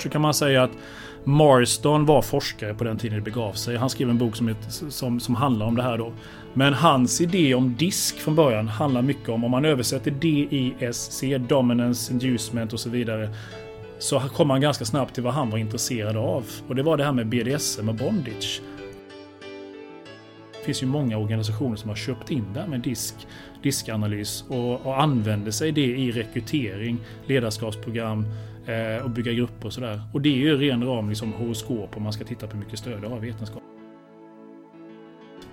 Så 0.00 0.08
kan 0.08 0.20
man 0.20 0.34
säga 0.34 0.62
att 0.62 0.70
Marston 1.24 2.06
var 2.06 2.22
forskare 2.22 2.74
på 2.74 2.84
den 2.84 2.98
tiden 2.98 3.18
det 3.18 3.24
begav 3.24 3.52
sig. 3.52 3.76
Han 3.76 3.90
skrev 3.90 4.10
en 4.10 4.18
bok 4.18 4.36
som, 4.36 4.54
som, 4.68 5.20
som 5.20 5.34
handlar 5.34 5.66
om 5.66 5.76
det 5.76 5.82
här 5.82 5.98
då. 5.98 6.12
Men 6.54 6.74
hans 6.74 7.20
idé 7.20 7.54
om 7.54 7.74
disk 7.76 8.16
från 8.18 8.34
början 8.34 8.68
handlar 8.68 9.02
mycket 9.02 9.28
om, 9.28 9.44
om 9.44 9.50
man 9.50 9.64
översätter 9.64 10.10
DISC, 10.10 11.22
Dominance, 11.48 12.12
Inducement 12.12 12.72
och 12.72 12.80
så 12.80 12.90
vidare. 12.90 13.30
Så 13.98 14.20
kom 14.20 14.48
man 14.48 14.60
ganska 14.60 14.84
snabbt 14.84 15.14
till 15.14 15.22
vad 15.22 15.34
han 15.34 15.50
var 15.50 15.58
intresserad 15.58 16.16
av. 16.16 16.44
Och 16.68 16.74
det 16.74 16.82
var 16.82 16.96
det 16.96 17.04
här 17.04 17.12
med 17.12 17.26
BDSM 17.26 17.88
och 17.88 17.94
bondage. 17.94 18.62
Det 20.58 20.64
finns 20.64 20.82
ju 20.82 20.86
många 20.86 21.18
organisationer 21.18 21.76
som 21.76 21.88
har 21.88 21.96
köpt 21.96 22.30
in 22.30 22.44
det 22.54 22.60
här 22.60 22.66
med 22.66 22.80
disk, 22.80 23.14
diskanalys 23.62 24.44
och, 24.48 24.86
och 24.86 25.02
använder 25.02 25.50
sig 25.50 25.72
det 25.72 25.86
i 25.86 26.12
rekrytering, 26.12 26.98
ledarskapsprogram, 27.26 28.26
eh, 28.70 29.04
och 29.04 29.10
bygga 29.10 29.32
grupper 29.32 29.66
och 29.66 29.72
sådär. 29.72 30.00
Och 30.12 30.20
det 30.20 30.28
är 30.28 30.36
ju 30.36 30.56
ren 30.56 30.84
ram 30.84 31.08
liksom 31.08 31.32
horoskop 31.32 31.96
om 31.96 32.02
man 32.02 32.12
ska 32.12 32.24
titta 32.24 32.46
på 32.46 32.52
hur 32.52 32.64
mycket 32.64 32.78
stöd 32.78 33.02
det 33.02 33.08
har 33.08 33.18
vetenskap. 33.18 33.62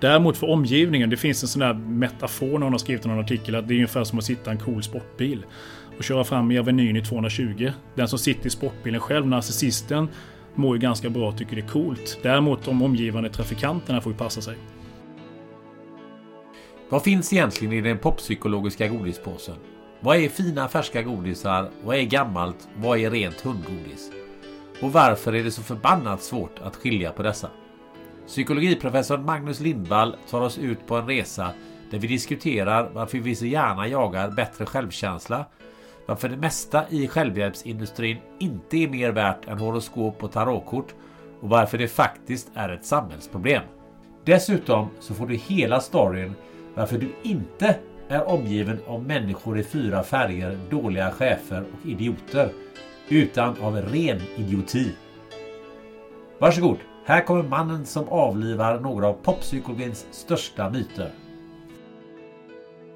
Däremot 0.00 0.36
för 0.36 0.50
omgivningen, 0.50 1.10
det 1.10 1.16
finns 1.16 1.42
en 1.42 1.48
sån 1.48 1.60
där 1.60 1.74
metafor 1.74 2.58
någon 2.58 2.72
har 2.72 2.78
skrivit 2.78 3.04
i 3.04 3.08
någon 3.08 3.18
artikel 3.18 3.54
att 3.54 3.68
det 3.68 3.74
är 3.74 3.76
ungefär 3.76 4.04
som 4.04 4.18
att 4.18 4.24
sitta 4.24 4.50
i 4.50 4.54
en 4.54 4.60
cool 4.60 4.82
sportbil 4.82 5.44
och 5.98 6.04
köra 6.04 6.24
fram 6.24 6.50
i 6.50 6.58
Avenyn 6.58 6.96
i 6.96 7.04
220. 7.04 7.70
Den 7.94 8.08
som 8.08 8.18
sitter 8.18 8.46
i 8.46 8.50
sportbilen 8.50 9.00
själv, 9.00 9.26
narcissisten, 9.26 10.08
mår 10.54 10.76
ju 10.76 10.80
ganska 10.80 11.10
bra 11.10 11.28
och 11.28 11.38
tycker 11.38 11.56
det 11.56 11.62
är 11.62 11.68
coolt. 11.68 12.18
Däremot 12.22 12.64
de 12.64 12.82
omgivande 12.82 13.30
trafikanterna 13.30 14.00
får 14.00 14.12
ju 14.12 14.18
passa 14.18 14.40
sig. 14.40 14.56
Vad 16.88 17.02
finns 17.02 17.32
egentligen 17.32 17.72
i 17.72 17.80
den 17.80 17.98
poppsykologiska 17.98 18.88
godispåsen? 18.88 19.56
Vad 20.00 20.16
är 20.16 20.28
fina 20.28 20.68
färska 20.68 21.02
godisar? 21.02 21.70
Vad 21.84 21.96
är 21.96 22.02
gammalt? 22.02 22.68
Vad 22.76 22.98
är 22.98 23.10
rent 23.10 23.40
hundgodis? 23.40 24.10
Och 24.82 24.92
varför 24.92 25.34
är 25.34 25.44
det 25.44 25.50
så 25.50 25.62
förbannat 25.62 26.22
svårt 26.22 26.58
att 26.58 26.76
skilja 26.76 27.12
på 27.12 27.22
dessa? 27.22 27.50
Psykologiprofessorn 28.26 29.24
Magnus 29.24 29.60
Lindvall 29.60 30.16
tar 30.30 30.40
oss 30.40 30.58
ut 30.58 30.86
på 30.86 30.96
en 30.96 31.06
resa 31.06 31.50
där 31.90 31.98
vi 31.98 32.08
diskuterar 32.08 32.90
varför 32.94 33.18
vi 33.18 33.34
så 33.34 33.46
gärna 33.46 33.88
jagar 33.88 34.30
bättre 34.30 34.66
självkänsla, 34.66 35.46
varför 36.06 36.28
det 36.28 36.36
mesta 36.36 36.84
i 36.88 37.08
självhjälpsindustrin 37.08 38.18
inte 38.38 38.76
är 38.76 38.88
mer 38.88 39.12
värt 39.12 39.48
än 39.48 39.58
horoskop 39.58 40.24
och 40.24 40.32
tarotkort 40.32 40.94
och 41.40 41.48
varför 41.48 41.78
det 41.78 41.88
faktiskt 41.88 42.50
är 42.54 42.68
ett 42.68 42.84
samhällsproblem. 42.84 43.62
Dessutom 44.24 44.88
så 45.00 45.14
får 45.14 45.26
du 45.26 45.34
hela 45.34 45.80
storyn 45.80 46.34
varför 46.74 46.98
du 46.98 47.12
inte 47.22 47.76
är 48.08 48.28
omgiven 48.28 48.78
av 48.86 49.02
människor 49.02 49.58
i 49.58 49.62
fyra 49.62 50.02
färger, 50.02 50.58
dåliga 50.70 51.10
chefer 51.10 51.64
och 51.72 51.88
idioter. 51.88 52.50
Utan 53.08 53.54
av 53.62 53.76
ren 53.76 54.20
idioti. 54.36 54.92
Varsågod, 56.38 56.76
här 57.04 57.24
kommer 57.24 57.42
mannen 57.42 57.86
som 57.86 58.08
avlivar 58.08 58.80
några 58.80 59.06
av 59.06 59.12
poppsykologins 59.12 60.06
största 60.10 60.70
myter. 60.70 61.10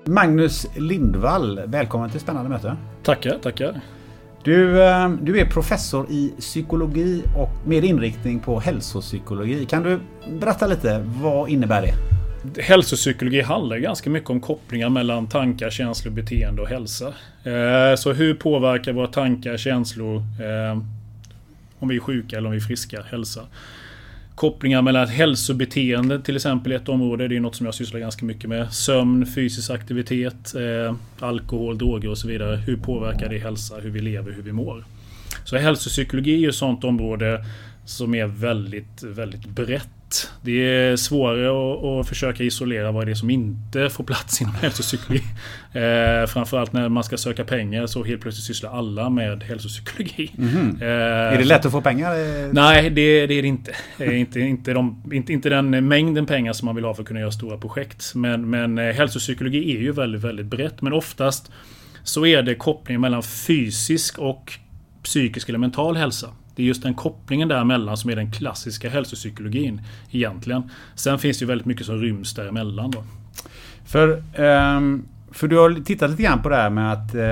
Magnus 0.04 0.76
Lindvall, 0.76 1.60
välkommen 1.66 2.10
till 2.10 2.20
Spännande 2.20 2.50
möte. 2.50 2.76
Tackar, 3.02 3.38
tackar. 3.38 3.80
Du, 4.44 4.82
eh, 4.82 5.10
du 5.10 5.40
är 5.40 5.46
professor 5.46 6.06
i 6.10 6.34
psykologi 6.38 7.22
och 7.36 7.68
med 7.68 7.84
inriktning 7.84 8.40
på 8.40 8.60
hälsopsykologi. 8.60 9.66
Kan 9.66 9.82
du 9.82 10.00
berätta 10.40 10.66
lite, 10.66 11.04
vad 11.22 11.48
innebär 11.48 11.82
det? 11.82 12.11
Hälsopsykologi 12.58 13.41
handlar 13.41 13.76
ganska 13.76 14.10
mycket 14.10 14.30
om 14.30 14.41
kopplingar 14.41 14.88
mellan 14.88 15.28
tankar, 15.28 15.70
känslor, 15.70 16.12
beteende 16.12 16.62
och 16.62 16.69
hälsa. 16.69 17.06
Eh, 17.44 17.97
så 17.97 18.12
hur 18.12 18.34
påverkar 18.34 18.92
våra 18.92 19.06
tankar, 19.06 19.56
känslor 19.56 20.16
eh, 20.16 20.82
om 21.78 21.88
vi 21.88 21.97
är 21.97 22.00
sjuka 22.00 22.36
eller 22.36 22.47
om 22.47 22.53
vi 22.53 22.58
är 22.58 22.62
friska, 22.62 23.03
hälsa? 23.03 23.41
Kopplingar 24.34 24.82
mellan 24.82 25.08
hälsobeteende 25.08 26.20
till 26.20 26.36
exempel 26.36 26.72
i 26.72 26.75
ett 26.75 26.88
område. 26.88 27.28
Det 27.28 27.36
är 27.36 27.41
något 27.41 27.56
som 27.56 27.66
jag 27.66 27.75
sysslar 27.75 28.00
ganska 28.00 28.25
mycket 28.25 28.50
med. 28.50 28.72
Sömn, 28.72 29.26
fysisk 29.26 29.70
aktivitet, 29.70 30.54
eh, 30.54 30.94
alkohol, 31.20 31.78
droger 31.78 32.10
och 32.10 32.19
så 32.19 32.28
vidare. 32.28 32.56
Hur 32.56 32.76
påverkar 32.76 33.28
det 33.28 33.38
hälsa, 33.38 33.74
hur 33.82 33.91
vi 33.91 34.00
lever, 34.00 34.32
hur 34.32 34.42
vi 34.42 34.53
mår? 34.53 34.84
Så 35.44 35.56
hälsopsykologi 35.56 36.44
är 36.44 36.48
ett 36.48 36.54
sånt 36.54 36.84
område 36.84 37.44
som 37.84 38.14
är 38.14 38.26
väldigt, 38.26 39.03
väldigt 39.03 39.47
brett 39.47 39.88
det 40.42 40.52
är 40.52 40.96
svårare 40.96 42.00
att, 42.00 42.08
försöka 42.08 42.44
isolera 42.44 42.92
vad 42.92 43.06
det 43.06 43.10
är 43.10 43.14
som 43.14 43.30
inte 43.30 43.90
får 43.90 44.04
plats 44.04 44.40
inom 44.40 44.54
hälsopsykologi. 44.54 45.24
Eh, 45.74 46.26
framförallt 46.26 46.72
när 46.72 46.88
man 46.88 47.04
ska 47.04 47.16
söka 47.16 47.44
pengar 47.44 47.86
så 47.86 48.04
helt 48.04 48.22
plötsligt 48.22 48.44
sysslar 48.44 48.78
alla 48.78 49.10
med 49.10 49.42
hälsopsykologi. 49.42 50.30
Mm. 50.38 50.78
Eh, 50.80 50.88
är 50.88 51.38
det 51.38 51.44
lätt 51.44 51.66
att 51.66 51.72
få 51.72 51.80
pengar? 51.80 52.12
Nej, 52.53 52.91
det, 52.91 53.26
det 53.26 53.34
är 53.34 53.42
det 53.42 53.48
inte. 53.48 53.74
inte, 53.98 54.41
inte, 54.41 54.72
de, 54.72 55.03
inte. 55.12 55.32
Inte 55.32 55.48
den 55.48 55.88
mängden 55.88 56.26
pengar 56.26 56.53
som 56.53 56.66
man 56.66 56.74
vill 56.74 56.84
ha 56.84 56.94
för 56.94 57.03
att 57.03 57.08
kunna 57.08 57.20
göra 57.20 57.30
stora 57.30 57.58
projekt. 57.58 58.15
Men, 58.15 58.50
men 58.50 58.78
eh, 58.78 58.94
hälsopsykologi 58.94 59.76
är 59.76 59.80
ju 59.80 59.92
väldigt, 59.92 60.20
väldigt 60.20 60.47
brett. 60.47 60.82
Men 60.82 60.92
oftast 60.92 61.50
så 62.03 62.26
är 62.26 62.42
det 62.42 62.54
kopplingen 62.54 63.00
mellan 63.00 63.22
fysisk 63.22 64.18
och 64.18 64.53
psykisk 65.03 65.48
eller 65.48 65.58
mental 65.58 65.97
hälsa. 65.97 66.28
Det 66.57 66.63
är 66.63 66.66
just 66.66 66.83
den 66.83 66.95
kopplingen 66.95 67.49
däremellan 67.49 67.97
som 67.97 68.10
är 68.10 68.16
den 68.16 68.31
klassiska 68.31 68.91
hälsopsykologin 68.91 69.81
egentligen. 70.10 70.71
Sen 70.95 71.19
finns 71.19 71.39
det 71.39 71.43
ju 71.43 71.47
väldigt 71.47 71.66
mycket 71.66 71.87
som 71.87 71.99
ryms 71.99 72.34
däremellan 72.34 72.91
då. 72.91 73.04
För, 73.84 74.22
um, 74.77 75.04
för 75.31 75.49
du 75.49 75.57
har 75.57 75.84
tittat 75.84 76.10
lite 76.10 76.22
grann 76.22 76.43
på 76.43 76.49
det 76.49 76.57
här 76.57 76.71
med 76.71 76.93
att 76.93 77.15
uh, 77.15 77.22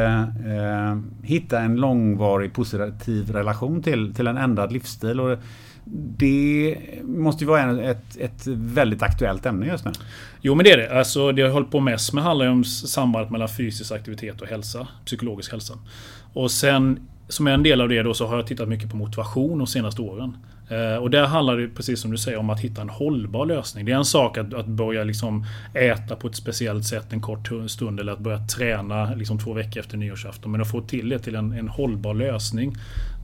uh, 0.52 1.02
hitta 1.22 1.60
en 1.60 1.76
långvarig 1.76 2.52
positiv 2.52 3.30
relation 3.30 3.82
till, 3.82 4.14
till 4.14 4.26
en 4.26 4.36
ändrad 4.36 4.72
livsstil. 4.72 5.20
Och 5.20 5.38
det 6.16 6.76
måste 7.02 7.44
ju 7.44 7.48
vara 7.48 7.82
ett, 7.82 8.16
ett 8.16 8.46
väldigt 8.46 9.02
aktuellt 9.02 9.46
ämne 9.46 9.66
just 9.66 9.84
nu. 9.84 9.92
Jo 10.40 10.54
men 10.54 10.64
det 10.64 10.72
är 10.72 10.76
det. 10.76 10.98
Alltså, 10.98 11.32
det 11.32 11.40
jag 11.40 11.52
hållit 11.52 11.70
på 11.70 11.80
mest 11.80 12.12
med 12.12 12.24
handlar 12.24 12.46
ju 12.46 12.52
om 12.52 12.64
sambandet 12.64 13.30
mellan 13.30 13.48
fysisk 13.48 13.92
aktivitet 13.92 14.40
och 14.40 14.48
hälsa. 14.48 14.88
Psykologisk 15.04 15.52
hälsa. 15.52 15.74
Och 16.32 16.50
sen 16.50 17.08
som 17.30 17.46
en 17.46 17.62
del 17.62 17.80
av 17.80 17.88
det 17.88 18.02
då 18.02 18.14
så 18.14 18.26
har 18.26 18.36
jag 18.36 18.46
tittat 18.46 18.68
mycket 18.68 18.90
på 18.90 18.96
motivation 18.96 19.58
de 19.58 19.66
senaste 19.66 20.02
åren. 20.02 20.36
Eh, 20.70 21.02
och 21.02 21.10
där 21.10 21.26
handlar 21.26 21.56
det 21.56 21.68
precis 21.68 22.00
som 22.00 22.10
du 22.10 22.18
säger 22.18 22.38
om 22.38 22.50
att 22.50 22.60
hitta 22.60 22.82
en 22.82 22.88
hållbar 22.88 23.46
lösning. 23.46 23.84
Det 23.84 23.92
är 23.92 23.96
en 23.96 24.04
sak 24.04 24.38
att, 24.38 24.54
att 24.54 24.66
börja 24.66 25.04
liksom 25.04 25.44
äta 25.74 26.16
på 26.16 26.26
ett 26.26 26.36
speciellt 26.36 26.84
sätt 26.84 27.12
en 27.12 27.20
kort 27.20 27.50
stund 27.66 28.00
eller 28.00 28.12
att 28.12 28.18
börja 28.18 28.38
träna 28.38 29.14
liksom 29.14 29.38
två 29.38 29.52
veckor 29.52 29.80
efter 29.80 29.96
nyårsafton. 29.96 30.52
Men 30.52 30.60
att 30.60 30.70
få 30.70 30.80
till 30.80 31.08
det 31.08 31.18
till 31.18 31.34
en, 31.34 31.52
en 31.52 31.68
hållbar 31.68 32.14
lösning, 32.14 32.74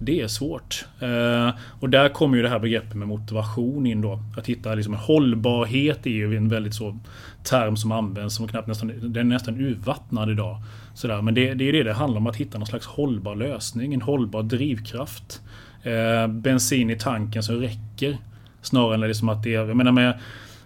det 0.00 0.20
är 0.20 0.29
svårt. 0.29 0.85
Eh, 1.00 1.50
och 1.81 1.91
där 1.91 2.09
kommer 2.09 2.37
ju 2.37 2.43
det 2.43 2.49
här 2.49 2.59
begreppet 2.59 2.94
med 2.94 3.09
motivation 3.09 3.87
in 3.87 4.00
då. 4.00 4.20
Att 4.37 4.47
hitta 4.47 4.75
liksom 4.75 4.94
en 4.94 5.00
hållbarhet 5.00 6.06
är 6.06 6.11
ju 6.11 6.37
en 6.37 6.49
väldigt 6.49 6.75
så 6.75 6.99
term 7.43 7.76
som 7.76 7.93
används 7.93 8.37
som 8.37 8.49
knappt 8.49 8.69
nästan, 8.69 8.93
den 9.00 9.17
är 9.17 9.35
nästan 9.35 9.61
urvattnad 9.61 10.31
idag. 10.31 10.62
Sådär. 10.97 11.23
Men 11.23 11.35
det, 11.35 11.55
det 11.55 11.69
är 11.69 11.73
det 11.73 11.83
det 11.83 11.93
handlar 11.93 12.21
om, 12.21 12.27
att 12.27 12.37
hitta 12.37 12.59
någon 12.59 12.67
slags 12.67 12.87
hållbar 12.87 13.35
lösning, 13.35 13.95
en 13.95 14.03
hållbar 14.03 14.43
drivkraft. 14.43 15.41
Eh, 15.83 16.27
bensin 16.27 16.91
i 16.91 16.97
tanken 16.97 17.43
som 17.43 17.61
räcker. 17.61 18.19
Snarare 18.63 18.95
än 18.95 19.01
liksom 19.01 19.29
att 19.29 19.43
det 19.43 19.55
är, 19.55 19.67
jag 19.67 19.77
menar 19.77 19.93
med 19.93 20.19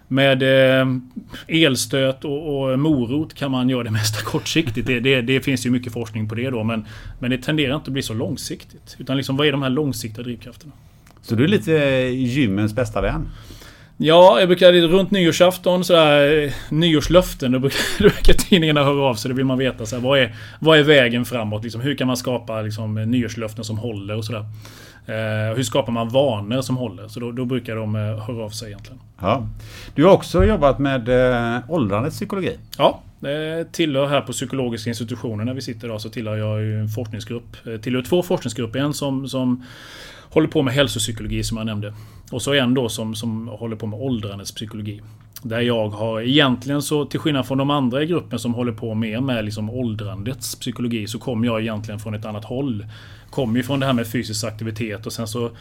med 0.07 0.43
eh, 0.43 0.87
elstöt 1.47 2.25
och, 2.25 2.71
och, 2.71 2.79
morot 2.79 3.33
kan 3.33 3.51
man 3.51 3.69
göra 3.69 3.83
det 3.83 3.91
mesta 4.01 4.21
kortsiktigt. 4.23 4.87
Det, 4.87 4.99
det, 4.99 5.21
det, 5.21 5.41
finns 5.41 5.65
ju 5.65 5.69
mycket 5.69 5.93
forskning 5.93 6.29
på 6.29 6.35
det 6.35 6.49
då. 6.49 6.63
Men, 6.63 6.85
men 7.19 7.31
det 7.31 7.37
tenderar 7.37 7.75
inte 7.75 7.87
att 7.87 7.93
bli 7.93 8.01
så 8.01 8.13
långsiktigt. 8.13 8.95
Utan 8.99 9.17
liksom, 9.17 9.37
vad 9.37 9.47
är 9.47 9.51
de 9.51 9.61
här 9.61 9.69
långsiktiga 9.69 10.23
drivkrafterna? 10.23 10.73
Så 11.21 11.35
du 11.35 11.43
är 11.43 11.47
lite 11.47 11.83
eh, 11.83 12.09
gymmens 12.09 12.73
bästa 12.73 13.01
vän? 13.01 13.29
Ja, 14.03 14.39
jag 14.39 14.49
brukar 14.49 14.71
runt 14.73 15.11
nyårsafton 15.11 15.83
sådär 15.83 16.53
nyårslöften. 16.69 17.51
Då 17.51 17.59
brukar, 17.59 17.79
då 18.03 18.09
brukar 18.09 18.33
tidningarna 18.33 18.83
höra 18.83 19.03
av 19.03 19.15
sig. 19.15 19.29
Då 19.29 19.35
vill 19.35 19.45
man 19.45 19.57
veta 19.57 19.85
så 19.85 19.95
här, 19.95 20.03
vad, 20.03 20.19
är, 20.19 20.35
vad 20.59 20.79
är 20.79 20.83
vägen 20.83 21.25
framåt? 21.25 21.63
Liksom, 21.63 21.81
hur 21.81 21.95
kan 21.95 22.07
man 22.07 22.17
skapa 22.17 22.61
liksom, 22.61 22.95
nyårslöften 22.95 23.63
som 23.63 23.77
håller 23.77 24.15
och 24.15 24.25
sådär. 24.25 24.45
Eh, 25.05 25.55
hur 25.55 25.63
skapar 25.63 25.91
man 25.91 26.09
vanor 26.09 26.61
som 26.61 26.77
håller? 26.77 27.07
Så 27.07 27.19
då, 27.19 27.31
då 27.31 27.45
brukar 27.45 27.75
de 27.75 27.95
eh, 27.95 28.01
höra 28.01 28.43
av 28.45 28.49
sig 28.49 28.67
egentligen. 28.67 28.99
Ja. 29.19 29.47
Du 29.95 30.05
har 30.05 30.11
också 30.11 30.45
jobbat 30.45 30.79
med 30.79 31.09
eh, 31.09 31.59
åldrandets 31.69 32.15
psykologi. 32.15 32.57
Ja, 32.77 33.01
det 33.19 33.71
tillhör 33.71 34.07
här 34.07 34.21
på 34.21 34.31
psykologiska 34.31 34.89
institutionen 34.89 35.45
när 35.45 35.53
vi 35.53 35.61
sitter 35.61 35.87
idag 35.87 36.01
så 36.01 36.09
tillhör 36.09 36.37
jag 36.37 36.63
en 36.63 36.87
forskningsgrupp. 36.87 37.67
Eh, 37.67 37.77
tillhör 37.77 38.01
två 38.01 38.23
forskningsgrupper. 38.23 38.79
En 38.79 38.93
som, 38.93 39.27
som 39.27 39.63
håller 40.31 40.47
på 40.47 40.61
med 40.61 40.73
hälsopsykologi 40.73 41.43
som 41.43 41.57
jag 41.57 41.65
nämnde. 41.65 41.93
Och 42.31 42.41
så 42.41 42.53
en 42.53 42.73
då 42.73 42.89
som, 42.89 43.15
som 43.15 43.47
håller 43.47 43.75
på 43.75 43.87
med 43.87 43.99
åldrandets 43.99 44.51
psykologi. 44.51 45.01
Där 45.43 45.61
jag 45.61 45.89
har 45.89 46.21
egentligen 46.21 46.81
så 46.81 47.05
till 47.05 47.19
skillnad 47.19 47.47
från 47.47 47.57
de 47.57 47.69
andra 47.69 48.03
i 48.03 48.05
gruppen 48.05 48.39
som 48.39 48.53
håller 48.53 48.71
på 48.71 48.93
mer 48.93 49.21
med 49.21 49.45
liksom 49.45 49.69
åldrandets 49.69 50.55
psykologi 50.55 51.07
så 51.07 51.19
kommer 51.19 51.47
jag 51.47 51.61
egentligen 51.61 51.99
från 51.99 52.13
ett 52.13 52.25
annat 52.25 52.45
håll. 52.45 52.85
Kommer 53.29 53.57
ju 53.57 53.63
från 53.63 53.79
det 53.79 53.85
här 53.85 53.93
med 53.93 54.07
fysisk 54.07 54.43
aktivitet 54.43 55.05
och 55.05 55.13
sen 55.13 55.27
så 55.27 55.51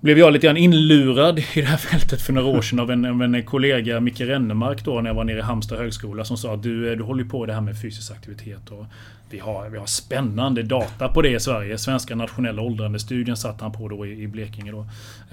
blev 0.00 0.18
jag 0.18 0.32
lite 0.32 0.46
grann 0.46 0.56
inlurad 0.56 1.38
i 1.38 1.44
det 1.54 1.66
här 1.66 1.76
fältet 1.76 2.22
för 2.22 2.32
några 2.32 2.48
år 2.48 2.62
sedan 2.62 2.80
av 2.80 2.90
en, 2.90 3.04
av 3.04 3.22
en 3.22 3.42
kollega, 3.42 4.00
Micke 4.00 4.20
Rennemark 4.20 4.84
då 4.84 5.00
när 5.00 5.10
jag 5.10 5.14
var 5.14 5.24
nere 5.24 5.38
i 5.38 5.42
Halmstad 5.42 5.78
högskola 5.78 6.24
som 6.24 6.36
sa 6.36 6.54
att 6.54 6.62
du, 6.62 6.96
du 6.96 7.02
håller 7.02 7.24
på 7.24 7.40
med 7.40 7.48
det 7.48 7.52
här 7.52 7.60
med 7.60 7.80
fysisk 7.80 8.12
aktivitet. 8.12 8.70
Och 8.70 8.86
vi 9.34 9.40
har, 9.40 9.68
vi 9.68 9.78
har 9.78 9.86
spännande 9.86 10.62
data 10.62 11.08
på 11.08 11.22
det 11.22 11.30
i 11.30 11.40
Sverige. 11.40 11.78
Svenska 11.78 12.14
nationella 12.14 12.62
åldrandestudien 12.62 13.36
satt 13.36 13.60
han 13.60 13.72
på 13.72 13.88
då 13.88 14.06
i, 14.06 14.22
i 14.22 14.28
Blekinge. 14.28 14.72
Då. 14.72 14.80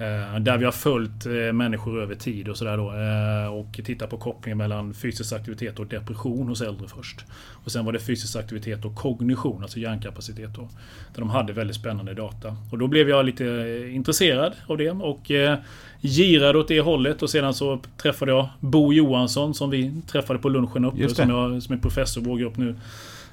Eh, 0.04 0.40
där 0.40 0.58
vi 0.58 0.64
har 0.64 0.72
följt 0.72 1.26
eh, 1.26 1.32
människor 1.32 2.02
över 2.02 2.14
tid 2.14 2.48
och 2.48 2.56
sådär 2.56 2.76
då. 2.76 2.92
Eh, 2.92 3.54
och 3.54 3.80
tittat 3.84 4.10
på 4.10 4.16
kopplingen 4.16 4.58
mellan 4.58 4.94
fysisk 4.94 5.32
aktivitet 5.32 5.78
och 5.78 5.86
depression 5.86 6.48
hos 6.48 6.60
äldre 6.60 6.88
först. 6.88 7.24
Och 7.64 7.72
sen 7.72 7.84
var 7.84 7.92
det 7.92 8.00
fysisk 8.00 8.36
aktivitet 8.36 8.84
och 8.84 8.94
kognition, 8.94 9.62
alltså 9.62 9.78
hjärnkapacitet. 9.78 10.54
Då, 10.54 10.68
där 11.14 11.20
de 11.20 11.30
hade 11.30 11.52
väldigt 11.52 11.76
spännande 11.76 12.14
data. 12.14 12.56
Och 12.70 12.78
då 12.78 12.86
blev 12.86 13.08
jag 13.08 13.26
lite 13.26 13.46
eh, 13.46 13.94
intresserad 13.94 14.52
av 14.66 14.76
det 14.76 14.90
och 14.90 15.30
eh, 15.30 15.58
girade 16.00 16.58
åt 16.58 16.68
det 16.68 16.80
hållet. 16.80 17.22
Och 17.22 17.30
sedan 17.30 17.54
så 17.54 17.80
träffade 17.96 18.32
jag 18.32 18.48
Bo 18.60 18.92
Johansson 18.92 19.54
som 19.54 19.70
vi 19.70 19.92
träffade 20.06 20.38
på 20.38 20.48
lunchen 20.48 20.84
uppe. 20.84 21.08
Som, 21.08 21.30
jag, 21.30 21.62
som 21.62 21.74
är 21.74 21.78
professor 21.78 22.22
i 22.22 22.26
vår 22.26 22.38
grupp 22.38 22.56
nu. 22.56 22.74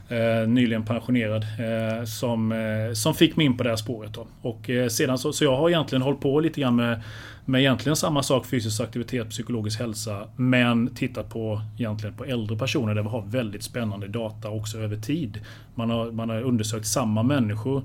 Eh, 0.09 0.47
nyligen 0.47 0.85
pensionerad. 0.85 1.43
Eh, 1.43 2.05
som, 2.05 2.51
eh, 2.51 2.93
som 2.93 3.13
fick 3.13 3.35
mig 3.35 3.45
in 3.45 3.57
på 3.57 3.63
det 3.63 3.69
här 3.69 3.77
spåret. 3.77 4.13
Då. 4.13 4.27
Och 4.41 4.69
eh, 4.69 4.87
sedan 4.87 5.17
så, 5.17 5.33
så 5.33 5.43
jag 5.43 5.57
har 5.57 5.69
egentligen 5.69 6.01
hållit 6.01 6.21
på 6.21 6.39
lite 6.39 6.61
grann 6.61 6.75
med, 6.75 7.01
med 7.45 7.61
egentligen 7.61 7.95
samma 7.95 8.23
sak, 8.23 8.45
fysisk 8.45 8.81
aktivitet, 8.81 9.29
psykologisk 9.29 9.79
hälsa. 9.79 10.27
Men 10.35 10.95
tittat 10.95 11.29
på 11.29 11.61
egentligen 11.77 12.15
på 12.15 12.25
äldre 12.25 12.57
personer 12.57 12.95
där 12.95 13.01
vi 13.01 13.09
har 13.09 13.21
väldigt 13.21 13.63
spännande 13.63 14.07
data 14.07 14.49
också 14.49 14.77
över 14.77 14.97
tid. 14.97 15.39
Man 15.75 15.89
har, 15.89 16.11
man 16.11 16.29
har 16.29 16.41
undersökt 16.41 16.87
samma 16.87 17.23
människor 17.23 17.83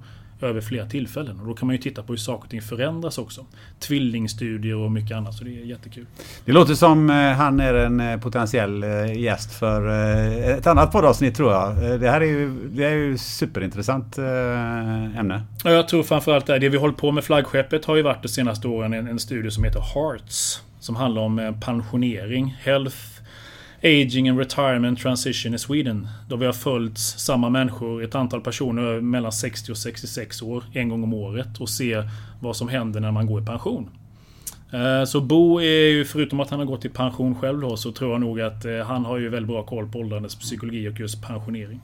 över 0.48 0.60
flera 0.60 0.86
tillfällen. 0.86 1.40
Och 1.40 1.46
då 1.46 1.54
kan 1.54 1.66
man 1.66 1.76
ju 1.76 1.82
titta 1.82 2.02
på 2.02 2.12
hur 2.12 2.18
saker 2.18 2.44
och 2.44 2.50
ting 2.50 2.62
förändras 2.62 3.18
också. 3.18 3.46
Tvillingstudier 3.78 4.76
och 4.76 4.92
mycket 4.92 5.16
annat. 5.16 5.34
Så 5.34 5.44
det 5.44 5.50
är 5.50 5.64
jättekul. 5.64 6.06
Det 6.44 6.52
låter 6.52 6.74
som 6.74 7.10
eh, 7.10 7.16
han 7.16 7.60
är 7.60 7.74
en 7.74 8.00
eh, 8.00 8.20
potentiell 8.20 8.82
eh, 8.82 9.18
gäst 9.20 9.54
för 9.54 9.88
ett 10.58 10.66
annat 10.66 10.92
poddavsnitt 10.92 11.36
tror 11.36 11.52
jag. 11.52 12.00
Det 12.00 12.10
här 12.10 12.20
är 12.20 12.24
ju, 12.24 12.68
det 12.68 12.84
är 12.84 12.94
ju 12.94 13.18
superintressant 13.18 14.18
ämne. 14.18 15.42
Ja, 15.64 15.70
jag 15.70 15.88
tror 15.88 16.02
framförallt 16.02 16.46
det. 16.46 16.58
Det 16.58 16.68
vi 16.68 16.78
hållit 16.78 16.96
på 16.96 17.12
med 17.12 17.24
flaggskeppet 17.24 17.84
har 17.84 17.96
ju 17.96 18.02
varit 18.02 18.22
de 18.22 18.28
senaste 18.28 18.68
åren 18.68 18.92
en, 18.92 19.08
en 19.08 19.18
studie 19.18 19.50
som 19.50 19.64
heter 19.64 19.80
Hearts. 19.94 20.62
Som 20.80 20.96
handlar 20.96 21.22
om 21.22 21.60
pensionering. 21.60 22.56
Health 22.60 22.96
Aging 23.84 24.28
and 24.28 24.38
Retirement 24.38 24.98
Transition 24.98 25.54
i 25.54 25.58
Sweden. 25.58 26.08
Då 26.28 26.36
vi 26.36 26.46
har 26.46 26.52
följt 26.52 26.98
samma 26.98 27.48
människor, 27.48 28.04
ett 28.04 28.14
antal 28.14 28.40
personer 28.40 29.00
mellan 29.00 29.32
60 29.32 29.72
och 29.72 29.78
66 29.78 30.42
år, 30.42 30.64
en 30.72 30.88
gång 30.88 31.02
om 31.02 31.14
året 31.14 31.60
och 31.60 31.68
ser 31.68 32.08
vad 32.40 32.56
som 32.56 32.68
händer 32.68 33.00
när 33.00 33.10
man 33.12 33.26
går 33.26 33.42
i 33.42 33.46
pension. 33.46 33.90
Eh, 34.72 35.04
så 35.04 35.20
Bo 35.20 35.60
är 35.60 35.88
ju, 35.90 36.04
förutom 36.04 36.40
att 36.40 36.50
han 36.50 36.58
har 36.58 36.66
gått 36.66 36.84
i 36.84 36.88
pension 36.88 37.34
själv 37.34 37.60
då, 37.60 37.76
så 37.76 37.92
tror 37.92 38.12
jag 38.12 38.20
nog 38.20 38.40
att 38.40 38.64
eh, 38.64 38.78
han 38.78 39.04
har 39.04 39.18
ju 39.18 39.28
väldigt 39.28 39.48
bra 39.48 39.62
koll 39.62 39.88
på 39.88 39.98
åldrandets 39.98 40.36
psykologi 40.36 40.88
och 40.88 41.00
just 41.00 41.22
pensionering. 41.22 41.80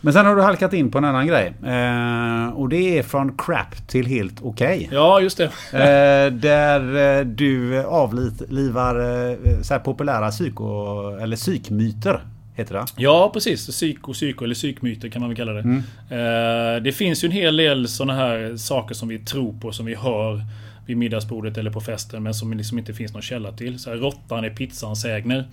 Men 0.00 0.12
sen 0.12 0.26
har 0.26 0.36
du 0.36 0.42
halkat 0.42 0.72
in 0.72 0.90
på 0.90 0.98
en 0.98 1.04
annan 1.04 1.26
grej. 1.26 1.52
Eh, 1.64 2.48
och 2.48 2.68
det 2.68 2.98
är 2.98 3.02
från 3.02 3.36
crap 3.38 3.88
till 3.88 4.06
helt 4.06 4.42
okej. 4.42 4.76
Okay. 4.76 4.98
Ja, 4.98 5.20
just 5.20 5.38
det. 5.38 5.44
eh, 5.72 6.32
där 6.32 7.18
eh, 7.18 7.24
du 7.24 7.84
avlivar 7.84 9.30
eh, 9.30 9.60
så 9.62 9.78
populära 9.78 10.30
psyko, 10.30 11.10
eller 11.16 11.36
psykmyter. 11.36 12.20
Heter 12.54 12.74
det? 12.74 12.84
Ja, 12.96 13.30
precis. 13.34 13.66
Psyko, 13.66 14.12
psyko 14.12 14.44
eller 14.44 14.54
psykmyter 14.54 15.08
kan 15.08 15.20
man 15.20 15.30
väl 15.30 15.36
kalla 15.36 15.52
det. 15.52 15.60
Mm. 15.60 15.82
Eh, 16.10 16.82
det 16.82 16.92
finns 16.92 17.24
ju 17.24 17.26
en 17.26 17.32
hel 17.32 17.56
del 17.56 17.88
sådana 17.88 18.14
här 18.14 18.56
saker 18.56 18.94
som 18.94 19.08
vi 19.08 19.18
tror 19.18 19.52
på, 19.60 19.72
som 19.72 19.86
vi 19.86 19.94
hör 19.94 20.42
vid 20.86 20.96
middagsbordet 20.96 21.58
eller 21.58 21.70
på 21.70 21.80
festen, 21.80 22.22
men 22.22 22.34
som 22.34 22.52
liksom 22.52 22.78
inte 22.78 22.94
finns 22.94 23.12
någon 23.12 23.22
källa 23.22 23.52
till. 23.52 23.78
Så 23.78 23.90
här, 23.90 23.96
råttan 23.96 24.44
är 24.44 24.50
pizzans 24.50 25.02
sägner. 25.02 25.48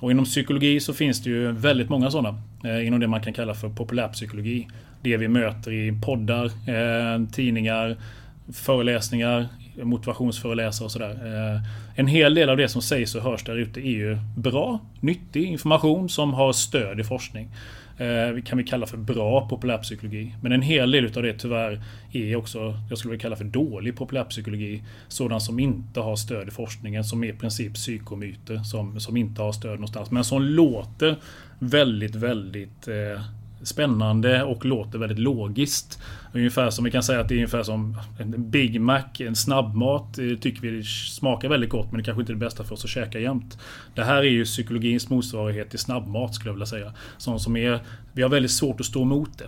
Och 0.00 0.10
inom 0.10 0.24
psykologi 0.24 0.80
så 0.80 0.94
finns 0.94 1.22
det 1.22 1.30
ju 1.30 1.52
väldigt 1.52 1.88
många 1.88 2.10
sådana. 2.10 2.40
Eh, 2.64 2.86
inom 2.86 3.00
det 3.00 3.06
man 3.06 3.20
kan 3.20 3.32
kalla 3.32 3.54
för 3.54 3.68
populärpsykologi. 3.68 4.68
Det 5.02 5.16
vi 5.16 5.28
möter 5.28 5.72
i 5.72 6.00
poddar, 6.04 6.44
eh, 6.44 7.28
tidningar, 7.32 7.96
föreläsningar, 8.52 9.48
motivationsföreläsare 9.82 10.84
och 10.84 10.92
sådär. 10.92 11.10
Eh, 11.10 11.62
en 11.94 12.06
hel 12.06 12.34
del 12.34 12.50
av 12.50 12.56
det 12.56 12.68
som 12.68 12.82
sägs 12.82 13.14
och 13.14 13.22
hörs 13.22 13.44
där 13.44 13.56
ute 13.56 13.80
är 13.80 13.92
ju 13.92 14.18
bra, 14.36 14.78
nyttig 15.00 15.44
information 15.44 16.08
som 16.08 16.34
har 16.34 16.52
stöd 16.52 17.00
i 17.00 17.04
forskning. 17.04 17.48
Eh, 17.98 18.42
kan 18.42 18.58
vi 18.58 18.64
kalla 18.64 18.86
för 18.86 18.96
bra 18.96 19.48
populärpsykologi. 19.48 20.34
Men 20.42 20.52
en 20.52 20.62
hel 20.62 20.90
del 20.90 21.04
utav 21.04 21.22
det 21.22 21.32
tyvärr 21.38 21.82
är 22.12 22.36
också, 22.36 22.74
jag 22.88 22.98
skulle 22.98 23.12
vilja 23.12 23.22
kalla 23.22 23.36
för 23.36 23.44
dålig 23.44 23.96
populärpsykologi. 23.96 24.82
Sådan 25.08 25.40
som 25.40 25.58
inte 25.58 26.00
har 26.00 26.16
stöd 26.16 26.48
i 26.48 26.50
forskningen, 26.50 27.04
som 27.04 27.24
är 27.24 27.28
i 27.28 27.32
princip 27.32 27.74
psykomyter, 27.74 28.58
som, 28.58 29.00
som 29.00 29.16
inte 29.16 29.42
har 29.42 29.52
stöd 29.52 29.74
någonstans. 29.74 30.10
Men 30.10 30.24
som 30.24 30.42
låter 30.42 31.16
väldigt, 31.58 32.14
väldigt 32.14 32.88
eh, 32.88 33.22
spännande 33.62 34.42
och 34.42 34.64
låter 34.64 34.98
väldigt 34.98 35.18
logiskt. 35.18 36.02
Ungefär 36.32 36.70
som 36.70 36.84
vi 36.84 36.90
kan 36.90 37.02
säga 37.02 37.20
att 37.20 37.28
det 37.28 37.34
är 37.34 37.36
ungefär 37.36 37.62
som 37.62 37.96
en 38.18 38.50
Big 38.50 38.80
Mac, 38.80 39.02
en 39.18 39.36
snabbmat. 39.36 40.14
tycker 40.14 40.60
vi 40.60 40.82
smakar 40.84 41.48
väldigt 41.48 41.70
gott 41.70 41.92
men 41.92 41.98
det 41.98 42.04
kanske 42.04 42.20
inte 42.20 42.32
är 42.32 42.34
det 42.34 42.40
bästa 42.40 42.64
för 42.64 42.74
oss 42.74 42.84
att 42.84 42.90
käka 42.90 43.18
jämt. 43.18 43.58
Det 43.94 44.04
här 44.04 44.16
är 44.16 44.22
ju 44.22 44.44
psykologins 44.44 45.10
motsvarighet 45.10 45.70
till 45.70 45.78
snabbmat 45.78 46.34
skulle 46.34 46.48
jag 46.48 46.54
vilja 46.54 46.66
säga. 46.66 46.92
Sånt 47.18 47.42
som 47.42 47.56
är, 47.56 47.80
vi 48.12 48.22
har 48.22 48.28
väldigt 48.28 48.52
svårt 48.52 48.80
att 48.80 48.86
stå 48.86 49.02
emot 49.02 49.38
det. 49.38 49.46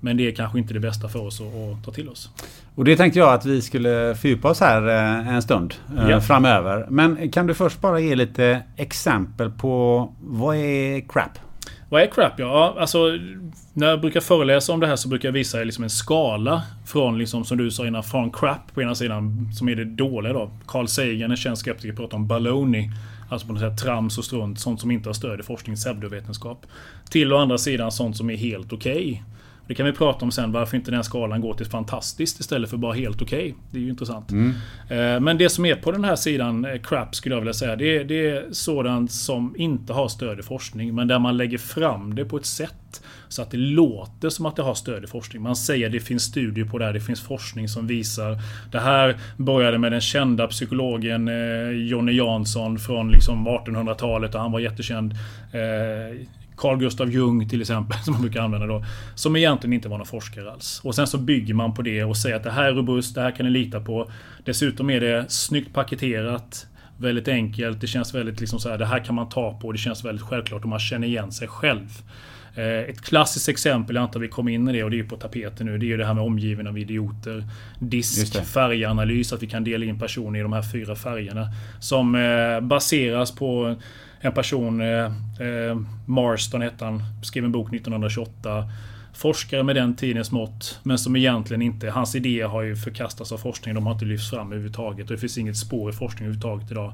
Men 0.00 0.16
det 0.16 0.28
är 0.28 0.32
kanske 0.32 0.58
inte 0.58 0.74
det 0.74 0.80
bästa 0.80 1.08
för 1.08 1.26
oss 1.26 1.40
att, 1.40 1.46
att 1.46 1.84
ta 1.84 1.92
till 1.92 2.08
oss. 2.08 2.30
Och 2.74 2.84
det 2.84 2.96
tänkte 2.96 3.18
jag 3.18 3.34
att 3.34 3.44
vi 3.46 3.62
skulle 3.62 4.14
fördjupa 4.14 4.50
oss 4.50 4.60
här 4.60 4.88
eh, 4.88 5.34
en 5.34 5.42
stund 5.42 5.74
eh, 5.98 6.10
ja. 6.10 6.20
framöver. 6.20 6.86
Men 6.90 7.30
kan 7.30 7.46
du 7.46 7.54
först 7.54 7.80
bara 7.80 8.00
ge 8.00 8.14
lite 8.14 8.62
exempel 8.76 9.50
på 9.50 10.12
vad 10.20 10.56
är 10.56 11.08
crap? 11.08 11.38
Vad 11.88 12.02
är 12.02 12.06
crap? 12.06 12.32
Ja, 12.38 12.76
alltså 12.78 13.18
när 13.72 13.86
jag 13.86 14.00
brukar 14.00 14.20
föreläsa 14.20 14.72
om 14.72 14.80
det 14.80 14.86
här 14.86 14.96
så 14.96 15.08
brukar 15.08 15.28
jag 15.28 15.32
visa 15.32 15.58
liksom 15.58 15.84
en 15.84 15.90
skala 15.90 16.62
från, 16.86 17.18
liksom, 17.18 17.44
som 17.44 17.58
du 17.58 17.70
sa 17.70 17.86
innan, 17.86 18.02
från 18.02 18.30
crap 18.32 18.74
på 18.74 18.82
ena 18.82 18.94
sidan, 18.94 19.50
som 19.52 19.68
är 19.68 19.76
det 19.76 19.84
dåliga 19.84 20.32
då. 20.32 20.50
Carl 20.66 20.88
Sagan, 20.88 21.30
en 21.30 21.36
känd 21.36 21.58
skeptiker, 21.58 21.96
pratar 21.96 22.16
om 22.16 22.26
baloney. 22.26 22.90
Alltså 23.28 23.46
på 23.46 23.52
något 23.52 23.62
sätt 23.62 23.78
trams 23.78 24.18
och 24.18 24.24
strunt, 24.24 24.60
sånt 24.60 24.80
som 24.80 24.90
inte 24.90 25.08
har 25.08 25.14
stöd 25.14 25.40
i 25.40 25.42
forskning, 25.42 25.76
pseudovetenskap. 25.76 26.66
Till 27.10 27.32
å 27.32 27.36
andra 27.36 27.58
sidan 27.58 27.92
sånt 27.92 28.16
som 28.16 28.30
är 28.30 28.36
helt 28.36 28.72
okej. 28.72 28.92
Okay. 28.92 29.22
Det 29.68 29.74
kan 29.74 29.86
vi 29.86 29.92
prata 29.92 30.24
om 30.24 30.30
sen 30.30 30.52
varför 30.52 30.76
inte 30.76 30.90
den 30.90 31.04
skalan 31.04 31.40
går 31.40 31.54
till 31.54 31.66
fantastiskt 31.66 32.40
istället 32.40 32.70
för 32.70 32.76
bara 32.76 32.92
helt 32.92 33.22
okej. 33.22 33.38
Okay. 33.38 33.54
Det 33.70 33.78
är 33.78 33.82
ju 33.82 33.88
intressant. 33.88 34.30
Mm. 34.30 34.54
Eh, 34.90 35.20
men 35.20 35.38
det 35.38 35.48
som 35.48 35.64
är 35.64 35.74
på 35.74 35.92
den 35.92 36.04
här 36.04 36.16
sidan, 36.16 36.64
eh, 36.64 36.80
crap 36.82 37.14
skulle 37.14 37.34
jag 37.34 37.40
vilja 37.40 37.52
säga, 37.52 37.76
det 37.76 37.96
är, 37.96 38.04
det 38.04 38.30
är 38.30 38.46
sådant 38.52 39.12
som 39.12 39.54
inte 39.58 39.92
har 39.92 40.08
stöd 40.08 40.40
i 40.40 40.42
forskning. 40.42 40.94
Men 40.94 41.08
där 41.08 41.18
man 41.18 41.36
lägger 41.36 41.58
fram 41.58 42.14
det 42.14 42.24
på 42.24 42.36
ett 42.36 42.46
sätt 42.46 43.02
så 43.28 43.42
att 43.42 43.50
det 43.50 43.56
låter 43.56 44.28
som 44.28 44.46
att 44.46 44.56
det 44.56 44.62
har 44.62 44.74
stöd 44.74 45.04
i 45.04 45.06
forskning. 45.06 45.42
Man 45.42 45.56
säger 45.56 45.88
det 45.88 46.00
finns 46.00 46.22
studier 46.22 46.64
på 46.64 46.78
det 46.78 46.84
här, 46.84 46.92
det 46.92 47.00
finns 47.00 47.20
forskning 47.20 47.68
som 47.68 47.86
visar. 47.86 48.38
Det 48.72 48.80
här 48.80 49.16
började 49.36 49.78
med 49.78 49.92
den 49.92 50.00
kända 50.00 50.46
psykologen 50.46 51.28
eh, 51.28 51.70
Jonny 51.70 52.12
Jansson 52.12 52.78
från 52.78 53.10
liksom 53.10 53.48
1800-talet 53.48 54.34
och 54.34 54.40
han 54.40 54.52
var 54.52 54.60
jättekänd. 54.60 55.14
Carl 56.58 56.78
Gustav 56.78 57.10
Jung 57.10 57.48
till 57.48 57.60
exempel, 57.60 57.98
som 58.04 58.12
man 58.12 58.22
brukar 58.22 58.40
använda 58.40 58.66
då. 58.66 58.84
Som 59.14 59.36
egentligen 59.36 59.72
inte 59.72 59.88
var 59.88 59.98
någon 59.98 60.06
forskare 60.06 60.52
alls. 60.52 60.80
Och 60.84 60.94
sen 60.94 61.06
så 61.06 61.18
bygger 61.18 61.54
man 61.54 61.74
på 61.74 61.82
det 61.82 62.04
och 62.04 62.16
säger 62.16 62.36
att 62.36 62.44
det 62.44 62.50
här 62.50 62.64
är 62.64 62.72
robust, 62.72 63.14
det 63.14 63.20
här 63.20 63.30
kan 63.30 63.46
ni 63.46 63.52
lita 63.52 63.80
på. 63.80 64.10
Dessutom 64.44 64.90
är 64.90 65.00
det 65.00 65.24
snyggt 65.28 65.74
paketerat. 65.74 66.66
Väldigt 67.00 67.28
enkelt. 67.28 67.80
Det 67.80 67.86
känns 67.86 68.14
väldigt 68.14 68.40
liksom 68.40 68.60
så 68.60 68.68
här, 68.68 68.78
det 68.78 68.86
här 68.86 69.04
kan 69.04 69.14
man 69.14 69.28
ta 69.28 69.58
på. 69.60 69.72
Det 69.72 69.78
känns 69.78 70.04
väldigt 70.04 70.26
självklart 70.26 70.62
och 70.62 70.68
man 70.68 70.78
känner 70.78 71.08
igen 71.08 71.32
sig 71.32 71.48
själv. 71.48 71.88
Eh, 72.54 72.90
ett 72.90 73.00
klassiskt 73.00 73.48
exempel, 73.48 73.96
jag 73.96 74.02
antar 74.02 74.20
vi 74.20 74.28
kommer 74.28 74.52
in 74.52 74.68
i 74.68 74.72
det 74.72 74.84
och 74.84 74.90
det 74.90 74.98
är 74.98 75.04
på 75.04 75.16
tapeten 75.16 75.66
nu. 75.66 75.78
Det 75.78 75.86
är 75.86 75.88
ju 75.88 75.96
det 75.96 76.06
här 76.06 76.14
med 76.14 76.24
omgiven 76.24 76.66
av 76.66 76.78
idioter. 76.78 77.44
Disk, 77.78 78.44
färganalys, 78.44 79.32
att 79.32 79.42
vi 79.42 79.46
kan 79.46 79.64
dela 79.64 79.84
in 79.84 79.98
personer 79.98 80.38
i 80.38 80.42
de 80.42 80.52
här 80.52 80.62
fyra 80.72 80.96
färgerna. 80.96 81.48
Som 81.80 82.14
eh, 82.14 82.60
baseras 82.60 83.34
på 83.34 83.76
en 84.20 84.32
person, 84.32 84.80
eh, 84.80 85.04
eh 85.06 85.76
Marston 86.06 86.62
hette 86.62 86.84
han, 86.84 87.02
skrev 87.22 87.44
en 87.44 87.52
bok 87.52 87.72
1928 87.72 88.70
forskare 89.18 89.62
med 89.62 89.76
den 89.76 89.94
tidens 89.94 90.30
mått. 90.30 90.80
Men 90.82 90.98
som 90.98 91.16
egentligen 91.16 91.62
inte... 91.62 91.90
Hans 91.90 92.14
idéer 92.14 92.46
har 92.46 92.62
ju 92.62 92.76
förkastats 92.76 93.32
av 93.32 93.38
forskningen. 93.38 93.74
De 93.74 93.86
har 93.86 93.92
inte 93.92 94.04
lyfts 94.04 94.30
fram 94.30 94.46
överhuvudtaget. 94.46 95.06
Och 95.06 95.12
det 95.12 95.20
finns 95.20 95.38
inget 95.38 95.56
spår 95.56 95.90
i 95.90 95.92
forskning 95.92 96.26
överhuvudtaget 96.26 96.70
idag. 96.70 96.92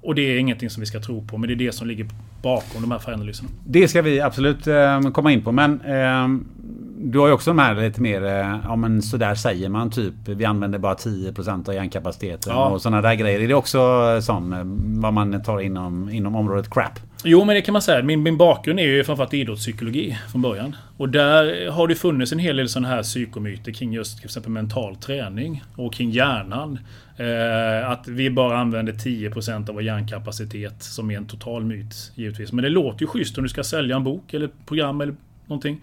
Och 0.00 0.14
det 0.14 0.22
är 0.22 0.38
ingenting 0.38 0.70
som 0.70 0.80
vi 0.80 0.86
ska 0.86 1.00
tro 1.00 1.26
på. 1.26 1.38
Men 1.38 1.48
det 1.48 1.54
är 1.54 1.56
det 1.56 1.72
som 1.72 1.88
ligger 1.88 2.08
bakom 2.42 2.82
de 2.82 2.90
här 2.90 2.98
färganalyserna. 2.98 3.48
Liksom. 3.48 3.72
Det 3.72 3.88
ska 3.88 4.02
vi 4.02 4.20
absolut 4.20 4.66
eh, 4.66 5.00
komma 5.00 5.32
in 5.32 5.42
på. 5.42 5.52
Men 5.52 5.80
eh, 5.80 6.28
du 6.98 7.18
har 7.18 7.26
ju 7.26 7.32
också 7.32 7.50
de 7.50 7.58
här 7.58 7.74
lite 7.74 8.00
mer, 8.00 8.24
eh, 8.24 8.60
ja 8.64 8.76
men 8.76 9.02
sådär 9.02 9.34
säger 9.34 9.68
man 9.68 9.90
typ. 9.90 10.14
Vi 10.24 10.44
använder 10.44 10.78
bara 10.78 10.94
10% 10.94 11.68
av 11.68 11.74
hjärnkapaciteten 11.74 12.52
ja. 12.52 12.68
och 12.68 12.82
sådana 12.82 13.02
där 13.02 13.14
grejer. 13.14 13.40
Är 13.40 13.48
det 13.48 13.54
också 13.54 13.78
sån, 14.22 14.52
eh, 14.52 14.62
vad 15.00 15.12
man 15.12 15.42
tar 15.42 15.60
inom, 15.60 16.10
inom 16.10 16.36
området 16.36 16.70
crap? 16.70 17.00
Jo 17.24 17.44
men 17.44 17.54
det 17.54 17.62
kan 17.62 17.72
man 17.72 17.82
säga. 17.82 18.02
Min, 18.02 18.22
min 18.22 18.36
bakgrund 18.36 18.80
är 18.80 18.84
ju 18.84 19.04
framförallt 19.04 19.34
idrottspsykologi 19.34 20.18
från 20.32 20.42
början. 20.42 20.76
Och 20.96 21.08
där 21.08 21.70
har 21.70 21.88
det 21.88 21.94
funnits 21.94 22.32
en 22.32 22.38
hel 22.38 22.56
del 22.56 22.68
sådana 22.68 22.88
här 22.88 23.02
psykomyter 23.02 23.72
kring 23.72 23.92
just 23.92 24.16
till 24.16 24.24
exempel 24.24 24.52
mental 24.52 24.96
träning 24.96 25.64
och 25.76 25.94
kring 25.94 26.10
hjärnan. 26.10 26.78
Eh, 27.16 27.90
att 27.90 28.08
vi 28.08 28.30
bara 28.30 28.58
använder 28.58 28.92
10% 28.92 29.68
av 29.68 29.74
vår 29.74 29.82
hjärnkapacitet 29.82 30.82
som 30.82 31.10
är 31.10 31.16
en 31.16 31.26
total 31.26 31.64
myt 31.64 32.12
givetvis. 32.14 32.52
Men 32.52 32.62
det 32.62 32.68
låter 32.68 33.00
ju 33.00 33.06
schysst 33.06 33.38
om 33.38 33.42
du 33.42 33.48
ska 33.48 33.64
sälja 33.64 33.96
en 33.96 34.04
bok 34.04 34.34
eller 34.34 34.50
program 34.66 35.00
eller 35.00 35.14
någonting. 35.48 35.80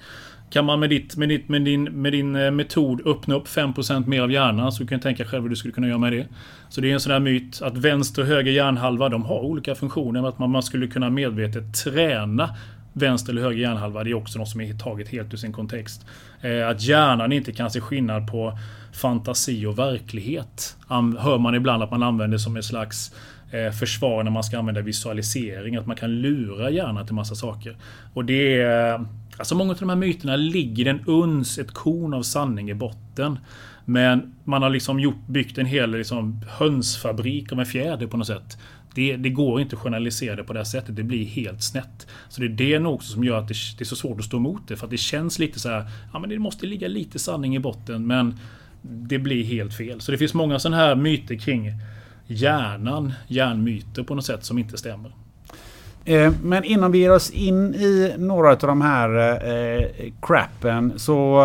Kan 0.49 0.65
man 0.65 0.79
med, 0.79 0.89
ditt, 0.89 1.17
med, 1.17 1.29
ditt, 1.29 1.49
med, 1.49 1.61
din, 1.61 1.83
med 1.83 2.11
din 2.11 2.35
eh, 2.35 2.51
metod 2.51 3.07
öppna 3.07 3.35
upp 3.35 3.47
5% 3.47 4.07
mer 4.07 4.21
av 4.21 4.31
hjärnan 4.31 4.71
så 4.71 4.87
kan 4.87 4.97
du 4.97 5.01
tänka 5.01 5.25
själv 5.25 5.43
hur 5.43 5.49
du 5.49 5.55
skulle 5.55 5.73
kunna 5.73 5.87
göra 5.87 5.97
med 5.97 6.13
det. 6.13 6.27
Så 6.69 6.81
det 6.81 6.89
är 6.89 6.93
en 6.93 6.99
sån 6.99 7.11
där 7.11 7.19
myt 7.19 7.61
att 7.61 7.77
vänster 7.77 8.21
och 8.21 8.27
höger 8.27 8.51
hjärnhalva 8.51 9.09
de 9.09 9.25
har 9.25 9.39
olika 9.39 9.75
funktioner. 9.75 10.27
Att 10.27 10.39
man, 10.39 10.49
man 10.49 10.63
skulle 10.63 10.87
kunna 10.87 11.09
medvetet 11.09 11.83
träna 11.83 12.49
vänster 12.93 13.31
eller 13.31 13.41
höger 13.41 13.61
hjärnhalva. 13.61 14.03
Det 14.03 14.09
är 14.09 14.13
också 14.13 14.39
något 14.39 14.49
som 14.49 14.61
är 14.61 14.73
taget 14.73 15.09
helt 15.09 15.33
ur 15.33 15.37
sin 15.37 15.53
kontext. 15.53 16.05
Eh, 16.41 16.67
att 16.67 16.81
hjärnan 16.81 17.31
inte 17.31 17.51
kan 17.51 17.71
se 17.71 17.81
skillnad 17.81 18.31
på 18.31 18.57
fantasi 18.93 19.65
och 19.65 19.79
verklighet. 19.79 20.77
Hör 21.19 21.37
man 21.37 21.55
ibland 21.55 21.83
att 21.83 21.91
man 21.91 22.03
använder 22.03 22.37
som 22.37 22.55
en 22.55 22.63
slags 22.63 23.15
eh, 23.51 23.71
försvar 23.71 24.23
när 24.23 24.31
man 24.31 24.43
ska 24.43 24.59
använda 24.59 24.81
visualisering. 24.81 25.75
Att 25.75 25.87
man 25.87 25.95
kan 25.95 26.21
lura 26.21 26.69
hjärnan 26.69 27.05
till 27.05 27.15
massa 27.15 27.35
saker. 27.35 27.77
Och 28.13 28.25
det 28.25 28.61
är 28.61 29.05
Alltså 29.37 29.55
många 29.55 29.71
av 29.71 29.77
de 29.79 29.89
här 29.89 29.95
myterna 29.95 30.35
ligger 30.35 30.85
en 30.85 31.03
uns, 31.05 31.57
ett 31.57 31.71
korn 31.71 32.13
av 32.13 32.23
sanning 32.23 32.69
i 32.69 32.73
botten. 32.73 33.39
Men 33.85 34.35
man 34.43 34.61
har 34.61 34.69
liksom 34.69 34.99
gjort, 34.99 35.27
byggt 35.27 35.57
en 35.57 35.65
hel 35.65 35.91
liksom, 35.91 36.41
hönsfabrik 36.49 37.51
av 37.51 37.59
en 37.59 37.65
fjäder 37.65 38.07
på 38.07 38.17
något 38.17 38.27
sätt. 38.27 38.57
Det, 38.95 39.15
det, 39.15 39.29
går 39.29 39.61
inte 39.61 39.75
att 39.75 39.81
journalisera 39.81 40.35
det 40.35 40.43
på 40.43 40.53
det 40.53 40.59
här 40.59 40.63
sättet. 40.63 40.95
Det 40.95 41.03
blir 41.03 41.25
helt 41.25 41.63
snett. 41.63 42.07
Så 42.29 42.41
det 42.41 42.47
är 42.47 42.49
det 42.49 42.79
nog 42.79 42.93
också 42.93 43.13
som 43.13 43.23
gör 43.23 43.37
att 43.37 43.47
det, 43.47 43.55
det, 43.77 43.83
är 43.83 43.85
så 43.85 43.95
svårt 43.95 44.19
att 44.19 44.25
stå 44.25 44.37
emot 44.37 44.67
det. 44.67 44.75
För 44.75 44.85
att 44.85 44.91
det 44.91 44.97
känns 44.97 45.39
lite 45.39 45.59
så 45.59 45.69
här, 45.69 45.85
ja 46.13 46.19
men 46.19 46.29
det 46.29 46.39
måste 46.39 46.65
ligga 46.65 46.87
lite 46.87 47.19
sanning 47.19 47.55
i 47.55 47.59
botten. 47.59 48.07
Men 48.07 48.39
det 48.81 49.19
blir 49.19 49.43
helt 49.43 49.73
fel. 49.73 50.01
Så 50.01 50.11
det 50.11 50.17
finns 50.17 50.33
många 50.33 50.59
sådana 50.59 50.77
här 50.77 50.95
myter 50.95 51.35
kring 51.35 51.71
hjärnan, 52.27 53.13
hjärnmyter 53.27 54.03
på 54.03 54.15
något 54.15 54.25
sätt 54.25 54.45
som 54.45 54.59
inte 54.59 54.77
stämmer. 54.77 55.11
Eh, 56.05 56.33
men 56.43 56.63
innan 56.63 56.91
vi 56.91 56.97
ger 56.97 57.11
oss 57.11 57.29
in 57.29 57.75
i 57.75 58.13
några 58.17 58.49
av 58.49 58.57
de 58.57 58.81
här 58.81 59.09
eh, 59.47 59.85
crappen 60.21 60.93
så 60.95 61.41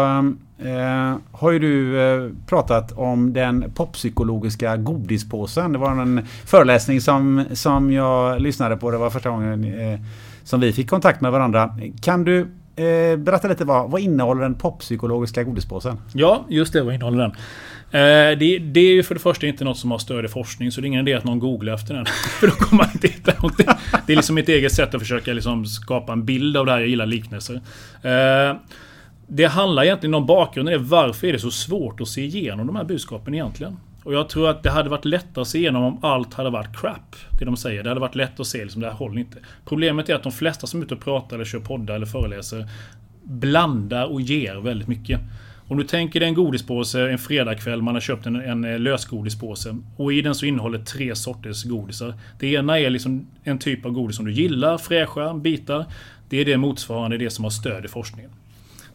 eh, 0.59 1.17
har 1.33 1.51
ju 1.51 1.59
du 1.59 2.01
eh, 2.01 2.31
pratat 2.47 2.93
om 2.93 3.33
den 3.33 3.73
poppsykologiska 3.75 4.77
godispåsen. 4.77 5.73
Det 5.73 5.79
var 5.79 5.91
en 5.91 6.27
föreläsning 6.45 7.01
som, 7.01 7.45
som 7.53 7.93
jag 7.93 8.41
lyssnade 8.41 8.77
på. 8.77 8.91
Det 8.91 8.99
var 8.99 9.11
första 9.11 9.31
gången 9.31 9.65
eh, 9.65 10.01
som 10.45 10.61
vi 10.61 10.73
fick 10.73 10.91
kontakt 10.91 11.21
med 11.21 11.33
varandra. 11.33 11.79
Kan 12.03 12.25
du 12.25 12.41
eh, 12.77 13.17
berätta 13.17 13.49
lite 13.49 13.65
vad, 13.65 13.91
vad 13.91 14.01
innehåller 14.01 14.43
den 14.43 14.55
poppsykologiska 14.55 15.43
godispåsen? 15.43 15.97
Ja, 16.13 16.45
just 16.49 16.73
det. 16.73 16.83
Vad 16.83 16.95
innehåller 16.95 17.19
den? 17.19 17.33
Eh, 17.91 18.39
det, 18.39 18.59
det, 18.59 18.81
är 18.81 18.95
ju 18.95 19.03
för 19.03 19.15
det 19.15 19.21
första 19.21 19.47
inte 19.47 19.65
något 19.65 19.79
som 19.79 19.91
har 19.91 19.99
stöd 19.99 20.25
i 20.25 20.29
forskning 20.29 20.73
så 20.73 20.81
det 20.81 20.85
är 20.85 20.89
ingen 20.89 21.09
idé 21.09 21.15
att 21.17 21.25
någon 21.25 21.39
googlar 21.39 21.75
efter 21.75 21.95
den. 21.95 22.07
för 22.41 22.47
då 22.47 22.53
kommer 22.53 22.85
man 22.85 22.93
inte 22.93 23.09
hitta 23.09 23.33
någonting. 23.33 23.67
Det 24.07 24.13
är 24.13 24.17
liksom 24.17 24.35
mitt 24.35 24.49
eget 24.49 24.73
sätt 24.73 24.95
att 24.95 25.01
försöka 25.01 25.33
liksom 25.33 25.67
skapa 25.67 26.13
en 26.13 26.25
bild 26.25 26.57
av 26.57 26.67
det 26.67 26.73
här. 26.73 26.79
Jag 26.79 26.89
gillar 26.89 27.07
liknelser. 27.07 27.55
Eh, 28.03 28.57
det 29.27 29.45
handlar 29.45 29.85
egentligen 29.85 30.15
om 30.15 30.27
bakgrunden. 30.27 30.89
varför 30.89 31.27
är 31.27 31.33
det 31.33 31.39
så 31.39 31.51
svårt 31.51 32.01
att 32.01 32.09
se 32.09 32.25
igenom 32.25 32.67
de 32.67 32.77
här 32.77 32.85
budskapen 32.85 33.35
egentligen? 33.35 33.77
Och 34.05 34.15
jag 34.15 34.29
tror 34.29 34.51
att 34.51 34.63
det 34.63 34.71
hade 34.71 34.89
varit 34.89 35.05
lättare 35.05 35.43
att 35.43 35.49
se 35.49 35.59
igenom 35.59 35.83
om 35.83 36.05
allt 36.05 36.35
hade 36.35 36.51
varit 36.51 36.81
crap. 36.81 37.17
Det 37.39 37.45
de 37.45 37.57
säger. 37.57 37.83
Det 37.83 37.89
hade 37.89 38.01
varit 38.01 38.15
lätt 38.15 38.41
att 38.41 38.47
se 38.47 38.63
liksom, 38.63 38.81
det 38.81 38.89
här 38.89 38.95
håller 38.95 39.19
inte. 39.19 39.39
Problemet 39.65 40.09
är 40.09 40.15
att 40.15 40.23
de 40.23 40.33
flesta 40.33 40.67
som 40.67 40.81
är 40.81 40.85
ute 40.85 40.95
och 40.95 41.01
pratar 41.01 41.37
eller 41.37 41.45
kör 41.45 41.61
poddar 41.61 41.95
eller 41.95 42.07
föreläser 42.07 42.69
blandar 43.23 44.05
och 44.05 44.21
ger 44.21 44.55
väldigt 44.55 44.89
mycket. 44.89 45.21
Om 45.69 45.77
du 45.79 45.85
tänker 45.85 46.21
dig 46.21 46.29
en 46.29 46.35
godispåse 46.35 47.11
en 47.11 47.19
fredagkväll, 47.19 47.83
man 47.83 47.95
har 47.95 48.01
köpt 48.01 48.27
en, 48.27 48.37
en 48.37 48.65
eh, 48.65 48.79
lösgodispåse. 48.79 49.77
Och 49.97 50.13
i 50.13 50.23
den 50.23 50.35
så 50.35 50.47
innehåller 50.47 50.79
tre 50.79 51.17
sorters 51.17 51.65
godisar. 51.65 52.15
Det 52.39 52.53
ena 52.53 52.79
är 52.79 52.91
liksom 52.91 53.27
en 53.45 53.59
typ 53.59 53.85
av 53.85 53.93
godis 53.93 54.17
som 54.17 54.25
du 54.25 54.33
gillar, 54.33 54.79
fräscha 54.79 55.35
bitar. 55.35 55.85
Det 56.29 56.41
är 56.41 56.45
det 56.45 56.57
motsvarande 56.57 57.19
det 57.19 57.31
som 57.31 57.45
har 57.45 57.51
stöd 57.51 57.85
i 57.85 57.89
forskningen. 57.89 58.31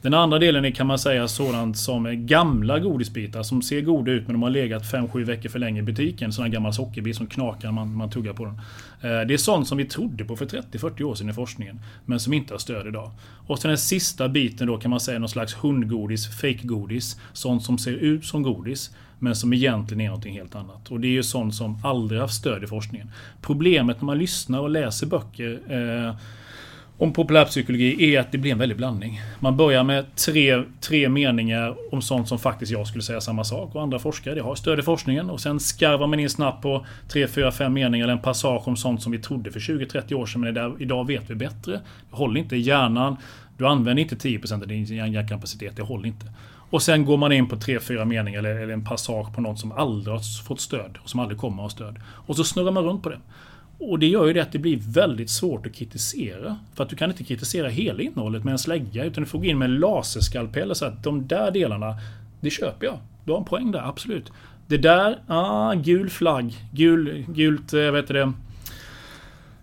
Den 0.03 0.13
andra 0.13 0.39
delen 0.39 0.65
är 0.65 0.71
kan 0.71 0.87
man 0.87 0.99
säga 0.99 1.27
sådant 1.27 1.77
som 1.77 2.05
är 2.05 2.13
gamla 2.13 2.79
godisbitar 2.79 3.43
som 3.43 3.61
ser 3.61 3.81
goda 3.81 4.11
ut 4.11 4.27
men 4.27 4.33
de 4.33 4.43
har 4.43 4.49
legat 4.49 4.83
5-7 4.83 5.23
veckor 5.23 5.49
för 5.49 5.59
länge 5.59 5.79
i 5.79 5.83
butiken. 5.83 6.33
Sådana 6.33 6.49
gamla 6.49 6.71
sockerbit 6.71 7.15
som 7.15 7.27
knakar 7.27 7.67
när 7.67 7.71
man, 7.71 7.95
man 7.95 8.09
tuggar 8.09 8.33
på 8.33 8.45
den. 8.45 8.53
Eh, 9.01 9.27
det 9.27 9.33
är 9.33 9.37
sånt 9.37 9.67
som 9.67 9.77
vi 9.77 9.85
trodde 9.85 10.25
på 10.25 10.35
för 10.35 10.45
30-40 10.45 11.03
år 11.03 11.15
sedan 11.15 11.29
i 11.29 11.33
forskningen. 11.33 11.79
Men 12.05 12.19
som 12.19 12.33
inte 12.33 12.53
har 12.53 12.59
stöd 12.59 12.87
idag. 12.87 13.11
Och 13.47 13.59
sen 13.59 13.69
den 13.69 13.77
sista 13.77 14.29
biten 14.29 14.67
då 14.67 14.77
kan 14.77 14.91
man 14.91 14.99
säga 14.99 15.19
någon 15.19 15.29
slags 15.29 15.53
hundgodis, 15.53 16.41
fake-godis. 16.41 17.19
Sånt 17.33 17.63
som 17.63 17.77
ser 17.77 17.93
ut 17.93 18.25
som 18.25 18.43
godis. 18.43 18.95
Men 19.19 19.35
som 19.35 19.53
egentligen 19.53 20.01
är 20.01 20.07
någonting 20.07 20.33
helt 20.33 20.55
annat. 20.55 20.91
Och 20.91 20.99
det 20.99 21.07
är 21.07 21.11
ju 21.11 21.23
sånt 21.23 21.55
som 21.55 21.77
aldrig 21.83 22.21
haft 22.21 22.33
stöd 22.33 22.63
i 22.63 22.67
forskningen. 22.67 23.11
Problemet 23.41 24.01
när 24.01 24.05
man 24.05 24.17
lyssnar 24.17 24.59
och 24.59 24.69
läser 24.69 25.07
böcker 25.07 25.59
eh, 25.69 26.15
om 27.03 27.13
populärpsykologi 27.13 28.15
är 28.15 28.19
att 28.19 28.31
det 28.31 28.37
blir 28.37 28.51
en 28.51 28.57
väldig 28.57 28.77
blandning. 28.77 29.21
Man 29.39 29.57
börjar 29.57 29.83
med 29.83 30.15
tre, 30.15 30.63
tre 30.81 31.09
meningar 31.09 31.75
om 31.91 32.01
sånt 32.01 32.27
som 32.27 32.39
faktiskt 32.39 32.71
jag 32.71 32.87
skulle 32.87 33.03
säga 33.03 33.21
samma 33.21 33.43
sak 33.43 33.75
och 33.75 33.81
andra 33.81 33.99
forskare. 33.99 34.35
Det 34.35 34.41
har 34.41 34.55
stöd 34.55 34.79
i 34.79 34.81
forskningen 34.81 35.29
och 35.29 35.41
sen 35.41 35.59
skarvar 35.59 36.07
man 36.07 36.19
in 36.19 36.29
snabbt 36.29 36.61
på 36.61 36.85
tre, 37.07 37.27
fyra, 37.27 37.51
fem 37.51 37.73
meningar 37.73 38.05
eller 38.05 38.13
en 38.13 38.21
passage 38.21 38.67
om 38.67 38.75
sånt 38.75 39.01
som 39.01 39.11
vi 39.11 39.19
trodde 39.19 39.51
för 39.51 39.59
20-30 39.59 40.13
år 40.13 40.25
sedan 40.25 40.41
men 40.41 40.53
där, 40.53 40.73
idag 40.79 41.07
vet 41.07 41.29
vi 41.29 41.35
bättre. 41.35 41.71
Det 42.09 42.15
håller 42.15 42.39
inte 42.39 42.55
i 42.55 42.59
hjärnan. 42.59 43.17
Du 43.57 43.67
använder 43.67 44.03
inte 44.03 44.15
10% 44.15 44.61
av 44.61 44.67
din 44.67 45.13
hjärnkapacitet. 45.13 45.75
Det 45.75 45.83
håller 45.83 46.07
inte. 46.07 46.25
Och 46.69 46.81
sen 46.81 47.05
går 47.05 47.17
man 47.17 47.31
in 47.31 47.47
på 47.47 47.55
tre, 47.55 47.79
fyra 47.79 48.05
meningar 48.05 48.39
eller, 48.39 48.55
eller 48.55 48.73
en 48.73 48.85
passage 48.85 49.35
på 49.35 49.41
något 49.41 49.59
som 49.59 49.71
aldrig 49.71 50.15
har 50.15 50.43
fått 50.43 50.61
stöd 50.61 50.97
och 51.03 51.09
som 51.09 51.19
aldrig 51.19 51.39
kommer 51.39 51.55
att 51.55 51.61
ha 51.61 51.69
stöd. 51.69 51.99
Och 52.05 52.35
så 52.35 52.43
snurrar 52.43 52.71
man 52.71 52.83
runt 52.83 53.03
på 53.03 53.09
det. 53.09 53.19
Och 53.77 53.99
det 53.99 54.07
gör 54.07 54.27
ju 54.27 54.33
det 54.33 54.41
att 54.41 54.51
det 54.51 54.59
blir 54.59 54.77
väldigt 54.77 55.29
svårt 55.29 55.65
att 55.65 55.73
kritisera. 55.73 56.57
För 56.73 56.83
att 56.83 56.89
du 56.89 56.95
kan 56.95 57.09
inte 57.09 57.23
kritisera 57.23 57.69
hela 57.69 58.01
innehållet 58.01 58.43
med 58.43 58.51
en 58.51 58.59
slägga 58.59 59.03
utan 59.03 59.23
du 59.23 59.29
får 59.29 59.39
gå 59.39 59.45
in 59.45 59.57
med 59.57 59.65
en 59.65 59.79
laserskalpell 59.79 60.69
och 60.69 60.77
säga 60.77 60.91
att 60.91 61.03
de 61.03 61.27
där 61.27 61.51
delarna, 61.51 61.97
det 62.41 62.49
köper 62.49 62.85
jag. 62.85 62.97
Du 63.25 63.31
har 63.31 63.39
en 63.39 63.45
poäng 63.45 63.71
där, 63.71 63.87
absolut. 63.89 64.31
Det 64.67 64.77
där, 64.77 65.19
ah, 65.27 65.73
gul 65.73 66.09
flagg, 66.09 66.53
gul, 66.71 67.25
gult, 67.27 67.73
eh, 67.73 67.91
vad 67.91 67.95
heter 67.95 68.13
det? 68.13 68.33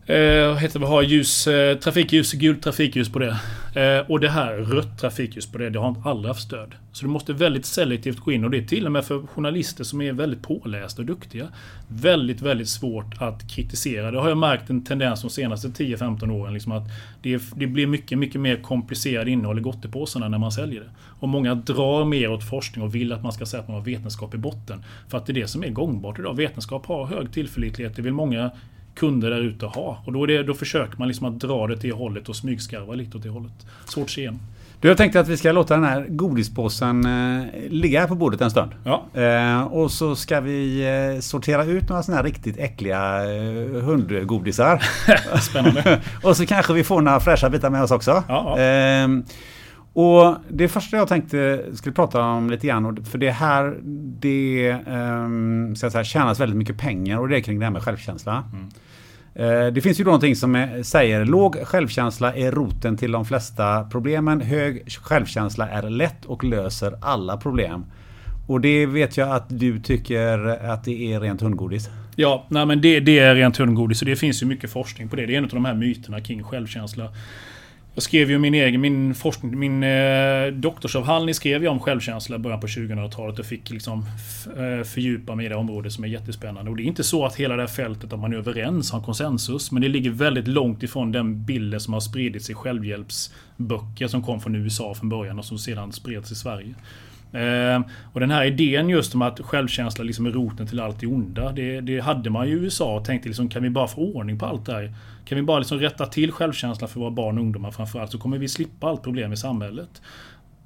Eh, 0.07 0.57
heter 0.57 0.79
det, 0.81 0.87
ha 0.87 1.03
ljus, 1.03 1.47
eh, 1.47 1.79
trafikljus, 1.79 2.33
gult 2.33 2.63
trafikljus 2.63 3.09
på 3.09 3.19
det. 3.19 3.37
Eh, 3.75 4.11
och 4.11 4.21
det 4.21 4.29
här, 4.29 4.53
rött 4.53 4.99
trafikljus 5.01 5.53
på 5.53 5.59
det, 5.59 5.71
det 5.71 5.79
har 5.79 5.97
aldrig 6.05 6.29
haft 6.29 6.43
stöd. 6.43 6.75
Så 6.93 7.05
du 7.05 7.11
måste 7.11 7.33
väldigt 7.33 7.67
selektivt 7.67 8.19
gå 8.19 8.33
in 8.33 8.45
och 8.45 8.51
det 8.51 8.59
är 8.59 8.63
till 8.63 8.87
och 8.87 8.93
med 8.93 9.05
för 9.05 9.27
journalister 9.27 9.85
som 9.85 10.01
är 10.01 10.13
väldigt 10.13 10.43
pålästa 10.43 11.03
och 11.03 11.07
duktiga. 11.07 11.49
Väldigt, 11.89 12.43
väldigt 12.43 12.69
svårt 12.69 13.15
att 13.19 13.51
kritisera. 13.51 14.11
Det 14.11 14.21
har 14.21 14.29
jag 14.29 14.39
märkt 14.39 14.71
en 14.71 14.85
tendens 14.85 15.21
de 15.21 15.31
senaste 15.31 15.69
10-15 15.69 16.31
åren. 16.31 16.55
Liksom 16.55 16.73
att 16.73 16.89
det, 17.23 17.43
det, 17.57 17.67
blir 17.67 17.87
mycket, 17.87 18.19
mycket 18.19 18.41
mer 18.41 18.57
komplicerat 18.57 19.29
innehåll 19.29 19.59
i 19.59 19.63
gottepåsarna 19.63 20.29
när 20.29 20.39
man 20.39 20.53
säljer 20.53 20.81
det. 20.81 20.91
Och 21.21 21.29
många 21.29 21.55
drar 21.55 22.05
mer 22.05 22.31
åt 22.31 22.49
forskning 22.49 22.85
och 22.85 22.95
vill 22.95 23.13
att 23.13 23.23
man 23.23 23.33
ska 23.33 23.47
säga 23.47 23.63
att 23.63 23.69
man 23.69 23.77
har 23.77 23.85
vetenskap 23.85 24.35
i 24.35 24.39
botten. 24.39 24.85
För 25.09 25.19
att 25.19 25.27
det 25.27 25.33
är 25.33 25.35
det 25.35 25.49
som 25.49 25.65
är 25.65 25.69
gångbart 25.69 26.19
idag. 26.19 26.37
Vetenskap 26.37 26.87
har 26.87 27.07
hög 27.07 27.33
tillförlitlighet. 27.33 27.97
Det 27.97 28.03
vill 28.03 28.13
många 28.13 28.51
kunder 28.95 29.31
där 29.31 29.41
ute 29.41 29.67
ha. 29.67 30.03
Och 30.07 30.13
då, 30.13 30.27
det, 30.27 30.43
då 30.43 30.55
försöker 30.55 30.99
man 30.99 31.09
liksom 31.09 31.27
att 31.27 31.41
dra 31.41 31.67
det 31.67 31.77
till 31.77 31.93
hållet 31.93 32.29
och 32.29 32.37
smygskarva 32.37 32.95
lite 32.95 33.17
åt 33.17 33.23
det 33.23 33.29
hållet. 33.29 33.67
Svårt 33.85 34.05
att 34.05 34.19
igenom. 34.19 34.41
Du, 34.81 34.89
jag 34.89 34.97
tänkte 34.97 35.21
att 35.21 35.29
vi 35.29 35.37
ska 35.37 35.53
låta 35.53 35.75
den 35.75 35.85
här 35.85 36.07
godispåsen 36.09 37.05
eh, 37.05 37.47
ligga 37.69 38.01
här 38.01 38.09
på 38.09 38.15
bordet 38.15 38.41
en 38.41 38.51
stund. 38.51 38.71
Ja. 38.85 39.21
Eh, 39.21 39.63
och 39.63 39.91
så 39.91 40.17
ska 40.17 40.41
vi 40.41 40.83
eh, 41.15 41.21
sortera 41.21 41.65
ut 41.65 41.89
några 41.89 42.03
sådana 42.03 42.17
här 42.17 42.25
riktigt 42.25 42.59
äckliga 42.59 43.25
eh, 43.25 43.83
hundgodisar. 43.83 44.83
Spännande. 45.41 46.01
och 46.23 46.37
så 46.37 46.47
kanske 46.47 46.73
vi 46.73 46.85
får 46.85 47.01
några 47.01 47.21
fräscha 47.21 47.51
bitar 47.51 47.71
med 47.71 47.83
oss 47.83 47.91
också. 47.91 48.25
Ja, 48.29 48.59
ja. 48.59 49.09
Och 49.93 50.37
det 50.49 50.69
första 50.69 50.97
jag 50.97 51.09
tänkte 51.09 51.65
skulle 51.75 51.93
prata 51.95 52.23
om 52.23 52.51
lite 52.51 52.67
grann, 52.67 53.05
för 53.05 53.19
det 53.19 53.31
här 53.31 53.77
det 54.21 54.77
um, 54.87 55.77
ska 55.77 55.85
jag 55.85 55.93
säga, 55.93 56.05
tjänas 56.05 56.41
väldigt 56.41 56.57
mycket 56.57 56.79
pengar 56.79 57.19
och 57.19 57.29
det 57.29 57.37
är 57.37 57.41
kring 57.41 57.59
det 57.59 57.65
här 57.65 57.73
med 57.73 57.83
självkänsla. 57.83 58.45
Eh, 59.35 59.67
Det 59.67 59.81
finns 59.83 60.01
ju 60.01 60.05
då 60.05 60.09
någonting 60.09 60.37
som 60.37 60.55
är, 60.55 60.83
säger 60.83 61.25
låg 61.25 61.57
självkänsla 61.65 62.35
är 62.35 62.53
roten 62.53 62.97
till 62.97 63.13
de 63.13 63.25
flesta 63.25 63.85
problemen. 63.85 64.41
Hög 64.41 64.93
självkänsla 64.93 65.69
är 65.69 65.91
lätt 65.91 66.25
och 66.25 66.45
löser 66.45 66.95
alla 67.03 67.37
problem. 67.37 67.85
Och 68.47 68.61
det 68.61 68.87
vet 68.87 69.17
jag 69.17 69.31
att 69.31 69.47
du 69.49 69.81
tycker 69.81 70.39
att 70.71 70.85
det 70.85 71.13
är 71.13 71.21
rent 71.21 71.41
hundgodis. 71.41 71.91
Ja, 72.17 72.47
nej 72.49 72.67
men 72.67 72.81
det, 72.81 73.01
det 73.01 73.19
är 73.19 73.35
rent 73.35 73.57
hundgodis 73.57 74.03
och 74.03 74.07
det 74.07 74.17
finns 74.17 74.43
ju 74.43 74.47
mycket 74.47 74.71
forskning 74.71 75.09
på 75.09 75.17
det. 75.17 75.27
Det 75.27 75.35
är 75.35 75.39
en 75.39 75.45
av 75.45 75.51
de 75.51 75.65
här 75.65 75.75
myterna 75.75 76.21
kring 76.21 76.43
självkänsla. 76.43 77.09
Jag 77.95 78.03
skrev 78.03 78.31
ju 78.31 78.39
min 78.39 78.55
egen, 78.55 78.81
min 78.81 79.15
forskning, 79.15 79.59
min 79.59 79.83
eh, 79.83 80.47
doktorsavhandling 80.47 81.35
skrev 81.35 81.65
jag 81.65 81.73
om 81.73 81.81
självkänsla 81.81 82.37
i 82.37 82.39
början 82.39 82.61
på 82.61 82.67
2000-talet 82.67 83.39
och 83.39 83.47
fick 83.47 83.71
liksom 83.71 84.05
eh, 84.57 84.85
fördjupa 84.85 85.35
mig 85.35 85.47
i 85.47 85.49
det 85.49 85.55
området 85.55 85.93
som 85.93 86.05
är 86.05 86.09
jättespännande. 86.09 86.71
Och 86.71 86.77
det 86.77 86.83
är 86.83 86.85
inte 86.85 87.05
så 87.05 87.27
att 87.27 87.37
hela 87.37 87.57
det 87.57 87.63
här 87.63 87.69
fältet, 87.69 88.13
att 88.13 88.19
man 88.19 88.33
är 88.33 88.37
överens, 88.37 88.91
har 88.91 89.03
konsensus. 89.03 89.73
Men 89.73 89.83
det 89.83 89.89
ligger 89.89 90.11
väldigt 90.11 90.49
långt 90.49 90.83
ifrån 90.83 91.13
den 91.13 91.45
bilden 91.45 91.81
som 91.81 91.95
har 91.95 92.01
spridits 92.01 92.51
i 92.51 92.55
självhjälpsböcker 92.55 94.09
som 94.09 94.23
kom 94.23 94.41
från 94.41 94.55
USA 94.55 94.95
från 94.95 95.09
början 95.09 95.39
och 95.39 95.45
som 95.45 95.59
sedan 95.59 95.93
spreds 95.93 96.33
i 96.33 96.35
Sverige. 96.35 96.75
Eh, 97.33 97.81
och 98.13 98.21
den 98.21 98.31
här 98.31 98.45
idén 98.45 98.89
just 98.89 99.15
om 99.15 99.23
att 99.23 99.41
självkänsla 99.41 100.05
liksom 100.05 100.27
är 100.27 100.31
roten 100.31 100.67
till 100.67 100.81
allt 100.81 101.01
det 101.01 101.07
onda. 101.07 101.53
Det, 101.53 101.81
det 101.81 102.01
hade 102.01 102.31
man 102.31 102.49
ju 102.49 102.53
i 102.53 102.59
USA 102.61 102.97
och 102.97 103.05
tänkte 103.05 103.29
liksom, 103.29 103.49
kan 103.49 103.63
vi 103.63 103.71
bara 103.71 103.89
få 103.89 104.01
ordning 104.01 104.39
på 104.39 104.47
allt 104.47 104.67
det 104.67 104.73
här? 104.73 104.95
Kan 105.25 105.37
vi 105.37 105.43
bara 105.43 105.59
liksom 105.59 105.79
rätta 105.79 106.07
till 106.07 106.33
självkänslan 106.33 106.89
för 106.89 107.01
våra 107.01 107.11
barn 107.11 107.39
och 107.39 107.45
ungdomar 107.45 107.71
framförallt 107.71 108.11
så 108.11 108.19
kommer 108.19 108.39
vi 108.39 108.49
slippa 108.49 108.89
allt 108.89 109.03
problem 109.03 109.33
i 109.33 109.37
samhället. 109.37 110.03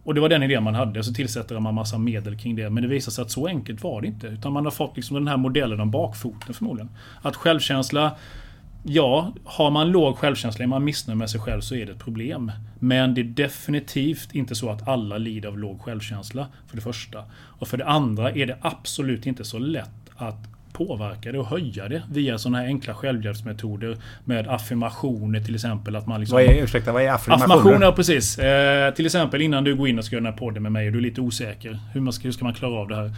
Och 0.04 0.14
det 0.14 0.20
var 0.20 0.28
den 0.28 0.42
idén 0.42 0.62
man 0.62 0.74
hade, 0.74 1.04
så 1.04 1.12
tillsätter 1.12 1.60
man 1.60 1.74
massa 1.74 1.98
medel 1.98 2.38
kring 2.38 2.56
det. 2.56 2.70
Men 2.70 2.82
det 2.82 2.88
visade 2.88 3.14
sig 3.14 3.22
att 3.22 3.30
så 3.30 3.46
enkelt 3.46 3.82
var 3.82 4.00
det 4.00 4.06
inte. 4.06 4.26
Utan 4.26 4.52
man 4.52 4.64
har 4.64 4.70
fått 4.70 4.96
liksom 4.96 5.14
den 5.14 5.28
här 5.28 5.36
modellen 5.36 5.80
om 5.80 5.90
bakfoten 5.90 6.54
förmodligen. 6.54 6.90
Att 7.22 7.36
självkänsla 7.36 8.16
Ja, 8.86 9.32
har 9.44 9.70
man 9.70 9.90
låg 9.90 10.16
självkänsla, 10.16 10.62
är 10.62 10.66
man 10.66 10.84
missnöjd 10.84 11.18
med 11.18 11.30
sig 11.30 11.40
själv 11.40 11.60
så 11.60 11.74
är 11.74 11.86
det 11.86 11.92
ett 11.92 11.98
problem. 11.98 12.52
Men 12.78 13.14
det 13.14 13.20
är 13.20 13.24
definitivt 13.24 14.34
inte 14.34 14.54
så 14.54 14.70
att 14.70 14.88
alla 14.88 15.18
lider 15.18 15.48
av 15.48 15.58
låg 15.58 15.80
självkänsla, 15.80 16.46
för 16.66 16.76
det 16.76 16.82
första. 16.82 17.24
Och 17.34 17.68
för 17.68 17.76
det 17.76 17.86
andra 17.86 18.30
är 18.30 18.46
det 18.46 18.56
absolut 18.60 19.26
inte 19.26 19.44
så 19.44 19.58
lätt 19.58 19.90
att 20.16 20.48
påverka 20.72 21.32
det 21.32 21.38
och 21.38 21.46
höja 21.46 21.88
det 21.88 22.02
via 22.10 22.38
sådana 22.38 22.58
här 22.58 22.66
enkla 22.66 22.94
självhjälpsmetoder 22.94 23.96
med 24.24 24.48
affirmationer 24.48 25.40
till 25.40 25.54
exempel. 25.54 25.96
Att 25.96 26.06
man 26.06 26.20
liksom 26.20 26.36
Vad 26.36 26.44
är, 26.44 26.62
ursäkta, 26.62 26.92
vad 26.92 27.02
är 27.02 27.12
affirmationer? 27.12 27.54
Affirmationer, 27.54 27.92
precis. 27.92 28.38
Eh, 28.38 28.94
till 28.94 29.06
exempel 29.06 29.42
innan 29.42 29.64
du 29.64 29.76
går 29.76 29.88
in 29.88 29.98
och 29.98 30.04
ska 30.04 30.16
göra 30.16 30.24
den 30.24 30.32
här 30.32 30.38
podden 30.38 30.62
med 30.62 30.72
mig 30.72 30.86
och 30.86 30.92
du 30.92 30.98
är 30.98 31.02
lite 31.02 31.20
osäker. 31.20 31.78
Hur, 31.92 32.00
man 32.00 32.12
ska, 32.12 32.24
hur 32.24 32.32
ska 32.32 32.44
man 32.44 32.54
klara 32.54 32.74
av 32.74 32.88
det 32.88 32.96
här? 32.96 33.12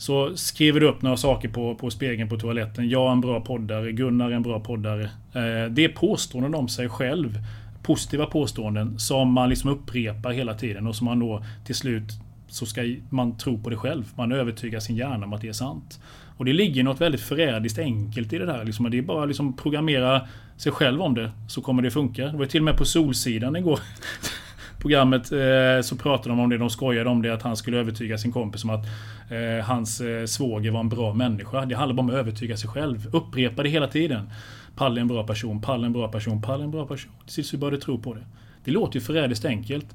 Så 0.00 0.36
skriver 0.36 0.80
du 0.80 0.88
upp 0.88 1.02
några 1.02 1.16
saker 1.16 1.48
på, 1.48 1.74
på 1.74 1.90
spegeln 1.90 2.28
på 2.28 2.36
toaletten. 2.36 2.88
Jag 2.88 3.08
är 3.08 3.12
en 3.12 3.20
bra 3.20 3.40
poddare. 3.40 3.92
Gunnar 3.92 4.30
är 4.30 4.34
en 4.34 4.42
bra 4.42 4.60
poddare. 4.60 5.02
Eh, 5.32 5.70
det 5.70 5.84
är 5.84 5.88
påståenden 5.88 6.54
om 6.54 6.68
sig 6.68 6.88
själv. 6.88 7.38
Positiva 7.82 8.26
påståenden 8.26 8.98
som 8.98 9.32
man 9.32 9.48
liksom 9.48 9.70
upprepar 9.70 10.30
hela 10.30 10.54
tiden 10.54 10.86
och 10.86 10.96
som 10.96 11.04
man 11.04 11.18
då 11.18 11.44
till 11.66 11.74
slut 11.74 12.12
så 12.48 12.66
ska 12.66 12.96
man 13.10 13.38
tro 13.38 13.62
på 13.62 13.70
det 13.70 13.76
själv. 13.76 14.04
Man 14.14 14.32
övertygar 14.32 14.80
sin 14.80 14.96
hjärna 14.96 15.26
om 15.26 15.32
att 15.32 15.40
det 15.40 15.48
är 15.48 15.52
sant. 15.52 16.00
Och 16.36 16.44
det 16.44 16.52
ligger 16.52 16.82
något 16.82 17.00
väldigt 17.00 17.20
förrädiskt 17.20 17.78
enkelt 17.78 18.32
i 18.32 18.38
det 18.38 18.46
där. 18.46 18.64
Liksom, 18.64 18.90
det 18.90 18.98
är 18.98 19.02
bara 19.02 19.24
liksom 19.24 19.56
programmera 19.56 20.28
sig 20.56 20.72
själv 20.72 21.02
om 21.02 21.14
det, 21.14 21.30
så 21.48 21.60
kommer 21.60 21.82
det 21.82 21.90
funka. 21.90 22.26
Det 22.26 22.38
var 22.38 22.46
till 22.46 22.60
och 22.60 22.64
med 22.64 22.76
på 22.76 22.84
Solsidan 22.84 23.56
igår. 23.56 23.80
Programmet 24.80 25.32
eh, 25.32 25.82
så 25.82 25.96
pratade 25.96 26.28
de 26.28 26.40
om 26.40 26.50
det, 26.50 26.58
de 26.58 26.70
skojade 26.70 27.10
om 27.10 27.22
det 27.22 27.34
att 27.34 27.42
han 27.42 27.56
skulle 27.56 27.78
övertyga 27.78 28.18
sin 28.18 28.32
kompis 28.32 28.64
om 28.64 28.70
att 28.70 28.86
eh, 29.30 29.64
hans 29.64 30.00
eh, 30.00 30.26
svåger 30.26 30.70
var 30.70 30.80
en 30.80 30.88
bra 30.88 31.14
människa. 31.14 31.64
Det 31.64 31.74
handlar 31.74 31.94
bara 31.94 32.00
om 32.00 32.08
att 32.08 32.14
övertyga 32.14 32.56
sig 32.56 32.70
själv. 32.70 33.08
Upprepa 33.12 33.62
det 33.62 33.68
hela 33.68 33.86
tiden. 33.86 34.30
Palle 34.76 34.98
är 34.98 35.02
en 35.02 35.08
bra 35.08 35.26
person, 35.26 35.60
Palle 35.60 35.84
är 35.84 35.86
en 35.86 35.92
bra 35.92 36.08
person, 36.08 36.42
Palle 36.42 36.62
är 36.62 36.64
en 36.64 36.70
bra 36.70 36.86
person. 36.86 37.12
Till 37.24 37.34
sist 37.34 37.50
så 37.50 37.56
började 37.56 37.80
tro 37.80 37.98
på 37.98 38.14
det. 38.14 38.24
Det 38.64 38.70
låter 38.70 38.98
ju 38.98 39.00
förrädiskt 39.00 39.44
enkelt. 39.44 39.86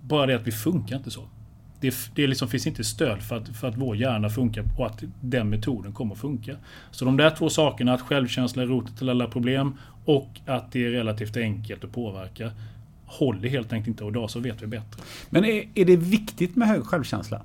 Bara 0.00 0.26
det 0.26 0.34
att 0.34 0.46
vi 0.46 0.52
funkar 0.52 0.96
inte 0.96 1.10
så. 1.10 1.22
Det, 1.80 1.94
det 2.14 2.26
liksom 2.26 2.48
finns 2.48 2.66
inte 2.66 2.84
stöd 2.84 3.22
för 3.22 3.36
att, 3.36 3.48
för 3.48 3.68
att 3.68 3.76
vår 3.76 3.96
hjärna 3.96 4.28
funkar 4.28 4.64
och 4.78 4.86
att 4.86 5.02
den 5.20 5.50
metoden 5.50 5.92
kommer 5.92 6.14
att 6.14 6.20
funka. 6.20 6.56
Så 6.90 7.04
de 7.04 7.16
där 7.16 7.30
två 7.30 7.48
sakerna, 7.48 7.94
att 7.94 8.00
självkänsla 8.00 8.62
är 8.62 8.66
roten 8.66 8.96
till 8.96 9.08
alla 9.08 9.26
problem 9.26 9.74
och 10.04 10.40
att 10.46 10.72
det 10.72 10.86
är 10.86 10.90
relativt 10.90 11.36
enkelt 11.36 11.84
att 11.84 11.92
påverka, 11.92 12.50
håller 13.10 13.48
helt 13.48 13.72
enkelt 13.72 13.88
inte 13.88 14.04
och 14.04 14.10
idag 14.10 14.30
så 14.30 14.40
vet 14.40 14.62
vi 14.62 14.66
bättre. 14.66 15.02
Men 15.30 15.44
är, 15.44 15.64
är 15.74 15.84
det 15.84 15.96
viktigt 15.96 16.56
med 16.56 16.68
hög 16.68 16.84
självkänsla? 16.84 17.42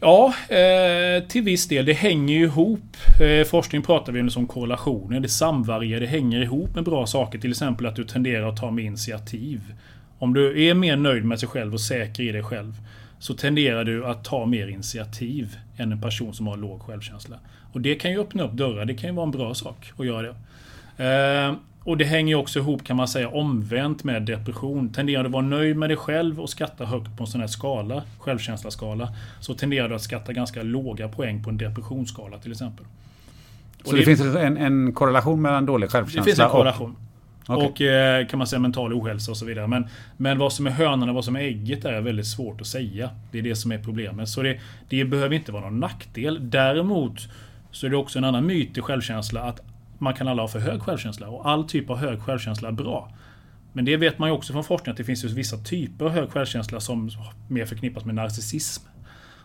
Ja, 0.00 0.34
eh, 0.48 1.28
till 1.28 1.42
viss 1.42 1.68
del. 1.68 1.84
Det 1.84 1.92
hänger 1.92 2.34
ju 2.34 2.44
ihop. 2.44 2.96
Eh, 3.20 3.46
forskning 3.46 3.82
pratar 3.82 4.12
vi 4.12 4.20
om 4.20 4.30
som 4.30 4.46
korrelationer. 4.46 5.20
Det 5.20 5.28
samvarierar, 5.28 6.00
det 6.00 6.06
hänger 6.06 6.42
ihop 6.42 6.74
med 6.74 6.84
bra 6.84 7.06
saker. 7.06 7.38
Till 7.38 7.50
exempel 7.50 7.86
att 7.86 7.96
du 7.96 8.04
tenderar 8.04 8.48
att 8.48 8.56
ta 8.56 8.70
mer 8.70 8.82
initiativ. 8.82 9.60
Om 10.18 10.34
du 10.34 10.68
är 10.68 10.74
mer 10.74 10.96
nöjd 10.96 11.24
med 11.24 11.40
sig 11.40 11.48
själv 11.48 11.74
och 11.74 11.80
säker 11.80 12.22
i 12.22 12.32
dig 12.32 12.42
själv 12.42 12.74
så 13.18 13.34
tenderar 13.34 13.84
du 13.84 14.06
att 14.06 14.24
ta 14.24 14.46
mer 14.46 14.68
initiativ 14.68 15.56
än 15.76 15.92
en 15.92 16.00
person 16.00 16.34
som 16.34 16.46
har 16.46 16.56
låg 16.56 16.82
självkänsla. 16.82 17.36
Och 17.72 17.80
det 17.80 17.94
kan 17.94 18.10
ju 18.10 18.20
öppna 18.20 18.42
upp 18.42 18.52
dörrar. 18.52 18.84
Det 18.84 18.94
kan 18.94 19.10
ju 19.10 19.16
vara 19.16 19.26
en 19.26 19.30
bra 19.30 19.54
sak 19.54 19.92
att 19.98 20.06
göra 20.06 20.22
det. 20.22 20.34
Eh, 21.04 21.54
och 21.84 21.96
det 21.96 22.04
hänger 22.04 22.34
också 22.34 22.58
ihop 22.58 22.84
kan 22.84 22.96
man 22.96 23.08
säga 23.08 23.28
omvänt 23.28 24.04
med 24.04 24.22
depression. 24.22 24.92
Tenderar 24.92 25.22
du 25.22 25.26
att 25.26 25.32
vara 25.32 25.42
nöjd 25.42 25.76
med 25.76 25.90
dig 25.90 25.96
själv 25.96 26.40
och 26.40 26.50
skatta 26.50 26.84
högt 26.84 27.16
på 27.16 27.24
en 27.24 27.26
sån 27.26 27.40
här 27.40 27.48
skala, 27.48 28.02
självkänsla-skala, 28.18 29.08
så 29.40 29.54
tenderar 29.54 29.88
du 29.88 29.94
att 29.94 30.02
skatta 30.02 30.32
ganska 30.32 30.62
låga 30.62 31.08
poäng 31.08 31.42
på 31.42 31.50
en 31.50 31.58
depressionsskala 31.58 32.38
till 32.38 32.52
exempel. 32.52 32.86
Så 33.84 33.90
Och 33.90 33.96
det, 33.96 34.04
finns 34.04 34.20
en, 34.20 34.56
en 34.56 34.92
korrelation 34.92 35.42
mellan 35.42 35.66
dålig 35.66 35.88
det 35.88 35.92
självkänsla 35.92 36.22
finns 36.22 36.38
en 36.38 36.46
och... 36.46 36.52
korrelation. 36.52 36.96
Okej. 37.46 37.66
Och 37.66 37.80
eh, 37.80 38.26
kan 38.26 38.38
man 38.38 38.46
säga 38.46 38.60
mental 38.60 38.92
ohälsa 38.92 39.30
och 39.30 39.36
så 39.36 39.44
vidare. 39.44 39.66
Men, 39.66 39.86
men 40.16 40.38
vad 40.38 40.52
som 40.52 40.66
är 40.66 40.70
hönan 40.70 41.08
och 41.08 41.14
vad 41.14 41.24
som 41.24 41.36
är 41.36 41.40
ägget 41.40 41.84
är 41.84 42.00
väldigt 42.00 42.26
svårt 42.26 42.60
att 42.60 42.66
säga. 42.66 43.10
Det 43.30 43.38
är 43.38 43.42
det 43.42 43.56
som 43.56 43.72
är 43.72 43.78
problemet. 43.78 44.28
Så 44.28 44.42
det, 44.42 44.60
det 44.88 45.04
behöver 45.04 45.34
inte 45.34 45.52
vara 45.52 45.64
någon 45.64 45.80
nackdel. 45.80 46.50
Däremot 46.50 47.28
så 47.70 47.86
är 47.86 47.90
det 47.90 47.96
också 47.96 48.18
en 48.18 48.24
annan 48.24 48.46
myt 48.46 48.78
i 48.78 48.80
självkänsla 48.80 49.42
att 49.42 49.60
man 49.98 50.14
kan 50.14 50.28
alla 50.28 50.42
ha 50.42 50.48
för 50.48 50.58
hög 50.58 50.82
självkänsla. 50.82 51.28
Och 51.28 51.48
all 51.48 51.68
typ 51.68 51.90
av 51.90 51.96
hög 51.96 52.20
självkänsla 52.20 52.68
är 52.68 52.72
bra. 52.72 53.12
Men 53.72 53.84
det 53.84 53.96
vet 53.96 54.18
man 54.18 54.28
ju 54.28 54.34
också 54.34 54.52
från 54.52 54.64
forskning 54.64 54.90
att 54.90 54.96
det 54.96 55.04
finns 55.04 55.24
ju 55.24 55.28
vissa 55.28 55.56
typer 55.56 56.04
av 56.04 56.10
hög 56.10 56.30
självkänsla 56.30 56.80
som 56.80 57.10
mer 57.48 57.66
förknippas 57.66 58.04
med 58.04 58.14
narcissism. 58.14 58.82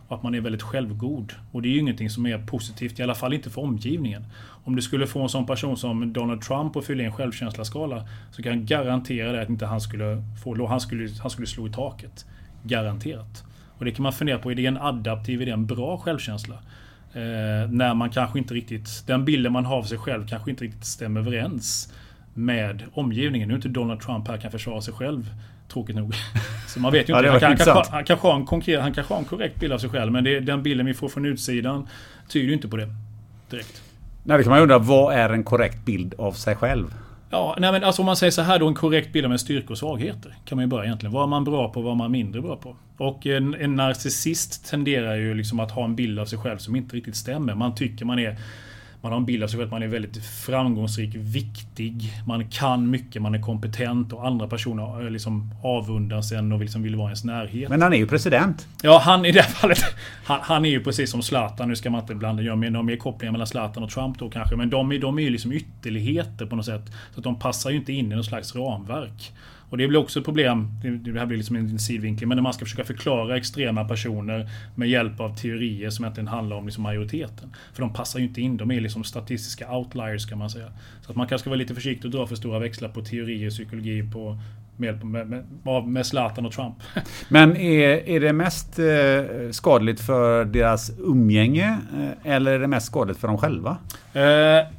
Och 0.07 0.15
att 0.15 0.23
man 0.23 0.35
är 0.35 0.41
väldigt 0.41 0.61
självgod. 0.61 1.33
Och 1.51 1.61
det 1.61 1.67
är 1.67 1.71
ju 1.71 1.79
ingenting 1.79 2.09
som 2.09 2.25
är 2.25 2.37
positivt, 2.37 2.99
i 2.99 3.03
alla 3.03 3.15
fall 3.15 3.33
inte 3.33 3.49
för 3.49 3.61
omgivningen. 3.61 4.25
Om 4.63 4.75
du 4.75 4.81
skulle 4.81 5.07
få 5.07 5.21
en 5.21 5.29
sån 5.29 5.45
person 5.45 5.77
som 5.77 6.13
Donald 6.13 6.41
Trump 6.41 6.75
och 6.75 6.83
fylla 6.83 7.03
i 7.03 7.05
en 7.05 7.13
självkänsla-skala 7.13 8.07
så 8.31 8.43
kan 8.43 8.51
jag 8.51 8.65
garantera 8.65 9.31
dig 9.31 9.41
att 9.41 9.49
inte 9.49 9.65
han 9.65 9.81
skulle 9.81 10.23
få. 10.43 10.67
Han 10.67 10.81
skulle, 10.81 11.09
han 11.21 11.29
skulle 11.29 11.47
slå 11.47 11.67
i 11.67 11.71
taket. 11.71 12.25
Garanterat. 12.63 13.43
Och 13.77 13.85
det 13.85 13.91
kan 13.91 14.03
man 14.03 14.13
fundera 14.13 14.39
på, 14.39 14.51
är 14.51 14.55
det 14.55 14.65
en 14.65 14.77
adaptiv, 14.77 15.41
är 15.41 15.45
det 15.45 15.51
en 15.51 15.65
bra 15.65 15.97
självkänsla? 15.97 16.55
Eh, 17.13 17.69
när 17.69 17.93
man 17.93 18.09
kanske 18.09 18.39
inte 18.39 18.53
riktigt, 18.53 19.03
den 19.07 19.25
bilden 19.25 19.51
man 19.53 19.65
har 19.65 19.77
av 19.77 19.83
sig 19.83 19.97
själv 19.97 20.27
kanske 20.27 20.49
inte 20.51 20.63
riktigt 20.63 20.85
stämmer 20.85 21.19
överens 21.19 21.93
med 22.33 22.83
omgivningen. 22.93 23.47
Nu 23.47 23.53
är 23.53 23.55
inte 23.55 23.69
Donald 23.69 24.01
Trump 24.01 24.27
här 24.27 24.37
kan 24.37 24.51
försvara 24.51 24.81
sig 24.81 24.93
själv. 24.93 25.29
Tråkigt 25.73 25.95
nog. 25.95 26.13
Så 26.67 26.79
man 26.79 26.91
vet 26.91 27.09
ju 27.09 27.13
Ja, 27.13 27.17
inte. 27.19 27.27
det 27.27 27.31
han, 27.31 27.39
kan, 27.39 27.65
kanske, 27.65 27.91
han, 27.91 28.03
kanske 28.03 28.27
har 28.27 28.35
en 28.35 28.45
konkret, 28.45 28.81
han 28.81 28.93
kanske 28.93 29.13
har 29.13 29.19
en 29.19 29.25
korrekt 29.25 29.59
bild 29.59 29.73
av 29.73 29.77
sig 29.77 29.89
själv. 29.89 30.11
Men 30.11 30.23
det, 30.23 30.39
den 30.39 30.63
bilden 30.63 30.85
vi 30.85 30.93
får 30.93 31.09
från 31.09 31.25
utsidan 31.25 31.87
tyder 32.27 32.47
ju 32.47 32.53
inte 32.53 32.67
på 32.67 32.77
det. 32.77 32.87
Direkt. 33.49 33.81
Nej, 34.23 34.37
det 34.37 34.43
kan 34.43 34.51
man 34.51 34.61
undra, 34.61 34.79
vad 34.79 35.13
är 35.13 35.29
en 35.29 35.43
korrekt 35.43 35.85
bild 35.85 36.13
av 36.17 36.31
sig 36.31 36.55
själv? 36.55 36.93
Ja, 37.31 37.55
nej 37.59 37.71
men 37.71 37.83
alltså 37.83 38.01
om 38.01 38.05
man 38.05 38.15
säger 38.15 38.31
så 38.31 38.41
här 38.41 38.59
då, 38.59 38.67
en 38.67 38.75
korrekt 38.75 39.13
bild 39.13 39.25
av 39.25 39.31
en 39.31 39.39
styrka 39.39 39.67
och 39.69 39.77
svagheter. 39.77 40.35
Kan 40.45 40.55
man 40.55 40.63
ju 40.63 40.67
börja 40.67 40.85
egentligen. 40.85 41.13
Vad 41.13 41.23
är 41.23 41.27
man 41.27 41.43
bra 41.43 41.69
på, 41.69 41.81
vad 41.81 41.91
är 41.91 41.95
man 41.95 42.11
mindre 42.11 42.41
bra 42.41 42.55
på? 42.55 42.75
Och 42.97 43.25
en, 43.25 43.53
en 43.53 43.75
narcissist 43.75 44.69
tenderar 44.69 45.15
ju 45.15 45.33
liksom 45.33 45.59
att 45.59 45.71
ha 45.71 45.85
en 45.85 45.95
bild 45.95 46.19
av 46.19 46.25
sig 46.25 46.39
själv 46.39 46.57
som 46.57 46.75
inte 46.75 46.95
riktigt 46.95 47.15
stämmer. 47.15 47.55
Man 47.55 47.75
tycker 47.75 48.05
man 48.05 48.19
är 48.19 48.37
man 49.01 49.11
har 49.11 49.19
en 49.19 49.25
bild 49.25 49.43
av 49.43 49.47
sig 49.47 49.57
själv 49.57 49.67
att 49.67 49.71
man 49.71 49.83
är 49.83 49.87
väldigt 49.87 50.25
framgångsrik, 50.25 51.09
viktig, 51.15 52.13
man 52.27 52.47
kan 52.49 52.89
mycket, 52.89 53.21
man 53.21 53.35
är 53.35 53.41
kompetent 53.41 54.13
och 54.13 54.27
andra 54.27 54.47
personer 54.47 55.05
eh, 55.05 55.11
liksom 55.11 55.53
avundas 55.63 56.31
en 56.31 56.51
och 56.51 56.59
liksom 56.59 56.83
vill 56.83 56.95
vara 56.95 57.07
i 57.07 57.09
ens 57.09 57.23
närhet. 57.23 57.69
Men 57.69 57.81
han 57.81 57.93
är 57.93 57.97
ju 57.97 58.07
president. 58.07 58.67
Ja, 58.83 59.01
han 59.03 59.25
i 59.25 59.31
det 59.31 59.43
fallet. 59.43 59.79
Han, 60.23 60.39
han 60.41 60.65
är 60.65 60.69
ju 60.69 60.83
precis 60.83 61.11
som 61.11 61.21
Zlatan. 61.21 61.67
Nu 61.69 61.75
ska 61.75 61.89
man 61.89 62.01
inte 62.01 62.15
blanda 62.15 62.43
göra 62.43 62.55
mer, 62.55 62.83
mer 62.83 62.95
kopplingar 62.97 63.31
mellan 63.31 63.47
Zlatan 63.47 63.83
och 63.83 63.89
Trump 63.89 64.19
då 64.19 64.29
kanske. 64.29 64.55
Men 64.55 64.69
de, 64.69 64.91
är- 64.91 64.99
de 64.99 65.19
är 65.19 65.23
ju 65.23 65.29
liksom 65.29 65.51
ytterligheter 65.51 66.45
på 66.45 66.55
något 66.55 66.65
sätt. 66.65 66.85
Så 67.13 67.19
att 67.19 67.23
de 67.23 67.39
passar 67.39 67.69
ju 67.69 67.75
inte 67.77 67.93
in 67.93 68.11
i 68.11 68.15
något 68.15 68.25
slags 68.25 68.55
ramverk. 68.55 69.31
Och 69.69 69.77
det 69.77 69.87
blir 69.87 69.99
också 69.99 70.19
ett 70.19 70.25
problem, 70.25 70.67
det 70.81 71.19
här 71.19 71.25
blir 71.25 71.37
liksom 71.37 71.55
en 71.55 71.79
sidvinkel, 71.79 72.27
men 72.27 72.35
när 72.35 72.43
man 72.43 72.53
ska 72.53 72.65
försöka 72.65 72.83
förklara 72.83 73.37
extrema 73.37 73.85
personer 73.85 74.49
med 74.75 74.89
hjälp 74.89 75.19
av 75.19 75.35
teorier 75.35 75.89
som 75.89 76.05
egentligen 76.05 76.27
handlar 76.27 76.55
om 76.55 76.65
liksom 76.65 76.83
majoriteten. 76.83 77.49
För 77.73 77.81
de 77.81 77.93
passar 77.93 78.19
ju 78.19 78.25
inte 78.25 78.41
in, 78.41 78.57
de 78.57 78.71
är 78.71 78.81
liksom 78.81 79.03
statistiska 79.03 79.71
outliers 79.71 80.25
kan 80.25 80.37
man 80.37 80.49
säga. 80.49 80.71
Så 81.01 81.11
att 81.11 81.17
man 81.17 81.27
kanske 81.27 81.43
ska 81.43 81.49
vara 81.49 81.57
lite 81.57 81.75
försiktig 81.75 82.05
och 82.05 82.11
dra 82.11 82.27
för 82.27 82.35
stora 82.35 82.59
växlar 82.59 82.89
på 82.89 83.01
teorier, 83.01 83.49
psykologi, 83.49 84.11
på 84.13 84.37
med, 84.79 85.03
med, 85.03 85.27
med, 85.63 85.83
med 85.87 86.05
Zlatan 86.05 86.45
och 86.45 86.51
Trump. 86.51 86.75
Men 87.29 87.57
är, 87.57 88.09
är 88.09 88.19
det 88.19 88.33
mest 88.33 88.79
eh, 88.79 89.51
skadligt 89.51 90.01
för 90.01 90.45
deras 90.45 90.91
umgänge 90.99 91.77
eh, 91.93 92.33
eller 92.33 92.51
är 92.51 92.59
det 92.59 92.67
mest 92.67 92.85
skadligt 92.85 93.19
för 93.19 93.27
dem 93.27 93.37
själva? 93.37 93.77
Eh, 94.13 94.23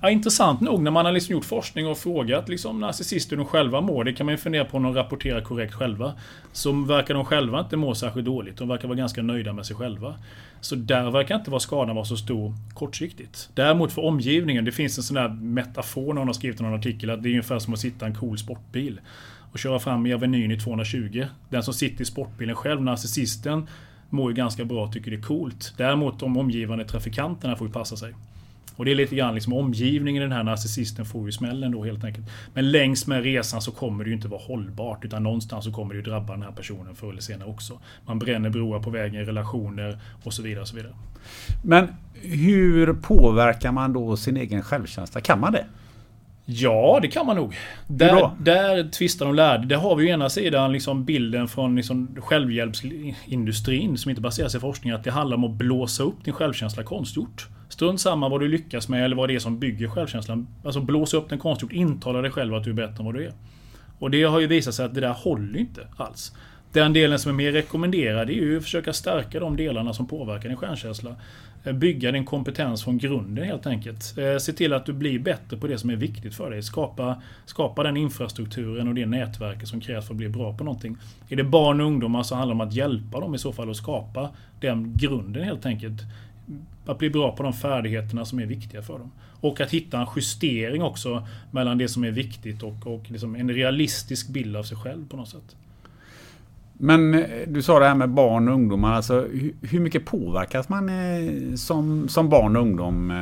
ja, 0.01 0.11
intressant 0.11 0.61
nog 0.61 0.83
när 0.83 0.91
man 0.91 1.05
har 1.05 1.13
liksom 1.13 1.33
gjort 1.33 1.45
forskning 1.45 1.87
och 1.87 1.99
frågat 1.99 2.49
liksom, 2.49 2.81
narcissister 2.81 3.37
hur 3.37 3.45
de 3.45 3.49
själva 3.51 3.81
mår. 3.81 4.05
Det 4.05 4.13
kan 4.13 4.27
man 4.27 4.33
ju 4.33 4.39
fundera 4.39 4.65
på 4.65 4.77
om 4.77 4.83
de 4.83 4.95
rapporterar 4.95 5.41
korrekt 5.41 5.75
själva. 5.75 6.13
Så 6.53 6.73
verkar 6.73 7.15
de 7.15 7.25
själva 7.25 7.61
inte 7.61 7.77
må 7.77 7.95
särskilt 7.95 8.27
dåligt. 8.27 8.57
De 8.57 8.69
verkar 8.69 8.89
vara 8.89 8.99
ganska 8.99 9.23
nöjda 9.23 9.53
med 9.53 9.67
sig 9.67 9.77
själva. 9.77 10.15
Så 10.61 10.75
där 10.75 11.11
verkar 11.11 11.35
inte 11.35 11.51
vara 11.51 11.61
skadan 11.61 11.97
vara 11.97 12.05
så 12.05 12.17
stor 12.17 12.55
kortsiktigt. 12.75 13.51
Däremot 13.55 13.93
för 13.93 14.05
omgivningen, 14.05 14.65
det 14.65 14.73
finns 14.73 14.99
en 14.99 15.05
sån 15.05 15.15
där 15.15 15.29
metafor 15.29 16.15
någon 16.15 16.27
har 16.27 16.35
skrivit 16.35 16.61
i 16.61 16.63
någon 16.63 16.75
artikel 16.75 17.11
att 17.11 17.23
det 17.23 17.29
är 17.29 17.31
ungefär 17.31 17.59
som 17.59 17.75
att 17.75 17.81
sitta 17.81 18.07
i 18.07 18.09
en 18.09 18.15
cool 18.15 18.39
sportbil 18.39 19.01
och 19.53 19.59
köra 19.59 19.79
fram 19.79 20.07
i 20.07 20.15
Avenyn 20.15 20.51
i 20.51 20.59
220. 20.59 21.27
Den 21.49 21.63
som 21.63 21.75
sitter 21.75 22.03
i 22.03 22.05
sportbilen 22.05 22.57
själv, 22.57 22.83
narcissisten, 22.83 23.67
mår 24.11 24.31
ju 24.31 24.37
ganska 24.37 24.65
bra 24.65 24.85
och 24.85 24.93
tycker 24.93 25.11
det 25.11 25.17
är 25.17 25.23
coolt. 25.23 25.75
Däremot 25.77 26.21
de 26.21 26.37
omgivande 26.37 26.85
trafikanterna 26.85 27.57
får 27.57 27.67
ju 27.67 27.73
passa 27.73 27.97
sig. 27.97 28.15
Och 28.77 28.85
det 28.85 28.91
är 28.91 28.95
lite 28.95 29.17
grann 29.17 29.35
liksom 29.35 29.53
omgivningen 29.53 30.23
den 30.23 30.33
här 30.33 30.43
narcissisten 30.43 31.05
får 31.05 31.27
ju 31.27 31.33
smällen 31.33 31.73
då 31.73 31.85
helt 31.85 32.05
enkelt. 32.05 32.27
Men 32.55 32.71
längs 32.71 33.07
med 33.07 33.23
resan 33.23 33.63
så 33.63 33.71
kommer 33.73 34.05
det 34.05 34.11
ju 34.11 34.17
inte 34.17 34.29
vara 34.29 34.41
hållbart 34.41 35.05
utan 35.05 35.23
någonstans 35.23 35.65
så 35.65 35.73
kommer 35.73 35.95
det 35.95 35.99
ju 35.99 36.03
drabba 36.03 36.33
den 36.33 36.43
här 36.43 36.53
personen 36.53 36.95
förr 36.95 37.11
eller 37.11 37.21
senare 37.21 37.49
också. 37.49 37.79
Man 38.07 38.19
bränner 38.19 38.51
broar 38.51 38.81
på 38.81 38.91
vägen, 38.91 39.27
relationer 39.27 39.99
och 40.23 40.35
så 40.35 40.43
vidare. 40.43 40.63
Och 40.63 40.69
så 40.69 40.77
vidare. 40.77 40.93
Men 41.63 41.89
hur 42.23 42.93
påverkar 42.93 43.73
man 43.73 43.93
då 43.93 44.17
sin 44.17 44.37
egen 44.37 44.63
självkänsla? 44.63 45.21
Kan 45.21 45.41
man 45.41 45.53
det? 45.53 45.67
Ja, 46.53 46.99
det 47.03 47.09
kan 47.09 47.27
man 47.27 47.37
nog. 47.37 47.57
Där, 47.87 48.31
där 48.39 48.91
tvistar 48.91 49.27
de 49.27 49.35
lärde. 49.35 49.67
Där 49.67 49.77
har 49.77 49.97
vi 49.97 50.05
ju 50.05 50.11
ena 50.11 50.31
sidan 50.31 50.73
liksom 50.73 51.05
bilden 51.05 51.49
från 51.49 51.77
liksom 51.77 52.17
självhjälpsindustrin 52.21 53.99
som 53.99 54.11
inte 54.11 54.23
baserar 54.23 54.49
sig 54.49 54.61
på 54.61 54.67
forskning. 54.67 54.93
Att 54.93 55.05
det 55.05 55.11
handlar 55.11 55.37
om 55.37 55.45
att 55.45 55.51
blåsa 55.51 56.03
upp 56.03 56.25
din 56.25 56.35
självkänsla 56.35 56.83
konstgjort. 56.83 57.49
Strunt 57.69 58.01
samma 58.01 58.29
vad 58.29 58.41
du 58.41 58.49
lyckas 58.49 58.89
med 58.89 59.05
eller 59.05 59.17
vad 59.17 59.29
det 59.29 59.35
är 59.35 59.39
som 59.39 59.59
bygger 59.59 59.89
självkänslan. 59.89 60.49
Alltså 60.65 60.81
blåsa 60.81 61.17
upp 61.17 61.29
den 61.29 61.39
konstgjort. 61.39 61.73
Intala 61.73 62.23
dig 62.23 62.31
själv 62.31 62.55
att 62.55 62.65
du 62.65 62.71
är 62.71 62.75
bättre 62.75 62.97
än 62.99 63.05
vad 63.05 63.15
du 63.15 63.25
är. 63.25 63.33
Och 63.99 64.11
det 64.11 64.23
har 64.23 64.41
ju 64.41 64.47
visat 64.47 64.75
sig 64.75 64.85
att 64.85 64.95
det 64.95 65.01
där 65.01 65.13
håller 65.13 65.59
inte 65.59 65.87
alls. 65.97 66.33
Den 66.73 66.93
delen 66.93 67.19
som 67.19 67.31
är 67.31 67.35
mer 67.35 67.53
rekommenderad 67.53 68.31
är 68.31 68.35
ju 68.35 68.57
att 68.57 68.63
försöka 68.63 68.93
stärka 68.93 69.41
de 69.41 69.57
delarna 69.57 69.93
som 69.93 70.07
påverkar 70.07 70.49
din 70.49 70.59
självkänsla. 70.59 71.17
Eh, 71.65 71.73
bygga 71.73 72.13
din 72.13 72.25
kompetens 72.25 72.85
från 72.85 72.99
grunden 72.99 73.45
helt 73.45 73.67
enkelt. 73.67 74.19
Eh, 74.19 74.39
se 74.39 74.53
till 74.53 74.73
att 74.73 74.87
du 74.87 74.93
blir 74.93 75.19
bättre 75.19 75.57
på 75.57 75.67
det 75.67 75.79
som 75.79 75.91
är 75.91 75.97
viktigt 75.97 76.35
för 76.35 76.51
dig. 76.51 76.63
Skapa, 76.63 77.23
skapa 77.47 77.83
den 77.83 77.97
infrastrukturen 77.97 78.89
och 78.89 78.95
det 78.95 79.07
nätverket 79.07 79.69
som 79.69 79.81
krävs 79.81 80.07
för 80.07 80.15
att 80.15 80.19
bli 80.19 80.29
bra 80.29 80.57
på 80.57 80.65
någonting. 80.65 80.97
Är 81.29 81.37
det 81.37 81.45
barn 81.45 81.81
och 81.81 81.87
ungdomar 81.87 82.23
så 82.23 82.35
handlar 82.35 82.55
det 82.55 82.63
om 82.63 82.69
att 82.69 82.75
hjälpa 82.75 83.21
dem 83.21 83.35
i 83.35 83.39
så 83.39 83.53
fall 83.53 83.71
att 83.71 83.77
skapa 83.77 84.31
den 84.61 84.97
grunden 84.97 85.45
helt 85.45 85.67
enkelt. 85.67 86.03
Att 86.87 86.99
bli 86.99 87.11
bra 87.11 87.37
på 87.37 87.43
de 87.43 87.53
färdigheterna 87.53 88.25
som 88.25 88.39
är 88.39 88.47
viktiga 88.47 88.83
för 88.83 88.99
dem. 88.99 89.11
Och 89.41 89.61
att 89.61 89.71
hitta 89.71 90.01
en 90.01 90.07
justering 90.17 90.83
också 90.83 91.27
mellan 91.51 91.79
det 91.79 91.89
som 91.89 92.05
är 92.05 92.11
viktigt 92.11 92.63
och, 92.63 92.87
och 92.87 93.11
liksom 93.11 93.35
en 93.35 93.51
realistisk 93.51 94.29
bild 94.29 94.57
av 94.57 94.63
sig 94.63 94.77
själv 94.77 95.09
på 95.09 95.17
något 95.17 95.29
sätt. 95.29 95.57
Men 96.83 97.15
eh, 97.15 97.23
du 97.47 97.63
sa 97.63 97.79
det 97.79 97.87
här 97.87 97.95
med 97.95 98.11
barn 98.11 98.49
och 98.49 98.55
ungdomar. 98.55 98.93
Alltså, 98.93 99.27
hur 99.63 99.81
mycket 99.81 100.05
påverkas 100.05 100.69
man 100.69 100.89
eh, 100.89 101.55
som, 101.55 102.09
som 102.09 102.29
barn 102.29 102.57
och 102.57 102.63
ungdom 102.63 103.11
eh, 103.11 103.17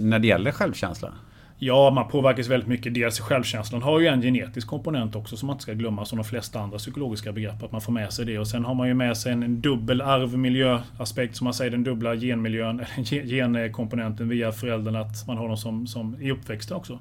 när 0.00 0.18
det 0.18 0.26
gäller 0.26 0.52
självkänsla? 0.52 1.12
Ja, 1.58 1.90
man 1.90 2.08
påverkas 2.08 2.48
väldigt 2.48 2.68
mycket. 2.68 2.94
Dels 2.94 3.20
självkänslan 3.20 3.82
har 3.82 4.00
ju 4.00 4.06
en 4.06 4.22
genetisk 4.22 4.68
komponent 4.68 5.16
också 5.16 5.36
som 5.36 5.46
man 5.46 5.54
inte 5.54 5.62
ska 5.62 5.72
glömma 5.72 6.04
som 6.04 6.18
de 6.18 6.24
flesta 6.24 6.60
andra 6.60 6.78
psykologiska 6.78 7.32
begrepp. 7.32 7.62
Att 7.62 7.72
man 7.72 7.80
får 7.80 7.92
med 7.92 8.12
sig 8.12 8.24
det. 8.24 8.38
Och 8.38 8.48
sen 8.48 8.64
har 8.64 8.74
man 8.74 8.88
ju 8.88 8.94
med 8.94 9.16
sig 9.16 9.32
en, 9.32 9.42
en 9.42 9.60
dubbel 9.60 10.00
arvmiljöaspekt 10.00 11.36
som 11.36 11.44
man 11.44 11.54
säger. 11.54 11.70
Den 11.70 11.84
dubbla 11.84 12.16
genmiljön, 12.16 12.84
genkomponenten 13.06 14.28
via 14.28 14.52
föräldrarna. 14.52 15.00
Att 15.00 15.26
man 15.26 15.38
har 15.38 15.48
dem 15.48 15.56
som, 15.56 15.86
som 15.86 16.22
i 16.22 16.30
uppväxten 16.30 16.76
också. 16.76 16.98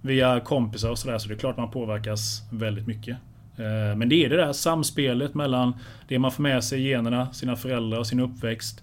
Via 0.00 0.40
kompisar 0.40 0.90
och 0.90 0.98
sådär. 0.98 1.18
Så 1.18 1.28
det 1.28 1.34
är 1.34 1.38
klart 1.38 1.56
man 1.56 1.70
påverkas 1.70 2.42
väldigt 2.50 2.86
mycket. 2.86 3.16
Eh, 3.62 3.96
men 3.96 4.08
det 4.08 4.24
är 4.24 4.28
det 4.28 4.36
där 4.36 4.52
samspelet 4.52 5.34
mellan 5.34 5.74
det 6.08 6.18
man 6.18 6.32
får 6.32 6.42
med 6.42 6.64
sig 6.64 6.80
i 6.80 6.88
generna, 6.88 7.32
sina 7.32 7.56
föräldrar 7.56 7.98
och 7.98 8.06
sin 8.06 8.20
uppväxt. 8.20 8.82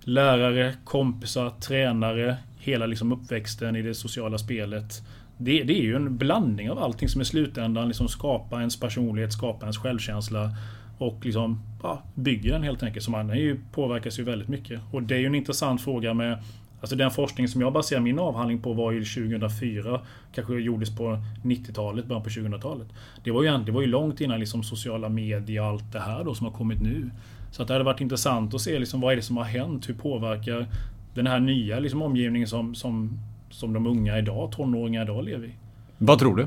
Lärare, 0.00 0.74
kompisar, 0.84 1.50
tränare, 1.50 2.36
hela 2.58 2.86
liksom 2.86 3.12
uppväxten 3.12 3.76
i 3.76 3.82
det 3.82 3.94
sociala 3.94 4.38
spelet. 4.38 5.02
Det, 5.38 5.62
det, 5.62 5.78
är 5.78 5.82
ju 5.82 5.96
en 5.96 6.16
blandning 6.16 6.70
av 6.70 6.78
allting 6.78 7.08
som 7.08 7.20
i 7.20 7.24
slutändan 7.24 7.88
liksom 7.88 8.08
skapar 8.08 8.58
ens 8.58 8.80
personlighet, 8.80 9.32
skapar 9.32 9.66
ens 9.66 9.78
självkänsla 9.78 10.50
och 10.98 11.24
liksom 11.24 11.62
ja, 11.82 12.02
bygger 12.14 12.52
den 12.52 12.62
helt 12.62 12.82
enkelt. 12.82 13.04
Så 13.04 13.10
man 13.10 13.30
är 13.30 13.34
ju, 13.34 13.60
påverkas 13.72 14.18
ju 14.18 14.22
väldigt 14.22 14.48
mycket. 14.48 14.80
Och 14.92 15.02
det 15.02 15.14
är 15.14 15.18
ju 15.18 15.26
en 15.26 15.34
intressant 15.34 15.82
fråga 15.82 16.14
med 16.14 16.42
Alltså 16.84 16.96
den 16.96 17.10
forskning 17.10 17.48
som 17.48 17.60
jag 17.60 17.72
baserar 17.72 18.00
min 18.00 18.18
avhandling 18.18 18.58
på 18.58 18.72
var 18.72 18.92
ju 18.92 19.04
2004. 19.04 20.00
Kanske 20.34 20.54
gjordes 20.54 20.96
på 20.96 21.18
90-talet, 21.42 22.06
början 22.06 22.22
på 22.22 22.28
2000-talet. 22.28 22.86
Det 23.24 23.30
var 23.30 23.42
ju, 23.42 23.58
det 23.58 23.72
var 23.72 23.80
ju 23.80 23.86
långt 23.86 24.20
innan 24.20 24.40
liksom 24.40 24.62
sociala 24.62 25.08
medier 25.08 25.62
och 25.62 25.68
allt 25.68 25.92
det 25.92 26.00
här 26.00 26.24
då 26.24 26.34
som 26.34 26.46
har 26.46 26.52
kommit 26.52 26.80
nu. 26.80 27.10
Så 27.50 27.62
att 27.62 27.68
det 27.68 27.74
hade 27.74 27.84
varit 27.84 28.00
intressant 28.00 28.54
att 28.54 28.60
se 28.60 28.78
liksom 28.78 29.00
vad 29.00 29.12
är 29.12 29.16
det 29.16 29.22
som 29.22 29.36
har 29.36 29.44
hänt? 29.44 29.88
Hur 29.88 29.94
påverkar 29.94 30.66
den 31.14 31.26
här 31.26 31.40
nya 31.40 31.78
liksom 31.78 32.02
omgivningen 32.02 32.48
som, 32.48 32.74
som, 32.74 33.18
som 33.50 33.72
de 33.72 33.86
unga 33.86 34.18
idag, 34.18 34.52
tonåringar 34.52 35.02
idag 35.02 35.24
lever 35.24 35.46
i? 35.46 35.54
Vad 35.98 36.18
tror 36.18 36.36
du? 36.36 36.46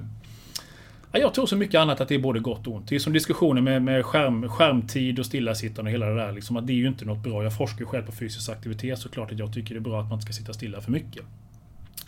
Jag 1.11 1.33
tror 1.33 1.45
så 1.45 1.55
mycket 1.55 1.79
annat 1.79 2.01
att 2.01 2.07
det 2.07 2.15
är 2.15 2.19
både 2.19 2.39
gott 2.39 2.67
och 2.67 2.73
ont. 2.73 2.87
Det 2.87 2.95
är 2.95 2.99
som 2.99 3.13
diskussioner 3.13 3.61
med, 3.61 3.81
med 3.81 4.05
skärm, 4.05 4.49
skärmtid 4.49 5.19
och 5.19 5.25
stillasittande 5.25 5.89
och 5.89 5.93
hela 5.93 6.05
det 6.05 6.15
där. 6.15 6.31
Liksom, 6.31 6.57
att 6.57 6.67
det 6.67 6.73
är 6.73 6.77
ju 6.77 6.87
inte 6.87 7.05
något 7.05 7.23
bra. 7.23 7.43
Jag 7.43 7.57
forskar 7.57 7.85
själv 7.85 8.05
på 8.05 8.11
fysisk 8.11 8.49
aktivitet 8.49 8.99
Såklart 8.99 9.31
att 9.31 9.39
jag 9.39 9.53
tycker 9.53 9.75
det 9.75 9.79
är 9.79 9.81
bra 9.81 10.01
att 10.01 10.09
man 10.09 10.13
inte 10.13 10.25
ska 10.25 10.33
sitta 10.33 10.53
stilla 10.53 10.81
för 10.81 10.91
mycket. 10.91 11.23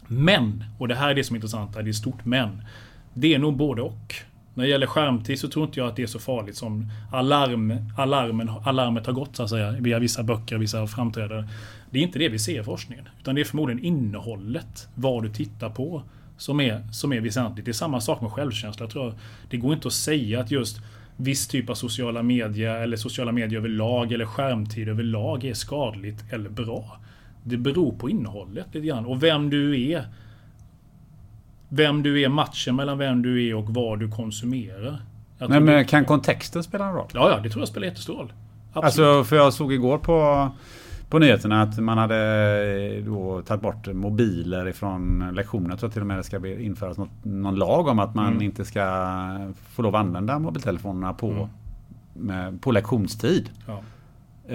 Men, 0.08 0.64
och 0.78 0.88
det 0.88 0.96
här 0.96 1.10
är 1.10 1.16
det 1.16 1.24
som 1.24 1.34
är 1.34 1.38
intressant, 1.38 1.74
det 1.74 1.80
är 1.80 1.94
stort 1.94 2.26
men. 2.26 2.62
Det 3.14 3.34
är 3.34 3.40
nog 3.40 3.58
både 3.58 3.82
och. 3.82 4.16
När 4.54 4.64
det 4.64 4.70
gäller 4.70 4.88
skärmtid 4.88 5.40
så 5.40 5.48
tror 5.48 5.66
inte 5.66 5.80
jag 5.80 5.90
att 5.90 5.96
det 5.96 6.04
är 6.04 6.08
så 6.08 6.20
farligt 6.20 6.58
som 6.58 6.92
alarm, 7.12 7.74
alarmen, 7.98 8.50
alarmet 8.50 9.06
har 9.06 9.14
gått 9.14 9.36
så 9.36 9.44
att 9.44 9.50
säga 9.50 9.72
via 9.72 10.00
vissa 10.00 10.24
böcker, 10.24 10.58
vissa 10.58 10.88
framträdanden. 10.88 11.48
Det 11.90 12.00
är 12.00 12.04
inte 12.04 12.20
det 12.20 12.30
vi 12.30 12.40
ser 12.40 12.62
i 12.62 12.64
forskningen. 12.64 13.10
Utan 13.20 13.36
det 13.36 13.42
är 13.42 13.46
förmodligen 13.46 13.84
innehållet. 13.84 14.88
Vad 14.96 15.24
du 15.24 15.30
tittar 15.30 15.70
på 15.70 16.04
som 16.39 16.60
är, 16.60 16.84
som 16.91 17.13
är 17.13 17.21
väsentligt. 17.21 17.65
Det 17.65 17.71
är 17.71 17.73
samma 17.73 18.02
sak 18.02 18.21
med 18.21 18.32
självkänsla. 18.32 18.88
tror 18.88 19.06
jag. 19.06 19.13
Det 19.49 19.58
går 19.58 19.73
inte 19.73 19.88
att 19.88 19.93
säga 19.93 20.39
att 20.39 20.52
just 20.52 20.78
viss 21.15 21.47
typ 21.47 21.69
av 21.69 21.75
sociala 21.75 22.23
medier 22.23 22.75
eller 22.75 22.97
sociala 22.97 23.32
medier 23.32 23.60
överlag 23.60 24.12
eller 24.12 24.25
skärmtid 24.25 24.89
överlag 24.89 25.43
är 25.43 25.54
skadligt 25.54 26.23
eller 26.34 26.49
bra. 26.49 26.97
Det 27.43 27.58
beror 27.58 27.91
på 27.91 28.10
innehållet 28.10 28.65
lite 28.73 28.88
grann 28.88 29.06
och 29.06 29.23
vem 29.23 29.49
du 29.49 29.91
är. 29.91 30.08
Vem 31.69 32.04
du 32.04 32.21
är, 32.21 32.30
matchen 32.30 32.75
mellan 32.75 32.97
vem 32.97 33.21
du 33.21 33.47
är 33.47 33.56
och 33.56 33.69
vad 33.69 33.99
du 33.99 34.12
konsumerar. 34.12 35.02
Nej, 35.38 35.60
men 35.60 35.86
kan 35.86 36.06
kontexten 36.06 36.63
spela 36.63 36.86
en 36.86 36.93
roll? 36.93 37.08
Ja, 37.13 37.32
ja, 37.32 37.39
det 37.43 37.49
tror 37.49 37.62
jag 37.62 37.67
spelar 37.67 37.88
jättestor 37.88 38.15
roll. 38.15 38.34
Absolut. 38.73 38.86
Alltså, 38.86 39.30
för 39.30 39.36
jag 39.36 39.54
såg 39.54 39.73
igår 39.73 39.97
på 39.97 40.49
på 41.10 41.19
nyheterna 41.19 41.62
att 41.62 41.78
man 41.78 41.98
hade 41.98 42.17
eh, 42.98 43.04
då 43.04 43.41
tagit 43.41 43.62
bort 43.62 43.88
mobiler 43.88 44.67
ifrån 44.67 45.32
lektioner. 45.34 45.69
Jag 45.69 45.80
tror 45.80 45.89
till 45.89 46.02
och 46.02 46.08
med 46.08 46.17
det 46.17 46.24
ska 46.24 46.48
införas 46.48 46.98
något, 46.98 47.10
någon 47.24 47.56
lag 47.56 47.88
om 47.88 48.00
att 48.00 48.15
man 48.15 48.28
mm. 48.28 48.41
inte 48.41 48.65
ska 48.65 48.84
få 49.69 49.82
lov 49.82 49.95
att 49.95 50.02
använda 50.02 50.39
mobiltelefonerna 50.39 51.13
på, 51.13 51.32
mm. 51.32 51.48
med, 52.13 52.62
på 52.62 52.72
lektionstid. 52.72 53.50
Ja. 53.67 53.82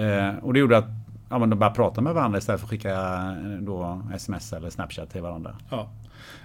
Eh, 0.01 0.35
och 0.41 0.53
det 0.53 0.59
gjorde 0.59 0.77
att 0.77 0.89
ja, 1.29 1.39
de 1.39 1.49
började 1.49 1.75
prata 1.75 2.01
med 2.01 2.13
varandra 2.13 2.37
istället 2.37 2.61
för 2.61 2.65
att 2.65 2.71
skicka 2.71 2.91
eh, 2.91 3.61
då 3.61 4.01
sms 4.13 4.53
eller 4.53 4.69
snapchat 4.69 5.09
till 5.11 5.21
varandra. 5.21 5.55
Ja. 5.69 5.89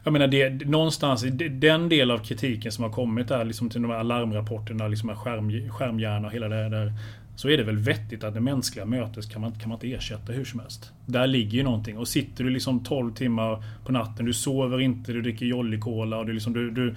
Jag 0.05 0.13
menar, 0.13 0.27
det, 0.27 0.67
någonstans 0.67 1.25
den 1.51 1.89
del 1.89 2.11
av 2.11 2.19
kritiken 2.19 2.73
som 2.73 2.85
har 2.85 2.91
kommit 2.91 3.29
där, 3.29 3.45
liksom 3.45 3.71
till 3.71 3.83
de 3.83 3.91
här 3.91 4.05
larmrapporterna, 4.05 4.89
liksom 4.89 5.17
skärm, 5.17 5.71
skärmhjärna 5.71 6.27
och 6.27 6.33
hela 6.35 6.49
det 6.49 6.69
där 6.69 6.93
så 7.41 7.49
är 7.49 7.57
det 7.57 7.65
väl 7.65 7.77
vettigt 7.77 8.25
att 8.25 8.35
det 8.35 8.41
mänskliga 8.41 8.85
mötet 8.85 9.31
kan 9.31 9.41
man, 9.41 9.53
kan 9.53 9.69
man 9.69 9.77
inte 9.77 9.93
ersätta 9.93 10.33
hur 10.33 10.45
som 10.45 10.61
helst. 10.61 10.93
Där 11.07 11.27
ligger 11.27 11.59
ju 11.59 11.63
någonting. 11.63 11.99
Och 11.99 12.09
sitter 12.09 12.45
du 12.45 12.51
liksom 12.51 12.85
12 12.85 13.15
timmar 13.15 13.65
på 13.85 13.93
natten, 13.93 14.27
du 14.27 14.33
sover 14.33 14.81
inte, 14.81 15.13
du 15.13 15.23
dricker 15.23 15.47
Jolly-Cola 15.47 16.19
och 16.19 16.27
du 16.27 16.33
liksom, 16.33 16.53
du, 16.53 16.71
du, 16.71 16.95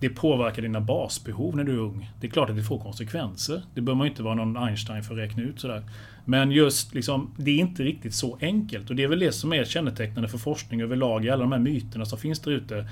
det 0.00 0.08
påverkar 0.08 0.62
dina 0.62 0.80
basbehov 0.80 1.56
när 1.56 1.64
du 1.64 1.72
är 1.72 1.78
ung. 1.78 2.10
Det 2.20 2.26
är 2.26 2.30
klart 2.30 2.50
att 2.50 2.56
det 2.56 2.62
får 2.62 2.78
konsekvenser. 2.78 3.62
Det 3.74 3.80
behöver 3.80 3.98
man 3.98 4.06
ju 4.06 4.10
inte 4.10 4.22
vara 4.22 4.34
någon 4.34 4.56
Einstein 4.56 5.02
för 5.02 5.14
att 5.14 5.20
räkna 5.20 5.42
ut 5.42 5.60
sådär. 5.60 5.82
Men 6.24 6.50
just 6.50 6.94
liksom, 6.94 7.34
det 7.36 7.50
är 7.50 7.58
inte 7.58 7.82
riktigt 7.82 8.14
så 8.14 8.38
enkelt. 8.40 8.90
Och 8.90 8.96
det 8.96 9.02
är 9.02 9.08
väl 9.08 9.18
det 9.18 9.32
som 9.32 9.52
är 9.52 9.64
kännetecknande 9.64 10.28
för 10.28 10.38
forskning 10.38 10.82
överlag 10.82 11.24
i 11.24 11.30
alla 11.30 11.42
de 11.42 11.52
här 11.52 11.58
myterna 11.58 12.04
som 12.04 12.18
finns 12.18 12.40
där 12.40 12.50
ute 12.50 12.88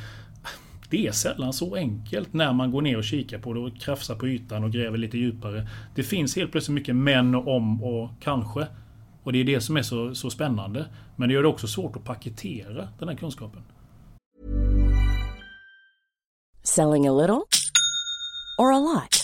det 0.90 1.07
är 1.07 1.12
sällan 1.12 1.53
så 1.53 1.75
enkelt 1.75 2.33
när 2.33 2.53
man 2.53 2.70
går 2.70 2.83
ner 2.83 2.97
och 2.97 3.05
kikar 3.05 3.38
på 3.38 3.53
det 3.53 3.61
och 3.61 3.81
krafsar 3.81 4.14
på 4.14 4.29
ytan 4.29 4.64
och 4.64 4.73
gräver 4.73 4.99
lite 4.99 5.18
djupare. 5.18 5.68
Det 5.94 6.03
finns 6.03 6.37
helt 6.37 6.53
plötsligt 6.53 6.75
mycket 6.75 6.97
men 6.97 7.35
och 7.35 7.57
om 7.57 7.83
och 7.85 8.11
kanske. 8.20 8.66
Och 9.23 9.33
det 9.33 9.38
är 9.38 9.44
det 9.44 9.61
som 9.61 9.77
är 9.77 9.83
så, 9.83 10.14
så 10.14 10.31
spännande. 10.31 10.87
Men 11.16 11.29
det 11.29 11.35
gör 11.35 11.42
det 11.42 11.49
också 11.49 11.66
svårt 11.66 11.97
att 11.97 12.05
paketera 12.05 12.88
den 12.99 13.09
här 13.09 13.16
kunskapen. 13.16 13.62
Selling 16.62 17.09
a 17.09 17.12
little 17.12 17.42
or 18.59 18.73
a 18.73 18.79
lot? 18.79 19.23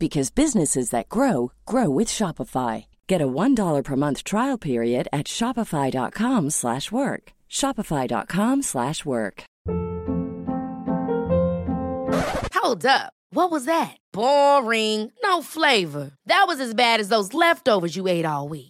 because 0.00 0.30
businesses 0.30 0.90
that 0.90 1.08
grow 1.08 1.52
grow 1.66 1.88
with 1.90 2.08
Shopify. 2.08 2.86
Get 3.06 3.20
a 3.20 3.26
$1 3.26 3.84
per 3.84 3.96
month 3.96 4.24
trial 4.24 4.58
period 4.58 5.06
at 5.12 5.26
Shopify.com 5.26 6.50
slash 6.50 6.90
work. 6.90 7.32
Shopify.com 7.50 8.62
slash 8.62 9.04
work. 9.04 9.44
Hold 12.54 12.86
up. 12.86 13.12
What 13.32 13.50
was 13.50 13.64
that? 13.64 13.96
Boring. 14.12 15.12
No 15.22 15.42
flavor. 15.42 16.12
That 16.26 16.44
was 16.46 16.60
as 16.60 16.74
bad 16.74 17.00
as 17.00 17.08
those 17.08 17.34
leftovers 17.34 17.96
you 17.96 18.08
ate 18.08 18.24
all 18.24 18.48
week. 18.48 18.69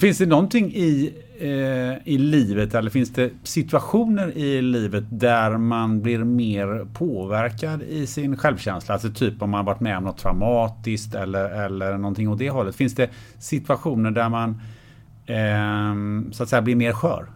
Finns 0.00 0.18
det 0.18 0.26
någonting 0.26 0.72
i, 0.74 1.14
eh, 1.38 2.12
i 2.12 2.18
livet 2.18 2.74
eller 2.74 2.90
finns 2.90 3.10
det 3.10 3.30
situationer 3.42 4.36
i 4.36 4.62
livet 4.62 5.04
där 5.10 5.56
man 5.56 6.02
blir 6.02 6.18
mer 6.18 6.86
påverkad 6.94 7.82
i 7.82 8.06
sin 8.06 8.36
självkänsla? 8.36 8.94
Alltså 8.94 9.10
typ 9.10 9.42
om 9.42 9.50
man 9.50 9.64
varit 9.64 9.80
med 9.80 9.98
om 9.98 10.04
något 10.04 10.18
traumatiskt 10.18 11.14
eller, 11.14 11.64
eller 11.64 11.98
någonting 11.98 12.28
åt 12.28 12.38
det 12.38 12.50
hållet. 12.50 12.76
Finns 12.76 12.94
det 12.94 13.10
situationer 13.38 14.10
där 14.10 14.28
man 14.28 14.50
eh, 15.26 16.32
så 16.32 16.42
att 16.42 16.48
säga 16.48 16.62
blir 16.62 16.76
mer 16.76 16.92
skör? 16.92 17.26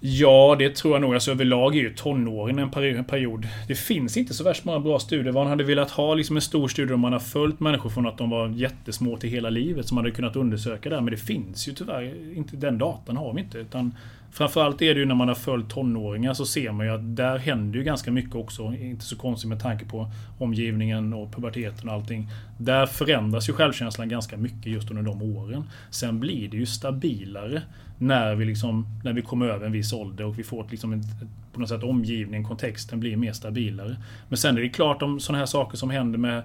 Ja, 0.00 0.56
det 0.58 0.76
tror 0.76 0.94
jag 0.94 1.00
nog. 1.00 1.14
Alltså 1.14 1.30
överlag 1.30 1.76
är 1.76 1.80
ju 1.80 1.94
tonåren 1.94 2.58
en 2.58 3.04
period. 3.04 3.46
Det 3.68 3.74
finns 3.74 4.16
inte 4.16 4.34
så 4.34 4.44
värst 4.44 4.64
många 4.64 4.80
bra 4.80 4.98
studier. 4.98 5.32
Man 5.32 5.46
hade 5.46 5.64
velat 5.64 5.90
ha 5.90 6.14
liksom 6.14 6.36
en 6.36 6.42
stor 6.42 6.68
studie 6.68 6.94
om 6.94 7.00
man 7.00 7.12
har 7.12 7.20
följt 7.20 7.60
människor 7.60 7.90
från 7.90 8.06
att 8.06 8.18
de 8.18 8.30
var 8.30 8.48
jättesmå 8.48 9.16
till 9.16 9.30
hela 9.30 9.50
livet 9.50 9.86
som 9.86 9.94
man 9.94 10.04
hade 10.04 10.16
kunnat 10.16 10.36
undersöka 10.36 10.88
där. 10.88 11.00
Men 11.00 11.10
det 11.10 11.16
finns 11.16 11.68
ju 11.68 11.72
tyvärr 11.72 12.14
inte. 12.36 12.56
Den 12.56 12.78
datan 12.78 13.16
har 13.16 13.34
vi 13.34 13.40
inte. 13.40 13.58
Utan 13.58 13.94
framförallt 14.30 14.82
är 14.82 14.94
det 14.94 15.00
ju 15.00 15.06
när 15.06 15.14
man 15.14 15.28
har 15.28 15.34
följt 15.34 15.70
tonåringar 15.70 16.34
så 16.34 16.46
ser 16.46 16.72
man 16.72 16.86
ju 16.86 16.92
att 16.92 17.16
där 17.16 17.38
händer 17.38 17.78
ju 17.78 17.84
ganska 17.84 18.10
mycket 18.10 18.34
också. 18.34 18.74
Inte 18.74 19.04
så 19.04 19.16
konstigt 19.16 19.48
med 19.48 19.60
tanke 19.60 19.84
på 19.84 20.10
omgivningen 20.38 21.14
och 21.14 21.32
puberteten 21.32 21.88
och 21.88 21.94
allting. 21.94 22.28
Där 22.58 22.86
förändras 22.86 23.48
ju 23.48 23.52
självkänslan 23.52 24.08
ganska 24.08 24.36
mycket 24.36 24.66
just 24.66 24.90
under 24.90 25.02
de 25.02 25.22
åren. 25.22 25.64
Sen 25.90 26.20
blir 26.20 26.48
det 26.48 26.56
ju 26.56 26.66
stabilare 26.66 27.62
när 27.98 28.34
vi, 28.34 28.44
liksom, 28.44 28.86
när 29.04 29.12
vi 29.12 29.22
kommer 29.22 29.46
över 29.46 29.66
en 29.66 29.72
viss 29.72 29.92
ålder 29.92 30.24
och 30.24 30.38
vi 30.38 30.42
får 30.42 30.66
liksom 30.70 30.92
ett, 30.92 31.06
på 31.52 31.60
något 31.60 31.68
sätt 31.68 31.82
omgivningen, 31.82 32.48
kontexten 32.48 33.00
blir 33.00 33.16
mer 33.16 33.32
stabilare. 33.32 33.96
Men 34.28 34.36
sen 34.36 34.56
är 34.56 34.60
det 34.60 34.68
klart 34.68 35.02
om 35.02 35.20
sådana 35.20 35.38
här 35.38 35.46
saker 35.46 35.76
som 35.76 35.90
händer 35.90 36.18
med 36.18 36.42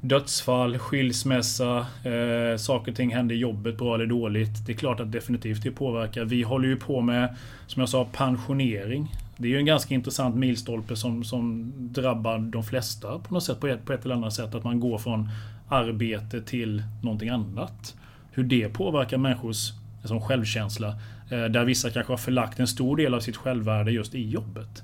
dödsfall, 0.00 0.78
skilsmässa, 0.78 1.86
eh, 2.04 2.56
saker 2.56 2.92
och 2.92 2.96
ting 2.96 3.14
händer 3.14 3.34
i 3.34 3.38
jobbet, 3.38 3.78
bra 3.78 3.94
eller 3.94 4.06
dåligt. 4.06 4.66
Det 4.66 4.72
är 4.72 4.76
klart 4.76 5.00
att 5.00 5.12
definitivt 5.12 5.62
det 5.62 5.70
påverkar. 5.70 6.24
Vi 6.24 6.42
håller 6.42 6.68
ju 6.68 6.76
på 6.76 7.00
med, 7.00 7.36
som 7.66 7.80
jag 7.80 7.88
sa, 7.88 8.04
pensionering. 8.12 9.14
Det 9.36 9.48
är 9.48 9.50
ju 9.50 9.58
en 9.58 9.66
ganska 9.66 9.94
intressant 9.94 10.36
milstolpe 10.36 10.96
som, 10.96 11.24
som 11.24 11.72
drabbar 11.76 12.38
de 12.38 12.64
flesta 12.64 13.18
på 13.18 13.34
något 13.34 13.44
sätt, 13.44 13.60
på 13.60 13.66
ett, 13.66 13.84
på 13.84 13.92
ett 13.92 14.04
eller 14.04 14.14
annat 14.14 14.34
sätt. 14.34 14.54
Att 14.54 14.64
man 14.64 14.80
går 14.80 14.98
från 14.98 15.28
arbete 15.68 16.42
till 16.42 16.82
någonting 17.02 17.28
annat. 17.28 17.94
Hur 18.32 18.44
det 18.44 18.68
påverkar 18.68 19.18
människors 19.18 19.72
liksom, 20.00 20.20
självkänsla. 20.20 20.88
Eh, 21.30 21.44
där 21.44 21.64
vissa 21.64 21.90
kanske 21.90 22.12
har 22.12 22.18
förlagt 22.18 22.60
en 22.60 22.68
stor 22.68 22.96
del 22.96 23.14
av 23.14 23.20
sitt 23.20 23.36
självvärde 23.36 23.90
just 23.90 24.14
i 24.14 24.30
jobbet. 24.30 24.82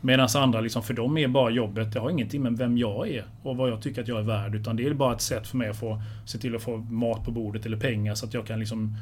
Medan 0.00 0.28
andra, 0.34 0.60
liksom, 0.60 0.82
för 0.82 0.94
dem 0.94 1.18
är 1.18 1.28
bara 1.28 1.50
jobbet, 1.50 1.92
det 1.92 2.00
har 2.00 2.10
ingenting 2.10 2.42
med 2.42 2.56
vem 2.56 2.78
jag 2.78 3.08
är 3.08 3.24
och 3.42 3.56
vad 3.56 3.70
jag 3.70 3.82
tycker 3.82 4.02
att 4.02 4.08
jag 4.08 4.18
är 4.18 4.22
värd. 4.22 4.54
Utan 4.54 4.76
det 4.76 4.86
är 4.86 4.94
bara 4.94 5.14
ett 5.14 5.20
sätt 5.20 5.46
för 5.46 5.56
mig 5.56 5.68
att 5.68 5.78
få 5.78 6.02
se 6.26 6.38
till 6.38 6.56
att 6.56 6.62
få 6.62 6.76
mat 6.76 7.24
på 7.24 7.30
bordet 7.30 7.66
eller 7.66 7.76
pengar 7.76 8.14
så 8.14 8.26
att 8.26 8.34
jag 8.34 8.46
kan 8.46 8.58
liksom 8.58 8.96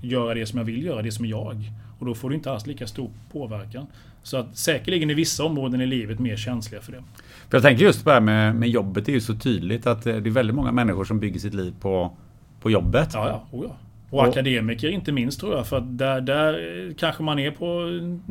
göra 0.00 0.34
det 0.34 0.46
som 0.46 0.58
jag 0.58 0.64
vill 0.64 0.84
göra, 0.84 1.02
det 1.02 1.12
som 1.12 1.24
är 1.24 1.28
jag. 1.28 1.70
Och 1.98 2.06
då 2.06 2.14
får 2.14 2.30
du 2.30 2.34
inte 2.34 2.50
alls 2.50 2.66
lika 2.66 2.86
stor 2.86 3.10
påverkan. 3.32 3.86
Så 4.22 4.36
att 4.36 4.56
säkerligen 4.56 5.10
är 5.10 5.14
vissa 5.14 5.44
områden 5.44 5.80
i 5.80 5.86
livet 5.86 6.18
mer 6.18 6.36
känsliga 6.36 6.80
för 6.80 6.92
det. 6.92 7.02
För 7.48 7.56
jag 7.56 7.62
tänker 7.62 7.84
just 7.84 8.04
på 8.04 8.10
det 8.10 8.14
här 8.14 8.20
med, 8.20 8.54
med 8.54 8.68
jobbet, 8.68 9.06
det 9.06 9.12
är 9.12 9.14
ju 9.14 9.20
så 9.20 9.34
tydligt 9.34 9.86
att 9.86 10.02
det 10.02 10.12
är 10.12 10.20
väldigt 10.20 10.56
många 10.56 10.72
människor 10.72 11.04
som 11.04 11.20
bygger 11.20 11.40
sitt 11.40 11.54
liv 11.54 11.74
på, 11.80 12.16
på 12.60 12.70
jobbet. 12.70 13.10
Ja, 13.12 13.28
ja. 13.28 13.58
Oh, 13.58 13.64
ja. 13.68 13.76
Och 14.12 14.24
akademiker 14.24 14.88
inte 14.88 15.12
minst 15.12 15.40
tror 15.40 15.56
jag. 15.56 15.66
För 15.66 15.78
att 15.78 15.98
där, 15.98 16.20
där 16.20 16.94
kanske 16.98 17.22
man 17.22 17.38
är 17.38 17.50
på... 17.50 17.64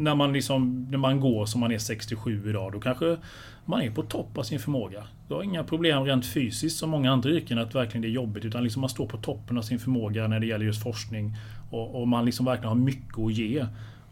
När 0.01 0.15
man, 0.15 0.33
liksom, 0.33 0.87
när 0.91 0.97
man 0.97 1.19
går 1.19 1.45
som 1.45 1.61
man 1.61 1.71
är 1.71 1.77
67 1.77 2.49
idag. 2.49 2.71
Då 2.71 2.79
kanske 2.79 3.17
man 3.65 3.81
är 3.81 3.91
på 3.91 4.03
topp 4.03 4.37
av 4.37 4.43
sin 4.43 4.59
förmåga. 4.59 5.07
Du 5.27 5.33
har 5.33 5.43
inga 5.43 5.63
problem 5.63 6.05
rent 6.05 6.25
fysiskt 6.25 6.77
som 6.77 6.89
många 6.89 7.11
andra 7.11 7.29
yrken 7.29 7.57
att 7.57 7.75
verkligen 7.75 8.01
det 8.01 8.07
är 8.07 8.11
jobbigt. 8.11 8.45
Utan 8.45 8.63
liksom 8.63 8.79
man 8.79 8.89
står 8.89 9.07
på 9.07 9.17
toppen 9.17 9.57
av 9.57 9.61
sin 9.61 9.79
förmåga 9.79 10.27
när 10.27 10.39
det 10.39 10.45
gäller 10.45 10.65
just 10.65 10.83
forskning. 10.83 11.35
Och, 11.71 12.01
och 12.01 12.07
man 12.07 12.25
liksom 12.25 12.45
verkligen 12.45 12.69
har 12.69 12.75
mycket 12.75 13.19
att 13.19 13.33
ge. 13.33 13.65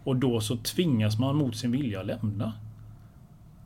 Och 0.04 0.16
då 0.16 0.42
så 0.42 0.58
tvingas 0.58 1.20
man 1.20 1.36
mot 1.36 1.56
sin 1.56 1.72
vilja 1.72 2.04
lämna. 2.04 2.54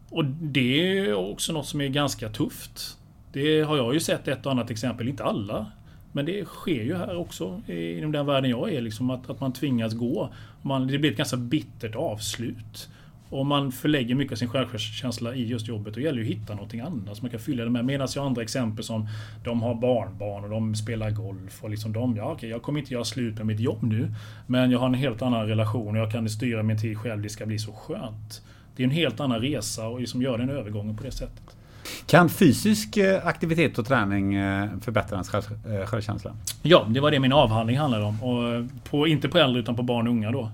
Och 0.10 0.26
det 0.26 0.98
är 0.98 1.14
också 1.14 1.54
något 1.54 1.66
som 1.66 1.82
är 1.82 1.88
ganska 1.88 2.30
tufft. 2.30 2.98
Det 3.34 3.62
har 3.62 3.78
jag 3.78 3.94
ju 3.94 4.00
sett 4.00 4.28
ett 4.28 4.46
och 4.46 4.52
annat 4.52 4.72
exempel, 4.72 5.08
inte 5.08 5.24
alla 5.24 5.72
men 6.14 6.26
det 6.26 6.46
sker 6.46 6.84
ju 6.84 6.96
här 6.96 7.16
också 7.16 7.62
inom 7.68 8.12
den 8.12 8.26
världen 8.26 8.50
jag 8.50 8.74
är. 8.74 8.82
Liksom, 8.82 9.10
att, 9.10 9.30
att 9.30 9.40
man 9.40 9.54
tvingas 9.54 9.94
gå. 9.94 10.34
Man, 10.62 10.88
det 10.88 10.98
blir 10.98 11.12
ett 11.12 11.18
ganska 11.18 11.38
bittert 11.38 11.96
avslut. 11.96 12.90
Och 13.30 13.46
man 13.46 13.72
förlägger 13.72 14.16
mycket 14.16 14.32
av 14.32 14.36
sin 14.36 14.50
självkänsla 14.50 15.36
i 15.36 15.48
just 15.48 15.68
jobbet. 15.68 15.94
Då 15.94 16.00
gäller 16.00 16.22
det 16.22 16.30
att 16.30 16.36
hitta 16.36 16.54
någonting 16.54 16.80
annat 16.80 17.18
som 17.18 17.24
man 17.24 17.32
kan 17.32 17.40
fylla 17.40 17.64
det 17.64 17.70
med. 17.70 17.86
Medan 17.86 18.08
jag 18.16 18.22
har 18.22 18.28
andra 18.28 18.42
exempel 18.42 18.84
som 18.84 19.08
de 19.44 19.62
har 19.62 19.76
barnbarn 19.76 20.44
och 20.44 20.50
de 20.50 20.76
spelar 20.76 21.12
golf. 21.12 21.64
Och 21.64 21.70
liksom 21.70 21.94
de, 21.94 22.16
ja 22.16 22.32
okej, 22.32 22.50
jag 22.50 22.62
kommer 22.62 22.80
inte 22.80 22.94
göra 22.94 23.04
slut 23.04 23.38
med 23.38 23.46
mitt 23.46 23.60
jobb 23.60 23.84
nu. 23.84 24.12
Men 24.48 24.72
jag 24.72 24.80
har 24.80 24.88
en 24.88 24.94
helt 24.94 25.22
annan 25.22 25.48
relation 25.48 25.96
och 25.96 26.02
jag 26.02 26.12
kan 26.12 26.30
styra 26.30 26.64
min 26.64 26.78
tid 26.78 26.98
själv. 26.98 27.22
Det 27.22 27.30
ska 27.30 27.46
bli 27.46 27.60
så 27.60 27.72
skönt. 27.72 28.42
Det 28.76 28.84
är 28.84 28.86
en 28.86 28.92
helt 28.92 29.20
annan 29.20 29.42
resa 29.42 29.88
och 29.88 30.00
liksom 30.00 30.22
göra 30.22 30.38
den 30.38 30.50
övergången 30.50 30.98
på 30.98 31.04
det 31.04 31.12
sättet. 31.12 31.58
Kan 32.06 32.30
fysisk 32.30 32.98
eh, 32.98 33.28
aktivitet 33.28 33.78
och 33.78 33.86
träning 33.86 34.36
eh, 34.36 34.70
förbättra 34.82 35.16
ens 35.16 35.34
eh, 35.34 35.86
självkänsla? 35.86 36.36
Ja, 36.62 36.88
det 36.90 37.00
var 37.00 37.12
det 37.12 37.20
min 37.20 37.34
avhandling 37.34 37.78
handlade 37.78 38.04
om. 38.04 38.24
Och 38.24 38.66
på, 38.90 39.08
inte 39.08 39.30
på 39.30 39.38
äldre 39.38 39.62
utan 39.62 39.76
på 39.76 39.84
barn 39.84 40.08
och 40.08 40.14
unga 40.14 40.32
då. 40.32 40.52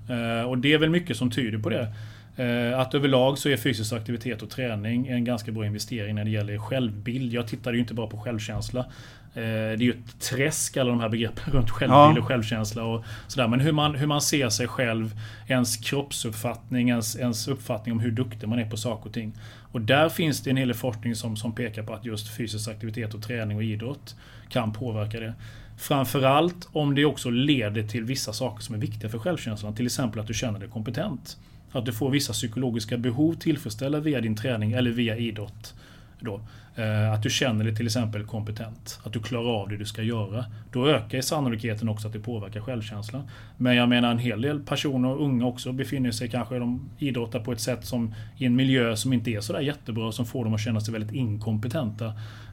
Och 0.47 0.57
det 0.57 0.73
är 0.73 0.77
väl 0.77 0.89
mycket 0.89 1.17
som 1.17 1.31
tyder 1.31 1.57
på 1.57 1.69
det. 1.69 1.93
Att 2.75 2.93
överlag 2.93 3.37
så 3.37 3.49
är 3.49 3.57
fysisk 3.57 3.93
aktivitet 3.93 4.41
och 4.41 4.49
träning 4.49 5.07
en 5.07 5.23
ganska 5.23 5.51
bra 5.51 5.65
investering 5.65 6.15
när 6.15 6.23
det 6.23 6.29
gäller 6.29 6.57
självbild. 6.57 7.33
Jag 7.33 7.47
tittade 7.47 7.75
ju 7.75 7.81
inte 7.81 7.93
bara 7.93 8.07
på 8.07 8.17
självkänsla. 8.17 8.85
Eh, 9.33 9.41
det 9.41 9.73
är 9.73 9.81
ju 9.81 9.91
ett 9.91 10.19
träsk 10.19 10.77
alla 10.77 10.89
de 10.89 10.99
här 10.99 11.09
begreppen 11.09 11.53
runt 11.53 11.69
självbild 11.69 12.17
och 12.17 12.27
självkänsla 12.27 12.83
och 12.83 13.05
sådär. 13.27 13.47
Men 13.47 13.59
hur 13.59 13.71
man, 13.71 13.95
hur 13.95 14.07
man 14.07 14.21
ser 14.21 14.49
sig 14.49 14.67
själv, 14.67 15.19
ens 15.47 15.77
kroppsuppfattning, 15.77 16.89
ens, 16.89 17.15
ens 17.15 17.47
uppfattning 17.47 17.93
om 17.93 17.99
hur 17.99 18.11
duktig 18.11 18.49
man 18.49 18.59
är 18.59 18.69
på 18.69 18.77
saker 18.77 19.07
och 19.07 19.13
ting. 19.13 19.33
Och 19.71 19.81
där 19.81 20.09
finns 20.09 20.41
det 20.41 20.49
en 20.49 20.57
hel 20.57 20.67
del 20.67 20.77
forskning 20.77 21.15
som, 21.15 21.37
som 21.37 21.55
pekar 21.55 21.83
på 21.83 21.93
att 21.93 22.05
just 22.05 22.37
fysisk 22.37 22.69
aktivitet 22.69 23.13
och 23.13 23.23
träning 23.23 23.57
och 23.57 23.63
idrott 23.63 24.15
kan 24.49 24.73
påverka 24.73 25.19
det. 25.19 25.33
Framförallt 25.77 26.69
om 26.71 26.95
det 26.95 27.05
också 27.05 27.29
leder 27.29 27.83
till 27.83 28.03
vissa 28.03 28.33
saker 28.33 28.63
som 28.63 28.75
är 28.75 28.79
viktiga 28.79 29.09
för 29.09 29.19
självkänslan. 29.19 29.75
Till 29.75 29.85
exempel 29.85 30.19
att 30.19 30.27
du 30.27 30.33
känner 30.33 30.59
dig 30.59 30.69
kompetent. 30.69 31.37
Att 31.71 31.85
du 31.85 31.93
får 31.93 32.09
vissa 32.09 32.33
psykologiska 32.33 32.97
behov 32.97 33.33
tillfredsställda 33.33 33.99
via 33.99 34.21
din 34.21 34.35
träning 34.35 34.71
eller 34.71 34.91
via 34.91 35.17
idrott. 35.17 35.73
Då. 36.19 36.41
Eh, 36.79 37.11
att 37.13 37.23
du 37.23 37.29
känner 37.29 37.63
dig 37.63 37.75
till 37.75 37.85
exempel 37.85 38.25
kompetent. 38.25 38.99
Att 39.03 39.13
du 39.13 39.19
klarar 39.19 39.61
av 39.61 39.69
det 39.69 39.77
du 39.77 39.85
ska 39.85 40.01
göra. 40.01 40.45
Då 40.71 40.87
ökar 40.87 41.21
sannolikheten 41.21 41.89
också 41.89 42.07
att 42.07 42.13
det 42.13 42.19
påverkar 42.19 42.61
självkänslan. 42.61 43.23
Men 43.57 43.75
jag 43.75 43.89
menar 43.89 44.11
en 44.11 44.19
hel 44.19 44.41
del 44.41 44.59
personer, 44.59 45.21
unga 45.21 45.45
också, 45.45 45.71
befinner 45.71 46.11
sig 46.11 46.29
kanske, 46.29 46.59
de 46.59 46.89
idrottar 46.97 47.39
på 47.39 47.51
ett 47.51 47.59
sätt 47.59 47.85
som 47.85 48.13
i 48.37 48.45
en 48.45 48.55
miljö 48.55 48.95
som 48.95 49.13
inte 49.13 49.31
är 49.31 49.41
sådär 49.41 49.59
jättebra, 49.59 50.11
som 50.11 50.25
får 50.25 50.43
dem 50.43 50.53
att 50.53 50.61
känna 50.61 50.79
sig 50.79 50.91
väldigt 50.91 51.11
inkompetenta. 51.11 52.05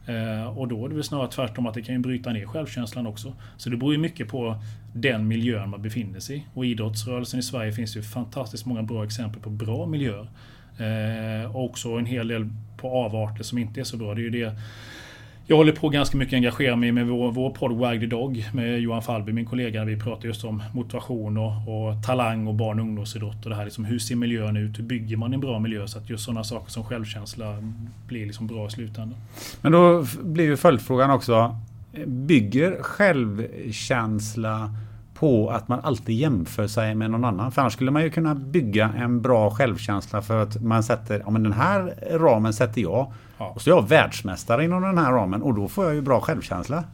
Eh, 0.07 0.59
och 0.59 0.69
då 0.69 0.85
är 0.85 0.89
det 0.89 0.95
väl 0.95 1.05
snarare 1.05 1.31
tvärtom 1.31 1.67
att 1.67 1.75
det 1.75 1.83
kan 1.83 1.95
ju 1.95 2.01
bryta 2.01 2.33
ner 2.33 2.47
självkänslan 2.47 3.07
också. 3.07 3.33
Så 3.57 3.71
det 3.71 3.77
beror 3.77 3.93
ju 3.93 3.99
mycket 3.99 4.29
på 4.29 4.62
den 4.93 5.29
miljön 5.29 5.71
man 5.71 5.83
befinner 5.83 6.21
sig 6.21 6.37
i. 6.37 6.45
Och 6.55 6.67
idrottsrörelsen 6.67 7.41
i 7.41 7.43
Sverige 7.43 7.73
finns 7.73 7.97
ju 7.97 8.03
fantastiskt 8.03 8.67
många 8.67 8.83
bra 8.83 9.05
exempel 9.05 9.43
på 9.43 9.51
bra 9.51 9.87
miljöer. 9.87 10.29
Eh, 10.79 11.57
och 11.57 11.65
också 11.65 11.89
en 11.89 12.07
hel 12.07 12.29
del 12.29 12.49
på 12.77 12.91
avarter 12.91 13.43
som 13.43 13.59
inte 13.59 13.81
är 13.81 13.85
så 13.85 13.97
bra. 13.97 14.15
Det 14.15 14.21
är 14.21 14.23
ju 14.23 14.31
det 14.31 14.53
jag 15.49 15.57
håller 15.57 15.73
på 15.73 15.89
ganska 15.89 16.17
mycket 16.17 16.35
engagera 16.35 16.77
mig 16.77 16.93
med 16.93 17.07
vår, 17.07 17.33
vår 17.33 17.51
podd 17.51 17.73
Wag 17.73 18.01
the 18.01 18.07
Dog 18.07 18.45
med 18.53 18.81
Johan 18.81 19.03
Falby, 19.03 19.33
min 19.33 19.47
kollega. 19.47 19.85
Vi 19.85 19.97
pratar 19.97 20.29
just 20.29 20.45
om 20.45 20.62
motivation 20.73 21.37
och, 21.37 21.53
och 21.69 22.03
talang 22.03 22.47
och 22.47 22.55
barn 22.55 22.81
och 22.81 22.87
ungdomsidrott. 22.87 23.45
Och 23.45 23.51
det 23.51 23.57
här 23.57 23.65
liksom, 23.65 23.85
hur 23.85 23.99
ser 23.99 24.17
miljön 24.17 24.57
ut? 24.57 24.79
Hur 24.79 24.85
bygger 24.85 25.17
man 25.17 25.33
en 25.33 25.41
bra 25.41 25.59
miljö? 25.59 25.87
Så 25.87 25.99
att 25.99 26.11
just 26.11 26.25
sådana 26.25 26.45
saker 26.45 26.71
som 26.71 26.85
självkänsla 26.85 27.57
blir 28.07 28.27
liksom 28.27 28.47
bra 28.47 28.67
i 28.67 28.71
slutändan. 28.71 29.19
Men 29.61 29.73
då 29.73 30.07
blir 30.23 30.45
ju 30.45 30.57
följdfrågan 30.57 31.11
också. 31.11 31.57
Bygger 32.07 32.83
självkänsla 32.83 34.71
på 35.18 35.50
att 35.50 35.68
man 35.68 35.81
alltid 35.81 36.16
jämför 36.16 36.66
sig 36.66 36.94
med 36.94 37.11
någon 37.11 37.24
annan. 37.24 37.52
För 37.52 37.61
annars 37.61 37.72
skulle 37.72 37.90
man 37.90 38.02
ju 38.02 38.11
kunna 38.11 38.35
bygga 38.35 38.90
en 38.98 39.22
bra 39.22 39.50
självkänsla 39.50 40.22
för 40.22 40.42
att 40.42 40.62
man 40.62 40.83
sätter, 40.83 41.22
ja 41.24 41.31
men 41.31 41.42
den 41.42 41.52
här 41.52 41.94
ramen 42.18 42.52
sätter 42.52 42.81
jag. 42.81 43.12
Ja. 43.38 43.52
Och 43.55 43.62
så 43.62 43.70
är 43.70 43.74
jag 43.74 43.88
världsmästare 43.88 44.64
inom 44.64 44.83
den 44.83 44.98
här 44.98 45.12
ramen 45.12 45.42
och 45.42 45.55
då 45.55 45.68
får 45.68 45.85
jag 45.85 45.94
ju 45.94 46.00
bra 46.00 46.20
självkänsla. 46.20 46.85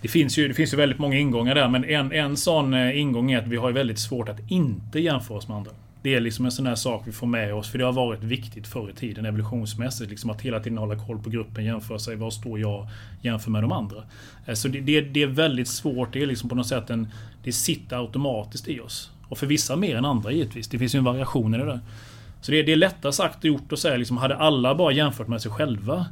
Det 0.00 0.08
finns 0.08 0.38
ju, 0.38 0.48
det 0.48 0.54
finns 0.54 0.72
ju 0.72 0.76
väldigt 0.76 0.98
många 0.98 1.16
ingångar 1.16 1.54
där 1.54 1.68
men 1.68 1.84
en, 1.84 2.12
en 2.12 2.36
sån 2.36 2.74
eh, 2.74 3.00
ingång 3.00 3.32
är 3.32 3.38
att 3.38 3.46
vi 3.46 3.56
har 3.56 3.72
väldigt 3.72 3.98
svårt 3.98 4.28
att 4.28 4.50
inte 4.50 5.00
jämföra 5.00 5.38
oss 5.38 5.48
med 5.48 5.56
andra. 5.56 5.70
Det 6.04 6.14
är 6.14 6.20
liksom 6.20 6.44
en 6.44 6.52
sån 6.52 6.66
här 6.66 6.74
sak 6.74 7.02
vi 7.06 7.12
får 7.12 7.26
med 7.26 7.54
oss, 7.54 7.70
för 7.70 7.78
det 7.78 7.84
har 7.84 7.92
varit 7.92 8.22
viktigt 8.22 8.66
förr 8.66 8.90
i 8.90 8.92
tiden 8.92 9.26
evolutionsmässigt. 9.26 10.10
Liksom 10.10 10.30
att 10.30 10.40
hela 10.40 10.60
tiden 10.60 10.78
hålla 10.78 10.96
koll 10.96 11.18
på 11.18 11.30
gruppen, 11.30 11.64
jämföra 11.64 11.98
sig. 11.98 12.16
Var 12.16 12.30
står 12.30 12.60
jag 12.60 12.88
jämför 13.22 13.50
med 13.50 13.62
de 13.62 13.72
andra? 13.72 14.02
Eh, 14.46 14.54
så 14.54 14.68
det, 14.68 14.80
det, 14.80 15.00
det 15.00 15.22
är 15.22 15.26
väldigt 15.26 15.68
svårt. 15.68 16.12
Det 16.12 16.22
är 16.22 16.26
liksom 16.26 16.48
på 16.48 16.54
något 16.54 16.66
sätt 16.66 16.90
en... 16.90 17.08
Det 17.44 17.52
sitter 17.52 17.96
automatiskt 17.96 18.68
i 18.68 18.80
oss. 18.80 19.10
Och 19.28 19.38
för 19.38 19.46
vissa 19.46 19.76
mer 19.76 19.96
än 19.96 20.04
andra 20.04 20.32
givetvis. 20.32 20.68
Det 20.68 20.78
finns 20.78 20.94
ju 20.94 20.98
en 20.98 21.04
variation 21.04 21.54
i 21.54 21.58
det 21.58 21.64
där. 21.64 21.80
Så 22.40 22.52
det, 22.52 22.62
det 22.62 22.72
är 22.72 22.76
lättare 22.76 23.12
sagt 23.12 23.38
och 23.38 23.44
gjort 23.44 23.72
att 23.72 23.78
säga 23.78 23.96
liksom, 23.96 24.16
hade 24.16 24.36
alla 24.36 24.74
bara 24.74 24.92
jämfört 24.92 25.28
med 25.28 25.42
sig 25.42 25.50
själva 25.50 26.06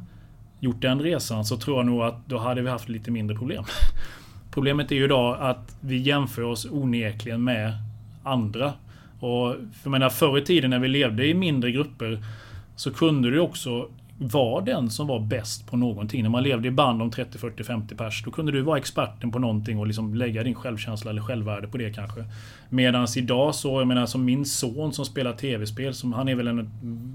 gjort 0.61 0.83
den 0.83 1.01
resan 1.01 1.45
så 1.45 1.57
tror 1.57 1.77
jag 1.77 1.87
nog 1.87 2.03
att 2.03 2.27
då 2.27 2.39
hade 2.39 2.63
vi 2.63 2.69
haft 2.69 2.89
lite 2.89 3.11
mindre 3.11 3.37
problem. 3.37 3.65
Problemet 4.51 4.93
är 4.93 4.97
ju 4.97 5.05
idag 5.05 5.37
att 5.41 5.77
vi 5.81 5.97
jämför 5.97 6.43
oss 6.43 6.67
onekligen 6.71 7.45
med 7.45 7.73
andra. 8.23 8.73
Och 9.23 9.57
för 9.83 9.91
menar, 9.91 10.11
förr 10.11 10.39
i 10.39 10.43
tiden 10.43 10.71
när 10.71 10.79
vi 10.79 10.89
levde 10.89 11.27
i 11.27 11.35
mindre 11.35 11.73
grupper 11.73 12.25
så 12.77 12.91
kunde 12.91 13.31
du 13.31 13.41
också 13.41 13.89
var 14.29 14.63
den 14.63 14.91
som 14.91 15.07
var 15.07 15.21
bäst 15.21 15.67
på 15.67 15.77
någonting. 15.77 16.23
När 16.23 16.31
man 16.31 16.43
levde 16.43 16.69
i 16.69 16.71
band 16.71 17.03
om 17.03 17.11
30, 17.11 17.39
40, 17.39 17.65
50 17.65 17.95
pers. 17.95 18.23
Då 18.25 18.31
kunde 18.31 18.53
du 18.53 18.61
vara 18.61 18.79
experten 18.79 19.33
på 19.33 19.39
någonting 19.39 19.79
och 19.79 19.87
liksom 19.87 20.15
lägga 20.15 20.43
din 20.43 20.55
självkänsla 20.55 21.11
eller 21.11 21.23
självvärde 21.23 21.69
på 21.69 21.79
det 21.79 21.93
kanske. 21.93 22.25
Medan 22.69 23.07
idag 23.17 23.55
så, 23.55 23.81
jag 23.81 23.89
menar 23.89 24.07
som 24.07 24.25
min 24.25 24.45
son 24.45 24.93
som 24.93 25.05
spelar 25.05 25.33
tv-spel. 25.33 25.95
Som, 25.95 26.13
han 26.13 26.29
är 26.29 26.35
väl 26.35 26.49
en, 26.49 26.71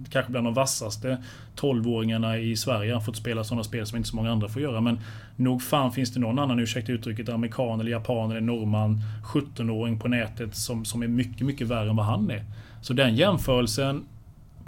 kanske 0.10 0.32
bland 0.32 0.48
de 0.48 0.54
vassaste 0.54 1.18
12-åringarna 1.56 2.38
i 2.38 2.56
Sverige. 2.56 2.92
Han 2.92 3.00
har 3.00 3.06
fått 3.06 3.18
spela 3.18 3.44
sådana 3.44 3.64
spel 3.64 3.86
som 3.86 3.98
inte 3.98 4.10
så 4.10 4.16
många 4.16 4.32
andra 4.32 4.48
får 4.48 4.62
göra. 4.62 4.82
Men 4.82 5.00
nog 5.36 5.62
fan 5.62 5.92
finns 5.92 6.14
det 6.14 6.20
någon 6.20 6.40
annan, 6.40 6.60
ursäkta 6.60 6.92
uttrycket, 6.92 7.30
amerikan 7.30 7.80
eller 7.80 7.92
japan 7.92 8.32
eller 8.32 8.42
norrman. 8.42 9.02
17-åring 9.34 10.00
på 10.00 10.08
nätet 10.08 10.56
som, 10.56 10.86
som 10.86 11.04
är 11.04 11.08
mycket, 11.08 11.48
mycket 11.48 11.68
värre 11.68 11.90
än 11.90 11.96
vad 11.96 12.06
han 12.06 12.32
är. 12.32 12.44
Så 12.82 12.94
den 12.94 13.16
jämförelsen 13.16 14.06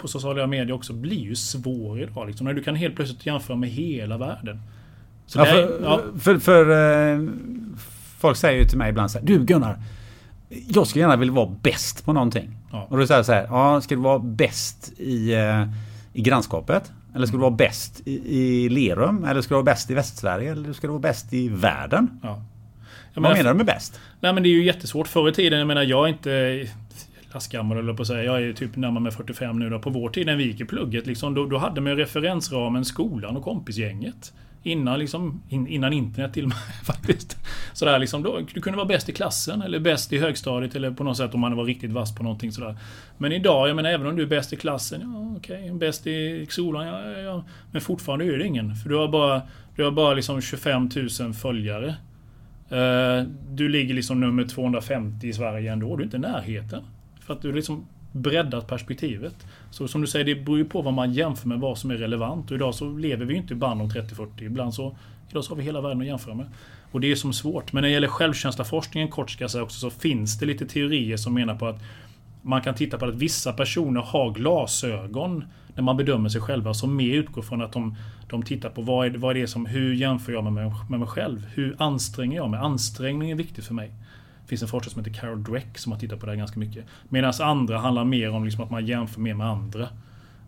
på 0.00 0.08
sociala 0.08 0.46
medier 0.46 0.72
också 0.72 0.92
blir 0.92 1.20
ju 1.20 1.36
svår 1.36 2.00
idag. 2.00 2.26
Liksom, 2.26 2.46
när 2.46 2.54
du 2.54 2.62
kan 2.62 2.74
helt 2.74 2.96
plötsligt 2.96 3.26
jämföra 3.26 3.56
med 3.56 3.68
hela 3.68 4.18
världen. 4.18 4.60
Ja, 5.34 5.44
för, 5.44 5.56
är, 5.56 5.82
ja. 5.82 6.00
för, 6.20 6.38
för 6.38 6.70
eh, 7.12 7.28
folk 8.18 8.36
säger 8.36 8.60
ju 8.60 8.68
till 8.68 8.78
mig 8.78 8.90
ibland 8.90 9.10
så 9.10 9.18
här, 9.18 9.26
Du 9.26 9.44
Gunnar, 9.44 9.78
jag 10.48 10.86
skulle 10.86 11.02
gärna 11.02 11.16
vilja 11.16 11.34
vara 11.34 11.50
bäst 11.62 12.04
på 12.04 12.12
någonting. 12.12 12.56
Ja. 12.72 12.86
Och 12.90 12.98
då 12.98 13.06
säger 13.06 13.18
jag 13.18 13.26
så 13.26 13.32
här, 13.32 13.46
ja, 13.50 13.80
ska 13.80 13.94
du 13.94 14.00
vara 14.00 14.18
bäst 14.18 14.92
i, 14.98 15.34
eh, 15.34 15.68
i 16.12 16.22
grannskapet? 16.22 16.92
Eller 17.14 17.26
ska 17.26 17.36
du 17.36 17.40
vara 17.40 17.50
bäst 17.50 18.02
i, 18.04 18.38
i 18.38 18.68
Lerum? 18.68 19.24
Eller 19.24 19.40
ska 19.40 19.48
du 19.48 19.56
vara 19.56 19.74
bäst 19.74 19.90
i 19.90 19.94
Västsverige? 19.94 20.52
Eller 20.52 20.72
ska 20.72 20.86
du 20.86 20.90
vara 20.90 21.00
bäst 21.00 21.32
i 21.32 21.48
världen? 21.48 22.20
Ja. 22.22 22.42
Vad 23.14 23.22
menar, 23.22 23.36
menar 23.36 23.50
du 23.50 23.56
med 23.56 23.66
bäst? 23.66 24.00
Nej 24.20 24.32
men 24.32 24.42
det 24.42 24.48
är 24.48 24.50
ju 24.50 24.64
jättesvårt. 24.64 25.08
Förr 25.08 25.28
i 25.28 25.32
tiden, 25.32 25.58
jag 25.58 25.68
menar 25.68 25.82
jag 25.82 26.04
är 26.04 26.08
inte 26.08 26.66
lastgammal 27.34 27.78
eller 27.78 27.94
på 27.94 28.02
att 28.02 28.08
säga. 28.08 28.24
Jag 28.24 28.42
är 28.42 28.52
typ 28.52 28.76
närmare 28.76 29.02
med 29.02 29.14
45 29.14 29.58
nu 29.58 29.70
då. 29.70 29.78
På 29.78 29.90
vår 29.90 30.08
tid 30.08 30.26
när 30.26 30.36
vi 30.36 30.44
gick 30.44 30.60
i 30.60 30.64
plugget 30.64 31.06
liksom, 31.06 31.34
då, 31.34 31.46
då 31.46 31.58
hade 31.58 31.80
man 31.80 31.92
ju 31.92 31.98
referensramen 31.98 32.84
skolan 32.84 33.36
och 33.36 33.42
kompisgänget. 33.42 34.32
Innan, 34.62 34.98
liksom, 34.98 35.42
in, 35.48 35.66
innan 35.66 35.92
internet 35.92 36.32
till 36.32 36.44
och 36.44 36.48
med 36.48 36.58
faktiskt. 36.84 37.36
Sådär 37.72 37.98
liksom, 37.98 38.22
då, 38.22 38.40
du 38.54 38.60
kunde 38.60 38.76
vara 38.76 38.86
bäst 38.86 39.08
i 39.08 39.12
klassen 39.12 39.62
eller 39.62 39.80
bäst 39.80 40.12
i 40.12 40.18
högstadiet 40.18 40.74
eller 40.76 40.90
på 40.90 41.04
något 41.04 41.16
sätt 41.16 41.34
om 41.34 41.40
man 41.40 41.56
var 41.56 41.64
riktigt 41.64 41.90
vass 41.90 42.14
på 42.14 42.22
någonting 42.22 42.52
sådär. 42.52 42.76
Men 43.18 43.32
idag, 43.32 43.68
jag 43.68 43.76
menar 43.76 43.90
även 43.90 44.06
om 44.06 44.16
du 44.16 44.22
är 44.22 44.26
bäst 44.26 44.52
i 44.52 44.56
klassen, 44.56 45.00
ja 45.00 45.36
okej, 45.36 45.64
okay, 45.64 45.78
bäst 45.78 46.06
i 46.06 46.46
skolan, 46.48 46.86
ja, 46.86 47.10
ja, 47.10 47.18
ja. 47.18 47.44
Men 47.72 47.80
fortfarande 47.80 48.24
är 48.24 48.38
det 48.38 48.46
ingen. 48.46 48.74
För 48.74 48.88
du 48.88 48.96
har 48.96 49.08
bara, 49.08 49.42
du 49.76 49.84
har 49.84 49.90
bara 49.90 50.14
liksom 50.14 50.40
25 50.40 50.90
000 51.20 51.34
följare. 51.34 51.94
Uh, 52.72 53.28
du 53.50 53.68
ligger 53.68 53.94
liksom 53.94 54.20
nummer 54.20 54.44
250 54.44 55.28
i 55.28 55.32
Sverige 55.32 55.72
ändå, 55.72 55.96
du 55.96 56.02
är 56.02 56.04
inte 56.04 56.16
i 56.16 56.20
närheten. 56.20 56.82
För 57.30 57.34
att 57.34 57.42
du 57.42 57.52
liksom 57.52 57.86
breddat 58.12 58.66
perspektivet. 58.66 59.34
Så 59.70 59.88
som 59.88 60.00
du 60.00 60.06
säger, 60.06 60.24
det 60.24 60.34
beror 60.34 60.58
ju 60.58 60.64
på 60.64 60.82
vad 60.82 60.94
man 60.94 61.12
jämför 61.12 61.48
med, 61.48 61.60
vad 61.60 61.78
som 61.78 61.90
är 61.90 61.94
relevant. 61.94 62.50
Och 62.50 62.56
idag 62.56 62.74
så 62.74 62.96
lever 62.96 63.24
vi 63.24 63.34
ju 63.34 63.40
inte 63.40 63.54
i 63.54 63.56
band 63.56 63.82
om 63.82 63.90
30-40. 63.90 64.42
Ibland 64.42 64.74
så, 64.74 64.96
idag 65.30 65.44
så 65.44 65.50
har 65.50 65.56
vi 65.56 65.62
hela 65.62 65.80
världen 65.80 66.00
att 66.00 66.06
jämföra 66.06 66.34
med. 66.34 66.46
Och 66.92 67.00
det 67.00 67.10
är 67.10 67.14
som 67.14 67.32
svårt. 67.32 67.72
Men 67.72 67.82
när 67.82 67.88
det 67.88 67.92
gäller 67.92 68.08
självkänslaforskningen 68.08 69.08
kort 69.08 69.30
ska 69.30 69.44
jag 69.44 69.50
säga 69.50 69.62
också, 69.62 69.80
så 69.80 69.90
finns 69.90 70.38
det 70.38 70.46
lite 70.46 70.66
teorier 70.66 71.16
som 71.16 71.34
menar 71.34 71.54
på 71.54 71.66
att 71.66 71.82
man 72.42 72.62
kan 72.62 72.74
titta 72.74 72.98
på 72.98 73.04
att 73.04 73.14
vissa 73.14 73.52
personer 73.52 74.00
har 74.00 74.30
glasögon 74.30 75.44
när 75.74 75.82
man 75.82 75.96
bedömer 75.96 76.28
sig 76.28 76.40
själva 76.40 76.74
som 76.74 76.96
mer 76.96 77.14
utgår 77.14 77.42
från 77.42 77.62
att 77.62 77.72
de, 77.72 77.96
de 78.28 78.42
tittar 78.42 78.70
på 78.70 78.82
vad 78.82 79.06
är, 79.06 79.10
vad 79.10 79.36
är 79.36 79.40
det 79.40 79.46
som, 79.46 79.66
hur 79.66 79.94
jämför 79.94 80.32
jag 80.32 80.52
med 80.52 80.72
med 80.90 81.00
mig 81.00 81.08
själv? 81.08 81.46
Hur 81.54 81.76
anstränger 81.78 82.36
jag 82.36 82.50
mig? 82.50 82.60
Ansträngning 82.60 83.30
är 83.30 83.34
viktigt 83.34 83.64
för 83.64 83.74
mig 83.74 83.92
finns 84.50 84.62
en 84.62 84.68
forskare 84.68 84.92
som 84.92 85.04
heter 85.04 85.20
Carol 85.20 85.42
Dweck 85.42 85.78
som 85.78 85.92
har 85.92 85.98
tittat 85.98 86.20
på 86.20 86.26
det 86.26 86.32
här 86.32 86.36
ganska 86.36 86.60
mycket. 86.60 86.84
Medan 87.08 87.32
andra 87.40 87.78
handlar 87.78 88.04
mer 88.04 88.30
om 88.30 88.44
liksom 88.44 88.64
att 88.64 88.70
man 88.70 88.86
jämför 88.86 89.20
mer 89.20 89.34
med 89.34 89.46
andra. 89.46 89.88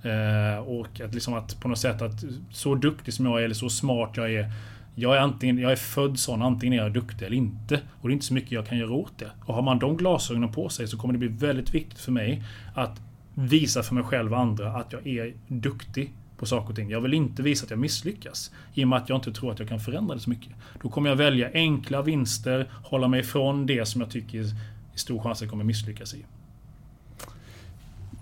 Eh, 0.02 0.58
och 0.58 1.00
att, 1.00 1.14
liksom 1.14 1.34
att 1.34 1.60
på 1.60 1.68
något 1.68 1.78
sätt 1.78 2.02
att 2.02 2.24
så 2.50 2.74
duktig 2.74 3.14
som 3.14 3.26
jag 3.26 3.40
är 3.40 3.44
eller 3.44 3.54
så 3.54 3.68
smart 3.68 4.10
jag 4.14 4.32
är. 4.34 4.52
Jag 4.94 5.16
är, 5.16 5.20
antingen, 5.20 5.58
jag 5.58 5.72
är 5.72 5.76
född 5.76 6.18
sån, 6.18 6.42
antingen 6.42 6.78
är 6.78 6.82
jag 6.82 6.92
duktig 6.92 7.26
eller 7.26 7.36
inte. 7.36 7.80
Och 8.00 8.08
det 8.08 8.12
är 8.12 8.14
inte 8.14 8.26
så 8.26 8.34
mycket 8.34 8.52
jag 8.52 8.66
kan 8.66 8.78
göra 8.78 8.92
åt 8.92 9.18
det. 9.18 9.30
Och 9.44 9.54
har 9.54 9.62
man 9.62 9.78
de 9.78 9.96
glasögonen 9.96 10.52
på 10.52 10.68
sig 10.68 10.88
så 10.88 10.98
kommer 10.98 11.12
det 11.12 11.18
bli 11.18 11.28
väldigt 11.28 11.74
viktigt 11.74 11.98
för 11.98 12.12
mig 12.12 12.42
att 12.74 13.00
visa 13.34 13.82
för 13.82 13.94
mig 13.94 14.04
själv 14.04 14.32
och 14.32 14.40
andra 14.40 14.72
att 14.72 14.92
jag 14.92 15.06
är 15.06 15.34
duktig 15.48 16.12
på 16.42 16.46
saker 16.46 16.70
och 16.70 16.76
ting. 16.76 16.90
Jag 16.90 17.00
vill 17.00 17.14
inte 17.14 17.42
visa 17.42 17.64
att 17.64 17.70
jag 17.70 17.78
misslyckas. 17.78 18.50
I 18.74 18.84
och 18.84 18.88
med 18.88 18.98
att 18.98 19.08
jag 19.08 19.18
inte 19.18 19.32
tror 19.32 19.52
att 19.52 19.58
jag 19.58 19.68
kan 19.68 19.80
förändra 19.80 20.14
det 20.14 20.20
så 20.20 20.30
mycket. 20.30 20.52
Då 20.82 20.88
kommer 20.88 21.10
jag 21.10 21.16
välja 21.16 21.50
enkla 21.54 22.02
vinster, 22.02 22.70
hålla 22.84 23.08
mig 23.08 23.20
ifrån 23.20 23.66
det 23.66 23.88
som 23.88 24.00
jag 24.00 24.10
tycker 24.10 24.40
är 24.40 24.46
stor 24.94 25.22
chans 25.22 25.38
att 25.38 25.42
jag 25.42 25.50
kommer 25.50 25.64
misslyckas 25.64 26.14
i. 26.14 26.24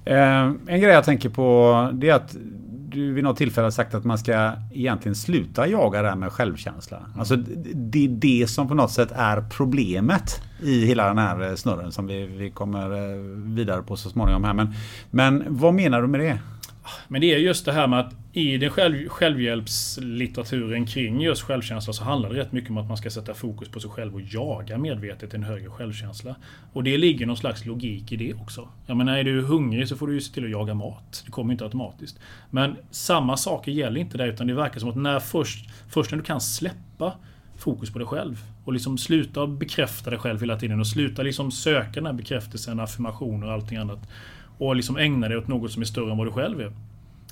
Eh, 0.04 0.42
en 0.66 0.80
grej 0.80 0.82
jag 0.82 1.04
tänker 1.04 1.28
på 1.28 1.90
det 1.92 2.08
är 2.08 2.14
att 2.14 2.36
du 2.88 3.12
vid 3.12 3.24
något 3.24 3.36
tillfälle 3.36 3.72
sagt 3.72 3.94
att 3.94 4.04
man 4.04 4.18
ska 4.18 4.52
egentligen 4.72 5.14
sluta 5.14 5.68
jaga 5.68 6.02
det 6.02 6.08
här 6.08 6.16
med 6.16 6.32
självkänsla. 6.32 6.98
Alltså 7.18 7.36
det 7.74 8.04
är 8.04 8.08
det 8.08 8.50
som 8.50 8.68
på 8.68 8.74
något 8.74 8.90
sätt 8.90 9.12
är 9.16 9.44
problemet 9.50 10.42
i 10.62 10.86
hela 10.86 11.08
den 11.08 11.18
här 11.18 11.56
snurren 11.56 11.92
som 11.92 12.06
vi, 12.06 12.26
vi 12.26 12.50
kommer 12.50 12.90
eh, 12.90 13.20
vidare 13.54 13.82
på 13.82 13.96
så 13.96 14.10
småningom 14.10 14.44
här. 14.44 14.54
Men, 14.54 14.74
men 15.10 15.44
vad 15.48 15.74
menar 15.74 16.02
du 16.02 16.08
med 16.08 16.20
det? 16.20 16.38
Men 17.08 17.20
det 17.20 17.34
är 17.34 17.38
just 17.38 17.64
det 17.64 17.72
här 17.72 17.86
med 17.86 18.00
att 18.00 18.14
i 18.32 18.56
den 18.58 18.70
själv, 18.70 19.08
självhjälpslitteraturen 19.08 20.86
kring 20.86 21.20
just 21.20 21.42
självkänsla 21.42 21.92
så 21.92 22.04
handlar 22.04 22.30
det 22.30 22.40
rätt 22.40 22.52
mycket 22.52 22.70
om 22.70 22.78
att 22.78 22.88
man 22.88 22.96
ska 22.96 23.10
sätta 23.10 23.34
fokus 23.34 23.68
på 23.68 23.80
sig 23.80 23.90
själv 23.90 24.14
och 24.14 24.20
jaga 24.20 24.78
medvetet 24.78 25.34
en 25.34 25.42
högre 25.42 25.70
självkänsla. 25.70 26.36
Och 26.72 26.84
det 26.84 26.98
ligger 26.98 27.26
någon 27.26 27.36
slags 27.36 27.66
logik 27.66 28.12
i 28.12 28.16
det 28.16 28.34
också. 28.34 28.68
Jag 28.86 28.96
menar, 28.96 29.18
är 29.18 29.24
du 29.24 29.42
hungrig 29.42 29.88
så 29.88 29.96
får 29.96 30.06
du 30.06 30.14
ju 30.14 30.20
se 30.20 30.34
till 30.34 30.44
att 30.44 30.50
jaga 30.50 30.74
mat. 30.74 31.22
Det 31.24 31.30
kommer 31.30 31.52
inte 31.52 31.64
automatiskt. 31.64 32.18
Men 32.50 32.76
samma 32.90 33.36
saker 33.36 33.72
gäller 33.72 34.00
inte 34.00 34.18
där 34.18 34.26
utan 34.26 34.46
det 34.46 34.54
verkar 34.54 34.80
som 34.80 34.90
att 34.90 34.96
när 34.96 35.20
först, 35.20 35.70
först 35.88 36.10
när 36.10 36.18
du 36.18 36.24
kan 36.24 36.40
släppa 36.40 37.12
fokus 37.58 37.92
på 37.92 37.98
dig 37.98 38.08
själv. 38.08 38.38
Och 38.64 38.72
liksom 38.72 38.98
sluta 38.98 39.46
bekräfta 39.46 40.10
dig 40.10 40.18
själv 40.18 40.40
hela 40.40 40.56
tiden 40.56 40.80
och 40.80 40.86
sluta 40.86 41.22
liksom 41.22 41.50
söka 41.50 41.90
den 41.92 42.06
här 42.06 42.12
bekräftelsen, 42.12 42.80
affirmationer 42.80 43.46
och 43.46 43.52
allting 43.52 43.78
annat 43.78 44.08
och 44.60 44.76
liksom 44.76 44.96
ägna 44.96 45.28
dig 45.28 45.36
åt 45.36 45.48
något 45.48 45.72
som 45.72 45.82
är 45.82 45.86
större 45.86 46.10
än 46.10 46.16
vad 46.16 46.26
du 46.26 46.32
själv 46.32 46.60
är. 46.60 46.72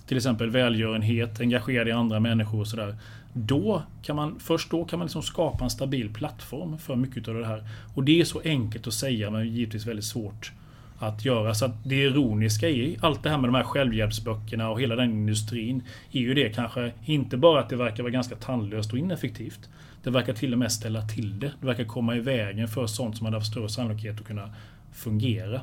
Till 0.07 0.17
exempel 0.17 0.51
välgörenhet, 0.51 1.41
engagera 1.41 1.85
dig 1.85 1.93
i 1.93 1.97
andra 1.97 2.21
människor 2.21 2.61
och 2.61 2.67
sådär. 2.67 2.97
Då 3.33 3.83
kan 4.03 4.17
man, 4.17 4.39
först 4.41 4.71
då 4.71 4.85
kan 4.85 4.99
man 4.99 5.07
liksom 5.07 5.23
skapa 5.23 5.65
en 5.65 5.71
stabil 5.71 6.13
plattform 6.13 6.79
för 6.79 6.97
mycket 6.97 7.29
av 7.29 7.35
det 7.35 7.47
här. 7.47 7.65
Och 7.95 8.05
det 8.05 8.21
är 8.21 8.25
så 8.25 8.41
enkelt 8.45 8.87
att 8.87 8.95
säga 8.95 9.31
men 9.31 9.55
givetvis 9.55 9.87
väldigt 9.87 10.05
svårt 10.05 10.53
att 10.99 11.25
göra. 11.25 11.55
Så 11.55 11.65
att 11.65 11.85
det 11.85 12.03
ironiska 12.03 12.69
i 12.69 12.99
allt 13.01 13.23
det 13.23 13.31
här 13.31 13.39
med 13.39 13.49
de 13.49 13.55
här 13.55 13.65
självhjälpsböckerna 13.65 14.71
och 14.71 14.81
hela 14.81 14.97
den 14.97 15.11
industrin 15.11 15.83
är 16.13 16.21
ju 16.21 16.35
det 16.35 16.55
kanske 16.55 16.93
inte 17.05 17.37
bara 17.37 17.61
att 17.61 17.69
det 17.69 17.77
verkar 17.77 18.03
vara 18.03 18.13
ganska 18.13 18.37
tandlöst 18.37 18.93
och 18.93 18.99
ineffektivt. 18.99 19.69
Det 20.03 20.11
verkar 20.11 20.33
till 20.33 20.53
och 20.53 20.59
med 20.59 20.73
ställa 20.73 21.03
till 21.03 21.41
det. 21.41 21.53
Det 21.61 21.67
verkar 21.67 21.85
komma 21.85 22.17
i 22.17 22.21
vägen 22.21 22.69
för 22.69 22.87
sånt 22.87 23.17
som 23.17 23.25
hade 23.25 23.37
haft 23.37 23.51
större 23.51 23.69
sannolikhet 23.69 24.21
att 24.21 24.27
kunna 24.27 24.55
fungera. 24.93 25.61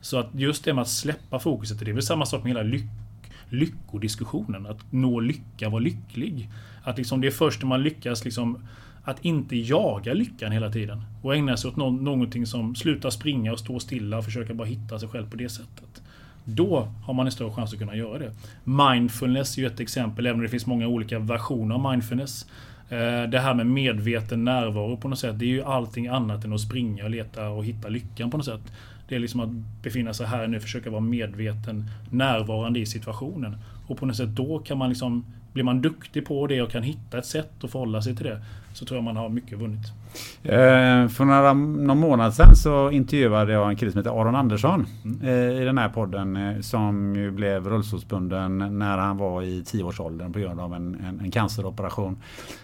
Så 0.00 0.18
att 0.18 0.28
just 0.32 0.64
det 0.64 0.74
med 0.74 0.82
att 0.82 0.88
släppa 0.88 1.38
fokuset, 1.38 1.80
det 1.80 1.90
är 1.90 1.94
väl 1.94 2.02
samma 2.02 2.26
sak 2.26 2.42
med 2.42 2.50
hela 2.50 2.62
lyck, 2.62 2.90
lyckodiskussionen. 3.48 4.66
Att 4.66 4.92
nå 4.92 5.20
lycka, 5.20 5.68
vara 5.68 5.82
lycklig. 5.82 6.50
Att 6.82 6.98
liksom 6.98 7.20
det 7.20 7.26
är 7.26 7.30
först 7.30 7.62
när 7.62 7.68
man 7.68 7.82
lyckas 7.82 8.24
liksom 8.24 8.68
att 9.04 9.24
inte 9.24 9.56
jaga 9.56 10.14
lyckan 10.14 10.52
hela 10.52 10.70
tiden. 10.70 11.02
Och 11.22 11.34
ägna 11.34 11.56
sig 11.56 11.70
åt 11.70 11.76
no 11.76 11.90
någonting 11.90 12.46
som 12.46 12.74
sluta 12.74 13.10
springa 13.10 13.52
och 13.52 13.58
stå 13.58 13.80
stilla 13.80 14.18
och 14.18 14.24
försöka 14.24 14.54
bara 14.54 14.68
hitta 14.68 14.98
sig 14.98 15.08
själv 15.08 15.30
på 15.30 15.36
det 15.36 15.48
sättet. 15.48 16.02
Då 16.44 16.88
har 17.04 17.14
man 17.14 17.26
en 17.26 17.32
större 17.32 17.52
chans 17.52 17.72
att 17.72 17.78
kunna 17.78 17.96
göra 17.96 18.18
det. 18.18 18.32
Mindfulness 18.64 19.58
är 19.58 19.62
ju 19.62 19.66
ett 19.66 19.80
exempel, 19.80 20.26
även 20.26 20.36
om 20.36 20.42
det 20.42 20.48
finns 20.48 20.66
många 20.66 20.86
olika 20.86 21.18
versioner 21.18 21.74
av 21.74 21.90
mindfulness. 21.90 22.46
Eh, 22.88 23.22
det 23.30 23.40
här 23.40 23.54
med 23.54 23.66
medveten 23.66 24.44
närvaro 24.44 24.96
på 24.96 25.08
något 25.08 25.18
sätt, 25.18 25.38
det 25.38 25.44
är 25.44 25.48
ju 25.48 25.62
allting 25.62 26.06
annat 26.06 26.44
än 26.44 26.52
att 26.52 26.60
springa 26.60 27.04
och 27.04 27.10
leta 27.10 27.48
och 27.48 27.64
hitta 27.64 27.88
lyckan 27.88 28.30
på 28.30 28.36
något 28.36 28.46
sätt. 28.46 28.72
Det 29.08 29.14
är 29.14 29.18
liksom 29.18 29.40
att 29.40 29.82
befinna 29.82 30.14
sig 30.14 30.26
här 30.26 30.46
nu, 30.46 30.60
försöka 30.60 30.90
vara 30.90 31.00
medveten, 31.00 31.90
närvarande 32.10 32.80
i 32.80 32.86
situationen. 32.86 33.56
Och 33.86 33.98
på 33.98 34.06
något 34.06 34.16
sätt 34.16 34.28
då 34.28 34.58
kan 34.58 34.78
man 34.78 34.88
liksom, 34.88 35.24
blir 35.52 35.64
man 35.64 35.82
duktig 35.82 36.26
på 36.26 36.46
det 36.46 36.62
och 36.62 36.70
kan 36.70 36.82
hitta 36.82 37.18
ett 37.18 37.26
sätt 37.26 37.64
att 37.64 37.70
förhålla 37.70 38.02
sig 38.02 38.16
till 38.16 38.26
det, 38.26 38.42
så 38.72 38.84
tror 38.84 38.98
jag 38.98 39.04
man 39.04 39.16
har 39.16 39.28
mycket 39.28 39.58
vunnit. 39.58 39.92
Eh, 40.42 41.08
för 41.08 41.24
några, 41.24 41.52
någon 41.52 41.98
månad 41.98 42.34
sedan 42.34 42.56
så 42.56 42.90
intervjuade 42.90 43.52
jag 43.52 43.68
en 43.68 43.76
kille 43.76 43.92
som 43.92 43.98
heter 43.98 44.20
Aron 44.20 44.34
Andersson 44.34 44.86
mm. 45.04 45.22
eh, 45.22 45.62
i 45.62 45.64
den 45.64 45.78
här 45.78 45.88
podden 45.88 46.36
eh, 46.36 46.60
som 46.60 47.16
ju 47.16 47.30
blev 47.30 47.68
rullstolsbunden 47.68 48.78
när 48.78 48.98
han 48.98 49.16
var 49.16 49.42
i 49.42 49.64
tioårsåldern 49.64 50.32
på 50.32 50.38
grund 50.38 50.60
av 50.60 50.74
en, 50.74 50.94
en, 50.94 51.20
en 51.20 51.30
canceroperation. 51.30 52.22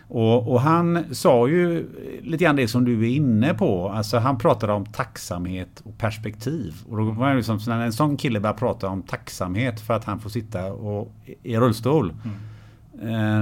Och, 0.08 0.52
och, 0.52 0.60
han 0.60 1.04
sa 1.14 1.48
ju 1.48 1.86
lite 2.22 2.44
grann 2.44 2.56
det 2.56 2.68
som 2.68 2.84
du 2.84 3.02
är 3.02 3.16
inne 3.16 3.54
på. 3.54 3.88
Alltså 3.88 4.18
han 4.18 4.38
pratade 4.38 4.72
om 4.72 4.86
tacksamhet 4.86 5.82
och 5.84 5.98
perspektiv. 5.98 6.74
Och 6.88 6.96
då 6.96 7.04
var 7.04 7.30
det 7.30 7.36
liksom, 7.36 7.60
när 7.66 7.80
en 7.80 7.92
sån 7.92 8.16
kille 8.16 8.40
börjar 8.40 8.54
prata 8.54 8.88
om 8.88 9.02
tacksamhet 9.02 9.80
för 9.80 9.94
att 9.94 10.04
han 10.04 10.20
får 10.20 10.30
sitta 10.30 10.72
och, 10.72 11.12
i 11.42 11.56
rullstol. 11.56 12.10
Mm 12.24 12.36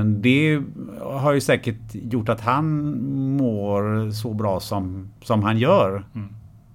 det 0.05 0.63
har 1.01 1.33
ju 1.33 1.41
säkert 1.41 1.81
gjort 1.93 2.29
att 2.29 2.41
han 2.41 2.97
mår 3.37 4.11
så 4.11 4.35
bra 4.35 4.61
som, 4.61 5.13
som 5.23 5.43
han 5.43 5.59
gör 5.59 6.05
mm. 6.15 6.29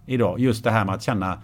idag. 0.06 0.40
Just 0.40 0.64
det 0.64 0.72
här 0.72 0.86
med 0.86 0.96
att 0.96 1.04
känna 1.04 1.38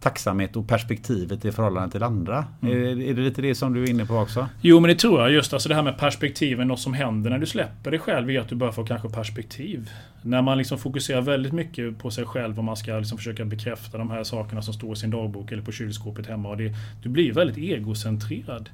tacksamhet 0.00 0.56
och 0.56 0.68
perspektivet 0.68 1.44
i 1.44 1.52
förhållande 1.52 1.90
till 1.90 2.02
andra. 2.02 2.44
Mm. 2.62 2.74
Är, 2.74 3.02
är, 3.02 3.14
det 3.14 3.22
lite 3.22 3.42
det 3.42 3.54
som 3.54 3.74
du 3.74 3.82
är 3.82 3.90
inne 3.90 4.06
på 4.06 4.14
också? 4.14 4.48
Jo 4.60 4.80
men 4.80 4.88
det 4.88 4.94
tror 4.94 5.20
jag. 5.20 5.32
Just 5.32 5.52
alltså 5.52 5.68
det 5.68 5.74
här 5.74 5.82
med 5.82 5.98
perspektiven, 5.98 6.68
något 6.68 6.80
som 6.80 6.94
händer 6.94 7.30
när 7.30 7.38
du 7.38 7.46
släpper 7.46 7.90
dig 7.90 8.00
själv 8.00 8.30
är 8.30 8.40
att 8.40 8.48
du 8.48 8.54
börjar 8.54 8.72
få 8.72 8.84
kanske 8.84 9.08
perspektiv. 9.08 9.90
När 10.22 10.42
man 10.42 10.58
liksom 10.58 10.78
fokuserar 10.78 11.20
väldigt 11.20 11.52
mycket 11.52 11.98
på 11.98 12.10
sig 12.10 12.24
själv 12.24 12.58
och 12.58 12.64
man 12.64 12.76
ska 12.76 12.98
liksom 12.98 13.18
försöka 13.18 13.44
bekräfta 13.44 13.98
de 13.98 14.10
här 14.10 14.24
sakerna 14.24 14.62
som 14.62 14.74
står 14.74 14.92
i 14.92 14.96
sin 14.96 15.10
dagbok 15.10 15.52
eller 15.52 15.62
på 15.62 15.72
kylskåpet 15.72 16.26
hemma. 16.26 16.48
Och 16.48 16.56
det, 16.56 16.74
du 17.02 17.08
blir 17.08 17.32
väldigt 17.32 17.56
egocentrerad. 17.56 18.70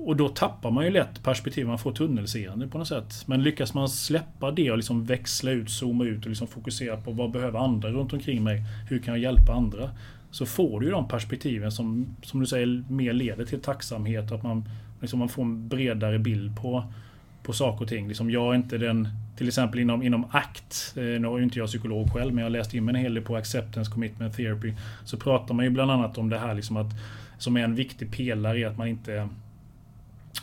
Och 0.00 0.16
då 0.16 0.28
tappar 0.28 0.70
man 0.70 0.84
ju 0.84 0.90
lätt 0.90 1.22
perspektiv, 1.22 1.66
man 1.66 1.78
får 1.78 1.92
tunnelseende 1.92 2.68
på 2.68 2.78
något 2.78 2.88
sätt. 2.88 3.24
Men 3.26 3.42
lyckas 3.42 3.74
man 3.74 3.88
släppa 3.88 4.50
det 4.50 4.70
och 4.70 4.76
liksom 4.76 5.04
växla 5.04 5.50
ut, 5.50 5.70
zooma 5.70 6.04
ut 6.04 6.22
och 6.24 6.28
liksom 6.28 6.46
fokusera 6.46 6.96
på 6.96 7.12
vad 7.12 7.30
behöver 7.30 7.58
andra 7.58 7.90
runt 7.90 8.12
omkring 8.12 8.44
mig? 8.44 8.62
Hur 8.88 8.98
kan 8.98 9.14
jag 9.14 9.22
hjälpa 9.22 9.52
andra? 9.52 9.90
Så 10.30 10.46
får 10.46 10.80
du 10.80 10.86
ju 10.86 10.92
de 10.92 11.08
perspektiven 11.08 11.72
som, 11.72 12.16
som 12.22 12.40
du 12.40 12.46
säger, 12.46 12.84
mer 12.88 13.12
leder 13.12 13.44
till 13.44 13.60
tacksamhet. 13.60 14.32
Att 14.32 14.42
man, 14.42 14.68
liksom 15.00 15.18
man 15.18 15.28
får 15.28 15.42
en 15.42 15.68
bredare 15.68 16.18
bild 16.18 16.56
på, 16.56 16.84
på 17.42 17.52
saker 17.52 17.82
och 17.82 17.88
ting. 17.88 18.08
Liksom 18.08 18.30
jag 18.30 18.52
är 18.52 18.56
inte 18.56 18.78
den, 18.78 19.08
till 19.36 19.48
exempel 19.48 19.80
inom, 19.80 20.02
inom 20.02 20.24
ACT, 20.30 20.94
eh, 20.96 21.02
nu 21.02 21.28
är 21.28 21.42
inte 21.42 21.58
jag 21.58 21.68
psykolog 21.68 22.12
själv, 22.12 22.34
men 22.34 22.38
jag 22.38 22.50
har 22.50 22.58
läst 22.58 22.74
in 22.74 22.84
mig 22.84 22.94
en 22.94 23.00
hel 23.00 23.14
del 23.14 23.24
på 23.24 23.36
Acceptance 23.36 23.90
Commitment 23.90 24.36
Therapy. 24.36 24.74
Så 25.04 25.16
pratar 25.16 25.54
man 25.54 25.64
ju 25.64 25.70
bland 25.70 25.90
annat 25.90 26.18
om 26.18 26.28
det 26.28 26.38
här 26.38 26.54
liksom 26.54 26.76
att, 26.76 26.90
som 27.38 27.56
är 27.56 27.64
en 27.64 27.74
viktig 27.74 28.12
pelare 28.12 28.58
i 28.58 28.64
att 28.64 28.78
man 28.78 28.88
inte 28.88 29.28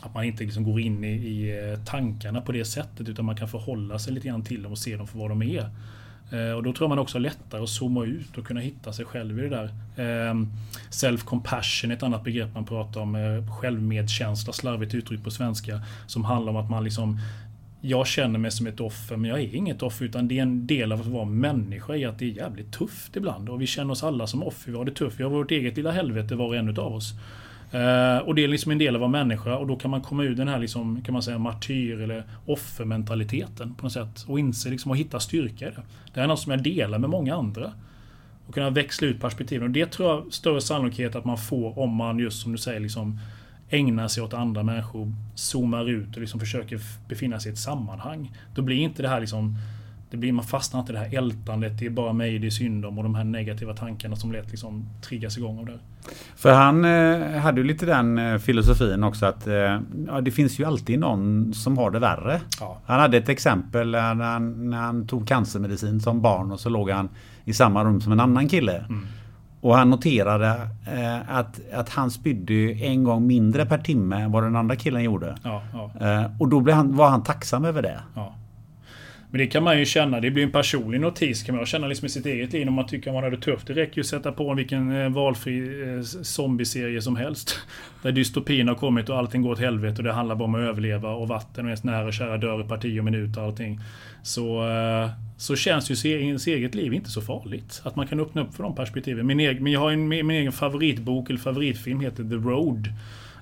att 0.00 0.14
man 0.14 0.24
inte 0.24 0.44
liksom 0.44 0.64
går 0.64 0.80
in 0.80 1.04
i, 1.04 1.08
i, 1.08 1.70
eh, 1.72 1.78
tankarna 1.84 2.40
på 2.40 2.52
det 2.52 2.64
sättet 2.64 3.08
utan 3.08 3.24
man 3.24 3.36
kan 3.36 3.48
förhålla 3.48 3.98
sig 3.98 4.12
lite 4.12 4.28
grann 4.28 4.44
till 4.44 4.62
dem 4.62 4.72
och 4.72 4.78
se 4.78 4.96
dem 4.96 5.06
för 5.06 5.18
vad 5.18 5.30
de 5.30 5.42
är. 5.42 5.70
Eh, 6.32 6.52
och 6.56 6.62
då 6.62 6.72
tror 6.72 6.84
jag 6.84 6.88
man 6.88 6.98
också 6.98 7.18
lättare 7.18 7.62
att 7.62 7.68
zooma 7.68 8.04
ut 8.04 8.38
och 8.38 8.46
kunna 8.46 8.60
hitta 8.60 8.92
sig 8.92 9.04
själv 9.04 9.38
i 9.38 9.42
det 9.42 9.48
där. 9.48 9.70
Ehm, 9.96 10.48
self-compassion 10.90 11.90
är 11.90 11.96
ett 11.96 12.02
annat 12.02 12.24
begrepp 12.24 12.54
man 12.54 12.64
pratar 12.64 13.00
om. 13.00 13.14
Eh, 13.14 13.56
självmedkänsla, 13.60 14.52
slarvigt 14.52 14.94
uttryckt 14.94 15.24
på 15.24 15.30
svenska. 15.30 15.82
Som 16.06 16.24
handlar 16.24 16.52
om 16.52 16.56
att 16.56 16.70
man 16.70 16.84
liksom 16.84 17.20
jag 17.80 18.06
känner 18.06 18.38
mig 18.38 18.50
som 18.50 18.66
ett 18.66 18.80
offer, 18.80 19.16
men 19.16 19.30
jag 19.30 19.40
är 19.40 19.54
inget 19.54 19.82
offer 19.82 20.04
utan 20.04 20.28
det 20.28 20.38
är 20.38 20.42
en 20.42 20.66
del 20.66 20.92
av 20.92 21.00
att 21.00 21.06
vara 21.06 21.24
människa 21.24 21.94
i 21.94 22.04
att 22.04 22.18
det 22.18 22.24
är 22.24 22.28
jävligt 22.28 22.72
tufft 22.72 23.16
ibland. 23.16 23.48
Och 23.48 23.62
vi 23.62 23.66
känner 23.66 23.92
oss 23.92 24.04
alla 24.04 24.26
som 24.26 24.42
offer, 24.42 24.70
vi 24.70 24.76
har 24.76 24.84
det 24.84 24.92
tufft. 24.92 25.20
Vi 25.20 25.24
har 25.24 25.30
vårt 25.30 25.50
eget 25.50 25.76
lilla 25.76 25.90
helvete 25.90 26.34
var 26.34 26.46
och 26.46 26.56
en 26.56 26.68
utav 26.68 26.94
oss. 26.94 27.14
Eh, 27.70 28.18
och 28.18 28.34
det 28.34 28.44
är 28.44 28.48
liksom 28.48 28.72
en 28.72 28.78
del 28.78 28.88
av 28.88 28.94
att 28.94 29.10
vara 29.10 29.24
människa 29.24 29.56
och 29.56 29.66
då 29.66 29.76
kan 29.76 29.90
man 29.90 30.00
komma 30.00 30.22
ur 30.22 30.34
den 30.34 30.48
här 30.48 30.58
liksom, 30.58 31.02
kan 31.02 31.12
man 31.12 31.22
säga, 31.22 31.38
martyr 31.38 32.00
eller 32.00 32.24
offermentaliteten 32.46 33.74
på 33.74 33.82
något 33.82 33.92
sätt. 33.92 34.24
Och 34.28 34.38
inse 34.38 34.70
liksom 34.70 34.90
och 34.90 34.96
hitta 34.96 35.20
styrka 35.20 35.68
i 35.68 35.70
det. 35.70 35.82
Det 36.14 36.20
är 36.20 36.26
något 36.26 36.40
som 36.40 36.52
jag 36.52 36.62
delar 36.62 36.98
med 36.98 37.10
många 37.10 37.34
andra. 37.34 37.72
Och 38.46 38.54
kunna 38.54 38.70
växla 38.70 39.08
ut 39.08 39.20
perspektiven. 39.20 39.64
Och 39.64 39.70
det 39.70 39.86
tror 39.92 40.08
jag 40.08 40.32
större 40.32 40.60
sannolikhet 40.60 41.16
att 41.16 41.24
man 41.24 41.38
får 41.38 41.78
om 41.78 41.94
man 41.94 42.18
just 42.18 42.42
som 42.42 42.52
du 42.52 42.58
säger 42.58 42.80
liksom 42.80 43.18
ägnar 43.70 44.08
sig 44.08 44.22
åt 44.22 44.34
andra 44.34 44.62
människor, 44.62 45.12
zoomar 45.34 45.90
ut 45.90 46.14
och 46.14 46.20
liksom 46.20 46.40
försöker 46.40 46.80
befinna 47.08 47.40
sig 47.40 47.50
i 47.50 47.52
ett 47.52 47.58
sammanhang. 47.58 48.32
Då 48.54 48.62
blir 48.62 48.76
inte 48.76 49.02
det 49.02 49.08
här 49.08 49.20
liksom 49.20 49.58
det 50.10 50.16
blir, 50.16 50.32
man 50.32 50.44
fastnar 50.44 50.80
inte 50.80 50.92
i 50.92 50.94
det 50.94 50.98
här 50.98 51.18
ältandet, 51.18 51.78
det 51.78 51.86
är 51.86 51.90
bara 51.90 52.12
mig 52.12 52.38
det 52.38 52.46
är 52.46 52.50
synd 52.50 52.84
om 52.84 52.98
och 52.98 53.04
de 53.04 53.14
här 53.14 53.24
negativa 53.24 53.74
tankarna 53.74 54.16
som 54.16 54.32
lätt 54.32 54.50
liksom 54.50 54.84
triggas 55.02 55.38
igång 55.38 55.58
av 55.58 55.66
det. 55.66 55.78
För 56.36 56.52
han 56.52 56.84
eh, 56.84 57.40
hade 57.40 57.60
ju 57.60 57.66
lite 57.66 57.86
den 57.86 58.18
eh, 58.18 58.38
filosofin 58.38 59.04
också 59.04 59.26
att 59.26 59.46
eh, 59.46 59.80
ja, 60.06 60.20
det 60.22 60.30
finns 60.30 60.60
ju 60.60 60.64
alltid 60.64 60.98
någon 60.98 61.54
som 61.54 61.78
har 61.78 61.90
det 61.90 61.98
värre. 61.98 62.40
Ja. 62.60 62.78
Han 62.86 63.00
hade 63.00 63.16
ett 63.16 63.28
exempel 63.28 63.90
när 63.90 64.24
han, 64.24 64.70
när 64.70 64.78
han 64.78 65.06
tog 65.06 65.28
cancermedicin 65.28 66.00
som 66.00 66.20
barn 66.20 66.52
och 66.52 66.60
så 66.60 66.68
låg 66.68 66.90
han 66.90 67.08
i 67.44 67.52
samma 67.52 67.84
rum 67.84 68.00
som 68.00 68.12
en 68.12 68.20
annan 68.20 68.48
kille. 68.48 68.76
Mm. 68.78 69.06
Och 69.60 69.76
han 69.76 69.90
noterade 69.90 70.46
eh, 70.94 71.36
att, 71.36 71.60
att 71.72 71.88
han 71.88 72.10
spydde 72.10 72.54
en 72.72 73.04
gång 73.04 73.26
mindre 73.26 73.66
per 73.66 73.78
timme 73.78 74.16
än 74.16 74.32
vad 74.32 74.42
den 74.42 74.56
andra 74.56 74.76
killen 74.76 75.02
gjorde. 75.02 75.36
Ja. 75.42 75.62
Eh, 76.00 76.40
och 76.40 76.48
då 76.48 76.60
blev 76.60 76.76
han, 76.76 76.96
var 76.96 77.08
han 77.08 77.22
tacksam 77.22 77.64
över 77.64 77.82
det. 77.82 78.00
Men 79.36 79.44
det 79.44 79.50
kan 79.50 79.62
man 79.62 79.78
ju 79.78 79.84
känna, 79.84 80.20
det 80.20 80.30
blir 80.30 80.44
en 80.44 80.52
personlig 80.52 81.00
notis 81.00 81.42
kan 81.42 81.56
man 81.56 81.66
känna 81.66 81.86
liksom 81.86 82.06
i 82.06 82.08
sitt 82.08 82.26
eget 82.26 82.52
liv 82.52 82.68
om 82.68 82.74
man 82.74 82.86
tycker 82.86 83.12
man 83.12 83.22
har 83.22 83.30
det 83.30 83.36
tufft. 83.36 83.66
Det 83.66 83.72
räcker 83.72 83.96
ju 83.96 84.00
att 84.00 84.06
sätta 84.06 84.32
på 84.32 84.54
vilken 84.54 85.02
eh, 85.02 85.08
valfri 85.08 85.82
eh, 85.82 86.02
zombieserie 86.02 87.02
som 87.02 87.16
helst. 87.16 87.58
Där 88.02 88.12
dystopin 88.12 88.68
har 88.68 88.74
kommit 88.74 89.08
och 89.08 89.18
allting 89.18 89.42
går 89.42 89.50
åt 89.50 89.58
helvete 89.58 89.96
och 89.96 90.04
det 90.04 90.12
handlar 90.12 90.36
bara 90.36 90.44
om 90.44 90.54
att 90.54 90.60
överleva 90.60 91.10
och 91.10 91.28
vatten 91.28 91.64
och 91.64 91.68
ens 91.68 91.84
nära 91.84 92.06
och 92.06 92.12
kära 92.12 92.36
dör 92.36 92.64
i 92.64 92.68
parti 92.68 93.00
och 93.00 93.04
minut 93.04 93.36
och 93.36 93.42
allting. 93.42 93.80
Så, 94.22 94.70
eh, 94.70 95.10
så 95.36 95.56
känns 95.56 96.04
ju 96.04 96.10
ens 96.10 96.46
eget 96.46 96.74
liv 96.74 96.94
inte 96.94 97.10
så 97.10 97.20
farligt. 97.20 97.80
Att 97.84 97.96
man 97.96 98.06
kan 98.06 98.20
öppna 98.20 98.42
upp 98.42 98.54
för 98.54 98.62
de 98.62 98.74
perspektiven. 98.74 99.26
Min 99.26 99.40
egen, 99.40 99.62
men 99.62 99.72
jag 99.72 99.80
har 99.80 99.90
en, 99.90 100.08
min 100.08 100.30
egen 100.30 100.52
favoritbok 100.52 101.30
eller 101.30 101.40
favoritfilm 101.40 102.00
heter 102.00 102.24
The 102.24 102.48
Road. 102.48 102.88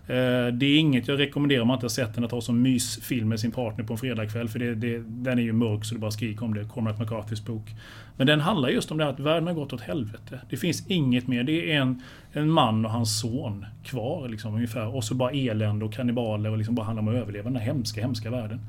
Eh, 0.06 0.46
det 0.52 0.66
är 0.66 0.78
inget 0.78 1.08
jag 1.08 1.18
rekommenderar 1.18 1.62
om 1.62 1.68
man 1.68 1.76
inte 1.76 1.84
har 1.84 1.88
sett 1.88 2.14
den 2.14 2.24
att 2.24 2.30
ha 2.30 2.40
som 2.40 2.62
mysfilm 2.62 3.28
med 3.28 3.40
sin 3.40 3.52
partner 3.52 3.84
på 3.84 3.92
en 3.92 3.98
fredagkväll. 3.98 4.48
För 4.48 4.58
det, 4.58 4.74
det, 4.74 4.98
den 5.06 5.38
är 5.38 5.42
ju 5.42 5.52
mörk 5.52 5.84
så 5.84 5.94
det 5.94 6.00
bara 6.00 6.10
skriker 6.10 6.44
om 6.44 6.54
det. 6.54 6.64
Cormac 6.64 6.98
McCarthys 6.98 7.44
bok. 7.44 7.74
Men 8.16 8.26
den 8.26 8.40
handlar 8.40 8.68
just 8.68 8.90
om 8.90 8.98
det 8.98 9.04
här 9.04 9.12
att 9.12 9.20
världen 9.20 9.46
har 9.46 9.54
gått 9.54 9.72
åt 9.72 9.80
helvete. 9.80 10.40
Det 10.50 10.56
finns 10.56 10.86
inget 10.86 11.26
mer. 11.26 11.42
Det 11.42 11.72
är 11.72 11.80
en, 11.80 12.02
en 12.32 12.50
man 12.50 12.84
och 12.84 12.90
hans 12.90 13.20
son 13.20 13.66
kvar 13.84 14.28
liksom, 14.28 14.54
ungefär. 14.54 14.94
Och 14.96 15.04
så 15.04 15.14
bara 15.14 15.30
elände 15.30 15.84
och 15.84 15.92
kannibaler 15.92 16.50
och 16.50 16.58
liksom 16.58 16.74
bara 16.74 16.86
handlar 16.86 17.02
om 17.02 17.08
att 17.08 17.14
överleva 17.14 17.44
den 17.44 17.56
här 17.56 17.66
hemska, 17.66 18.00
hemska 18.00 18.30
världen. 18.30 18.60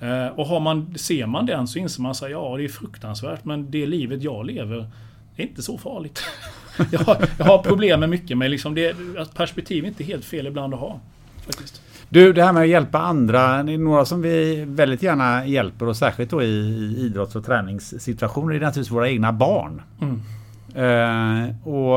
Eh, 0.00 0.26
och 0.26 0.46
har 0.46 0.60
man, 0.60 0.98
ser 0.98 1.26
man 1.26 1.46
den 1.46 1.68
så 1.68 1.78
inser 1.78 2.02
man 2.02 2.10
att 2.10 2.30
ja, 2.30 2.56
det 2.56 2.64
är 2.64 2.68
fruktansvärt 2.68 3.44
men 3.44 3.70
det 3.70 3.86
livet 3.86 4.22
jag 4.22 4.46
lever 4.46 4.90
är 5.36 5.42
inte 5.42 5.62
så 5.62 5.78
farligt. 5.78 6.22
jag, 6.90 7.00
har, 7.00 7.16
jag 7.38 7.44
har 7.44 7.62
problem 7.62 8.00
med 8.00 8.08
mycket 8.08 8.38
men 8.38 8.50
liksom 8.50 8.74
det, 8.74 8.96
perspektiv 9.34 9.84
är 9.84 9.88
inte 9.88 10.04
helt 10.04 10.24
fel 10.24 10.46
ibland 10.46 10.74
att 10.74 10.80
ha. 10.80 11.00
Faktiskt. 11.46 11.82
Du, 12.08 12.32
det 12.32 12.42
här 12.42 12.52
med 12.52 12.62
att 12.62 12.68
hjälpa 12.68 12.98
andra. 12.98 13.62
Det 13.62 13.72
är 13.72 13.78
några 13.78 14.04
som 14.04 14.22
vi 14.22 14.64
väldigt 14.68 15.02
gärna 15.02 15.46
hjälper 15.46 15.88
och 15.88 15.96
särskilt 15.96 16.30
då 16.30 16.42
i 16.42 16.96
idrotts 16.98 17.36
och 17.36 17.46
träningssituationer 17.46 18.54
är 18.54 18.60
naturligtvis 18.60 18.90
våra 18.90 19.08
egna 19.08 19.32
barn. 19.32 19.82
Mm. 20.00 20.22
Eh, 20.74 21.68
och 21.68 21.96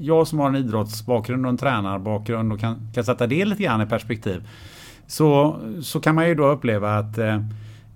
jag 0.00 0.26
som 0.26 0.38
har 0.38 0.48
en 0.48 0.56
idrottsbakgrund 0.56 1.46
och 1.46 1.50
en 1.50 1.56
tränarbakgrund 1.56 2.52
och 2.52 2.60
kan, 2.60 2.90
kan 2.94 3.04
sätta 3.04 3.26
det 3.26 3.44
lite 3.44 3.62
grann 3.62 3.82
i 3.82 3.86
perspektiv. 3.86 4.48
Så, 5.06 5.56
så 5.82 6.00
kan 6.00 6.14
man 6.14 6.28
ju 6.28 6.34
då 6.34 6.46
uppleva 6.46 6.98
att 6.98 7.18
eh, 7.18 7.40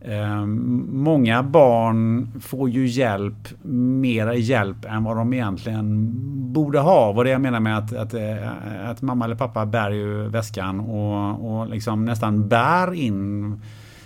eh, 0.05 0.46
många 0.92 1.42
barn 1.42 2.28
får 2.40 2.70
ju 2.70 2.86
hjälp, 2.86 3.48
mera 3.62 4.34
hjälp 4.34 4.84
än 4.84 5.05
vad 5.05 5.16
de 5.16 5.32
egentligen 5.32 6.11
borde 6.53 6.80
ha. 6.80 7.12
Vad 7.12 7.26
det 7.26 7.30
jag 7.30 7.40
menar 7.40 7.61
med 7.61 7.78
att, 7.78 7.92
att, 7.92 8.14
eh, 8.14 8.88
att 8.90 9.03
mamma 9.03 9.24
eller 9.24 9.36
pappa 9.36 9.66
bär 9.66 9.90
ju 9.90 10.28
väskan 10.28 10.80
och, 10.80 11.61
och 11.61 11.68
liksom 11.68 12.05
nästan 12.05 12.48
bär 12.48 12.94
in 12.94 13.61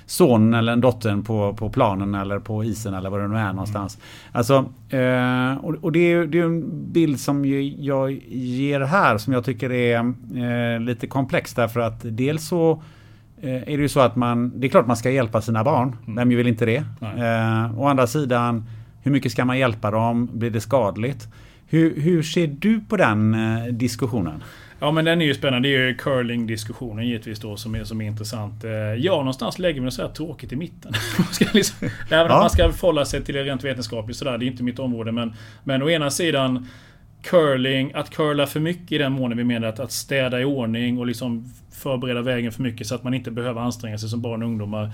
sonen 0.07 0.55
eller 0.55 0.77
dottern 0.77 1.25
på, 1.25 1.55
på 1.55 1.71
planen 1.71 2.15
eller 2.15 2.39
på 2.39 2.65
isen 2.65 2.95
eller 2.95 3.11
vad 3.11 3.21
det 3.21 3.29
nu 3.29 3.37
är 3.37 3.53
någonstans. 3.53 3.97
Mm. 3.97 4.07
Alltså, 4.33 4.55
eh, 4.97 5.65
och, 5.65 5.85
och, 5.85 5.93
det 5.93 5.99
är 5.99 6.35
ju 6.35 6.45
en 6.45 6.93
bild 6.93 7.21
som 7.21 7.45
jag 7.79 8.13
ger 8.29 8.81
här 8.81 9.19
som 9.19 9.33
jag 9.33 9.45
tycker 9.45 9.73
är 9.73 9.99
eh, 10.75 10.81
lite 10.81 11.07
komplex 11.07 11.55
därför 11.55 11.81
att 11.81 12.01
dels 12.03 12.49
så 12.49 12.83
är 13.43 13.77
det 13.77 13.83
ju 13.83 13.89
så 13.89 14.01
att 14.01 14.17
man, 14.17 14.61
det 14.61 14.67
är 14.67 14.69
klart 14.69 14.87
man 14.87 14.97
ska 14.97 15.11
hjälpa 15.11 15.41
sina 15.41 15.65
barn. 15.65 15.97
Mm. 16.07 16.17
Vem 16.17 16.29
vill 16.29 16.47
inte 16.47 16.67
det? 16.67 16.85
Eh, 17.01 17.81
å 17.81 17.87
andra 17.87 18.07
sidan, 18.07 18.65
hur 19.03 19.11
mycket 19.11 19.33
ska 19.33 19.45
man 19.45 19.59
hjälpa 19.59 19.91
dem? 19.91 20.31
Blir 20.33 20.51
det 20.51 20.61
skadligt? 20.61 21.29
Hur, 21.69 22.01
hur 22.01 22.23
ser 22.23 22.47
du 22.47 22.81
på 22.81 22.97
den 22.97 23.35
eh, 23.35 23.65
diskussionen? 23.65 24.43
Ja 24.79 24.91
men 24.91 25.05
den 25.05 25.23
är 25.23 25.27
ju 25.27 25.35
spännande. 25.35 25.69
Det 25.69 25.75
är 25.75 25.89
ju 25.89 25.95
curling-diskussionen 25.95 27.07
givetvis 27.07 27.41
då 27.41 27.57
som 27.57 27.75
är, 27.75 27.85
som 27.85 28.01
är 28.01 28.07
intressant. 28.07 28.65
Eh, 28.65 28.71
ja, 28.73 29.17
någonstans 29.17 29.59
lägger 29.59 29.81
vi 29.81 29.91
så 29.91 30.03
här 30.03 30.09
tråkigt 30.09 30.53
i 30.53 30.57
mitten. 30.57 30.93
man 31.19 31.27
ska 31.27 31.45
liksom, 31.53 31.89
om 32.11 32.29
man 32.29 32.51
ska 32.51 32.73
förhålla 32.73 33.05
sig 33.05 33.25
till 33.25 33.35
det 33.35 33.45
rent 33.45 33.65
vetenskapligt 33.65 34.17
sådär. 34.17 34.39
Det 34.39 34.45
är 34.45 34.47
inte 34.47 34.63
mitt 34.63 34.79
område. 34.79 35.13
Men, 35.13 35.33
men 35.65 35.83
å 35.83 35.91
ena 35.91 36.11
sidan 36.11 36.67
curling, 37.23 37.93
att 37.95 38.11
curla 38.11 38.47
för 38.47 38.61
mycket 38.61 38.93
i 38.93 38.99
den 38.99 39.13
mån 39.13 39.37
vi 39.37 39.45
menar 39.45 39.69
att, 39.69 39.81
att 39.81 39.93
städa 39.93 40.41
i 40.41 40.45
ordning 40.45 40.99
och 40.99 41.07
liksom 41.07 41.53
förbereda 41.77 42.23
vägen 42.23 42.53
för 42.53 42.63
mycket 42.63 42.87
så 42.87 42.95
att 42.95 43.05
man 43.05 43.15
inte 43.15 43.31
behöver 43.31 43.61
anstränga 43.61 43.99
sig 43.99 44.09
som 44.09 44.23
barn 44.23 44.43
och 44.43 44.49
ungdomar 44.49 44.91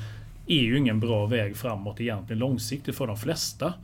är 0.47 0.62
ju 0.62 0.78
ingen 0.78 1.01
bra 1.01 1.26
väg 1.26 1.57
framåt 1.57 2.01
egentligen 2.01 2.39
långsiktigt 2.39 2.97
för 2.97 3.07
de 3.07 3.16
flesta. 3.16 3.74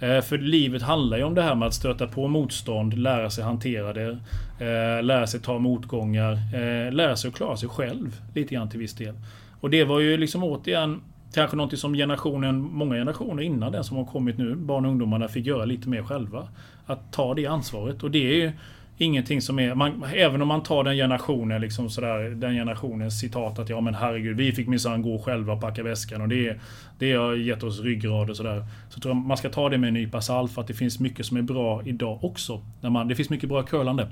Eh, 0.00 0.20
för 0.20 0.38
livet 0.38 0.82
handlar 0.82 1.18
ju 1.18 1.24
om 1.24 1.34
det 1.34 1.42
här 1.42 1.54
med 1.54 1.68
att 1.68 1.74
stöta 1.74 2.06
på 2.06 2.28
motstånd, 2.28 2.98
lära 2.98 3.30
sig 3.30 3.44
hantera 3.44 3.92
det, 3.92 4.18
eh, 4.58 5.02
lära 5.02 5.26
sig 5.26 5.40
ta 5.40 5.58
motgångar, 5.58 6.32
eh, 6.32 6.92
lära 6.92 7.16
sig 7.16 7.28
att 7.28 7.34
klara 7.34 7.56
sig 7.56 7.68
själv 7.68 8.20
lite 8.34 8.54
grann 8.54 8.70
till 8.70 8.78
viss 8.78 8.94
del. 8.94 9.14
Och 9.60 9.70
det 9.70 9.84
var 9.84 10.00
ju 10.00 10.16
liksom 10.16 10.44
återigen 10.44 11.00
kanske 11.34 11.56
någonting 11.56 11.78
som 11.78 11.94
generationen, 11.94 12.60
många 12.60 12.94
generationer 12.94 13.42
innan 13.42 13.72
den 13.72 13.84
som 13.84 13.96
har 13.96 14.04
kommit 14.04 14.38
nu, 14.38 14.54
barn 14.54 14.84
och 14.84 14.90
ungdomarna 14.90 15.28
fick 15.28 15.46
göra 15.46 15.64
lite 15.64 15.88
mer 15.88 16.02
själva. 16.02 16.48
Att 16.86 17.12
ta 17.12 17.34
det 17.34 17.46
ansvaret. 17.46 18.02
Och 18.02 18.10
det 18.10 18.30
är 18.30 18.34
ju 18.34 18.52
ingenting 18.98 19.42
som 19.42 19.58
är... 19.58 19.74
Man, 19.74 20.04
även 20.14 20.42
om 20.42 20.48
man 20.48 20.62
tar 20.62 20.84
den 20.84 20.96
generationen, 20.96 21.60
liksom 21.60 21.90
sådär, 21.90 22.18
den 22.30 22.54
generationens 22.54 23.20
citat 23.20 23.58
att 23.58 23.68
ja 23.68 23.80
men 23.80 23.94
herregud, 23.94 24.36
vi 24.36 24.52
fick 24.52 24.68
minsann 24.68 25.02
gå 25.02 25.18
själva 25.18 25.52
och 25.52 25.60
packa 25.60 25.82
väskan 25.82 26.20
och 26.20 26.28
det, 26.28 26.56
det 26.98 27.12
har 27.12 27.34
gett 27.34 27.62
oss 27.62 27.80
ryggrad 27.80 28.30
och 28.30 28.36
sådär. 28.36 28.64
Så 28.88 29.00
tror 29.00 29.14
jag 29.14 29.22
man 29.26 29.36
ska 29.36 29.48
ta 29.48 29.68
det 29.68 29.78
med 29.78 29.88
en 29.88 29.94
nypa 29.94 30.20
salt 30.20 30.52
för 30.52 30.60
att 30.60 30.68
det 30.68 30.74
finns 30.74 31.00
mycket 31.00 31.26
som 31.26 31.36
är 31.36 31.42
bra 31.42 31.82
idag 31.84 32.24
också. 32.24 32.60
När 32.80 32.90
man, 32.90 33.08
det 33.08 33.14
finns 33.14 33.30
mycket 33.30 33.48
bra 33.48 33.62
curlande. 33.62 34.08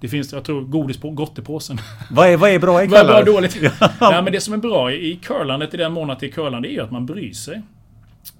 Det 0.00 0.08
finns, 0.08 0.32
jag 0.32 0.44
tror, 0.44 0.60
godis 0.60 1.00
på 1.00 1.10
gottepåsen. 1.10 1.78
Vad 2.10 2.28
är, 2.28 2.36
vad 2.36 2.50
är 2.50 2.58
bra 2.58 2.82
i 2.82 2.86
curlandet? 2.86 3.12
vad 3.12 3.22
är 3.22 3.32
dåligt? 3.32 3.58
Nej, 4.00 4.22
men 4.22 4.32
det 4.32 4.40
som 4.40 4.54
är 4.54 4.58
bra 4.58 4.92
i 4.92 5.16
curlandet, 5.22 5.74
i 5.74 5.76
den 5.76 5.92
mån 5.92 6.10
att 6.10 6.20
det 6.20 6.26
är 6.26 6.30
curlande, 6.30 6.68
är 6.68 6.72
ju 6.72 6.80
att 6.80 6.90
man 6.90 7.06
bryr 7.06 7.32
sig. 7.32 7.62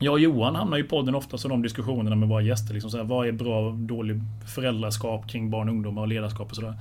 Jag 0.03 0.13
och 0.13 0.21
Johan 0.21 0.55
hamnar 0.55 0.79
i 0.79 0.83
podden 0.83 1.15
ofta 1.15 1.37
i 1.37 1.49
de 1.49 1.63
diskussionerna 1.63 2.17
med 2.17 2.29
våra 2.29 2.43
gäster. 2.43 2.75
Liksom 2.75 2.91
så 2.91 2.97
här, 2.97 3.05
vad 3.05 3.29
är 3.29 3.33
bra 3.33 3.67
och 3.67 3.75
dålig 3.75 4.21
föräldraskap 4.55 5.29
kring 5.29 5.51
barn 5.51 5.69
och 5.69 5.75
ungdomar 5.75 6.03
och 6.03 6.09
ledarskap 6.09 6.51
och 6.51 6.57
sådär. 6.57 6.75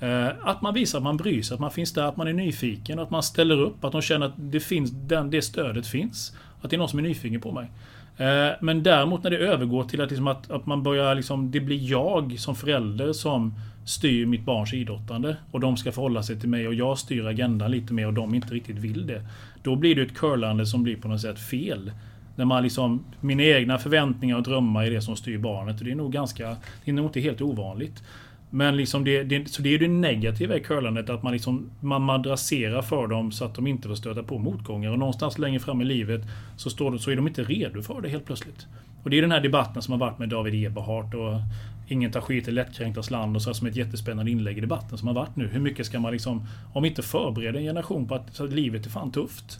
Eh, 0.00 0.28
att 0.42 0.62
man 0.62 0.74
visar 0.74 0.98
att 0.98 1.04
man 1.04 1.16
bryr 1.16 1.42
sig, 1.42 1.54
att 1.54 1.60
man 1.60 1.70
finns 1.70 1.92
där, 1.92 2.02
att 2.02 2.16
man 2.16 2.28
är 2.28 2.32
nyfiken, 2.32 2.98
att 2.98 3.10
man 3.10 3.22
ställer 3.22 3.60
upp, 3.60 3.84
att 3.84 3.92
de 3.92 4.02
känner 4.02 4.26
att 4.26 4.32
det, 4.36 4.60
finns, 4.60 4.90
den, 4.90 5.30
det 5.30 5.42
stödet 5.42 5.86
finns. 5.86 6.36
Att 6.62 6.70
det 6.70 6.76
är 6.76 6.78
någon 6.78 6.88
som 6.88 6.98
är 6.98 7.02
nyfiken 7.02 7.40
på 7.40 7.52
mig. 7.52 7.70
Eh, 8.16 8.54
men 8.60 8.82
däremot 8.82 9.22
när 9.22 9.30
det 9.30 9.38
övergår 9.38 9.84
till 9.84 10.00
att, 10.00 10.10
liksom 10.10 10.28
att, 10.28 10.50
att 10.50 10.66
man 10.66 10.82
börjar 10.82 11.14
liksom, 11.14 11.50
det 11.50 11.60
blir 11.60 11.90
jag 11.90 12.38
som 12.38 12.54
förälder 12.54 13.12
som 13.12 13.54
styr 13.84 14.26
mitt 14.26 14.44
barns 14.44 14.74
idrottande. 14.74 15.36
Och 15.50 15.60
de 15.60 15.76
ska 15.76 15.92
förhålla 15.92 16.22
sig 16.22 16.40
till 16.40 16.48
mig 16.48 16.68
och 16.68 16.74
jag 16.74 16.98
styr 16.98 17.26
agendan 17.26 17.70
lite 17.70 17.92
mer 17.92 18.06
och 18.06 18.14
de 18.14 18.34
inte 18.34 18.54
riktigt 18.54 18.78
vill 18.78 19.06
det. 19.06 19.22
Då 19.62 19.76
blir 19.76 19.94
det 19.94 20.02
ett 20.02 20.16
curlande 20.16 20.66
som 20.66 20.82
blir 20.82 20.96
på 20.96 21.08
något 21.08 21.20
sätt 21.20 21.38
fel. 21.38 21.90
När 22.36 22.44
man 22.44 22.62
liksom, 22.62 23.04
mina 23.20 23.42
egna 23.42 23.78
förväntningar 23.78 24.36
och 24.36 24.42
drömmar 24.42 24.84
är 24.84 24.90
det 24.90 25.00
som 25.00 25.16
styr 25.16 25.38
barnet. 25.38 25.78
Och 25.78 25.84
det 25.84 25.90
är 25.90 25.94
nog 25.94 26.12
ganska, 26.12 26.56
det 26.84 26.90
är 26.90 26.94
nog 26.94 27.06
inte 27.06 27.20
helt 27.20 27.40
ovanligt. 27.40 28.02
Men 28.50 28.76
liksom 28.76 29.04
det, 29.04 29.22
det, 29.22 29.48
så 29.48 29.62
det 29.62 29.74
är 29.74 29.78
det 29.78 29.88
negativa 29.88 30.56
i 30.56 30.60
curlandet, 30.60 31.10
att 31.10 31.22
man, 31.22 31.32
liksom, 31.32 31.70
man 31.80 32.02
madrasserar 32.02 32.82
för 32.82 33.06
dem 33.06 33.32
så 33.32 33.44
att 33.44 33.54
de 33.54 33.66
inte 33.66 33.88
får 33.88 33.94
stöta 33.94 34.22
på 34.22 34.38
motgångar. 34.38 34.90
Och 34.90 34.98
någonstans 34.98 35.38
längre 35.38 35.60
fram 35.60 35.80
i 35.80 35.84
livet 35.84 36.22
så, 36.56 36.70
står 36.70 36.90
de, 36.90 36.98
så 36.98 37.10
är 37.10 37.16
de 37.16 37.28
inte 37.28 37.44
redo 37.44 37.82
för 37.82 38.00
det 38.00 38.08
helt 38.08 38.24
plötsligt. 38.24 38.66
Och 39.02 39.10
det 39.10 39.18
är 39.18 39.22
den 39.22 39.32
här 39.32 39.40
debatten 39.40 39.82
som 39.82 39.92
har 39.92 39.98
varit 39.98 40.18
med 40.18 40.28
David 40.28 40.66
Eberhardt 40.66 41.14
och 41.14 41.40
Ingen 41.88 42.12
tar 42.12 42.20
skit 42.20 42.48
i 42.48 42.50
lättkränktas 42.50 43.10
land 43.10 43.36
och 43.36 43.42
så 43.42 43.54
som 43.54 43.66
ett 43.66 43.76
jättespännande 43.76 44.30
inlägg 44.30 44.58
i 44.58 44.60
debatten 44.60 44.98
som 44.98 45.08
har 45.08 45.14
varit 45.14 45.36
nu. 45.36 45.46
Hur 45.46 45.60
mycket 45.60 45.86
ska 45.86 46.00
man 46.00 46.12
liksom, 46.12 46.46
om 46.72 46.84
inte 46.84 47.02
förbereda 47.02 47.58
en 47.58 47.64
generation 47.64 48.08
på 48.08 48.14
att, 48.14 48.40
att 48.40 48.52
livet 48.52 48.86
är 48.86 48.90
fan 48.90 49.12
tufft. 49.12 49.58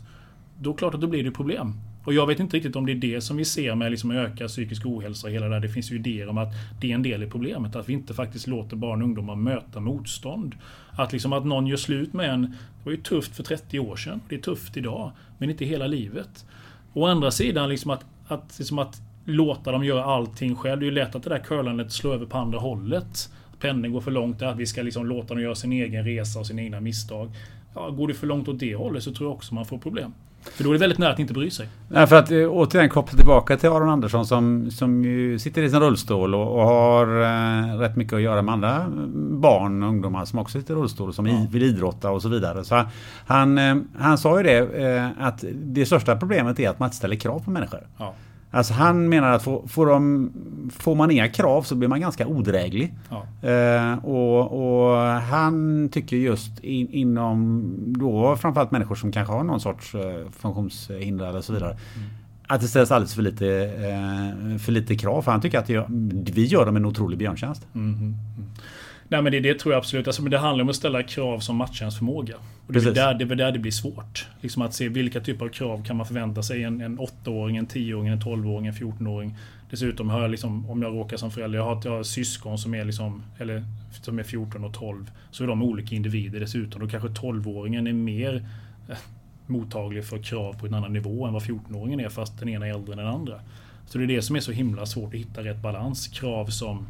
Då 0.59 0.73
klart 0.73 0.93
att 0.93 1.01
då 1.01 1.07
blir 1.07 1.23
det 1.23 1.31
problem. 1.31 1.73
Och 2.07 2.13
jag 2.13 2.27
vet 2.27 2.39
inte 2.39 2.57
riktigt 2.57 2.75
om 2.75 2.85
det 2.85 2.91
är 2.91 2.95
det 2.95 3.21
som 3.21 3.37
vi 3.37 3.45
ser 3.45 3.75
med 3.75 3.91
liksom 3.91 4.11
ökad 4.11 4.47
psykisk 4.47 4.85
ohälsa 4.85 5.27
och 5.27 5.33
hela 5.33 5.45
det 5.45 5.55
där. 5.55 5.59
Det 5.59 5.69
finns 5.69 5.91
ju 5.91 5.95
idéer 5.95 6.29
om 6.29 6.37
att 6.37 6.53
det 6.81 6.91
är 6.91 6.95
en 6.95 7.03
del 7.03 7.23
i 7.23 7.27
problemet. 7.27 7.75
Att 7.75 7.89
vi 7.89 7.93
inte 7.93 8.13
faktiskt 8.13 8.47
låter 8.47 8.75
barn 8.75 9.01
och 9.01 9.07
ungdomar 9.07 9.35
möta 9.35 9.79
motstånd. 9.79 10.55
Att 10.91 11.13
liksom 11.13 11.33
att 11.33 11.45
någon 11.45 11.67
gör 11.67 11.77
slut 11.77 12.13
med 12.13 12.29
en, 12.29 12.41
det 12.41 12.83
var 12.83 12.91
ju 12.91 12.97
tufft 12.97 13.35
för 13.35 13.43
30 13.43 13.79
år 13.79 13.95
sedan. 13.95 14.21
Det 14.29 14.35
är 14.35 14.39
tufft 14.39 14.77
idag. 14.77 15.11
Men 15.37 15.49
inte 15.49 15.65
hela 15.65 15.87
livet. 15.87 16.45
Å 16.93 17.05
andra 17.05 17.31
sidan 17.31 17.69
liksom 17.69 17.91
att, 17.91 18.05
att, 18.27 18.55
liksom 18.57 18.79
att 18.79 19.01
låta 19.25 19.71
dem 19.71 19.83
göra 19.83 20.03
allting 20.03 20.55
själv. 20.55 20.79
Det 20.79 20.83
är 20.83 20.89
ju 20.89 20.95
lätt 20.95 21.15
att 21.15 21.23
det 21.23 21.29
där 21.29 21.39
curlandet 21.39 21.91
slår 21.91 22.13
över 22.13 22.25
på 22.25 22.37
andra 22.37 22.59
hållet. 22.59 23.29
Pendeln 23.59 23.93
går 23.93 24.01
för 24.01 24.11
långt, 24.11 24.41
att 24.41 24.57
vi 24.57 24.65
ska 24.65 24.81
liksom 24.81 25.05
låta 25.05 25.33
dem 25.33 25.43
göra 25.43 25.55
sin 25.55 25.71
egen 25.71 26.05
resa 26.05 26.39
och 26.39 26.47
sina 26.47 26.61
egna 26.61 26.79
misstag. 26.79 27.31
Ja, 27.75 27.89
går 27.89 28.07
det 28.07 28.13
för 28.13 28.27
långt 28.27 28.47
åt 28.47 28.59
det 28.59 28.75
hållet 28.75 29.03
så 29.03 29.13
tror 29.13 29.29
jag 29.29 29.35
också 29.35 29.55
man 29.55 29.65
får 29.65 29.77
problem. 29.77 30.13
För 30.53 30.63
då 30.63 30.69
är 30.69 30.73
det 30.73 30.79
väldigt 30.79 30.99
nära 30.99 31.13
att 31.13 31.19
inte 31.19 31.33
bry 31.33 31.51
sig. 31.51 31.69
Nej, 31.87 32.07
för 32.07 32.15
att 32.15 32.31
eh, 32.31 32.37
återigen 32.49 32.89
koppla 32.89 33.17
tillbaka 33.17 33.57
till 33.57 33.69
Aron 33.69 33.89
Andersson 33.89 34.25
som, 34.25 34.71
som 34.71 35.05
ju 35.05 35.39
sitter 35.39 35.61
i 35.61 35.69
sin 35.69 35.79
rullstol 35.79 36.35
och, 36.35 36.59
och 36.59 36.65
har 36.65 37.21
eh, 37.21 37.77
rätt 37.77 37.95
mycket 37.95 38.13
att 38.13 38.21
göra 38.21 38.41
med 38.41 38.53
andra 38.53 38.85
barn 39.15 39.83
och 39.83 39.89
ungdomar 39.89 40.25
som 40.25 40.39
också 40.39 40.59
sitter 40.59 40.73
i 40.73 40.77
rullstol 40.77 41.09
och 41.09 41.15
som 41.15 41.27
ja. 41.27 41.45
vill 41.51 41.63
idrotta 41.63 42.11
och 42.11 42.21
så 42.21 42.29
vidare. 42.29 42.63
Så 42.63 42.83
han, 43.25 43.57
eh, 43.57 43.75
han 43.97 44.17
sa 44.17 44.37
ju 44.37 44.43
det 44.43 44.57
eh, 44.57 45.09
att 45.19 45.43
det 45.53 45.85
största 45.85 46.15
problemet 46.15 46.59
är 46.59 46.69
att 46.69 46.79
man 46.79 46.87
inte 46.87 46.97
ställer 46.97 47.15
krav 47.15 47.39
på 47.39 47.51
människor. 47.51 47.87
Ja. 47.97 48.13
Alltså 48.51 48.73
han 48.73 49.09
menar 49.09 49.31
att 49.31 49.43
får, 49.43 49.67
får, 49.67 49.85
de, 49.85 50.31
får 50.71 50.95
man 50.95 51.11
inga 51.11 51.27
krav 51.27 51.61
så 51.61 51.75
blir 51.75 51.87
man 51.87 52.01
ganska 52.01 52.27
odräglig. 52.27 52.95
Ja. 53.09 53.49
Eh, 53.49 54.05
och, 54.05 54.91
och, 54.91 54.97
han 55.05 55.89
tycker 55.89 56.17
just 56.17 56.59
in, 56.59 56.89
inom 56.89 57.63
då 57.87 58.35
framförallt 58.35 58.71
människor 58.71 58.95
som 58.95 59.11
kanske 59.11 59.33
har 59.33 59.43
någon 59.43 59.59
sorts 59.59 59.95
eh, 59.95 60.29
funktionshinder 60.31 61.29
eller 61.29 61.41
så 61.41 61.53
vidare. 61.53 61.71
Mm. 61.71 62.09
Att 62.47 62.61
det 62.61 62.67
ställs 62.67 62.91
alldeles 62.91 63.15
för 63.15 63.21
lite, 63.21 63.47
eh, 63.47 64.57
för 64.57 64.71
lite 64.71 64.95
krav. 64.95 65.21
För 65.21 65.31
han 65.31 65.41
tycker 65.41 65.59
att 65.59 65.69
vi 66.35 66.45
gör 66.45 66.65
dem 66.65 66.75
en 66.75 66.85
otrolig 66.85 67.17
björntjänst. 67.17 67.67
Mm. 67.75 67.93
Mm. 67.93 68.15
Nej 69.09 69.21
men 69.21 69.31
det, 69.31 69.39
det 69.39 69.59
tror 69.59 69.73
jag 69.73 69.79
absolut. 69.79 70.07
Alltså, 70.07 70.21
men 70.21 70.31
det 70.31 70.37
handlar 70.37 70.63
om 70.63 70.69
att 70.69 70.75
ställa 70.75 71.03
krav 71.03 71.39
som 71.39 71.55
matchar 71.55 71.85
ens 71.85 71.97
förmåga. 71.97 72.35
Och 72.67 72.73
det, 72.73 72.85
är 72.85 72.93
där, 72.93 73.13
det 73.13 73.33
är 73.33 73.35
där 73.35 73.51
det 73.51 73.59
blir 73.59 73.71
svårt. 73.71 74.27
Liksom 74.41 74.61
att 74.61 74.73
se 74.73 74.89
vilka 74.89 75.19
typer 75.19 75.45
av 75.45 75.49
krav 75.49 75.83
kan 75.83 75.97
man 75.97 76.05
förvänta 76.05 76.43
sig 76.43 76.63
en, 76.63 76.81
en 76.81 76.99
8-åring, 76.99 77.57
en 77.57 77.67
10-åring, 77.67 78.07
en 78.07 78.21
12-åring, 78.21 78.67
en 78.67 78.73
14-åring. 78.73 79.35
Dessutom 79.69 80.09
har 80.09 80.21
jag 80.21 80.31
liksom, 80.31 80.69
om 80.69 80.81
jag 80.81 80.93
råkar 80.93 81.17
som 81.17 81.31
förälder, 81.31 81.59
jag 81.59 81.65
har, 81.65 81.81
jag 81.83 81.91
har 81.91 82.03
syskon 82.03 82.57
som 82.57 82.73
är 82.73 82.85
liksom, 82.85 83.23
eller 83.37 83.63
som 84.01 84.19
är 84.19 84.23
14 84.23 84.63
och 84.63 84.73
12. 84.73 85.11
Så 85.31 85.43
är 85.43 85.47
de 85.47 85.63
olika 85.63 85.95
individer 85.95 86.39
dessutom. 86.39 86.81
Då 86.81 86.87
kanske 86.87 87.09
12-åringen 87.09 87.89
är 87.89 87.93
mer 87.93 88.45
eh, 88.89 88.97
mottaglig 89.45 90.05
för 90.05 90.23
krav 90.23 90.53
på 90.53 90.65
en 90.65 90.73
annan 90.73 90.93
nivå 90.93 91.25
än 91.25 91.33
vad 91.33 91.43
14-åringen 91.43 92.05
är 92.05 92.09
fast 92.09 92.39
den 92.39 92.49
ena 92.49 92.67
är 92.67 92.73
äldre 92.73 92.93
än 92.93 92.97
den 92.97 93.07
andra. 93.07 93.39
Så 93.85 93.97
det 93.97 94.03
är 94.03 94.07
det 94.07 94.21
som 94.21 94.35
är 94.35 94.39
så 94.39 94.51
himla 94.51 94.85
svårt 94.85 95.13
att 95.13 95.19
hitta 95.19 95.43
rätt 95.43 95.61
balans. 95.61 96.07
Krav 96.07 96.45
som 96.45 96.87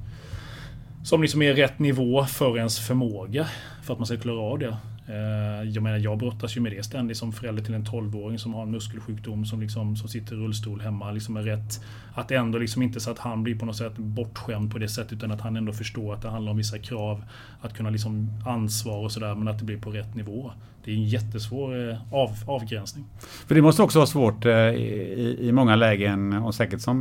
som 1.08 1.22
liksom 1.22 1.42
är 1.42 1.54
rätt 1.54 1.80
nivå 1.80 2.26
för 2.26 2.58
ens 2.58 2.80
förmåga 2.80 3.48
för 3.84 3.94
att 3.94 4.00
man 4.00 4.06
ska 4.06 4.18
klara 4.18 4.40
av 4.40 4.60
det. 4.60 4.78
Eh, 5.08 5.70
jag 5.70 5.84
menar, 5.84 5.98
jag 5.98 6.18
brottas 6.18 6.58
ju 6.58 6.62
med 6.62 6.72
det 6.72 6.84
ständigt 6.84 7.18
som 7.18 7.32
förälder 7.32 7.64
till 7.64 7.74
en 7.74 7.86
12-åring 7.86 8.40
som 8.40 8.54
har 8.54 8.64
en 8.64 8.72
muskelsjukdom 8.72 9.46
som, 9.46 9.62
liksom, 9.62 9.96
som 9.96 10.10
sitter 10.10 10.36
i 10.36 10.38
rullstol 10.38 10.82
hemma. 10.82 11.12
Liksom 11.12 11.38
är 11.38 11.42
rätt 11.42 11.82
att 12.14 12.32
ändå 12.32 12.58
liksom 12.58 12.82
inte 12.82 13.00
så 13.00 13.12
att 13.12 13.20
han 13.20 13.44
blir 13.44 13.60
på 13.60 13.66
något 13.66 13.76
sätt 13.78 13.98
bortskämd 13.98 14.72
på 14.72 14.78
det 14.78 14.88
sättet 14.88 15.14
utan 15.14 15.32
att 15.32 15.42
han 15.42 15.58
ändå 15.58 15.74
förstår 15.74 16.14
att 16.14 16.22
det 16.22 16.30
handlar 16.30 16.52
om 16.52 16.58
vissa 16.58 16.80
krav. 16.80 17.24
Att 17.62 17.74
kunna 17.74 17.90
liksom 17.90 18.30
ansvar 18.46 18.98
och 18.98 19.12
sådär 19.12 19.36
men 19.36 19.48
att 19.48 19.60
det 19.60 19.66
blir 19.66 19.78
på 19.78 19.92
rätt 19.92 20.16
nivå. 20.16 20.52
Det 20.84 20.92
är 20.92 20.96
en 20.96 21.08
jättesvår 21.08 21.90
eh, 21.90 22.14
av, 22.14 22.30
avgränsning. 22.48 23.06
För 23.48 23.56
det 23.56 23.62
måste 23.62 23.82
också 23.82 24.00
vara 24.00 24.08
svårt 24.08 24.46
eh, 24.46 24.54
i, 24.54 25.38
i 25.42 25.52
många 25.52 25.76
lägen 25.76 26.34
och 26.34 26.56
säkert 26.56 26.82
som 26.82 26.98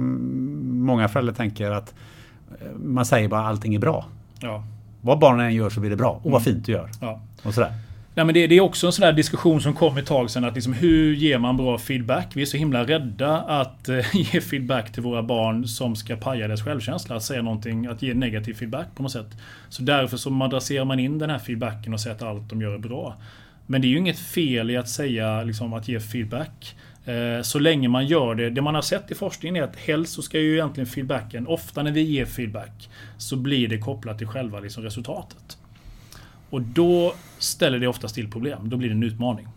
många 0.87 1.09
föräldrar 1.09 1.35
tänker 1.35 1.71
att 1.71 1.95
man 2.77 3.07
säger 3.07 3.29
bara 3.29 3.41
allting 3.47 3.75
är 3.75 3.79
bra. 3.79 4.07
Ja. 4.41 4.65
Vad 5.01 5.19
barnen 5.19 5.47
än 5.47 5.55
gör 5.55 5.71
så 5.71 5.81
blir 5.81 5.91
det 5.91 5.97
bra. 5.97 6.21
Och 6.23 6.31
vad 6.31 6.43
Mm. 6.43 6.55
fint 6.55 6.67
du 6.67 6.73
gör. 6.73 6.91
Ja. 7.01 7.21
Och 7.43 7.55
sådär. 7.55 7.73
Nej, 8.15 8.25
men 8.25 8.35
det, 8.35 8.47
det 8.47 8.55
är 8.57 8.61
också 8.61 8.87
en 8.87 8.93
sån 8.93 9.03
där 9.03 9.13
diskussion 9.13 9.61
som 9.61 9.75
kom 9.75 9.97
ett 9.97 10.07
tag 10.07 10.31
sedan. 10.31 10.45
Att 10.45 10.55
liksom, 10.55 10.73
hur 10.73 11.15
ger 11.15 11.39
man 11.39 11.57
bra 11.57 11.79
feedback? 11.79 12.27
Vi 12.35 12.43
är 12.43 12.47
så 12.47 12.57
himla 12.57 12.85
rädda 12.85 13.41
att 13.41 13.89
eh, 13.89 13.97
ge 14.33 14.41
feedback 14.41 14.93
till 14.93 15.03
våra 15.03 15.23
barn 15.23 15.67
som 15.69 15.97
ska 15.97 16.17
paja 16.17 16.47
deras 16.49 16.63
självkänsla. 16.63 17.17
Att 17.17 17.23
säga 17.23 17.43
någonting, 17.43 17.87
att 17.87 18.03
ge 18.03 18.15
negativ 18.15 18.55
feedback 18.55 18.87
på 18.95 19.03
något 19.03 19.13
sätt. 19.13 19.27
Så 19.69 19.83
därför 19.83 20.17
så 20.17 20.31
madrasserar 20.31 20.85
man 20.85 20.99
in 20.99 21.19
den 21.19 21.31
här 21.31 21.39
feedbacken 21.39 21.93
och 21.95 22.01
säger 22.01 22.17
att 22.17 22.23
allt 22.23 22.51
de 22.51 22.63
gör 22.63 22.75
är 22.75 22.79
bra. 22.79 23.15
Men 23.67 23.81
det 23.81 23.87
är 23.87 23.91
ju 23.91 23.99
inget 23.99 24.19
fel 24.19 24.71
i 24.71 24.77
att 24.77 24.89
säga, 24.89 25.43
liksom, 25.43 25.73
att 25.73 25.89
ge 25.89 26.01
feedback. 26.01 26.77
Eh, 27.07 27.43
så 27.43 27.59
länge 27.59 27.89
man 27.89 28.07
gör 28.07 28.35
det. 28.35 28.51
Det 28.51 28.63
man 28.63 28.75
har 28.75 28.83
sett 28.83 29.11
i 29.11 29.15
forskningen 29.15 29.57
är 29.57 29.63
att 29.63 29.77
helst 29.77 30.13
så 30.13 30.23
ska 30.23 30.39
ju 30.39 30.53
egentligen 30.53 30.87
feedbacken, 30.87 31.47
ofta 31.47 31.83
när 31.83 31.93
vi 31.93 32.01
ger 32.01 32.25
feedback, 32.25 32.91
så 33.19 33.37
blir 33.37 33.69
det 33.69 33.79
kopplat 33.79 34.19
till 34.19 34.27
själva 34.27 34.61
liksom 34.61 34.83
resultatet. 34.83 35.59
Och 36.51 36.63
då 36.63 37.15
ställer 37.39 37.79
det 37.79 37.89
oftast 37.89 38.15
till 38.15 38.31
problem. 38.31 38.69
Då 38.69 38.77
blir 38.77 38.89
det 38.89 38.95
en 38.95 39.03
utmaning. 39.03 39.49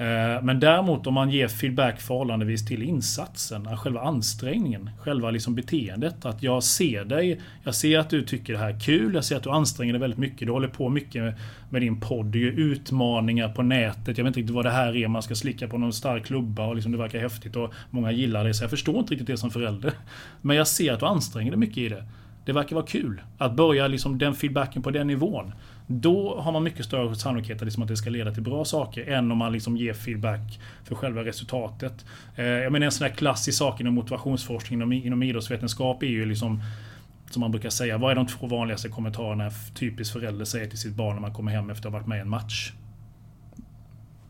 Eh, 0.00 0.42
men 0.42 0.60
däremot 0.60 1.06
om 1.06 1.14
man 1.14 1.30
ger 1.30 1.48
feedback 1.48 2.00
förhållandevis 2.00 2.66
till 2.66 2.82
insatsen, 2.82 3.66
eh, 3.66 3.76
själva 3.76 4.00
ansträngningen, 4.00 4.90
själva 4.98 5.30
liksom 5.30 5.54
beteendet. 5.54 6.24
Att 6.24 6.42
jag 6.42 6.62
ser 6.62 7.04
dig, 7.04 7.40
jag 7.64 7.74
ser 7.74 7.98
att 7.98 8.10
du 8.10 8.22
tycker 8.22 8.52
det 8.52 8.58
här 8.58 8.70
är 8.70 8.80
kul, 8.80 9.14
jag 9.14 9.24
ser 9.24 9.36
att 9.36 9.42
du 9.42 9.50
anstränger 9.50 9.92
dig 9.92 10.00
väldigt 10.00 10.18
mycket. 10.18 10.46
Du 10.46 10.52
håller 10.52 10.68
på 10.68 10.88
mycket 10.88 11.34
med 11.70 11.82
din 11.82 12.00
podd, 12.00 12.26
du 12.26 12.44
gör 12.44 12.52
utmaningar 12.52 13.48
på 13.48 13.62
nätet. 13.62 14.18
Jag 14.18 14.24
vet 14.24 14.30
inte 14.30 14.40
riktigt 14.40 14.54
vad 14.54 14.64
det 14.64 14.70
här 14.70 14.96
är, 14.96 15.08
man 15.08 15.22
ska 15.22 15.34
slicka 15.34 15.68
på 15.68 15.78
någon 15.78 15.92
stark 15.92 16.24
klubba 16.24 16.66
och 16.66 16.74
liksom 16.74 16.92
det 16.92 16.98
verkar 16.98 17.18
häftigt 17.18 17.56
och 17.56 17.74
många 17.90 18.12
gillar 18.12 18.44
det. 18.44 18.54
Så 18.54 18.64
jag 18.64 18.70
förstår 18.70 18.98
inte 18.98 19.12
riktigt 19.12 19.26
det 19.26 19.36
som 19.36 19.50
förälder. 19.50 19.92
Men 20.42 20.56
jag 20.56 20.68
ser 20.68 20.92
att 20.92 21.00
du 21.00 21.06
anstränger 21.06 21.50
dig 21.50 21.58
mycket 21.58 21.78
i 21.78 21.88
det. 21.88 22.04
Det 22.44 22.52
verkar 22.52 22.76
vara 22.76 22.86
kul 22.86 23.20
att 23.38 23.56
börja 23.56 23.88
liksom 23.88 24.18
den 24.18 24.34
feedbacken 24.34 24.82
på 24.82 24.90
den 24.90 25.06
nivån. 25.06 25.52
Då 25.92 26.40
har 26.40 26.52
man 26.52 26.62
mycket 26.62 26.84
större 26.86 27.14
sannolikhet 27.14 27.62
liksom 27.62 27.82
att 27.82 27.88
det 27.88 27.96
ska 27.96 28.10
leda 28.10 28.32
till 28.32 28.42
bra 28.42 28.64
saker 28.64 29.08
än 29.08 29.32
om 29.32 29.38
man 29.38 29.52
liksom 29.52 29.76
ger 29.76 29.92
feedback 29.92 30.60
för 30.84 30.94
själva 30.94 31.24
resultatet. 31.24 32.04
Eh, 32.36 32.44
jag 32.44 32.72
menar 32.72 32.86
en 32.86 32.92
sån 32.92 33.06
här 33.06 33.14
klassisk 33.14 33.58
sak 33.58 33.80
inom 33.80 33.94
motivationsforskning 33.94 34.78
inom, 34.78 34.92
inom 34.92 35.22
idrottsvetenskap 35.22 36.02
är 36.02 36.06
ju 36.06 36.26
liksom 36.26 36.62
som 37.30 37.40
man 37.40 37.50
brukar 37.50 37.70
säga, 37.70 37.98
vad 37.98 38.10
är 38.10 38.14
de 38.14 38.26
två 38.26 38.46
vanligaste 38.46 38.88
kommentarerna 38.88 39.44
en 39.44 39.52
typisk 39.74 40.12
förälder 40.12 40.44
säger 40.44 40.66
till 40.66 40.78
sitt 40.78 40.94
barn 40.94 41.14
när 41.14 41.20
man 41.20 41.34
kommer 41.34 41.52
hem 41.52 41.70
efter 41.70 41.88
att 41.88 41.92
ha 41.92 41.98
varit 41.98 42.08
med 42.08 42.18
i 42.18 42.20
en 42.20 42.28
match? 42.28 42.72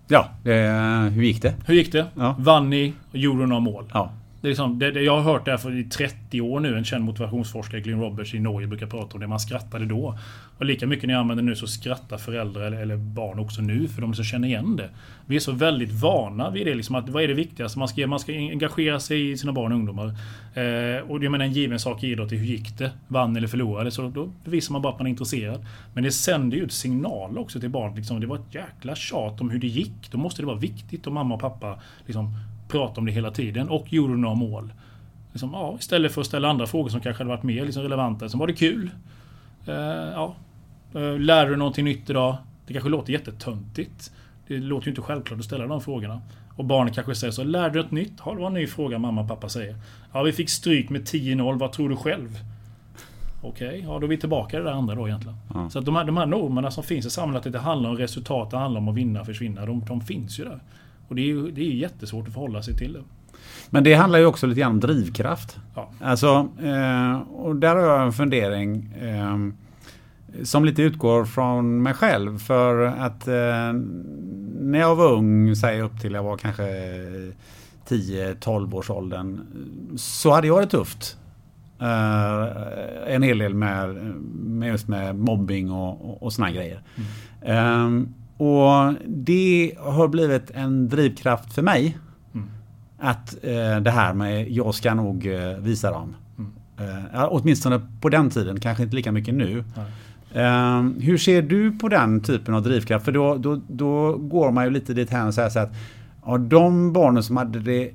Ja, 0.08 0.30
eh, 0.44 1.02
hur 1.02 1.22
gick 1.22 1.42
det? 1.42 1.54
Hur 1.66 1.74
gick 1.74 1.92
det? 1.92 2.06
Ja. 2.14 2.36
Vann 2.38 2.70
ni? 2.70 2.92
Och 3.10 3.16
gjorde 3.16 3.46
några 3.46 3.60
mål? 3.60 3.90
Ja. 3.94 4.12
Det 4.40 4.46
är 4.46 4.50
liksom, 4.50 4.78
det, 4.78 4.90
det, 4.90 5.02
jag 5.02 5.16
har 5.16 5.32
hört 5.32 5.44
det 5.44 5.50
här 5.50 5.58
för 5.58 5.78
i 5.78 5.84
30 5.84 6.40
år 6.40 6.60
nu. 6.60 6.76
En 6.76 6.84
känd 6.84 7.04
motivationsforskare, 7.04 7.80
Glyn 7.80 8.00
Roberts 8.00 8.34
i 8.34 8.40
Norge, 8.40 8.68
brukar 8.68 8.86
prata 8.86 9.14
om 9.14 9.20
det. 9.20 9.26
Man 9.26 9.40
skrattade 9.40 9.86
då. 9.86 10.18
Och 10.58 10.64
lika 10.64 10.86
mycket 10.86 11.06
när 11.06 11.14
jag 11.14 11.20
använder 11.20 11.44
nu 11.44 11.56
så 11.56 11.66
skrattar 11.66 12.18
föräldrar 12.18 12.62
eller, 12.62 12.80
eller 12.80 12.96
barn 12.96 13.38
också 13.38 13.62
nu. 13.62 13.88
För 13.88 14.00
de 14.00 14.14
som 14.14 14.24
känner 14.24 14.48
igen 14.48 14.76
det. 14.76 14.90
Vi 15.26 15.36
är 15.36 15.40
så 15.40 15.52
väldigt 15.52 15.92
vana 15.92 16.50
vid 16.50 16.66
det. 16.66 16.74
Liksom 16.74 16.94
att, 16.94 17.08
vad 17.08 17.22
är 17.22 17.28
det 17.28 17.34
viktigaste? 17.34 17.78
Man 17.78 17.88
ska, 17.88 18.06
man 18.06 18.20
ska 18.20 18.32
engagera 18.32 19.00
sig 19.00 19.30
i 19.30 19.36
sina 19.36 19.52
barn 19.52 19.72
och 19.72 19.78
ungdomar. 19.78 20.06
Eh, 20.54 21.10
och 21.10 21.24
jag 21.24 21.32
menar 21.32 21.44
en 21.44 21.52
given 21.52 21.78
sak 21.78 22.04
i 22.04 22.06
idrott 22.06 22.32
är 22.32 22.36
hur 22.36 22.46
gick 22.46 22.78
det? 22.78 22.90
Vann 23.08 23.36
eller 23.36 23.48
förlorade? 23.48 23.90
Så 23.90 24.08
då 24.08 24.32
bevisar 24.44 24.72
man 24.72 24.82
bara 24.82 24.92
att 24.92 24.98
man 24.98 25.06
är 25.06 25.10
intresserad. 25.10 25.66
Men 25.94 26.04
det 26.04 26.12
sänder 26.12 26.56
ju 26.56 26.62
ut 26.62 26.72
signaler 26.72 27.40
också 27.40 27.60
till 27.60 27.70
barn. 27.70 27.94
Liksom, 27.94 28.20
det 28.20 28.26
var 28.26 28.36
ett 28.36 28.54
jäkla 28.54 28.94
tjat 28.94 29.40
om 29.40 29.50
hur 29.50 29.58
det 29.58 29.66
gick. 29.66 30.10
Då 30.10 30.18
måste 30.18 30.42
det 30.42 30.46
vara 30.46 30.58
viktigt 30.58 31.06
om 31.06 31.14
mamma 31.14 31.34
och 31.34 31.40
pappa 31.40 31.80
liksom, 32.06 32.34
pratar 32.70 32.98
om 32.98 33.06
det 33.06 33.12
hela 33.12 33.30
tiden. 33.30 33.68
Och 33.68 33.92
gjorde 33.92 34.16
några 34.16 34.34
mål. 34.34 34.72
Liksom, 35.32 35.50
ja, 35.52 35.76
istället 35.78 36.12
för 36.12 36.20
att 36.20 36.26
ställa 36.26 36.48
andra 36.48 36.66
frågor 36.66 36.88
som 36.88 37.00
kanske 37.00 37.22
hade 37.22 37.34
varit 37.34 37.42
mer 37.42 37.64
liksom, 37.64 37.82
relevanta. 37.82 38.28
Som 38.28 38.40
var 38.40 38.46
det 38.46 38.52
kul? 38.52 38.90
Eh, 39.66 39.74
ja. 40.14 40.34
Eh, 40.94 41.18
lärde 41.18 41.50
du 41.50 41.56
någonting 41.56 41.84
nytt 41.84 42.10
idag? 42.10 42.36
Det 42.66 42.72
kanske 42.72 42.90
låter 42.90 43.12
jättetöntigt. 43.12 44.12
Det 44.48 44.58
låter 44.58 44.86
ju 44.86 44.90
inte 44.90 45.02
självklart 45.02 45.38
att 45.38 45.44
ställa 45.44 45.66
de 45.66 45.80
frågorna. 45.80 46.20
Och 46.56 46.64
barnet 46.64 46.94
kanske 46.94 47.14
säger 47.14 47.30
så. 47.30 47.44
Lärde 47.44 47.78
du 47.78 47.82
något 47.82 47.90
nytt? 47.90 48.16
Det 48.16 48.34
var 48.34 48.46
en 48.46 48.54
ny 48.54 48.66
fråga 48.66 48.98
mamma 48.98 49.20
och 49.20 49.28
pappa 49.28 49.48
säger. 49.48 49.76
Ja, 50.12 50.22
vi 50.22 50.32
fick 50.32 50.50
stryk 50.50 50.90
med 50.90 51.00
10-0. 51.00 51.58
Vad 51.58 51.72
tror 51.72 51.88
du 51.88 51.96
själv? 51.96 52.38
Okej, 53.42 53.80
ja 53.86 53.98
då 53.98 54.06
är 54.06 54.08
vi 54.08 54.16
tillbaka 54.16 54.56
i 54.56 54.60
det 54.60 54.66
där 54.66 54.72
andra 54.72 54.94
då 54.94 55.08
egentligen. 55.08 55.36
Ja. 55.54 55.70
Så 55.70 55.78
att 55.78 55.84
de 55.84 55.96
här, 55.96 56.04
de 56.04 56.16
här 56.16 56.26
normerna 56.26 56.70
som 56.70 56.84
finns 56.84 57.06
i 57.06 57.10
samhället, 57.10 57.46
att 57.46 57.52
det 57.52 57.58
handlar 57.58 57.90
om 57.90 57.96
resultat, 57.96 58.50
det 58.50 58.56
handlar 58.56 58.80
om 58.80 58.88
att 58.88 58.94
vinna 58.94 59.20
och 59.20 59.26
försvinna. 59.26 59.66
De, 59.66 59.84
de 59.84 60.00
finns 60.00 60.40
ju 60.40 60.44
där. 60.44 60.60
Och 61.10 61.16
det 61.16 61.22
är 61.22 61.26
ju 61.26 61.50
det 61.50 61.60
är 61.60 61.72
jättesvårt 61.72 62.26
att 62.26 62.34
förhålla 62.34 62.62
sig 62.62 62.76
till 62.76 62.92
det. 62.92 63.02
Men 63.70 63.84
det 63.84 63.94
handlar 63.94 64.18
ju 64.18 64.26
också 64.26 64.46
lite 64.46 64.60
grann 64.60 64.72
om 64.72 64.80
drivkraft. 64.80 65.58
Ja. 65.74 65.90
Alltså, 66.00 66.48
eh, 66.62 67.20
och 67.20 67.56
där 67.56 67.76
har 67.76 67.82
jag 67.82 68.02
en 68.02 68.12
fundering 68.12 68.94
eh, 69.00 69.38
som 70.44 70.64
lite 70.64 70.82
utgår 70.82 71.24
från 71.24 71.82
mig 71.82 71.94
själv. 71.94 72.38
För 72.38 72.84
att 72.84 73.28
eh, 73.28 73.72
när 74.60 74.78
jag 74.78 74.96
var 74.96 75.12
ung, 75.12 75.56
säg 75.56 75.80
upp 75.80 76.00
till 76.00 76.12
jag 76.12 76.22
var 76.22 76.36
kanske 76.36 76.64
10-12 77.88 78.74
års 78.74 78.90
åldern, 78.90 79.40
så 79.96 80.30
hade 80.30 80.46
jag 80.46 80.62
det 80.62 80.66
tufft. 80.66 81.16
En 83.06 83.22
hel 83.22 83.38
del 83.38 83.54
med, 83.54 83.94
med 84.34 84.68
just 84.68 84.88
med 84.88 85.16
mobbing 85.16 85.70
och, 85.70 86.10
och, 86.10 86.22
och 86.22 86.32
såna 86.32 86.50
grejer. 86.50 86.82
Eh, 87.42 87.88
och 88.40 88.94
det 89.06 89.72
har 89.78 90.08
blivit 90.08 90.50
en 90.50 90.88
drivkraft 90.88 91.52
för 91.52 91.62
mig. 91.62 91.98
Att 92.98 93.34
eh, 93.42 93.80
det 93.80 93.90
här 93.90 94.14
med 94.14 94.50
jag 94.50 94.74
ska 94.74 94.94
nog 94.94 95.26
eh, 95.26 95.58
visa 95.58 95.90
dem. 95.90 96.14
Eh, 96.78 97.04
ja, 97.12 97.28
åtminstone 97.28 97.80
på 98.00 98.08
den 98.08 98.30
tiden, 98.30 98.60
kanske 98.60 98.82
inte 98.82 98.96
lika 98.96 99.12
mycket 99.12 99.34
nu. 99.34 99.64
Eh, 100.34 100.82
hur 101.00 101.18
ser 101.18 101.42
du 101.42 101.78
på 101.78 101.88
den 101.88 102.20
typen 102.20 102.54
av 102.54 102.62
drivkraft? 102.62 103.04
För 103.04 103.12
då, 103.12 103.36
då, 103.36 103.60
då 103.68 104.16
går 104.16 104.50
man 104.50 104.64
ju 104.64 104.70
lite 104.70 104.94
dit 104.94 105.10
här 105.10 105.26
och 105.26 105.34
säger 105.34 105.48
så 105.48 105.58
att 105.58 105.72
ja, 106.26 106.38
de 106.38 106.92
barnen 106.92 107.22
som 107.22 107.36
hade 107.36 107.60
det 107.60 107.90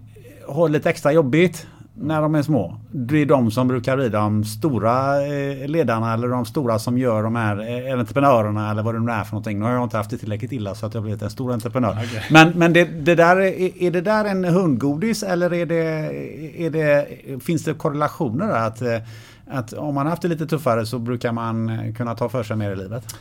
har 0.47 0.69
lite 0.69 0.89
extra 0.89 1.11
jobbigt 1.11 1.67
när 1.97 2.21
de 2.21 2.35
är 2.35 2.41
små. 2.41 2.77
Det 2.91 3.17
är 3.17 3.25
de 3.25 3.51
som 3.51 3.67
brukar 3.67 3.95
bli 3.95 4.09
de 4.09 4.43
stora 4.43 5.25
eh, 5.25 5.67
ledarna 5.67 6.13
eller 6.13 6.27
de 6.27 6.45
stora 6.45 6.79
som 6.79 6.97
gör 6.97 7.23
de 7.23 7.35
här 7.35 7.87
eh, 7.87 7.99
entreprenörerna 7.99 8.71
eller 8.71 8.83
vad 8.83 8.95
det 8.95 8.99
nu 8.99 9.11
är 9.11 9.23
för 9.23 9.31
någonting. 9.31 9.59
Nu 9.59 9.65
har 9.65 9.71
jag 9.71 9.83
inte 9.83 9.97
haft 9.97 10.09
det 10.09 10.17
tillräckligt 10.17 10.51
illa 10.51 10.75
så 10.75 10.85
att 10.85 10.93
jag 10.93 11.01
har 11.01 11.03
blivit 11.03 11.21
en 11.21 11.29
stor 11.29 11.53
entreprenör. 11.53 11.91
Okej. 11.91 12.23
Men, 12.31 12.49
men 12.49 12.73
det, 12.73 12.83
det 12.83 13.15
där, 13.15 13.35
är, 13.37 13.83
är 13.83 13.91
det 13.91 14.01
där 14.01 14.25
en 14.25 14.43
hundgodis 14.43 15.23
eller 15.23 15.53
är 15.53 15.65
det, 15.65 15.85
är 16.65 16.69
det, 16.69 17.07
finns 17.43 17.63
det 17.63 17.73
korrelationer 17.73 18.47
där? 18.47 18.67
Att, 18.67 18.81
eh, 18.81 18.97
att 19.47 19.73
om 19.73 19.95
man 19.95 20.05
har 20.05 20.09
haft 20.09 20.21
det 20.21 20.27
lite 20.27 20.47
tuffare 20.47 20.85
så 20.85 20.99
brukar 20.99 21.31
man 21.31 21.93
kunna 21.93 22.15
ta 22.15 22.29
för 22.29 22.43
sig 22.43 22.57
mer 22.57 22.71
i 22.71 22.75
livet? 22.75 23.15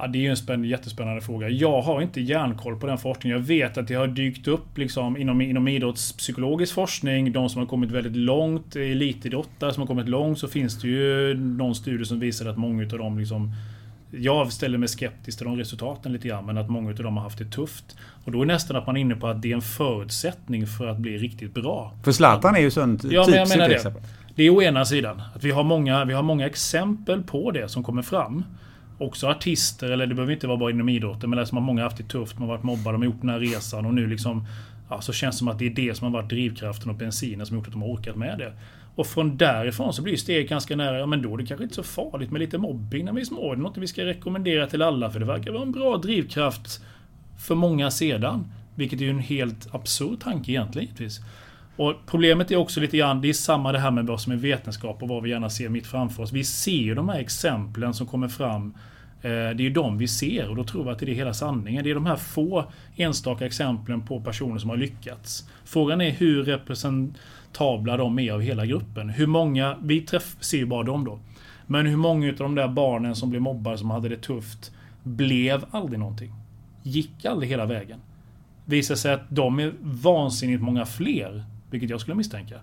Ja, 0.00 0.06
det 0.06 0.18
är 0.18 0.20
ju 0.20 0.28
en 0.28 0.36
spänn, 0.36 0.64
jättespännande 0.64 1.20
fråga. 1.20 1.48
Jag 1.48 1.82
har 1.82 2.02
inte 2.02 2.20
järnkoll 2.20 2.76
på 2.80 2.86
den 2.86 2.98
forskningen. 2.98 3.38
Jag 3.38 3.46
vet 3.46 3.78
att 3.78 3.88
det 3.88 3.94
har 3.94 4.06
dykt 4.06 4.48
upp 4.48 4.78
liksom 4.78 5.16
inom, 5.16 5.40
inom 5.40 5.68
idrottspsykologisk 5.68 6.74
forskning, 6.74 7.32
de 7.32 7.48
som 7.48 7.58
har 7.58 7.66
kommit 7.66 7.90
väldigt 7.90 8.16
långt, 8.16 8.76
elitidrottare 8.76 9.72
som 9.72 9.80
har 9.80 9.86
kommit 9.86 10.08
långt, 10.08 10.38
så 10.38 10.48
finns 10.48 10.80
det 10.80 10.88
ju 10.88 11.34
någon 11.34 11.74
studie 11.74 12.04
som 12.04 12.20
visar 12.20 12.46
att 12.46 12.58
många 12.58 12.82
av 12.82 12.98
dem 12.98 13.18
liksom 13.18 13.52
jag 14.10 14.52
ställer 14.52 14.78
mig 14.78 14.88
skeptisk 14.88 15.38
till 15.38 15.46
de 15.46 15.56
resultaten 15.56 16.12
lite 16.12 16.28
grann, 16.28 16.46
men 16.46 16.58
att 16.58 16.70
många 16.70 16.90
av 16.90 16.96
dem 16.96 17.16
har 17.16 17.24
haft 17.24 17.38
det 17.38 17.44
tufft. 17.44 17.96
Och 18.24 18.32
då 18.32 18.42
är 18.42 18.46
nästan 18.46 18.76
att 18.76 18.86
man 18.86 18.96
är 18.96 19.00
inne 19.00 19.14
på 19.14 19.26
att 19.26 19.42
det 19.42 19.50
är 19.50 19.54
en 19.54 19.62
förutsättning 19.62 20.66
för 20.66 20.86
att 20.86 20.98
bli 20.98 21.18
riktigt 21.18 21.54
bra. 21.54 21.92
För 22.04 22.12
Zlatan 22.12 22.56
är 22.56 22.60
ju 22.60 22.70
sånt 22.70 23.04
Ja, 23.04 23.26
men 23.28 23.34
jag 23.34 23.48
typ 23.48 23.56
menar 23.56 23.68
det. 23.68 23.74
exempel. 23.74 24.02
Det 24.34 24.42
är 24.42 24.50
å 24.50 24.62
ena 24.62 24.84
sidan. 24.84 25.22
Att 25.34 25.44
vi 25.44 25.50
har, 25.50 25.64
många, 25.64 26.04
vi 26.04 26.14
har 26.14 26.22
många 26.22 26.46
exempel 26.46 27.22
på 27.22 27.50
det 27.50 27.68
som 27.68 27.82
kommer 27.84 28.02
fram. 28.02 28.44
Också 29.00 29.26
artister, 29.26 29.90
eller 29.90 30.06
det 30.06 30.14
behöver 30.14 30.32
inte 30.32 30.46
vara 30.46 30.58
bara 30.58 30.70
inom 30.70 30.88
idrotten, 30.88 31.30
men 31.30 31.38
liksom 31.38 31.58
att 31.58 31.64
många 31.64 31.80
har 31.80 31.84
haft 31.84 31.96
det 31.96 32.08
tufft. 32.08 32.38
man 32.38 32.48
har 32.48 32.56
varit 32.56 32.64
mobbad, 32.64 32.94
de 32.94 33.00
har 33.00 33.06
gjort 33.06 33.20
den 33.20 33.30
här 33.30 33.40
resan 33.40 33.86
och 33.86 33.94
nu 33.94 34.06
liksom... 34.06 34.46
Ja, 34.90 35.00
så 35.00 35.12
känns 35.12 35.36
det 35.36 35.38
som 35.38 35.48
att 35.48 35.58
det 35.58 35.66
är 35.66 35.70
det 35.70 35.94
som 35.94 36.04
har 36.04 36.12
varit 36.22 36.30
drivkraften 36.30 36.90
och 36.90 36.96
bensinen 36.96 37.46
som 37.46 37.56
har 37.56 37.60
gjort 37.60 37.66
att 37.66 37.72
de 37.72 37.82
har 37.82 37.88
orkat 37.88 38.16
med 38.16 38.38
det. 38.38 38.52
Och 38.94 39.06
från 39.06 39.36
därifrån 39.36 39.92
så 39.92 40.02
blir 40.02 40.16
steget 40.16 40.48
ganska 40.48 40.76
nära. 40.76 40.98
Ja, 40.98 41.06
men 41.06 41.22
då 41.22 41.34
är 41.34 41.38
det 41.38 41.46
kanske 41.46 41.64
inte 41.64 41.74
så 41.74 41.82
farligt 41.82 42.30
med 42.30 42.40
lite 42.40 42.58
mobbing 42.58 43.04
när 43.04 43.12
vi 43.12 43.20
är 43.20 43.24
små. 43.24 43.54
Det 43.54 43.58
är 43.58 43.62
något 43.62 43.76
vi 43.76 43.86
ska 43.86 44.04
rekommendera 44.04 44.66
till 44.66 44.82
alla 44.82 45.10
för 45.10 45.20
det 45.20 45.26
verkar 45.26 45.52
vara 45.52 45.62
en 45.62 45.72
bra 45.72 45.96
drivkraft 45.96 46.80
för 47.38 47.54
många 47.54 47.90
sedan. 47.90 48.52
Vilket 48.74 49.00
är 49.00 49.04
ju 49.04 49.10
en 49.10 49.18
helt 49.18 49.74
absurd 49.74 50.20
tanke 50.20 50.52
egentligen 50.52 50.86
givetvis. 50.86 51.20
Och 51.76 51.94
problemet 52.06 52.50
är 52.50 52.56
också 52.56 52.80
lite 52.80 52.96
grann, 52.96 53.20
det 53.20 53.28
är 53.28 53.32
samma 53.32 53.72
det 53.72 53.78
här 53.78 53.90
med 53.90 54.06
vad 54.06 54.20
som 54.20 54.32
är 54.32 54.36
vetenskap 54.36 55.02
och 55.02 55.08
vad 55.08 55.22
vi 55.22 55.30
gärna 55.30 55.50
ser 55.50 55.68
mitt 55.68 55.86
framför 55.86 56.22
oss. 56.22 56.32
Vi 56.32 56.44
ser 56.44 56.70
ju 56.70 56.94
de 56.94 57.08
här 57.08 57.18
exemplen 57.18 57.94
som 57.94 58.06
kommer 58.06 58.28
fram. 58.28 58.74
Eh, 59.22 59.30
det 59.30 59.32
är 59.32 59.60
ju 59.60 59.70
de 59.70 59.98
vi 59.98 60.08
ser 60.08 60.48
och 60.48 60.56
då 60.56 60.64
tror 60.64 60.84
vi 60.84 60.90
att 60.90 60.98
det 60.98 61.10
är 61.10 61.14
hela 61.14 61.34
sanningen. 61.34 61.84
Det 61.84 61.90
är 61.90 61.94
de 61.94 62.06
här 62.06 62.16
få 62.16 62.64
enstaka 62.96 63.46
exemplen 63.46 64.02
på 64.02 64.20
personer 64.20 64.58
som 64.58 64.70
har 64.70 64.76
lyckats. 64.76 65.48
Frågan 65.64 66.00
är 66.00 66.10
hur 66.10 66.44
representabla 66.44 67.96
de 67.96 68.18
är 68.18 68.32
av 68.32 68.40
hela 68.40 68.66
gruppen. 68.66 69.08
Hur 69.08 69.26
många, 69.26 69.76
vi 69.82 70.00
träff, 70.00 70.36
ser 70.40 70.58
ju 70.58 70.66
bara 70.66 70.82
dem 70.82 71.04
då. 71.04 71.18
Men 71.66 71.86
hur 71.86 71.96
många 71.96 72.28
av 72.28 72.34
de 72.36 72.54
där 72.54 72.68
barnen 72.68 73.16
som 73.16 73.30
blev 73.30 73.42
mobbade, 73.42 73.78
som 73.78 73.90
hade 73.90 74.08
det 74.08 74.16
tufft, 74.16 74.72
blev 75.02 75.64
aldrig 75.70 75.98
någonting? 75.98 76.32
Gick 76.82 77.24
aldrig 77.24 77.50
hela 77.50 77.66
vägen? 77.66 78.00
Visar 78.64 78.94
sig 78.94 79.12
att 79.12 79.22
de 79.28 79.58
är 79.58 79.72
vansinnigt 79.80 80.62
många 80.62 80.86
fler 80.86 81.44
vilket 81.70 81.90
jag 81.90 82.00
skulle 82.00 82.14
misstänka. 82.14 82.60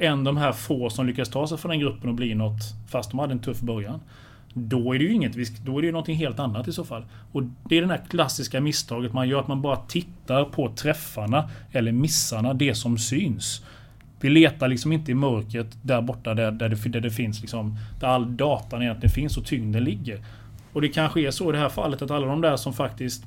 Än 0.00 0.24
de 0.24 0.36
här 0.36 0.52
få 0.52 0.90
som 0.90 1.06
lyckas 1.06 1.28
ta 1.28 1.46
sig 1.46 1.58
från 1.58 1.70
den 1.70 1.80
gruppen 1.80 2.08
och 2.08 2.14
bli 2.14 2.34
något, 2.34 2.62
fast 2.88 3.10
de 3.10 3.18
hade 3.18 3.32
en 3.32 3.38
tuff 3.38 3.60
början. 3.60 4.00
Då 4.54 4.94
är 4.94 4.98
det 4.98 5.04
ju 5.04 5.12
inget, 5.12 5.64
då 5.64 5.78
är 5.78 5.82
det 5.82 5.86
ju 5.86 5.92
någonting 5.92 6.16
helt 6.16 6.38
annat 6.38 6.68
i 6.68 6.72
så 6.72 6.84
fall. 6.84 7.04
Och 7.32 7.42
det 7.68 7.78
är 7.78 7.82
det 7.82 7.88
här 7.88 8.02
klassiska 8.08 8.60
misstaget 8.60 9.12
man 9.12 9.28
gör, 9.28 9.40
att 9.40 9.48
man 9.48 9.62
bara 9.62 9.76
tittar 9.76 10.44
på 10.44 10.74
träffarna 10.74 11.50
eller 11.72 11.92
missarna, 11.92 12.54
det 12.54 12.74
som 12.74 12.98
syns. 12.98 13.64
Vi 14.20 14.30
letar 14.30 14.68
liksom 14.68 14.92
inte 14.92 15.10
i 15.10 15.14
mörkret 15.14 15.78
där 15.82 16.02
borta 16.02 16.34
där, 16.34 16.50
där, 16.50 16.68
det, 16.68 16.88
där 16.88 17.00
det 17.00 17.10
finns 17.10 17.40
liksom, 17.40 17.78
där 18.00 18.08
all 18.08 18.36
datan 18.36 18.82
egentligen 18.82 19.12
finns 19.12 19.36
och 19.36 19.44
tyngden 19.44 19.84
ligger. 19.84 20.24
Och 20.72 20.80
det 20.80 20.88
kanske 20.88 21.20
är 21.20 21.30
så 21.30 21.48
i 21.48 21.52
det 21.52 21.58
här 21.58 21.68
fallet 21.68 22.02
att 22.02 22.10
alla 22.10 22.26
de 22.26 22.40
där 22.40 22.56
som 22.56 22.72
faktiskt 22.72 23.24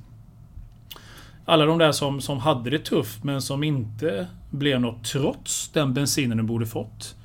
alla 1.46 1.66
de 1.66 1.78
där 1.78 1.92
som, 1.92 2.22
som 2.22 2.38
hade 2.38 2.70
det 2.70 2.80
tufft 2.80 3.24
men 3.24 3.42
som 3.42 3.64
inte 3.64 4.28
blev 4.50 4.82
något 4.82 5.04
trots 5.04 5.70
den 5.70 5.94
bensinen 5.94 6.38
de 6.38 6.46
borde 6.46 6.66
fått. 6.66 7.16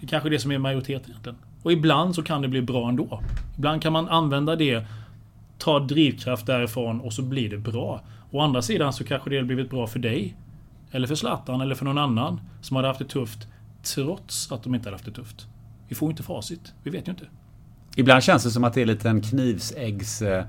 Det 0.00 0.06
är 0.06 0.08
kanske 0.08 0.28
är 0.28 0.30
det 0.30 0.38
som 0.38 0.50
är 0.50 0.58
majoriteten 0.58 1.10
egentligen. 1.10 1.38
Och 1.64 1.72
ibland 1.72 2.14
så 2.14 2.22
kan 2.22 2.42
det 2.42 2.48
bli 2.48 2.62
bra 2.62 2.88
ändå. 2.88 3.22
Ibland 3.56 3.82
kan 3.82 3.92
man 3.92 4.08
använda 4.08 4.56
det, 4.56 4.86
ta 5.58 5.78
drivkraft 5.78 6.46
därifrån 6.46 7.00
och 7.00 7.12
så 7.12 7.22
blir 7.22 7.50
det 7.50 7.58
bra. 7.58 8.00
Å 8.30 8.40
andra 8.40 8.62
sidan 8.62 8.92
så 8.92 9.04
kanske 9.04 9.30
det 9.30 9.36
har 9.36 9.44
blivit 9.44 9.70
bra 9.70 9.86
för 9.86 9.98
dig. 9.98 10.36
Eller 10.90 11.06
för 11.06 11.14
Zlatan 11.14 11.60
eller 11.60 11.74
för 11.74 11.84
någon 11.84 11.98
annan 11.98 12.40
som 12.60 12.76
hade 12.76 12.88
haft 12.88 12.98
det 12.98 13.08
tufft 13.08 13.46
trots 13.82 14.52
att 14.52 14.62
de 14.62 14.74
inte 14.74 14.86
hade 14.86 14.94
haft 14.94 15.04
det 15.04 15.10
tufft. 15.10 15.46
Vi 15.88 15.94
får 15.94 16.08
ju 16.08 16.10
inte 16.10 16.22
facit. 16.22 16.72
Vi 16.82 16.90
vet 16.90 17.08
ju 17.08 17.10
inte. 17.10 17.26
Ibland 17.96 18.22
känns 18.22 18.44
det 18.44 18.50
som 18.50 18.64
att 18.64 18.74
det 18.74 18.82
är 18.82 18.86
lite 18.86 19.08
en 19.08 19.22
knivsäggs 19.22 20.22
eh, 20.22 20.44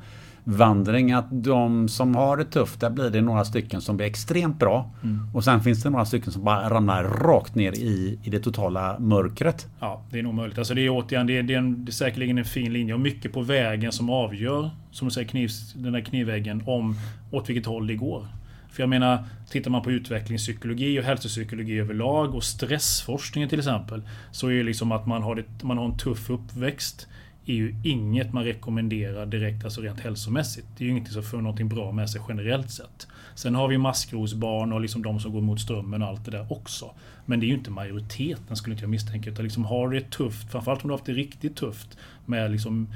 vandring 0.47 1.11
att 1.11 1.25
de 1.31 1.89
som 1.89 2.15
har 2.15 2.37
det 2.37 2.45
tufft, 2.45 2.79
där 2.79 2.89
blir 2.89 3.09
det 3.09 3.21
några 3.21 3.45
stycken 3.45 3.81
som 3.81 3.97
blir 3.97 4.07
extremt 4.07 4.59
bra. 4.59 4.91
Mm. 5.03 5.27
Och 5.33 5.43
sen 5.43 5.61
finns 5.61 5.83
det 5.83 5.89
några 5.89 6.05
stycken 6.05 6.31
som 6.31 6.43
bara 6.43 6.69
ramlar 6.69 7.03
rakt 7.03 7.55
ner 7.55 7.71
i, 7.71 8.19
i 8.23 8.29
det 8.29 8.39
totala 8.39 8.99
mörkret. 8.99 9.67
Ja, 9.79 10.01
det 10.11 10.19
är 10.19 10.23
nog 10.23 10.33
möjligt. 10.33 10.57
Alltså 10.57 10.73
det 10.73 10.81
är 10.81 10.89
återigen, 10.89 11.27
det 11.27 11.37
är, 11.37 11.43
det 11.43 11.53
är, 11.53 11.57
en, 11.57 11.85
det 11.85 11.89
är 11.89 11.93
säkerligen 11.93 12.37
en 12.37 12.45
fin 12.45 12.73
linje 12.73 12.93
och 12.93 12.99
mycket 12.99 13.33
på 13.33 13.41
vägen 13.41 13.91
som 13.91 14.09
avgör, 14.09 14.69
som 14.91 15.07
du 15.07 15.13
säger, 15.13 15.27
knivs, 15.27 15.73
den 15.73 15.93
där 15.93 16.01
knivväggen 16.01 16.63
om 16.65 16.95
åt 17.31 17.49
vilket 17.49 17.65
håll 17.65 17.87
det 17.87 17.95
går. 17.95 18.27
För 18.69 18.83
jag 18.83 18.89
menar, 18.89 19.23
tittar 19.49 19.71
man 19.71 19.81
på 19.81 19.91
utvecklingspsykologi 19.91 20.99
och 20.99 21.03
hälsopsykologi 21.03 21.79
överlag 21.79 22.35
och 22.35 22.43
stressforskningen 22.43 23.49
till 23.49 23.59
exempel. 23.59 24.01
Så 24.31 24.47
är 24.47 24.53
det 24.53 24.63
liksom 24.63 24.91
att 24.91 25.07
man 25.07 25.23
har, 25.23 25.35
det, 25.35 25.63
man 25.63 25.77
har 25.77 25.85
en 25.85 25.97
tuff 25.97 26.29
uppväxt 26.29 27.07
är 27.45 27.53
ju 27.53 27.75
inget 27.83 28.33
man 28.33 28.43
rekommenderar 28.43 29.25
direkt, 29.25 29.63
alltså 29.63 29.81
rent 29.81 29.99
hälsomässigt. 29.99 30.67
Det 30.77 30.83
är 30.83 30.85
ju 30.85 30.91
ingenting 30.91 31.13
som 31.13 31.23
för 31.23 31.37
någonting 31.37 31.69
bra 31.69 31.91
med 31.91 32.09
sig 32.09 32.21
generellt 32.27 32.71
sett. 32.71 33.07
Sen 33.35 33.55
har 33.55 33.67
vi 33.67 33.77
maskrosbarn 33.77 34.73
och 34.73 34.81
liksom 34.81 35.01
de 35.01 35.19
som 35.19 35.31
går 35.31 35.41
mot 35.41 35.59
strömmen 35.59 36.01
och 36.01 36.07
allt 36.07 36.25
det 36.25 36.31
där 36.31 36.51
också. 36.51 36.91
Men 37.25 37.39
det 37.39 37.45
är 37.45 37.47
ju 37.47 37.53
inte 37.53 37.71
majoriteten 37.71 38.55
skulle 38.55 38.73
inte 38.73 38.83
jag 38.83 38.89
misstänka. 38.89 39.29
Utan 39.29 39.43
liksom 39.43 39.65
har 39.65 39.89
du 39.89 39.99
det 39.99 40.11
tufft, 40.11 40.51
framförallt 40.51 40.83
om 40.83 40.87
du 40.87 40.91
har 40.91 40.97
haft 40.97 41.05
det 41.05 41.13
riktigt 41.13 41.55
tufft 41.55 41.97
med 42.25 42.51
liksom 42.51 42.87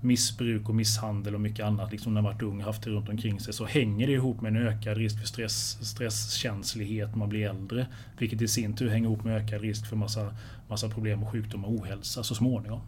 missbruk 0.00 0.68
och 0.68 0.74
misshandel 0.74 1.34
och 1.34 1.40
mycket 1.40 1.66
annat 1.66 1.92
liksom 1.92 2.14
när 2.14 2.22
man 2.22 2.32
varit 2.32 2.42
ung 2.42 2.58
och 2.58 2.64
haft 2.64 2.82
det 2.82 2.90
runt 2.90 3.08
omkring 3.08 3.40
sig 3.40 3.54
så 3.54 3.64
hänger 3.64 4.06
det 4.06 4.12
ihop 4.12 4.40
med 4.40 4.56
en 4.56 4.66
ökad 4.66 4.96
risk 4.96 5.20
för 5.20 5.26
stress, 5.26 5.78
stresskänslighet 5.88 7.10
när 7.10 7.18
man 7.18 7.28
blir 7.28 7.48
äldre. 7.48 7.86
Vilket 8.18 8.42
i 8.42 8.48
sin 8.48 8.76
tur 8.76 8.88
hänger 8.88 9.08
ihop 9.08 9.24
med 9.24 9.36
ökad 9.36 9.60
risk 9.60 9.86
för 9.86 9.96
massa, 9.96 10.34
massa 10.68 10.88
problem 10.88 11.22
och 11.22 11.32
sjukdom 11.32 11.64
och 11.64 11.72
ohälsa 11.72 12.22
så 12.22 12.34
småningom. 12.34 12.80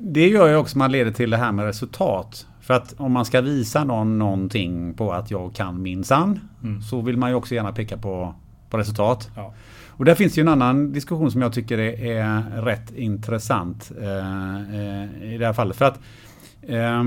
Det 0.00 0.28
gör 0.28 0.48
ju 0.48 0.56
också 0.56 0.72
att 0.72 0.76
man 0.76 0.92
leder 0.92 1.10
till 1.10 1.30
det 1.30 1.36
här 1.36 1.52
med 1.52 1.64
resultat. 1.64 2.46
För 2.60 2.74
att 2.74 2.94
om 2.96 3.12
man 3.12 3.24
ska 3.24 3.40
visa 3.40 3.84
någon 3.84 4.18
någonting 4.18 4.94
på 4.94 5.12
att 5.12 5.30
jag 5.30 5.54
kan 5.54 5.82
minsann 5.82 6.40
mm. 6.62 6.82
så 6.82 7.00
vill 7.00 7.16
man 7.16 7.30
ju 7.30 7.36
också 7.36 7.54
gärna 7.54 7.72
peka 7.72 7.96
på, 7.96 8.34
på 8.70 8.78
resultat. 8.78 9.30
Ja. 9.36 9.54
Och 9.86 10.04
där 10.04 10.14
finns 10.14 10.38
ju 10.38 10.40
en 10.40 10.48
annan 10.48 10.92
diskussion 10.92 11.30
som 11.30 11.42
jag 11.42 11.52
tycker 11.52 11.78
är, 11.78 12.16
är 12.16 12.62
rätt 12.62 12.90
intressant 12.96 13.92
eh, 14.00 14.56
eh, 14.56 15.34
i 15.34 15.38
det 15.38 15.46
här 15.46 15.52
fallet. 15.52 15.76
För 15.76 15.84
att 15.84 16.00
eh, 16.62 17.04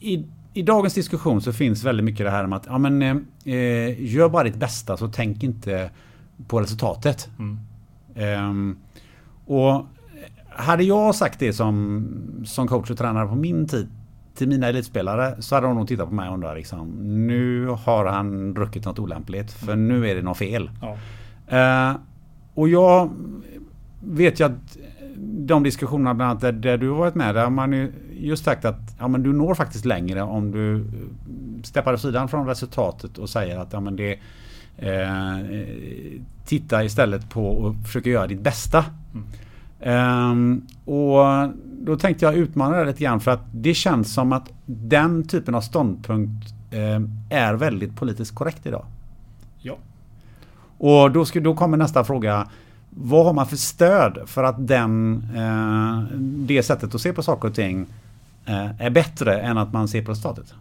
i, 0.00 0.24
i, 0.54 0.62
dagens 0.62 0.94
diskussion 0.94 1.42
så 1.42 1.52
finns 1.52 1.84
väldigt 1.84 2.04
mycket 2.04 2.26
det 2.26 2.30
här 2.30 2.44
om 2.44 2.52
att 2.52 2.66
ja, 2.66 2.78
men, 2.78 3.02
eh, 3.02 4.14
gör 4.14 4.28
bara 4.28 4.44
ditt 4.44 4.56
bästa 4.56 4.96
så 4.96 5.08
tänk 5.08 5.42
inte 5.42 5.90
på 6.48 6.60
resultatet. 6.60 7.28
Mm. 7.38 7.58
Ehm, 8.14 8.76
och 9.46 9.86
hade 10.56 10.84
jag 10.84 11.14
sagt 11.14 11.38
det 11.38 11.52
som, 11.52 12.08
som 12.44 12.68
coach 12.68 12.90
och 12.90 12.98
tränare 12.98 13.28
på 13.28 13.34
min 13.34 13.68
tid 13.68 13.88
till 14.34 14.48
mina 14.48 14.68
elitspelare 14.68 15.42
så 15.42 15.54
hade 15.54 15.66
de 15.66 15.76
nog 15.76 15.88
tittat 15.88 16.08
på 16.08 16.14
mig 16.14 16.28
och 16.28 16.34
undrat 16.34 16.56
liksom, 16.56 16.88
nu 17.26 17.66
har 17.66 18.04
han 18.04 18.54
druckit 18.54 18.84
något 18.84 18.98
olämpligt 18.98 19.52
för 19.52 19.76
nu 19.76 20.08
är 20.08 20.14
det 20.14 20.22
något 20.22 20.38
fel. 20.38 20.70
Ja. 20.80 20.96
Uh, 21.90 21.96
och 22.54 22.68
jag 22.68 23.10
vet 24.04 24.40
ju 24.40 24.44
att 24.44 24.78
de 25.18 25.62
diskussionerna 25.62 26.14
bland 26.14 26.30
annat 26.30 26.40
där, 26.40 26.52
där, 26.52 26.78
du 26.78 26.88
har 26.88 26.96
varit 26.96 27.14
med, 27.14 27.34
där 27.34 27.42
har 27.42 27.50
man 27.50 27.72
ju 27.72 27.92
just 28.12 28.44
sagt 28.44 28.64
att 28.64 28.96
ja, 28.98 29.08
men 29.08 29.22
du 29.22 29.32
når 29.32 29.54
faktiskt 29.54 29.84
längre 29.84 30.22
om 30.22 30.50
du 30.50 30.84
steppar 31.62 31.92
åt 31.92 32.00
sidan 32.00 32.28
från 32.28 32.46
resultatet 32.46 33.18
och 33.18 33.30
säger 33.30 33.58
att 33.58 33.72
ja, 33.72 33.80
men 33.80 33.96
det 33.96 34.18
eh, 34.76 35.38
titta 36.46 36.84
istället 36.84 37.30
på 37.30 37.46
och 37.46 37.74
försöka 37.86 38.10
göra 38.10 38.26
ditt 38.26 38.40
bästa. 38.40 38.84
Mm. 39.14 39.26
Um, 39.86 40.66
och 40.84 41.24
då 41.64 41.96
tänkte 41.96 42.24
jag 42.24 42.34
utmana 42.34 42.76
det 42.76 42.84
lite 42.84 43.04
grann 43.04 43.20
för 43.20 43.30
att 43.30 43.44
det 43.52 43.74
känns 43.74 44.14
som 44.14 44.32
att 44.32 44.52
den 44.66 45.28
typen 45.28 45.54
av 45.54 45.60
ståndpunkt 45.60 46.54
um, 46.72 47.10
är 47.30 47.54
väldigt 47.54 47.96
politiskt 47.96 48.34
korrekt 48.34 48.66
idag. 48.66 48.84
Ja. 49.58 49.76
Och 50.78 51.10
då, 51.10 51.24
ska, 51.24 51.40
då 51.40 51.54
kommer 51.54 51.76
nästa 51.76 52.04
fråga. 52.04 52.48
Vad 52.90 53.24
har 53.24 53.32
man 53.32 53.46
för 53.46 53.56
stöd 53.56 54.18
för 54.26 54.44
att 54.44 54.68
den, 54.68 55.24
uh, 55.36 56.18
det 56.20 56.62
sättet 56.62 56.94
att 56.94 57.00
se 57.00 57.12
på 57.12 57.22
saker 57.22 57.48
och 57.48 57.54
ting 57.54 57.86
uh, 58.48 58.82
är 58.82 58.90
bättre 58.90 59.40
än 59.40 59.58
att 59.58 59.72
man 59.72 59.88
ser 59.88 60.04
på 60.04 60.10
resultatet? 60.10 60.54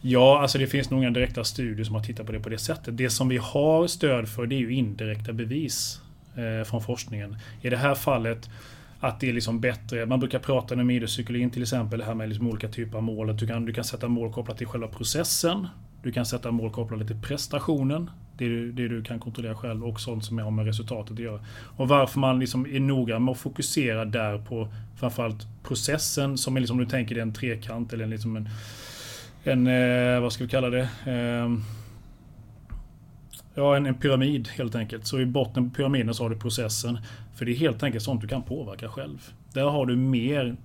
Ja, 0.00 0.42
alltså 0.42 0.58
det 0.58 0.66
finns 0.66 0.90
nog 0.90 1.00
inga 1.00 1.10
direkta 1.10 1.44
studier 1.44 1.84
som 1.84 1.94
har 1.94 2.02
tittat 2.02 2.26
på 2.26 2.32
det 2.32 2.40
på 2.40 2.48
det 2.48 2.58
sättet. 2.58 2.96
Det 2.96 3.10
som 3.10 3.28
vi 3.28 3.36
har 3.36 3.86
stöd 3.86 4.28
för 4.28 4.46
det 4.46 4.54
är 4.54 4.58
ju 4.58 4.74
indirekta 4.74 5.32
bevis 5.32 6.00
Eh, 6.38 6.64
från 6.64 6.82
forskningen. 6.82 7.36
I 7.62 7.70
det 7.70 7.76
här 7.76 7.94
fallet 7.94 8.50
att 9.00 9.20
det 9.20 9.28
är 9.28 9.32
liksom 9.32 9.60
bättre. 9.60 10.06
Man 10.06 10.20
brukar 10.20 10.38
prata 10.38 10.74
inom 10.74 10.90
idrottspsykologin 10.90 11.50
till 11.50 11.62
exempel, 11.62 11.98
det 11.98 12.04
här 12.04 12.14
med 12.14 12.28
liksom 12.28 12.48
olika 12.48 12.68
typer 12.68 12.96
av 12.96 13.02
mål. 13.02 13.30
Att 13.30 13.38
du, 13.38 13.46
kan, 13.46 13.64
du 13.64 13.72
kan 13.72 13.84
sätta 13.84 14.08
mål 14.08 14.32
kopplat 14.32 14.58
till 14.58 14.66
själva 14.66 14.88
processen. 14.88 15.66
Du 16.02 16.12
kan 16.12 16.26
sätta 16.26 16.50
mål 16.50 16.70
kopplat 16.70 17.06
till 17.06 17.20
prestationen. 17.22 18.10
Det 18.36 18.48
du, 18.48 18.72
det 18.72 18.88
du 18.88 19.02
kan 19.02 19.18
kontrollera 19.18 19.54
själv 19.54 19.84
och 19.84 20.00
sånt 20.00 20.24
som 20.24 20.38
har 20.38 20.50
med 20.50 20.66
resultatet 20.66 21.12
att 21.12 21.18
göra. 21.18 21.40
Och 21.76 21.88
varför 21.88 22.20
man 22.20 22.40
liksom 22.40 22.66
är 22.66 22.80
noga 22.80 23.18
med 23.18 23.32
att 23.32 23.38
fokusera 23.38 24.04
där 24.04 24.38
på 24.38 24.68
framförallt 24.96 25.46
processen 25.62 26.38
som 26.38 26.56
är 26.56 26.60
liksom, 26.60 26.78
om 26.78 26.84
du 26.84 26.90
tänker 26.90 27.14
dig 27.14 27.22
en 27.22 27.34
trekant 27.34 27.92
eller 27.92 28.06
liksom 28.06 28.36
en, 28.36 28.48
en 29.44 29.66
eh, 29.66 30.20
vad 30.20 30.32
ska 30.32 30.44
vi 30.44 30.50
kalla 30.50 30.70
det? 30.70 30.88
Ehm, 31.06 31.62
Ja, 33.58 33.76
en, 33.76 33.86
en, 33.86 33.94
pyramid 33.94 34.48
helt 34.48 34.74
enkelt. 34.74 35.06
Så 35.06 35.20
i 35.20 35.26
botten 35.26 35.70
på 35.70 35.76
pyramiden 35.76 36.14
så 36.14 36.22
har 36.22 36.30
du 36.30 36.36
processen. 36.36 36.98
För 37.34 37.44
det 37.44 37.52
är 37.52 37.56
helt 37.56 37.82
enkelt 37.82 38.04
sånt 38.04 38.20
du 38.20 38.28
kan 38.28 38.42
påverka 38.42 38.88
själv. 38.88 39.32
Där 39.52 39.64
har 39.64 39.86
du 39.86 39.96
mer 39.96 40.56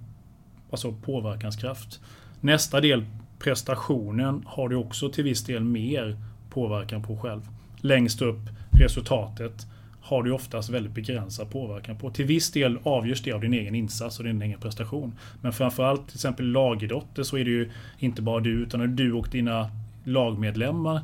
alltså 0.72 0.92
påverkanskraft. 0.92 2.00
Nästa 2.42 2.82
del, 2.82 3.06
prestationen, 3.40 4.44
har 4.46 4.70
du 4.70 4.76
också 4.76 5.10
till 5.10 5.24
viss 5.24 5.44
del 5.44 5.64
mer 5.64 6.18
påverkan 6.50 7.04
på 7.04 7.18
själv. 7.18 7.42
Längst 7.82 8.22
upp, 8.22 8.42
resultatet, 8.72 9.68
har 10.02 10.24
du 10.24 10.32
oftast 10.32 10.70
väldigt 10.70 10.94
begränsad 10.94 11.52
påverkan 11.52 11.98
på. 11.98 12.10
Till 12.10 12.26
viss 12.26 12.52
del 12.52 12.80
avgörs 12.84 13.24
det 13.24 13.32
av 13.32 13.42
din 13.42 13.54
egen 13.54 13.76
insats 13.76 14.20
och 14.20 14.26
din 14.26 14.42
egen 14.42 14.60
prestation. 14.60 15.14
Men 15.42 15.54
framförallt 15.54 16.08
till 16.08 16.18
exempel 16.18 16.46
lagidrotter 16.46 17.24
så 17.24 17.38
är 17.38 17.46
det 17.46 17.52
ju 17.52 17.72
inte 18.00 18.22
bara 18.22 18.40
du 18.40 18.64
utan 18.64 18.96
du 18.96 19.14
och 19.14 19.28
dina 19.32 19.70
lagmedlemmar 20.04 21.02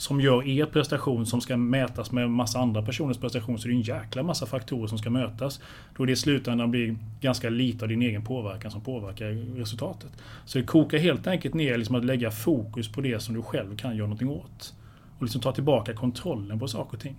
som 0.00 0.20
gör 0.20 0.48
er 0.48 0.66
prestation 0.66 1.26
som 1.26 1.40
ska 1.40 1.56
mätas 1.56 2.12
med 2.12 2.30
massa 2.30 2.58
andra 2.58 2.82
personers 2.82 3.18
prestation 3.18 3.58
så 3.58 3.68
det 3.68 3.74
är 3.74 3.76
en 3.76 3.82
jäkla 3.82 4.22
massa 4.22 4.46
faktorer 4.46 4.86
som 4.86 4.98
ska 4.98 5.10
mötas. 5.10 5.60
Då 5.96 6.04
det 6.04 6.12
i 6.12 6.16
slutändan 6.16 6.70
blir 6.70 6.96
ganska 7.20 7.50
lite 7.50 7.84
av 7.84 7.88
din 7.88 8.02
egen 8.02 8.24
påverkan 8.24 8.70
som 8.70 8.80
påverkar 8.80 9.56
resultatet. 9.58 10.10
Så 10.44 10.58
det 10.58 10.64
kokar 10.64 10.98
helt 10.98 11.26
enkelt 11.26 11.54
ner 11.54 11.78
liksom 11.78 11.94
att 11.94 12.04
lägga 12.04 12.30
fokus 12.30 12.92
på 12.92 13.00
det 13.00 13.20
som 13.20 13.34
du 13.34 13.42
själv 13.42 13.76
kan 13.76 13.96
göra 13.96 14.06
någonting 14.06 14.28
åt. 14.28 14.74
Och 15.18 15.22
liksom 15.22 15.40
ta 15.40 15.52
tillbaka 15.52 15.94
kontrollen 15.94 16.58
på 16.58 16.68
saker 16.68 16.96
och 16.96 17.02
ting. 17.02 17.16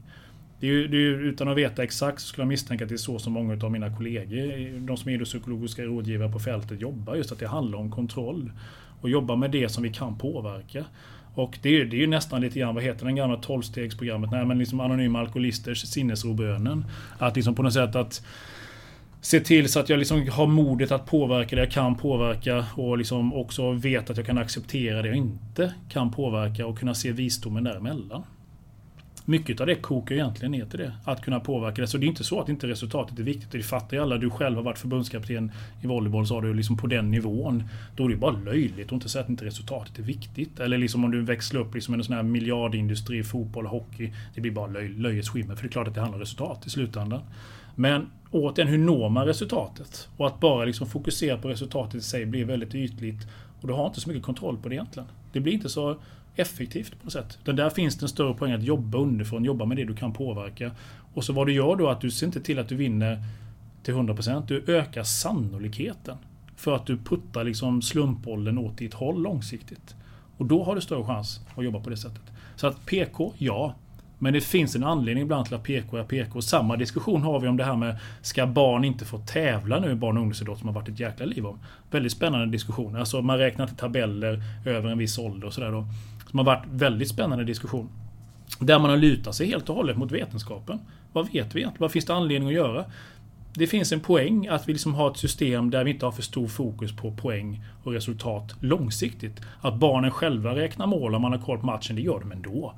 Det 0.60 0.68
är 0.68 0.72
ju, 0.72 0.88
det 0.88 0.98
är 0.98 1.02
ju, 1.02 1.30
utan 1.30 1.48
att 1.48 1.58
veta 1.58 1.84
exakt 1.84 2.22
så 2.22 2.28
skulle 2.28 2.44
jag 2.44 2.50
misstänka 2.50 2.84
att 2.84 2.90
det 2.90 2.96
är 2.96 2.98
så 2.98 3.20
som 3.20 3.34
många 3.34 3.66
av 3.66 3.72
mina 3.72 3.96
kollegor, 3.96 4.80
de 4.80 4.98
som 4.98 5.10
är 5.10 5.14
idrottspsykologiska 5.14 5.84
rådgivare 5.84 6.32
på 6.32 6.40
fältet, 6.40 6.82
jobbar. 6.82 7.16
Just 7.16 7.32
att 7.32 7.40
det 7.40 7.48
handlar 7.48 7.80
om 7.80 7.92
kontroll. 7.92 8.52
Och 9.02 9.10
jobba 9.10 9.36
med 9.36 9.52
det 9.52 9.70
som 9.70 9.84
vi 9.84 9.94
kan 9.94 10.18
påverka. 10.18 10.86
Och 11.34 11.60
det 11.62 11.70
är, 11.82 11.86
det 11.86 11.96
är 11.96 12.02
ju 12.02 12.08
nästan 12.08 12.42
lite 12.42 12.60
grann, 12.60 12.76
vad 12.76 12.84
heter 12.84 13.06
den 13.06 13.16
gamla 13.16 13.38
tolvstegsprogrammet? 13.38 14.32
Nej 14.32 14.46
men 14.46 14.60
liksom 14.60 14.80
Anonyma 14.80 15.20
Alkoholisters 15.20 15.82
sinnesrobönen. 15.82 16.86
Att 17.18 17.36
liksom 17.36 17.56
på 17.56 17.64
något 17.64 17.74
sätt 17.74 17.96
att 17.96 18.26
se 19.22 19.40
till 19.40 19.70
så 19.70 19.80
att 19.80 19.90
jag 19.90 20.00
liksom 20.00 20.30
har 20.30 20.48
modet 20.48 20.92
att 20.92 21.06
påverka 21.06 21.56
det 21.56 21.62
jag 21.62 21.72
kan 21.72 21.96
påverka 21.96 22.66
och 22.76 22.98
liksom 22.98 23.34
också 23.34 23.72
vet 23.72 24.10
att 24.10 24.18
jag 24.18 24.26
kan 24.26 24.38
acceptera 24.38 25.02
det 25.02 25.08
jag 25.08 25.18
inte 25.18 25.74
kan 25.90 26.12
påverka 26.12 26.66
och 26.66 26.80
kunna 26.80 26.94
se 26.94 27.12
visdomen 27.12 27.64
däremellan. 27.64 28.24
Mycket 29.32 29.62
av 29.62 29.68
det 29.68 29.76
kokar 29.76 30.16
egentligen 30.16 30.52
ner 30.52 30.66
till 30.66 30.80
det. 30.80 30.94
Att 31.04 31.22
kunna 31.22 31.40
påverka 31.40 31.82
det. 31.82 31.88
Så 31.88 31.98
det 31.98 32.06
är 32.06 32.08
inte 32.08 32.24
så 32.24 32.40
att 32.40 32.50
inte 32.50 32.68
resultatet 32.68 33.20
är 33.20 33.24
viktigt. 33.24 33.52
Det 33.52 33.64
fattar 33.64 33.98
ju 33.98 34.04
alla. 34.04 34.18
Du 34.18 34.30
själv 34.30 34.56
har 34.56 34.64
varit 34.64 34.80
förbundskapten 34.80 35.52
i 35.82 35.88
volleyboll 35.88 36.28
så 36.28 36.34
har 36.34 36.42
du 36.42 36.54
liksom 36.54 36.78
på 36.78 36.88
den 36.88 37.12
nivån. 37.12 37.64
Då 37.96 38.06
är 38.06 38.10
det 38.10 38.16
bara 38.16 38.32
löjligt 38.32 38.86
att 38.86 38.92
inte 38.92 39.10
säga 39.10 39.24
att 39.24 39.30
inte 39.30 39.46
resultatet 39.46 40.00
är 40.00 40.04
viktigt. 40.04 40.60
Eller 40.60 40.78
liksom 40.78 41.04
om 41.04 41.12
du 41.12 41.22
växlar 41.22 41.62
upp 41.62 41.76
liksom 41.76 41.94
en 41.94 42.04
sån 42.04 42.16
här 42.16 42.24
miljardindustri, 42.24 43.24
fotboll, 43.24 43.66
hockey. 43.66 44.14
Det 44.36 44.42
blir 44.42 44.52
bara 44.52 44.68
löj, 44.68 44.90
löjets 44.90 45.30
skimmer. 45.30 45.56
För 45.56 45.64
det 45.64 45.68
är 45.68 45.72
klart 45.72 45.88
att 45.88 45.94
det 45.94 46.02
handlar 46.02 46.18
om 46.18 46.22
resultat 46.22 46.68
i 46.68 46.70
slutändan. 46.70 47.22
Men 47.76 48.12
återigen, 48.32 48.72
hur 48.72 48.78
når 48.78 49.10
man 49.10 49.26
resultatet? 49.26 50.10
Och 50.18 50.28
att 50.28 50.40
bara 50.40 50.66
liksom 50.66 50.88
fokusera 50.88 51.38
på 51.38 51.50
resultatet 51.50 51.96
i 51.96 52.02
sig 52.02 52.26
blir 52.26 52.46
väldigt 52.46 52.76
ytligt. 52.76 53.28
Och 53.62 53.68
du 53.68 53.74
har 53.74 53.88
inte 53.88 54.02
så 54.02 54.10
mycket 54.10 54.24
kontroll 54.24 54.58
på 54.58 54.70
det 54.70 54.76
egentligen. 54.76 55.10
Det 55.32 55.40
blir 55.40 55.54
inte 55.54 55.70
så 55.70 55.98
effektivt 56.36 57.00
på 57.00 57.04
något 57.04 57.14
sätt. 57.14 57.38
Utan 57.42 57.56
där 57.56 57.70
finns 57.70 57.98
det 57.98 58.04
en 58.04 58.10
större 58.10 58.34
poäng 58.34 58.52
att 58.52 58.64
jobba 58.64 58.98
underifrån, 58.98 59.46
jobba 59.46 59.66
med 59.66 59.78
det 59.78 59.86
du 59.86 59.96
kan 59.96 60.14
påverka. 60.14 60.72
Och 61.14 61.24
så 61.24 61.34
vad 61.34 61.48
du 61.48 61.54
gör 61.54 61.76
då 61.76 61.90
att 61.90 62.02
du 62.02 62.12
ser 62.12 62.26
inte 62.26 62.42
till 62.42 62.60
att 62.60 62.70
du 62.70 62.76
vinner 62.76 63.24
till 63.84 63.94
100%. 63.94 64.44
Du 64.48 64.64
ökar 64.68 65.04
sannolikheten 65.04 66.18
för 66.56 66.76
att 66.76 66.86
du 66.86 66.98
puttar 66.98 67.44
liksom 67.44 67.82
slumpbollen 67.82 68.58
åt 68.58 68.78
ditt 68.78 68.94
håll 68.94 69.22
långsiktigt. 69.22 69.96
Och 70.38 70.46
då 70.46 70.64
har 70.64 70.76
du 70.76 70.82
större 70.82 71.04
chans 71.04 71.40
att 71.56 71.64
jobba 71.64 71.80
på 71.80 71.90
det 71.90 71.98
sättet. 71.98 72.22
Så 72.56 72.68
att 72.68 72.86
PK, 72.86 73.34
ja. 73.38 73.76
Men 74.20 74.34
det 74.34 74.42
finns 74.42 74.76
en 74.76 74.84
anledning 74.84 75.24
ibland 75.24 75.46
till 75.46 75.56
att 75.56 75.64
PK 75.64 75.98
är 75.98 76.04
PK. 76.04 76.42
Samma 76.42 76.78
diskussion 76.78 77.22
har 77.22 77.40
vi 77.40 77.48
om 77.48 77.58
det 77.58 77.64
här 77.64 77.76
med 77.76 77.98
Ska 78.22 78.48
barn 78.48 78.84
inte 78.84 79.06
få 79.06 79.18
tävla 79.18 79.80
nu 79.80 79.92
i 79.92 79.96
barn 79.96 80.18
och 80.18 80.22
ungdomsidrott 80.22 80.60
som 80.60 80.68
har 80.68 80.76
varit 80.76 80.90
ett 80.90 81.00
jäkla 81.00 81.26
liv 81.26 81.46
om? 81.46 81.60
Väldigt 81.92 82.12
spännande 82.12 82.46
diskussion. 82.46 82.96
Alltså 82.96 83.22
man 83.22 83.38
räknar 83.38 83.68
till 83.68 83.76
tabeller 83.76 84.44
över 84.66 84.90
en 84.90 84.98
viss 84.98 85.18
ålder 85.18 85.48
och 85.48 85.54
sådär 85.54 85.72
då. 85.72 85.86
Som 86.32 86.40
har 86.40 86.46
varit 86.46 86.66
väldigt 86.72 87.10
spännande 87.10 87.44
diskussion. 87.44 87.90
Där 88.60 88.80
man 88.80 88.90
har 88.90 88.98
lutat 88.98 89.36
sig 89.36 89.48
helt 89.48 89.70
och 89.70 89.76
hållet 89.76 89.98
mot 89.98 90.12
vetenskapen. 90.12 90.80
Vad 91.14 91.26
vet 91.26 91.34
vi 91.34 91.40
egentligen? 91.40 91.74
Vad 91.78 91.92
finns 91.92 92.06
det 92.06 92.14
anledning 92.14 92.50
att 92.50 92.56
göra? 92.56 92.86
Det 93.54 93.68
finns 93.68 93.92
en 93.92 94.00
poäng 94.00 94.48
att 94.48 94.70
vi 94.70 94.74
liksom 94.74 94.94
har 94.94 95.12
ett 95.12 95.18
system 95.18 95.70
där 95.70 95.84
vi 95.84 95.92
inte 95.92 96.06
har 96.06 96.12
för 96.12 96.22
stor 96.22 96.48
fokus 96.48 96.96
på 96.96 97.12
poäng 97.12 97.64
och 97.84 97.94
resultat 97.94 98.56
långsiktigt. 98.60 99.42
Att 99.62 99.76
barnen 99.76 100.12
själva 100.12 100.56
räknar 100.56 100.88
mål 100.88 101.16
om 101.16 101.22
man 101.22 101.32
har 101.32 101.40
koll 101.40 101.60
på 101.60 101.66
matchen, 101.66 101.96
det 101.96 102.02
gör 102.02 102.20
de 102.20 102.32
ändå. 102.32 102.74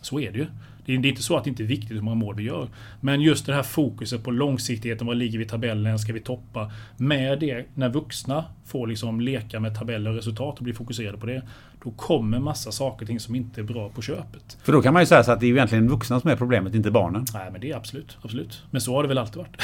Så 0.00 0.20
är 0.20 0.32
det 0.32 0.38
ju. 0.38 0.46
Det 0.84 0.92
är 0.92 1.06
inte 1.06 1.22
så 1.22 1.36
att 1.36 1.44
det 1.44 1.50
inte 1.50 1.62
är 1.62 1.66
viktigt 1.66 1.96
hur 1.96 2.02
många 2.02 2.16
mål 2.16 2.34
vi 2.34 2.42
gör. 2.42 2.68
Men 3.00 3.20
just 3.20 3.46
det 3.46 3.54
här 3.54 3.62
fokuset 3.62 4.24
på 4.24 4.30
långsiktigheten, 4.30 5.06
vad 5.06 5.16
ligger 5.16 5.38
vi 5.38 5.44
i 5.44 5.48
tabellen, 5.48 5.98
ska 5.98 6.12
vi 6.12 6.20
toppa? 6.20 6.72
Med 6.96 7.40
det, 7.40 7.66
när 7.74 7.88
vuxna 7.88 8.44
får 8.64 8.86
liksom 8.86 9.20
leka 9.20 9.60
med 9.60 9.74
tabeller 9.74 10.10
och 10.10 10.16
resultat 10.16 10.58
och 10.58 10.64
bli 10.64 10.72
fokuserade 10.72 11.18
på 11.18 11.26
det. 11.26 11.42
Då 11.86 11.92
kommer 11.92 12.38
massa 12.38 12.72
saker 12.72 13.02
och 13.02 13.08
ting 13.08 13.20
som 13.20 13.34
inte 13.34 13.60
är 13.60 13.62
bra 13.62 13.88
på 13.88 14.02
köpet. 14.02 14.56
För 14.62 14.72
då 14.72 14.82
kan 14.82 14.92
man 14.92 15.02
ju 15.02 15.06
säga 15.06 15.24
så 15.24 15.32
att 15.32 15.40
det 15.40 15.46
är 15.46 15.48
ju 15.48 15.54
egentligen 15.54 15.88
vuxna 15.88 16.20
som 16.20 16.30
är 16.30 16.36
problemet, 16.36 16.74
inte 16.74 16.90
barnen. 16.90 17.24
Nej 17.34 17.48
men 17.52 17.60
det 17.60 17.70
är 17.70 17.76
absolut, 17.76 18.18
absolut. 18.22 18.62
Men 18.70 18.80
så 18.80 18.94
har 18.94 19.02
det 19.02 19.08
väl 19.08 19.18
alltid 19.18 19.36
varit. 19.36 19.56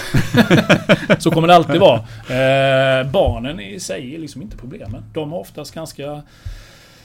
så 1.22 1.30
kommer 1.30 1.48
det 1.48 1.54
alltid 1.54 1.80
vara. 1.80 1.98
Eh, 1.98 3.10
barnen 3.10 3.60
i 3.60 3.80
sig 3.80 4.14
är 4.14 4.18
liksom 4.18 4.42
inte 4.42 4.56
problemen. 4.56 5.04
De 5.12 5.32
har 5.32 5.38
oftast 5.38 5.74
ganska 5.74 6.22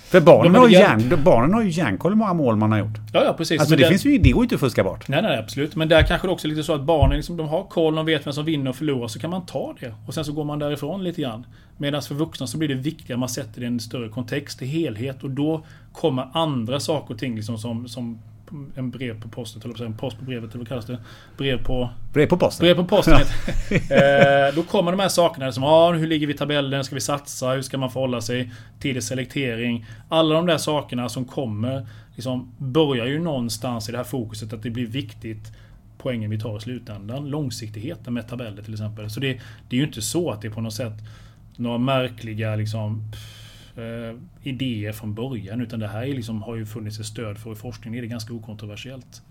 för 0.09 0.21
barnen 0.21 0.55
har, 0.55 0.69
järn, 0.69 1.23
barnen 1.23 1.53
har 1.53 1.61
ju 1.61 1.69
järnkoll 1.69 2.11
hur 2.11 2.17
många 2.17 2.33
mål 2.33 2.55
man 2.55 2.71
har 2.71 2.79
gjort. 2.79 2.97
Ja, 3.13 3.23
ja 3.23 3.33
precis. 3.33 3.59
Alltså, 3.59 3.75
det, 3.75 3.83
det, 3.83 3.89
finns 3.89 4.05
ju, 4.05 4.17
det 4.17 4.31
går 4.31 4.41
ju 4.41 4.45
inte 4.45 4.55
att 4.55 4.61
fuska 4.61 4.83
bort. 4.83 5.07
Nej, 5.07 5.21
nej, 5.21 5.37
absolut. 5.37 5.75
Men 5.75 5.89
där 5.89 6.03
kanske 6.03 6.27
det 6.27 6.31
också 6.31 6.47
är 6.47 6.49
lite 6.49 6.63
så 6.63 6.73
att 6.73 6.81
barnen 6.81 7.15
liksom, 7.17 7.37
de 7.37 7.47
har 7.47 7.63
koll, 7.63 7.95
de 7.95 8.05
vet 8.05 8.25
vem 8.27 8.33
som 8.33 8.45
vinner 8.45 8.69
och 8.69 8.75
förlorar. 8.75 9.07
Så 9.07 9.19
kan 9.19 9.29
man 9.29 9.45
ta 9.45 9.75
det. 9.79 9.93
Och 10.07 10.13
sen 10.13 10.25
så 10.25 10.31
går 10.31 10.43
man 10.43 10.59
därifrån 10.59 11.03
lite 11.03 11.21
grann. 11.21 11.45
Medan 11.77 12.01
för 12.01 12.15
vuxna 12.15 12.47
så 12.47 12.57
blir 12.57 12.67
det 12.67 12.75
viktigare 12.75 13.19
man 13.19 13.29
sätter 13.29 13.59
det 13.59 13.63
i 13.63 13.67
en 13.67 13.79
större 13.79 14.09
kontext, 14.09 14.61
i 14.61 14.65
helhet. 14.65 15.23
Och 15.23 15.29
då 15.29 15.65
kommer 15.93 16.29
andra 16.33 16.79
saker 16.79 17.13
och 17.13 17.19
ting 17.19 17.35
liksom 17.35 17.57
som, 17.57 17.87
som 17.87 18.19
en 18.75 18.91
brev 18.91 19.21
på 19.21 19.29
posten, 19.29 19.61
eller 19.65 19.85
en 19.85 19.97
post 19.97 20.17
på 20.17 20.25
brevet, 20.25 20.49
eller 20.49 20.57
vad 20.57 20.67
kallas 20.67 20.85
det? 20.85 20.97
Brev 21.37 21.63
på... 21.63 21.89
Brev 22.13 22.27
på 22.27 22.37
posten. 22.37 22.63
Brev 22.63 22.75
på 22.75 22.85
posten. 22.85 23.13
eh, 23.71 24.55
då 24.55 24.63
kommer 24.63 24.91
de 24.91 24.99
här 24.99 25.09
sakerna 25.09 25.51
som, 25.51 25.63
ah, 25.63 25.91
hur 25.91 26.07
ligger 26.07 26.27
vi 26.27 26.33
i 26.33 26.37
tabellen? 26.37 26.83
Ska 26.83 26.95
vi 26.95 27.01
satsa? 27.01 27.49
Hur 27.49 27.61
ska 27.61 27.77
man 27.77 27.91
förhålla 27.91 28.21
sig 28.21 28.51
till 28.79 29.01
selektering? 29.01 29.85
Alla 30.09 30.35
de 30.35 30.45
där 30.45 30.57
sakerna 30.57 31.09
som 31.09 31.25
kommer, 31.25 31.87
liksom, 32.15 32.51
börjar 32.57 33.05
ju 33.05 33.19
någonstans 33.19 33.89
i 33.89 33.91
det 33.91 33.97
här 33.97 34.05
fokuset 34.05 34.53
att 34.53 34.63
det 34.63 34.69
blir 34.69 34.87
viktigt 34.87 35.51
poängen 35.97 36.29
vi 36.29 36.39
tar 36.39 36.57
i 36.57 36.61
slutändan. 36.61 37.29
Långsiktigheten 37.29 38.13
med 38.13 38.27
tabeller 38.27 38.63
till 38.63 38.73
exempel. 38.73 39.09
Så 39.09 39.19
det, 39.19 39.39
det 39.69 39.75
är 39.75 39.79
ju 39.79 39.85
inte 39.85 40.01
så 40.01 40.31
att 40.31 40.41
det 40.41 40.47
är 40.47 40.51
på 40.51 40.61
något 40.61 40.73
sätt 40.73 40.93
några 41.55 41.77
märkliga 41.77 42.55
liksom 42.55 43.11
pff, 43.11 43.36
eh, 43.77 44.17
idéer 44.43 44.91
från 44.91 45.13
början. 45.13 45.61
Utan 45.61 45.79
det 45.79 45.87
här 45.87 46.03
är 46.03 46.13
liksom, 46.13 46.41
har 46.41 46.55
ju 46.55 46.65
funnits 46.65 46.99
ett 46.99 47.05
stöd 47.05 47.37
för 47.37 47.51
i 47.51 47.55
forskningen. 47.55 47.97
är 47.97 48.01
det 48.01 48.07
ganska 48.07 48.33
okontroversiellt. 48.33 49.21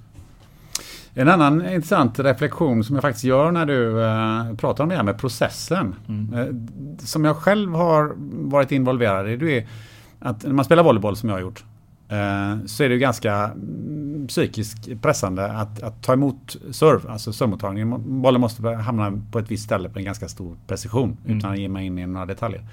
En 1.14 1.28
annan 1.28 1.68
intressant 1.68 2.18
reflektion 2.18 2.84
som 2.84 2.96
jag 2.96 3.02
faktiskt 3.02 3.24
gör 3.24 3.50
när 3.52 3.66
du 3.66 4.04
eh, 4.04 4.56
pratar 4.56 4.84
om 4.84 4.90
det 4.90 4.96
här 4.96 5.02
med 5.02 5.18
processen. 5.18 5.94
Mm. 6.08 6.34
Eh, 6.34 6.46
som 6.98 7.24
jag 7.24 7.36
själv 7.36 7.74
har 7.74 8.14
varit 8.50 8.72
involverad 8.72 9.28
i. 9.28 9.36
Det 9.36 9.58
är 9.58 9.66
att 10.18 10.42
när 10.42 10.52
man 10.52 10.64
spelar 10.64 10.82
volleyboll 10.82 11.16
som 11.16 11.28
jag 11.28 11.36
har 11.36 11.40
gjort. 11.40 11.64
Eh, 12.08 12.66
så 12.66 12.84
är 12.84 12.88
det 12.88 12.98
ganska 12.98 13.34
mm, 13.34 14.26
psykiskt 14.28 15.02
pressande 15.02 15.52
att, 15.52 15.82
att 15.82 16.02
ta 16.02 16.12
emot 16.12 16.56
serve, 16.70 17.10
alltså 17.10 17.32
servemottagningen. 17.32 18.20
Bollen 18.22 18.40
måste 18.40 18.68
hamna 18.68 19.22
på 19.32 19.38
ett 19.38 19.50
visst 19.50 19.64
ställe 19.64 19.88
på 19.88 19.98
en 19.98 20.04
ganska 20.04 20.28
stor 20.28 20.56
precision 20.66 21.16
mm. 21.24 21.38
utan 21.38 21.52
att 21.52 21.58
ge 21.58 21.68
mig 21.68 21.86
in 21.86 21.98
i 21.98 22.06
några 22.06 22.26
detaljer. 22.26 22.64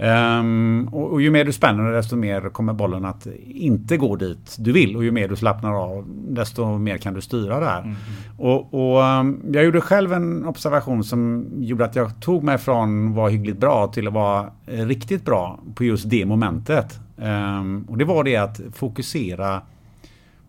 Um, 0.00 0.88
och, 0.92 1.12
och, 1.12 1.22
ju 1.22 1.30
mer 1.30 1.44
du 1.44 1.52
spänner 1.52 1.92
desto 1.92 2.16
mer 2.16 2.48
kommer 2.48 2.72
bollen 2.72 3.04
att 3.04 3.26
inte 3.46 3.96
gå 3.96 4.16
dit 4.16 4.56
du 4.58 4.72
vill. 4.72 4.96
Och 4.96 5.04
ju 5.04 5.10
mer 5.10 5.28
du 5.28 5.36
slappnar 5.36 5.72
av 5.72 6.04
desto 6.28 6.78
mer 6.78 6.98
kan 6.98 7.14
du 7.14 7.20
styra 7.20 7.60
det 7.60 7.66
här. 7.66 7.82
Mm. 7.82 7.96
Och, 8.36 8.74
och 8.74 9.02
um, 9.02 9.42
jag 9.52 9.64
gjorde 9.64 9.80
själv 9.80 10.12
en 10.12 10.44
observation 10.44 11.04
som 11.04 11.46
gjorde 11.56 11.84
att 11.84 11.96
jag 11.96 12.20
tog 12.20 12.42
mig 12.42 12.58
från 12.58 13.08
att 13.08 13.14
vara 13.14 13.28
hyggligt 13.28 13.58
bra 13.58 13.86
till 13.86 14.08
att 14.08 14.14
vara 14.14 14.50
riktigt 14.66 15.24
bra 15.24 15.60
på 15.74 15.84
just 15.84 16.10
det 16.10 16.26
momentet. 16.26 17.00
Um, 17.16 17.86
och 17.88 17.98
det 17.98 18.04
var 18.04 18.24
det 18.24 18.36
att 18.36 18.60
fokusera 18.74 19.62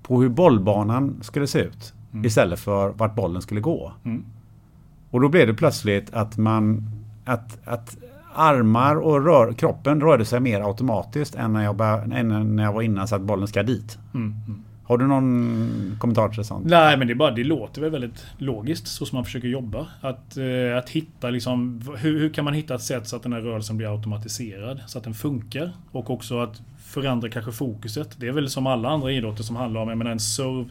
på 0.03 0.21
hur 0.21 0.29
bollbanan 0.29 1.19
skulle 1.21 1.47
se 1.47 1.59
ut. 1.59 1.93
Mm. 2.13 2.25
Istället 2.25 2.59
för 2.59 2.89
vart 2.89 3.15
bollen 3.15 3.41
skulle 3.41 3.61
gå. 3.61 3.93
Mm. 4.05 4.25
Och 5.11 5.21
då 5.21 5.29
blev 5.29 5.47
det 5.47 5.53
plötsligt 5.53 6.13
att 6.13 6.37
man 6.37 6.91
att, 7.25 7.57
att 7.65 7.97
armar 8.39 8.95
och 8.95 9.25
rör, 9.25 9.53
kroppen 9.53 10.01
rörde 10.01 10.25
sig 10.25 10.39
mer 10.39 10.61
automatiskt 10.61 11.35
än 11.35 11.53
när 11.53 11.63
jag, 11.63 11.75
bara, 11.75 12.01
än 12.01 12.55
när 12.55 12.63
jag 12.63 12.73
var 12.73 12.81
innan 12.81 13.07
så 13.07 13.15
att 13.15 13.21
bollen 13.21 13.47
ska 13.47 13.63
dit. 13.63 13.97
Mm, 14.13 14.35
mm. 14.47 14.63
Har 14.89 14.97
du 14.97 15.07
någon 15.07 15.97
kommentar 15.99 16.29
till 16.29 16.43
sånt? 16.43 16.65
Nej 16.65 16.97
men 16.97 17.07
det, 17.07 17.13
är 17.13 17.15
bara, 17.15 17.31
det 17.31 17.43
låter 17.43 17.81
väl 17.81 17.91
väldigt 17.91 18.25
logiskt 18.37 18.87
så 18.87 19.05
som 19.05 19.15
man 19.15 19.25
försöker 19.25 19.47
jobba. 19.47 19.87
Att, 20.01 20.37
eh, 20.37 20.77
att 20.77 20.89
hitta 20.89 21.29
liksom, 21.29 21.81
hur, 21.97 22.19
hur 22.19 22.29
kan 22.29 22.45
man 22.45 22.53
hitta 22.53 22.75
ett 22.75 22.81
sätt 22.81 23.07
så 23.07 23.15
att 23.15 23.23
den 23.23 23.33
här 23.33 23.41
rörelsen 23.41 23.77
blir 23.77 23.95
automatiserad? 23.95 24.79
Så 24.87 24.97
att 24.97 25.03
den 25.03 25.13
funkar. 25.13 25.71
Och 25.91 26.09
också 26.09 26.39
att 26.39 26.61
förändra 26.79 27.29
kanske 27.29 27.51
fokuset. 27.51 28.15
Det 28.17 28.27
är 28.27 28.31
väl 28.31 28.49
som 28.49 28.67
alla 28.67 28.89
andra 28.89 29.11
idrotter 29.11 29.43
som 29.43 29.55
handlar 29.55 29.81
om, 29.81 29.89
jag 29.89 29.97
menar 29.97 30.11
en 30.11 30.19
serve 30.19 30.69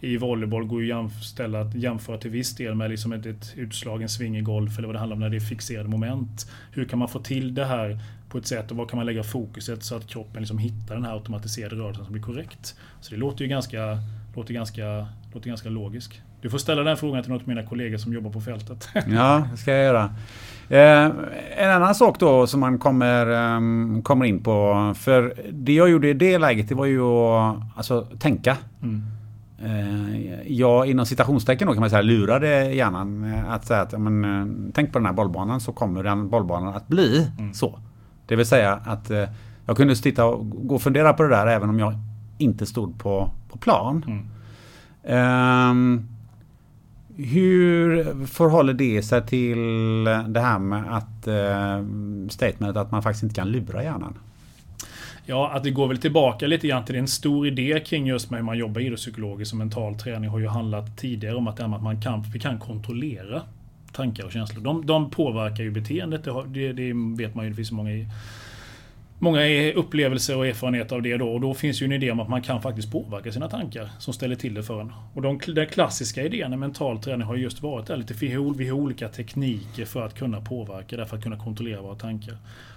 i 0.00 0.16
volleyboll 0.16 0.64
går 0.64 0.82
ju 0.82 0.88
jämställa, 0.88 1.60
att 1.60 1.74
jämföra 1.74 2.18
till 2.18 2.30
viss 2.30 2.56
del 2.56 2.74
med 2.74 2.90
liksom 2.90 3.12
ett, 3.12 3.26
ett 3.26 3.52
utslagen 3.56 4.08
sving 4.08 4.36
i 4.36 4.40
golf 4.40 4.78
eller 4.78 4.88
vad 4.88 4.94
det 4.94 4.98
handlar 4.98 5.16
om 5.16 5.20
när 5.20 5.30
det 5.30 5.36
är 5.36 5.40
fixerade 5.40 5.88
moment. 5.88 6.50
Hur 6.72 6.84
kan 6.84 6.98
man 6.98 7.08
få 7.08 7.18
till 7.18 7.54
det 7.54 7.64
här 7.64 7.98
på 8.28 8.38
ett 8.38 8.46
sätt 8.46 8.70
och 8.70 8.76
var 8.76 8.86
kan 8.86 8.96
man 8.96 9.06
lägga 9.06 9.22
fokuset 9.22 9.82
så 9.82 9.96
att 9.96 10.06
kroppen 10.06 10.42
liksom 10.42 10.58
hittar 10.58 10.94
den 10.94 11.04
här 11.04 11.12
automatiserade 11.12 11.76
rörelsen 11.76 12.04
som 12.04 12.12
blir 12.12 12.22
korrekt. 12.22 12.76
Så 13.00 13.14
det 13.14 13.20
låter 13.20 13.44
ju 13.44 13.48
ganska, 13.48 13.98
låter 14.34 14.54
ganska, 14.54 15.06
låter 15.34 15.48
ganska 15.48 15.68
logiskt. 15.68 16.20
Du 16.40 16.50
får 16.50 16.58
ställa 16.58 16.82
den 16.82 16.96
frågan 16.96 17.22
till 17.22 17.32
något 17.32 17.42
av 17.42 17.48
mina 17.48 17.62
kollegor 17.62 17.98
som 17.98 18.12
jobbar 18.12 18.30
på 18.30 18.40
fältet. 18.40 18.88
Ja, 19.08 19.48
det 19.50 19.56
ska 19.56 19.72
jag 19.72 19.84
göra. 19.84 20.14
Eh, 20.68 21.12
en 21.56 21.70
annan 21.70 21.94
sak 21.94 22.20
då 22.20 22.46
som 22.46 22.60
man 22.60 22.78
kommer, 22.78 23.26
um, 23.56 24.02
kommer 24.02 24.24
in 24.24 24.42
på. 24.42 24.92
För 24.96 25.34
det 25.52 25.72
jag 25.72 25.90
gjorde 25.90 26.08
i 26.08 26.14
det 26.14 26.38
läget 26.38 26.68
det 26.68 26.74
var 26.74 26.86
ju 26.86 27.00
att 27.00 27.56
alltså, 27.76 28.06
tänka. 28.18 28.56
Mm. 28.82 29.02
Eh, 29.58 30.52
jag 30.52 30.86
inom 30.86 31.06
citationstecken 31.06 31.66
då 31.66 31.72
kan 31.74 31.80
man 31.80 31.90
säga 31.90 32.02
lurade 32.02 32.74
hjärnan 32.74 33.34
att 33.48 33.66
säga 33.66 33.80
att 33.80 34.00
men, 34.00 34.24
eh, 34.24 34.72
tänk 34.74 34.92
på 34.92 34.98
den 34.98 35.06
här 35.06 35.12
bollbanan 35.12 35.60
så 35.60 35.72
kommer 35.72 36.02
den 36.02 36.28
bollbanan 36.28 36.74
att 36.76 36.88
bli 36.88 37.30
Mm. 37.38 37.54
så. 37.54 37.78
Det 38.26 38.36
vill 38.36 38.46
säga 38.46 38.80
att 38.84 39.10
eh, 39.10 39.24
jag 39.66 39.76
kunde 39.76 39.96
sitta 39.96 40.24
och 40.24 40.68
gå 40.68 40.74
och 40.74 40.82
fundera 40.82 41.12
på 41.12 41.22
det 41.22 41.28
där 41.28 41.46
även 41.46 41.68
om 41.70 41.78
jag 41.78 41.94
inte 42.38 42.66
stod 42.66 42.98
på, 42.98 43.30
på 43.48 43.58
plan. 43.58 44.04
Mm. 44.06 44.26
Ehm, 45.04 46.08
hur 47.16 48.04
förhåller 48.26 48.72
det 48.74 49.02
sig 49.02 49.26
till 49.26 50.04
det 50.04 50.40
här 50.40 50.58
med 50.58 50.96
att 50.96 51.26
eh, 51.26 51.84
statementet 52.28 52.76
att 52.76 52.90
man 52.90 53.02
faktiskt 53.02 53.22
inte 53.22 53.34
kan 53.34 53.48
lura 53.48 53.82
hjärnan? 53.82 54.14
Ja, 55.28 55.50
att 55.52 55.64
det 55.64 55.70
går 55.70 55.88
väl 55.88 55.98
tillbaka 55.98 56.46
lite 56.46 56.66
grann 56.68 56.84
till 56.84 56.94
det. 56.94 56.98
en 56.98 57.08
stor 57.08 57.46
idé 57.46 57.80
kring 57.86 58.06
just 58.06 58.30
med 58.30 58.38
hur 58.38 58.44
man 58.44 58.58
jobbar 58.58 58.80
idrottspsykologiskt 58.80 59.52
och 59.52 59.58
mental 59.58 59.94
träning 59.94 60.30
har 60.30 60.38
ju 60.38 60.46
handlat 60.46 60.96
tidigare 60.98 61.34
om 61.36 61.48
att, 61.48 61.56
det 61.56 61.62
är 61.62 61.68
med 61.68 61.76
att 61.76 61.82
man 61.82 62.00
kan, 62.02 62.22
vi 62.32 62.38
kan 62.38 62.58
kontrollera 62.58 63.42
tankar 63.92 64.24
och 64.24 64.32
känslor. 64.32 64.62
De, 64.64 64.86
de 64.86 65.10
påverkar 65.10 65.64
ju 65.64 65.70
beteendet. 65.70 66.24
Det, 66.24 66.30
har, 66.30 66.44
det, 66.44 66.72
det 66.72 66.92
vet 67.18 67.34
man 67.34 67.44
ju. 67.44 67.50
Det 67.50 67.56
finns 67.56 67.72
många, 67.72 67.90
i- 67.92 68.08
många 69.18 69.72
upplevelser 69.72 70.36
och 70.36 70.46
erfarenheter 70.46 70.96
av 70.96 71.02
det 71.02 71.16
då. 71.16 71.28
Och 71.28 71.40
då 71.40 71.54
finns 71.54 71.82
ju 71.82 71.84
en 71.84 71.92
idé 71.92 72.10
om 72.10 72.20
att 72.20 72.28
man 72.28 72.42
kan 72.42 72.62
faktiskt 72.62 72.92
påverka 72.92 73.32
sina 73.32 73.48
tankar 73.48 73.88
som 73.98 74.14
ställer 74.14 74.36
till 74.36 74.54
det 74.54 74.62
för 74.62 74.80
en. 74.80 74.92
Och 75.14 75.22
de, 75.22 75.40
den 75.46 75.66
klassiska 75.66 76.22
idén 76.22 76.50
med 76.50 76.58
mental 76.58 76.98
träning 76.98 77.26
har 77.26 77.36
just 77.36 77.62
varit 77.62 77.86
där 77.86 77.96
lite. 77.96 78.14
Vi 78.14 78.32
har, 78.34 78.54
vi 78.54 78.68
har 78.68 78.76
olika 78.78 79.08
tekniker 79.08 79.84
för 79.84 80.06
att 80.06 80.14
kunna 80.14 80.40
påverka, 80.40 80.96
därför 80.96 81.16
att 81.16 81.22
kunna 81.22 81.38
kontrollera 81.38 81.80
våra 81.82 81.94
tankar. 81.94 82.36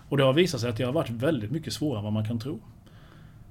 Och 0.10 0.18
det 0.18 0.24
har 0.24 0.34
visat 0.34 0.62
sig 0.62 0.70
att 0.70 0.78
det 0.78 0.84
har 0.84 0.92
varit 0.92 1.10
väldigt 1.10 1.52
mycket 1.52 1.74
svårare 1.74 1.98
än 1.98 2.04
vad 2.04 2.14
man 2.14 2.26
kan 2.26 2.40
tro. 2.40 2.60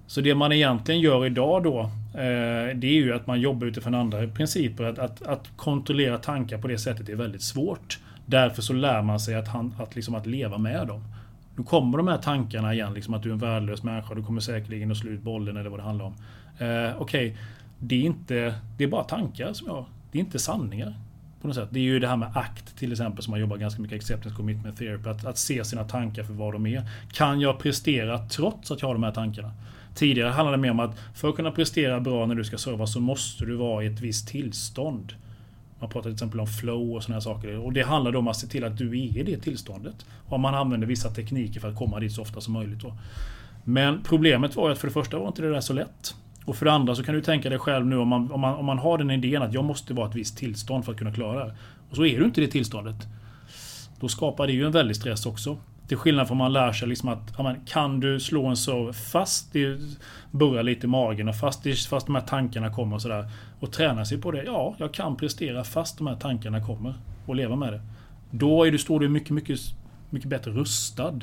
Så 0.07 0.21
det 0.21 0.35
man 0.35 0.53
egentligen 0.53 1.01
gör 1.01 1.27
idag 1.27 1.63
då, 1.63 1.81
eh, 2.15 2.77
det 2.77 2.87
är 2.87 2.93
ju 2.93 3.15
att 3.15 3.27
man 3.27 3.41
jobbar 3.41 3.67
utifrån 3.67 3.95
andra 3.95 4.29
principer. 4.29 4.85
Att, 4.85 4.99
att, 4.99 5.23
att 5.23 5.57
kontrollera 5.57 6.19
tankar 6.19 6.59
på 6.59 6.69
det 6.69 6.79
sättet 6.79 7.09
är 7.09 7.15
väldigt 7.15 7.43
svårt. 7.43 7.99
Därför 8.27 8.63
så 8.63 8.73
lär 8.73 9.03
man 9.03 9.21
sig 9.21 9.35
att, 9.35 9.49
han, 9.49 9.75
att, 9.79 9.97
liksom 9.97 10.15
att 10.15 10.27
leva 10.27 10.59
med 10.59 10.87
dem. 10.87 11.05
Nu 11.57 11.65
kommer 11.65 11.99
de 11.99 12.09
här 12.09 12.19
tankarna 12.19 12.75
igen, 12.75 12.95
liksom 12.95 13.15
att 13.15 13.23
du 13.23 13.29
är 13.29 13.33
en 13.33 13.39
värdelös 13.39 13.83
människa, 13.83 14.15
du 14.15 14.23
kommer 14.23 14.41
säkerligen 14.41 14.91
att 14.91 14.97
slå 14.97 15.11
ut 15.11 15.23
bollen 15.23 15.57
eller 15.57 15.71
vad 15.71 15.79
det 15.79 15.85
handlar 15.85 16.05
om. 16.05 16.15
Eh, 16.59 17.03
Okej, 17.03 17.37
det, 17.79 17.95
är 17.95 18.01
inte, 18.03 18.55
det 18.77 18.85
är 18.85 18.89
bara 18.89 19.05
tankar 19.05 19.53
som 19.53 19.67
jag... 19.67 19.85
Det 20.13 20.19
är 20.19 20.21
inte 20.21 20.39
sanningar. 20.39 20.95
På 21.41 21.49
något 21.49 21.57
sätt. 21.57 21.69
Det 21.71 21.79
är 21.79 21.83
ju 21.83 21.99
det 21.99 22.09
här 22.09 22.17
med 22.17 22.31
ACT 22.35 22.77
till 22.77 22.93
exempel 22.93 23.25
som 23.25 23.31
man 23.31 23.41
jobbar 23.41 23.57
ganska 23.57 23.83
mycket 23.83 23.97
acceptance 23.97 24.37
commitment 24.37 24.79
therapy. 24.79 25.11
Att, 25.11 25.25
att 25.25 25.39
se 25.39 25.65
sina 25.65 25.85
tankar 25.85 26.25
för 26.25 26.33
vad 26.33 26.53
de 26.53 26.67
är. 26.67 26.83
Kan 27.13 27.41
jag 27.41 27.59
prestera 27.59 28.19
trots 28.19 28.71
att 28.71 28.83
jag 28.83 28.89
har 28.89 28.95
de 28.95 29.03
här 29.03 29.13
tankarna? 29.13 29.53
Tidigare 29.95 30.31
handlade 30.31 30.57
det 30.57 30.61
mer 30.61 30.71
om 30.71 30.81
att 30.81 30.99
för 31.15 31.29
att 31.29 31.37
kunna 31.37 31.51
prestera 31.51 32.01
bra 32.01 32.27
när 32.27 32.35
du 32.35 32.45
ska 32.45 32.59
serva 32.59 32.87
så 32.87 33.01
måste 33.01 33.45
du 33.45 33.57
vara 33.57 33.85
i 33.85 33.87
ett 33.87 34.01
visst 34.01 34.29
tillstånd. 34.29 35.13
Man 35.81 35.91
pratar 35.91 36.03
till 36.03 36.13
exempel 36.13 36.41
om 36.41 36.47
flow 36.47 36.95
och 36.95 37.03
sådana 37.03 37.17
här 37.17 37.21
saker. 37.21 37.59
Och 37.59 37.73
det 37.73 37.83
handlar 37.83 38.13
då 38.13 38.19
om 38.19 38.29
att 38.29 38.37
se 38.37 38.47
till 38.47 38.65
att 38.65 38.79
du 38.79 38.89
är 38.89 39.19
i 39.19 39.23
det 39.23 39.39
tillståndet. 39.39 40.07
Och 40.27 40.41
man 40.41 40.55
använder 40.55 40.87
vissa 40.87 41.11
tekniker 41.11 41.61
för 41.61 41.69
att 41.69 41.77
komma 41.77 42.01
dit 42.01 42.13
så 42.13 42.23
ofta 42.23 42.41
som 42.41 42.53
möjligt. 42.53 42.81
Då. 42.81 42.97
Men 43.65 44.03
problemet 44.03 44.57
var 44.57 44.69
ju 44.69 44.73
att 44.73 44.79
för 44.79 44.87
det 44.87 44.93
första 44.93 45.19
var 45.19 45.29
inte 45.29 45.43
det 45.43 45.51
där 45.51 45.61
så 45.61 45.73
lätt. 45.73 46.15
Och 46.49 46.57
för 46.57 46.65
det 46.65 46.73
andra 46.73 46.95
så 46.95 47.03
kan 47.03 47.15
du 47.15 47.23
tänka 47.23 47.51
dig 47.51 47.59
själv 47.59 47.87
nu 47.87 47.97
om 47.99 48.09
man, 48.09 48.33
om 48.33 48.41
man, 48.41 48.55
om 48.55 48.67
man 48.67 48.79
har 48.79 48.99
den 48.99 49.11
idén 49.11 49.43
att 49.43 49.55
jag 49.55 49.65
måste 49.65 49.95
vara 49.95 50.09
ett 50.09 50.15
visst 50.15 50.39
tillstånd 50.39 50.85
för 50.85 50.93
att 50.93 50.99
kunna 50.99 51.13
klara 51.13 51.39
det. 51.39 51.45
här. 51.45 51.55
Och 51.91 51.97
så 51.97 52.05
är 52.05 52.19
du 52.19 52.25
inte 52.25 52.41
det 52.41 52.47
tillståndet. 52.47 52.97
Då 54.01 54.09
skapar 54.09 54.47
det 54.47 54.53
ju 54.53 54.67
en 54.67 54.73
väldig 54.73 54.97
stress 54.97 55.27
också. 55.27 55.59
Till 55.89 55.97
skillnad 55.97 56.29
från 56.29 56.37
man 56.37 56.53
lär 56.53 56.73
sig 56.73 56.89
liksom 56.89 57.09
att 57.09 57.35
ja, 57.39 57.55
kan 57.67 58.01
du 58.01 58.21
slå 58.21 58.47
en 58.47 58.57
serve 58.57 58.93
fast 58.93 59.53
det 59.53 59.81
burrar 60.31 60.63
lite 60.63 60.87
i 60.87 60.89
magen 60.89 61.29
och 61.29 61.37
fast, 61.37 61.63
det, 61.63 61.75
fast 61.75 62.07
de 62.07 62.15
här 62.15 62.23
tankarna 62.23 62.71
kommer 62.71 62.97
och 62.97 63.03
sådär. 63.03 63.31
Och 63.61 63.73
träna 63.73 64.05
sig 64.05 64.19
på 64.19 64.31
det. 64.31 64.43
Ja, 64.43 64.75
jag 64.79 64.95
kan 64.95 65.17
prestera 65.17 65.65
fast 65.65 65.99
de 65.99 66.07
här 66.07 66.17
tankarna 66.17 66.67
kommer. 66.67 66.95
Och 67.27 67.37
leva 67.37 67.57
med 67.57 67.73
det. 67.73 67.81
Då 68.31 68.65
är 68.65 68.71
du, 68.71 68.79
står 68.79 69.01
du 69.01 69.09
mycket, 69.09 69.31
mycket, 69.31 69.61
mycket 70.11 70.29
bättre 70.29 70.51
rustad 70.51 71.21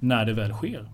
när 0.00 0.24
det 0.24 0.32
väl 0.32 0.52
sker. 0.52 0.86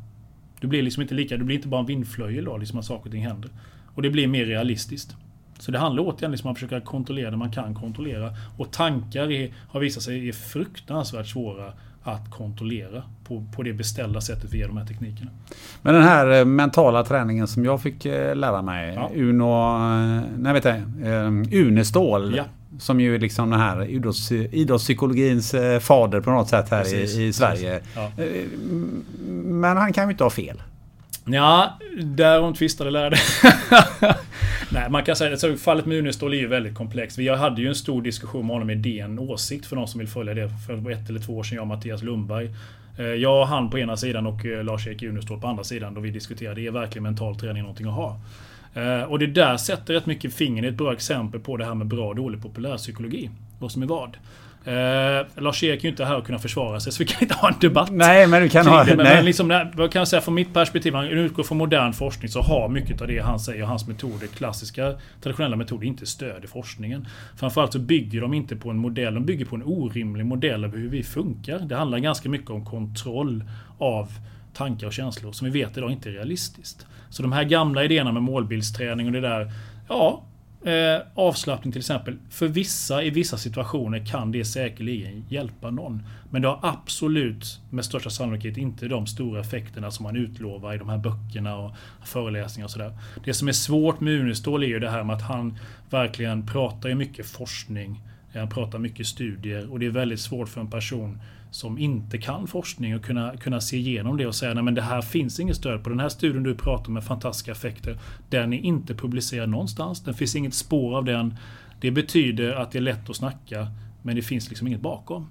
Du 0.62 0.68
blir 0.68 0.82
liksom 0.82 1.02
inte 1.02 1.14
lika, 1.14 1.36
du 1.36 1.44
blir 1.44 1.56
inte 1.56 1.68
bara 1.68 1.80
en 1.80 1.86
vindflöjel 1.86 2.44
då, 2.44 2.56
liksom 2.56 2.78
att 2.78 2.84
saker 2.84 3.06
och 3.06 3.12
ting 3.12 3.26
händer. 3.26 3.50
Och 3.94 4.02
det 4.02 4.10
blir 4.10 4.26
mer 4.26 4.44
realistiskt. 4.44 5.16
Så 5.58 5.70
det 5.70 5.78
handlar 5.78 6.02
återigen 6.02 6.30
liksom 6.30 6.48
om 6.48 6.52
att 6.52 6.58
försöka 6.58 6.80
kontrollera 6.80 7.30
det 7.30 7.36
man 7.36 7.52
kan 7.52 7.74
kontrollera. 7.74 8.30
Och 8.58 8.70
tankar 8.72 9.30
är, 9.30 9.52
har 9.68 9.80
visat 9.80 10.02
sig 10.02 10.28
är 10.28 10.32
fruktansvärt 10.32 11.26
svåra 11.26 11.72
att 12.02 12.30
kontrollera 12.30 13.02
på, 13.24 13.44
på 13.56 13.62
det 13.62 13.72
beställda 13.72 14.20
sättet 14.20 14.54
via 14.54 14.66
de 14.66 14.76
här 14.76 14.86
teknikerna. 14.86 15.30
Men 15.82 15.94
den 15.94 16.02
här 16.02 16.38
eh, 16.38 16.44
mentala 16.44 17.04
träningen 17.04 17.46
som 17.46 17.64
jag 17.64 17.82
fick 17.82 18.04
eh, 18.06 18.36
lära 18.36 18.62
mig. 18.62 18.94
Ja. 18.94 19.10
Uno... 19.14 19.76
eh, 20.16 20.22
Nej, 20.38 20.52
vet 20.52 20.64
jag. 20.64 20.82
Unestål. 21.54 22.34
Ja. 22.36 22.44
Som 22.82 23.00
ju 23.00 23.14
är 23.14 23.18
liksom 23.18 23.50
den 23.50 23.60
här 23.60 23.84
idrotts, 23.84 24.32
idrottspsykologins 24.32 25.54
eh, 25.54 25.80
fader 25.80 26.20
på 26.20 26.30
något 26.30 26.48
sätt 26.48 26.68
här 26.70 26.82
Precis, 26.82 27.16
i, 27.16 27.22
i 27.24 27.32
Sverige. 27.32 27.80
Ja. 27.94 28.10
Eh, 28.16 28.44
Men 29.44 29.76
han 29.76 29.92
kan 29.92 30.04
ju 30.04 30.10
inte 30.10 30.24
ha 30.24 30.30
fel. 30.30 30.62
Ja, 31.24 31.78
därom 32.02 32.54
tvistade 32.54 32.90
lärde. 32.90 33.16
Nej, 34.70 34.90
man 34.90 35.04
kan 35.04 35.16
säga 35.16 35.34
att 35.52 35.60
fallet 35.60 35.86
med 35.86 35.98
Unestål 35.98 36.32
är 36.32 36.36
ju 36.38 36.46
väldigt 36.46 36.74
komplext. 36.74 37.18
Vi 37.18 37.28
hade 37.28 37.62
ju 37.62 37.68
en 37.68 37.74
stor 37.74 38.02
diskussion 38.02 38.46
med 38.46 38.54
honom 38.54 38.70
i 38.70 38.74
DN 38.74 39.18
Åsikt 39.18 39.66
för 39.66 39.76
de 39.76 39.86
som 39.86 39.98
vill 39.98 40.08
följa 40.08 40.34
det 40.34 40.50
för 40.66 40.90
ett 40.90 41.08
eller 41.08 41.20
två 41.20 41.36
år 41.38 41.42
sedan, 41.42 41.56
jag 41.56 41.62
och 41.62 41.68
Mattias 41.68 42.02
Lundberg. 42.02 42.50
Eh, 42.98 43.04
Jag 43.06 43.40
och 43.40 43.48
han 43.48 43.70
på 43.70 43.78
ena 43.78 43.96
sidan 43.96 44.26
och 44.26 44.44
Lars-Erik 44.44 45.02
Unestål 45.02 45.40
på 45.40 45.46
andra 45.46 45.64
sidan 45.64 45.94
då 45.94 46.00
vi 46.00 46.10
diskuterade, 46.10 46.60
är 46.60 46.70
verkligen 46.70 47.02
mental 47.02 47.38
träning 47.38 47.62
någonting 47.62 47.86
att 47.86 47.94
ha? 47.94 48.20
Eh, 48.74 49.02
Och 49.02 49.18
det 49.18 49.26
där 49.26 49.56
sätter 49.56 49.94
rätt 49.94 50.06
mycket 50.06 50.34
fingret, 50.34 50.72
ett 50.72 50.78
bra 50.78 50.92
exempel 50.92 51.40
på 51.40 51.56
det 51.56 51.64
här 51.64 51.74
med 51.74 51.86
bra 51.86 52.08
och 52.08 52.16
dålig 52.16 52.42
populärpsykologi. 52.42 53.30
Vad 53.58 53.72
som 53.72 53.82
är 53.82 53.86
vad. 53.86 54.16
Eh, 54.64 55.26
Lars-Erik 55.36 55.80
är 55.80 55.82
ju 55.82 55.88
inte 55.88 56.04
här 56.04 56.16
och 56.16 56.26
kunna 56.26 56.38
försvara 56.38 56.80
sig 56.80 56.92
så 56.92 57.02
vi 57.02 57.06
kan 57.06 57.22
inte 57.22 57.34
ha 57.34 57.48
en 57.48 57.54
debatt. 57.60 57.88
Nej, 57.92 58.26
men 58.26 58.42
du 58.42 58.48
kan 58.48 58.66
ha... 58.66 58.84
det. 58.84 58.96
Men, 58.96 59.04
nej. 59.04 59.16
men 59.16 59.24
liksom, 59.24 59.70
vad 59.74 59.92
kan 59.92 60.00
jag 60.00 60.08
säga 60.08 60.22
från 60.22 60.34
mitt 60.34 60.54
perspektiv, 60.54 60.94
han 60.94 61.06
utgår 61.06 61.42
från 61.42 61.58
modern 61.58 61.92
forskning 61.92 62.28
så 62.28 62.40
har 62.40 62.68
mycket 62.68 63.00
av 63.00 63.06
det 63.06 63.18
han 63.18 63.40
säger, 63.40 63.64
hans 63.64 63.88
metoder, 63.88 64.26
klassiska 64.26 64.94
traditionella 65.22 65.56
metoder, 65.56 65.86
inte 65.86 66.06
stöd 66.06 66.44
i 66.44 66.46
forskningen. 66.46 67.06
Framförallt 67.36 67.72
så 67.72 67.78
bygger 67.78 68.20
de 68.20 68.34
inte 68.34 68.56
på 68.56 68.70
en 68.70 68.76
modell, 68.78 69.14
de 69.14 69.24
bygger 69.26 69.44
på 69.44 69.56
en 69.56 69.62
orimlig 69.62 70.26
modell 70.26 70.64
av 70.64 70.76
hur 70.76 70.88
vi 70.88 71.02
funkar. 71.02 71.58
Det 71.58 71.76
handlar 71.76 71.98
ganska 71.98 72.28
mycket 72.28 72.50
om 72.50 72.64
kontroll 72.64 73.44
av 73.78 74.08
tankar 74.54 74.86
och 74.86 74.92
känslor 74.92 75.32
som 75.32 75.50
vi 75.50 75.60
vet 75.60 75.76
idag 75.76 75.92
inte 75.92 76.08
är 76.08 76.12
realistiskt. 76.12 76.86
Så 77.12 77.22
de 77.22 77.32
här 77.32 77.44
gamla 77.44 77.84
idéerna 77.84 78.12
med 78.12 78.22
målbildsträning 78.22 79.06
och 79.06 79.12
det 79.12 79.20
där, 79.20 79.52
ja, 79.88 80.22
Eh, 80.64 81.02
avslappning 81.14 81.72
till 81.72 81.80
exempel. 81.80 82.18
För 82.30 82.48
vissa 82.48 83.02
i 83.02 83.10
vissa 83.10 83.36
situationer 83.36 84.06
kan 84.06 84.32
det 84.32 84.44
säkerligen 84.44 85.24
hjälpa 85.28 85.70
någon. 85.70 86.02
Men 86.30 86.42
det 86.42 86.48
har 86.48 86.58
absolut 86.62 87.60
med 87.70 87.84
största 87.84 88.10
sannolikhet 88.10 88.56
inte 88.56 88.88
de 88.88 89.06
stora 89.06 89.40
effekterna 89.40 89.90
som 89.90 90.02
man 90.02 90.16
utlovar 90.16 90.74
i 90.74 90.78
de 90.78 90.88
här 90.88 90.98
böckerna 90.98 91.56
och 91.56 91.72
föreläsningar 92.04 92.64
och 92.64 92.70
sådär. 92.70 92.98
Det 93.24 93.34
som 93.34 93.48
är 93.48 93.52
svårt 93.52 94.00
med 94.00 94.20
Unestål 94.20 94.62
är 94.62 94.66
ju 94.66 94.78
det 94.78 94.90
här 94.90 95.04
med 95.04 95.16
att 95.16 95.22
han 95.22 95.58
verkligen 95.90 96.46
pratar 96.46 96.88
ju 96.88 96.94
mycket 96.94 97.26
forskning. 97.26 98.00
Han 98.34 98.48
pratar 98.48 98.78
mycket 98.78 99.06
studier 99.06 99.72
och 99.72 99.78
det 99.78 99.86
är 99.86 99.90
väldigt 99.90 100.20
svårt 100.20 100.48
för 100.48 100.60
en 100.60 100.70
person 100.70 101.20
som 101.52 101.78
inte 101.78 102.18
kan 102.18 102.46
forskning 102.46 102.96
och 102.96 103.04
kunna, 103.04 103.36
kunna 103.36 103.60
se 103.60 103.76
igenom 103.76 104.16
det 104.16 104.26
och 104.26 104.34
säga 104.34 104.54
nej 104.54 104.62
men 104.62 104.74
det 104.74 104.82
här 104.82 105.02
finns 105.02 105.40
inget 105.40 105.56
stöd 105.56 105.84
på. 105.84 105.90
Den 105.90 106.00
här 106.00 106.08
studien 106.08 106.42
du 106.42 106.54
pratar 106.54 106.86
om 106.86 106.94
med 106.94 107.04
fantastiska 107.04 107.52
effekter, 107.52 107.98
den 108.28 108.52
är 108.52 108.58
inte 108.58 108.94
publicerad 108.94 109.48
någonstans. 109.48 110.00
Det 110.00 110.14
finns 110.14 110.36
inget 110.36 110.54
spår 110.54 110.96
av 110.96 111.04
den. 111.04 111.34
Det 111.80 111.90
betyder 111.90 112.52
att 112.52 112.72
det 112.72 112.78
är 112.78 112.82
lätt 112.82 113.10
att 113.10 113.16
snacka, 113.16 113.66
men 114.02 114.16
det 114.16 114.22
finns 114.22 114.48
liksom 114.48 114.66
inget 114.66 114.80
bakom. 114.80 115.28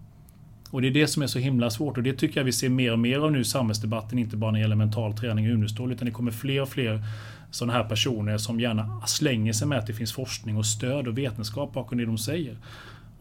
Och 0.71 0.81
det 0.81 0.87
är 0.87 0.91
det 0.91 1.07
som 1.07 1.23
är 1.23 1.27
så 1.27 1.39
himla 1.39 1.69
svårt 1.69 1.97
och 1.97 2.03
det 2.03 2.13
tycker 2.13 2.39
jag 2.39 2.45
vi 2.45 2.51
ser 2.51 2.69
mer 2.69 2.91
och 2.91 2.99
mer 2.99 3.19
av 3.19 3.31
nu 3.31 3.39
i 3.39 3.45
samhällsdebatten, 3.45 4.19
inte 4.19 4.37
bara 4.37 4.51
när 4.51 4.59
det 4.59 4.61
gäller 4.61 4.75
mental 4.75 5.13
träning 5.13 5.47
och 5.47 5.53
Unestål, 5.53 5.91
utan 5.91 6.05
det 6.05 6.11
kommer 6.11 6.31
fler 6.31 6.61
och 6.61 6.69
fler 6.69 7.03
sådana 7.51 7.73
här 7.73 7.83
personer 7.83 8.37
som 8.37 8.59
gärna 8.59 9.01
slänger 9.07 9.53
sig 9.53 9.67
med 9.67 9.77
att 9.77 9.87
det 9.87 9.93
finns 9.93 10.13
forskning 10.13 10.57
och 10.57 10.65
stöd 10.65 11.07
och 11.07 11.17
vetenskap 11.17 11.73
bakom 11.73 11.97
det 11.97 12.05
de 12.05 12.17
säger. 12.17 12.57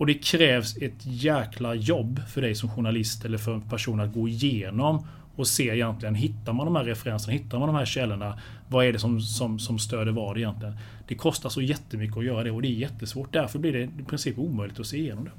Och 0.01 0.07
det 0.07 0.15
krävs 0.15 0.77
ett 0.77 1.01
jäkla 1.03 1.75
jobb 1.75 2.21
för 2.29 2.41
dig 2.41 2.55
som 2.55 2.71
journalist 2.71 3.25
eller 3.25 3.39
för 3.39 3.55
en 3.55 3.61
person 3.61 4.01
att 4.01 4.15
gå 4.15 4.29
igenom 4.29 5.07
och 5.37 5.47
se 5.47 5.69
egentligen, 5.69 6.15
hittar 6.15 6.53
man 6.53 6.67
de 6.67 6.77
här 6.77 6.85
referenserna, 6.85 7.33
hittar 7.33 7.59
man 7.59 7.69
de 7.69 7.77
här 7.77 7.85
källorna, 7.85 8.39
vad 8.69 8.87
är 8.87 8.93
det 8.93 8.99
som, 8.99 9.21
som, 9.21 9.59
som 9.59 9.79
stöder 9.79 10.13
vad 10.13 10.39
egentligen? 10.39 10.75
Det 11.09 11.15
kostar 11.15 11.49
så 11.49 11.63
jättemycket 11.63 12.17
att 12.17 12.25
göra 12.25 12.45
det 12.45 12.51
och 12.51 12.63
det 12.63 12.69
är 12.69 12.73
jättesvårt. 12.73 13.33
Därför 13.33 13.59
blir 13.59 13.73
det 13.73 13.83
i 13.83 14.05
princip 14.09 14.39
omöjligt 14.39 14.81
att 14.81 14.87
se 14.87 14.97
igenom 14.97 15.25
det. 15.25 15.31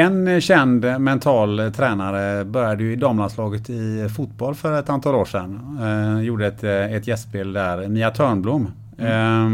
En 0.00 0.40
känd 0.40 1.00
mental 1.00 1.72
tränare 1.76 2.44
började 2.44 2.82
ju 2.82 2.92
i 2.92 2.96
damlandslaget 2.96 3.70
i 3.70 4.08
fotboll 4.16 4.54
för 4.54 4.78
ett 4.78 4.88
antal 4.88 5.14
år 5.14 5.24
sedan. 5.24 5.78
Eh, 5.82 6.20
gjorde 6.20 6.46
ett, 6.46 6.64
ett 6.64 7.06
gästspel 7.06 7.52
där, 7.52 7.88
Mia 7.88 8.10
Törnblom. 8.10 8.70
Eh, 8.98 9.48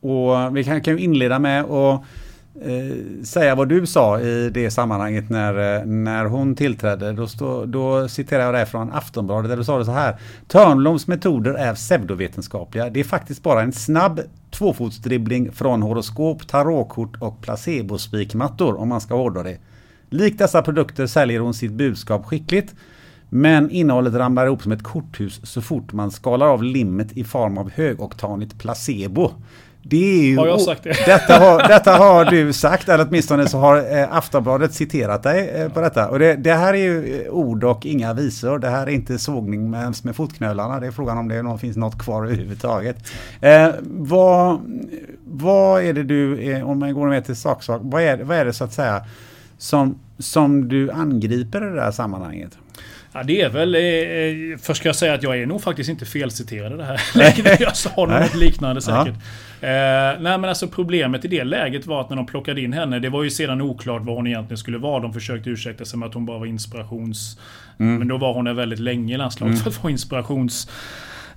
och 0.00 0.56
vi 0.56 0.64
kan, 0.64 0.80
kan 0.80 0.98
ju 0.98 1.04
inleda 1.04 1.38
med 1.38 1.64
att 1.64 2.02
eh, 2.62 3.24
säga 3.24 3.54
vad 3.54 3.68
du 3.68 3.86
sa 3.86 4.20
i 4.20 4.50
det 4.50 4.70
sammanhanget 4.70 5.30
när, 5.30 5.78
eh, 5.78 5.86
när 5.86 6.24
hon 6.24 6.54
tillträdde. 6.54 7.12
Då, 7.12 7.26
stå, 7.26 7.64
då 7.64 8.08
citerar 8.08 8.44
jag 8.44 8.54
dig 8.54 8.66
från 8.66 8.92
Aftonbladet 8.92 9.50
där 9.50 9.56
du 9.56 9.64
sa 9.64 9.78
det 9.78 9.84
så 9.84 9.92
här. 9.92 10.16
Törnbloms 10.46 11.06
metoder 11.06 11.54
är 11.54 11.74
pseudovetenskapliga. 11.74 12.90
Det 12.90 13.00
är 13.00 13.04
faktiskt 13.04 13.42
bara 13.42 13.62
en 13.62 13.72
snabb 13.72 14.20
tvåfotsdribbling 14.50 15.52
från 15.52 15.82
horoskop, 15.82 16.48
tarotkort 16.48 17.16
och 17.20 17.40
placebospikmattor 17.40 18.80
om 18.80 18.88
man 18.88 19.00
ska 19.00 19.14
hårdra 19.14 19.42
det. 19.42 19.58
Likt 20.10 20.38
dessa 20.38 20.62
produkter 20.62 21.06
säljer 21.06 21.40
hon 21.40 21.54
sitt 21.54 21.72
budskap 21.72 22.26
skickligt. 22.26 22.74
Men 23.28 23.70
innehållet 23.70 24.14
ramlar 24.14 24.46
ihop 24.46 24.62
som 24.62 24.72
ett 24.72 24.82
korthus 24.82 25.40
så 25.42 25.62
fort 25.62 25.92
man 25.92 26.10
skalar 26.10 26.46
av 26.46 26.62
limmet 26.62 27.12
i 27.12 27.24
form 27.24 27.58
av 27.58 27.70
högoktanigt 27.70 28.58
placebo. 28.58 29.30
Det 29.90 30.20
är 30.20 30.22
ju, 30.22 30.36
Har 30.36 30.46
jag 30.46 30.60
sagt 30.60 30.82
det? 30.82 31.06
Detta 31.06 31.38
har, 31.38 31.68
detta 31.68 31.92
har 31.92 32.24
du 32.24 32.52
sagt, 32.52 32.88
eller 32.88 33.06
åtminstone 33.08 33.48
så 33.48 33.58
har 33.58 33.98
eh, 33.98 34.16
Aftonbladet 34.16 34.74
citerat 34.74 35.22
dig 35.22 35.48
eh, 35.48 35.68
på 35.68 35.80
detta. 35.80 36.08
Och 36.08 36.18
det, 36.18 36.34
det, 36.34 36.54
här 36.54 36.74
är 36.74 36.78
ju 36.78 37.22
eh, 37.22 37.30
ord 37.30 37.64
och 37.64 37.86
inga 37.86 38.14
visor. 38.14 38.58
Det 38.58 38.68
här 38.68 38.86
är 38.86 38.90
inte 38.90 39.18
sågning 39.18 39.70
med, 39.70 39.94
med 40.02 40.16
fotknölarna. 40.16 40.80
Det 40.80 40.86
är 40.86 40.90
frågan 40.90 41.18
om 41.18 41.28
det 41.28 41.58
finns 41.60 41.76
något 41.76 41.98
kvar 41.98 42.24
överhuvudtaget. 42.24 42.96
Eh, 43.40 43.68
vad, 43.82 44.60
vad 45.24 45.82
är 45.82 45.92
det 45.92 46.02
du, 46.02 46.52
eh, 46.52 46.70
om 46.70 46.78
man 46.78 46.94
går 46.94 47.08
med 47.08 47.24
till 47.24 47.36
saksak, 47.36 47.80
vad 47.84 48.02
är, 48.02 48.16
vad 48.16 48.36
är 48.36 48.44
det 48.44 48.52
så 48.52 48.64
att 48.64 48.72
säga 48.72 49.04
som, 49.58 49.98
som 50.18 50.68
du 50.68 50.90
angriper 50.90 51.72
i 51.72 51.74
det 51.74 51.82
här 51.82 51.92
sammanhanget? 51.92 52.58
Ja, 53.12 53.22
det 53.22 53.40
är 53.40 53.48
väl... 53.48 53.74
Eh, 53.74 54.58
först 54.58 54.80
ska 54.80 54.88
jag 54.88 54.96
säga 54.96 55.14
att 55.14 55.22
jag 55.22 55.38
är 55.38 55.46
nog 55.46 55.62
faktiskt 55.62 55.90
inte 55.90 56.04
felciterad 56.04 56.72
i 56.72 56.76
det 56.76 56.84
här. 56.84 57.00
Jag 57.60 57.76
sa 57.76 58.06
något 58.06 58.34
liknande 58.34 58.82
säkert. 58.82 59.08
Eh, 59.08 59.14
nej 59.60 60.38
men 60.38 60.44
alltså 60.44 60.68
problemet 60.68 61.24
i 61.24 61.28
det 61.28 61.44
läget 61.44 61.86
var 61.86 62.00
att 62.00 62.10
när 62.10 62.16
de 62.16 62.26
plockade 62.26 62.60
in 62.60 62.72
henne, 62.72 62.98
det 62.98 63.08
var 63.08 63.22
ju 63.22 63.30
sedan 63.30 63.60
oklart 63.60 64.02
vad 64.04 64.16
hon 64.16 64.26
egentligen 64.26 64.58
skulle 64.58 64.78
vara. 64.78 65.02
De 65.02 65.12
försökte 65.12 65.50
ursäkta 65.50 65.84
sig 65.84 65.98
med 65.98 66.08
att 66.08 66.14
hon 66.14 66.26
bara 66.26 66.38
var 66.38 66.46
inspirations... 66.46 67.38
Mm. 67.80 67.98
Men 67.98 68.08
då 68.08 68.16
var 68.16 68.34
hon 68.34 68.44
där 68.44 68.52
väldigt 68.52 68.78
länge 68.78 69.14
i 69.14 69.16
landslaget 69.16 69.52
mm. 69.52 69.62
för 69.62 69.70
att 69.70 69.82
vara 69.82 69.90
inspirations... 69.90 70.70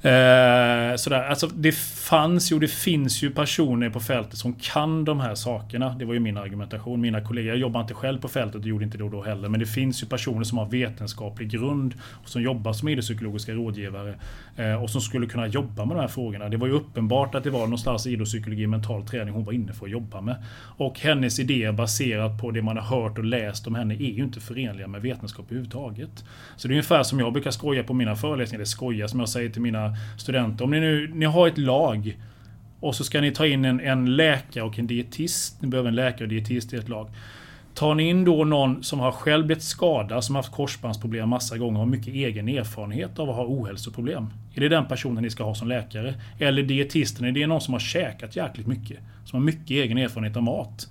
Eh, 0.04 0.96
sådär. 0.96 1.24
Alltså, 1.30 1.48
det 1.48 1.72
fanns 1.76 2.52
ju, 2.52 2.60
det 2.60 2.68
finns 2.68 3.24
ju 3.24 3.32
personer 3.32 3.90
på 3.90 4.00
fältet 4.00 4.38
som 4.38 4.54
kan 4.54 5.06
de 5.06 5.20
här 5.20 5.36
sakerna. 5.36 5.96
Det 6.00 6.06
var 6.06 6.14
ju 6.14 6.20
min 6.20 6.38
argumentation. 6.38 7.02
Mina 7.02 7.22
kollegor, 7.22 7.50
jag 7.50 7.58
jobbar 7.58 7.82
inte 7.82 7.94
själv 7.94 8.22
på 8.22 8.28
fältet 8.28 8.62
och 8.62 8.68
gjorde 8.68 8.86
inte 8.86 8.98
det 8.98 9.10
då 9.10 9.24
heller. 9.24 9.50
Men 9.50 9.60
det 9.60 9.66
finns 9.66 10.04
ju 10.04 10.08
personer 10.08 10.44
som 10.44 10.58
har 10.58 10.66
vetenskaplig 10.66 11.50
grund 11.50 11.94
och 12.24 12.30
som 12.30 12.42
jobbar 12.42 12.74
som 12.74 12.88
idrottspsykologiska 12.88 13.52
rådgivare. 13.52 14.16
Eh, 14.56 14.84
och 14.84 14.90
som 14.90 15.02
skulle 15.02 15.28
kunna 15.28 15.48
jobba 15.48 15.86
med 15.86 15.96
de 15.96 16.02
här 16.02 16.08
frågorna. 16.08 16.50
Det 16.50 16.58
var 16.58 16.68
ju 16.68 16.74
uppenbart 16.74 17.36
att 17.36 17.44
det 17.44 17.50
var 17.50 17.60
någonstans 17.60 18.08
idrottspsykologi, 18.08 18.68
mental 18.68 19.08
träning 19.08 19.34
hon 19.34 19.44
var 19.44 19.54
inne 19.54 19.74
för 19.74 19.86
att 19.86 19.92
jobba 19.92 20.22
med. 20.22 20.36
Och 20.78 21.00
hennes 21.00 21.40
idéer 21.40 21.72
baserat 21.72 22.42
på 22.42 22.52
det 22.52 22.62
man 22.62 22.78
har 22.78 23.02
hört 23.02 23.18
och 23.18 23.26
läst 23.26 23.68
om 23.68 23.76
henne 23.76 23.94
är 23.94 24.12
ju 24.12 24.24
inte 24.24 24.40
förenliga 24.40 24.88
med 24.88 25.02
vetenskap 25.02 25.46
överhuvudtaget. 25.46 26.26
Så 26.56 26.68
det 26.68 26.72
är 26.72 26.76
ungefär 26.76 27.04
som 27.04 27.20
jag 27.20 27.34
brukar 27.34 27.52
skoja 27.52 27.84
på 27.84 27.94
mina 27.94 28.16
föreläsningar, 28.16 28.58
eller 28.58 28.66
skoja 28.66 29.08
som 29.08 29.20
jag 29.20 29.30
säger 29.30 29.50
till 29.50 29.62
mina 29.62 29.91
studenter. 30.18 30.66
Om 30.66 30.72
ni 30.72 30.80
nu 30.80 31.12
ni 31.14 31.26
har 31.26 31.48
ett 31.48 31.58
lag 31.58 32.18
och 32.80 32.96
så 32.96 33.04
ska 33.04 33.22
ni 33.22 33.32
ta 33.32 33.48
in 33.48 33.66
en, 33.66 33.80
en 33.80 34.16
läkare 34.16 34.64
och 34.64 34.80
en 34.80 34.88
dietist. 34.88 35.62
Ni 35.62 35.68
behöver 35.68 35.90
en 35.90 35.96
läkare 35.96 36.24
och 36.24 36.30
dietist 36.30 36.74
i 36.74 36.76
ett 36.76 36.90
lag. 36.90 37.10
Tar 37.74 37.96
ni 37.96 38.10
in 38.10 38.26
då 38.26 38.44
någon 38.44 38.84
som 38.84 39.00
har 39.00 39.12
själv 39.12 39.46
blivit 39.46 39.64
skadad, 39.64 40.24
som 40.24 40.36
har 40.36 40.44
haft 40.44 40.56
korsbandsproblem 40.56 41.30
massa 41.30 41.58
gånger 41.58 41.74
och 41.74 41.80
har 41.80 41.86
mycket 41.86 42.14
egen 42.14 42.50
erfarenhet 42.50 43.20
av 43.20 43.30
att 43.30 43.36
ha 43.36 43.46
ohälsoproblem. 43.46 44.28
Är 44.56 44.62
det 44.62 44.70
den 44.70 44.86
personen 44.86 45.24
ni 45.24 45.30
ska 45.30 45.44
ha 45.44 45.56
som 45.56 45.68
läkare? 45.68 46.14
Eller 46.40 46.64
dietisten, 46.64 47.26
är 47.26 47.32
det 47.32 47.48
någon 47.48 47.62
som 47.62 47.74
har 47.74 47.80
käkat 47.80 48.36
jäkligt 48.36 48.68
mycket? 48.68 48.98
Som 49.26 49.40
har 49.40 49.46
mycket 49.46 49.72
egen 49.72 49.98
erfarenhet 49.98 50.38
av 50.38 50.44
mat? 50.44 50.88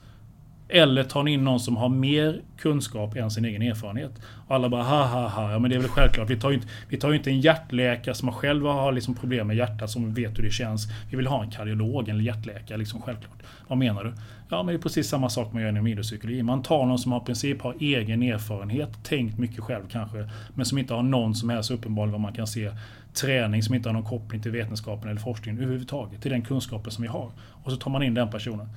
Eller 0.72 1.04
tar 1.04 1.22
ni 1.22 1.32
in 1.32 1.44
någon 1.44 1.60
som 1.60 1.76
har 1.76 1.88
mer 1.88 2.40
kunskap 2.58 3.16
än 3.16 3.30
sin 3.30 3.44
egen 3.44 3.62
erfarenhet? 3.62 4.12
Och 4.46 4.54
alla 4.54 4.68
bara 4.68 4.82
ha 4.82 5.06
ha 5.06 5.28
ha, 5.28 5.52
ja 5.52 5.58
men 5.58 5.70
det 5.70 5.76
är 5.76 5.80
väl 5.80 5.88
självklart. 5.88 6.30
Vi 6.30 6.36
tar 6.36 6.50
ju 6.50 6.56
inte, 6.56 6.68
vi 6.88 6.96
tar 6.96 7.12
inte 7.12 7.30
en 7.30 7.40
hjärtläkare 7.40 8.14
som 8.14 8.32
själv 8.32 8.66
har 8.66 8.92
liksom 8.92 9.14
problem 9.14 9.46
med 9.46 9.56
hjärtat 9.56 9.90
som 9.90 10.14
vet 10.14 10.38
hur 10.38 10.42
det 10.42 10.50
känns. 10.50 10.88
Vi 11.10 11.16
vill 11.16 11.26
ha 11.26 11.42
en 11.42 11.50
kardiolog, 11.50 12.08
en 12.08 12.24
hjärtläkare 12.24 12.78
liksom 12.78 13.02
självklart. 13.02 13.42
Vad 13.68 13.78
menar 13.78 14.04
du? 14.04 14.12
Ja 14.48 14.62
men 14.62 14.66
det 14.66 14.78
är 14.78 14.82
precis 14.82 15.08
samma 15.08 15.28
sak 15.28 15.52
man 15.52 15.62
gör 15.62 15.68
inom 15.68 15.86
idrottspsykologi. 15.86 16.42
Man 16.42 16.62
tar 16.62 16.86
någon 16.86 16.98
som 16.98 17.12
har 17.12 17.20
i 17.20 17.24
princip 17.24 17.62
har 17.62 17.76
egen 17.80 18.22
erfarenhet, 18.22 19.04
tänkt 19.04 19.38
mycket 19.38 19.64
själv 19.64 19.82
kanske, 19.90 20.28
men 20.54 20.66
som 20.66 20.78
inte 20.78 20.94
har 20.94 21.02
någon 21.02 21.34
som 21.34 21.50
helst 21.50 21.70
uppenbarligen 21.70 22.12
vad 22.12 22.20
man 22.20 22.32
kan 22.32 22.46
se 22.46 22.70
träning 23.14 23.62
som 23.62 23.74
inte 23.74 23.88
har 23.88 23.94
någon 23.94 24.04
koppling 24.04 24.42
till 24.42 24.50
vetenskapen 24.50 25.10
eller 25.10 25.20
forskningen 25.20 25.62
överhuvudtaget. 25.62 26.22
Till 26.22 26.30
den 26.30 26.42
kunskapen 26.42 26.90
som 26.90 27.02
vi 27.02 27.08
har. 27.08 27.30
Och 27.64 27.70
så 27.70 27.76
tar 27.76 27.90
man 27.90 28.02
in 28.02 28.14
den 28.14 28.30
personen. 28.30 28.68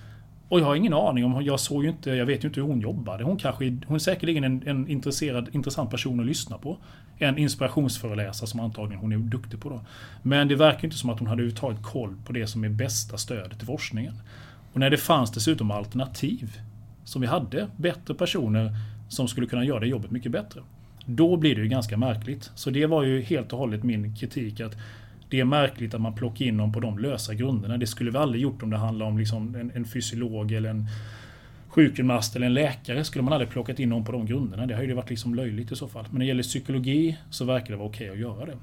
Och 0.53 0.59
jag 0.59 0.65
har 0.65 0.75
ingen 0.75 0.93
aning 0.93 1.25
om, 1.25 1.45
jag 1.45 1.59
såg 1.59 1.83
ju 1.83 1.89
inte, 1.89 2.11
jag 2.11 2.25
vet 2.25 2.43
ju 2.43 2.47
inte 2.47 2.59
hur 2.59 2.67
hon 2.67 2.81
jobbade. 2.81 3.23
Hon 3.23 3.37
kanske, 3.37 3.77
hon 3.87 3.95
är 3.95 3.99
säkerligen 3.99 4.43
en, 4.43 4.63
en 4.67 4.87
intresserad, 4.87 5.49
intressant 5.51 5.91
person 5.91 6.19
att 6.19 6.25
lyssna 6.25 6.57
på. 6.57 6.77
En 7.17 7.37
inspirationsföreläsare 7.37 8.47
som 8.47 8.59
antagligen 8.59 9.01
hon 9.01 9.11
är 9.11 9.17
duktig 9.17 9.61
på 9.61 9.69
då. 9.69 9.81
Men 10.21 10.47
det 10.47 10.55
verkar 10.55 10.83
inte 10.83 10.97
som 10.97 11.09
att 11.09 11.19
hon 11.19 11.27
hade 11.27 11.41
överhuvudtaget 11.41 11.83
koll 11.83 12.15
på 12.25 12.33
det 12.33 12.47
som 12.47 12.63
är 12.63 12.69
bästa 12.69 13.17
stödet 13.17 13.57
till 13.57 13.67
forskningen. 13.67 14.13
Och 14.73 14.79
när 14.79 14.89
det 14.89 14.97
fanns 14.97 15.31
dessutom 15.31 15.71
alternativ, 15.71 16.57
som 17.03 17.21
vi 17.21 17.27
hade, 17.27 17.67
bättre 17.77 18.13
personer 18.13 18.71
som 19.09 19.27
skulle 19.27 19.47
kunna 19.47 19.65
göra 19.65 19.79
det 19.79 19.87
jobbet 19.87 20.11
mycket 20.11 20.31
bättre. 20.31 20.61
Då 21.05 21.37
blir 21.37 21.55
det 21.55 21.61
ju 21.61 21.67
ganska 21.67 21.97
märkligt. 21.97 22.51
Så 22.55 22.69
det 22.69 22.85
var 22.85 23.03
ju 23.03 23.21
helt 23.21 23.53
och 23.53 23.59
hållet 23.59 23.83
min 23.83 24.15
kritik 24.15 24.59
att 24.59 24.75
det 25.29 25.39
är 25.39 25.45
märkligt 25.45 25.93
att 25.93 26.01
man 26.01 26.13
plockar 26.13 26.45
in 26.45 26.57
dem 26.57 26.73
på 26.73 26.79
de 26.79 26.99
lösa 26.99 27.33
grunderna. 27.33 27.77
Det 27.77 27.87
skulle 27.87 28.11
vi 28.11 28.17
aldrig 28.17 28.41
gjort 28.41 28.63
om 28.63 28.69
det 28.69 28.77
handlar 28.77 29.05
om 29.05 29.17
liksom 29.17 29.55
en, 29.55 29.71
en 29.75 29.85
fysiolog 29.85 30.51
eller 30.51 30.69
en 30.69 30.87
sjukgymnast 31.73 32.35
eller 32.35 32.45
en 32.45 32.53
läkare 32.53 33.03
skulle 33.03 33.23
man 33.23 33.33
aldrig 33.33 33.49
plockat 33.49 33.79
in 33.79 33.89
någon 33.89 34.05
på 34.05 34.11
de 34.11 34.25
grunderna. 34.25 34.65
Det 34.65 34.75
har 34.75 34.83
ju 34.83 34.93
varit 34.93 35.09
liksom 35.09 35.35
löjligt 35.35 35.71
i 35.71 35.75
så 35.75 35.87
fall. 35.87 36.03
Men 36.03 36.13
när 36.13 36.19
det 36.19 36.25
gäller 36.25 36.43
psykologi 36.43 37.17
så 37.29 37.45
verkar 37.45 37.71
det 37.71 37.75
vara 37.75 37.87
okej 37.87 38.09
att 38.09 38.17
göra 38.17 38.45
det. 38.45 38.57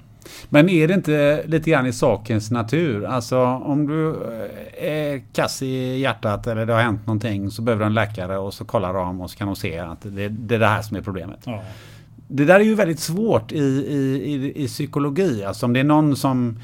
Men 0.49 0.69
är 0.69 0.87
det 0.87 0.93
inte 0.93 1.43
lite 1.47 1.69
grann 1.69 1.85
i 1.85 1.93
sakens 1.93 2.51
natur? 2.51 3.05
Alltså 3.05 3.39
om 3.39 3.87
du 3.87 4.15
är 4.77 5.21
kass 5.33 5.61
i 5.61 5.99
hjärtat 5.99 6.47
eller 6.47 6.65
det 6.65 6.73
har 6.73 6.81
hänt 6.81 7.07
någonting 7.07 7.51
så 7.51 7.61
behöver 7.61 7.83
du 7.83 7.87
en 7.87 7.93
läkare 7.93 8.37
och 8.37 8.53
så 8.53 8.65
kollar 8.65 8.93
de 8.93 9.21
och 9.21 9.31
så 9.31 9.37
kan 9.37 9.47
de 9.47 9.55
se 9.55 9.79
att 9.79 10.01
det, 10.01 10.29
det 10.29 10.55
är 10.55 10.59
det 10.59 10.67
här 10.67 10.81
som 10.81 10.97
är 10.97 11.01
problemet. 11.01 11.39
Ja. 11.43 11.63
Det 12.33 12.45
där 12.45 12.59
är 12.59 12.63
ju 12.63 12.75
väldigt 12.75 12.99
svårt 12.99 13.51
i, 13.51 13.57
i, 13.57 14.21
i, 14.33 14.63
i 14.63 14.67
psykologi. 14.67 15.43
Alltså 15.43 15.65
om 15.65 15.73
det 15.73 15.79
är 15.79 15.83
någon 15.83 16.15
som 16.15 16.59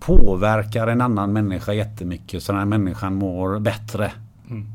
påverkar 0.00 0.86
en 0.86 1.00
annan 1.00 1.32
människa 1.32 1.72
jättemycket 1.72 2.42
så 2.42 2.52
den 2.52 2.58
här 2.58 2.66
människan 2.66 3.14
mår 3.14 3.58
bättre. 3.58 4.12
Mm. 4.50 4.66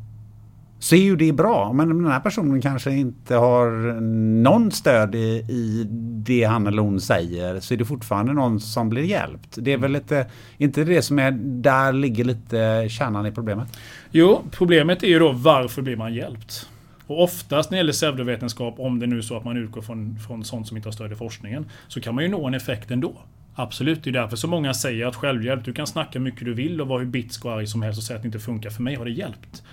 Så 0.79 0.95
är 0.95 0.99
ju 0.99 1.15
det 1.15 1.31
bra. 1.31 1.73
Men 1.73 1.89
den 1.89 2.11
här 2.11 2.19
personen 2.19 2.61
kanske 2.61 2.91
inte 2.91 3.35
har 3.35 4.01
någon 4.41 4.71
stöd 4.71 5.15
i, 5.15 5.45
i 5.49 5.85
det 6.25 6.43
han 6.43 6.67
eller 6.67 6.81
hon 6.81 7.01
säger. 7.01 7.59
Så 7.59 7.73
är 7.73 7.77
det 7.77 7.85
fortfarande 7.85 8.33
någon 8.33 8.59
som 8.59 8.89
blir 8.89 9.03
hjälpt. 9.03 9.57
Det 9.57 9.73
är 9.73 9.77
väl 9.77 9.91
lite, 9.91 10.27
inte 10.57 10.83
det 10.83 11.01
som 11.01 11.19
är, 11.19 11.31
där 11.61 11.93
ligger 11.93 12.23
lite 12.23 12.87
kärnan 12.89 13.25
i 13.25 13.31
problemet? 13.31 13.67
Jo, 14.11 14.41
problemet 14.51 15.03
är 15.03 15.07
ju 15.07 15.19
då 15.19 15.31
varför 15.31 15.81
blir 15.81 15.97
man 15.97 16.13
hjälpt? 16.13 16.67
Och 17.07 17.23
oftast 17.23 17.71
när 17.71 17.75
det 17.75 17.79
gäller 17.79 17.93
pseudovetenskap, 17.93 18.79
om 18.79 18.99
det 18.99 19.07
nu 19.07 19.17
är 19.17 19.21
så 19.21 19.37
att 19.37 19.45
man 19.45 19.57
utgår 19.57 19.81
från, 19.81 20.19
från 20.19 20.43
sånt 20.43 20.67
som 20.67 20.77
inte 20.77 20.89
har 20.89 20.93
stöd 20.93 21.11
i 21.11 21.15
forskningen, 21.15 21.65
så 21.87 22.01
kan 22.01 22.15
man 22.15 22.23
ju 22.23 22.29
nå 22.29 22.47
en 22.47 22.53
effekt 22.53 22.91
ändå. 22.91 23.13
Absolut, 23.55 24.03
det 24.03 24.09
är 24.09 24.11
därför 24.11 24.35
så 24.35 24.47
många 24.47 24.73
säger 24.73 25.05
att 25.05 25.15
självhjälp, 25.15 25.65
du 25.65 25.73
kan 25.73 25.87
snacka 25.87 26.19
mycket 26.19 26.45
du 26.45 26.53
vill 26.53 26.81
och 26.81 26.87
vara 26.87 26.99
hur 26.99 27.05
bitsk 27.05 27.45
och 27.45 27.51
arg 27.51 27.67
som 27.67 27.81
helst 27.81 27.97
och 27.97 28.03
säga 28.03 28.17
att 28.17 28.23
det 28.23 28.27
inte 28.27 28.39
funkar. 28.39 28.69
För 28.69 28.83
mig 28.83 28.95
har 28.95 29.05
det 29.05 29.11
hjälpt. 29.11 29.63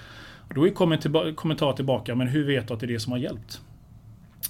Då 0.55 0.67
är 0.67 1.35
kommentar 1.35 1.73
tillbaka, 1.73 2.15
men 2.15 2.27
hur 2.27 2.47
vet 2.47 2.69
du 2.69 2.75
att 2.75 2.81
det 2.81 2.87
är 2.87 2.89
det 2.89 3.01
som 3.01 3.13
har 3.13 3.19
hjälpt? 3.19 3.61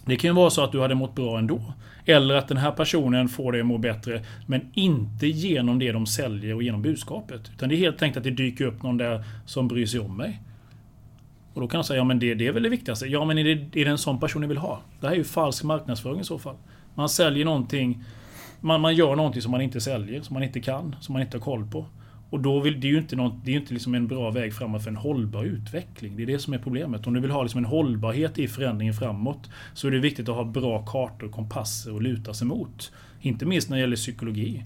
Det 0.04 0.16
kan 0.16 0.30
ju 0.30 0.34
vara 0.34 0.50
så 0.50 0.64
att 0.64 0.72
du 0.72 0.80
hade 0.80 0.94
mått 0.94 1.14
bra 1.14 1.38
ändå. 1.38 1.72
Eller 2.04 2.34
att 2.34 2.48
den 2.48 2.56
här 2.56 2.70
personen 2.70 3.28
får 3.28 3.52
dig 3.52 3.60
att 3.60 3.66
må 3.66 3.78
bättre, 3.78 4.22
men 4.46 4.60
inte 4.74 5.26
genom 5.26 5.78
det 5.78 5.92
de 5.92 6.06
säljer 6.06 6.54
och 6.54 6.62
genom 6.62 6.82
budskapet. 6.82 7.50
Utan 7.54 7.68
det 7.68 7.74
är 7.74 7.76
helt 7.76 8.02
enkelt 8.02 8.16
att 8.16 8.24
det 8.24 8.42
dyker 8.42 8.64
upp 8.64 8.82
någon 8.82 8.96
där 8.96 9.24
som 9.46 9.68
bryr 9.68 9.86
sig 9.86 10.00
om 10.00 10.16
mig. 10.16 10.40
Och 11.54 11.60
då 11.60 11.68
kan 11.68 11.78
de 11.78 11.84
säga, 11.84 11.98
ja 11.98 12.04
men 12.04 12.18
det, 12.18 12.34
det 12.34 12.46
är 12.46 12.52
väl 12.52 12.62
det 12.62 12.68
viktigaste. 12.68 13.06
Ja 13.06 13.24
men 13.24 13.38
är 13.38 13.44
det, 13.44 13.80
är 13.80 13.84
det 13.84 13.90
en 13.90 13.98
sån 13.98 14.20
person 14.20 14.42
ni 14.42 14.48
vill 14.48 14.58
ha? 14.58 14.80
Det 15.00 15.06
här 15.06 15.14
är 15.14 15.18
ju 15.18 15.24
falsk 15.24 15.64
marknadsföring 15.64 16.20
i 16.20 16.24
så 16.24 16.38
fall. 16.38 16.56
Man 16.94 17.08
säljer 17.08 17.44
någonting, 17.44 18.04
man, 18.60 18.80
man 18.80 18.94
gör 18.94 19.16
någonting 19.16 19.42
som 19.42 19.50
man 19.50 19.60
inte 19.60 19.80
säljer, 19.80 20.22
som 20.22 20.34
man 20.34 20.42
inte 20.42 20.60
kan, 20.60 20.96
som 21.00 21.12
man 21.12 21.22
inte 21.22 21.36
har 21.36 21.42
koll 21.42 21.66
på. 21.66 21.86
Och 22.30 22.40
då 22.40 22.60
vill, 22.60 22.80
det 22.80 22.86
är 22.86 22.90
ju 22.92 22.98
inte, 22.98 23.16
något, 23.16 23.34
det 23.44 23.50
är 23.50 23.56
inte 23.56 23.74
liksom 23.74 23.94
en 23.94 24.06
bra 24.06 24.30
väg 24.30 24.54
framåt 24.54 24.82
för 24.82 24.90
en 24.90 24.96
hållbar 24.96 25.44
utveckling. 25.44 26.16
Det 26.16 26.22
är 26.22 26.26
det 26.26 26.38
som 26.38 26.54
är 26.54 26.58
problemet. 26.58 27.06
Om 27.06 27.14
du 27.14 27.20
vill 27.20 27.30
ha 27.30 27.42
liksom 27.42 27.58
en 27.58 27.64
hållbarhet 27.64 28.38
i 28.38 28.48
förändringen 28.48 28.94
framåt 28.94 29.50
så 29.74 29.86
är 29.86 29.90
det 29.90 29.98
viktigt 29.98 30.28
att 30.28 30.34
ha 30.34 30.44
bra 30.44 30.86
kartor 30.86 31.26
och 31.26 31.32
kompasser 31.32 31.96
att 31.96 32.02
luta 32.02 32.34
sig 32.34 32.46
mot. 32.46 32.92
Inte 33.20 33.46
minst 33.46 33.68
när 33.68 33.76
det 33.76 33.80
gäller 33.80 33.96
psykologi. 33.96 34.64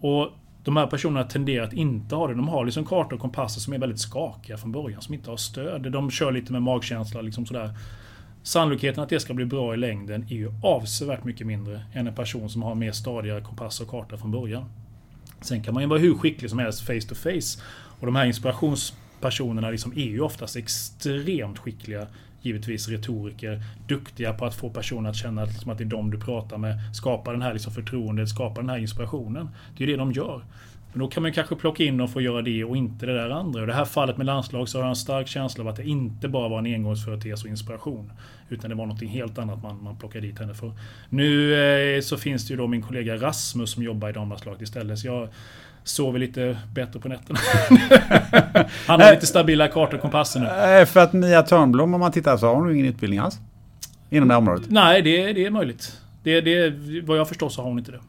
Och 0.00 0.30
de 0.66 0.76
här 0.76 0.86
personerna 0.86 1.24
tenderar 1.24 1.64
att 1.64 1.72
inte 1.72 2.14
ha 2.14 2.28
det. 2.28 2.34
De 2.34 2.48
har 2.48 2.64
liksom 2.64 2.84
kartor 2.84 3.14
och 3.14 3.20
kompasser 3.20 3.60
som 3.60 3.72
är 3.72 3.78
väldigt 3.78 4.00
skakiga 4.00 4.56
från 4.56 4.72
början, 4.72 5.02
som 5.02 5.14
inte 5.14 5.30
har 5.30 5.36
stöd. 5.36 5.92
De 5.92 6.10
kör 6.10 6.32
lite 6.32 6.52
med 6.52 6.62
magkänsla, 6.62 7.20
liksom 7.20 7.46
sådär. 7.46 7.70
Sannolikheten 8.42 9.02
att 9.02 9.08
det 9.08 9.20
ska 9.20 9.34
bli 9.34 9.44
bra 9.44 9.74
i 9.74 9.76
längden 9.76 10.22
är 10.22 10.34
ju 10.34 10.52
avsevärt 10.62 11.24
mycket 11.24 11.46
mindre 11.46 11.82
än 11.92 12.06
en 12.06 12.14
person 12.14 12.50
som 12.50 12.62
har 12.62 12.74
mer 12.74 12.92
stadiga 12.92 13.40
kompass 13.40 13.80
och 13.80 13.88
karta 13.88 14.16
från 14.16 14.30
början. 14.30 14.64
Sen 15.40 15.62
kan 15.62 15.74
man 15.74 15.82
ju 15.82 15.88
vara 15.88 15.98
hur 15.98 16.14
skicklig 16.14 16.50
som 16.50 16.58
helst 16.58 16.86
face 16.86 17.08
to 17.08 17.14
face. 17.14 17.62
Och 18.00 18.06
de 18.06 18.16
här 18.16 18.26
inspirationspersonerna 18.26 19.70
liksom 19.70 19.92
är 19.92 20.06
ju 20.06 20.20
oftast 20.20 20.56
extremt 20.56 21.58
skickliga 21.58 22.06
givetvis 22.46 22.88
retoriker, 22.88 23.62
duktiga 23.88 24.32
på 24.32 24.44
att 24.44 24.54
få 24.54 24.70
personer 24.70 25.10
att 25.10 25.16
känna 25.16 25.42
att, 25.42 25.48
liksom, 25.48 25.70
att 25.70 25.78
det 25.78 25.84
är 25.84 25.88
dem 25.88 26.10
du 26.10 26.20
pratar 26.20 26.58
med. 26.58 26.78
Skapa 26.94 27.32
den 27.32 27.42
här 27.42 27.52
liksom, 27.52 27.72
förtroendet, 27.72 28.28
skapa 28.28 28.60
den 28.60 28.70
här 28.70 28.78
inspirationen. 28.78 29.48
Det 29.76 29.84
är 29.84 29.88
det 29.88 29.96
de 29.96 30.12
gör. 30.12 30.44
Men 30.92 31.00
då 31.00 31.08
kan 31.08 31.22
man 31.22 31.32
kanske 31.32 31.56
plocka 31.56 31.84
in 31.84 31.96
dem 31.96 32.08
för 32.08 32.20
att 32.20 32.24
göra 32.24 32.42
det 32.42 32.64
och 32.64 32.76
inte 32.76 33.06
det 33.06 33.14
där 33.14 33.30
andra. 33.30 33.60
Och 33.60 33.66
I 33.66 33.66
det 33.66 33.74
här 33.74 33.84
fallet 33.84 34.16
med 34.16 34.26
landslag 34.26 34.68
så 34.68 34.78
har 34.78 34.82
jag 34.82 34.88
en 34.88 34.96
stark 34.96 35.28
känsla 35.28 35.64
av 35.64 35.68
att 35.68 35.76
det 35.76 35.84
inte 35.84 36.28
bara 36.28 36.48
var 36.48 36.58
en 36.58 36.66
engångsföreteelse 36.66 37.44
och 37.44 37.50
inspiration. 37.50 38.12
Utan 38.48 38.70
det 38.70 38.76
var 38.76 38.86
något 38.86 39.02
helt 39.02 39.38
annat 39.38 39.62
man, 39.62 39.82
man 39.82 39.96
plockade 39.96 40.26
dit 40.26 40.38
henne 40.38 40.54
för. 40.54 40.72
Nu 41.08 41.54
eh, 41.54 42.00
så 42.00 42.16
finns 42.16 42.46
det 42.46 42.52
ju 42.52 42.56
då 42.56 42.66
min 42.66 42.82
kollega 42.82 43.16
Rasmus 43.16 43.70
som 43.70 43.82
jobbar 43.82 44.08
i 44.08 44.12
damlandslaget 44.12 44.62
istället. 44.62 44.98
Så 44.98 45.06
jag 45.06 45.28
sover 45.88 46.18
lite 46.18 46.58
bättre 46.74 47.00
på 47.00 47.08
nätterna. 47.08 47.38
Han 48.86 49.00
har 49.00 49.12
lite 49.12 49.26
stabila 49.26 49.68
kartor 49.68 49.94
och 49.94 50.02
kompasser 50.02 50.40
nu. 50.40 50.46
Eh, 50.46 50.86
För 50.86 51.00
att 51.00 51.12
Mia 51.12 51.42
Törnblom, 51.42 51.94
om 51.94 52.00
man 52.00 52.12
tittar 52.12 52.36
så 52.36 52.46
har 52.46 52.54
hon 52.54 52.72
ingen 52.74 52.86
utbildning 52.86 53.20
alls. 53.20 53.38
Inom 54.10 54.28
det 54.28 54.34
här 54.34 54.38
området. 54.38 54.70
Nej, 54.70 55.02
det, 55.02 55.32
det 55.32 55.46
är 55.46 55.50
möjligt. 55.50 56.00
Det, 56.22 56.40
det, 56.40 56.70
vad 57.02 57.18
jag 57.18 57.28
förstår 57.28 57.48
så 57.48 57.62
har 57.62 57.68
hon 57.68 57.78
inte 57.78 57.92
det. 57.92 58.00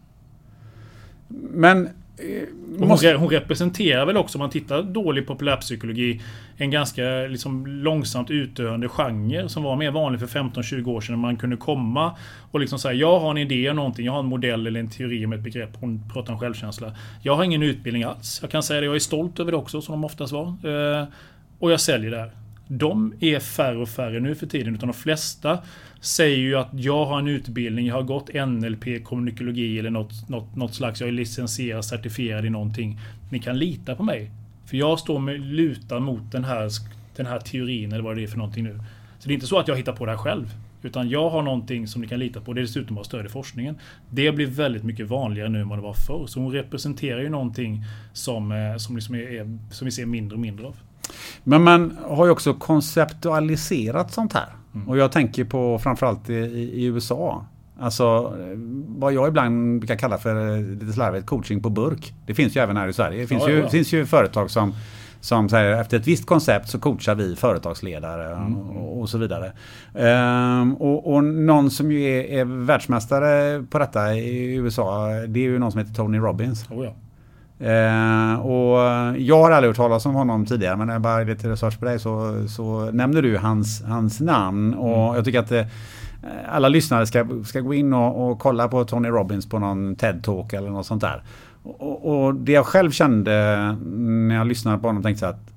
Men... 1.52 1.90
eh, 2.18 2.88
Måste, 2.88 3.14
hon 3.14 3.30
representerar 3.30 4.06
väl 4.06 4.18
också, 4.18 4.38
om 4.38 4.40
man 4.40 4.50
tittar 4.50 4.84
dålig 4.84 5.28
populärpsykologi, 5.28 6.22
en 6.58 6.72
ganska 6.72 7.04
liksom 7.04 7.68
långsamt 7.68 8.32
utdöende 8.32 8.90
genre 8.90 9.50
som 9.50 9.64
var 9.64 9.76
mer 9.76 9.92
vanlig 9.92 10.20
för 10.20 10.28
15-20 10.28 10.88
år 10.88 11.02
sedan. 11.02 11.16
När 11.16 11.22
man 11.22 11.38
kunde 11.38 11.58
komma 11.58 12.16
och 12.52 12.60
liksom 12.60 12.80
säga 12.80 12.94
jag 12.94 13.20
har 13.20 13.32
en 13.32 13.38
idé 13.38 13.70
om 13.70 13.76
någonting, 13.76 14.06
jag 14.06 14.14
har 14.14 14.20
en 14.20 14.26
modell 14.26 14.68
eller 14.68 14.80
en 14.80 14.90
teori 14.90 15.26
om 15.26 15.34
ett 15.34 15.42
begrepp. 15.42 15.70
Hon 15.80 16.10
pratar 16.14 16.34
om 16.34 16.40
självkänsla. 16.40 16.96
Jag 17.22 17.36
har 17.36 17.44
ingen 17.44 17.64
utbildning 17.64 18.04
alls. 18.04 18.40
Jag 18.42 18.52
kan 18.52 18.64
säga 18.64 18.80
det, 18.80 18.86
jag 18.86 18.96
är 18.96 19.00
stolt 19.00 19.40
över 19.40 19.52
det 19.52 19.58
också, 19.58 19.82
som 19.82 19.92
de 19.92 20.04
oftast 20.04 20.34
var. 20.34 20.48
Eh, 20.48 21.08
och 21.60 21.72
jag 21.72 21.82
säljer 21.82 22.12
det 22.12 22.18
här. 22.18 22.32
De 22.68 23.14
är 23.20 23.40
färre 23.40 23.78
och 23.78 23.90
färre 23.90 24.20
nu 24.20 24.36
för 24.36 24.48
tiden, 24.48 24.76
utan 24.76 24.88
de 24.88 24.94
flesta 24.94 25.60
säger 26.02 26.38
ju 26.38 26.56
att 26.56 26.70
jag 26.72 27.06
har 27.06 27.20
en 27.20 27.28
utbildning, 27.28 27.86
jag 27.86 27.96
har 27.96 28.04
gått 28.04 28.30
NLP, 28.34 29.04
kommunikologi 29.04 29.80
eller 29.80 29.90
något, 29.90 30.30
något, 30.30 30.56
något 30.56 30.76
slags, 30.76 31.02
jag 31.02 31.08
är 31.08 31.14
licensierad, 31.14 31.86
certifierad 31.86 32.46
i 32.46 32.50
någonting. 32.50 33.00
Ni 33.32 33.40
kan 33.40 33.60
lita 33.60 33.96
på 33.96 34.04
mig. 34.04 34.32
För 34.66 34.78
jag 34.78 35.00
står 35.00 35.20
med 35.20 35.40
luta 35.42 36.00
mot 36.00 36.32
den 36.32 36.44
här, 36.44 36.70
den 37.16 37.26
här 37.26 37.40
teorin 37.40 37.92
eller 37.92 38.04
vad 38.04 38.16
det 38.16 38.24
är 38.24 38.28
för 38.28 38.38
någonting 38.38 38.64
nu. 38.64 38.80
Så 39.20 39.28
det 39.28 39.32
är 39.32 39.36
inte 39.36 39.48
så 39.48 39.60
att 39.60 39.68
jag 39.68 39.76
hittar 39.76 39.94
på 39.94 40.06
det 40.06 40.12
här 40.12 40.18
själv. 40.18 40.54
Utan 40.82 41.10
jag 41.10 41.30
har 41.30 41.42
någonting 41.42 41.88
som 41.88 42.02
ni 42.02 42.08
kan 42.08 42.20
lita 42.20 42.42
på. 42.42 42.54
Det 42.54 42.60
är 42.60 42.62
dessutom 42.62 42.96
bara 42.96 43.06
stöd 43.06 43.26
i 43.26 43.30
forskningen. 43.30 43.78
Det 44.10 44.32
blir 44.32 44.48
väldigt 44.48 44.84
mycket 44.84 45.08
vanligare 45.08 45.50
nu 45.50 45.62
än 45.62 45.70
vad 45.70 45.78
det 45.78 45.84
var 45.84 45.94
förr. 45.94 46.26
Så 46.28 46.40
hon 46.40 46.52
representerar 46.52 47.22
ju 47.22 47.30
någonting 47.30 47.84
som, 48.14 48.52
eh, 48.52 48.78
som, 48.78 48.96
liksom 48.96 49.16
är, 49.16 49.58
som 49.72 49.86
vi 49.86 49.92
ser 49.92 50.06
mindre 50.06 50.36
och 50.36 50.42
mindre 50.42 50.68
av. 50.68 50.76
men 51.44 51.64
man 51.64 51.98
har 52.04 52.26
ju 52.26 52.32
också 52.32 52.54
konceptualiserat 52.54 54.14
sånt 54.14 54.34
här. 54.34 54.48
Mm. 54.78 54.90
Och 54.90 54.98
jag 54.98 55.12
tänker 55.12 55.46
på 55.46 55.80
framförallt 55.80 56.30
i, 56.30 56.34
i 56.74 56.86
USA. 56.86 57.46
Alltså 57.80 58.34
vad 58.88 59.14
jag 59.14 59.28
ibland 59.28 59.80
brukar 59.80 59.96
kalla 59.96 60.18
för 60.18 60.56
eh, 60.56 60.62
lite 60.62 60.94
slarvigt 60.94 61.26
coaching 61.28 61.62
på 61.62 61.70
burk. 61.70 62.14
Det 62.26 62.34
finns 62.34 62.56
ju 62.58 62.62
även 62.62 62.78
här 62.78 62.88
i 62.88 62.94
Sverige. 62.94 63.22
Det 63.22 63.28
finns, 63.28 63.44
Ja, 63.44 63.50
ju, 63.50 63.60
ja. 63.60 63.70
finns 63.70 63.94
ju 63.94 64.06
företag 64.06 64.52
som 64.52 64.74
som 65.20 65.50
säger 65.50 65.82
efter 65.82 65.98
ett 65.98 66.08
visst 66.08 66.26
koncept 66.26 66.70
så 66.70 66.80
coachar 66.80 67.16
vi 67.16 67.36
företagsledare 67.36 68.36
Mm. 68.36 68.56
och, 68.58 69.00
och 69.02 69.10
så 69.10 69.18
vidare. 69.18 69.52
Ehm, 69.96 70.76
och, 70.76 71.14
och 71.14 71.24
någon 71.24 71.72
som 71.72 71.92
ju 71.92 72.04
är, 72.04 72.24
är 72.40 72.46
världsmästare 72.46 73.64
på 73.70 73.80
detta 73.80 74.16
i 74.16 74.56
USA 74.56 75.08
det 75.28 75.40
är 75.40 75.44
ju 75.44 75.60
någon 75.60 75.72
som 75.72 75.80
heter 75.80 75.94
Tony 75.94 76.18
Robbins. 76.18 76.66
Oh 76.72 76.86
ja. 76.86 76.94
Eh, 77.60 78.40
och 78.40 78.78
jag 79.18 79.42
har 79.42 79.52
aldrig 79.52 79.70
hört 79.70 79.78
talas 79.78 80.06
om 80.06 80.16
honom 80.16 80.46
tidigare 80.46 80.78
men 80.78 80.88
när 80.88 80.94
jag 80.94 81.02
bara 81.02 81.24
lite 81.24 81.50
research 81.50 81.80
på 81.80 81.86
dig 81.86 82.00
så, 82.00 82.44
så 82.48 82.92
nämnde 82.92 83.22
du 83.22 83.38
hans, 83.38 83.84
hans 83.84 84.20
namn. 84.20 84.74
Och 84.74 85.18
jag 85.18 85.26
tycker 85.26 85.40
att 85.40 85.52
eh, 85.52 85.66
alla 86.50 86.70
lyssnare 86.70 87.08
ska, 87.08 87.28
ska 87.46 87.60
gå 87.60 87.74
in 87.74 87.94
och, 87.94 88.30
och 88.30 88.40
kolla 88.40 88.68
på 88.68 88.86
Tony 88.86 89.10
Robbins 89.10 89.50
på 89.50 89.60
någon 89.60 89.96
TED-talk 89.96 90.54
eller 90.54 90.70
något 90.70 90.86
sånt 90.86 91.02
där. 91.02 91.24
Och, 91.64 92.26
och 92.26 92.36
det 92.36 92.52
jag 92.52 92.66
själv 92.66 92.92
kände 92.92 93.32
när 93.86 94.36
jag 94.36 94.48
lyssnade 94.48 94.78
på 94.78 94.88
honom 94.88 95.04
tänkte 95.04 95.26
jag 95.26 95.34
att 95.34 95.52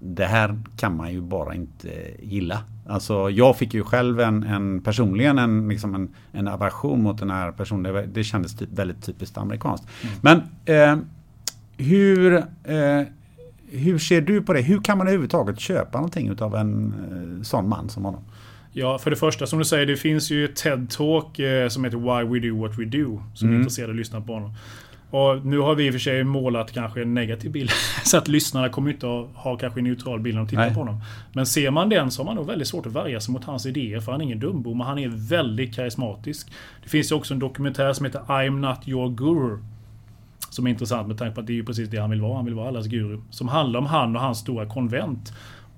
det 0.00 0.24
här 0.24 0.58
kan 0.76 0.96
man 0.96 1.12
ju 1.12 1.20
bara 1.20 1.54
inte 1.54 1.88
gilla. 2.22 2.60
Alltså 2.88 3.30
jag 3.30 3.56
fick 3.56 3.74
ju 3.74 3.82
själv 3.82 4.20
en, 4.20 4.42
en 4.42 4.82
personligen 4.82 5.38
en, 5.38 5.68
liksom 5.68 5.94
en, 5.94 6.14
en 6.32 6.48
aversion 6.48 7.02
mot 7.02 7.18
den 7.18 7.30
här 7.30 7.52
personen. 7.52 7.94
Det, 7.94 8.06
det 8.06 8.24
kändes 8.24 8.56
typ, 8.56 8.68
väldigt 8.72 9.04
typiskt 9.04 9.38
amerikanskt. 9.38 9.86
Men 10.20 10.42
eh, 10.64 10.96
hur, 11.76 12.34
eh, 12.64 13.02
hur 13.70 13.98
ser 13.98 14.20
du 14.20 14.42
på 14.42 14.52
det? 14.52 14.60
Hur 14.60 14.80
kan 14.80 14.98
man 14.98 15.06
överhuvudtaget 15.06 15.60
köpa 15.60 15.98
någonting 15.98 16.28
utav 16.28 16.56
en 16.56 16.94
eh, 17.38 17.42
sån 17.42 17.68
man 17.68 17.88
som 17.88 18.04
honom? 18.04 18.22
Ja, 18.72 18.98
för 18.98 19.10
det 19.10 19.16
första 19.16 19.46
som 19.46 19.58
du 19.58 19.64
säger, 19.64 19.86
det 19.86 19.96
finns 19.96 20.30
ju 20.30 20.46
TED-talk 20.46 21.40
eh, 21.40 21.68
som 21.68 21.84
heter 21.84 21.98
Why 21.98 22.40
We 22.40 22.48
Do 22.48 22.60
What 22.60 22.78
We 22.78 22.84
Do. 22.84 23.22
Som 23.34 23.52
är 23.52 23.56
intresserade 23.56 23.90
av 23.90 23.94
att 23.94 23.98
lyssna 23.98 24.20
på 24.20 24.32
honom. 24.32 24.54
Och 25.10 25.46
nu 25.46 25.58
har 25.58 25.74
vi 25.74 25.86
i 25.86 25.90
och 25.90 25.94
för 25.94 25.98
sig 25.98 26.24
målat 26.24 26.72
kanske 26.72 27.02
en 27.02 27.14
negativ 27.14 27.50
bild. 27.50 27.70
Så 28.04 28.16
att 28.16 28.28
lyssnarna 28.28 28.68
kommer 28.68 28.90
inte 28.90 29.06
att 29.06 29.28
ha 29.34 29.56
kanske 29.56 29.80
en 29.80 29.84
neutral 29.84 30.20
bild 30.20 30.34
när 30.34 30.42
de 30.42 30.48
tittar 30.48 30.64
Nej. 30.64 30.74
på 30.74 30.80
honom. 30.80 31.00
Men 31.32 31.46
ser 31.46 31.70
man 31.70 31.88
den 31.88 32.10
så 32.10 32.22
har 32.22 32.24
man 32.26 32.36
nog 32.36 32.46
väldigt 32.46 32.68
svårt 32.68 32.86
att 32.86 32.92
värja 32.92 33.20
sig 33.20 33.32
mot 33.32 33.44
hans 33.44 33.66
idéer. 33.66 34.00
För 34.00 34.12
han 34.12 34.20
är 34.20 34.24
ingen 34.24 34.40
dumbom, 34.40 34.78
men 34.78 34.86
han 34.86 34.98
är 34.98 35.08
väldigt 35.28 35.74
karismatisk. 35.74 36.52
Det 36.82 36.88
finns 36.88 37.10
ju 37.12 37.14
också 37.14 37.34
en 37.34 37.40
dokumentär 37.40 37.92
som 37.92 38.06
heter 38.06 38.20
I'm 38.20 38.60
Not 38.60 38.88
Your 38.88 39.08
Guru. 39.08 39.58
Som 40.56 40.66
är 40.66 40.70
intressant 40.70 41.08
med 41.08 41.18
tanke 41.18 41.34
på 41.34 41.40
att 41.40 41.46
det 41.46 41.52
är 41.52 41.54
ju 41.54 41.64
precis 41.64 41.88
det 41.88 41.98
han 41.98 42.10
vill 42.10 42.20
vara. 42.20 42.36
Han 42.36 42.44
vill 42.44 42.54
vara 42.54 42.68
allas 42.68 42.86
guru. 42.86 43.20
Som 43.30 43.48
handlar 43.48 43.80
om 43.80 43.86
han 43.86 44.16
och 44.16 44.22
hans 44.22 44.38
stora 44.38 44.66
konvent. 44.66 45.32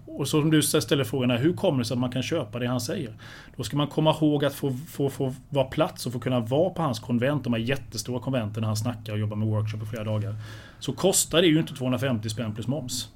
Och 0.06 0.28
så 0.28 0.40
som 0.40 0.50
du 0.50 0.62
ställer 0.62 1.04
frågan 1.04 1.30
här, 1.30 1.38
hur 1.38 1.52
kommer 1.52 1.78
det 1.78 1.84
sig 1.84 1.94
att 1.94 1.98
man 1.98 2.12
kan 2.12 2.22
köpa 2.22 2.58
det 2.58 2.66
han 2.66 2.80
säger? 2.80 3.12
Då 3.56 3.62
ska 3.62 3.76
man 3.76 3.86
komma 3.86 4.10
ihåg 4.20 4.44
att 4.44 4.54
få, 4.54 4.76
få, 4.88 5.10
få 5.10 5.34
vara 5.48 5.64
plats 5.64 6.06
och 6.06 6.12
få 6.12 6.18
kunna 6.18 6.40
vara 6.40 6.70
på 6.70 6.82
hans 6.82 6.98
konvent, 6.98 7.44
de 7.44 7.52
här 7.52 7.60
jättestora 7.60 8.20
konventen 8.20 8.60
när 8.60 8.66
han 8.66 8.76
snackar 8.76 9.12
och 9.12 9.18
jobbar 9.18 9.36
med 9.36 9.48
workshop 9.48 9.78
i 9.82 9.86
flera 9.86 10.04
dagar. 10.04 10.34
Så 10.78 10.92
kostar 10.92 11.40
det 11.40 11.46
ju 11.48 11.58
inte 11.58 11.74
250 11.74 12.28
spänn 12.28 12.54
plus 12.54 12.66
moms. 12.66 13.08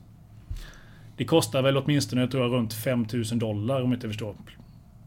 Det 1.16 1.24
kostar 1.24 1.62
väl 1.62 1.76
åtminstone 1.76 2.20
jag 2.22 2.30
tror 2.30 2.42
jag, 2.42 2.52
runt 2.52 2.74
5000 2.74 3.38
dollar 3.38 3.82
om 3.82 3.90
jag 3.90 3.96
inte 3.96 4.08
förstår. 4.08 4.34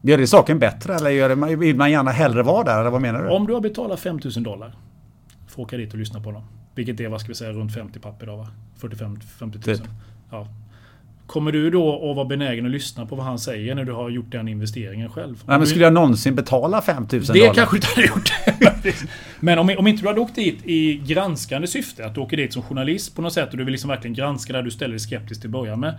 Gör 0.02 0.18
det 0.18 0.26
saken 0.26 0.58
bättre 0.58 0.94
eller 0.94 1.10
gör 1.10 1.28
det, 1.28 1.56
vill 1.56 1.76
man 1.76 1.90
gärna 1.90 2.10
hellre 2.10 2.42
vara 2.42 2.64
där 2.64 2.80
eller 2.80 2.90
vad 2.90 3.00
menar 3.00 3.22
du? 3.22 3.28
Om 3.28 3.46
du 3.46 3.54
har 3.54 3.60
betalat 3.60 4.00
5000 4.00 4.42
dollar 4.42 4.72
att 5.62 5.66
åka 5.66 5.76
dit 5.76 5.92
och 5.92 5.98
lyssna 5.98 6.20
på 6.20 6.32
dem. 6.32 6.42
Vilket 6.74 7.00
är, 7.00 7.08
vad 7.08 7.20
ska 7.20 7.28
vi 7.28 7.34
säga, 7.34 7.52
runt 7.52 7.74
50 7.74 7.98
papp 7.98 8.22
idag 8.22 8.36
va? 8.36 8.48
45 8.76 9.20
50 9.38 9.58
000. 9.66 9.78
Typ. 9.78 9.88
Ja. 10.30 10.48
Kommer 11.26 11.52
du 11.52 11.70
då 11.70 12.10
att 12.10 12.16
vara 12.16 12.26
benägen 12.26 12.64
att 12.66 12.70
lyssna 12.70 13.06
på 13.06 13.16
vad 13.16 13.26
han 13.26 13.38
säger 13.38 13.74
när 13.74 13.84
du 13.84 13.92
har 13.92 14.10
gjort 14.10 14.32
den 14.32 14.48
investeringen 14.48 15.10
själv? 15.10 15.42
Nej, 15.46 15.58
men 15.58 15.66
skulle 15.66 15.84
jag 15.84 15.92
någonsin 15.92 16.34
betala 16.34 16.82
5000 16.82 17.34
det 17.34 17.40
dollar? 17.40 17.54
kanske 17.54 17.76
du 17.76 17.76
inte 17.76 17.88
hade 17.94 18.06
gjort. 18.06 18.32
Men 19.40 19.58
om, 19.58 19.74
om 19.78 19.86
inte 19.86 20.02
du 20.02 20.08
hade 20.08 20.20
åkt 20.20 20.34
dit 20.34 20.58
i 20.64 20.96
granskande 20.96 21.66
syfte, 21.66 22.06
att 22.06 22.14
du 22.14 22.20
åker 22.20 22.36
dit 22.36 22.52
som 22.52 22.62
journalist 22.62 23.16
på 23.16 23.22
något 23.22 23.32
sätt 23.32 23.50
och 23.50 23.56
du 23.56 23.64
vill 23.64 23.72
liksom 23.72 23.90
verkligen 23.90 24.14
granska 24.14 24.52
det 24.52 24.62
du 24.62 24.70
ställer 24.70 24.90
dig 24.90 25.00
skeptisk 25.00 25.40
till 25.40 25.48
att 25.48 25.52
börja 25.52 25.76
med. 25.76 25.98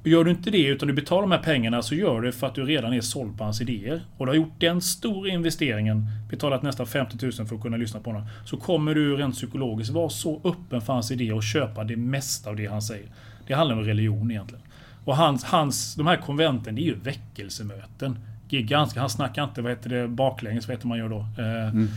Och 0.00 0.08
Gör 0.08 0.24
du 0.24 0.30
inte 0.30 0.50
det 0.50 0.66
utan 0.66 0.88
du 0.88 0.94
betalar 0.94 1.22
de 1.22 1.30
här 1.30 1.42
pengarna 1.42 1.82
så 1.82 1.94
gör 1.94 2.20
du 2.20 2.26
det 2.26 2.32
för 2.32 2.46
att 2.46 2.54
du 2.54 2.64
redan 2.64 2.92
är 2.92 3.00
såld 3.00 3.38
på 3.38 3.44
hans 3.44 3.60
idéer. 3.60 4.00
Och 4.16 4.26
du 4.26 4.30
har 4.30 4.36
gjort 4.36 4.60
den 4.60 4.80
stora 4.80 5.30
investeringen, 5.30 6.06
betalat 6.30 6.62
nästan 6.62 6.86
50 6.86 7.18
000 7.22 7.32
för 7.32 7.56
att 7.56 7.62
kunna 7.62 7.76
lyssna 7.76 8.00
på 8.00 8.10
honom. 8.10 8.26
Så 8.44 8.56
kommer 8.56 8.94
du 8.94 9.16
rent 9.16 9.34
psykologiskt 9.34 9.92
vara 9.92 10.08
så 10.08 10.40
öppen 10.44 10.80
för 10.80 10.92
hans 10.92 11.10
idéer 11.10 11.34
och 11.34 11.42
köpa 11.42 11.84
det 11.84 11.96
mesta 11.96 12.50
av 12.50 12.56
det 12.56 12.66
han 12.66 12.82
säger. 12.82 13.06
Det 13.46 13.54
handlar 13.54 13.76
om 13.76 13.84
religion 13.84 14.30
egentligen. 14.30 14.64
Och 15.04 15.16
hans, 15.16 15.44
hans, 15.44 15.94
de 15.94 16.06
här 16.06 16.16
konventen, 16.16 16.74
det 16.74 16.80
är 16.80 16.84
ju 16.84 16.94
väckelsemöten. 16.94 18.18
Gigantiska. 18.48 18.76
ganska, 18.76 19.00
han 19.00 19.10
snackar 19.10 19.44
inte, 19.44 19.62
vad 19.62 19.72
heter 19.72 19.90
det, 19.90 20.08
baklänges, 20.08 20.68
vad 20.68 20.76
heter 20.76 20.88
man 20.88 20.98
gör 20.98 21.08
då? 21.08 21.26
Eh, 21.38 21.68
mm. 21.68 21.88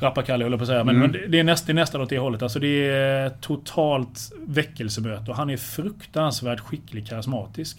Rappakalja 0.00 0.44
höll 0.44 0.52
jag 0.52 0.58
på 0.58 0.62
att 0.62 0.68
säga. 0.68 0.84
Men, 0.84 0.98
men 0.98 1.12
det- 1.12 1.38
är 1.40 1.44
näst, 1.44 1.66
det 1.66 1.72
är 1.72 1.74
nästan 1.74 2.00
åt 2.00 2.08
det 2.10 2.18
hållet. 2.18 2.42
Alltså 2.42 2.58
det 2.58 2.88
är 2.90 3.30
totalt 3.30 4.32
väckelsemöte. 4.46 5.30
Och 5.30 5.36
han 5.36 5.50
är 5.50 5.56
fruktansvärt 5.56 6.60
skicklig, 6.60 7.06
karismatisk. 7.06 7.78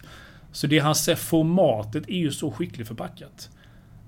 Så 0.51 0.67
det 0.67 0.79
han 0.79 0.95
säger, 0.95 1.15
formatet 1.15 2.09
är 2.09 2.17
ju 2.17 2.31
så 2.31 2.51
skickligt 2.51 2.87
förpackat. 2.87 3.49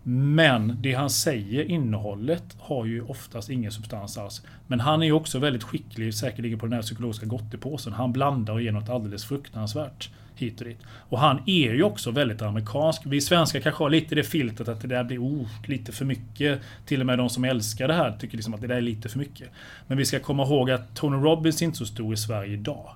Men 0.04 0.78
det 0.82 0.94
han 0.94 1.10
säger, 1.10 1.64
innehållet, 1.64 2.44
har 2.60 2.86
ju 2.86 3.02
oftast 3.02 3.50
ingen 3.50 3.72
substans 3.72 4.18
alls. 4.18 4.42
Men 4.68 4.80
han 4.80 5.02
är 5.02 5.06
ju 5.06 5.12
också 5.12 5.40
väldigt 5.40 5.64
skicklig, 5.64 6.14
säkerligen 6.14 6.60
på 6.60 6.66
den 6.66 6.74
här 6.74 6.82
psykologiska 6.82 7.26
gottepåsen. 7.26 7.94
Han 7.94 8.12
blandar 8.14 8.54
och 8.54 8.62
ger 8.62 8.72
något 8.72 8.90
alldeles 8.90 9.26
fruktansvärt 9.26 10.10
hit 10.42 10.62
och 10.62 10.68
dit. 10.68 10.80
Och 10.88 11.20
han 11.20 11.40
är 11.46 11.74
ju 11.74 11.84
också 11.84 12.12
väldigt 12.12 12.42
amerikansk. 12.42 13.02
Vi 13.06 13.22
svenskar 13.22 13.60
kanske 13.60 13.84
har 13.84 13.90
lite 13.90 14.16
det 14.16 14.24
filtret 14.24 14.68
att 14.68 14.82
det 14.82 14.88
där 14.88 15.04
blir 15.04 15.20
oh, 15.20 15.48
lite 15.66 15.92
för 15.92 16.06
mycket. 16.06 16.62
Till 16.86 17.00
och 17.00 17.06
med 17.06 17.18
de 17.18 17.30
som 17.30 17.44
älskar 17.44 17.88
det 17.88 17.94
här 17.94 18.18
tycker 18.20 18.38
liksom 18.38 18.54
att 18.54 18.62
det 18.62 18.68
där 18.68 18.76
är 18.76 18.82
lite 18.82 19.10
för 19.10 19.20
mycket. 19.20 19.50
Men 19.88 19.98
vi 19.98 20.06
ska 20.06 20.20
komma 20.20 20.44
ihåg 20.44 20.72
att 20.72 20.96
Tony 20.96 21.18
Robbins 21.18 21.62
är 21.62 21.66
inte 21.66 21.78
så 21.78 21.86
stor 21.86 22.14
i 22.14 22.18
Sverige 22.18 22.54
idag. 22.54 22.90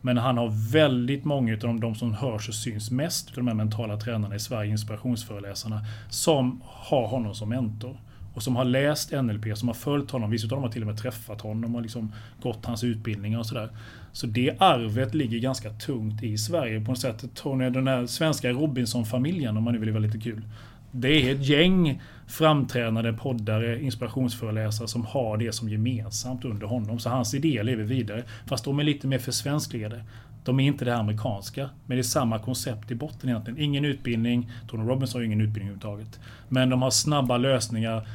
Men 0.00 0.16
han 0.18 0.38
har 0.38 0.72
väldigt 0.72 1.24
många 1.24 1.52
av 1.52 1.58
de, 1.58 1.80
de 1.80 1.94
som 1.94 2.14
hörs 2.14 2.48
och 2.48 2.54
syns 2.54 2.90
mest, 2.90 3.34
de 3.34 3.46
här 3.46 3.54
mentala 3.54 3.96
tränarna 3.96 4.34
i 4.34 4.38
Sverige, 4.38 4.70
inspirationsföreläsarna, 4.70 5.84
som 6.10 6.60
har 6.64 7.06
honom 7.06 7.34
som 7.34 7.48
mentor 7.48 7.96
och 8.38 8.42
som 8.42 8.56
har 8.56 8.64
läst 8.64 9.12
NLP, 9.12 9.58
som 9.58 9.68
har 9.68 9.74
följt 9.74 10.10
honom. 10.10 10.30
Vissa 10.30 10.46
av 10.46 10.50
dem 10.50 10.62
har 10.62 10.70
till 10.70 10.82
och 10.82 10.86
med 10.86 10.98
träffat 10.98 11.40
honom 11.40 11.74
och 11.74 11.82
liksom 11.82 12.12
gått 12.42 12.66
hans 12.66 12.84
utbildningar 12.84 13.38
och 13.38 13.46
sådär. 13.46 13.70
Så 14.12 14.26
det 14.26 14.56
arvet 14.58 15.14
ligger 15.14 15.38
ganska 15.38 15.70
tungt 15.70 16.22
i 16.22 16.38
Sverige 16.38 16.80
på 16.80 16.90
något 16.90 17.00
sätt. 17.00 17.24
Tony, 17.34 17.70
den 17.70 17.86
här 17.88 18.06
svenska 18.06 18.50
Robinson-familjen 18.50 19.56
om 19.56 19.64
man 19.64 19.74
nu 19.74 19.80
vill 19.80 19.90
vara 19.90 20.02
lite 20.02 20.18
kul. 20.18 20.42
Det 20.90 21.08
är 21.08 21.34
ett 21.34 21.46
gäng 21.46 22.02
framträdande 22.26 23.12
poddare, 23.12 23.82
inspirationsföreläsare 23.82 24.88
som 24.88 25.06
har 25.06 25.36
det 25.36 25.52
som 25.52 25.68
gemensamt 25.68 26.44
under 26.44 26.66
honom. 26.66 26.98
Så 26.98 27.10
hans 27.10 27.34
idéer 27.34 27.64
lever 27.64 27.84
vidare. 27.84 28.22
Fast 28.46 28.64
de 28.64 28.78
är 28.78 28.84
lite 28.84 29.06
mer 29.06 29.18
försvenskligade. 29.18 30.04
De 30.44 30.60
är 30.60 30.64
inte 30.64 30.84
det 30.84 30.96
amerikanska. 30.96 31.70
Men 31.86 31.96
det 31.96 32.00
är 32.00 32.02
samma 32.02 32.38
koncept 32.38 32.90
i 32.90 32.94
botten 32.94 33.30
egentligen. 33.30 33.60
Ingen 33.60 33.84
utbildning. 33.84 34.50
Tony 34.68 34.88
Robbins 34.88 35.14
har 35.14 35.20
ingen 35.20 35.40
utbildning 35.40 35.68
överhuvudtaget. 35.68 36.20
Men 36.48 36.70
de 36.70 36.82
har 36.82 36.90
snabba 36.90 37.36
lösningar. 37.36 38.08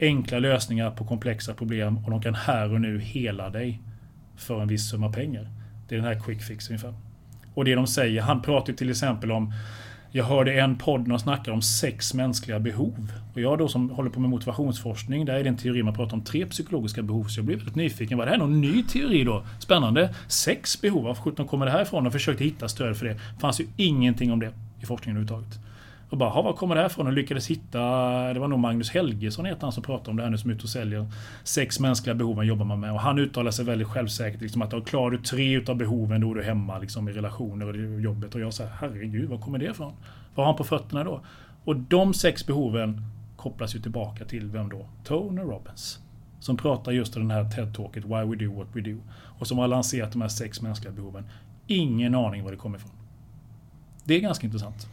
Enkla 0.00 0.38
lösningar 0.38 0.90
på 0.90 1.04
komplexa 1.04 1.54
problem. 1.54 1.98
Och 2.04 2.10
de 2.10 2.22
kan 2.22 2.34
här 2.34 2.72
och 2.72 2.80
nu 2.80 3.00
hela 3.00 3.50
dig. 3.50 3.80
För 4.36 4.62
en 4.62 4.68
viss 4.68 4.90
summa 4.90 5.12
pengar. 5.12 5.48
Det 5.88 5.94
är 5.94 5.96
den 5.96 6.06
här 6.06 6.20
quick 6.20 6.42
fix 6.42 6.68
ungefär. 6.68 6.94
Och 7.54 7.64
det 7.64 7.74
de 7.74 7.86
säger. 7.86 8.22
Han 8.22 8.42
pratar 8.42 8.72
till 8.72 8.90
exempel 8.90 9.32
om 9.32 9.52
jag 10.12 10.24
hörde 10.24 10.60
en 10.60 10.76
podd 10.76 11.00
när 11.00 11.08
de 11.08 11.18
snackar 11.18 11.52
om 11.52 11.62
sex 11.62 12.14
mänskliga 12.14 12.60
behov. 12.60 13.12
Och 13.34 13.40
jag 13.40 13.58
då 13.58 13.68
som 13.68 13.90
håller 13.90 14.10
på 14.10 14.20
med 14.20 14.30
motivationsforskning, 14.30 15.24
där 15.24 15.34
är 15.34 15.42
det 15.42 15.48
en 15.48 15.56
teori 15.56 15.82
man 15.82 15.94
pratar 15.94 16.16
om 16.16 16.24
tre 16.24 16.46
psykologiska 16.46 17.02
behov. 17.02 17.24
Så 17.24 17.38
jag 17.38 17.46
blev 17.46 17.58
väldigt 17.58 17.74
nyfiken. 17.74 18.18
Var 18.18 18.24
det 18.24 18.30
här 18.30 18.38
någon 18.38 18.60
ny 18.60 18.82
teori 18.82 19.24
då? 19.24 19.44
Spännande. 19.58 20.14
Sex 20.28 20.80
behov, 20.80 21.04
var 21.04 21.14
sjutton 21.14 21.46
kommer 21.46 21.66
det 21.66 21.72
här 21.72 21.82
ifrån? 21.82 22.06
Och 22.06 22.12
försökte 22.12 22.44
hitta 22.44 22.68
stöd 22.68 22.96
för 22.96 23.06
det. 23.06 23.12
Det 23.12 23.40
fanns 23.40 23.60
ju 23.60 23.66
ingenting 23.76 24.32
om 24.32 24.40
det 24.40 24.52
i 24.80 24.86
forskningen 24.86 25.16
överhuvudtaget. 25.16 25.69
Och 26.10 26.16
bara, 26.16 26.42
var 26.42 26.52
kommer 26.52 26.74
det 26.74 26.80
här 26.80 26.88
ifrån? 26.88 27.06
Och 27.06 27.12
lyckades 27.12 27.46
hitta, 27.46 27.78
det 28.32 28.40
var 28.40 28.48
nog 28.48 28.58
Magnus 28.58 28.90
Helgesson 28.90 29.44
heter 29.44 29.62
han 29.62 29.72
som 29.72 29.82
pratar 29.82 30.10
om 30.10 30.16
det 30.16 30.22
här 30.22 30.30
nu 30.30 30.38
som 30.38 30.50
är 30.50 30.54
ute 30.54 30.62
och 30.62 30.68
säljer. 30.68 31.06
Sex 31.44 31.80
mänskliga 31.80 32.14
behoven 32.14 32.46
jobbar 32.46 32.64
man 32.64 32.80
med. 32.80 32.92
Och 32.92 33.00
han 33.00 33.18
uttalar 33.18 33.50
sig 33.50 33.64
väldigt 33.64 33.88
självsäkert. 33.88 34.40
Liksom 34.40 34.62
att 34.62 34.86
klarar 34.86 35.10
du 35.10 35.18
tre 35.18 35.56
utav 35.56 35.76
behoven 35.76 36.20
då 36.20 36.30
är 36.30 36.34
du 36.34 36.42
hemma 36.42 36.78
liksom, 36.78 37.08
i 37.08 37.12
relationer 37.12 37.68
och 37.68 38.00
jobbet. 38.00 38.34
Och 38.34 38.40
jag 38.40 38.54
säger 38.54 38.70
herregud, 38.70 39.28
var 39.28 39.38
kommer 39.38 39.58
det 39.58 39.64
ifrån? 39.64 39.92
Vad 40.34 40.46
har 40.46 40.52
han 40.52 40.56
på 40.56 40.64
fötterna 40.64 41.04
då? 41.04 41.20
Och 41.64 41.76
de 41.76 42.14
sex 42.14 42.46
behoven 42.46 43.02
kopplas 43.36 43.74
ju 43.74 43.80
tillbaka 43.80 44.24
till 44.24 44.46
vem 44.50 44.68
då? 44.68 44.86
Tony 45.04 45.42
Robbins. 45.42 45.98
Som 46.40 46.56
pratar 46.56 46.92
just 46.92 47.16
om 47.16 47.28
den 47.28 47.30
här 47.30 47.44
TED-talket 47.44 48.04
Why 48.04 48.30
We 48.30 48.44
Do 48.44 48.58
What 48.58 48.68
We 48.72 48.80
Do. 48.80 48.96
Och 49.38 49.46
som 49.46 49.58
har 49.58 49.68
lanserat 49.68 50.12
de 50.12 50.20
här 50.20 50.28
sex 50.28 50.62
mänskliga 50.62 50.92
behoven. 50.92 51.24
Ingen 51.66 52.14
aning 52.14 52.44
var 52.44 52.50
det 52.50 52.56
kommer 52.56 52.78
ifrån. 52.78 52.90
Det 54.04 54.14
är 54.14 54.20
ganska 54.20 54.46
intressant. 54.46 54.88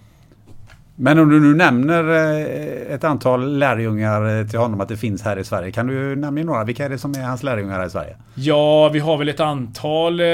Men 1.00 1.20
om 1.20 1.30
du 1.30 1.40
nu 1.40 1.56
nämner 1.56 2.10
eh, 2.10 2.94
ett 2.94 3.04
antal 3.04 3.58
lärjungar 3.58 4.40
eh, 4.40 4.48
till 4.48 4.60
honom 4.60 4.82
att 4.82 4.88
det 4.88 4.98
finns 4.98 5.22
här 5.22 5.40
i 5.40 5.44
Sverige. 5.44 5.72
Kan 5.72 5.88
du 5.88 6.16
nämna 6.16 6.44
några? 6.44 6.64
Vilka 6.64 6.86
är 6.86 6.90
det 6.90 6.98
som 6.98 7.12
är 7.12 7.22
hans 7.22 7.44
lärjungar 7.44 7.80
här 7.80 7.86
i 7.86 7.90
Sverige? 7.90 8.18
Ja, 8.36 8.90
vi 8.90 9.00
har 9.00 9.18
väl 9.18 9.30
ett 9.30 9.40
antal 9.40 10.20
eh, 10.20 10.26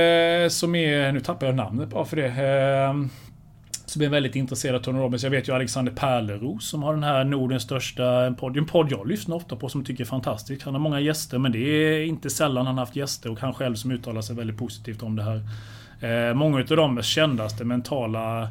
som 0.50 0.76
är... 0.76 1.12
Nu 1.12 1.20
tappar 1.20 1.46
jag 1.46 1.56
namnet 1.56 1.90
bara 1.90 2.06
för 2.06 2.16
det. 2.16 2.28
Ehm, 2.28 3.10
som 3.86 4.02
är 4.02 4.10
väldigt 4.10 4.36
intresserad 4.36 4.76
av 4.76 4.80
Tony 4.80 5.00
Robbins. 5.00 5.24
Jag 5.24 5.32
vet 5.32 5.48
ju 5.48 5.56
Alexander 5.56 5.92
Pärleros 5.92 6.70
som 6.70 6.84
har 6.84 6.94
den 6.94 7.04
här 7.04 7.24
Nordens 7.24 7.64
största 7.64 8.34
podd. 8.40 8.58
En 8.58 8.66
podd 8.66 8.92
jag 8.92 9.08
lyssnar 9.08 9.36
ofta 9.36 9.56
på 9.56 9.70
som 9.70 9.84
tycker 9.86 10.04
är 10.04 10.08
fantastisk. 10.08 10.66
Han 10.66 10.74
har 10.74 10.82
många 10.82 11.00
gäster 11.00 11.38
men 11.38 11.52
det 11.52 11.60
är 11.60 12.06
inte 12.06 12.30
sällan 12.30 12.68
han 12.68 12.78
haft 12.78 12.96
gäster 12.96 13.32
och 13.32 13.40
han 13.40 13.54
själv 13.54 13.76
som 13.76 13.92
uttalar 13.92 14.22
sig 14.22 14.36
väldigt 14.36 14.58
positivt 14.58 15.04
om 15.04 15.16
det 15.16 15.24
här. 15.24 16.34
Många 16.34 16.58
av 16.58 16.66
de 16.66 17.02
kändaste 17.02 17.66
mentala 17.66 18.50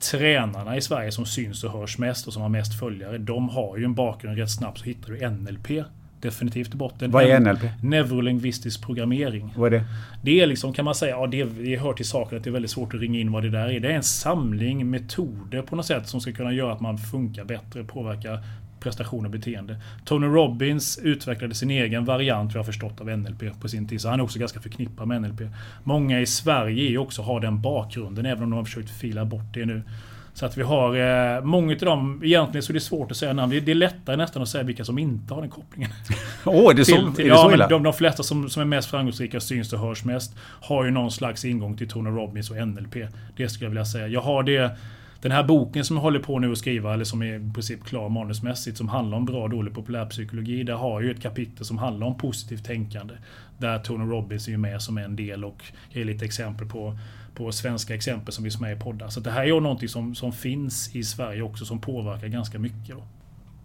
tränarna 0.00 0.76
i 0.76 0.80
Sverige 0.80 1.12
som 1.12 1.26
syns 1.26 1.64
och 1.64 1.72
hörs 1.72 1.98
mest 1.98 2.26
och 2.26 2.32
som 2.32 2.42
har 2.42 2.48
mest 2.48 2.78
följare. 2.78 3.18
De 3.18 3.48
har 3.48 3.76
ju 3.76 3.84
en 3.84 3.94
bakgrund 3.94 4.38
rätt 4.38 4.50
snabbt 4.50 4.78
så 4.78 4.84
hittar 4.84 5.12
du 5.12 5.30
NLP 5.30 5.84
definitivt 6.20 6.74
i 6.74 6.76
botten. 6.76 7.10
Vad 7.10 7.24
är 7.24 7.40
NLP? 7.40 7.62
Neurolingvistisk 7.82 8.82
programmering. 8.82 9.54
Vad 9.56 9.74
är 9.74 9.78
det? 9.78 9.84
Det 10.22 10.40
är 10.40 10.46
liksom, 10.46 10.72
kan 10.72 10.84
man 10.84 10.94
säga, 10.94 11.16
ja 11.16 11.26
det, 11.26 11.44
det 11.44 11.76
hör 11.76 11.92
till 11.92 12.08
saken 12.08 12.38
att 12.38 12.44
det 12.44 12.50
är 12.50 12.52
väldigt 12.52 12.70
svårt 12.70 12.94
att 12.94 13.00
ringa 13.00 13.20
in 13.20 13.32
vad 13.32 13.42
det 13.42 13.50
där 13.50 13.68
är. 13.68 13.80
Det 13.80 13.88
är 13.88 13.96
en 13.96 14.02
samling 14.02 14.90
metoder 14.90 15.62
på 15.62 15.76
något 15.76 15.86
sätt 15.86 16.08
som 16.08 16.20
ska 16.20 16.32
kunna 16.32 16.52
göra 16.52 16.72
att 16.72 16.80
man 16.80 16.98
funkar 16.98 17.44
bättre, 17.44 17.84
påverka 17.84 18.38
prestation 18.80 19.24
och 19.24 19.30
beteende. 19.30 19.76
Tony 20.04 20.26
Robbins 20.26 20.98
utvecklade 21.02 21.54
sin 21.54 21.70
egen 21.70 22.04
variant, 22.04 22.54
vi 22.54 22.58
har 22.58 22.64
förstått, 22.64 23.00
av 23.00 23.18
NLP 23.18 23.60
på 23.60 23.68
sin 23.68 23.88
tid. 23.88 24.00
Så 24.00 24.08
han 24.08 24.20
är 24.20 24.24
också 24.24 24.38
ganska 24.38 24.60
förknippad 24.60 25.08
med 25.08 25.22
NLP. 25.22 25.40
Många 25.84 26.20
i 26.20 26.26
Sverige 26.26 26.92
är 26.92 26.98
också 26.98 27.22
har 27.22 27.40
den 27.40 27.60
bakgrunden, 27.60 28.26
även 28.26 28.42
om 28.44 28.50
de 28.50 28.56
har 28.56 28.64
försökt 28.64 28.90
fila 28.90 29.24
bort 29.24 29.54
det 29.54 29.66
nu. 29.66 29.82
Så 30.38 30.46
att 30.46 30.56
vi 30.56 30.62
har 30.62 30.96
eh, 30.96 31.44
många 31.44 31.72
av 31.72 31.78
dem, 31.78 32.20
egentligen 32.24 32.62
så 32.62 32.72
är 32.72 32.74
det 32.74 32.80
svårt 32.80 33.10
att 33.10 33.16
säga 33.16 33.32
namn. 33.32 33.60
Det 33.64 33.70
är 33.70 33.74
lättare 33.74 34.16
nästan 34.16 34.42
att 34.42 34.48
säga 34.48 34.64
vilka 34.64 34.84
som 34.84 34.98
inte 34.98 35.34
har 35.34 35.40
den 35.40 35.50
kopplingen. 35.50 35.90
Åh, 36.44 36.54
oh, 36.54 36.74
det 36.74 36.82
är 36.82 36.84
så, 36.84 36.96
till, 36.96 37.14
till, 37.14 37.24
är 37.24 37.28
det 37.28 37.34
ja, 37.34 37.42
så 37.42 37.52
illa? 37.52 37.68
De, 37.68 37.82
de 37.82 37.92
flesta 37.92 38.22
som, 38.22 38.50
som 38.50 38.62
är 38.62 38.66
mest 38.66 38.90
framgångsrika, 38.90 39.40
syns 39.40 39.72
och 39.72 39.78
hörs 39.78 40.04
mest, 40.04 40.36
har 40.40 40.84
ju 40.84 40.90
någon 40.90 41.10
slags 41.10 41.44
ingång 41.44 41.76
till 41.76 41.88
Tony 41.88 42.10
Robbins 42.10 42.50
och 42.50 42.68
NLP. 42.68 42.94
Det 43.36 43.48
skulle 43.48 43.66
jag 43.66 43.70
vilja 43.70 43.84
säga. 43.84 44.08
Jag 44.08 44.20
har 44.20 44.42
det 44.42 44.76
den 45.20 45.32
här 45.32 45.44
boken 45.44 45.84
som 45.84 45.96
jag 45.96 46.02
håller 46.02 46.20
på 46.20 46.38
nu 46.38 46.52
att 46.52 46.58
skriva, 46.58 46.94
eller 46.94 47.04
som 47.04 47.22
är 47.22 47.50
i 47.50 47.52
princip 47.54 47.84
klar 47.84 48.08
manusmässigt, 48.08 48.76
som 48.76 48.88
handlar 48.88 49.16
om 49.16 49.24
bra 49.24 49.42
och 49.42 49.50
dålig 49.50 49.74
populärpsykologi. 49.74 50.62
Där 50.62 50.74
har 50.74 51.00
ju 51.00 51.10
ett 51.10 51.22
kapitel 51.22 51.64
som 51.64 51.78
handlar 51.78 52.06
om 52.06 52.18
positivt 52.18 52.64
tänkande. 52.64 53.14
Där 53.58 53.78
Tony 53.78 54.12
Robbins 54.12 54.46
är 54.46 54.52
ju 54.52 54.58
med 54.58 54.82
som 54.82 54.98
en 54.98 55.16
del 55.16 55.44
och 55.44 55.64
ger 55.92 56.04
lite 56.04 56.24
exempel 56.24 56.68
på 56.68 56.98
på 57.38 57.52
svenska 57.52 57.94
exempel 57.94 58.34
som 58.34 58.44
finns 58.44 58.60
med 58.60 58.76
i 58.76 58.80
poddar. 58.80 59.08
Så 59.08 59.20
det 59.20 59.30
här 59.30 59.42
är 59.42 59.46
ju 59.46 59.60
någonting 59.60 59.88
som, 59.88 60.14
som 60.14 60.32
finns 60.32 60.96
i 60.96 61.04
Sverige 61.04 61.42
också 61.42 61.64
som 61.64 61.80
påverkar 61.80 62.28
ganska 62.28 62.58
mycket. 62.58 62.96
Då. 62.96 63.02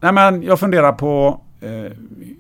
Nej, 0.04 0.14
men 0.14 0.44
jag 0.44 0.60
funderar 0.60 0.94
på 0.94 1.42
eh, 1.62 1.92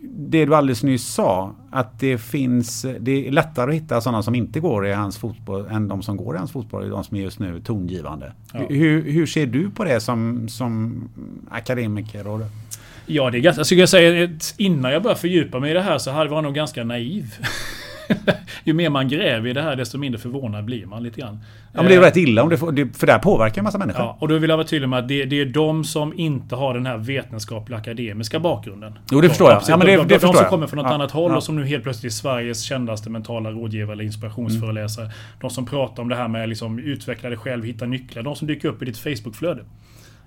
det 0.01 0.45
du 0.45 0.55
alldeles 0.55 0.83
nyss 0.83 1.07
sa. 1.13 1.55
Att 1.71 1.99
det 1.99 2.17
finns, 2.17 2.85
det 2.99 3.27
är 3.27 3.31
lättare 3.31 3.69
att 3.69 3.75
hitta 3.75 4.01
sådana 4.01 4.23
som 4.23 4.35
inte 4.35 4.59
går 4.59 4.87
i 4.87 4.93
hans 4.93 5.17
fotboll 5.17 5.65
än 5.71 5.87
de 5.87 6.01
som 6.01 6.17
går 6.17 6.35
i 6.35 6.37
hans 6.37 6.51
fotboll. 6.51 6.89
De 6.89 7.03
som 7.03 7.17
är 7.17 7.21
just 7.21 7.39
nu 7.39 7.61
tongivande. 7.61 8.31
Ja. 8.53 8.59
Hur, 8.69 9.11
hur 9.11 9.25
ser 9.25 9.45
du 9.45 9.69
på 9.69 9.83
det 9.83 9.99
som, 9.99 10.47
som 10.49 11.03
akademiker? 11.51 12.27
Och 12.27 12.41
Ja, 13.05 13.29
det 13.29 13.37
är 13.37 13.39
ganska... 13.39 13.61
Alltså 13.61 13.75
jag 13.75 13.89
säga, 13.89 14.29
innan 14.57 14.91
jag 14.91 15.03
började 15.03 15.19
fördjupa 15.19 15.59
mig 15.59 15.71
i 15.71 15.73
det 15.73 15.81
här 15.81 15.97
så 15.97 16.11
hade 16.11 16.29
jag 16.29 16.43
nog 16.43 16.53
ganska 16.55 16.83
naiv. 16.83 17.35
ju 18.63 18.73
mer 18.73 18.89
man 18.89 19.07
gräver 19.07 19.49
i 19.49 19.53
det 19.53 19.61
här 19.61 19.75
desto 19.75 19.97
mindre 19.97 20.19
förvånad 20.19 20.65
blir 20.65 20.85
man 20.85 21.03
lite 21.03 21.21
grann. 21.21 21.39
Ja 21.73 21.81
men 21.81 21.91
det 21.91 21.95
är 21.95 22.01
rätt 22.01 22.17
illa 22.17 22.43
om 22.43 22.49
det, 22.49 22.57
för 22.57 23.05
det 23.05 23.11
här 23.11 23.19
påverkar 23.19 23.57
en 23.57 23.63
massa 23.63 23.77
människor. 23.77 24.01
Ja, 24.01 24.17
och 24.19 24.27
då 24.27 24.37
vill 24.37 24.49
jag 24.49 24.57
vara 24.57 24.67
tydlig 24.67 24.89
med 24.89 24.99
att 24.99 25.07
det, 25.07 25.25
det, 25.25 25.41
är 25.41 25.45
de 25.45 25.83
som 25.83 26.19
inte 26.19 26.55
har 26.55 26.73
den 26.73 26.85
här 26.85 26.97
vetenskapliga 26.97 27.79
akademiska 27.79 28.39
bakgrunden. 28.39 28.99
Jo 29.11 29.21
det 29.21 29.29
förstår 29.29 29.51
jag. 29.51 29.61
Ja, 29.67 29.77
men 29.77 29.87
det, 29.87 29.95
de, 29.95 30.07
det 30.07 30.17
de, 30.17 30.27
de 30.27 30.33
som 30.33 30.45
kommer 30.45 30.67
från 30.67 30.77
något 30.77 30.87
ja, 30.87 30.93
annat 30.93 31.11
håll 31.11 31.31
ja. 31.31 31.37
och 31.37 31.43
som 31.43 31.55
nu 31.55 31.65
helt 31.65 31.83
plötsligt 31.83 32.11
är 32.11 32.15
Sveriges 32.15 32.61
kändaste 32.61 33.09
mentala 33.09 33.51
rådgivare 33.51 33.93
eller 33.93 34.03
inspirationsföreläsare. 34.03 35.05
Mm. 35.05 35.17
De 35.41 35.49
som 35.49 35.65
pratar 35.65 36.03
om 36.03 36.09
det 36.09 36.15
här 36.15 36.27
med 36.27 36.49
liksom 36.49 36.79
utveckla 36.79 37.29
dig 37.29 37.37
själv, 37.37 37.65
hitta 37.65 37.85
nycklar. 37.85 38.23
De 38.23 38.35
som 38.35 38.47
dyker 38.47 38.67
upp 38.67 38.81
i 38.81 38.85
ditt 38.85 38.97
Facebookflöde. 38.97 39.61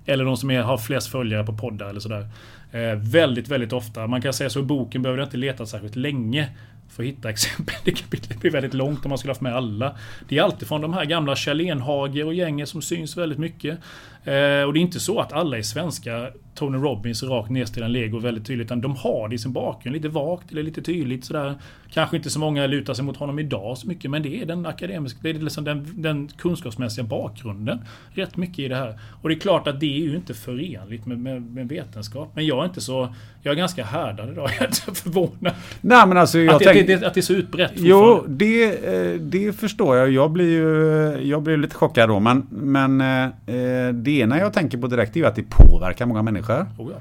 Eller 0.05 0.25
de 0.25 0.37
som 0.37 0.51
är, 0.51 0.61
har 0.61 0.77
flest 0.77 1.11
följare 1.11 1.43
på 1.43 1.53
poddar 1.53 1.89
eller 1.89 1.99
sådär. 1.99 2.27
Eh, 2.71 2.95
väldigt, 2.95 3.47
väldigt 3.47 3.73
ofta. 3.73 4.07
Man 4.07 4.21
kan 4.21 4.33
säga 4.33 4.49
så 4.49 4.59
i 4.59 4.63
boken 4.63 5.01
behöver 5.01 5.17
du 5.17 5.23
inte 5.23 5.37
leta 5.37 5.65
särskilt 5.65 5.95
länge 5.95 6.49
för 6.89 7.03
att 7.03 7.09
hitta 7.09 7.29
exempel. 7.29 7.75
Det 7.83 7.91
kapitlet 7.91 8.39
blir 8.39 8.51
väldigt 8.51 8.73
långt 8.73 9.05
om 9.05 9.09
man 9.09 9.17
skulle 9.17 9.31
haft 9.31 9.41
med 9.41 9.55
alla. 9.55 9.95
Det 10.29 10.37
är 10.37 10.43
alltid 10.43 10.67
från 10.67 10.81
de 10.81 10.93
här 10.93 11.05
gamla 11.05 11.35
Kjell 11.35 11.81
och 12.25 12.33
gänget 12.33 12.69
som 12.69 12.81
syns 12.81 13.17
väldigt 13.17 13.39
mycket. 13.39 13.79
Eh, 14.23 14.63
och 14.63 14.73
det 14.73 14.79
är 14.79 14.81
inte 14.81 14.99
så 14.99 15.19
att 15.19 15.33
alla 15.33 15.57
är 15.57 15.61
svenska 15.61 16.29
Tony 16.55 16.77
Robbins 16.77 17.23
rakt 17.23 17.49
nedstirrande 17.49 17.99
lego 17.99 18.19
väldigt 18.19 18.45
tydligt. 18.45 18.65
Utan 18.65 18.81
de 18.81 18.95
har 18.95 19.29
det 19.29 19.35
i 19.35 19.37
sin 19.37 19.53
bakgrund 19.53 19.95
lite 19.95 20.09
vagt 20.09 20.51
eller 20.51 20.63
lite 20.63 20.81
tydligt 20.81 21.25
sådär. 21.25 21.55
Kanske 21.93 22.17
inte 22.17 22.29
så 22.29 22.39
många 22.39 22.67
lutar 22.67 22.93
sig 22.93 23.05
mot 23.05 23.17
honom 23.17 23.39
idag 23.39 23.77
så 23.77 23.87
mycket. 23.87 24.11
Men 24.11 24.23
det 24.23 24.41
är 24.41 24.45
den 24.45 24.65
akademiska, 24.65 25.19
det 25.21 25.29
är 25.29 25.33
liksom 25.33 25.63
den, 25.63 26.01
den 26.01 26.27
kunskapsmässiga 26.27 27.05
bakgrunden. 27.05 27.79
Rätt 28.13 28.37
mycket 28.37 28.59
i 28.59 28.67
det 28.67 28.75
här. 28.75 28.99
Och 29.21 29.29
det 29.29 29.35
är 29.35 29.39
klart 29.39 29.67
att 29.67 29.79
det 29.79 29.97
är 29.97 30.05
ju 30.05 30.15
inte 30.15 30.33
förenligt 30.33 31.05
med, 31.05 31.19
med, 31.19 31.41
med 31.41 31.69
vetenskap. 31.69 32.31
Men 32.35 32.45
jag 32.45 32.59
är 32.61 32.65
inte 32.65 32.81
så... 32.81 33.13
Jag 33.41 33.51
är 33.51 33.55
ganska 33.55 33.83
härdad 33.83 34.29
idag. 34.29 34.49
Jag 34.59 34.61
är 34.61 34.67
inte 34.67 35.01
förvånad. 35.01 35.53
Nej 35.81 36.07
men 36.07 36.17
alltså 36.17 36.39
jag 36.39 36.61
att, 36.81 36.87
det, 36.87 37.07
att 37.07 37.13
det 37.13 37.19
är 37.19 37.21
så 37.21 37.33
utbrett 37.33 37.71
Jo, 37.75 38.25
det, 38.27 38.63
eh, 38.63 39.19
det 39.19 39.53
förstår 39.53 39.97
jag. 39.97 40.11
Jag 40.11 40.31
blir 40.31 40.49
ju 40.49 41.27
jag 41.29 41.41
blir 41.41 41.57
lite 41.57 41.75
chockad 41.75 42.09
då. 42.09 42.19
Men, 42.19 42.47
men 42.49 43.01
eh, 43.01 43.93
det 43.93 44.11
ena 44.11 44.39
jag 44.39 44.53
tänker 44.53 44.77
på 44.77 44.87
direkt 44.87 45.15
är 45.15 45.19
ju 45.19 45.25
att 45.25 45.35
det 45.35 45.43
påverkar 45.49 46.05
många 46.05 46.21
människor. 46.21 46.65
Oh 46.77 46.91
ja. 46.91 46.97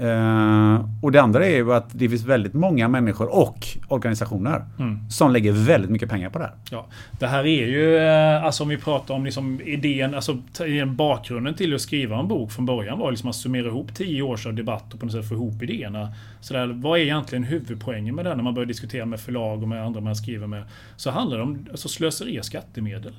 Uh, 0.00 0.84
och 1.02 1.12
det 1.12 1.22
andra 1.22 1.46
är 1.46 1.56
ju 1.56 1.74
att 1.74 1.88
det 1.92 2.08
finns 2.08 2.24
väldigt 2.24 2.54
många 2.54 2.88
människor 2.88 3.36
och 3.36 3.68
organisationer 3.88 4.64
mm. 4.78 5.10
som 5.10 5.32
lägger 5.32 5.52
väldigt 5.52 5.90
mycket 5.90 6.10
pengar 6.10 6.30
på 6.30 6.38
det 6.38 6.44
här. 6.44 6.54
Ja, 6.70 6.86
det 7.18 7.26
här 7.26 7.46
är 7.46 7.66
ju, 7.66 7.98
uh, 7.98 8.44
alltså 8.44 8.62
om 8.62 8.68
vi 8.68 8.78
pratar 8.78 9.14
om 9.14 9.24
liksom 9.24 9.60
idén, 9.64 10.14
alltså 10.14 10.38
bakgrunden 10.86 11.54
till 11.54 11.74
att 11.74 11.80
skriva 11.80 12.18
en 12.18 12.28
bok 12.28 12.52
från 12.52 12.66
början 12.66 12.98
var 12.98 13.10
liksom 13.10 13.28
att 13.30 13.36
summera 13.36 13.66
ihop 13.66 13.94
tio 13.94 14.22
års 14.22 14.46
av 14.46 14.54
debatt 14.54 14.94
och 14.94 15.00
på 15.00 15.06
något 15.06 15.12
sätt 15.12 15.28
få 15.28 15.34
ihop 15.34 15.62
idéerna. 15.62 16.12
Så 16.40 16.54
där, 16.54 16.66
vad 16.66 16.98
är 16.98 17.02
egentligen 17.02 17.44
huvudpoängen 17.44 18.14
med 18.14 18.24
det 18.24 18.34
när 18.34 18.42
man 18.42 18.54
börjar 18.54 18.66
diskutera 18.66 19.06
med 19.06 19.20
förlag 19.20 19.62
och 19.62 19.68
med 19.68 19.84
andra 19.84 20.00
man 20.00 20.16
skriver 20.16 20.46
med? 20.46 20.64
Så 20.96 21.10
handlar 21.10 21.36
det 21.36 21.42
om 21.42 21.66
alltså, 21.70 21.88
slöseri 21.88 22.42
skattemedel. 22.42 23.12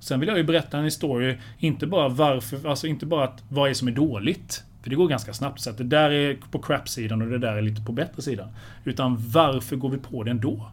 Sen 0.00 0.20
vill 0.20 0.28
jag 0.28 0.38
ju 0.38 0.44
berätta 0.44 0.78
en 0.78 0.84
historia, 0.84 1.34
inte 1.58 1.86
bara 1.86 2.08
varför, 2.08 2.68
alltså 2.68 2.86
inte 2.86 3.06
bara 3.06 3.24
att 3.24 3.42
vad 3.48 3.70
är 3.70 3.74
som 3.74 3.88
är 3.88 3.92
dåligt 3.92 4.64
för 4.82 4.90
det 4.90 4.96
går 4.96 5.08
ganska 5.08 5.34
snabbt. 5.34 5.60
Så 5.60 5.70
att 5.70 5.78
det 5.78 5.84
där 5.84 6.10
är 6.10 6.38
på 6.50 6.58
crap-sidan 6.58 7.22
och 7.22 7.28
det 7.28 7.38
där 7.38 7.52
är 7.52 7.62
lite 7.62 7.82
på 7.82 7.92
bättre 7.92 8.22
sidan. 8.22 8.48
Utan 8.84 9.16
varför 9.18 9.76
går 9.76 9.88
vi 9.88 9.98
på 9.98 10.22
det 10.22 10.30
ändå? 10.30 10.70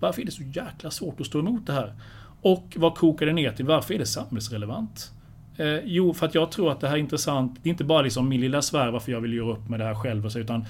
Varför 0.00 0.22
är 0.22 0.26
det 0.26 0.32
så 0.32 0.42
jäkla 0.42 0.90
svårt 0.90 1.20
att 1.20 1.26
stå 1.26 1.38
emot 1.38 1.66
det 1.66 1.72
här? 1.72 1.94
Och 2.42 2.76
vad 2.76 2.94
kokar 2.94 3.26
det 3.26 3.32
ner 3.32 3.52
till? 3.52 3.64
Varför 3.64 3.94
är 3.94 3.98
det 3.98 4.06
samhällsrelevant? 4.06 5.12
Eh, 5.56 5.78
jo, 5.84 6.14
för 6.14 6.26
att 6.26 6.34
jag 6.34 6.50
tror 6.50 6.72
att 6.72 6.80
det 6.80 6.88
här 6.88 6.94
är 6.94 7.00
intressant. 7.00 7.58
Det 7.62 7.68
är 7.68 7.70
inte 7.70 7.84
bara 7.84 8.02
liksom 8.02 8.28
min 8.28 8.40
lilla 8.40 8.62
sfär 8.62 8.90
varför 8.90 9.12
jag 9.12 9.20
vill 9.20 9.32
göra 9.32 9.52
upp 9.52 9.68
med 9.68 9.80
det 9.80 9.84
här 9.84 9.94
själv. 9.94 10.24
Och 10.24 10.32
så, 10.32 10.38
utan 10.38 10.64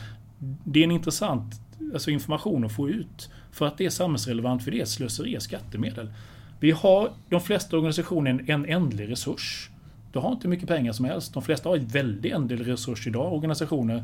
det 0.64 0.80
är 0.80 0.84
en 0.84 0.90
intressant 0.90 1.60
alltså 1.92 2.10
information 2.10 2.64
att 2.64 2.72
få 2.72 2.88
ut. 2.88 3.30
För 3.52 3.66
att 3.66 3.78
det 3.78 3.86
är 3.86 3.90
samhällsrelevant, 3.90 4.64
för 4.64 4.70
det 4.70 4.80
är 4.80 4.84
slöseri 4.84 5.40
skattemedel. 5.40 6.12
Vi 6.60 6.70
har, 6.70 7.10
de 7.28 7.40
flesta 7.40 7.76
organisationer, 7.76 8.44
en 8.46 8.66
ändlig 8.66 9.10
resurs. 9.10 9.70
Du 10.12 10.18
har 10.18 10.32
inte 10.32 10.48
mycket 10.48 10.68
pengar 10.68 10.92
som 10.92 11.04
helst. 11.04 11.34
De 11.34 11.42
flesta 11.42 11.68
har 11.68 11.76
en 11.76 11.86
väldig 11.86 12.30
ändlig 12.32 12.68
resurs 12.68 13.06
idag, 13.06 13.32
organisationer, 13.32 14.02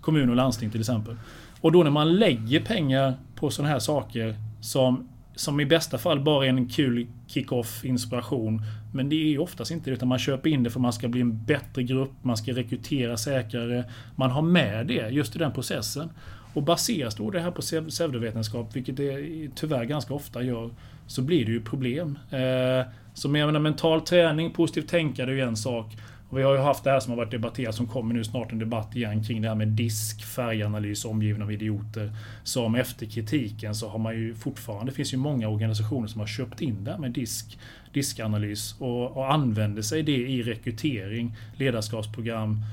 kommuner 0.00 0.30
och 0.30 0.36
landsting 0.36 0.70
till 0.70 0.80
exempel. 0.80 1.16
Och 1.60 1.72
då 1.72 1.82
när 1.82 1.90
man 1.90 2.16
lägger 2.16 2.60
pengar 2.60 3.14
på 3.34 3.50
sådana 3.50 3.72
här 3.72 3.78
saker 3.78 4.34
som, 4.60 5.08
som 5.34 5.60
i 5.60 5.66
bästa 5.66 5.98
fall 5.98 6.20
bara 6.20 6.46
är 6.46 6.48
en 6.48 6.68
kul 6.68 7.06
kick-off 7.26 7.84
inspiration. 7.84 8.62
Men 8.92 9.08
det 9.08 9.16
är 9.16 9.28
ju 9.28 9.38
oftast 9.38 9.70
inte 9.70 9.90
det, 9.90 9.94
utan 9.94 10.08
man 10.08 10.18
köper 10.18 10.50
in 10.50 10.62
det 10.62 10.70
för 10.70 10.78
att 10.78 10.82
man 10.82 10.92
ska 10.92 11.08
bli 11.08 11.20
en 11.20 11.44
bättre 11.44 11.82
grupp, 11.82 12.12
man 12.22 12.36
ska 12.36 12.52
rekrytera 12.52 13.16
säkrare. 13.16 13.84
Man 14.16 14.30
har 14.30 14.42
med 14.42 14.86
det 14.86 15.08
just 15.08 15.36
i 15.36 15.38
den 15.38 15.52
processen. 15.52 16.10
Och 16.54 16.62
baseras 16.62 17.14
då 17.14 17.30
det 17.30 17.40
här 17.40 17.50
på 17.50 17.62
pseudovetenskap, 17.88 18.76
vilket 18.76 18.96
det 18.96 19.48
tyvärr 19.54 19.84
ganska 19.84 20.14
ofta 20.14 20.42
gör, 20.42 20.70
så 21.06 21.22
blir 21.22 21.44
det 21.44 21.52
ju 21.52 21.60
problem. 21.60 22.18
Eh, 22.30 22.86
så 23.20 23.28
med 23.28 23.46
menar, 23.46 23.60
mental 23.60 24.00
träning, 24.00 24.50
positivt 24.50 24.88
tänkande 24.88 25.32
är 25.32 25.36
ju 25.36 25.42
en 25.42 25.56
sak. 25.56 25.96
Och 26.28 26.38
vi 26.38 26.42
har 26.42 26.52
ju 26.52 26.58
haft 26.58 26.84
det 26.84 26.90
här 26.90 27.00
som 27.00 27.10
har 27.10 27.16
varit 27.16 27.30
debatterat, 27.30 27.74
som 27.74 27.86
kommer 27.86 28.14
nu 28.14 28.24
snart 28.24 28.52
en 28.52 28.58
debatt 28.58 28.96
igen 28.96 29.24
kring 29.24 29.42
det 29.42 29.48
här 29.48 29.54
med 29.54 29.68
disk, 29.68 30.24
färganalys 30.24 31.04
omgiven 31.04 31.42
av 31.42 31.52
idioter. 31.52 32.12
Som 32.42 32.74
efter 32.74 33.06
kritiken 33.06 33.74
så 33.74 33.88
har 33.88 33.98
man 33.98 34.14
ju 34.14 34.34
fortfarande, 34.34 34.92
det 34.92 34.96
finns 34.96 35.12
ju 35.12 35.16
många 35.16 35.48
organisationer 35.48 36.08
som 36.08 36.20
har 36.20 36.26
köpt 36.26 36.60
in 36.60 36.84
det 36.84 36.90
här 36.90 36.98
med 36.98 37.10
disk, 37.10 37.58
diskanalys 37.92 38.74
och, 38.78 39.16
och 39.16 39.32
använder 39.32 39.82
sig 39.82 40.02
det 40.02 40.12
i 40.28 40.42
rekrytering, 40.42 41.36
ledarskapsprogram, 41.56 42.64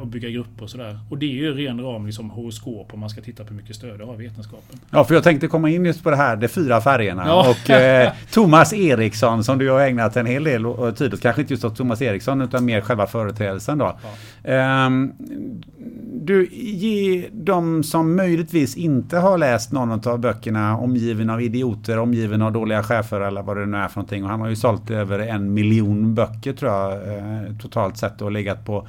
och 0.00 0.06
bygga 0.06 0.28
grupper 0.28 0.62
och 0.62 0.70
sådär. 0.70 0.98
Och 1.10 1.18
det 1.18 1.26
är 1.26 1.34
ju 1.34 1.54
ren 1.54 1.80
ram 1.80 2.06
liksom 2.06 2.30
horoskop 2.30 2.94
om 2.94 3.00
man 3.00 3.10
ska 3.10 3.20
titta 3.20 3.44
på 3.44 3.50
hur 3.50 3.56
mycket 3.56 3.76
stöd 3.76 3.98
det 3.98 4.04
har 4.04 4.16
vetenskapen. 4.16 4.80
Ja, 4.90 5.04
för 5.04 5.14
jag 5.14 5.24
tänkte 5.24 5.48
komma 5.48 5.70
in 5.70 5.84
just 5.84 6.02
på 6.02 6.10
det 6.10 6.16
här, 6.16 6.36
de 6.36 6.48
fyra 6.48 6.80
färgerna. 6.80 7.22
Ja. 7.26 7.50
Och 7.50 7.70
eh, 7.70 8.12
Thomas 8.30 8.72
Eriksson 8.72 9.44
som 9.44 9.58
du 9.58 9.70
har 9.70 9.80
ägnat 9.80 10.16
en 10.16 10.26
hel 10.26 10.44
del 10.44 10.64
tid 10.96 11.14
åt, 11.14 11.20
kanske 11.20 11.42
inte 11.42 11.52
just 11.52 11.64
åt 11.64 11.76
Thomas 11.76 12.02
Eriksson 12.02 12.40
utan 12.40 12.64
mer 12.64 12.80
själva 12.80 13.06
företrädelsen 13.06 13.78
då. 13.78 13.98
Ja. 14.42 14.86
Um, 14.86 15.12
du, 16.26 16.48
ge 16.52 17.28
de 17.32 17.82
som 17.82 18.16
möjligtvis 18.16 18.76
inte 18.76 19.18
har 19.18 19.38
läst 19.38 19.72
någon 19.72 20.08
av 20.08 20.18
böckerna 20.18 20.76
Omgiven 20.78 21.30
av 21.30 21.42
idioter, 21.42 21.98
Omgiven 21.98 22.42
av 22.42 22.52
dåliga 22.52 22.82
chefer 22.82 23.20
eller 23.20 23.42
vad 23.42 23.56
det 23.56 23.66
nu 23.66 23.76
är 23.76 23.88
för 23.88 23.96
någonting. 23.96 24.24
Och 24.24 24.30
han 24.30 24.40
har 24.40 24.48
ju 24.48 24.56
sålt 24.56 24.90
över 24.90 25.18
en 25.18 25.54
miljon 25.54 26.14
böcker 26.14 26.52
tror 26.52 26.72
jag 26.72 26.92
eh, 26.92 27.56
totalt 27.62 27.96
sett 27.96 28.22
och 28.22 28.32
legat 28.32 28.64
på 28.64 28.86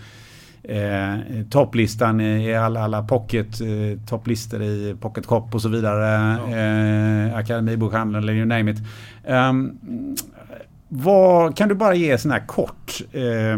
eh, 0.68 1.45
topplistan 1.49 2.22
i 2.22 2.56
alla, 2.56 2.84
alla 2.84 3.03
pocket 3.03 3.61
eh, 3.61 3.99
topplistor 4.07 4.61
i 4.61 4.95
Pocket 5.02 5.26
Cop 5.26 5.56
och 5.56 5.61
så 5.61 5.69
vidare. 5.69 6.38
Ja. 6.52 6.57
Eh, 6.57 7.35
Akademibokhandeln 7.38 8.23
eller 8.23 8.34
you 8.34 8.45
name 8.45 8.72
it. 8.72 8.77
Um, 9.27 9.77
vad, 10.89 11.57
kan 11.57 11.69
du 11.69 11.76
bara 11.76 11.95
ge 11.95 12.11
en 12.11 12.31
här 12.31 12.48
kort 12.48 13.02
eh, 13.11 13.57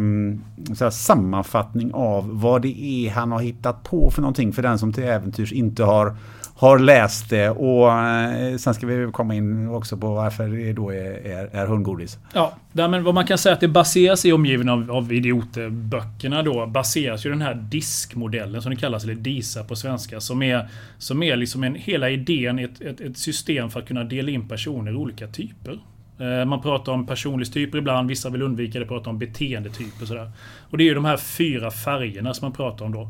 så 0.75 0.83
här 0.83 0.89
sammanfattning 0.89 1.91
av 1.93 2.41
vad 2.41 2.61
det 2.61 2.81
är 2.81 3.11
han 3.11 3.31
har 3.31 3.39
hittat 3.39 3.83
på 3.83 4.11
för 4.11 4.21
någonting 4.21 4.53
för 4.53 4.61
den 4.61 4.79
som 4.79 4.93
till 4.93 5.03
äventyrs 5.03 5.51
inte 5.51 5.83
har 5.83 6.15
har 6.59 6.79
läst 6.79 7.29
det 7.29 7.49
och 7.49 7.91
eh, 7.91 8.57
sen 8.57 8.73
ska 8.73 8.87
vi 8.87 9.11
komma 9.11 9.35
in 9.35 9.69
också 9.69 9.97
på 9.97 10.13
varför 10.13 10.47
det 10.47 10.73
då 10.73 10.89
är, 10.89 11.27
är, 11.27 11.55
är 11.55 11.67
hundgodis. 11.67 12.17
Ja, 12.33 12.53
men 12.71 13.03
vad 13.03 13.13
man 13.13 13.27
kan 13.27 13.37
säga 13.37 13.53
att 13.53 13.59
det 13.59 13.67
baseras 13.67 14.25
i 14.25 14.31
omgiven 14.31 14.69
av, 14.69 14.91
av 14.91 15.13
idiotböckerna 15.13 16.43
då 16.43 16.65
baseras 16.67 17.25
ju 17.25 17.29
den 17.29 17.41
här 17.41 17.53
diskmodellen 17.53 18.61
som 18.61 18.69
det 18.69 18.75
kallas, 18.75 19.03
eller 19.03 19.15
DISA 19.15 19.63
på 19.63 19.75
svenska, 19.75 20.19
som 20.19 20.41
är, 20.41 20.69
som 20.97 21.23
är 21.23 21.35
liksom 21.35 21.63
en, 21.63 21.75
hela 21.75 22.09
idén, 22.09 22.59
ett, 22.59 22.81
ett, 22.81 23.01
ett 23.01 23.17
system 23.17 23.69
för 23.69 23.79
att 23.79 23.87
kunna 23.87 24.03
dela 24.03 24.31
in 24.31 24.47
personer 24.47 24.91
i 24.91 24.95
olika 24.95 25.27
typer. 25.27 25.79
Eh, 26.19 26.45
man 26.45 26.61
pratar 26.61 26.91
om 26.91 27.07
personlighetstyper 27.07 27.77
ibland, 27.77 28.09
vissa 28.09 28.29
vill 28.29 28.41
undvika 28.41 28.79
det, 28.79 28.85
pratar 28.85 29.11
om 29.11 29.19
beteendetyper 29.19 30.01
och 30.01 30.07
sådär. 30.07 30.31
Och 30.69 30.77
det 30.77 30.83
är 30.83 30.85
ju 30.85 30.93
de 30.93 31.05
här 31.05 31.17
fyra 31.17 31.71
färgerna 31.71 32.33
som 32.33 32.45
man 32.45 32.53
pratar 32.53 32.85
om 32.85 32.91
då. 32.91 33.09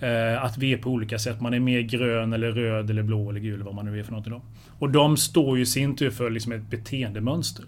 Eh, 0.00 0.44
att 0.44 0.58
vi 0.58 0.72
är 0.72 0.76
på 0.76 0.90
olika 0.90 1.18
sätt. 1.18 1.40
Man 1.40 1.54
är 1.54 1.60
mer 1.60 1.80
grön 1.80 2.32
eller 2.32 2.52
röd 2.52 2.90
eller 2.90 3.02
blå 3.02 3.30
eller 3.30 3.40
gul 3.40 3.54
eller 3.54 3.64
vad 3.64 3.74
man 3.74 3.84
nu 3.84 3.98
är 3.98 4.02
för 4.02 4.12
någonting. 4.12 4.32
Då. 4.32 4.42
Och 4.78 4.90
de 4.90 5.16
står 5.16 5.56
ju 5.56 5.62
i 5.62 5.66
sin 5.66 5.96
tur 5.96 6.10
för 6.10 6.30
liksom 6.30 6.52
ett 6.52 6.70
beteendemönster. 6.70 7.64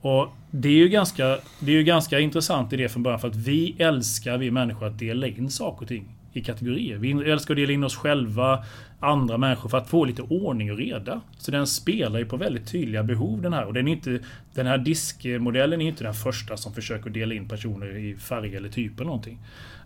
Och 0.00 0.28
det 0.50 0.68
är, 0.68 0.72
ju 0.72 0.88
ganska, 0.88 1.38
det 1.60 1.72
är 1.72 1.76
ju 1.76 1.84
ganska 1.84 2.20
intressant 2.20 2.72
i 2.72 2.76
det 2.76 2.88
från 2.88 3.02
början 3.02 3.20
för 3.20 3.28
att 3.28 3.36
vi 3.36 3.76
älskar, 3.78 4.38
vi 4.38 4.50
människor, 4.50 4.86
att 4.86 4.98
dela 4.98 5.26
in 5.26 5.50
saker 5.50 5.82
och 5.82 5.88
ting 5.88 6.08
i 6.32 6.40
kategorier. 6.40 6.98
Vi 6.98 7.10
älskar 7.30 7.54
att 7.54 7.58
dela 7.58 7.72
in 7.72 7.84
oss 7.84 7.96
själva, 7.96 8.64
andra 9.00 9.38
människor 9.38 9.68
för 9.68 9.78
att 9.78 9.88
få 9.88 10.04
lite 10.04 10.22
ordning 10.22 10.72
och 10.72 10.78
reda. 10.78 11.20
Så 11.38 11.50
den 11.50 11.66
spelar 11.66 12.18
ju 12.18 12.24
på 12.24 12.36
väldigt 12.36 12.72
tydliga 12.72 13.02
behov 13.02 13.42
den 13.42 13.52
här. 13.52 13.64
Och 13.64 13.74
den, 13.74 13.88
är 13.88 13.92
inte, 13.92 14.18
den 14.54 14.66
här 14.66 14.78
diskmodellen 14.78 15.80
är 15.80 15.86
inte 15.86 16.04
den 16.04 16.14
första 16.14 16.56
som 16.56 16.74
försöker 16.74 17.10
dela 17.10 17.34
in 17.34 17.48
personer 17.48 17.96
i 17.96 18.16
färger 18.16 18.56
eller 18.56 18.68
typer. 18.68 19.04
någonting. 19.04 19.38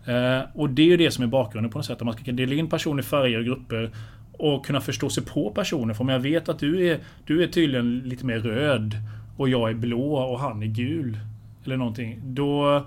Eh, 0.05 0.41
och 0.53 0.69
det 0.69 0.81
är 0.81 0.87
ju 0.87 0.97
det 0.97 1.11
som 1.11 1.23
är 1.23 1.27
bakgrunden 1.27 1.71
på 1.71 1.77
något 1.77 1.85
sätt. 1.85 1.97
Att 1.97 2.05
man 2.05 2.13
ska 2.13 2.31
dela 2.31 2.53
in 2.53 2.69
personer 2.69 2.99
i 2.99 3.05
färger 3.05 3.39
och 3.39 3.45
grupper 3.45 3.91
och 4.31 4.65
kunna 4.65 4.81
förstå 4.81 5.09
sig 5.09 5.25
på 5.25 5.49
personer. 5.51 5.93
För 5.93 6.01
om 6.01 6.09
jag 6.09 6.19
vet 6.19 6.49
att 6.49 6.59
du 6.59 6.87
är, 6.87 6.99
du 7.25 7.43
är 7.43 7.47
tydligen 7.47 7.99
lite 7.99 8.25
mer 8.25 8.39
röd 8.39 8.95
och 9.37 9.49
jag 9.49 9.69
är 9.69 9.73
blå 9.73 10.15
och 10.15 10.39
han 10.39 10.63
är 10.63 10.67
gul. 10.67 11.17
Eller 11.65 11.77
någonting. 11.77 12.21
Då, 12.23 12.85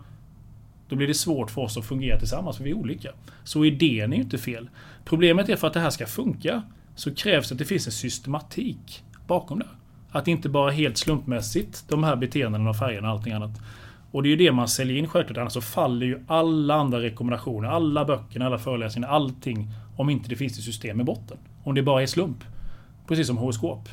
då 0.89 0.97
blir 0.97 1.06
det 1.06 1.15
svårt 1.15 1.51
för 1.51 1.62
oss 1.62 1.77
att 1.77 1.85
fungera 1.85 2.19
tillsammans 2.19 2.56
för 2.56 2.65
vi 2.65 2.70
är 2.70 2.74
olika. 2.74 3.10
Så 3.44 3.65
idén 3.65 4.12
är 4.12 4.16
ju 4.16 4.23
inte 4.23 4.39
fel. 4.39 4.70
Problemet 5.05 5.48
är 5.48 5.56
för 5.56 5.66
att 5.66 5.73
det 5.73 5.81
här 5.81 5.90
ska 5.90 6.06
funka 6.06 6.62
så 6.94 7.15
krävs 7.15 7.48
det 7.48 7.52
att 7.52 7.59
det 7.59 7.65
finns 7.65 7.86
en 7.86 7.93
systematik 7.93 9.05
bakom 9.27 9.59
det. 9.59 9.66
Att 10.10 10.24
det 10.24 10.31
inte 10.31 10.48
bara 10.48 10.70
helt 10.70 10.97
slumpmässigt 10.97 11.85
de 11.89 12.05
här 12.05 12.16
beteendena 12.16 12.70
och 12.70 12.77
färgerna 12.77 13.09
och 13.09 13.19
allting 13.19 13.32
annat. 13.32 13.60
Och 14.10 14.23
det 14.23 14.28
är 14.28 14.31
ju 14.31 14.36
det 14.36 14.52
man 14.52 14.69
säljer 14.69 14.97
in 14.97 15.09
självklart. 15.09 15.39
Annars 15.39 15.52
så 15.52 15.60
faller 15.60 16.06
ju 16.06 16.24
alla 16.27 16.74
andra 16.74 17.01
rekommendationer, 17.01 17.69
alla 17.69 18.05
böckerna, 18.05 18.47
alla 18.47 18.59
föreläsningar, 18.59 19.09
allting. 19.09 19.70
Om 19.97 20.10
inte 20.10 20.28
det 20.28 20.36
finns 20.36 20.59
ett 20.59 20.65
system 20.65 21.01
i 21.01 21.05
botten. 21.05 21.36
Om 21.65 21.74
det 21.74 21.82
bara 21.82 22.02
är 22.02 22.06
slump. 22.06 22.44
Precis 23.09 23.27
som 23.27 23.36
horoskop. 23.36 23.89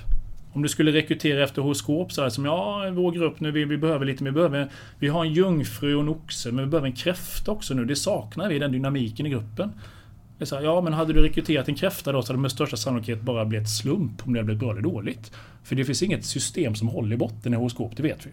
Om 0.55 0.61
du 0.61 0.69
skulle 0.69 0.91
rekrytera 0.91 1.43
efter 1.43 1.61
horoskop 1.61 2.11
så 2.11 2.21
här 2.21 2.29
som 2.29 2.45
ja, 2.45 2.89
vår 2.91 3.11
grupp 3.11 3.39
nu, 3.39 3.51
vi, 3.51 3.65
vi 3.65 3.77
behöver 3.77 4.05
lite, 4.05 4.23
vi 4.23 4.31
behöver, 4.31 4.69
vi 4.99 5.07
har 5.07 5.25
en 5.25 5.33
jungfru 5.33 5.95
och 5.95 6.01
en 6.01 6.09
oxe, 6.09 6.51
men 6.51 6.65
vi 6.65 6.71
behöver 6.71 6.87
en 6.87 6.95
kräfta 6.95 7.51
också 7.51 7.73
nu. 7.73 7.85
Det 7.85 7.95
saknar 7.95 8.49
vi, 8.49 8.59
den 8.59 8.71
dynamiken 8.71 9.25
i 9.25 9.29
gruppen. 9.29 9.71
Det 10.37 10.43
är 10.43 10.45
så 10.45 10.55
här, 10.55 10.63
ja, 10.63 10.81
men 10.81 10.93
hade 10.93 11.13
du 11.13 11.21
rekryterat 11.21 11.67
en 11.67 11.75
kräfta 11.75 12.11
då 12.11 12.21
så 12.21 12.27
hade 12.27 12.37
det 12.37 12.41
med 12.41 12.51
största 12.51 12.77
sannolikhet 12.77 13.21
bara 13.21 13.45
blivit 13.45 13.69
slump 13.69 14.27
om 14.27 14.33
det 14.33 14.39
hade 14.39 14.45
blivit 14.45 14.59
bra 14.59 14.71
eller 14.71 14.81
dåligt. 14.81 15.31
För 15.63 15.75
det 15.75 15.85
finns 15.85 16.03
inget 16.03 16.25
system 16.25 16.75
som 16.75 16.87
håller 16.87 17.13
i 17.13 17.17
botten 17.17 17.53
i 17.53 17.57
horoskop, 17.57 17.97
det 17.97 18.03
vet 18.03 18.25
vi. 18.25 18.29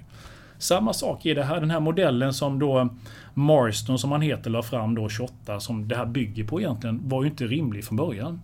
Samma 0.58 0.92
sak 0.92 1.26
är 1.26 1.34
det 1.34 1.44
här, 1.44 1.60
den 1.60 1.70
här 1.70 1.80
modellen 1.80 2.34
som 2.34 2.58
då 2.58 2.88
Marston 3.34 3.98
som 3.98 4.12
han 4.12 4.20
heter 4.20 4.50
la 4.50 4.62
fram 4.62 4.94
då 4.94 5.08
28 5.08 5.60
som 5.60 5.88
det 5.88 5.96
här 5.96 6.06
bygger 6.06 6.44
på 6.44 6.60
egentligen 6.60 7.08
var 7.08 7.22
ju 7.22 7.28
inte 7.28 7.46
rimlig 7.46 7.84
från 7.84 7.96
början. 7.96 8.40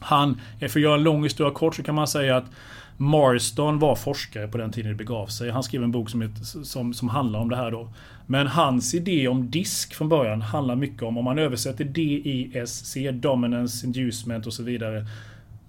Han, 0.00 0.40
för 0.58 0.66
att 0.66 0.76
göra 0.76 0.94
en 0.94 1.02
lång 1.02 1.22
historia 1.22 1.52
kort 1.52 1.74
så 1.74 1.82
kan 1.82 1.94
man 1.94 2.08
säga 2.08 2.36
att 2.36 2.44
Marston 2.96 3.78
var 3.78 3.94
forskare 3.94 4.48
på 4.48 4.58
den 4.58 4.72
tiden 4.72 4.90
det 4.90 4.96
begav 4.96 5.26
sig. 5.26 5.50
Han 5.50 5.62
skrev 5.62 5.82
en 5.82 5.92
bok 5.92 6.10
som, 6.10 6.22
heter, 6.22 6.64
som, 6.64 6.94
som 6.94 7.08
handlar 7.08 7.40
om 7.40 7.48
det 7.48 7.56
här 7.56 7.70
då. 7.70 7.88
Men 8.26 8.46
hans 8.46 8.94
idé 8.94 9.28
om 9.28 9.50
disk 9.50 9.94
från 9.94 10.08
början 10.08 10.42
handlar 10.42 10.76
mycket 10.76 11.02
om, 11.02 11.18
om 11.18 11.24
man 11.24 11.38
översätter 11.38 11.84
DISC, 11.84 12.96
Dominance, 13.12 13.86
Inducement 13.86 14.46
och 14.46 14.52
så 14.52 14.62
vidare. 14.62 15.06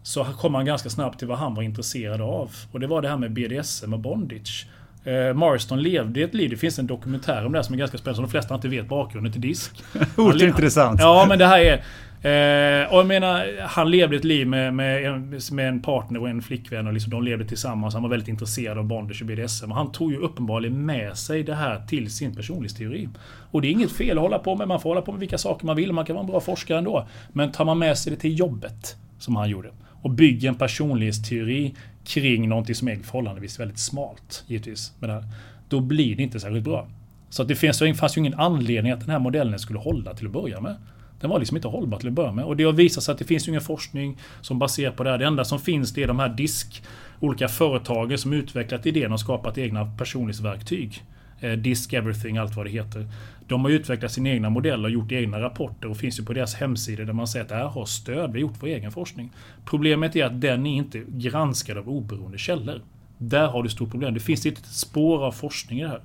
Så 0.04 0.24
kom 0.24 0.52
man 0.52 0.66
ganska 0.66 0.90
snabbt 0.90 1.20
till 1.20 1.28
vad 1.28 1.38
han 1.38 1.56
var 1.56 1.64
intresserad 1.64 2.22
av. 2.22 2.52
Och 2.72 2.80
det 2.80 2.88
var 2.88 3.02
det 3.02 3.10
här 3.10 3.18
med 3.18 3.32
BDSM 3.32 3.94
och 3.94 4.00
bondage. 4.00 4.68
Eh, 5.04 5.34
Marston 5.34 5.82
levde 5.82 6.22
ett 6.22 6.34
liv. 6.34 6.50
Det 6.50 6.58
finns 6.58 6.80
en 6.80 6.88
dokumentär 6.88 7.46
om 7.46 7.52
det 7.52 7.58
här 7.58 7.64
som 7.64 7.74
är 7.74 7.80
ganska 7.80 7.98
spännande. 7.98 8.16
Som 8.16 8.24
de 8.24 8.32
flesta 8.32 8.56
inte 8.56 8.68
vet 8.68 8.88
bakgrunden 8.88 9.32
till 9.32 9.42
disk. 9.42 9.84
Ointressant. 10.18 11.00
Ja, 11.00 11.26
men 11.30 11.40
det 11.40 11.46
här 11.46 11.60
är... 11.60 11.84
Eh, 12.24 12.94
och 12.94 13.00
jag 13.00 13.08
menar, 13.08 13.62
han 13.62 13.92
levde 13.92 14.16
ett 14.16 14.24
liv 14.24 14.48
med, 14.48 14.74
med, 14.74 15.06
en, 15.06 15.40
med 15.52 15.68
en 15.68 15.82
partner 15.82 16.22
och 16.22 16.30
en 16.30 16.42
flickvän 16.42 16.88
och 16.88 16.94
liksom 16.94 17.12
de 17.12 17.24
levde 17.24 17.46
tillsammans. 17.46 17.94
Han 17.94 18.04
var 18.04 18.10
väldigt 18.10 18.30
intresserad 18.30 18.78
av 18.78 18.86
bondage 18.86 19.22
och 19.22 19.28
BDSM. 19.28 19.72
Och 19.72 19.78
han 19.78 19.92
tog 19.92 20.12
ju 20.12 20.18
uppenbarligen 20.18 20.86
med 20.86 21.18
sig 21.18 21.44
det 21.44 21.56
här 21.56 21.86
till 21.88 22.12
sin 22.12 22.36
personlighetsteori. 22.36 23.10
Och 23.52 23.62
det 23.62 23.68
är 23.68 23.72
inget 23.72 23.92
fel 23.92 24.18
att 24.18 24.22
hålla 24.22 24.40
på 24.40 24.56
med. 24.56 24.68
Man 24.68 24.82
får 24.82 24.90
hålla 24.90 25.02
på 25.02 25.12
med 25.12 25.20
vilka 25.20 25.38
saker 25.38 25.66
man 25.66 25.76
vill. 25.76 25.92
Man 25.92 26.06
kan 26.06 26.16
vara 26.16 26.24
en 26.24 26.32
bra 26.32 26.40
forskare 26.40 26.78
ändå. 26.78 27.08
Men 27.34 27.52
tar 27.52 27.66
man 27.66 27.80
med 27.80 27.98
sig 27.98 28.14
det 28.14 28.20
till 28.20 28.40
jobbet, 28.40 28.96
som 29.20 29.36
han 29.36 29.50
gjorde, 29.50 29.70
och 30.02 30.10
bygger 30.10 30.50
en 30.50 30.56
personlighetsteori 30.56 31.76
kring 32.06 32.50
någonting 32.50 32.76
som 32.76 32.88
är 32.88 32.96
förhållandevis 32.96 33.60
väldigt 33.60 33.80
smalt, 33.80 34.44
givetvis. 34.48 34.94
Med 35.00 35.10
det 35.10 35.14
här, 35.14 35.24
då 35.70 35.80
blir 35.80 36.16
det 36.16 36.24
inte 36.24 36.40
särskilt 36.40 36.66
bra. 36.66 36.88
Så 37.30 37.42
att 37.42 37.48
det 37.48 37.56
fanns, 37.56 37.80
det 37.80 37.94
fanns 37.94 38.18
ju 38.18 38.20
ingen 38.20 38.40
anledning 38.40 38.92
att 38.92 39.00
den 39.00 39.10
här 39.10 39.20
modellen 39.20 39.60
skulle 39.60 39.80
hålla 39.80 40.14
till 40.14 40.26
att 40.26 40.34
börja 40.34 40.62
med. 40.62 40.76
Den 41.24 41.30
var 41.30 41.40
liksom 41.40 41.58
inte 41.58 41.68
hållbar 41.68 42.00
till 42.00 42.08
att 42.08 42.14
börja 42.14 42.32
med. 42.32 42.46
Och 42.46 42.58
det 42.58 42.64
har 42.64 42.74
visat 42.74 43.04
sig 43.04 43.12
att 43.12 43.18
det 43.18 43.26
finns 43.26 43.48
ju 43.48 43.50
ingen 43.50 43.62
forskning 43.62 44.18
som 44.42 44.60
baserar 44.60 44.92
på 44.92 45.04
det 45.04 45.10
här. 45.10 45.18
Det 45.18 45.26
enda 45.26 45.46
som 45.46 45.60
finns 45.60 45.94
det 45.94 46.04
är 46.04 46.08
de 46.08 46.20
här 46.20 46.30
disk... 46.30 46.84
Olika 47.20 47.48
företagen 47.48 48.18
som 48.18 48.34
utvecklat 48.34 48.86
idén 48.86 49.12
och 49.12 49.20
skapat 49.20 49.58
egna 49.58 49.86
personlighetsverktyg. 49.98 51.04
Eh, 51.40 51.52
disk 51.52 51.94
Everything, 51.94 52.38
allt 52.38 52.56
vad 52.56 52.66
det 52.66 52.70
heter. 52.70 53.08
De 53.48 53.66
har 53.66 53.72
utvecklat 53.72 54.12
sina 54.12 54.30
egna 54.30 54.50
modeller 54.50 54.84
och 54.84 54.90
gjort 54.90 55.12
egna 55.12 55.42
rapporter 55.42 55.90
och 55.90 55.98
finns 55.98 56.20
ju 56.20 56.26
på 56.26 56.34
deras 56.34 56.56
hemsidor 56.56 57.06
där 57.06 57.14
man 57.14 57.28
säger 57.28 57.44
att 57.44 57.50
det 57.50 57.56
här 57.56 57.68
har 57.68 57.86
stöd, 57.86 58.32
vi 58.32 58.42
har 58.42 58.50
gjort 58.50 58.58
vår 58.60 58.68
egen 58.68 58.92
forskning. 58.92 59.32
Problemet 59.66 60.16
är 60.16 60.26
att 60.26 60.42
den 60.42 60.66
är 60.66 60.78
inte 60.78 61.04
granskad 61.08 61.78
av 61.78 61.90
oberoende 61.90 62.38
källor. 62.38 62.82
Där 63.18 63.48
har 63.48 63.64
du 63.64 63.70
stort 63.70 63.92
problem. 63.92 64.14
Det 64.14 64.20
finns 64.20 64.46
inte 64.46 64.60
ett 64.60 64.68
spår 64.68 65.26
av 65.26 65.32
forskning 65.32 65.80
i 65.80 65.84
det 65.84 65.90
här. 65.90 66.02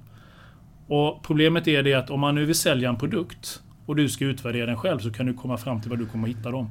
Och 0.87 1.23
Problemet 1.23 1.69
är 1.69 1.83
det 1.83 1.95
att 1.95 2.11
om 2.11 2.21
man 2.21 2.35
nu 2.35 2.45
vill 2.45 2.55
sälja 2.55 2.89
en 2.89 2.97
produkt 2.97 3.63
och 3.89 3.97
du 3.97 4.09
ska 4.09 4.25
utvärdera 4.25 4.67
den 4.67 4.77
själv 4.77 4.99
så 4.99 5.11
kan 5.11 5.27
du 5.27 5.35
komma 5.35 5.57
fram 5.57 5.81
till 5.81 5.91
vad 5.91 5.99
du 5.99 6.07
kommer 6.07 6.29
att 6.29 6.37
hitta 6.37 6.51
dem. 6.51 6.71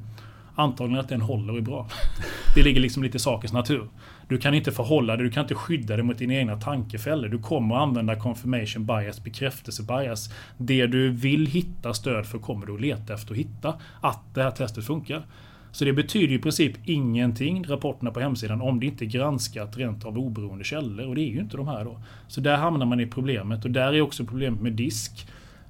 Antagligen 0.55 0.99
att 0.99 1.09
den 1.09 1.21
håller 1.21 1.53
och 1.53 1.57
är 1.57 1.61
bra. 1.61 1.89
Det 2.55 2.63
ligger 2.63 2.81
liksom 2.81 3.03
lite 3.03 3.17
i 3.17 3.19
sakens 3.19 3.53
natur. 3.53 3.87
Du 4.27 4.37
kan 4.37 4.53
inte 4.53 4.71
förhålla 4.71 5.15
dig, 5.15 5.25
du 5.25 5.31
kan 5.31 5.43
inte 5.43 5.55
skydda 5.55 5.95
dig 5.95 6.05
mot 6.05 6.17
dina 6.17 6.33
egna 6.33 6.55
tankefällor. 6.55 7.29
Du 7.29 7.39
kommer 7.39 7.75
att 7.75 7.81
använda 7.81 8.15
confirmation 8.15 8.85
bias, 8.85 9.23
bekräftelse 9.23 9.83
bias. 9.83 10.29
Det 10.57 10.87
du 10.87 11.09
vill 11.09 11.45
hitta 11.47 11.93
stöd 11.93 12.25
för 12.25 12.39
kommer 12.39 12.65
du 12.65 12.73
att 12.73 12.81
leta 12.81 13.13
efter 13.13 13.31
och 13.31 13.37
hitta 13.37 13.73
att 14.01 14.19
det 14.33 14.43
här 14.43 14.51
testet 14.51 14.85
funkar. 14.85 15.25
Så 15.71 15.85
det 15.85 15.93
betyder 15.93 16.35
i 16.35 16.39
princip 16.39 16.73
ingenting, 16.85 17.63
rapporterna 17.67 18.11
på 18.11 18.19
hemsidan, 18.19 18.61
om 18.61 18.79
det 18.79 18.85
inte 18.85 19.05
är 19.05 19.07
granskat 19.07 19.77
rent 19.77 20.05
av 20.05 20.17
oberoende 20.17 20.63
källor. 20.63 21.07
Och 21.07 21.15
det 21.15 21.21
är 21.21 21.31
ju 21.31 21.39
inte 21.39 21.57
de 21.57 21.67
här 21.67 21.85
då. 21.85 21.99
Så 22.27 22.41
där 22.41 22.57
hamnar 22.57 22.85
man 22.85 22.99
i 22.99 23.07
problemet. 23.07 23.65
Och 23.65 23.71
där 23.71 23.93
är 23.93 24.01
också 24.01 24.25
problemet 24.25 24.61
med 24.61 24.73
disk. 24.73 25.27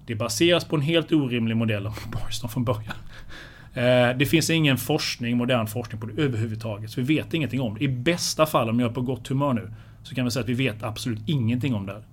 Det 0.08 0.16
baseras 0.16 0.66
på 0.66 0.76
en 0.76 0.82
helt 0.82 1.12
orimlig 1.12 1.58
modell 1.58 1.88
av 1.88 1.98
Morrison 2.14 2.50
från 2.50 2.64
början. 2.64 2.96
Eh, 3.74 4.18
det 4.18 4.26
finns 4.26 4.50
ingen 4.50 4.78
forskning, 4.78 5.38
modern 5.38 5.68
forskning 5.68 6.02
på 6.02 6.08
det 6.08 6.22
överhuvudtaget. 6.22 6.92
Så 6.92 7.02
vi 7.02 7.16
vet 7.16 7.34
ingenting 7.34 7.62
om 7.62 7.76
det. 7.76 7.84
I 7.84 7.88
bästa 7.88 8.46
fall, 8.46 8.70
om 8.70 8.80
jag 8.80 8.90
är 8.90 8.94
på 8.94 9.02
gott 9.02 9.28
humör 9.28 9.54
nu, 9.54 9.72
så 10.04 10.16
kan 10.16 10.26
vi 10.26 10.32
säga 10.32 10.44
att 10.44 10.50
vi 10.50 10.54
vet 10.54 10.84
absolut 10.84 11.20
ingenting 11.26 11.76
om 11.76 11.86
det 11.86 11.94
här. 11.94 12.04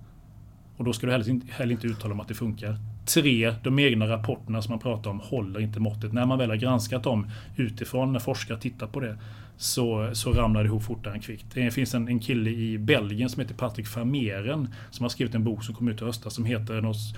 Och 0.77 0.85
då 0.85 0.93
ska 0.93 1.05
du 1.05 1.11
heller 1.11 1.29
inte, 1.29 1.47
heller 1.53 1.71
inte 1.71 1.87
uttala 1.87 2.13
om 2.13 2.19
att 2.19 2.27
det 2.27 2.33
funkar. 2.33 2.77
Tre, 3.05 3.53
de 3.63 3.79
egna 3.79 4.07
rapporterna 4.07 4.61
som 4.61 4.71
man 4.71 4.79
pratar 4.79 5.09
om 5.09 5.19
håller 5.19 5.59
inte 5.59 5.79
måttet. 5.79 6.13
När 6.13 6.25
man 6.25 6.37
väl 6.37 6.49
har 6.49 6.57
granskat 6.57 7.03
dem 7.03 7.27
utifrån, 7.55 8.13
när 8.13 8.19
forskare 8.19 8.57
tittar 8.57 8.87
på 8.87 8.99
det, 8.99 9.17
så, 9.57 10.09
så 10.13 10.31
ramlar 10.31 10.63
det 10.63 10.67
ihop 10.67 10.83
fortare 10.83 11.13
än 11.13 11.19
kvickt. 11.19 11.45
Det 11.53 11.71
finns 11.71 11.95
en, 11.95 12.07
en 12.07 12.19
kille 12.19 12.49
i 12.49 12.77
Belgien 12.77 13.29
som 13.29 13.41
heter 13.41 13.55
Patrick 13.55 13.97
Vermeeren 13.97 14.73
som 14.91 15.03
har 15.03 15.09
skrivit 15.09 15.35
en 15.35 15.43
bok 15.43 15.63
som 15.63 15.75
kom 15.75 15.87
ut 15.87 16.01
i 16.01 16.05
höstas 16.05 16.33
som 16.33 16.45
heter 16.45 16.81
något 16.81 17.15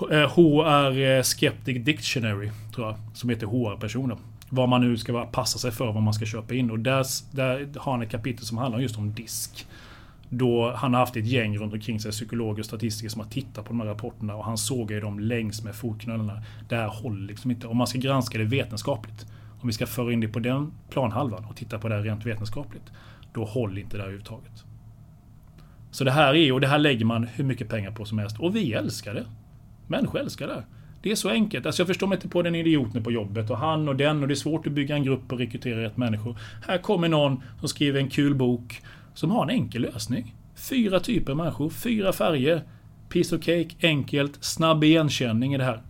Eh, 0.00 0.30
HR 0.30 0.98
eh, 0.98 1.22
Skeptic 1.22 1.84
Dictionary, 1.84 2.50
tror 2.74 2.86
jag, 2.86 2.96
som 3.14 3.30
heter 3.30 3.46
HR-personer. 3.46 4.16
Vad 4.48 4.68
man 4.68 4.80
nu 4.80 4.96
ska 4.96 5.26
passa 5.26 5.58
sig 5.58 5.70
för, 5.70 5.92
vad 5.92 6.02
man 6.02 6.14
ska 6.14 6.26
köpa 6.26 6.54
in. 6.54 6.70
Och 6.70 6.78
där, 6.78 7.06
där 7.30 7.78
har 7.78 7.92
han 7.92 8.02
ett 8.02 8.10
kapitel 8.10 8.44
som 8.44 8.58
handlar 8.58 8.80
just 8.80 8.98
om 8.98 9.12
disk. 9.12 9.66
Då 10.28 10.72
han 10.76 10.94
har 10.94 11.00
haft 11.00 11.16
ett 11.16 11.26
gäng 11.26 11.58
runt 11.58 11.72
omkring 11.72 12.00
sig, 12.00 12.10
psykologer 12.10 12.60
och 12.60 12.66
statistiker 12.66 13.08
som 13.08 13.20
har 13.20 13.28
tittat 13.28 13.64
på 13.64 13.68
de 13.68 13.80
här 13.80 13.86
rapporterna 13.86 14.34
och 14.34 14.44
han 14.44 14.58
sågar 14.58 14.94
ju 14.94 15.00
dem 15.00 15.20
längs 15.20 15.64
med 15.64 15.74
fotknölarna. 15.74 16.42
Det 16.68 16.76
här 16.76 16.88
håller 16.88 17.26
liksom 17.26 17.50
inte. 17.50 17.66
Om 17.66 17.76
man 17.76 17.86
ska 17.86 17.98
granska 17.98 18.38
det 18.38 18.44
vetenskapligt, 18.44 19.26
om 19.60 19.66
vi 19.66 19.72
ska 19.72 19.86
föra 19.86 20.12
in 20.12 20.20
det 20.20 20.28
på 20.28 20.38
den 20.38 20.72
planhalvan 20.90 21.44
och 21.44 21.56
titta 21.56 21.78
på 21.78 21.88
det 21.88 21.94
här 21.94 22.02
rent 22.02 22.26
vetenskapligt, 22.26 22.92
då 23.32 23.44
håller 23.44 23.80
inte 23.80 23.96
det 23.96 24.00
här 24.00 24.08
överhuvudtaget. 24.08 24.64
Så 25.90 26.04
det 26.04 26.10
här 26.10 26.34
är, 26.34 26.52
och 26.52 26.60
det 26.60 26.66
här 26.66 26.78
lägger 26.78 27.04
man 27.04 27.24
hur 27.24 27.44
mycket 27.44 27.68
pengar 27.68 27.90
på 27.90 28.04
som 28.04 28.18
helst. 28.18 28.40
Och 28.40 28.56
vi 28.56 28.72
älskar 28.72 29.14
det. 29.14 29.26
Människor 29.86 30.20
älskar 30.20 30.46
det. 30.46 30.64
Det 31.02 31.10
är 31.10 31.14
så 31.14 31.28
enkelt. 31.28 31.66
Alltså 31.66 31.82
jag 31.82 31.86
förstår 31.86 32.06
mig 32.06 32.16
inte 32.16 32.28
på 32.28 32.42
den 32.42 32.54
idioten 32.54 33.04
på 33.04 33.12
jobbet 33.12 33.50
och 33.50 33.58
han 33.58 33.88
och 33.88 33.96
den 33.96 34.22
och 34.22 34.28
det 34.28 34.34
är 34.34 34.36
svårt 34.36 34.66
att 34.66 34.72
bygga 34.72 34.94
en 34.94 35.04
grupp 35.04 35.32
och 35.32 35.38
rekrytera 35.38 35.82
rätt 35.82 35.96
människor. 35.96 36.38
Här 36.66 36.78
kommer 36.78 37.08
någon 37.08 37.42
som 37.60 37.68
skriver 37.68 38.00
en 38.00 38.10
kul 38.10 38.34
bok 38.34 38.80
som 39.14 39.30
har 39.30 39.42
en 39.42 39.50
enkel 39.50 39.82
lösning. 39.82 40.34
Fyra 40.54 41.00
typer 41.00 41.30
av 41.30 41.36
människor, 41.36 41.70
fyra 41.70 42.12
färger. 42.12 42.62
Piece 43.08 43.36
of 43.36 43.42
cake, 43.42 43.68
enkelt, 43.82 44.44
snabb 44.44 44.84
igenkänning 44.84 45.54
i 45.54 45.58
det 45.58 45.64
här. 45.64 45.82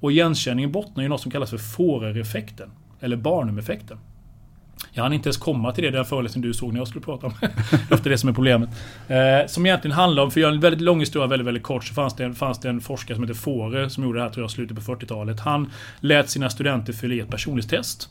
Och 0.00 0.12
igenkänningen 0.12 0.72
bottnar 0.72 1.04
i 1.04 1.08
något 1.08 1.20
som 1.20 1.30
kallas 1.30 1.50
för 1.50 1.58
Forer-effekten. 1.58 2.70
Eller 3.00 3.16
Barnum-effekten. 3.16 3.98
Jag 4.94 5.02
hann 5.02 5.12
inte 5.12 5.28
ens 5.28 5.36
komma 5.36 5.72
till 5.72 5.84
det 5.84 5.90
den 5.90 6.04
föreläsningen 6.04 6.48
du 6.48 6.54
såg 6.54 6.72
när 6.72 6.80
jag 6.80 6.88
skulle 6.88 7.04
prata 7.04 7.26
om. 7.26 7.32
Efter 7.90 8.10
det 8.10 8.18
som 8.18 8.28
är 8.28 8.32
problemet. 8.32 8.70
Eh, 9.08 9.46
som 9.46 9.66
egentligen 9.66 9.96
handlar 9.96 10.22
om, 10.22 10.30
för 10.30 10.40
att 10.40 10.42
göra 10.42 10.54
en 10.54 10.60
väldigt 10.60 10.80
lång 10.80 11.00
historia 11.00 11.26
väldigt, 11.26 11.46
väldigt 11.46 11.62
kort, 11.62 11.84
så 11.84 11.94
fanns 11.94 12.16
det, 12.16 12.34
fanns 12.34 12.60
det 12.60 12.68
en 12.68 12.80
forskare 12.80 13.14
som 13.14 13.24
heter 13.24 13.34
Fore 13.34 13.90
som 13.90 14.04
gjorde 14.04 14.18
det 14.18 14.22
här 14.22 14.30
tror 14.30 14.44
jag 14.44 14.50
slutet 14.50 14.76
på 14.76 14.96
40-talet. 14.96 15.40
Han 15.40 15.70
lät 16.00 16.30
sina 16.30 16.50
studenter 16.50 16.92
fylla 16.92 17.14
i 17.14 17.20
ett 17.20 17.30
personlighetstest. 17.30 18.08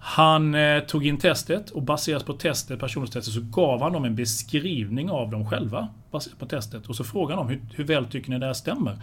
Han 0.00 0.54
eh, 0.54 0.80
tog 0.80 1.06
in 1.06 1.18
testet 1.18 1.70
och 1.70 1.82
baserat 1.82 2.26
på 2.26 2.32
testet, 2.32 2.80
personlighetstestet, 2.80 3.34
så 3.34 3.40
gav 3.40 3.82
han 3.82 3.92
dem 3.92 4.04
en 4.04 4.16
beskrivning 4.16 5.10
av 5.10 5.30
dem 5.30 5.46
själva. 5.46 5.88
Baserat 6.10 6.38
på 6.38 6.46
testet. 6.46 6.86
Och 6.86 6.96
så 6.96 7.04
frågade 7.04 7.40
han 7.40 7.46
dem 7.46 7.60
hur, 7.60 7.76
hur 7.76 7.84
väl 7.84 8.06
tycker 8.06 8.30
ni 8.30 8.38
det 8.38 8.46
här 8.46 8.52
stämmer? 8.52 8.98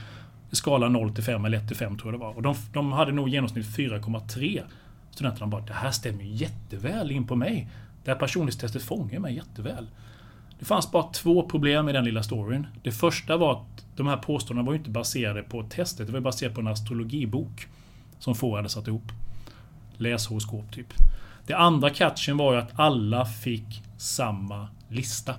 Skala 0.51 0.89
0 0.89 1.13
till 1.13 1.23
5 1.23 1.45
eller 1.45 1.57
1 1.57 1.67
till 1.67 1.77
5 1.77 1.97
tror 1.97 2.13
jag 2.13 2.21
det 2.21 2.25
var. 2.25 2.35
Och 2.35 2.41
de, 2.41 2.55
de 2.73 2.91
hade 2.91 3.11
nog 3.11 3.29
genomsnitt 3.29 3.65
4,3 3.65 4.61
studenterna 5.15 5.47
bara, 5.47 5.61
det 5.61 5.73
här 5.73 5.91
stämmer 5.91 6.23
jätteväl 6.23 7.11
in 7.11 7.27
på 7.27 7.35
mig. 7.35 7.67
Det 8.03 8.11
här 8.11 8.19
personlighetstestet 8.19 8.83
fångar 8.83 9.19
mig 9.19 9.35
jätteväl. 9.35 9.87
Det 10.59 10.65
fanns 10.65 10.91
bara 10.91 11.03
två 11.03 11.43
problem 11.43 11.89
i 11.89 11.93
den 11.93 12.05
lilla 12.05 12.23
storyn. 12.23 12.67
Det 12.83 12.91
första 12.91 13.37
var 13.37 13.51
att 13.53 13.85
de 13.95 14.07
här 14.07 14.17
påståendena 14.17 14.67
var 14.67 14.75
inte 14.75 14.89
baserade 14.89 15.43
på 15.43 15.63
testet, 15.63 16.07
det 16.07 16.13
var 16.13 16.19
baserat 16.19 16.53
på 16.53 16.61
en 16.61 16.67
astrologibok. 16.67 17.67
Som 18.19 18.35
få 18.35 18.55
hade 18.55 18.69
satt 18.69 18.87
ihop. 18.87 19.11
Läshoroskop 19.97 20.71
typ. 20.71 20.93
Det 21.47 21.53
andra 21.53 21.89
catchen 21.89 22.37
var 22.37 22.53
ju 22.53 22.59
att 22.59 22.79
alla 22.79 23.25
fick 23.25 23.83
samma 23.97 24.67
lista. 24.89 25.35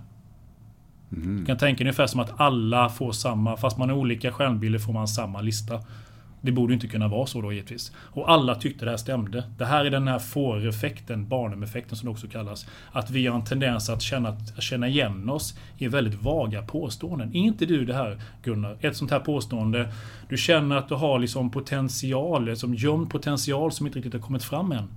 Mm. 1.12 1.40
Du 1.40 1.46
kan 1.46 1.58
tänka 1.58 1.84
ungefär 1.84 2.06
som 2.06 2.20
att 2.20 2.40
alla 2.40 2.88
får 2.88 3.12
samma, 3.12 3.56
fast 3.56 3.78
man 3.78 3.90
har 3.90 3.96
olika 3.96 4.32
stjärnbilder 4.32 4.78
får 4.78 4.92
man 4.92 5.08
samma 5.08 5.40
lista. 5.40 5.80
Det 6.46 6.52
borde 6.52 6.74
inte 6.74 6.88
kunna 6.88 7.08
vara 7.08 7.26
så 7.26 7.40
då 7.40 7.52
givetvis. 7.52 7.92
Och 7.96 8.30
alla 8.30 8.54
tyckte 8.54 8.84
det 8.84 8.90
här 8.90 8.98
stämde. 8.98 9.44
Det 9.58 9.64
här 9.64 9.84
är 9.84 9.90
den 9.90 10.08
här 10.08 10.18
får-effekten, 10.18 11.28
Barnum-effekten 11.28 11.96
som 11.96 12.06
det 12.06 12.12
också 12.12 12.26
kallas. 12.26 12.66
Att 12.92 13.10
vi 13.10 13.26
har 13.26 13.36
en 13.36 13.44
tendens 13.44 13.90
att 13.90 14.02
känna, 14.02 14.28
att 14.28 14.62
känna 14.62 14.88
igen 14.88 15.30
oss 15.30 15.58
i 15.78 15.88
väldigt 15.88 16.22
vaga 16.22 16.62
påståenden. 16.62 17.28
Är 17.36 17.40
inte 17.40 17.66
du 17.66 17.84
det 17.84 17.94
här 17.94 18.20
Gunnar? 18.42 18.76
Ett 18.80 18.96
sånt 18.96 19.10
här 19.10 19.20
påstående. 19.20 19.92
Du 20.28 20.36
känner 20.36 20.76
att 20.76 20.88
du 20.88 20.94
har 20.94 21.18
liksom 21.18 21.50
potential, 21.50 22.56
som 22.56 22.74
gömd 22.74 23.10
potential 23.10 23.72
som 23.72 23.86
inte 23.86 23.98
riktigt 23.98 24.14
har 24.14 24.20
kommit 24.20 24.44
fram 24.44 24.72
än. 24.72 24.88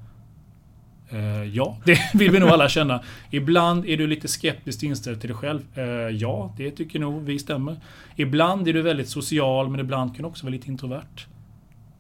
Uh, 1.14 1.46
ja, 1.56 1.78
det 1.86 2.00
vill 2.14 2.32
vi 2.32 2.40
nog 2.40 2.50
alla 2.50 2.70
känna. 2.70 3.04
Ibland 3.32 3.86
är 3.86 3.98
du 3.98 4.08
lite 4.08 4.28
skeptiskt 4.28 4.84
inställd 4.84 5.20
till 5.22 5.30
dig 5.30 5.38
själv. 5.38 5.62
Uh, 5.78 5.84
ja, 6.16 6.54
det 6.58 6.72
tycker 6.72 7.00
nog 7.00 7.24
vi 7.24 7.40
stämmer. 7.40 7.78
Ibland 8.16 8.68
är 8.68 8.74
du 8.74 8.82
väldigt 8.82 9.10
social, 9.10 9.70
men 9.70 9.80
ibland 9.80 10.16
kan 10.16 10.24
du 10.24 10.30
också 10.30 10.46
vara 10.46 10.52
lite 10.52 10.68
introvert. 10.68 11.28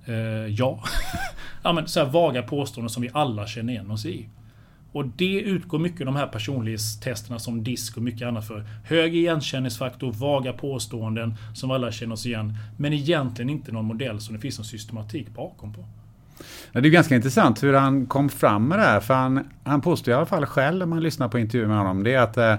Eh, 0.09 0.15
ja. 0.47 0.83
ja 1.63 1.73
men 1.73 1.87
så 1.87 1.99
här 1.99 2.07
vaga 2.07 2.43
påståenden 2.43 2.89
som 2.89 3.01
vi 3.03 3.09
alla 3.13 3.47
känner 3.47 3.73
igen 3.73 3.91
oss 3.91 4.05
i. 4.05 4.29
Och 4.91 5.05
det 5.07 5.39
utgår 5.39 5.79
mycket 5.79 6.05
de 6.05 6.15
här 6.15 6.27
personlighetstesterna 6.27 7.39
som 7.39 7.63
DISK 7.63 7.97
och 7.97 8.03
mycket 8.03 8.27
annat 8.27 8.47
för. 8.47 8.65
Hög 8.83 9.15
igenkänningsfaktor, 9.15 10.11
vaga 10.11 10.53
påståenden 10.53 11.35
som 11.55 11.71
alla 11.71 11.91
känner 11.91 12.13
oss 12.13 12.25
igen. 12.25 12.57
Men 12.77 12.93
egentligen 12.93 13.49
inte 13.49 13.71
någon 13.71 13.85
modell 13.85 14.19
som 14.19 14.35
det 14.35 14.41
finns 14.41 14.57
någon 14.57 14.65
systematik 14.65 15.29
bakom 15.29 15.73
på. 15.73 15.85
Det 16.71 16.79
är 16.79 16.83
ganska 16.83 17.15
intressant 17.15 17.63
hur 17.63 17.73
han 17.73 18.05
kom 18.05 18.29
fram 18.29 18.67
med 18.67 18.79
det 18.79 18.83
här. 18.83 18.99
För 18.99 19.13
han, 19.13 19.47
han 19.63 19.81
påstår 19.81 20.11
i 20.11 20.17
alla 20.17 20.25
fall 20.25 20.45
själv, 20.45 20.83
om 20.83 20.89
man 20.89 21.03
lyssnar 21.03 21.29
på 21.29 21.39
intervjuer 21.39 21.67
med 21.67 21.77
honom, 21.77 22.03
det 22.03 22.13
är 22.13 22.21
att, 22.21 22.37
eh, 22.37 22.55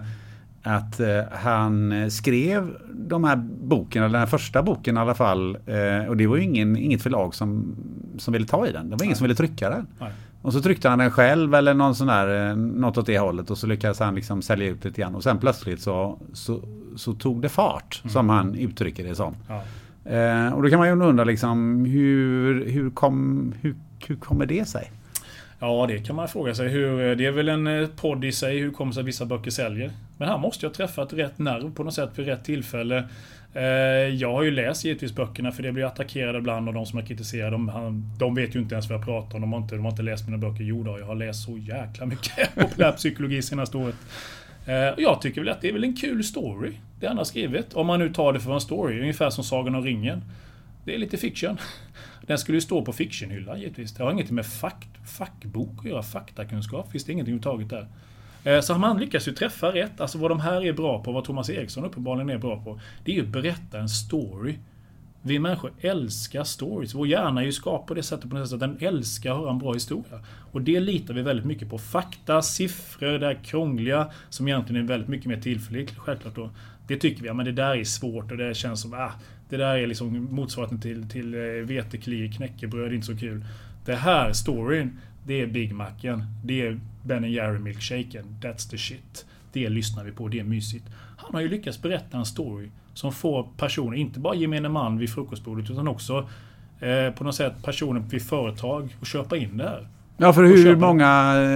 att 0.63 1.01
eh, 1.01 1.23
han 1.33 2.11
skrev 2.11 2.77
de 2.95 3.25
här 3.25 3.37
boken, 3.63 4.03
eller 4.03 4.19
den 4.19 4.29
första 4.29 4.63
boken 4.63 4.97
i 4.97 5.01
alla 5.01 5.15
fall. 5.15 5.57
Eh, 5.67 6.09
och 6.09 6.17
det 6.17 6.27
var 6.27 6.37
ju 6.37 6.43
ingen, 6.43 6.77
inget 6.77 7.03
förlag 7.03 7.35
som, 7.35 7.77
som 8.19 8.33
ville 8.33 8.47
ta 8.47 8.67
i 8.67 8.73
den. 8.73 8.91
Det 8.91 8.97
var 8.97 9.05
ingen 9.05 9.11
Nej. 9.11 9.17
som 9.17 9.25
ville 9.25 9.35
trycka 9.35 9.71
den. 9.71 9.87
Nej. 9.99 10.13
Och 10.43 10.53
så 10.53 10.61
tryckte 10.61 10.89
han 10.89 10.99
den 10.99 11.11
själv 11.11 11.55
eller 11.55 11.75
någon 11.75 11.95
sån 11.95 12.07
där, 12.07 12.55
något 12.55 12.99
åt 12.99 13.07
det 13.07 13.19
hållet 13.19 13.51
och 13.51 13.59
så 13.59 13.67
lyckades 13.67 14.01
han 14.01 14.15
liksom 14.15 14.43
sälja 14.43 14.69
ut 14.69 14.85
lite 14.85 15.01
grann. 15.01 15.15
Och 15.15 15.23
sen 15.23 15.39
plötsligt 15.39 15.81
så, 15.81 16.19
så, 16.33 16.61
så 16.97 17.15
tog 17.15 17.43
det 17.43 17.49
fart, 17.49 18.01
mm. 18.05 18.13
som 18.13 18.29
han 18.29 18.55
uttrycker 18.55 19.05
det 19.05 19.15
som. 19.15 19.35
Ja. 19.49 19.63
Eh, 20.11 20.53
och 20.53 20.63
då 20.63 20.71
kan 20.71 20.79
man 20.79 20.89
ju 20.89 21.05
undra 21.05 21.25
liksom 21.25 21.85
hur, 21.85 22.71
hur, 22.71 22.91
kom, 22.91 23.53
hur, 23.61 23.77
hur 24.07 24.17
kommer 24.17 24.47
det 24.47 24.69
sig? 24.69 24.91
Ja, 25.61 25.87
det 25.89 25.99
kan 25.99 26.17
man 26.17 26.29
fråga 26.29 26.55
sig. 26.55 26.69
Hur, 26.69 27.11
eh, 27.11 27.17
det 27.17 27.27
är 27.27 27.31
väl 27.31 27.49
en 27.49 27.67
eh, 27.67 27.89
podd 27.89 28.25
i 28.25 28.33
sig, 28.33 28.59
hur 28.59 28.71
kommer 28.71 28.91
det 28.91 28.95
sig 28.95 29.01
att 29.01 29.07
vissa 29.07 29.25
böcker 29.25 29.51
säljer? 29.51 29.91
Men 30.19 30.29
här 30.29 30.39
måste 30.39 30.67
jag 30.67 30.75
träffat 30.75 31.13
rätt 31.13 31.39
nerv 31.39 31.75
på 31.75 31.85
något 31.85 31.95
sätt 31.95 32.11
vid 32.17 32.27
rätt 32.27 32.45
tillfälle. 32.45 33.09
Eh, 33.55 33.63
jag 34.15 34.33
har 34.33 34.43
ju 34.43 34.51
läst 34.51 34.85
givetvis 34.85 35.15
böckerna 35.15 35.53
för 35.53 35.63
det 35.63 35.73
blir 35.73 35.85
attackerade 35.85 36.39
ibland 36.39 36.69
av 36.69 36.75
de 36.75 36.87
som 36.87 36.99
har 36.99 37.07
kritiserat 37.07 37.53
dem, 37.53 38.05
de 38.19 38.35
vet 38.35 38.55
ju 38.55 38.59
inte 38.59 38.75
ens 38.75 38.89
vad 38.89 38.99
jag 38.99 39.05
pratar 39.05 39.35
om. 39.35 39.41
De 39.41 39.53
har 39.53 39.61
inte, 39.61 39.75
de 39.75 39.85
har 39.85 39.91
inte 39.91 40.03
läst 40.03 40.27
mina 40.27 40.39
böcker. 40.39 40.65
Jo 40.65 40.83
då, 40.83 40.99
jag 40.99 41.07
har 41.07 41.15
läst 41.15 41.45
så 41.45 41.59
jäkla 41.59 42.07
mycket 42.07 42.55
populärpsykologi 42.55 43.43
senaste 43.43 43.77
året. 43.77 43.97
Jag 44.97 45.23
tycker 45.23 45.41
väl 45.41 45.51
att 45.51 45.61
det 45.61 45.69
är 45.69 45.73
väl 45.73 45.85
en 45.85 45.97
kul 45.97 46.25
story, 46.25 46.73
det 47.01 47.07
han 47.07 47.17
har 47.17 47.25
skrivit. 47.25 47.75
Om 47.75 47.87
man 47.87 47.99
nu 47.99 48.13
tar 48.13 48.33
det 48.33 48.41
för 48.41 48.55
en 48.55 48.61
story, 48.61 49.01
ungefär 49.01 49.31
som 49.31 49.45
Sagan 49.45 49.75
om 49.75 49.85
ringen. 49.85 50.23
Det 50.85 50.95
är 50.95 50.99
lite 50.99 51.17
fiction. 51.17 51.59
Den 52.27 52.39
skulle 52.39 52.57
ju 52.57 52.63
stå 52.63 52.85
på 52.85 52.93
fictionhyllan 52.93 53.61
givetvis. 53.61 53.95
Det 53.95 54.03
har 54.03 54.13
inget 54.13 54.31
med 54.31 54.47
fakt, 54.47 55.09
fackbok 55.19 55.79
att 55.79 55.85
göra, 55.85 56.03
faktakunskap. 56.03 56.91
Finns 56.91 57.05
det 57.05 57.13
ingenting 57.13 57.35
överhuvudtaget 57.35 57.71
där. 57.71 57.89
Eh, 58.45 58.61
så 58.61 58.79
man 58.79 59.01
lyckas 59.01 59.29
ju 59.29 59.33
träffa 59.33 59.73
rätt. 59.73 60.01
Alltså 60.01 60.19
vad 60.19 60.31
de 60.31 60.41
här 60.41 60.65
är 60.67 60.73
bra 60.73 61.03
på, 61.03 61.13
vad 61.13 61.25
Thomas 61.25 61.51
Eriksson 61.51 61.85
uppenbarligen 61.85 62.31
är 62.31 62.39
bra 62.39 62.65
på. 62.65 62.81
Det 63.05 63.13
är 63.13 63.17
ju 63.17 63.23
att 63.23 63.29
berätta 63.29 63.79
en 63.79 63.89
story. 63.89 64.55
Vi 65.23 65.39
människor 65.39 65.73
älskar 65.81 66.45
stories. 66.45 66.95
Vår 66.95 67.07
hjärna 67.07 67.41
är 67.41 67.45
ju 67.45 67.53
skapad 67.53 67.87
på 67.87 67.95
det 67.95 68.03
sättet 68.03 68.31
på 68.31 68.37
det 68.37 68.47
sättet 68.47 68.63
att 68.63 68.79
den 68.79 68.89
älskar 68.89 69.31
att 69.31 69.39
höra 69.39 69.51
en 69.51 69.59
bra 69.59 69.73
historia. 69.73 70.25
Och 70.53 70.63
det 70.63 70.81
litar 70.81 71.15
vi 71.15 71.23
väldigt 71.23 71.47
mycket 71.47 71.71
på. 71.71 71.79
Fakta, 71.79 72.43
siffror, 72.43 73.19
det 73.19 73.27
här 73.27 73.45
krångliga 73.45 74.11
som 74.29 74.49
egentligen 74.49 74.85
är 74.85 74.89
väldigt 74.89 75.09
mycket 75.09 75.27
mer 75.27 75.41
tillförlitligt 75.41 75.99
självklart 75.99 76.35
då. 76.35 76.51
Det 76.91 76.97
tycker 76.97 77.23
vi, 77.23 77.29
ja, 77.29 77.35
men 77.35 77.47
det 77.47 77.53
där 77.53 77.77
är 77.77 77.85
svårt 77.85 78.31
och 78.31 78.37
det 78.37 78.55
känns 78.55 78.81
som, 78.81 78.95
ah, 78.95 79.13
det 79.49 79.57
där 79.57 79.77
är 79.77 79.87
liksom 79.87 80.29
motsvarigheten 80.31 80.81
till, 80.81 81.09
till 81.09 81.35
eh, 81.35 81.41
vetekli, 81.41 82.33
knäckebröd, 82.33 82.93
inte 82.93 83.07
så 83.07 83.17
kul. 83.17 83.45
Det 83.85 83.95
här, 83.95 84.33
storyn, 84.33 84.99
det 85.27 85.41
är 85.41 85.47
Big 85.47 85.75
Macen. 85.75 86.25
Det 86.45 86.67
är 86.67 86.81
Ben 87.05 87.33
Jerry 87.33 87.59
milkshaken. 87.59 88.25
That's 88.41 88.71
the 88.71 88.79
shit. 88.79 89.27
Det 89.53 89.69
lyssnar 89.69 90.05
vi 90.05 90.13
på, 90.13 90.29
det 90.29 90.41
är 90.41 90.45
mysigt. 90.45 90.85
Han 91.17 91.35
har 91.35 91.41
ju 91.41 91.49
lyckats 91.49 91.83
berätta 91.83 92.19
en 92.19 92.27
story 92.27 92.69
som 92.95 93.13
får 93.13 93.49
personer, 93.57 93.97
inte 93.97 94.21
bara 94.21 94.35
gemene 94.35 94.69
man 94.69 94.99
vid 94.99 95.11
frukostbordet, 95.11 95.71
utan 95.71 95.89
också 95.89 96.29
eh, 96.81 97.11
på 97.11 97.25
något 97.25 97.35
sätt 97.35 97.63
personer 97.63 98.01
vid 98.01 98.23
företag 98.23 98.97
att 99.01 99.09
köpa 99.09 99.37
in 99.37 99.57
det 99.57 99.65
här. 99.65 99.89
Ja, 100.23 100.33
för 100.33 100.45
hur 100.45 100.77
många 100.77 101.07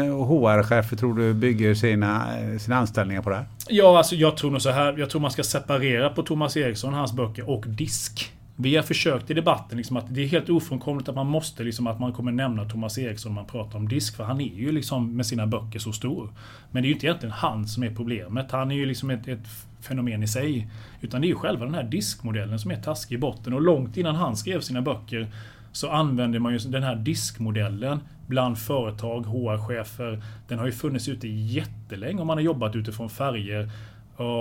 eh, 0.05 0.27
HR-chefer 0.27 0.97
tror 0.97 1.15
du 1.15 1.35
bygger 1.35 1.75
sina, 1.75 2.39
eh, 2.39 2.59
sina 2.59 2.77
anställningar 2.77 3.23
på 3.23 3.31
det 3.31 3.37
här? 3.37 3.45
Ja, 3.69 3.99
alltså 3.99 4.15
jag 4.15 4.37
tror 4.37 4.51
nog 4.51 4.63
så 4.63 4.71
här. 4.71 4.99
Jag 4.99 5.11
tror 5.11 5.21
man 5.21 5.31
ska 5.31 5.43
separera 5.43 6.09
på 6.11 6.23
Thomas 6.23 6.57
Eriksson, 6.57 6.95
hans 6.95 7.13
böcker 7.13 7.51
och 7.51 7.65
disk. 7.67 8.33
Vi 8.57 8.77
har 8.77 8.83
försökt 8.83 9.31
i 9.31 9.35
debatten 9.35 9.79
liksom 9.79 9.97
att 9.97 10.15
det 10.15 10.23
är 10.23 10.27
helt 10.27 10.51
ofrånkomligt 10.51 11.09
att 11.09 11.15
man 11.15 11.27
måste 11.27 11.65
liksom 11.65 11.87
att 11.87 12.01
man 12.01 12.13
kommer 12.13 12.33
nämna 12.33 12.65
Thomas 12.69 12.99
Eriksson 12.99 13.33
när 13.35 13.41
man 13.41 13.51
pratar 13.51 13.79
om 13.79 13.89
disk. 13.89 14.17
För 14.17 14.25
han 14.25 14.41
är 14.41 14.55
ju 14.55 14.73
liksom 14.73 15.17
med 15.17 15.27
sina 15.27 15.47
böcker 15.47 15.79
så 15.79 15.93
stor. 15.93 16.29
Men 16.71 16.83
det 16.83 16.87
är 16.87 16.89
ju 16.89 16.95
inte 16.95 17.07
egentligen 17.07 17.33
han 17.33 17.67
som 17.67 17.83
är 17.83 17.91
problemet. 17.91 18.51
Han 18.51 18.71
är 18.71 18.75
ju 18.75 18.87
liksom 18.87 19.11
ett, 19.11 19.29
ett 19.29 19.47
fenomen 19.81 20.23
i 20.23 20.29
sig. 20.29 20.69
Utan 21.01 21.21
det 21.21 21.27
är 21.27 21.29
ju 21.29 21.37
själva 21.37 21.65
den 21.65 21.75
här 21.75 21.85
diskmodellen 21.85 22.59
som 22.59 22.71
är 22.71 22.77
taskig 22.77 23.15
i 23.15 23.19
botten. 23.19 23.53
Och 23.53 23.63
långt 23.63 23.97
innan 23.97 24.15
han 24.15 24.37
skrev 24.37 24.61
sina 24.61 24.83
böcker 24.83 25.29
så 25.73 25.91
använder 25.91 26.39
man 26.39 26.53
ju 26.53 26.59
den 26.59 26.83
här 26.83 26.97
diskmodellen 26.97 28.01
bland 28.27 28.59
företag, 28.59 29.27
HR-chefer. 29.27 30.23
Den 30.49 30.59
har 30.59 30.67
ju 30.67 30.73
funnits 30.73 31.09
ute 31.09 31.29
jättelänge 31.29 32.21
och 32.21 32.27
man 32.27 32.37
har 32.37 32.43
jobbat 32.43 32.77
utifrån 32.77 33.11
färger. 33.11 33.71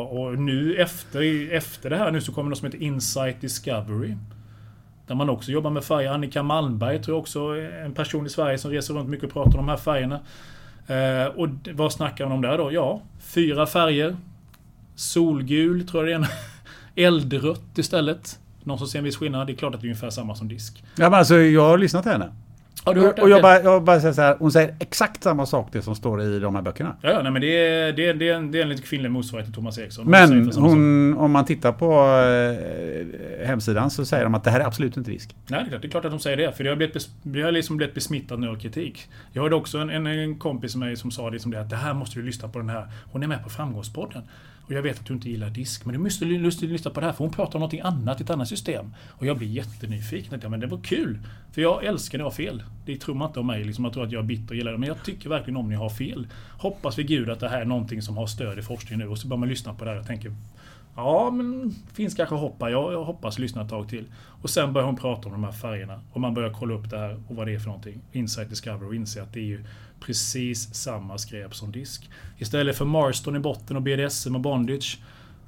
Och 0.09 0.39
nu 0.39 0.75
efter, 0.75 1.51
efter 1.51 1.89
det 1.89 1.97
här 1.97 2.11
nu 2.11 2.21
så 2.21 2.31
kommer 2.31 2.49
något 2.49 2.57
som 2.57 2.65
heter 2.65 2.81
Insight 2.81 3.41
Discovery. 3.41 4.15
Där 5.07 5.15
man 5.15 5.29
också 5.29 5.51
jobbar 5.51 5.69
med 5.69 5.83
färger. 5.83 6.11
Annika 6.11 6.43
Malmberg 6.43 7.03
tror 7.03 7.15
jag 7.15 7.21
också 7.21 7.39
är 7.49 7.85
en 7.85 7.93
person 7.93 8.25
i 8.25 8.29
Sverige 8.29 8.57
som 8.57 8.71
reser 8.71 8.93
runt 8.93 9.09
mycket 9.09 9.25
och 9.25 9.33
pratar 9.33 9.59
om 9.59 9.65
de 9.65 9.69
här 9.69 9.77
färgerna. 9.77 10.19
Eh, 10.87 11.27
och 11.27 11.49
vad 11.73 11.93
snackar 11.93 12.25
man 12.25 12.33
om 12.33 12.41
där 12.41 12.57
då? 12.57 12.71
Ja, 12.71 13.01
fyra 13.19 13.65
färger. 13.65 14.15
Solgul 14.95 15.87
tror 15.87 16.09
jag 16.09 16.21
det 16.21 16.25
är. 16.25 16.29
en. 16.31 16.35
Eldrött 17.05 17.77
istället. 17.77 18.39
Någon 18.63 18.77
som 18.77 18.87
ser 18.87 18.99
en 18.99 19.05
viss 19.05 19.17
skillnad. 19.17 19.47
Det 19.47 19.53
är 19.53 19.55
klart 19.55 19.75
att 19.75 19.81
det 19.81 19.85
är 19.85 19.89
ungefär 19.89 20.09
samma 20.09 20.35
som 20.35 20.47
disk. 20.47 20.83
Ja, 20.95 21.09
men 21.09 21.19
alltså, 21.19 21.35
jag 21.35 21.61
har 21.61 21.77
lyssnat 21.77 22.03
till 22.03 22.11
henne. 22.11 22.31
Har 22.85 22.93
du 22.93 23.01
hört 23.01 23.15
det? 23.15 23.21
och 23.21 23.29
jag 23.29 23.41
bara, 23.41 23.61
jag 23.61 23.83
bara 23.83 23.99
säger 23.99 24.13
så 24.13 24.21
här, 24.21 24.35
hon 24.39 24.51
säger 24.51 24.75
exakt 24.79 25.23
samma 25.23 25.45
sak 25.45 25.67
det 25.71 25.81
som 25.81 25.95
står 25.95 26.21
i 26.21 26.39
de 26.39 26.55
här 26.55 26.61
böckerna. 26.61 26.95
Ja, 27.01 27.09
ja, 27.09 27.21
nej, 27.21 27.31
men 27.31 27.41
det 27.41 27.47
är, 27.47 27.93
det, 27.93 28.07
är, 28.07 28.13
det, 28.13 28.29
är 28.29 28.35
en, 28.35 28.51
det 28.51 28.57
är 28.57 28.61
en 28.61 28.69
lite 28.69 28.83
kvinnlig 28.83 29.11
motsvarighet 29.11 29.47
till 29.47 29.55
Thomas 29.55 29.77
Eriksson. 29.77 30.09
Men 30.09 30.51
hon, 30.51 31.17
om 31.17 31.31
man 31.31 31.45
tittar 31.45 31.71
på 31.71 31.93
eh, 33.41 33.47
hemsidan 33.47 33.89
så 33.89 34.05
säger 34.05 34.23
de 34.23 34.35
att 34.35 34.43
det 34.43 34.51
här 34.51 34.59
är 34.59 34.65
absolut 34.65 34.97
inte 34.97 35.11
risk. 35.11 35.35
Nej, 35.47 35.59
det 35.59 35.65
är 35.65 35.69
klart, 35.69 35.81
det 35.81 35.87
är 35.87 35.89
klart 35.89 36.05
att 36.05 36.11
de 36.11 36.19
säger 36.19 36.37
det. 36.37 36.51
För 36.51 36.63
det 36.63 36.69
har, 36.69 36.77
blivit, 36.77 37.09
vi 37.23 37.41
har 37.41 37.51
liksom 37.51 37.77
blivit 37.77 37.95
besmittat 37.95 38.39
nu 38.39 38.49
av 38.49 38.59
kritik. 38.59 39.09
Jag 39.31 39.41
hörde 39.41 39.55
också 39.55 39.77
en, 39.77 39.89
en, 39.89 40.07
en 40.07 40.39
kompis 40.39 40.75
med 40.75 40.87
mig 40.87 40.95
som 40.97 41.11
sa 41.11 41.29
liksom 41.29 41.51
det 41.51 41.59
att 41.59 41.69
det 41.69 41.75
här 41.75 41.93
måste 41.93 42.19
du 42.19 42.25
lyssna 42.25 42.47
på 42.47 42.59
den 42.59 42.69
här. 42.69 42.87
Hon 43.11 43.23
är 43.23 43.27
med 43.27 43.43
på 43.43 43.49
Framgångspodden. 43.49 44.21
Och 44.65 44.71
jag 44.71 44.81
vet 44.81 44.99
att 44.99 45.05
du 45.05 45.13
inte 45.13 45.29
gillar 45.29 45.49
disk, 45.49 45.85
men 45.85 45.93
du 45.93 45.99
måste 45.99 46.25
lyssna 46.65 46.91
på 46.91 46.99
det 46.99 47.05
här 47.05 47.13
för 47.13 47.23
hon 47.23 47.33
pratar 47.33 47.55
om 47.55 47.59
någonting 47.59 47.81
annat, 47.81 48.21
ett 48.21 48.29
annat 48.29 48.47
system. 48.47 48.93
Och 49.09 49.25
jag 49.25 49.37
blir 49.37 49.47
jättenyfiken. 49.47 50.39
Jag 50.41 50.51
Men 50.51 50.59
det 50.59 50.67
var 50.67 50.81
kul! 50.83 51.19
För 51.51 51.61
jag 51.61 51.85
älskar 51.85 52.17
när 52.17 52.23
jag 52.23 52.29
har 52.29 52.35
fel. 52.35 52.63
Det 52.85 52.97
tror 52.97 53.15
man 53.15 53.27
inte 53.27 53.39
om 53.39 53.47
mig, 53.47 53.63
liksom, 53.63 53.83
jag 53.83 53.93
tror 53.93 54.03
att 54.03 54.11
jag 54.11 54.23
är 54.23 54.27
bitter 54.27 54.49
och 54.49 54.55
gillar 54.55 54.71
det. 54.71 54.77
Men 54.77 54.87
jag 54.87 55.03
tycker 55.03 55.29
verkligen 55.29 55.57
om 55.57 55.67
när 55.67 55.73
jag 55.73 55.81
har 55.81 55.89
fel. 55.89 56.27
Hoppas 56.57 56.99
vid 56.99 57.07
gud 57.07 57.29
att 57.29 57.39
det 57.39 57.49
här 57.49 57.61
är 57.61 57.65
någonting 57.65 58.01
som 58.01 58.17
har 58.17 58.27
stöd 58.27 58.59
i 58.59 58.61
forskningen 58.61 58.99
nu. 58.99 59.11
Och 59.11 59.17
så 59.17 59.27
börjar 59.27 59.39
man 59.39 59.49
lyssna 59.49 59.73
på 59.73 59.85
det 59.85 59.91
här 59.91 59.99
och 59.99 60.07
tänker 60.07 60.31
Ja, 60.95 61.31
men 61.31 61.75
finns 61.93 62.15
kanske 62.15 62.35
hopp 62.35 62.61
här. 62.61 62.69
Jag, 62.69 62.93
jag 62.93 63.03
hoppas 63.03 63.39
lyssna 63.39 63.61
ett 63.61 63.69
tag 63.69 63.89
till. 63.89 64.05
Och 64.41 64.49
sen 64.49 64.73
börjar 64.73 64.85
hon 64.85 64.95
prata 64.95 65.27
om 65.27 65.31
de 65.31 65.43
här 65.43 65.51
färgerna. 65.51 66.01
Och 66.11 66.21
man 66.21 66.33
börjar 66.33 66.53
kolla 66.53 66.73
upp 66.73 66.89
det 66.89 66.97
här 66.97 67.23
och 67.27 67.35
vad 67.35 67.47
det 67.47 67.53
är 67.53 67.59
för 67.59 67.67
någonting. 67.67 68.01
Insight 68.11 68.49
Discover 68.49 68.87
och 68.87 68.95
inse 68.95 69.21
att 69.21 69.33
det 69.33 69.39
är 69.39 69.43
ju 69.43 69.65
precis 70.05 70.75
samma 70.75 71.17
skräp 71.17 71.55
som 71.55 71.71
disk. 71.71 72.09
Istället 72.37 72.77
för 72.77 72.85
Marston 72.85 73.35
i 73.35 73.39
botten 73.39 73.75
och 73.75 73.81
BDSM 73.81 74.35
och 74.35 74.41
Bondage 74.41 74.99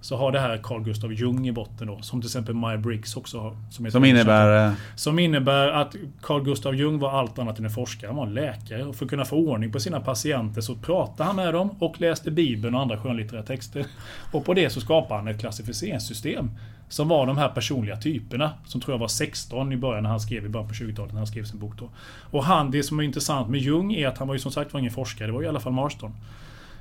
så 0.06 0.18
har 0.18 0.32
det 0.32 0.40
här 0.40 0.57
Carl 0.64 0.84
Gustav 0.84 1.14
Jung 1.14 1.48
i 1.48 1.52
botten 1.52 1.88
då. 1.88 2.02
Som 2.02 2.22
till 2.22 2.27
exempel 2.27 2.56
Maya 2.56 2.77
Briggs 2.77 3.18
också 3.18 3.40
har. 3.40 3.56
är 3.86 3.90
Som 3.90 4.06
innebär... 4.06 4.68
eh, 4.68 4.73
som 4.95 5.19
innebär 5.19 5.68
att 5.68 5.95
Carl 6.22 6.44
Gustav 6.44 6.76
Jung 6.76 6.99
var 6.99 7.11
allt 7.11 7.40
annat 7.40 7.60
än 7.60 7.65
en 7.65 7.72
forskare. 7.72 8.07
Han 8.07 8.15
var 8.15 8.26
en 8.26 8.34
läkare. 8.34 8.84
Och 8.84 8.95
för 8.95 9.06
att 9.06 9.10
kunna 9.10 9.26
få 9.26 9.36
ordning 9.36 9.72
på 9.72 9.80
sina 9.80 9.99
patienter 9.99 10.61
så 10.61 10.76
pratade 10.76 11.23
han 11.23 11.36
med 11.36 11.53
dem 11.53 11.69
och 11.80 12.02
läste 12.02 12.32
Bibeln 12.32 12.76
och 12.76 12.82
andra 12.82 12.98
skönlitterära 12.98 13.44
texter. 13.44 13.86
Och 14.32 14.45
på 14.45 14.53
det 14.53 14.69
så 14.69 14.82
skapade 14.82 15.19
han 15.19 15.27
ett 15.27 15.40
klassificeringssystem. 15.40 16.52
Som 16.90 17.07
var 17.07 17.26
de 17.27 17.38
här 17.38 17.49
personliga 17.49 17.98
typerna. 17.98 18.52
Som 18.65 18.82
tror 18.82 18.94
jag 18.94 18.99
var 18.99 19.07
16 19.07 19.73
i 19.73 19.77
början 19.77 20.03
när 20.03 20.10
han 20.10 20.19
skrev 20.19 20.45
i 20.45 20.49
början 20.49 20.68
på 20.68 20.73
20-talet 20.73 21.11
när 21.11 21.19
han 21.19 21.27
skrev 21.27 21.44
sin 21.44 21.60
bok 21.60 21.73
då. 21.80 21.90
Och 22.32 22.44
han, 22.44 22.72
det 22.72 22.84
som 22.84 22.99
är 22.99 23.03
intressant 23.03 23.49
med 23.49 23.60
Jung 23.60 23.94
är 23.94 24.07
att 24.07 24.18
han 24.18 24.27
var 24.27 24.36
ju 24.36 24.40
som 24.40 24.52
sagt 24.52 24.73
var 24.73 24.80
ingen 24.80 24.94
forskare. 24.94 25.27
Det 25.27 25.34
var 25.34 25.44
i 25.44 25.48
alla 25.48 25.60
fall 25.60 25.73
Marston. 25.73 26.11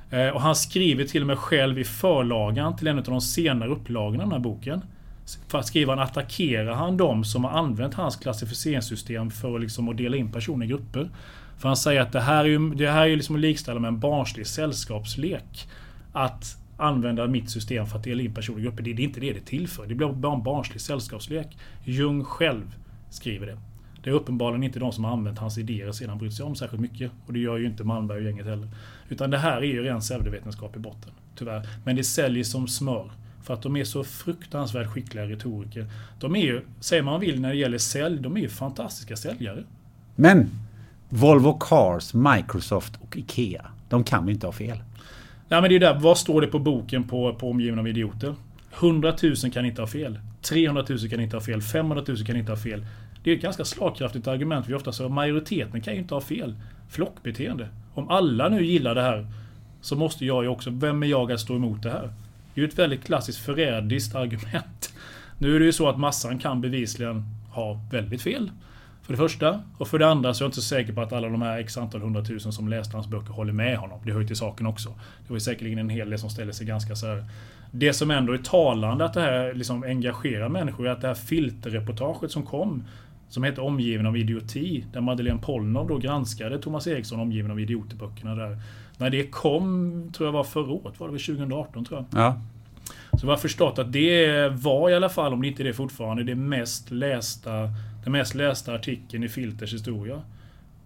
Eh, 0.09 0.27
och 0.27 0.41
han 0.41 0.55
skriver 0.55 1.05
till 1.05 1.21
och 1.21 1.27
med 1.27 1.37
själv 1.37 1.79
i 1.79 1.83
förlagan 1.83 2.75
till 2.75 2.87
en 2.87 2.97
av 2.97 3.03
de 3.03 3.21
senare 3.21 3.69
upplagorna 3.69 4.23
av 4.23 4.29
den 4.29 4.31
här 4.31 4.43
boken. 4.43 4.81
För 5.47 5.57
att 5.59 5.65
skriva 5.65 5.95
han 5.95 6.03
attackerar 6.03 6.73
han 6.73 6.97
de 6.97 7.23
som 7.23 7.43
har 7.43 7.51
använt 7.51 7.93
hans 7.93 8.15
klassificeringssystem 8.15 9.31
för 9.31 9.55
att, 9.55 9.61
liksom 9.61 9.89
att 9.89 9.97
dela 9.97 10.17
in 10.17 10.31
personer 10.31 10.65
i 10.65 10.69
grupper. 10.69 11.09
För 11.57 11.69
han 11.69 11.77
säger 11.77 12.01
att 12.01 12.11
det 12.11 12.21
här 12.21 12.45
är 12.45 12.49
ju 12.49 12.69
det 12.75 12.91
här 12.91 13.01
är 13.01 13.05
ju 13.05 13.15
liksom 13.15 13.35
att 13.35 13.41
likställa 13.41 13.79
med 13.79 13.87
en 13.87 13.99
barnslig 13.99 14.47
sällskapslek. 14.47 15.67
Att 16.11 16.57
använda 16.77 17.27
mitt 17.27 17.49
system 17.49 17.85
för 17.87 17.97
att 17.97 18.03
dela 18.03 18.21
in 18.21 18.33
personer 18.33 18.59
i 18.59 18.61
grupper. 18.61 18.83
Det 18.83 18.91
är 18.91 18.99
inte 18.99 19.19
det 19.19 19.33
det 19.33 19.45
tillför. 19.45 19.85
Det 19.87 19.95
blir 19.95 20.07
bara 20.07 20.33
en 20.33 20.43
barnslig 20.43 20.81
sällskapslek. 20.81 21.57
Jung 21.83 22.23
själv 22.23 22.75
skriver 23.09 23.47
det. 23.47 23.57
Det 24.05 24.11
är 24.11 24.13
uppenbarligen 24.13 24.63
inte 24.63 24.79
de 24.79 24.91
som 24.91 25.03
har 25.03 25.11
använt 25.11 25.39
hans 25.39 25.57
idéer 25.57 25.91
sedan 25.91 26.17
brytt 26.17 26.33
sig 26.33 26.45
om 26.45 26.55
särskilt 26.55 26.81
mycket. 26.81 27.11
Och 27.25 27.33
det 27.33 27.39
gör 27.39 27.57
ju 27.57 27.65
inte 27.65 27.83
Malmberg 27.83 28.17
och 28.17 28.23
gänget 28.23 28.45
heller. 28.45 28.67
Utan 29.09 29.29
det 29.29 29.37
här 29.37 29.57
är 29.57 29.65
ju 29.65 29.83
ren 29.83 29.99
pseudovetenskap 29.99 30.75
i 30.75 30.79
botten. 30.79 31.11
Tyvärr. 31.35 31.67
Men 31.83 31.95
det 31.95 32.03
säljer 32.03 32.43
som 32.43 32.67
smör. 32.67 33.11
För 33.43 33.53
att 33.53 33.61
de 33.61 33.75
är 33.75 33.83
så 33.83 34.03
fruktansvärt 34.03 34.87
skickliga 34.87 35.25
retoriker. 35.25 35.87
De 36.19 36.35
är 36.35 36.39
ju, 36.39 36.61
säger 36.79 37.03
man 37.03 37.19
vill 37.19 37.41
när 37.41 37.49
det 37.49 37.55
gäller 37.55 37.77
sälj, 37.77 38.19
de 38.19 38.37
är 38.37 38.41
ju 38.41 38.49
fantastiska 38.49 39.15
säljare. 39.15 39.63
Men 40.15 40.49
Volvo 41.09 41.57
Cars, 41.59 42.13
Microsoft 42.13 42.93
och 43.01 43.17
Ikea. 43.17 43.65
De 43.89 44.03
kan 44.03 44.27
ju 44.27 44.33
inte 44.33 44.47
ha 44.47 44.51
fel. 44.51 44.77
Nej 45.49 45.61
men 45.61 45.63
det 45.63 45.67
är 45.67 45.71
ju 45.71 45.79
där, 45.79 45.99
vad 45.99 46.17
står 46.17 46.41
det 46.41 46.47
på 46.47 46.59
boken 46.59 47.03
på, 47.03 47.35
på 47.35 47.49
omgiven 47.49 47.79
av 47.79 47.87
idioter? 47.87 48.35
100 48.79 49.13
000 49.23 49.35
kan 49.53 49.65
inte 49.65 49.81
ha 49.81 49.87
fel. 49.87 50.19
300 50.41 50.85
000 50.89 50.99
kan 51.09 51.19
inte 51.19 51.35
ha 51.35 51.41
fel. 51.41 51.61
500 51.61 52.03
000 52.07 52.25
kan 52.25 52.35
inte 52.35 52.51
ha 52.51 52.57
fel. 52.57 52.85
Det 53.25 53.31
är 53.31 53.35
ett 53.35 53.41
ganska 53.41 53.65
slagkraftigt 53.65 54.27
argument. 54.27 54.69
Vi 54.69 54.73
ofta 54.73 54.91
säger 54.91 55.09
majoriteten 55.09 55.81
kan 55.81 55.93
ju 55.93 55.99
inte 55.99 56.13
ha 56.13 56.21
fel. 56.21 56.55
Flockbeteende. 56.89 57.67
Om 57.93 58.09
alla 58.09 58.49
nu 58.49 58.65
gillar 58.65 58.95
det 58.95 59.01
här 59.01 59.27
så 59.81 59.95
måste 59.95 60.25
jag 60.25 60.43
ju 60.43 60.49
också, 60.49 60.69
vem 60.69 61.03
är 61.03 61.07
jag 61.07 61.31
att 61.31 61.39
stå 61.39 61.55
emot 61.55 61.83
det 61.83 61.89
här? 61.89 62.13
Det 62.53 62.61
är 62.61 62.65
ju 62.65 62.67
ett 62.67 62.79
väldigt 62.79 63.05
klassiskt 63.05 63.39
förrädiskt 63.45 64.15
argument. 64.15 64.93
Nu 65.39 65.55
är 65.55 65.59
det 65.59 65.65
ju 65.65 65.71
så 65.71 65.89
att 65.89 65.99
massan 65.99 66.39
kan 66.39 66.61
bevisligen 66.61 67.23
ha 67.51 67.79
väldigt 67.91 68.21
fel. 68.21 68.51
För 69.01 69.13
det 69.13 69.17
första. 69.17 69.63
Och 69.77 69.87
för 69.87 69.99
det 69.99 70.07
andra 70.07 70.33
så 70.33 70.43
är 70.43 70.45
jag 70.45 70.47
inte 70.47 70.61
så 70.61 70.67
säker 70.67 70.93
på 70.93 71.01
att 71.01 71.13
alla 71.13 71.29
de 71.29 71.41
här 71.41 71.57
x 71.57 71.77
antal 71.77 72.01
hundratusen 72.01 72.51
som 72.51 72.67
läste 72.67 72.97
hans 72.97 73.07
böcker 73.07 73.33
håller 73.33 73.53
med 73.53 73.77
honom. 73.77 73.99
Det 74.05 74.11
hör 74.11 74.19
ju 74.19 74.27
till 74.27 74.35
saken 74.35 74.67
också. 74.67 74.89
Det 74.89 75.29
var 75.29 75.35
ju 75.35 75.39
säkerligen 75.39 75.79
en 75.79 75.89
hel 75.89 76.09
del 76.09 76.19
som 76.19 76.29
ställde 76.29 76.53
sig 76.53 76.67
ganska 76.67 76.95
så 76.95 77.07
här. 77.07 77.25
Det 77.71 77.93
som 77.93 78.11
ändå 78.11 78.33
är 78.33 78.37
talande 78.37 79.05
att 79.05 79.13
det 79.13 79.21
här 79.21 79.53
liksom 79.53 79.83
engagerar 79.83 80.49
människor 80.49 80.87
är 80.87 80.91
att 80.91 81.01
det 81.01 81.07
här 81.07 81.15
filterreportaget 81.15 82.31
som 82.31 82.43
kom 82.43 82.83
som 83.29 83.43
heter 83.43 83.63
Omgiven 83.63 84.05
av 84.05 84.17
idioti. 84.17 84.85
Där 84.93 85.01
Madeleine 85.01 85.39
Polnov 85.39 85.87
då 85.87 85.97
granskade 85.97 86.59
Thomas 86.59 86.87
Eriksson 86.87 87.19
Omgiven 87.19 87.51
av 87.51 87.59
idioterböckerna 87.59 88.35
där. 88.35 88.57
När 88.97 89.09
det 89.09 89.27
kom, 89.27 90.11
tror 90.13 90.27
jag 90.27 90.33
var 90.33 90.43
förra 90.43 90.71
året, 90.71 90.99
var 90.99 91.07
det 91.07 91.13
väl 91.13 91.21
2018 91.21 91.85
tror 91.85 92.05
jag. 92.11 92.21
Ja. 92.21 92.39
Så 93.19 93.25
vi 93.25 93.29
har 93.29 93.37
förstått 93.37 93.79
att 93.79 93.91
det 93.91 94.47
var 94.49 94.89
i 94.89 94.95
alla 94.95 95.09
fall, 95.09 95.33
om 95.33 95.41
det 95.41 95.47
inte 95.47 95.63
är 95.63 95.65
det 95.65 95.73
fortfarande, 95.73 96.23
det 96.23 96.35
mest 96.35 96.91
lästa, 96.91 97.69
den 98.03 98.11
mest 98.11 98.35
lästa 98.35 98.73
artikeln 98.73 99.23
i 99.23 99.29
Filters 99.29 99.73
historia. 99.73 100.21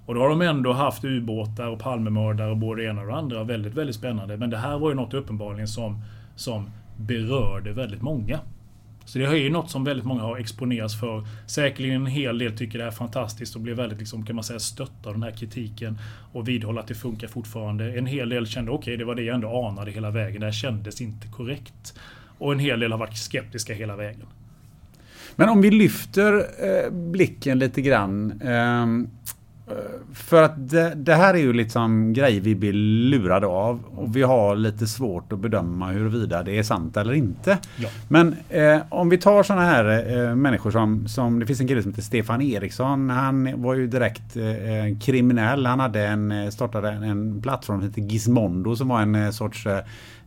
Och 0.05 0.15
då 0.15 0.21
har 0.21 0.29
de 0.29 0.41
ändå 0.41 0.73
haft 0.73 1.03
ubåtar 1.03 1.67
och 1.67 1.79
Palmemördare 1.79 2.51
och 2.51 2.57
både 2.57 2.81
det 2.81 2.87
ena 2.87 3.01
och 3.01 3.07
det 3.07 3.15
andra. 3.15 3.43
Väldigt, 3.43 3.73
väldigt 3.73 3.95
spännande. 3.95 4.37
Men 4.37 4.49
det 4.49 4.57
här 4.57 4.79
var 4.79 4.89
ju 4.89 4.95
något 4.95 5.13
uppenbarligen 5.13 5.67
som, 5.67 6.01
som 6.35 6.69
berörde 6.97 7.73
väldigt 7.73 8.01
många. 8.01 8.39
Så 9.09 9.19
det 9.19 9.25
är 9.25 9.35
ju 9.35 9.49
något 9.49 9.71
som 9.71 9.83
väldigt 9.83 10.05
många 10.05 10.21
har 10.21 10.37
exponerats 10.37 10.99
för. 10.99 11.27
Säkerligen 11.47 11.95
en 11.95 12.05
hel 12.05 12.37
del 12.37 12.57
tycker 12.57 12.79
det 12.79 12.85
är 12.85 12.91
fantastiskt 12.91 13.55
och 13.55 13.61
blir 13.61 13.73
väldigt, 13.73 13.99
liksom, 13.99 14.25
kan 14.25 14.35
man 14.35 14.43
säga, 14.43 14.59
stötta 14.59 15.09
av 15.09 15.13
den 15.13 15.23
här 15.23 15.31
kritiken. 15.31 15.97
Och 16.33 16.47
vidhålla 16.47 16.81
att 16.81 16.87
det 16.87 16.95
funkar 16.95 17.27
fortfarande. 17.27 17.97
En 17.97 18.05
hel 18.05 18.29
del 18.29 18.47
kände, 18.47 18.71
okej, 18.71 18.81
okay, 18.81 18.97
det 18.97 19.05
var 19.05 19.15
det 19.15 19.23
jag 19.23 19.35
ändå 19.35 19.67
anade 19.67 19.91
hela 19.91 20.11
vägen. 20.11 20.39
Det 20.39 20.47
här 20.47 20.51
kändes 20.51 21.01
inte 21.01 21.27
korrekt. 21.27 21.99
Och 22.37 22.51
en 22.51 22.59
hel 22.59 22.79
del 22.79 22.91
har 22.91 22.99
varit 22.99 23.17
skeptiska 23.17 23.73
hela 23.73 23.95
vägen. 23.95 24.25
Men 25.35 25.49
om 25.49 25.61
vi 25.61 25.71
lyfter 25.71 26.33
eh, 26.37 26.91
blicken 26.91 27.59
lite 27.59 27.81
grann. 27.81 28.41
Eh, 28.41 28.85
för 30.13 30.43
att 30.43 30.69
det, 30.69 30.93
det, 30.95 31.15
här 31.15 31.33
är 31.33 31.37
ju 31.37 31.53
liksom 31.53 32.13
grejer 32.13 32.41
vi 32.41 32.55
blir 32.55 32.73
lurade 32.73 33.47
av. 33.47 33.83
Och 33.95 34.15
vi 34.15 34.21
har 34.21 34.55
lite 34.55 34.87
svårt 34.87 35.33
att 35.33 35.39
bedöma 35.39 35.87
huruvida 35.87 36.43
det 36.43 36.57
är 36.57 36.63
sant 36.63 36.97
eller 36.97 37.13
inte. 37.13 37.57
Ja. 37.77 37.89
Men 38.07 38.35
eh, 38.49 38.81
om 38.89 39.09
vi 39.09 39.17
tar 39.17 39.43
sådana 39.43 39.65
här 39.65 40.17
eh, 40.17 40.35
människor 40.35 40.71
som, 40.71 41.07
som... 41.07 41.39
Det 41.39 41.45
finns 41.45 41.61
en 41.61 41.67
kille 41.67 41.81
som 41.81 41.91
heter 41.91 42.01
Stefan 42.01 42.41
Eriksson. 42.41 43.09
Han 43.09 43.61
var 43.61 43.75
ju 43.75 43.87
direkt 43.87 44.37
eh, 44.37 44.97
kriminell. 45.01 45.65
Han 45.65 45.79
hade 45.79 46.07
en, 46.07 46.31
eh, 46.31 46.49
startade 46.49 46.89
en 46.89 47.41
plattform 47.41 47.79
som 47.79 47.89
heter 47.89 48.01
Gizmondo 48.01 48.75
som 48.75 48.87
var 48.87 49.01
en 49.01 49.15
eh, 49.15 49.29
sorts 49.29 49.67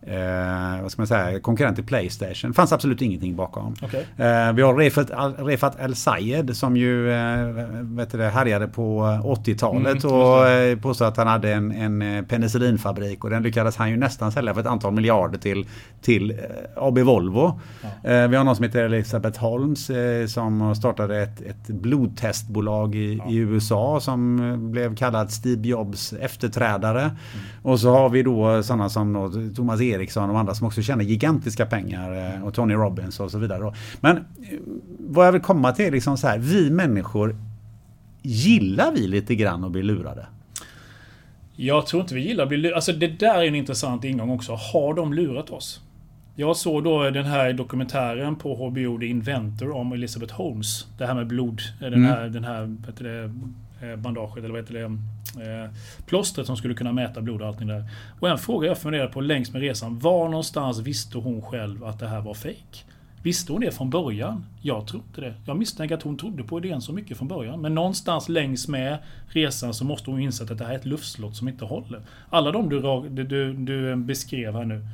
eh, 0.07 0.33
eh, 0.77 0.83
vad 0.83 0.93
ska 0.93 1.03
man 1.03 1.07
säga, 1.07 1.41
konkurrent 1.41 1.77
till 1.77 1.85
Playstation. 1.85 2.51
Det 2.51 2.55
fanns 2.55 2.73
absolut 2.73 3.03
ingenting 3.03 3.37
bakom. 3.37 3.74
Okay. 3.83 4.01
Eh, 4.01 4.53
vi 4.53 4.62
har 4.62 4.77
Refat, 4.77 5.11
Refat 5.39 5.81
El 5.81 5.95
Sayed 5.95 6.57
som 6.57 6.77
ju 6.77 7.12
eh, 7.12 7.47
vet 7.83 8.11
det, 8.11 8.29
härjade 8.29 8.69
på 8.69 9.03
80-talet 9.24 10.05
mm, 10.05 10.16
och 10.16 10.49
eh, 10.49 10.79
påstod 10.79 11.09
att 11.09 11.16
han 11.16 11.27
hade 11.27 11.53
en, 11.53 11.73
en 11.73 12.03
eh, 12.03 12.24
penicillinfabrik 12.24 13.24
och 13.24 13.31
den 13.31 13.43
lyckades 13.43 13.77
han 13.77 13.91
ju 13.91 13.97
nästan 13.97 14.33
sälja 14.33 14.55
för 14.55 14.61
ett 14.61 14.66
antal 14.66 14.93
miljarder 14.93 15.39
till, 15.39 15.66
till 16.01 16.31
eh, 16.31 16.37
AB 16.77 16.99
Volvo. 16.99 17.61
Ja. 17.83 18.11
Eh, 18.11 18.29
vi 18.29 18.37
har 18.37 18.45
någon 18.45 18.57
som 18.57 18.65
heter 18.65 18.85
Elisabeth 18.85 19.41
Holmes 19.41 19.91
som 20.27 20.74
startade 20.74 21.23
ett, 21.23 21.41
ett 21.41 21.66
blodtestbolag 21.66 22.95
i, 22.95 23.16
ja. 23.24 23.31
i, 23.31 23.37
USA 23.37 24.01
som 24.01 24.39
blev 24.73 24.97
kallad 24.97 25.31
Steve 25.31 25.69
Jobs 25.69 26.12
efterträdare. 26.12 27.01
Mm. 27.01 27.16
Och 27.62 27.81
så 27.81 27.91
har 27.91 28.09
vi 28.09 28.23
då 28.23 28.62
sådana 28.62 28.89
som 28.89 29.12
då, 29.12 29.55
Thomas 29.57 29.81
Eriksson 29.93 30.31
och 30.31 30.39
andra 30.39 30.55
som 30.55 30.66
också 30.66 30.82
tjänar 30.82 31.02
gigantiska 31.05 31.66
pengar 31.66 32.35
eh, 32.35 32.44
och 32.44 32.55
Tony 32.55 32.74
Robbins 32.74 33.20
och 33.20 33.31
så 33.31 33.39
vidare. 33.39 33.74
Men 34.01 34.16
eh, 34.16 34.23
vad 34.98 35.27
jag 35.27 35.32
vill 35.32 35.43
komma 35.43 35.73
till 35.73 35.85
är 35.85 35.90
liksom 35.90 36.16
så 36.16 36.27
här, 36.27 36.39
vi 36.39 36.70
människor 36.70 37.36
Gillar 38.23 38.93
vi 38.93 39.06
lite 39.06 39.35
grann 39.35 39.64
att 39.64 39.73
bli 39.73 39.82
lurade? 39.82 40.27
Jag 41.56 41.86
tror 41.86 42.02
inte 42.02 42.14
vi 42.14 42.20
gillar 42.20 42.43
att 42.43 42.48
bli 42.48 42.59
lurade. 42.59 42.77
Alltså 42.77 42.93
det 42.93 43.09
där 43.09 43.43
är 43.43 43.47
en 43.47 43.55
intressant 43.55 44.05
ingång 44.05 44.31
också. 44.31 44.52
Har 44.73 44.94
de 44.94 45.12
lurat 45.12 45.51
oss? 45.51 45.81
Jag 46.36 46.56
såg 46.56 46.85
då 46.85 47.10
den 47.10 47.24
här 47.24 47.52
dokumentären 47.52 48.36
på 48.36 48.55
HBO 48.55 48.98
The 48.98 49.06
Inventor 49.06 49.70
om 49.70 49.93
Elizabeth 49.93 50.35
Holmes. 50.35 50.86
Det 50.98 51.06
här 51.06 51.14
med 51.14 51.27
blod. 51.27 51.60
Den 51.81 51.94
mm. 51.94 52.10
här, 52.10 52.28
den 52.28 52.44
här 52.44 52.77
vet 52.86 52.97
du, 52.97 53.24
Eh, 53.24 53.31
Eh, 53.83 53.97
bandaget, 53.97 54.45
eller 54.45 54.55
vad 54.55 54.61
heter 54.61 54.75
det? 54.75 54.85
Mm, 54.85 55.65
eh, 55.65 55.71
plåstret 56.07 56.47
som 56.47 56.57
skulle 56.57 56.75
kunna 56.75 56.93
mäta 56.93 57.21
blod 57.21 57.43
och 57.43 57.49
allting 57.49 57.67
där. 57.67 57.85
Och 58.21 58.29
en 58.29 58.39
fråga 58.39 58.69
jag 58.69 58.79
funderade 58.79 59.13
på 59.13 59.21
längs 59.21 59.53
med 59.53 59.63
resan. 59.63 59.99
Var 59.99 60.29
någonstans 60.29 60.79
visste 60.79 61.19
hon 61.19 61.43
själv 61.43 61.85
att 61.85 61.99
det 61.99 62.09
här 62.09 62.21
var 62.21 62.35
fejk? 62.35 62.85
Visste 63.23 63.53
hon 63.53 63.61
det 63.61 63.71
från 63.71 63.91
början? 63.91 64.45
Jag 64.61 64.87
tror 64.87 65.03
inte 65.03 65.21
det. 65.21 65.35
Jag 65.47 65.57
misstänker 65.57 65.95
att 65.95 66.03
hon 66.03 66.19
trodde 66.19 66.43
på 66.43 66.59
idén 66.59 66.81
så 66.81 66.93
mycket 66.93 67.19
från 67.19 67.29
början. 67.29 67.61
Men 67.61 67.75
någonstans 67.75 68.29
längs 68.29 68.69
med 68.69 68.99
resan 69.29 69.75
så 69.75 69.85
måste 69.85 70.11
hon 70.11 70.21
insett 70.21 70.51
att 70.51 70.59
det 70.59 70.65
här 70.65 70.73
är 70.73 70.79
ett 70.79 70.85
luftslott 70.85 71.37
som 71.37 71.49
inte 71.49 71.65
håller. 71.65 72.01
Alla 72.31 72.51
de 72.51 72.69
du, 72.69 72.81
du, 73.25 73.53
du 73.53 73.97
beskrev 73.97 74.55
här 74.55 74.65
nu. 74.65 74.87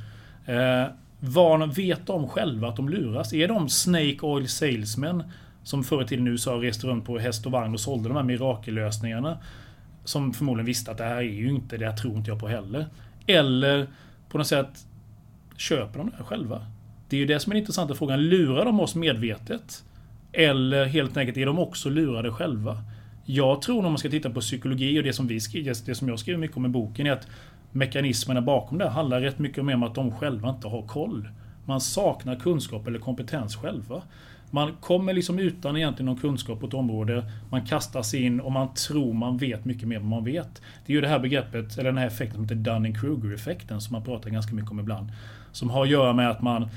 Eh, 0.45 0.87
var, 1.19 1.67
vet 1.67 2.07
de 2.07 2.27
själva 2.27 2.67
att 2.67 2.75
de 2.75 2.89
luras? 2.89 3.33
Är 3.33 3.47
de 3.47 3.69
Snake 3.69 4.17
Oil 4.21 4.47
Salesmen 4.47 5.23
som 5.69 5.83
förr 5.83 6.01
i 6.01 6.05
tiden 6.05 6.27
i 6.27 6.29
USA 6.29 6.51
reste 6.51 6.87
runt 6.87 7.05
på 7.05 7.19
häst 7.19 7.45
och 7.45 7.51
vagn 7.51 7.73
och 7.73 7.79
sålde 7.79 8.09
de 8.09 8.15
här 8.15 8.23
mirakellösningarna. 8.23 9.37
Som 10.03 10.33
förmodligen 10.33 10.65
visste 10.65 10.91
att 10.91 10.97
det 10.97 11.03
här 11.03 11.15
är 11.15 11.21
ju 11.21 11.49
inte, 11.49 11.77
det 11.77 11.85
här 11.85 11.97
tror 11.97 12.17
inte 12.17 12.31
jag 12.31 12.39
på 12.39 12.47
heller. 12.47 12.85
Eller 13.27 13.87
på 14.29 14.37
något 14.37 14.47
sätt 14.47 14.85
köper 15.57 15.97
de 15.97 16.09
det 16.09 16.15
här 16.17 16.23
själva. 16.23 16.65
Det 17.09 17.15
är 17.15 17.19
ju 17.19 17.25
det 17.25 17.39
som 17.39 17.51
är 17.51 17.53
den 17.53 17.59
intressanta 17.61 17.95
frågan. 17.95 18.21
Lurar 18.21 18.65
de 18.65 18.79
oss 18.79 18.95
medvetet? 18.95 19.83
Eller 20.31 20.85
helt 20.85 21.17
enkelt 21.17 21.37
är 21.37 21.45
de 21.45 21.59
också 21.59 21.89
lurade 21.89 22.31
själva? 22.31 22.77
Jag 23.25 23.61
tror 23.61 23.81
när 23.81 23.89
man 23.89 23.97
ska 23.97 24.09
titta 24.09 24.29
på 24.29 24.39
psykologi 24.39 24.99
och 24.99 25.03
det 25.03 25.13
som, 25.13 25.27
vi 25.27 25.39
skriver, 25.39 25.75
det 25.85 25.95
som 25.95 26.07
jag 26.07 26.19
skriver 26.19 26.39
mycket 26.39 26.57
om 26.57 26.65
i 26.65 26.69
boken 26.69 27.07
är 27.07 27.11
att 27.11 27.27
mekanismerna 27.71 28.41
bakom 28.41 28.77
det 28.77 28.89
handlar 28.89 29.21
rätt 29.21 29.39
mycket 29.39 29.65
mer 29.65 29.73
om 29.73 29.83
att 29.83 29.95
de 29.95 30.11
själva 30.11 30.49
inte 30.49 30.67
har 30.67 30.87
koll. 30.87 31.29
Man 31.65 31.81
saknar 31.81 32.35
kunskap 32.35 32.87
eller 32.87 32.99
kompetens 32.99 33.55
själva. 33.55 34.01
Man 34.51 34.75
kommer 34.81 35.13
liksom 35.13 35.39
utan 35.39 35.77
egentligen 35.77 36.05
någon 36.05 36.17
kunskap 36.21 36.59
på 36.59 36.67
ett 36.67 36.73
område. 36.73 37.31
Man 37.49 37.65
kastas 37.65 38.13
in 38.13 38.39
och 38.39 38.51
man 38.51 38.73
tror 38.73 39.13
man 39.13 39.37
vet 39.37 39.65
mycket 39.65 39.87
mer 39.87 39.97
än 39.97 40.05
man 40.05 40.23
vet. 40.23 40.61
Det 40.85 40.93
är 40.93 40.95
ju 40.95 41.01
det 41.01 41.07
här 41.07 41.19
begreppet, 41.19 41.77
eller 41.77 41.89
den 41.89 41.97
här 41.97 42.07
effekten 42.07 42.35
som 42.35 42.43
heter 42.43 42.55
Dunning-Kruger-effekten 42.55 43.81
som 43.81 43.93
man 43.93 44.03
pratar 44.03 44.29
ganska 44.29 44.55
mycket 44.55 44.71
om 44.71 44.79
ibland. 44.79 45.07
Som 45.51 45.69
har 45.69 45.83
att 45.83 45.89
göra 45.89 46.13
med 46.13 46.29
att 46.29 46.41
man 46.41 46.69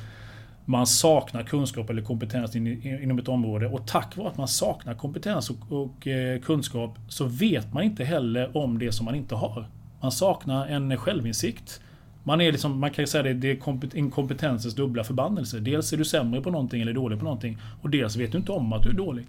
man 0.65 0.87
saknar 0.87 1.43
kunskap 1.43 1.91
eller 1.91 2.03
kompetens 2.03 2.57
inom 2.57 3.19
ett 3.19 3.29
område 3.29 3.67
och 3.67 3.87
tack 3.87 4.17
vare 4.17 4.29
att 4.29 4.37
man 4.37 4.49
saknar 4.49 4.95
kompetens 4.95 5.51
och, 5.51 5.83
och 5.83 6.07
eh, 6.07 6.41
kunskap 6.41 6.99
så 7.09 7.25
vet 7.25 7.73
man 7.73 7.83
inte 7.83 8.05
heller 8.05 8.57
om 8.57 8.79
det 8.79 8.93
som 8.93 9.05
man 9.05 9.15
inte 9.15 9.35
har. 9.35 9.67
Man 10.01 10.13
saknar 10.13 10.67
en 10.67 10.97
självinsikt. 10.97 11.81
Man, 12.25 12.41
är 12.41 12.53
liksom, 12.53 12.81
man 12.81 12.91
kan 12.91 13.07
säga 13.07 13.23
det, 13.23 13.35
det 13.35 13.51
är 13.51 13.97
inkompetensens 13.97 14.75
dubbla 14.75 15.05
förbannelse. 15.05 15.61
Dels 15.61 15.93
är 15.93 15.97
du 15.97 16.05
sämre 16.05 16.43
på 16.43 16.51
någonting 16.51 16.83
eller 16.83 16.93
dålig 16.93 17.19
på 17.19 17.25
någonting. 17.25 17.59
Och 17.83 17.91
dels 17.91 18.17
vet 18.17 18.33
du 18.33 18.39
inte 18.39 18.53
om 18.53 18.73
att 18.73 18.83
du 18.83 18.89
är 18.89 18.95
dålig. 18.95 19.27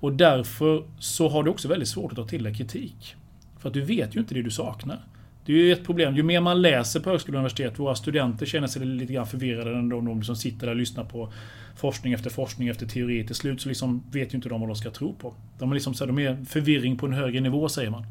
Och 0.00 0.12
därför 0.12 0.84
så 0.98 1.28
har 1.28 1.42
du 1.42 1.50
också 1.50 1.68
väldigt 1.68 1.88
svårt 1.88 2.12
att 2.12 2.16
ta 2.16 2.26
till 2.26 2.42
dig 2.42 2.54
kritik. 2.54 3.16
För 3.58 3.68
att 3.68 3.74
du 3.74 3.80
vet 3.80 4.16
ju 4.16 4.20
inte 4.20 4.34
det 4.34 4.42
du 4.42 4.50
saknar. 4.50 5.00
Det 5.46 5.52
är 5.52 5.56
ju 5.56 5.72
ett 5.72 5.84
problem. 5.84 6.16
Ju 6.16 6.22
mer 6.22 6.40
man 6.40 6.62
läser 6.62 7.00
på 7.00 7.10
högskola 7.10 7.38
och 7.38 7.40
universitet, 7.40 7.78
våra 7.78 7.94
studenter 7.94 8.46
känner 8.46 8.66
sig 8.66 8.86
lite 8.86 9.12
grann 9.12 9.26
förvirrade 9.26 9.78
än 9.78 9.88
de, 9.88 10.04
de 10.04 10.22
som 10.22 10.36
sitter 10.36 10.66
där 10.66 10.72
och 10.72 10.78
lyssnar 10.78 11.04
på 11.04 11.32
forskning 11.76 12.12
efter 12.12 12.30
forskning 12.30 12.68
efter 12.68 12.86
teori. 12.86 13.26
Till 13.26 13.34
slut 13.34 13.60
så 13.60 13.68
liksom 13.68 14.02
vet 14.10 14.34
ju 14.34 14.36
inte 14.36 14.48
de 14.48 14.60
vad 14.60 14.68
de 14.68 14.76
ska 14.76 14.90
tro 14.90 15.14
på. 15.14 15.34
De 15.58 15.70
är 15.70 15.74
liksom 15.74 15.94
så 15.94 16.04
här, 16.04 16.12
de 16.12 16.18
är 16.18 16.44
förvirring 16.44 16.96
på 16.96 17.06
en 17.06 17.12
högre 17.12 17.40
nivå 17.40 17.68
säger 17.68 17.90
man. 17.90 18.06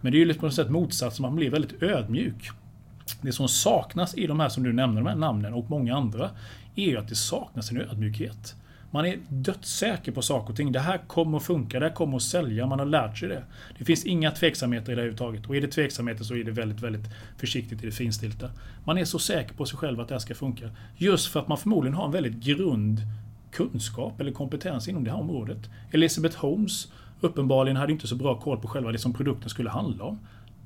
Men 0.00 0.12
det 0.12 0.18
är 0.18 0.20
ju 0.20 0.24
liksom 0.24 0.40
på 0.40 0.46
något 0.46 0.54
sätt 0.54 0.70
motsatsen, 0.70 1.22
man 1.22 1.36
blir 1.36 1.50
väldigt 1.50 1.82
ödmjuk. 1.82 2.50
Det 3.22 3.32
som 3.32 3.48
saknas 3.48 4.14
i 4.14 4.26
de 4.26 4.40
här 4.40 4.48
som 4.48 4.62
du 4.62 4.72
nämner, 4.72 5.00
de 5.00 5.08
här 5.08 5.16
namnen 5.16 5.54
och 5.54 5.70
många 5.70 5.96
andra, 5.96 6.30
är 6.74 6.84
ju 6.84 6.98
att 6.98 7.08
det 7.08 7.14
saknas 7.14 7.70
en 7.70 7.80
ödmjukhet. 7.80 8.54
Man 8.94 9.06
är 9.06 9.18
dödssäker 9.28 10.12
på 10.12 10.22
saker 10.22 10.50
och 10.50 10.56
ting. 10.56 10.72
Det 10.72 10.80
här 10.80 10.98
kommer 10.98 11.36
att 11.36 11.44
funka, 11.44 11.80
det 11.80 11.86
här 11.86 11.94
kommer 11.94 12.16
att 12.16 12.22
sälja, 12.22 12.66
man 12.66 12.78
har 12.78 12.86
lärt 12.86 13.18
sig 13.18 13.28
det. 13.28 13.44
Det 13.78 13.84
finns 13.84 14.04
inga 14.04 14.30
tveksamheter 14.30 14.92
i 14.92 14.94
det 14.94 15.00
här 15.00 15.08
överhuvudtaget. 15.08 15.46
Och 15.46 15.56
är 15.56 15.60
det 15.60 15.68
tveksamheter 15.68 16.24
så 16.24 16.34
är 16.34 16.44
det 16.44 16.50
väldigt, 16.50 16.80
väldigt 16.80 17.10
försiktigt 17.38 17.82
i 17.82 17.86
det 17.86 17.92
finstilta. 17.92 18.50
Man 18.84 18.98
är 18.98 19.04
så 19.04 19.18
säker 19.18 19.54
på 19.54 19.66
sig 19.66 19.78
själv 19.78 20.00
att 20.00 20.08
det 20.08 20.14
här 20.14 20.20
ska 20.20 20.34
funka. 20.34 20.70
Just 20.96 21.32
för 21.32 21.40
att 21.40 21.48
man 21.48 21.58
förmodligen 21.58 21.94
har 21.94 22.04
en 22.06 22.12
väldigt 22.12 22.44
grund 22.44 23.00
kunskap 23.52 24.20
eller 24.20 24.32
kompetens 24.32 24.88
inom 24.88 25.04
det 25.04 25.10
här 25.10 25.18
området. 25.18 25.70
Elizabeth 25.92 26.36
Holmes 26.38 26.92
uppenbarligen 27.20 27.76
hade 27.76 27.92
inte 27.92 28.06
så 28.06 28.16
bra 28.16 28.40
koll 28.40 28.58
på 28.58 28.68
själva 28.68 28.92
det 28.92 28.98
som 28.98 29.12
produkten 29.12 29.50
skulle 29.50 29.70
handla 29.70 30.04
om. 30.04 30.18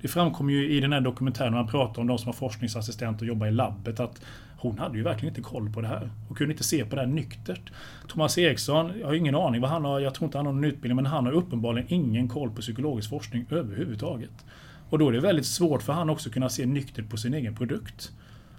Det 0.02 0.08
framkommer 0.08 0.52
ju 0.52 0.70
i 0.70 0.80
den 0.80 0.92
här 0.92 1.00
dokumentären 1.00 1.50
när 1.50 1.58
han 1.58 1.68
pratar 1.68 2.02
om 2.02 2.08
de 2.08 2.18
som 2.18 2.26
var 2.26 2.32
forskningsassistent 2.32 3.20
och 3.20 3.26
jobbar 3.26 3.46
i 3.46 3.50
labbet 3.50 4.00
att 4.00 4.20
hon 4.56 4.78
hade 4.78 4.98
ju 4.98 5.04
verkligen 5.04 5.34
inte 5.34 5.50
koll 5.50 5.72
på 5.72 5.80
det 5.80 5.88
här. 5.88 6.10
Och 6.28 6.36
kunde 6.36 6.52
inte 6.52 6.64
se 6.64 6.84
på 6.84 6.96
det 6.96 7.00
här 7.00 7.08
nyktert. 7.08 7.72
Thomas 8.08 8.38
Eriksson, 8.38 8.92
jag 9.00 9.06
har 9.06 9.14
ingen 9.14 9.34
aning 9.34 9.60
vad 9.60 9.70
han 9.70 9.84
har, 9.84 10.00
jag 10.00 10.14
tror 10.14 10.26
inte 10.26 10.38
han 10.38 10.46
har 10.46 10.52
någon 10.52 10.64
utbildning, 10.64 10.96
men 10.96 11.06
han 11.06 11.26
har 11.26 11.32
uppenbarligen 11.32 11.92
ingen 11.92 12.28
koll 12.28 12.50
på 12.50 12.60
psykologisk 12.60 13.10
forskning 13.10 13.46
överhuvudtaget. 13.50 14.44
Och 14.90 14.98
då 14.98 15.08
är 15.08 15.12
det 15.12 15.20
väldigt 15.20 15.46
svårt 15.46 15.82
för 15.82 15.92
han 15.92 16.10
också 16.10 16.28
att 16.28 16.34
kunna 16.34 16.48
se 16.48 16.66
nyktert 16.66 17.10
på 17.10 17.16
sin 17.16 17.34
egen 17.34 17.54
produkt. 17.54 18.12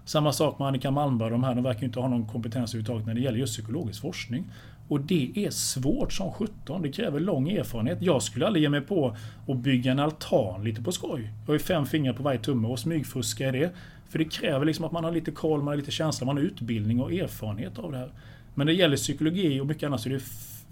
Samma 0.05 0.33
sak 0.33 0.59
med 0.59 0.67
Annika 0.67 0.91
Malmberg, 0.91 1.31
de 1.31 1.43
här, 1.43 1.55
de 1.55 1.63
verkar 1.63 1.83
inte 1.83 1.99
ha 1.99 2.07
någon 2.07 2.27
kompetens 2.27 2.73
överhuvudtaget 2.73 3.07
när 3.07 3.13
det 3.13 3.21
gäller 3.21 3.39
just 3.39 3.53
psykologisk 3.53 4.01
forskning. 4.01 4.45
Och 4.89 5.01
det 5.01 5.31
är 5.35 5.49
svårt 5.49 6.13
som 6.13 6.31
17. 6.31 6.81
Det 6.81 6.91
kräver 6.91 7.19
lång 7.19 7.49
erfarenhet. 7.49 8.01
Jag 8.01 8.23
skulle 8.23 8.47
aldrig 8.47 8.63
ge 8.63 8.69
mig 8.69 8.81
på 8.81 9.15
att 9.47 9.57
bygga 9.57 9.91
en 9.91 9.99
altan 9.99 10.63
lite 10.63 10.81
på 10.81 10.91
skoj. 10.91 11.21
Jag 11.21 11.47
har 11.47 11.53
ju 11.53 11.59
fem 11.59 11.85
fingrar 11.85 12.13
på 12.13 12.23
varje 12.23 12.39
tumme 12.39 12.67
och 12.67 12.79
smygfuska 12.79 13.49
i 13.49 13.51
det. 13.51 13.71
För 14.09 14.19
det 14.19 14.25
kräver 14.25 14.65
liksom 14.65 14.85
att 14.85 14.91
man 14.91 15.03
har 15.03 15.11
lite 15.11 15.31
koll, 15.31 15.59
man 15.59 15.67
har 15.67 15.75
lite 15.75 15.91
känsla, 15.91 16.25
man 16.25 16.37
har 16.37 16.43
utbildning 16.43 17.01
och 17.01 17.13
erfarenhet 17.13 17.79
av 17.79 17.91
det 17.91 17.97
här. 17.97 18.11
Men 18.55 18.67
det 18.67 18.73
gäller 18.73 18.97
psykologi 18.97 19.59
och 19.59 19.67
mycket 19.67 19.83
annat 19.83 20.01
så 20.01 20.09
är 20.09 20.13
det 20.13 20.23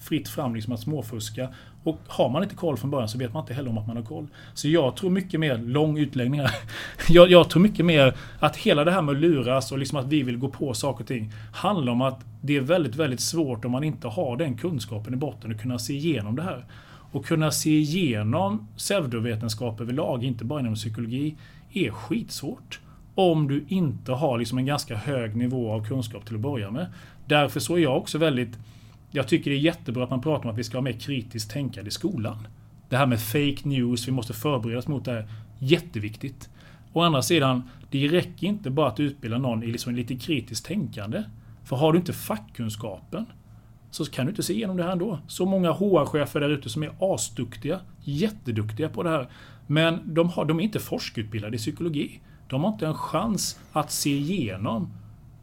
fritt 0.07 0.29
fram 0.29 0.55
liksom 0.55 0.73
att 0.73 0.79
småfuska. 0.79 1.49
Och 1.83 1.99
har 2.07 2.29
man 2.29 2.43
inte 2.43 2.55
koll 2.55 2.77
från 2.77 2.91
början 2.91 3.09
så 3.09 3.17
vet 3.17 3.33
man 3.33 3.43
inte 3.43 3.53
heller 3.53 3.69
om 3.69 3.77
att 3.77 3.87
man 3.87 3.97
har 3.97 4.03
koll. 4.03 4.27
Så 4.53 4.67
jag 4.67 4.95
tror 4.95 5.09
mycket 5.09 5.39
mer, 5.39 5.57
lång 5.57 5.97
utläggning 5.97 6.39
här. 6.39 6.51
Jag, 7.09 7.31
jag, 7.31 7.49
tror 7.49 7.61
mycket 7.61 7.85
mer 7.85 8.15
att 8.39 8.55
hela 8.57 8.83
det 8.83 8.91
här 8.91 9.01
med 9.01 9.15
att 9.15 9.21
luras 9.21 9.71
och 9.71 9.77
liksom 9.77 9.97
att 9.97 10.05
vi 10.05 10.23
vill 10.23 10.37
gå 10.37 10.49
på 10.49 10.73
saker 10.73 11.03
och 11.03 11.07
ting 11.07 11.31
handlar 11.53 11.91
om 11.91 12.01
att 12.01 12.25
det 12.41 12.55
är 12.57 12.61
väldigt, 12.61 12.95
väldigt 12.95 13.19
svårt 13.19 13.65
om 13.65 13.71
man 13.71 13.83
inte 13.83 14.07
har 14.07 14.37
den 14.37 14.57
kunskapen 14.57 15.13
i 15.13 15.17
botten 15.17 15.51
att 15.51 15.61
kunna 15.61 15.79
se 15.79 15.93
igenom 15.93 16.35
det 16.35 16.43
här. 16.43 16.65
Och 17.11 17.25
kunna 17.25 17.51
se 17.51 17.69
igenom 17.69 18.67
pseudovetenskap 18.77 19.81
överlag, 19.81 20.23
inte 20.23 20.45
bara 20.45 20.59
inom 20.59 20.75
psykologi, 20.75 21.35
är 21.73 21.91
skitsvårt. 21.91 22.79
Om 23.15 23.47
du 23.47 23.65
inte 23.67 24.11
har 24.11 24.37
liksom 24.37 24.57
en 24.57 24.65
ganska 24.65 24.95
hög 24.95 25.35
nivå 25.35 25.71
av 25.71 25.85
kunskap 25.85 26.25
till 26.25 26.35
att 26.35 26.41
börja 26.41 26.71
med. 26.71 26.87
Därför 27.25 27.59
så 27.59 27.75
är 27.75 27.79
jag 27.79 27.97
också 27.97 28.17
väldigt... 28.17 28.57
Jag 29.11 29.27
tycker 29.27 29.51
det 29.51 29.57
är 29.57 29.59
jättebra 29.59 30.03
att 30.03 30.09
man 30.09 30.21
pratar 30.21 30.45
om 30.45 30.51
att 30.51 30.59
vi 30.59 30.63
ska 30.63 30.77
ha 30.77 30.81
mer 30.81 30.99
kritiskt 30.99 31.51
tänkande 31.51 31.87
i 31.87 31.91
skolan. 31.91 32.47
Det 32.89 32.97
här 32.97 33.05
med 33.05 33.21
fake 33.21 33.57
news, 33.63 34.07
vi 34.07 34.11
måste 34.11 34.33
förbereda 34.33 34.79
oss 34.79 34.87
mot 34.87 35.05
det 35.05 35.11
här. 35.11 35.27
Jätteviktigt. 35.59 36.49
Å 36.93 37.01
andra 37.01 37.21
sidan, 37.21 37.63
det 37.91 38.07
räcker 38.07 38.47
inte 38.47 38.69
bara 38.69 38.87
att 38.87 38.99
utbilda 38.99 39.37
någon 39.37 39.63
i 39.63 39.67
liksom 39.67 39.95
lite 39.95 40.15
kritiskt 40.15 40.65
tänkande. 40.65 41.23
För 41.63 41.75
har 41.75 41.93
du 41.93 41.99
inte 41.99 42.13
fackkunskapen 42.13 43.25
så 43.91 44.05
kan 44.05 44.25
du 44.25 44.29
inte 44.29 44.43
se 44.43 44.53
igenom 44.53 44.77
det 44.77 44.83
här 44.83 44.91
ändå. 44.91 45.19
Så 45.27 45.45
många 45.45 45.71
HR-chefer 45.71 46.39
där 46.39 46.49
ute 46.49 46.69
som 46.69 46.83
är 46.83 46.91
asduktiga, 46.99 47.79
jätteduktiga 48.01 48.89
på 48.89 49.03
det 49.03 49.09
här. 49.09 49.27
Men 49.67 50.13
de, 50.13 50.29
har, 50.29 50.45
de 50.45 50.59
är 50.59 50.63
inte 50.63 50.79
forskutbildade 50.79 51.55
i 51.55 51.59
psykologi. 51.59 52.19
De 52.47 52.63
har 52.63 52.71
inte 52.71 52.87
en 52.87 52.93
chans 52.93 53.59
att 53.71 53.91
se 53.91 54.17
igenom 54.17 54.93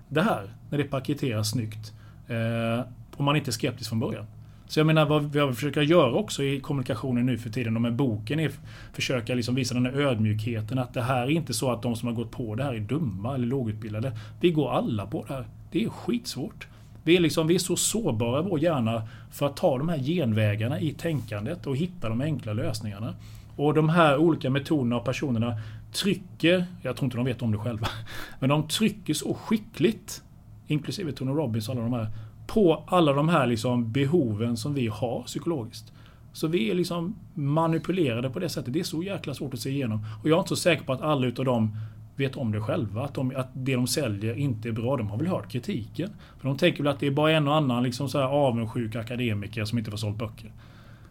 det 0.09 0.23
här 0.23 0.55
när 0.71 0.79
det 0.79 0.85
paketeras 0.85 1.51
snyggt. 1.51 1.93
Eh, 2.29 2.87
om 3.17 3.25
man 3.25 3.37
inte 3.37 3.51
är 3.51 3.53
skeptisk 3.53 3.89
från 3.89 4.01
början. 4.01 4.27
Så 4.67 4.81
jag 4.81 4.87
menar 4.87 5.07
vad 5.07 5.33
vi 5.33 5.55
försöker 5.55 5.83
göra 5.83 6.13
också 6.13 6.43
i 6.43 6.61
kommunikationen 6.61 7.27
nu 7.27 7.39
för 7.39 7.51
tiden 7.51 7.77
och 7.77 7.83
med 7.83 7.95
boken 7.95 8.41
är 8.41 8.51
försöka 8.93 9.35
liksom 9.35 9.55
visa 9.55 9.75
den 9.75 9.87
här 9.87 9.93
ödmjukheten 9.93 10.79
att 10.79 10.95
det 10.95 11.03
här 11.03 11.23
är 11.23 11.31
inte 11.31 11.55
så 11.55 11.71
att 11.71 11.83
de 11.83 11.97
som 11.97 12.09
har 12.09 12.15
gått 12.15 12.31
på 12.31 12.55
det 12.55 12.65
här 12.65 12.75
är 12.75 12.81
dumma 12.81 13.35
eller 13.35 13.47
lågutbildade. 13.47 14.19
Vi 14.41 14.51
går 14.51 14.73
alla 14.73 15.07
på 15.07 15.25
det 15.29 15.35
här. 15.35 15.47
Det 15.71 15.85
är 15.85 15.89
skitsvårt. 15.89 16.67
Vi 17.05 17.17
är, 17.17 17.21
liksom, 17.21 17.47
vi 17.47 17.55
är 17.55 17.59
så 17.59 17.77
sårbara 17.77 18.41
i 18.41 18.43
vår 18.43 18.61
hjärna 18.61 19.09
för 19.31 19.47
att 19.47 19.57
ta 19.57 19.79
de 19.79 19.89
här 19.89 19.99
genvägarna 19.99 20.81
i 20.81 20.93
tänkandet 20.93 21.67
och 21.67 21.77
hitta 21.77 22.09
de 22.09 22.21
enkla 22.21 22.53
lösningarna. 22.53 23.15
Och 23.57 23.75
de 23.75 23.89
här 23.89 24.17
olika 24.17 24.51
metoderna 24.51 24.97
och 24.97 25.05
personerna 25.05 25.59
trycker, 25.93 26.67
jag 26.83 26.97
tror 26.97 27.05
inte 27.05 27.17
de 27.17 27.27
vet 27.27 27.43
om 27.43 27.53
det 27.53 27.59
själva, 27.59 27.89
men 28.41 28.49
de 28.49 28.69
trycker 28.69 29.15
så 29.15 29.35
skickligt, 29.35 30.23
inklusive 30.67 31.13
Tony 31.13 31.33
Robbins 31.33 31.69
och 31.69 31.75
alla 31.75 31.83
de 31.83 31.93
här, 31.93 32.09
på 32.47 32.83
alla 32.87 33.13
de 33.13 33.29
här 33.29 33.47
liksom 33.47 33.93
behoven 33.93 34.57
som 34.57 34.75
vi 34.75 34.87
har 34.87 35.23
psykologiskt. 35.23 35.93
Så 36.33 36.47
vi 36.47 36.71
är 36.71 36.75
liksom 36.75 37.17
manipulerade 37.35 38.31
på 38.31 38.39
det 38.39 38.49
sättet. 38.49 38.73
Det 38.73 38.81
är 38.81 38.85
så 38.85 39.03
jäkla 39.03 39.35
svårt 39.35 39.55
att 39.55 39.61
se 39.61 39.71
igenom. 39.71 40.07
Och 40.23 40.29
jag 40.29 40.37
är 40.37 40.41
inte 40.41 40.49
så 40.49 40.57
säker 40.57 40.85
på 40.85 40.93
att 40.93 41.03
alla 41.03 41.27
utav 41.27 41.45
dem 41.45 41.77
vet 42.17 42.37
om 42.37 42.53
det 42.53 42.61
själva. 42.61 43.05
Att, 43.05 43.15
de, 43.15 43.33
att 43.37 43.49
det 43.53 43.75
de 43.75 43.87
säljer 43.87 44.35
inte 44.35 44.69
är 44.69 44.73
bra. 44.73 44.97
De 44.97 45.09
har 45.09 45.19
väl 45.19 45.27
hört 45.27 45.53
kritiken. 45.53 46.11
För 46.41 46.49
de 46.49 46.57
tänker 46.57 46.83
väl 46.83 46.93
att 46.93 47.01
det 47.01 47.07
är 47.07 47.11
bara 47.11 47.33
en 47.33 47.49
och 47.49 47.55
annan 47.55 47.83
liksom 47.83 48.09
så 48.09 48.19
här 48.19 48.27
avundsjuk 48.27 48.97
akademiker 48.97 49.65
som 49.65 49.79
inte 49.79 49.91
får 49.91 49.99
sålt 49.99 50.17
böcker. 50.17 50.53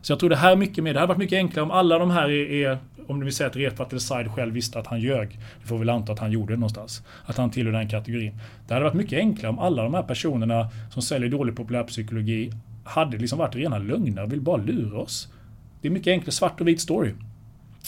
Så 0.04 0.12
jag 0.12 0.20
tror 0.20 0.30
det 0.30 0.36
här 0.36 0.52
är 0.52 0.56
mycket 0.56 0.84
mer. 0.84 0.94
Det 0.94 1.00
hade 1.00 1.08
varit 1.08 1.20
mycket 1.20 1.38
enklare 1.38 1.64
om 1.64 1.72
alla 1.72 2.00
de 2.00 2.12
här 2.12 2.30
är, 2.30 2.52
är 2.52 2.78
om 3.08 3.20
du 3.20 3.26
vill 3.26 3.34
säga 3.34 3.48
att 3.48 3.56
Refat 3.56 4.02
Side 4.02 4.32
själv 4.32 4.54
visste 4.54 4.80
att 4.80 4.88
han 4.88 5.00
ljög. 5.00 5.40
Det 5.62 5.68
får 5.68 5.76
vi 5.76 5.80
väl 5.80 5.90
anta 5.90 6.14
att 6.14 6.20
han 6.20 6.32
gjorde 6.32 6.54
det 6.54 6.58
någonstans. 6.58 7.04
Att 7.26 7.38
han 7.38 7.52
tillhör 7.52 7.74
den 7.74 7.88
kategorin. 7.88 8.40
Det 8.68 8.74
hade 8.74 8.84
varit 8.84 8.96
mycket 8.96 9.20
enklare 9.20 9.50
om 9.50 9.60
alla 9.60 9.84
de 9.84 9.94
här 9.94 10.04
personerna 10.04 10.70
som 10.90 11.02
säljer 11.02 11.30
dålig 11.30 11.56
populärpsykologi 11.56 12.52
hade 12.84 13.18
liksom 13.18 13.40
varit 13.40 13.56
rena 13.56 13.78
lögner 13.78 14.24
och 14.24 14.32
vill 14.32 14.42
bara 14.42 14.58
lura 14.58 15.00
oss. 15.00 15.34
Det 15.82 15.88
är 15.88 15.92
mycket 15.92 16.12
enklare 16.12 16.32
svart 16.32 16.62
och 16.62 16.68
vit 16.68 16.82
story. 16.82 17.14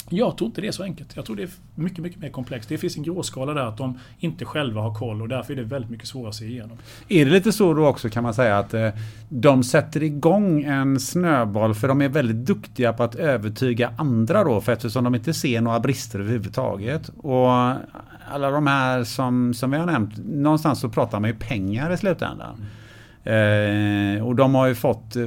Jag 0.09 0.38
tror 0.38 0.47
inte 0.47 0.61
det 0.61 0.67
är 0.67 0.72
så 0.72 0.84
enkelt. 0.84 1.15
Jag 1.15 1.26
tror 1.26 1.35
det 1.35 1.43
är 1.43 1.49
mycket, 1.76 1.99
mycket 1.99 2.19
mer 2.19 2.30
komplext. 2.30 2.69
Det 2.69 2.77
finns 2.77 2.97
en 2.97 3.03
gråskala 3.03 3.53
där 3.53 3.65
att 3.65 3.77
de 3.77 3.99
inte 4.19 4.45
själva 4.45 4.81
har 4.81 4.93
koll 4.93 5.22
och 5.22 5.27
därför 5.27 5.53
är 5.53 5.57
det 5.57 5.63
väldigt 5.63 5.91
mycket 5.91 6.07
svårare 6.07 6.30
att 6.30 6.35
se 6.35 6.45
igenom. 6.45 6.77
Är 7.07 7.26
det 7.26 7.31
lite 7.31 7.51
så 7.51 7.73
då 7.73 7.88
också 7.88 8.09
kan 8.09 8.23
man 8.23 8.34
säga 8.34 8.57
att 8.57 8.73
eh, 8.73 8.89
de 9.30 9.63
sätter 9.63 10.03
igång 10.03 10.63
en 10.63 10.99
snöboll 10.99 11.76
för 11.76 11.88
de 11.88 12.01
är 12.01 12.09
väldigt 12.09 12.45
duktiga 12.45 12.93
på 12.93 13.03
att 13.03 13.15
övertyga 13.15 13.93
andra 13.97 14.43
då 14.43 14.61
för 14.61 14.72
eftersom 14.72 15.03
de 15.03 15.15
inte 15.15 15.34
ser 15.34 15.61
några 15.61 15.80
brister 15.80 16.19
överhuvudtaget. 16.19 17.09
Och 17.17 17.49
alla 18.31 18.49
de 18.51 18.67
här 18.67 19.03
som, 19.03 19.53
som 19.53 19.72
vi 19.72 19.77
har 19.77 19.85
nämnt, 19.85 20.17
någonstans 20.17 20.80
så 20.80 20.89
pratar 20.89 21.19
man 21.19 21.30
ju 21.30 21.35
pengar 21.35 21.93
i 21.93 21.97
slutändan. 21.97 22.55
Mm. 22.55 22.67
Eh, 23.26 24.27
och 24.27 24.35
de 24.35 24.56
har 24.56 24.68
ju 24.68 24.76
fått 24.76 25.15
eh, 25.15 25.26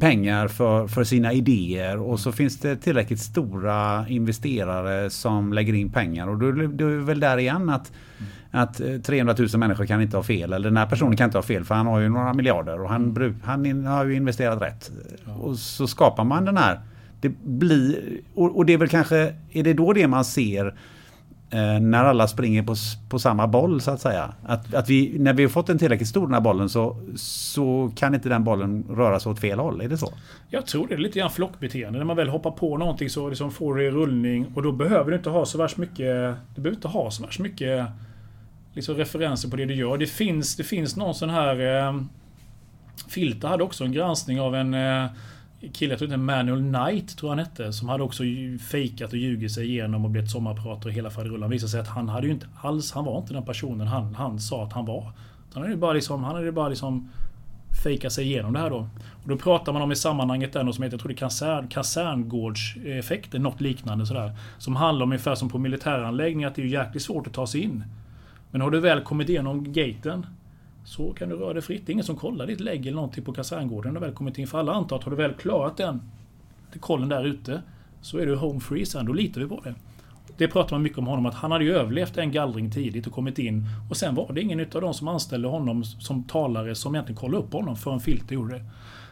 pengar 0.00 0.48
för, 0.48 0.86
för 0.86 1.04
sina 1.04 1.32
idéer. 1.32 1.98
Och 1.98 2.20
så 2.20 2.32
finns 2.32 2.58
det 2.58 2.76
tillräckligt 2.76 3.20
stora 3.20 4.08
investerare 4.08 5.10
som 5.10 5.52
lägger 5.52 5.74
in 5.74 5.92
pengar. 5.92 6.28
Och 6.28 6.38
då, 6.38 6.52
då 6.52 6.86
är 6.86 6.96
det 6.96 7.04
väl 7.04 7.20
där 7.20 7.38
igen 7.38 7.70
att, 7.70 7.92
att 8.50 8.80
300 9.04 9.34
000 9.38 9.48
människor 9.56 9.86
kan 9.86 10.02
inte 10.02 10.16
ha 10.16 10.24
fel. 10.24 10.52
Eller 10.52 10.68
den 10.68 10.76
här 10.76 10.86
personen 10.86 11.16
kan 11.16 11.24
inte 11.24 11.38
ha 11.38 11.42
fel 11.42 11.64
för 11.64 11.74
han 11.74 11.86
har 11.86 12.00
ju 12.00 12.08
några 12.08 12.34
miljarder. 12.34 12.80
Och 12.80 12.88
han, 12.88 13.36
han 13.44 13.86
har 13.86 14.04
ju 14.04 14.14
investerat 14.14 14.62
rätt. 14.62 14.90
Och 15.40 15.58
så 15.58 15.86
skapar 15.86 16.24
man 16.24 16.44
den 16.44 16.56
här. 16.56 16.80
Det 17.20 17.28
blir, 17.44 18.20
och 18.34 18.66
det 18.66 18.72
är 18.72 18.78
väl 18.78 18.88
kanske, 18.88 19.34
är 19.52 19.62
det 19.62 19.74
då 19.74 19.92
det 19.92 20.08
man 20.08 20.24
ser 20.24 20.66
Eh, 20.66 20.72
Eh, 21.54 21.80
när 21.80 22.04
alla 22.04 22.28
springer 22.28 22.62
på, 22.62 22.74
på 23.08 23.18
samma 23.18 23.46
boll 23.46 23.80
så 23.80 23.90
att 23.90 24.00
säga. 24.00 24.34
Att, 24.42 24.74
att 24.74 24.88
vi, 24.88 25.18
när 25.18 25.32
vi 25.32 25.42
har 25.42 25.50
fått 25.50 25.68
en 25.68 25.78
tillräckligt 25.78 26.08
stor 26.08 26.26
den 26.26 26.34
här 26.34 26.40
bollen 26.40 26.68
så, 26.68 26.96
så 27.16 27.92
kan 27.96 28.14
inte 28.14 28.28
den 28.28 28.44
bollen 28.44 28.84
röra 28.90 29.20
sig 29.20 29.32
åt 29.32 29.40
fel 29.40 29.58
håll. 29.58 29.80
Är 29.80 29.88
det 29.88 29.98
så? 29.98 30.12
Jag 30.48 30.66
tror 30.66 30.86
det 30.86 30.94
är 30.94 30.98
lite 30.98 31.18
grann 31.18 31.30
flockbeteende. 31.30 31.98
När 31.98 32.06
man 32.06 32.16
väl 32.16 32.28
hoppar 32.28 32.50
på 32.50 32.78
någonting 32.78 33.10
så 33.10 33.28
liksom 33.28 33.50
får 33.50 33.76
det 33.76 33.90
rullning 33.90 34.46
och 34.54 34.62
då 34.62 34.72
behöver 34.72 35.10
du 35.10 35.16
inte 35.16 35.30
ha 35.30 35.44
så 35.44 35.58
värst 35.58 35.76
mycket 35.76 36.34
Du 36.54 36.60
behöver 36.60 36.76
inte 36.76 36.88
ha 36.88 37.10
så 37.10 37.22
värst 37.22 37.40
mycket 37.40 37.86
liksom 38.72 38.94
referenser 38.94 39.48
på 39.48 39.56
det 39.56 39.64
du 39.64 39.74
gör. 39.74 39.98
Det 39.98 40.06
finns, 40.06 40.56
det 40.56 40.64
finns 40.64 40.96
någon 40.96 41.14
sån 41.14 41.30
här 41.30 41.86
eh, 41.86 42.00
Filter 43.08 43.48
hade 43.48 43.64
också 43.64 43.84
en 43.84 43.92
granskning 43.92 44.40
av 44.40 44.54
en 44.54 44.74
eh, 44.74 45.06
kille, 45.72 45.92
jag 45.92 45.98
tror 45.98 46.08
inte 46.08 46.16
Manuel 46.16 46.58
Knight, 46.58 47.16
tror 47.16 47.28
han 47.28 47.38
hette, 47.38 47.72
som 47.72 47.88
hade 47.88 48.02
också 48.02 48.22
fejkat 48.70 49.12
och 49.12 49.18
ljugit 49.18 49.52
sig 49.52 49.70
igenom 49.70 50.04
och 50.04 50.10
blivit 50.10 50.30
sommarpratare 50.30 50.88
och 50.88 50.92
hela 50.92 51.10
faderullan. 51.10 51.50
visade 51.50 51.70
sig 51.70 51.80
att 51.80 51.88
han 51.88 52.08
hade 52.08 52.26
ju 52.26 52.32
inte 52.32 52.46
alls, 52.62 52.92
han 52.92 53.04
var 53.04 53.18
inte 53.18 53.34
den 53.34 53.44
personen 53.44 53.86
han, 53.86 54.14
han 54.14 54.40
sa 54.40 54.64
att 54.64 54.72
han 54.72 54.86
var. 54.86 55.12
Han 55.52 55.62
hade 55.62 55.74
ju 55.74 55.80
bara 55.80 55.92
liksom, 55.92 56.24
han 56.24 56.34
hade 56.34 56.52
bara 56.52 56.68
liksom 56.68 57.10
fejkat 57.82 58.12
sig 58.12 58.24
igenom 58.24 58.52
det 58.52 58.58
här 58.58 58.70
då. 58.70 58.88
Och 59.22 59.28
då 59.28 59.36
pratar 59.36 59.72
man 59.72 59.82
om 59.82 59.92
i 59.92 59.96
sammanhanget 59.96 60.52
där 60.52 60.62
något 60.62 60.74
som 60.74 60.84
heter, 60.84 60.94
jag 60.94 61.00
tror 61.00 61.08
det 61.08 61.14
är 61.14 61.16
kasern, 61.16 61.68
kaserngårdseffekten, 61.68 63.42
något 63.42 63.60
liknande 63.60 64.06
sådär. 64.06 64.32
Som 64.58 64.76
handlar 64.76 65.04
om 65.04 65.12
ungefär 65.12 65.34
som 65.34 65.48
på 65.48 65.58
militäranläggningar, 65.58 66.48
att 66.48 66.54
det 66.54 66.62
är 66.62 66.66
jäkligt 66.66 67.02
svårt 67.02 67.26
att 67.26 67.32
ta 67.32 67.46
sig 67.46 67.60
in. 67.60 67.84
Men 68.50 68.60
har 68.60 68.70
du 68.70 68.80
väl 68.80 69.00
kommit 69.00 69.28
igenom 69.28 69.72
gaten 69.72 70.26
så 70.84 71.12
kan 71.12 71.28
du 71.28 71.36
röra 71.36 71.52
dig 71.52 71.62
fritt. 71.62 71.86
Det 71.86 71.90
är 71.90 71.92
ingen 71.92 72.04
som 72.04 72.16
kollar 72.16 72.46
ditt 72.46 72.60
lägg 72.60 72.86
eller 72.86 72.96
någonting 72.96 73.24
på 73.24 73.32
kaserngården 73.32 73.94
när 73.94 74.00
du 74.00 74.06
väl 74.06 74.14
kommit 74.14 74.38
in. 74.38 74.46
För 74.46 74.58
alla 74.58 74.72
antar 74.72 74.96
att 74.96 75.04
har 75.04 75.10
du 75.10 75.16
väl 75.16 75.32
klarat 75.34 75.76
den 75.76 76.02
kollen 76.80 77.08
där 77.08 77.24
ute 77.24 77.62
så 78.00 78.18
är 78.18 78.26
du 78.26 78.36
home 78.36 78.60
free 78.60 78.86
sen. 78.86 79.06
Då 79.06 79.12
litar 79.12 79.40
vi 79.40 79.46
på 79.46 79.60
det. 79.64 79.74
Det 80.36 80.48
pratar 80.48 80.76
man 80.76 80.82
mycket 80.82 80.98
om 80.98 81.06
honom, 81.06 81.26
att 81.26 81.34
han 81.34 81.52
hade 81.52 81.64
ju 81.64 81.74
överlevt 81.74 82.16
en 82.16 82.32
gallring 82.32 82.70
tidigt 82.70 83.06
och 83.06 83.12
kommit 83.12 83.38
in. 83.38 83.66
Och 83.90 83.96
sen 83.96 84.14
var 84.14 84.32
det 84.32 84.40
ingen 84.40 84.60
av 84.60 84.80
de 84.80 84.94
som 84.94 85.08
anställde 85.08 85.48
honom 85.48 85.84
som 85.84 86.24
talare 86.24 86.74
som 86.74 86.94
egentligen 86.94 87.20
kollade 87.20 87.44
upp 87.44 87.52
honom 87.52 87.76
förrän 87.76 88.00
Filter 88.00 88.34
gjorde 88.34 88.58
det. 88.58 88.64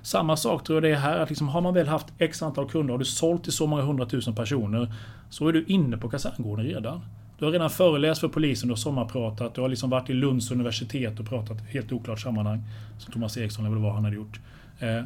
Samma 0.02 0.36
sak 0.36 0.64
tror 0.64 0.76
jag 0.76 0.82
det 0.82 0.96
är 0.96 1.00
här, 1.00 1.18
att 1.18 1.28
liksom 1.28 1.48
har 1.48 1.60
man 1.60 1.74
väl 1.74 1.88
haft 1.88 2.06
X 2.18 2.42
antal 2.42 2.68
kunder 2.68 2.92
och 2.92 2.98
du 2.98 3.04
sålt 3.04 3.44
till 3.44 3.52
så 3.52 3.66
många 3.66 3.82
hundratusen 3.82 4.34
personer 4.34 4.94
så 5.30 5.48
är 5.48 5.52
du 5.52 5.64
inne 5.64 5.96
på 5.96 6.08
kaserngården 6.08 6.64
redan. 6.64 7.00
Du 7.42 7.46
har 7.46 7.52
redan 7.52 7.70
föreläst 7.70 8.20
för 8.20 8.28
polisen, 8.28 8.68
du 8.68 8.72
har 8.72 8.76
sommarpratat, 8.76 9.54
du 9.54 9.60
har 9.60 9.68
liksom 9.68 9.90
varit 9.90 10.10
i 10.10 10.12
Lunds 10.12 10.50
universitet 10.50 11.20
och 11.20 11.28
pratat 11.28 11.60
helt 11.60 11.92
oklart 11.92 12.20
sammanhang. 12.20 12.62
Som 12.98 13.12
Thomas 13.12 13.36
Eriksson 13.36 13.66
eller 13.66 13.76
vad 13.76 13.94
han 13.94 14.04
hade 14.04 14.16
gjort. 14.16 14.40
Eh, 14.78 15.04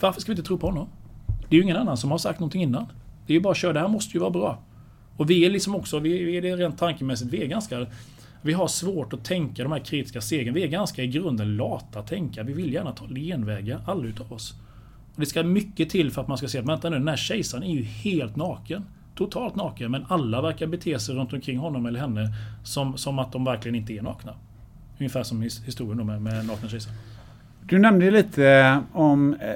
varför 0.00 0.20
ska 0.20 0.32
vi 0.32 0.36
inte 0.36 0.46
tro 0.46 0.58
på 0.58 0.66
honom? 0.66 0.88
Det 1.48 1.56
är 1.56 1.58
ju 1.58 1.62
ingen 1.62 1.76
annan 1.76 1.96
som 1.96 2.10
har 2.10 2.18
sagt 2.18 2.40
någonting 2.40 2.62
innan. 2.62 2.86
Det 3.26 3.32
är 3.32 3.34
ju 3.34 3.40
bara 3.40 3.50
att 3.50 3.56
köra, 3.56 3.72
det 3.72 3.80
här 3.80 3.88
måste 3.88 4.16
ju 4.16 4.20
vara 4.20 4.30
bra. 4.30 4.58
Och 5.16 5.30
vi 5.30 5.44
är 5.44 5.50
liksom 5.50 5.74
också, 5.74 5.98
vi 5.98 6.36
är 6.36 6.42
det 6.42 6.56
rent 6.56 6.78
tankemässigt, 6.78 7.32
vi 7.32 7.42
är 7.42 7.46
ganska 7.46 7.86
vi 8.42 8.52
har 8.52 8.68
svårt 8.68 9.12
att 9.12 9.24
tänka 9.24 9.62
de 9.62 9.72
här 9.72 9.84
kritiska 9.84 10.20
stegen. 10.20 10.54
Vi 10.54 10.62
är 10.62 10.68
ganska 10.68 11.02
i 11.02 11.06
grunden 11.06 11.56
lata 11.56 12.02
tänka. 12.02 12.42
Vi 12.42 12.52
vill 12.52 12.72
gärna 12.72 12.92
ta 12.92 13.06
genvägar, 13.06 13.80
alla 13.86 14.04
utav 14.04 14.32
oss. 14.32 14.54
Och 15.14 15.20
det 15.20 15.26
ska 15.26 15.42
mycket 15.42 15.90
till 15.90 16.10
för 16.10 16.22
att 16.22 16.28
man 16.28 16.38
ska 16.38 16.48
se 16.48 16.58
att 16.58 16.68
vänta 16.68 16.90
nu, 16.90 16.98
den 16.98 17.08
här 17.08 17.16
kejsaren 17.16 17.64
är 17.64 17.74
ju 17.74 17.82
helt 17.82 18.36
naken 18.36 18.84
totalt 19.16 19.56
naken 19.56 19.90
men 19.90 20.04
alla 20.08 20.42
verkar 20.42 20.66
bete 20.66 20.98
sig 20.98 21.14
runt 21.14 21.32
omkring 21.32 21.58
honom 21.58 21.86
eller 21.86 22.00
henne 22.00 22.32
som, 22.64 22.96
som 22.96 23.18
att 23.18 23.32
de 23.32 23.44
verkligen 23.44 23.74
inte 23.74 23.92
är 23.92 24.02
nakna. 24.02 24.32
Ungefär 24.98 25.22
som 25.22 25.42
historien 25.42 26.06
med, 26.06 26.22
med 26.22 26.46
nakna 26.46 26.68
kejsaren. 26.68 26.96
Du 27.62 27.78
nämnde 27.78 28.10
lite 28.10 28.46
eh, 28.48 28.78
om 28.92 29.34
eh, 29.34 29.50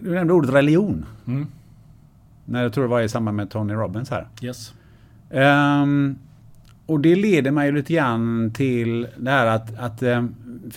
Du 0.00 0.14
nämnde 0.14 0.32
ordet 0.32 0.50
religion. 0.50 1.06
Mm. 1.26 1.46
När 2.44 2.62
jag 2.62 2.72
tror 2.72 2.84
det 2.84 2.90
var 2.90 3.00
i 3.00 3.08
samband 3.08 3.36
med 3.36 3.50
Tony 3.50 3.74
Robbins 3.74 4.10
här. 4.10 4.28
Yes. 4.42 4.74
Um, 5.30 6.18
och 6.86 7.00
det 7.00 7.16
leder 7.16 7.50
mig 7.50 7.72
lite 7.72 7.92
grann 7.92 8.50
till 8.54 9.08
det 9.16 9.30
här 9.30 9.46
att, 9.46 9.78
att 9.78 10.02
um, 10.02 10.34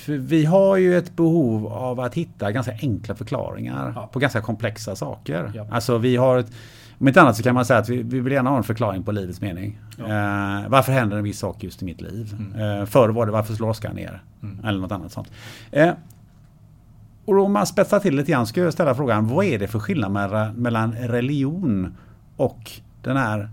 vi 0.07 0.45
har 0.45 0.77
ju 0.77 0.97
ett 0.97 1.15
behov 1.15 1.67
av 1.67 1.99
att 1.99 2.13
hitta 2.13 2.51
ganska 2.51 2.73
enkla 2.81 3.15
förklaringar 3.15 3.93
ja. 3.95 4.09
på 4.13 4.19
ganska 4.19 4.41
komplexa 4.41 4.95
saker. 4.95 5.51
Ja. 5.55 5.67
Alltså 5.71 5.97
vi 5.97 6.15
har 6.15 6.37
ett, 6.37 6.51
om 7.03 7.07
inte 7.07 7.21
annat 7.21 7.37
så 7.37 7.43
kan 7.43 7.55
man 7.55 7.65
säga 7.65 7.79
att 7.79 7.89
vi, 7.89 8.03
vi 8.03 8.19
vill 8.19 8.33
gärna 8.33 8.49
ha 8.49 8.57
en 8.57 8.63
förklaring 8.63 9.03
på 9.03 9.11
livets 9.11 9.41
mening. 9.41 9.79
Ja. 9.97 10.03
Eh, 10.03 10.69
varför 10.69 10.91
händer 10.91 11.17
en 11.17 11.23
viss 11.23 11.39
sak 11.39 11.63
just 11.63 11.81
i 11.81 11.85
mitt 11.85 12.01
liv? 12.01 12.35
Mm. 12.53 12.79
Eh, 12.79 12.85
förr 12.85 13.09
var 13.09 13.25
det 13.25 13.31
varför 13.31 13.53
slår 13.53 13.69
Oskar 13.69 13.93
ner? 13.93 14.21
Mm. 14.43 14.65
Eller 14.65 14.79
något 14.79 14.91
annat 14.91 15.11
sånt. 15.11 15.31
Eh, 15.71 15.91
Och 17.25 17.39
om 17.45 17.53
man 17.53 17.67
spetsar 17.67 17.99
till 17.99 18.15
lite 18.15 18.31
grann 18.31 18.47
ska 18.47 18.61
jag 18.61 18.73
ställa 18.73 18.95
frågan, 18.95 19.27
vad 19.27 19.45
är 19.45 19.59
det 19.59 19.67
för 19.67 19.79
skillnad 19.79 20.11
mellan 20.55 20.93
religion 20.93 21.95
och 22.37 22.71
den 23.01 23.17
här 23.17 23.49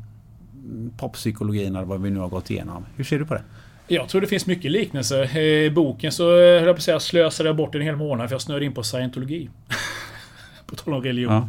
poppsykologin 0.99 1.77
eller 1.77 1.87
vad 1.87 2.03
vi 2.03 2.11
nu 2.11 2.19
har 2.21 2.29
gått 2.29 2.51
igenom? 2.51 2.85
Hur 2.97 3.05
ser 3.05 3.19
du 3.19 3.27
på 3.27 3.35
det? 3.35 3.43
Jag 3.89 4.09
tror 4.09 4.21
det 4.21 4.27
finns 4.27 4.47
mycket 4.47 4.71
liknelser. 4.71 5.37
I 5.37 5.71
boken 5.71 6.13
så 6.13 6.25
höll 6.37 6.65
jag 6.65 6.65
på 6.65 6.71
att 6.71 6.83
säga, 6.83 7.01
slösade 7.01 7.49
jag 7.49 7.57
bort 7.57 7.75
en 7.75 7.81
hel 7.81 7.97
månad 7.97 8.29
för 8.29 8.35
jag 8.35 8.43
snöade 8.43 8.65
in 8.65 8.73
på 8.73 8.83
scientologi. 8.83 9.51
på 10.67 10.77
tal 10.77 10.95
om 10.95 11.03
religion. 11.03 11.33
Ja. 11.33 11.49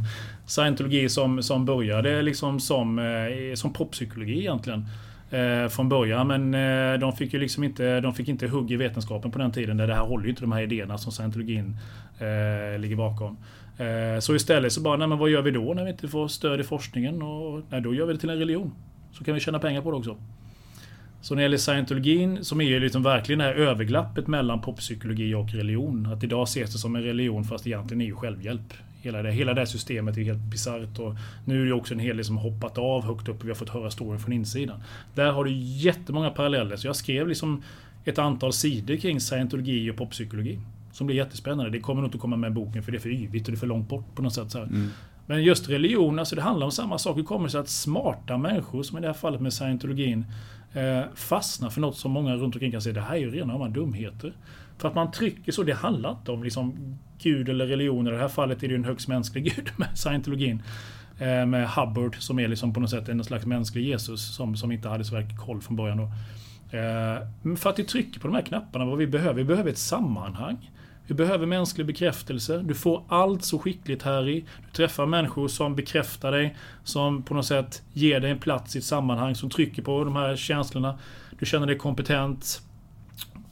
Scientologi 0.52 1.10
som, 1.10 1.44
som 1.44 1.66
började 1.66 2.22
liksom 2.22 2.60
som, 2.60 3.00
eh, 3.00 3.56
som 3.56 3.74
poppsykologi 3.74 4.40
egentligen. 4.40 4.86
Eh, 5.30 5.68
från 5.70 5.90
början 5.90 6.28
men 6.28 6.54
eh, 6.54 7.00
de 7.00 7.14
fick 7.14 7.34
ju 7.34 7.40
liksom 7.40 7.64
inte, 7.64 8.00
de 8.00 8.14
fick 8.14 8.28
inte 8.28 8.48
hugg 8.48 8.72
i 8.72 8.76
vetenskapen 8.76 9.32
på 9.32 9.40
den 9.40 9.52
tiden. 9.52 9.78
Där 9.78 9.88
det 9.88 9.94
här 9.94 10.02
håller 10.02 10.24
ju 10.24 10.30
inte 10.30 10.42
de 10.42 10.52
här 10.52 10.62
idéerna 10.62 10.98
som 10.98 11.12
scientologin 11.12 11.78
eh, 12.20 12.80
ligger 12.80 12.96
bakom. 12.96 13.38
Eh, 13.78 14.20
så 14.20 14.36
istället 14.36 14.74
så 14.74 14.82
bara, 14.82 14.98
nej 14.98 15.08
men 15.08 15.18
vad 15.18 15.30
gör 15.30 15.42
vi 15.42 15.52
då 15.52 15.74
när 15.74 15.84
vi 15.84 15.92
inte 15.92 16.08
får 16.08 16.28
stöd 16.28 16.60
i 16.60 16.64
forskningen? 16.64 17.22
Och, 17.22 17.62
nej, 17.70 17.82
då 17.82 17.94
gör 17.94 18.06
vi 18.06 18.14
det 18.14 18.20
till 18.20 18.30
en 18.30 18.40
religion. 18.40 18.72
Så 19.12 19.24
kan 19.24 19.34
vi 19.34 19.40
tjäna 19.40 19.60
pengar 19.60 19.82
på 19.82 19.92
det 19.92 19.98
också. 19.98 20.18
Så 21.22 21.36
när 21.36 21.42
det 21.42 21.44
gäller 21.44 21.58
scientologin, 21.58 22.46
som 22.46 22.62
är 22.62 22.66
ju 22.66 22.80
liksom 22.80 23.04
verkligen 23.04 23.40
det 23.40 23.46
här 23.46 23.54
överglappet 23.54 24.28
mellan 24.28 24.62
poppsykologi 24.62 25.34
och 25.34 25.50
religion. 25.50 26.06
Att 26.06 26.24
idag 26.24 26.44
ses 26.44 26.74
det 26.74 26.80
som 26.80 26.96
en 26.96 27.04
religion 27.04 27.44
fast 27.44 27.68
egentligen 27.68 28.02
är 28.02 28.06
ju 28.06 28.16
självhjälp. 28.16 28.74
Hela 29.02 29.22
det, 29.22 29.32
hela 29.32 29.54
det 29.54 29.68
systemet 29.68 30.18
är 30.18 30.22
helt 30.22 30.44
bisarrt. 30.44 31.00
Och 31.00 31.16
nu 31.46 31.62
är 31.62 31.66
det 31.66 31.74
också 31.74 31.94
en 31.94 32.00
hel 32.00 32.18
del 32.18 32.26
som 32.26 32.38
hoppat 32.38 32.78
av 32.78 33.06
högt 33.06 33.28
upp 33.28 33.40
och 33.40 33.46
vi 33.46 33.50
har 33.50 33.56
fått 33.56 33.70
höra 33.70 33.92
storyn 33.92 34.20
från 34.20 34.34
insidan. 34.34 34.84
Där 35.16 35.32
har 35.32 35.44
du 35.44 35.52
jättemånga 35.58 36.30
paralleller. 36.30 36.76
Så 36.76 36.88
jag 36.88 36.96
skrev 36.96 37.28
liksom 37.28 37.64
ett 38.06 38.20
antal 38.20 38.54
sidor 38.54 38.96
kring 38.96 39.20
scientologi 39.20 39.92
och 39.92 39.96
poppsykologi. 39.96 40.60
Som 40.92 41.08
blir 41.08 41.18
jättespännande. 41.18 41.72
Det 41.72 41.80
kommer 41.80 42.02
nog 42.02 42.08
inte 42.08 42.18
komma 42.18 42.36
med 42.36 42.52
i 42.52 42.54
boken 42.54 42.84
för 42.84 42.92
det 42.92 42.98
är 42.98 43.00
för 43.00 43.10
yvigt 43.10 43.48
och 43.48 43.52
det 43.52 43.58
är 43.58 43.60
för 43.60 43.68
långt 43.68 43.90
bort 43.90 44.16
på 44.16 44.22
något 44.22 44.34
sätt. 44.34 44.52
Så 44.52 44.60
mm. 44.60 44.90
Men 45.26 45.44
just 45.44 45.70
religion, 45.70 46.20
alltså 46.20 46.36
det 46.36 46.42
handlar 46.42 46.66
om 46.66 46.72
samma 46.72 46.98
sak. 46.98 47.18
Hur 47.18 47.24
kommer 47.24 47.46
det 47.46 47.52
sig 47.52 47.60
att 47.60 47.70
smarta 47.70 48.38
människor, 48.38 48.84
som 48.84 48.98
i 48.98 49.02
det 49.02 49.08
här 49.08 49.14
fallet 49.14 49.42
med 49.42 49.54
scientologin, 49.54 50.26
eh, 50.74 51.02
fastnar 51.16 51.70
för 51.70 51.82
något 51.82 51.98
som 51.98 52.12
många 52.12 52.36
runt 52.36 52.56
omkring 52.56 52.72
kan 52.72 52.82
säga 52.82 52.94
det 52.94 53.02
här 53.02 53.16
är 53.16 53.20
ju 53.20 53.32
rena 53.32 53.70
dumheter. 53.70 54.34
För 54.78 54.88
att 54.88 54.96
man 54.96 55.12
trycker 55.12 55.52
så, 55.52 55.64
det 55.64 55.74
handlar 55.74 56.12
inte 56.12 56.32
om 56.32 56.44
liksom 56.44 56.98
Gud 57.24 57.50
eller 57.50 57.66
religion. 57.66 58.08
I 58.08 58.12
det 58.12 58.18
här 58.18 58.28
fallet 58.28 58.64
är 58.64 58.68
det 58.68 58.72
ju 58.72 58.76
en 58.76 58.86
högst 58.86 59.08
mänsklig 59.08 59.44
gud 59.56 59.72
med 59.76 59.98
scientologin. 59.98 60.64
Eh, 61.20 61.46
med 61.46 61.70
Hubbard 61.70 62.16
som 62.20 62.40
är 62.40 62.48
liksom 62.48 62.74
på 62.74 62.80
något 62.80 62.90
sätt 62.90 63.10
en 63.10 63.24
slags 63.24 63.46
mänsklig 63.46 63.84
Jesus 63.84 64.36
som, 64.36 64.56
som 64.56 64.72
inte 64.72 64.90
hade 64.90 65.04
så 65.04 65.16
verkligen 65.16 65.38
koll 65.38 65.62
från 65.62 65.76
början. 65.76 65.98
Då. 65.98 66.04
Eh, 66.78 67.56
för 67.58 67.70
att 67.70 67.76
du 67.76 67.84
trycker 67.84 68.20
på 68.20 68.28
de 68.28 68.36
här 68.36 68.42
knapparna, 68.42 68.86
vad 68.86 68.98
vi 68.98 69.08
behöver, 69.08 69.34
vi 69.34 69.44
behöver 69.44 69.70
ett 69.70 69.78
sammanhang. 69.78 70.72
Vi 71.08 71.14
behöver 71.16 71.46
mänsklig 71.46 71.88
bekräftelse. 71.88 72.58
Du 72.58 72.74
får 72.74 73.04
allt 73.08 73.44
så 73.44 73.60
skickligt 73.60 74.04
här 74.04 74.30
i. 74.30 74.40
Du 74.40 74.72
träffar 74.72 75.06
människor 75.06 75.48
som 75.48 75.76
bekräftar 75.76 76.32
dig, 76.32 76.56
som 76.84 77.24
på 77.24 77.34
något 77.34 77.46
sätt 77.46 77.84
ger 77.94 78.20
dig 78.20 78.32
en 78.32 78.40
plats 78.40 78.76
i 78.76 78.80
ett 78.80 78.86
sammanhang, 78.86 79.36
som 79.36 79.50
trycker 79.50 79.82
på 79.82 80.04
de 80.04 80.16
här 80.16 80.36
känslorna. 80.36 81.00
Du 81.40 81.46
känner 81.46 81.68
dig 81.68 81.78
kompetent. 81.78 82.62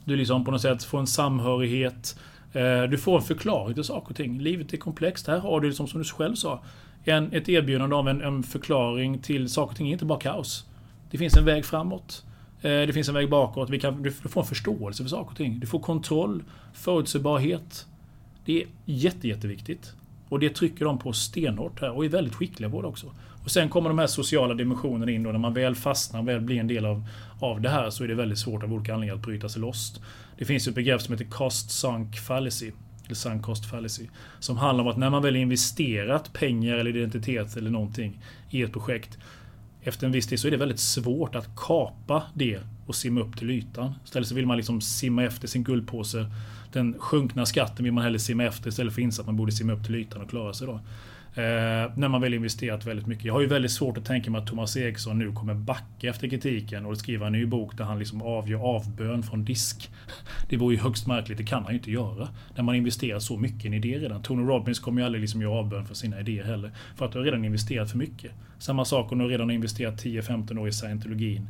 Du 0.06 0.16
liksom 0.16 0.46
på 0.46 0.52
något 0.52 0.62
sätt 0.62 0.84
får 0.84 1.00
en 1.00 1.08
samhörighet. 1.08 2.20
Eh, 2.54 2.84
du 2.84 2.98
får 2.98 3.16
en 3.16 3.22
förklaring 3.22 3.74
till 3.74 3.84
saker 3.84 4.10
och 4.10 4.16
ting. 4.16 4.40
Livet 4.40 4.74
är 4.74 4.78
komplext. 4.78 5.28
Här 5.28 5.40
har 5.40 5.62
du, 5.62 5.68
liksom, 5.68 5.88
som 5.88 6.00
du 6.00 6.06
själv 6.06 6.36
sa, 6.36 6.64
en, 7.04 7.34
ett 7.34 7.50
erbjudande 7.50 7.96
av 7.96 8.08
en, 8.08 8.22
en 8.22 8.44
förklaring 8.44 9.20
till 9.20 9.50
saker 9.50 9.72
och 9.72 9.78
ting. 9.78 9.88
Det 9.88 9.92
är 9.92 9.94
inte 9.94 10.06
bara 10.06 10.20
kaos. 10.20 10.66
Det 11.12 11.18
finns 11.18 11.38
en 11.38 11.46
väg 11.46 11.66
framåt. 11.66 12.26
Eh, 12.62 12.70
det 12.70 12.94
finns 12.94 13.10
en 13.10 13.16
väg 13.16 13.30
bakåt. 13.30 13.70
Vi 13.70 13.80
kan, 13.80 14.04
du 14.04 14.12
får 14.12 14.42
en 14.42 14.48
förståelse 14.48 15.04
för 15.04 15.10
saker 15.10 15.32
och 15.32 15.38
ting. 15.38 15.60
Du 15.60 15.68
får 15.68 15.80
kontroll, 15.80 16.44
förutsägbarhet. 16.74 17.88
Det 18.46 18.62
är 18.62 18.68
jätte, 18.86 19.28
jätteviktigt. 19.28 19.94
Och 20.30 20.40
det 20.40 20.50
trycker 20.50 20.86
de 20.86 20.98
på 20.98 21.14
stenhårt 21.14 21.82
här 21.82 21.92
och 21.92 22.06
är 22.06 22.10
väldigt 22.10 22.36
skickliga 22.36 22.70
på 22.70 22.82
det 22.82 22.88
också. 22.88 23.12
Och 23.44 23.52
sen 23.52 23.70
kommer 23.70 23.90
de 23.90 24.00
här 24.00 24.08
sociala 24.08 24.54
dimensionerna 24.54 25.12
in 25.12 25.24
då. 25.24 25.32
När 25.32 25.40
man 25.40 25.54
väl 25.54 25.76
fastnar, 25.76 26.24
väl 26.24 26.42
blir 26.42 26.60
en 26.60 26.68
del 26.68 26.86
av, 26.86 27.08
av 27.40 27.62
det 27.62 27.70
här 27.70 27.90
så 27.90 28.04
är 28.04 28.08
det 28.08 28.16
väldigt 28.16 28.40
svårt 28.40 28.64
av 28.64 28.74
olika 28.74 28.94
anledningar 28.94 29.16
att 29.16 29.26
bryta 29.26 29.50
sig 29.50 29.62
loss. 29.62 30.02
Det 30.38 30.46
finns 30.46 30.68
ett 30.68 30.76
begrepp 30.76 31.02
som 31.02 31.14
heter 31.14 31.26
cost 31.26 31.72
sunk 31.72 32.18
fallacy. 32.18 32.72
Eller 33.06 33.16
sunk 33.16 33.44
cost 33.44 33.70
fallacy. 33.70 34.08
Som 34.40 34.58
handlar 34.58 34.84
om 34.84 34.92
att 34.92 34.98
när 34.98 35.10
man 35.10 35.22
väl 35.22 35.36
investerat 35.36 36.34
pengar 36.34 36.76
eller 36.76 36.96
identitet 36.96 37.58
eller 37.58 37.70
någonting 37.70 38.22
i 38.50 38.62
ett 38.62 38.74
projekt 38.74 39.18
efter 39.82 40.06
en 40.06 40.12
viss 40.12 40.28
tid 40.28 40.40
så 40.40 40.48
är 40.48 40.52
det 40.52 40.58
väldigt 40.58 40.80
svårt 40.80 41.36
att 41.36 41.56
kapa 41.56 42.24
det 42.34 42.60
och 42.86 42.96
simma 42.96 43.22
upp 43.22 43.38
till 43.38 43.52
ytan. 43.52 43.94
Istället 44.06 44.28
så 44.28 44.36
vill 44.36 44.46
man 44.46 44.58
liksom 44.58 44.82
simma 44.82 45.24
efter 45.24 45.48
sin 45.48 45.64
guldpåse. 45.64 46.26
Den 46.72 46.96
sjunkna 47.00 47.46
skatten 47.46 47.84
vill 47.84 47.94
man 47.94 48.04
hellre 48.04 48.20
simma 48.20 48.44
efter 48.44 48.70
istället 48.70 48.94
för 48.94 49.02
att 49.02 49.04
inse 49.04 49.22
att 49.22 49.26
man 49.26 49.38
borde 49.38 49.52
simma 49.52 49.74
upp 49.74 49.86
till 49.86 49.96
ytan 49.96 50.22
och 50.22 50.30
klara 50.30 50.54
sig 50.54 50.68
då. 50.68 50.80
Eh, 51.36 51.92
när 51.96 52.08
man 52.08 52.22
väl 52.22 52.34
investerat 52.34 52.86
väldigt 52.86 53.08
mycket. 53.08 53.26
Jag 53.26 53.34
har 53.34 53.42
ju 53.42 53.48
väldigt 53.48 53.72
svårt 53.72 53.98
att 53.98 54.06
tänka 54.06 54.32
mig 54.32 54.42
att 54.42 54.48
Thomas 54.48 54.78
Eriksson 54.78 55.20
nu 55.20 55.32
kommer 55.32 55.54
backa 55.54 56.10
efter 56.10 56.30
kritiken 56.30 56.86
och 56.86 56.98
skriva 56.98 57.28
en 57.28 57.34
ny 57.34 57.46
bok 57.46 57.78
där 57.78 57.84
han 57.84 58.00
liksom 58.00 58.22
avgör 58.22 58.60
avbön 58.60 59.24
från 59.24 59.46
disk. 59.46 59.92
Det 60.50 60.58
vore 60.58 60.76
ju 60.76 60.82
högst 60.82 61.08
märkligt, 61.08 61.38
det 61.38 61.44
kan 61.44 61.64
han 61.64 61.72
ju 61.72 61.78
inte 61.78 61.92
göra. 61.92 62.30
När 62.56 62.64
man 62.64 62.76
investerar 62.76 63.20
så 63.20 63.38
mycket 63.38 63.66
i 63.66 63.68
en 63.68 63.74
idé 63.74 64.00
redan. 64.00 64.22
Tony 64.22 64.44
Robbins 64.44 64.80
kommer 64.80 65.02
ju 65.02 65.06
aldrig 65.06 65.22
liksom 65.22 65.42
göra 65.42 65.54
avbön 65.54 65.86
för 65.86 65.96
sina 65.96 66.20
idéer 66.20 66.44
heller. 66.44 66.72
För 66.96 67.06
att 67.06 67.12
du 67.12 67.18
har 67.18 67.26
redan 67.26 67.46
investerat 67.46 67.92
för 67.92 67.98
mycket. 67.98 68.32
Samma 68.60 68.86
sak 68.86 69.12
om 69.12 69.18
du 69.18 69.28
redan 69.28 69.48
har 69.50 69.54
investerat 69.54 70.04
10-15 70.04 70.60
år 70.60 70.68
i 70.68 70.72
scientologin. 70.72 71.50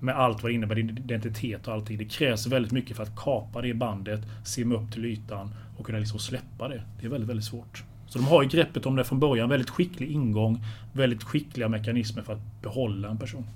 Med 0.00 0.16
allt 0.16 0.42
vad 0.42 0.50
det 0.50 0.54
innebär, 0.54 0.78
identitet 0.78 1.68
och 1.68 1.74
allting. 1.74 1.98
Det 1.98 2.04
krävs 2.04 2.46
väldigt 2.46 2.72
mycket 2.72 2.96
för 2.96 3.02
att 3.02 3.16
kapa 3.16 3.62
det 3.62 3.74
bandet, 3.74 4.20
simma 4.44 4.74
upp 4.74 4.92
till 4.92 5.04
ytan 5.04 5.54
och 5.76 5.86
kunna 5.86 5.98
liksom 5.98 6.18
släppa 6.18 6.68
det. 6.68 6.82
Det 7.00 7.06
är 7.06 7.10
väldigt, 7.10 7.30
väldigt 7.30 7.46
svårt. 7.46 7.84
Så 8.08 8.18
de 8.18 8.24
har 8.24 8.42
ju 8.42 8.48
greppet 8.48 8.86
om 8.86 8.96
det 8.96 9.04
från 9.04 9.20
början. 9.20 9.48
Väldigt 9.48 9.70
skicklig 9.70 10.10
ingång. 10.10 10.64
Väldigt 10.92 11.22
skickliga 11.22 11.68
mekanismer 11.68 12.22
för 12.22 12.32
att 12.32 12.62
behålla 12.62 13.08
en 13.08 13.18
person. 13.18 13.46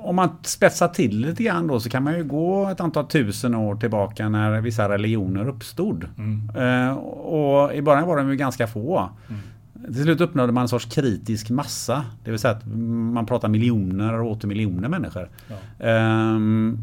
Om 0.00 0.16
man 0.16 0.30
spetsar 0.42 0.88
till 0.88 1.20
lite 1.20 1.42
grann 1.42 1.66
då 1.66 1.80
så 1.80 1.90
kan 1.90 2.02
man 2.02 2.16
ju 2.16 2.24
gå 2.24 2.68
ett 2.68 2.80
antal 2.80 3.06
tusen 3.06 3.54
år 3.54 3.76
tillbaka 3.76 4.28
när 4.28 4.60
vissa 4.60 4.88
religioner 4.88 5.48
uppstod. 5.48 6.08
Mm. 6.18 6.50
Eh, 6.56 6.94
och 6.98 7.74
i 7.74 7.82
början 7.82 8.08
var 8.08 8.16
de 8.16 8.30
ju 8.30 8.36
ganska 8.36 8.66
få. 8.66 9.10
Mm. 9.28 9.40
Till 9.84 10.02
slut 10.02 10.20
uppnådde 10.20 10.52
man 10.52 10.62
en 10.62 10.68
sorts 10.68 10.84
kritisk 10.84 11.50
massa. 11.50 12.04
Det 12.24 12.30
vill 12.30 12.40
säga 12.40 12.54
att 12.54 12.66
man 13.14 13.26
pratar 13.26 13.48
miljoner 13.48 14.20
och 14.20 14.30
åter 14.30 14.48
miljoner 14.48 14.88
människor. 14.88 15.28
Ja. 15.48 15.86
Ehm, 15.86 16.78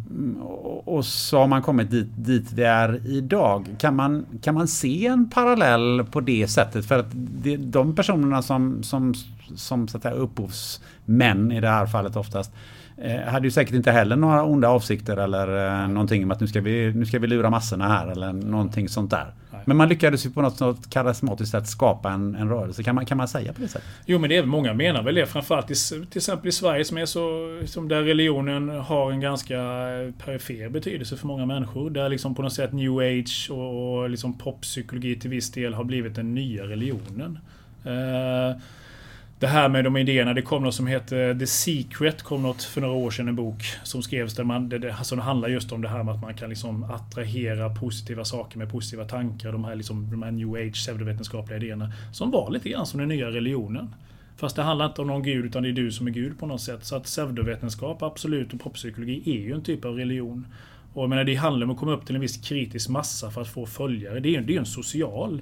och 0.85 1.05
så 1.05 1.39
har 1.39 1.47
man 1.47 1.61
kommit 1.61 1.91
dit, 1.91 2.07
dit 2.17 2.51
vi 2.51 2.63
är 2.63 3.07
idag. 3.07 3.75
Kan 3.79 3.95
man, 3.95 4.25
kan 4.41 4.55
man 4.55 4.67
se 4.67 5.07
en 5.07 5.29
parallell 5.29 6.05
på 6.11 6.21
det 6.21 6.47
sättet? 6.47 6.85
För 6.85 6.99
att 6.99 7.05
det, 7.13 7.57
de 7.57 7.95
personerna 7.95 8.41
som, 8.41 8.83
som, 8.83 9.13
som 9.55 9.87
så 9.87 9.97
att 9.97 10.03
säga, 10.03 10.15
upphovsmän 10.15 11.51
i 11.51 11.61
det 11.61 11.69
här 11.69 11.85
fallet 11.85 12.15
oftast 12.15 12.51
eh, 12.97 13.21
hade 13.21 13.47
ju 13.47 13.51
säkert 13.51 13.75
inte 13.75 13.91
heller 13.91 14.15
några 14.15 14.43
onda 14.43 14.69
avsikter 14.69 15.17
eller 15.17 15.81
eh, 15.83 15.87
någonting 15.87 16.23
om 16.23 16.31
att 16.31 16.39
nu 16.39 16.47
ska, 16.47 16.61
vi, 16.61 16.93
nu 16.93 17.05
ska 17.05 17.19
vi 17.19 17.27
lura 17.27 17.49
massorna 17.49 17.87
här 17.87 18.07
eller 18.07 18.33
någonting 18.33 18.89
sånt 18.89 19.11
där. 19.11 19.33
Men 19.67 19.77
man 19.77 19.89
lyckades 19.89 20.25
ju 20.25 20.29
på 20.29 20.41
något, 20.41 20.59
något 20.59 20.89
karismatiskt 20.89 21.51
sätt 21.51 21.67
skapa 21.67 22.11
en, 22.11 22.35
en 22.35 22.49
rörelse. 22.49 22.83
Kan 22.83 22.95
man, 22.95 23.05
kan 23.05 23.17
man 23.17 23.27
säga 23.27 23.53
på 23.53 23.61
det 23.61 23.67
sättet? 23.67 23.87
Jo 24.05 24.19
men 24.19 24.29
det 24.29 24.37
är 24.37 24.45
många 24.45 24.73
menar 24.73 25.03
väl 25.03 25.15
det. 25.15 25.25
Framförallt 25.25 25.71
i, 25.71 25.75
till 26.09 26.17
exempel 26.17 26.47
i 26.47 26.51
Sverige 26.51 26.85
som 26.85 26.97
är 26.97 27.05
så... 27.05 27.61
Som 27.65 27.87
där 27.87 28.03
religionen 28.03 28.69
har 28.69 29.11
en 29.11 29.19
ganska 29.19 29.55
eh, 29.55 30.11
perifer 30.25 30.69
betydelse 30.69 31.17
för 31.17 31.27
många 31.27 31.45
människor. 31.45 31.89
Där 31.89 32.09
liksom 32.09 32.35
på 32.35 32.41
något 32.41 32.53
sätt 32.53 32.73
new 32.73 32.97
age 32.97 33.47
och, 33.51 33.99
och 33.99 34.09
liksom 34.09 34.37
poppsykologi 34.37 35.19
till 35.19 35.29
viss 35.29 35.51
del 35.51 35.73
har 35.73 35.83
blivit 35.83 36.15
den 36.15 36.35
nya 36.35 36.63
religionen. 36.63 37.39
Uh, 37.85 38.57
det 39.39 39.47
här 39.47 39.69
med 39.69 39.83
de 39.83 39.97
idéerna. 39.97 40.33
Det 40.33 40.41
kom 40.41 40.63
något 40.63 40.75
som 40.75 40.87
heter 40.87 41.39
The 41.39 41.47
Secret, 41.47 42.23
kom 42.23 42.41
något 42.43 42.63
för 42.63 42.81
några 42.81 42.93
år 42.93 43.11
sedan, 43.11 43.27
en 43.27 43.35
bok 43.35 43.63
som 43.83 44.01
skrevs 44.03 44.35
där 44.35 44.43
man, 44.43 44.69
det, 44.69 44.77
det, 44.77 44.93
alltså 44.93 45.15
det 45.15 45.21
handlar 45.21 45.49
just 45.49 45.71
om 45.71 45.81
det 45.81 45.89
här 45.89 46.03
med 46.03 46.13
att 46.13 46.21
man 46.21 46.33
kan 46.33 46.49
liksom 46.49 46.83
attrahera 46.83 47.69
positiva 47.69 48.25
saker 48.25 48.57
med 48.57 48.71
positiva 48.71 49.05
tankar. 49.05 49.51
De 49.51 49.63
här, 49.63 49.75
liksom, 49.75 50.11
de 50.11 50.23
här 50.23 50.31
new 50.31 50.53
age 50.53 50.73
pseudovetenskapliga 50.73 51.57
idéerna. 51.57 51.91
Som 52.11 52.31
var 52.31 52.51
lite 52.51 52.69
grann 52.69 52.85
som 52.85 52.99
den 52.99 53.09
nya 53.09 53.27
religionen. 53.27 53.95
Fast 54.37 54.55
det 54.55 54.61
handlar 54.61 54.85
inte 54.85 55.01
om 55.01 55.07
någon 55.07 55.23
gud 55.23 55.45
utan 55.45 55.63
det 55.63 55.69
är 55.69 55.73
du 55.73 55.91
som 55.91 56.07
är 56.07 56.11
gud 56.11 56.39
på 56.39 56.45
något 56.45 56.61
sätt. 56.61 56.85
Så 56.85 56.95
att 56.95 57.03
pseudovetenskap, 57.03 58.03
absolut, 58.03 58.53
och 58.53 58.59
poppsykologi 58.59 59.21
är 59.25 59.41
ju 59.41 59.53
en 59.53 59.63
typ 59.63 59.85
av 59.85 59.95
religion. 59.95 60.47
Och 60.93 61.03
jag 61.03 61.09
menar, 61.09 61.23
det 61.23 61.35
handlar 61.35 61.65
om 61.65 61.71
att 61.71 61.77
komma 61.79 61.93
upp 61.93 62.05
till 62.05 62.15
en 62.15 62.21
viss 62.21 62.37
kritisk 62.37 62.89
massa 62.89 63.31
för 63.31 63.41
att 63.41 63.47
få 63.47 63.65
följare. 63.65 64.19
Det 64.19 64.35
är 64.35 64.41
ju 64.41 64.57
en 64.57 64.65
social 64.65 65.41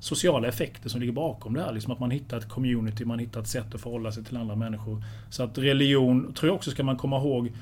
sociala 0.00 0.48
effekter 0.48 0.88
som 0.88 1.00
ligger 1.00 1.12
bakom 1.12 1.54
det 1.54 1.62
här. 1.62 1.72
Liksom 1.72 1.92
att 1.92 2.00
man 2.00 2.10
hittar 2.10 2.38
ett 2.38 2.48
community, 2.48 3.04
man 3.04 3.18
hittar 3.18 3.40
ett 3.40 3.48
sätt 3.48 3.74
att 3.74 3.80
förhålla 3.80 4.12
sig 4.12 4.24
till 4.24 4.36
andra 4.36 4.56
människor. 4.56 5.02
Så 5.30 5.42
att 5.42 5.58
religion, 5.58 6.32
tror 6.32 6.48
jag 6.48 6.56
också 6.56 6.70
ska 6.70 6.84
man 6.84 6.96
komma 6.96 7.18
ihåg. 7.18 7.52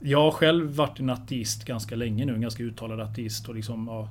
Jag 0.00 0.20
har 0.20 0.30
själv 0.30 0.76
varit 0.76 1.00
en 1.00 1.10
ateist 1.10 1.64
ganska 1.64 1.96
länge 1.96 2.24
nu, 2.24 2.34
en 2.34 2.40
ganska 2.40 2.62
uttalad 2.62 3.00
ateist. 3.00 3.48
Och 3.48 3.54
liksom, 3.54 3.88
ja, 3.88 4.08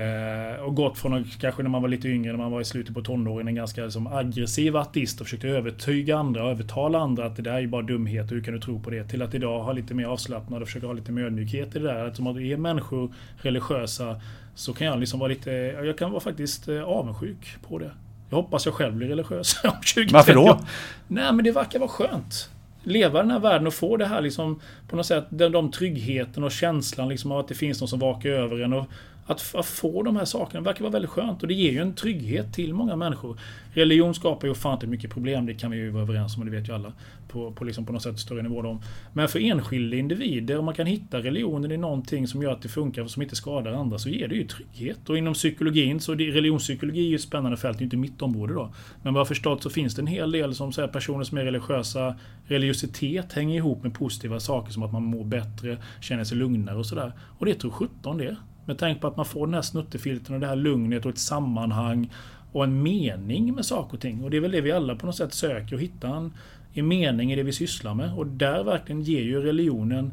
eh, 0.00 0.60
och 0.60 0.74
gått 0.74 0.98
från 0.98 1.14
att, 1.14 1.38
kanske 1.40 1.62
när 1.62 1.70
man 1.70 1.82
var 1.82 1.88
lite 1.88 2.08
yngre, 2.08 2.32
när 2.32 2.38
man 2.38 2.50
var 2.50 2.60
i 2.60 2.64
slutet 2.64 2.94
på 2.94 3.02
tonåren, 3.02 3.48
en 3.48 3.54
ganska 3.54 3.84
liksom, 3.84 4.06
aggressiv 4.06 4.76
artist 4.76 5.20
och 5.20 5.26
försökte 5.26 5.48
övertyga 5.48 6.18
andra 6.18 6.50
övertala 6.50 6.98
andra 6.98 7.26
att 7.26 7.36
det 7.36 7.42
där 7.42 7.62
är 7.62 7.66
bara 7.66 7.82
dumhet, 7.82 8.32
hur 8.32 8.42
kan 8.42 8.54
du 8.54 8.60
tro 8.60 8.80
på 8.80 8.90
det? 8.90 9.04
Till 9.04 9.22
att 9.22 9.34
idag 9.34 9.62
ha 9.62 9.72
lite 9.72 9.94
mer 9.94 10.06
avslappnad 10.06 10.62
och 10.62 10.68
försöka 10.68 10.86
ha 10.86 10.94
lite 10.94 11.12
mer 11.12 11.22
ödmjukhet 11.22 11.76
i 11.76 11.78
det 11.78 11.84
där. 11.84 12.04
Att 12.06 12.20
att 12.20 12.36
är 12.36 12.56
människor 12.56 13.14
religiösa 13.36 14.20
så 14.58 14.72
kan 14.72 14.86
jag 14.86 15.00
liksom 15.00 15.20
vara 15.20 15.28
lite, 15.28 15.50
jag 15.84 15.98
kan 15.98 16.10
vara 16.10 16.20
faktiskt 16.20 16.68
eh, 16.68 16.82
avundsjuk 16.82 17.56
på 17.68 17.78
det. 17.78 17.90
Jag 18.30 18.36
hoppas 18.36 18.66
jag 18.66 18.74
själv 18.74 18.94
blir 18.94 19.08
religiös 19.08 19.60
om 19.64 19.82
20 19.82 20.12
Varför 20.12 20.34
då? 20.34 20.60
Nej 21.08 21.32
men 21.32 21.44
det 21.44 21.50
verkar 21.50 21.78
vara 21.78 21.88
skönt. 21.88 22.50
Leva 22.82 23.18
i 23.18 23.22
den 23.22 23.30
här 23.30 23.38
världen 23.38 23.66
och 23.66 23.74
få 23.74 23.96
det 23.96 24.06
här 24.06 24.20
liksom 24.20 24.60
på 24.88 24.96
något 24.96 25.06
sätt, 25.06 25.24
den, 25.28 25.52
de 25.52 25.70
tryggheten 25.70 26.44
och 26.44 26.52
känslan 26.52 27.08
liksom 27.08 27.32
av 27.32 27.38
att 27.38 27.48
det 27.48 27.54
finns 27.54 27.80
någon 27.80 27.88
som 27.88 27.98
vakar 27.98 28.30
över 28.30 28.60
en. 28.60 28.72
Och 28.72 28.86
att, 29.28 29.54
att 29.54 29.66
få 29.66 30.02
de 30.02 30.16
här 30.16 30.24
sakerna 30.24 30.60
verkar 30.60 30.80
vara 30.80 30.92
väldigt 30.92 31.10
skönt 31.10 31.42
och 31.42 31.48
det 31.48 31.54
ger 31.54 31.72
ju 31.72 31.78
en 31.78 31.94
trygghet 31.94 32.54
till 32.54 32.74
många 32.74 32.96
människor. 32.96 33.38
Religion 33.72 34.14
skapar 34.14 34.46
ju 34.46 34.50
ofantligt 34.52 34.90
mycket 34.90 35.10
problem, 35.10 35.46
det 35.46 35.54
kan 35.54 35.70
vi 35.70 35.76
ju 35.76 35.90
vara 35.90 36.02
överens 36.02 36.36
om 36.36 36.42
och 36.42 36.46
det 36.50 36.56
vet 36.56 36.68
ju 36.68 36.74
alla. 36.74 36.92
På, 37.28 37.52
på, 37.52 37.64
liksom 37.64 37.86
på 37.86 37.92
något 37.92 38.02
sätt 38.02 38.18
större 38.18 38.42
nivå. 38.42 38.62
Då. 38.62 38.78
Men 39.12 39.28
för 39.28 39.38
enskilda 39.38 39.96
individer, 39.96 40.58
om 40.58 40.64
man 40.64 40.74
kan 40.74 40.86
hitta 40.86 41.18
religionen 41.18 41.72
i 41.72 41.76
någonting 41.76 42.28
som 42.28 42.42
gör 42.42 42.52
att 42.52 42.62
det 42.62 42.68
funkar 42.68 43.02
och 43.02 43.10
som 43.10 43.22
inte 43.22 43.36
skadar 43.36 43.72
andra, 43.72 43.98
så 43.98 44.08
ger 44.08 44.28
det 44.28 44.34
ju 44.34 44.46
trygghet. 44.46 45.10
Och 45.10 45.18
inom 45.18 45.34
psykologin, 45.34 46.00
så 46.00 46.14
det, 46.14 46.24
religionspsykologi 46.24 47.00
är 47.00 47.08
ju 47.08 47.14
ett 47.14 47.20
spännande 47.20 47.56
fält, 47.56 47.78
det 47.78 47.82
är 47.82 47.84
ju 47.84 47.86
inte 47.86 47.96
mitt 47.96 48.22
område 48.22 48.54
då. 48.54 48.72
Men 49.02 49.14
vad 49.14 49.20
jag 49.20 49.24
har 49.24 49.28
förstått 49.28 49.62
så 49.62 49.70
finns 49.70 49.94
det 49.94 50.02
en 50.02 50.06
hel 50.06 50.30
del 50.30 50.54
som 50.54 50.72
säger 50.72 50.88
personer 50.88 51.24
som 51.24 51.38
är 51.38 51.44
religiösa, 51.44 52.14
religiositet 52.46 53.32
hänger 53.32 53.56
ihop 53.56 53.82
med 53.82 53.94
positiva 53.94 54.40
saker 54.40 54.72
som 54.72 54.82
att 54.82 54.92
man 54.92 55.02
mår 55.02 55.24
bättre, 55.24 55.78
känner 56.00 56.24
sig 56.24 56.36
lugnare 56.36 56.76
och 56.76 56.86
sådär. 56.86 57.12
Och 57.38 57.46
det 57.46 57.54
tror 57.54 57.70
17 57.70 58.18
det. 58.18 58.36
Med 58.68 58.78
tanke 58.78 59.00
på 59.00 59.06
att 59.06 59.16
man 59.16 59.26
får 59.26 59.46
den 59.46 59.54
här 59.54 59.62
snuttefilten 59.62 60.34
och 60.34 60.40
det 60.40 60.46
här 60.46 60.56
lugnet 60.56 61.04
och 61.04 61.10
ett 61.10 61.18
sammanhang 61.18 62.10
och 62.52 62.64
en 62.64 62.82
mening 62.82 63.54
med 63.54 63.64
saker 63.64 63.94
och 63.94 64.00
ting. 64.00 64.24
Och 64.24 64.30
det 64.30 64.36
är 64.36 64.40
väl 64.40 64.50
det 64.50 64.60
vi 64.60 64.72
alla 64.72 64.96
på 64.96 65.06
något 65.06 65.16
sätt 65.16 65.34
söker, 65.34 65.74
och 65.74 65.82
hittar 65.82 66.16
en, 66.16 66.32
en 66.72 66.88
mening 66.88 67.32
i 67.32 67.36
det 67.36 67.42
vi 67.42 67.52
sysslar 67.52 67.94
med. 67.94 68.14
Och 68.14 68.26
där 68.26 68.64
verkligen 68.64 69.02
ger 69.02 69.22
ju 69.22 69.42
religionen 69.42 70.12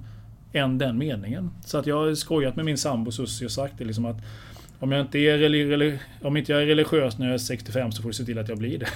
än 0.53 0.77
den 0.77 0.98
meningen. 0.98 1.52
Så 1.65 1.77
att 1.77 1.88
jag 1.88 1.95
har 1.95 2.15
skojat 2.15 2.56
med 2.56 2.65
min 2.65 2.77
sambo 2.77 3.11
Susie 3.11 3.45
och 3.45 3.52
sagt 3.52 3.73
det 3.77 3.86
liksom 3.86 4.06
att 4.06 4.18
om 4.80 4.91
jag 4.91 5.02
inte 5.02 5.19
är, 5.19 5.99
om 6.22 6.38
inte 6.38 6.52
jag 6.52 6.61
är 6.61 6.65
religiös 6.65 7.18
när 7.18 7.26
jag 7.26 7.34
är 7.34 7.38
65 7.38 7.91
så 7.91 8.02
får 8.02 8.10
du 8.10 8.14
se 8.14 8.23
till 8.23 8.40
att 8.40 8.49
jag 8.49 8.57
blir 8.57 8.80
det. 8.80 8.88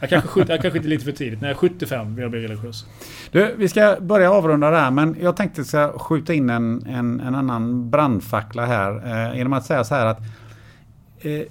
Jag 0.00 0.10
kanske, 0.10 0.40
jag 0.40 0.62
kanske 0.62 0.78
inte 0.78 0.88
är 0.88 0.90
lite 0.90 1.04
för 1.04 1.12
tidigt. 1.12 1.40
När 1.40 1.48
jag 1.48 1.54
är 1.54 1.58
75 1.58 2.14
vill 2.14 2.22
jag 2.22 2.30
bli 2.30 2.40
religiös. 2.40 2.86
Du, 3.30 3.54
vi 3.58 3.68
ska 3.68 3.96
börja 4.00 4.32
avrunda 4.32 4.70
det 4.70 4.76
här 4.76 4.90
men 4.90 5.16
jag 5.20 5.36
tänkte 5.36 5.64
ska 5.64 5.98
skjuta 5.98 6.34
in 6.34 6.50
en, 6.50 6.86
en, 6.86 7.20
en 7.20 7.34
annan 7.34 7.90
brandfackla 7.90 8.66
här. 8.66 9.06
Eh, 9.30 9.36
genom 9.36 9.52
att 9.52 9.66
säga 9.66 9.84
så 9.84 9.94
här 9.94 10.06
att 10.06 10.20
eh, 11.20 11.42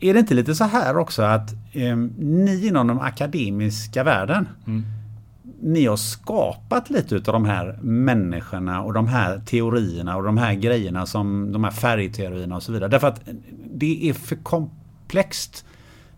är 0.00 0.14
det 0.14 0.20
inte 0.20 0.34
lite 0.34 0.54
så 0.54 0.64
här 0.64 0.96
också 0.96 1.22
att 1.22 1.52
eh, 1.72 1.96
ni 2.18 2.66
inom 2.66 2.86
den 2.86 3.00
akademiska 3.00 4.04
världen 4.04 4.48
mm. 4.66 4.84
Ni 5.62 5.86
har 5.86 5.96
skapat 5.96 6.90
lite 6.90 7.14
av 7.14 7.22
de 7.22 7.44
här 7.44 7.78
människorna 7.82 8.82
och 8.82 8.92
de 8.92 9.06
här 9.08 9.40
teorierna 9.46 10.16
och 10.16 10.22
de 10.22 10.38
här 10.38 10.54
grejerna 10.54 11.06
som 11.06 11.52
de 11.52 11.64
här 11.64 11.70
färgteorierna 11.70 12.56
och 12.56 12.62
så 12.62 12.72
vidare. 12.72 12.90
Därför 12.90 13.08
att 13.08 13.20
det 13.72 14.08
är 14.08 14.12
för 14.12 14.36
komplext 14.36 15.64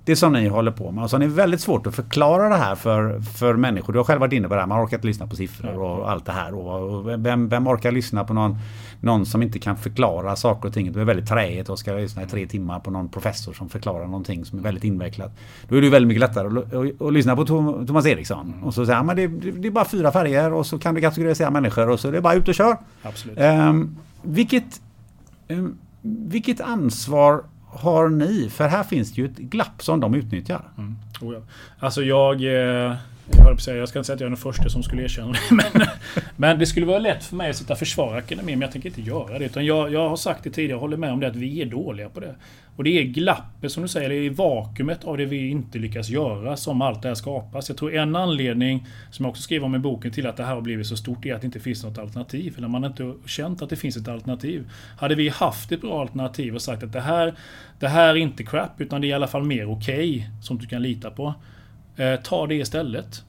det 0.04 0.16
som 0.16 0.32
ni 0.32 0.48
håller 0.48 0.70
på 0.70 0.90
med. 0.90 1.04
Och 1.04 1.10
så 1.10 1.16
har 1.16 1.20
ni 1.20 1.26
väldigt 1.26 1.60
svårt 1.60 1.86
att 1.86 1.94
förklara 1.94 2.48
det 2.48 2.54
här 2.54 2.74
för, 2.74 3.20
för 3.20 3.54
människor. 3.54 3.92
Du 3.92 3.98
har 3.98 4.04
själv 4.04 4.20
varit 4.20 4.32
inne 4.32 4.48
på 4.48 4.54
det 4.54 4.60
här, 4.60 4.66
man 4.66 4.84
orkar 4.84 4.96
inte 4.96 5.06
lyssna 5.06 5.26
på 5.26 5.36
siffror 5.36 5.78
och 5.78 6.10
allt 6.10 6.26
det 6.26 6.32
här. 6.32 6.54
Och 6.54 7.08
vem, 7.26 7.48
vem 7.48 7.66
orkar 7.66 7.92
lyssna 7.92 8.24
på 8.24 8.34
någon, 8.34 8.56
någon 9.00 9.26
som 9.26 9.42
inte 9.42 9.58
kan 9.58 9.76
förklara 9.76 10.36
saker 10.36 10.68
och 10.68 10.74
ting? 10.74 10.92
Det 10.92 11.00
är 11.00 11.04
väldigt 11.04 11.28
träigt 11.28 11.68
och 11.68 11.78
ska 11.78 11.92
lyssna 11.92 12.22
i 12.22 12.26
tre 12.26 12.46
timmar 12.46 12.80
på 12.80 12.90
någon 12.90 13.08
professor 13.08 13.52
som 13.52 13.68
förklarar 13.68 14.06
någonting 14.06 14.44
som 14.44 14.58
är 14.58 14.62
väldigt 14.62 14.84
invecklat. 14.84 15.32
Då 15.68 15.76
är 15.76 15.80
det 15.80 15.90
väldigt 15.90 16.08
mycket 16.08 16.20
lättare 16.20 16.46
att, 16.46 16.74
att, 16.74 17.02
att 17.02 17.12
lyssna 17.12 17.36
på 17.36 17.44
Thomas 17.44 18.06
Eriksson. 18.06 18.54
Och 18.62 18.74
så 18.74 18.86
säger 18.86 18.96
han, 18.96 19.06
men 19.06 19.16
det, 19.16 19.26
det, 19.26 19.68
är 19.68 19.72
bara 19.72 19.84
fyra 19.84 20.12
färger 20.12 20.52
och 20.52 20.66
så 20.66 20.78
kan 20.78 20.94
du 20.94 21.00
kategorisera 21.00 21.50
människor 21.50 21.88
och 21.88 22.00
så 22.00 22.08
är 22.08 22.12
det 22.12 22.20
bara 22.20 22.34
ut 22.34 22.48
och 22.48 22.54
kör. 22.54 22.76
Absolut. 23.02 23.38
Um, 23.38 23.96
vilket, 24.22 24.80
um, 25.48 25.78
vilket 26.02 26.60
ansvar 26.60 27.42
har 27.73 28.09
ni? 28.09 28.49
För 28.51 28.69
här 28.69 28.82
finns 28.82 29.12
det 29.12 29.20
ju 29.20 29.27
ett 29.27 29.39
glapp 29.39 29.82
som 29.82 30.01
de 30.01 30.15
utnyttjar. 30.15 30.62
Mm. 30.78 30.97
Oh 31.20 31.35
ja. 31.35 31.40
Alltså 31.78 32.03
jag... 32.03 32.35
Eh, 32.44 32.94
jag, 33.31 33.77
jag 33.77 33.89
ska 33.89 33.99
inte 33.99 34.07
säga 34.07 34.15
att 34.15 34.20
jag 34.20 34.27
är 34.27 34.31
den 34.31 34.36
första 34.36 34.69
som 34.69 34.82
skulle 34.82 35.03
erkänna 35.03 35.32
det. 35.32 35.39
Men, 35.55 35.89
men 36.36 36.59
det 36.59 36.66
skulle 36.66 36.86
vara 36.86 36.99
lätt 36.99 37.24
för 37.24 37.36
mig 37.36 37.51
att 37.51 37.57
sitta 37.57 37.73
och 37.73 37.78
försvara 37.78 38.19
akademin. 38.19 38.59
Men 38.59 38.62
jag 38.62 38.73
tänker 38.73 38.89
inte 38.89 39.03
göra 39.03 39.39
det. 39.39 39.44
Utan 39.44 39.66
jag, 39.66 39.93
jag 39.93 40.09
har 40.09 40.16
sagt 40.16 40.44
det 40.44 40.51
tidigare, 40.51 40.73
jag 40.73 40.81
håller 40.81 40.97
med 40.97 41.12
om 41.12 41.20
det, 41.20 41.27
att 41.27 41.36
vi 41.36 41.62
är 41.62 41.66
dåliga 41.66 42.09
på 42.09 42.20
det. 42.20 42.35
Och 42.77 42.85
det 42.85 42.90
är 42.99 43.03
glappet 43.03 43.73
som 43.73 43.82
du 43.82 43.89
säger, 43.89 44.09
det 44.09 44.15
är 44.15 44.31
vakuumet 44.31 45.05
av 45.05 45.16
det 45.16 45.24
vi 45.24 45.49
inte 45.49 45.78
lyckas 45.78 46.09
göra 46.09 46.57
som 46.57 46.82
allt 46.82 47.03
det 47.03 47.09
här 47.09 47.15
skapas. 47.15 47.69
Jag 47.69 47.78
tror 47.78 47.94
en 47.94 48.16
anledning, 48.16 48.86
som 49.11 49.24
jag 49.24 49.31
också 49.31 49.43
skriver 49.43 49.66
om 49.66 49.74
i 49.74 49.78
boken, 49.78 50.12
till 50.12 50.27
att 50.27 50.36
det 50.36 50.44
här 50.44 50.55
har 50.55 50.61
blivit 50.61 50.86
så 50.86 50.97
stort 50.97 51.27
är 51.27 51.35
att 51.35 51.40
det 51.40 51.47
inte 51.47 51.61
finns 51.61 51.85
något 51.85 51.99
alternativ. 51.99 52.55
Eller 52.59 52.69
man 52.69 52.82
har 52.82 52.90
inte 52.90 53.15
känt 53.27 53.62
att 53.62 53.70
det 53.70 53.77
finns 53.77 53.97
ett 53.97 54.09
alternativ. 54.09 54.70
Hade 54.99 55.15
vi 55.15 55.28
haft 55.28 55.73
ett 55.73 55.81
bra 55.81 56.01
alternativ 56.01 56.55
och 56.55 56.62
sagt 56.62 56.82
att 56.82 56.93
det 56.93 57.01
här, 57.01 57.35
det 57.78 57.89
här 57.89 58.09
är 58.09 58.16
inte 58.16 58.44
crap, 58.44 58.81
utan 58.81 59.01
det 59.01 59.07
är 59.07 59.09
i 59.09 59.12
alla 59.12 59.27
fall 59.27 59.44
mer 59.44 59.70
okej, 59.70 60.11
okay, 60.11 60.24
som 60.43 60.59
du 60.59 60.66
kan 60.66 60.82
lita 60.82 61.11
på. 61.11 61.35
Eh, 61.97 62.20
ta 62.20 62.47
det 62.47 62.55
istället 62.55 63.24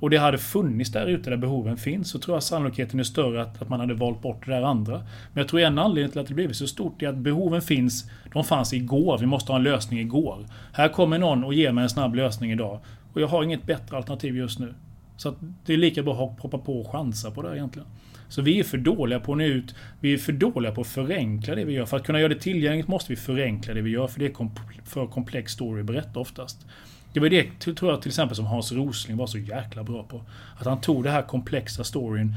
och 0.00 0.10
det 0.10 0.16
hade 0.16 0.38
funnits 0.38 0.92
där 0.92 1.06
ute 1.06 1.30
där 1.30 1.36
behoven 1.36 1.76
finns 1.76 2.10
så 2.10 2.18
tror 2.18 2.36
jag 2.36 2.42
sannolikheten 2.42 3.00
är 3.00 3.04
större 3.04 3.42
att, 3.42 3.62
att 3.62 3.68
man 3.68 3.80
hade 3.80 3.94
valt 3.94 4.22
bort 4.22 4.46
det 4.46 4.52
där 4.52 4.62
andra. 4.62 4.98
Men 5.32 5.40
jag 5.40 5.48
tror 5.48 5.60
en 5.60 5.78
anledning 5.78 6.12
till 6.12 6.20
att 6.20 6.26
det 6.26 6.34
blivit 6.34 6.56
så 6.56 6.66
stort 6.66 7.02
är 7.02 7.08
att 7.08 7.16
behoven 7.16 7.62
finns. 7.62 8.10
De 8.32 8.44
fanns 8.44 8.72
igår. 8.72 9.18
Vi 9.18 9.26
måste 9.26 9.52
ha 9.52 9.56
en 9.56 9.62
lösning 9.62 10.00
igår. 10.00 10.46
Här 10.72 10.88
kommer 10.88 11.18
någon 11.18 11.44
och 11.44 11.54
ger 11.54 11.72
mig 11.72 11.82
en 11.82 11.90
snabb 11.90 12.14
lösning 12.14 12.52
idag. 12.52 12.80
Och 13.12 13.20
jag 13.20 13.28
har 13.28 13.42
inget 13.42 13.62
bättre 13.62 13.96
alternativ 13.96 14.36
just 14.36 14.58
nu. 14.58 14.74
Så 15.16 15.34
det 15.66 15.72
är 15.72 15.76
lika 15.76 16.02
bra 16.02 16.12
att 16.12 16.40
hoppa 16.40 16.58
på 16.58 16.80
och 16.80 16.92
chansa 16.92 17.30
på 17.30 17.42
det 17.42 17.56
egentligen. 17.56 17.88
Så 18.28 18.42
vi 18.42 18.58
är 18.58 18.64
för 18.64 18.78
dåliga 18.78 19.20
på 19.20 19.32
att 19.32 19.38
nå 19.38 19.44
ut. 19.44 19.74
Vi 20.00 20.14
är 20.14 20.18
för 20.18 20.32
dåliga 20.32 20.72
på 20.72 20.80
att 20.80 20.86
förenkla 20.86 21.54
det 21.54 21.64
vi 21.64 21.72
gör. 21.72 21.86
För 21.86 21.96
att 21.96 22.06
kunna 22.06 22.20
göra 22.20 22.28
det 22.28 22.40
tillgängligt 22.40 22.88
måste 22.88 23.12
vi 23.12 23.16
förenkla 23.16 23.74
det 23.74 23.82
vi 23.82 23.90
gör. 23.90 24.06
För 24.06 24.20
det 24.20 24.26
är 24.26 24.32
komp 24.32 24.58
för 24.84 25.06
komplex 25.06 25.52
story 25.52 25.80
att 25.80 25.86
berätta 25.86 26.20
oftast. 26.20 26.66
Det 27.12 27.20
var 27.20 27.28
det, 27.28 27.60
tror 27.60 27.90
jag, 27.90 28.02
till 28.02 28.10
exempel 28.10 28.36
som 28.36 28.46
Hans 28.46 28.72
Rosling 28.72 29.16
var 29.16 29.26
så 29.26 29.38
jäkla 29.38 29.84
bra 29.84 30.02
på. 30.02 30.22
Att 30.58 30.66
han 30.66 30.80
tog 30.80 31.04
den 31.04 31.12
här 31.12 31.22
komplexa 31.22 31.84
storyn 31.84 32.34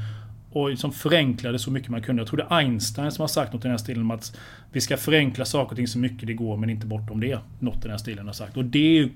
och 0.52 0.70
liksom 0.70 0.92
förenklade 0.92 1.58
så 1.58 1.70
mycket 1.70 1.88
man 1.88 2.02
kunde. 2.02 2.20
Jag 2.20 2.28
tror 2.28 2.36
det 2.36 2.46
är 2.50 2.56
Einstein 2.56 3.12
som 3.12 3.22
har 3.22 3.28
sagt 3.28 3.52
något 3.52 3.60
i 3.60 3.62
den 3.62 3.70
här 3.70 3.78
stilen 3.78 4.02
om 4.02 4.10
att 4.10 4.38
vi 4.72 4.80
ska 4.80 4.96
förenkla 4.96 5.44
saker 5.44 5.70
och 5.70 5.76
ting 5.76 5.88
så 5.88 5.98
mycket 5.98 6.26
det 6.26 6.34
går 6.34 6.56
men 6.56 6.70
inte 6.70 6.86
bortom 6.86 7.20
det. 7.20 7.38
Något 7.58 7.76
i 7.76 7.80
den 7.80 7.90
här 7.90 7.98
stilen 7.98 8.26
har 8.26 8.32
sagt. 8.32 8.56
Och 8.56 8.64
det 8.64 8.78
är 8.78 8.92
ju 8.92 9.10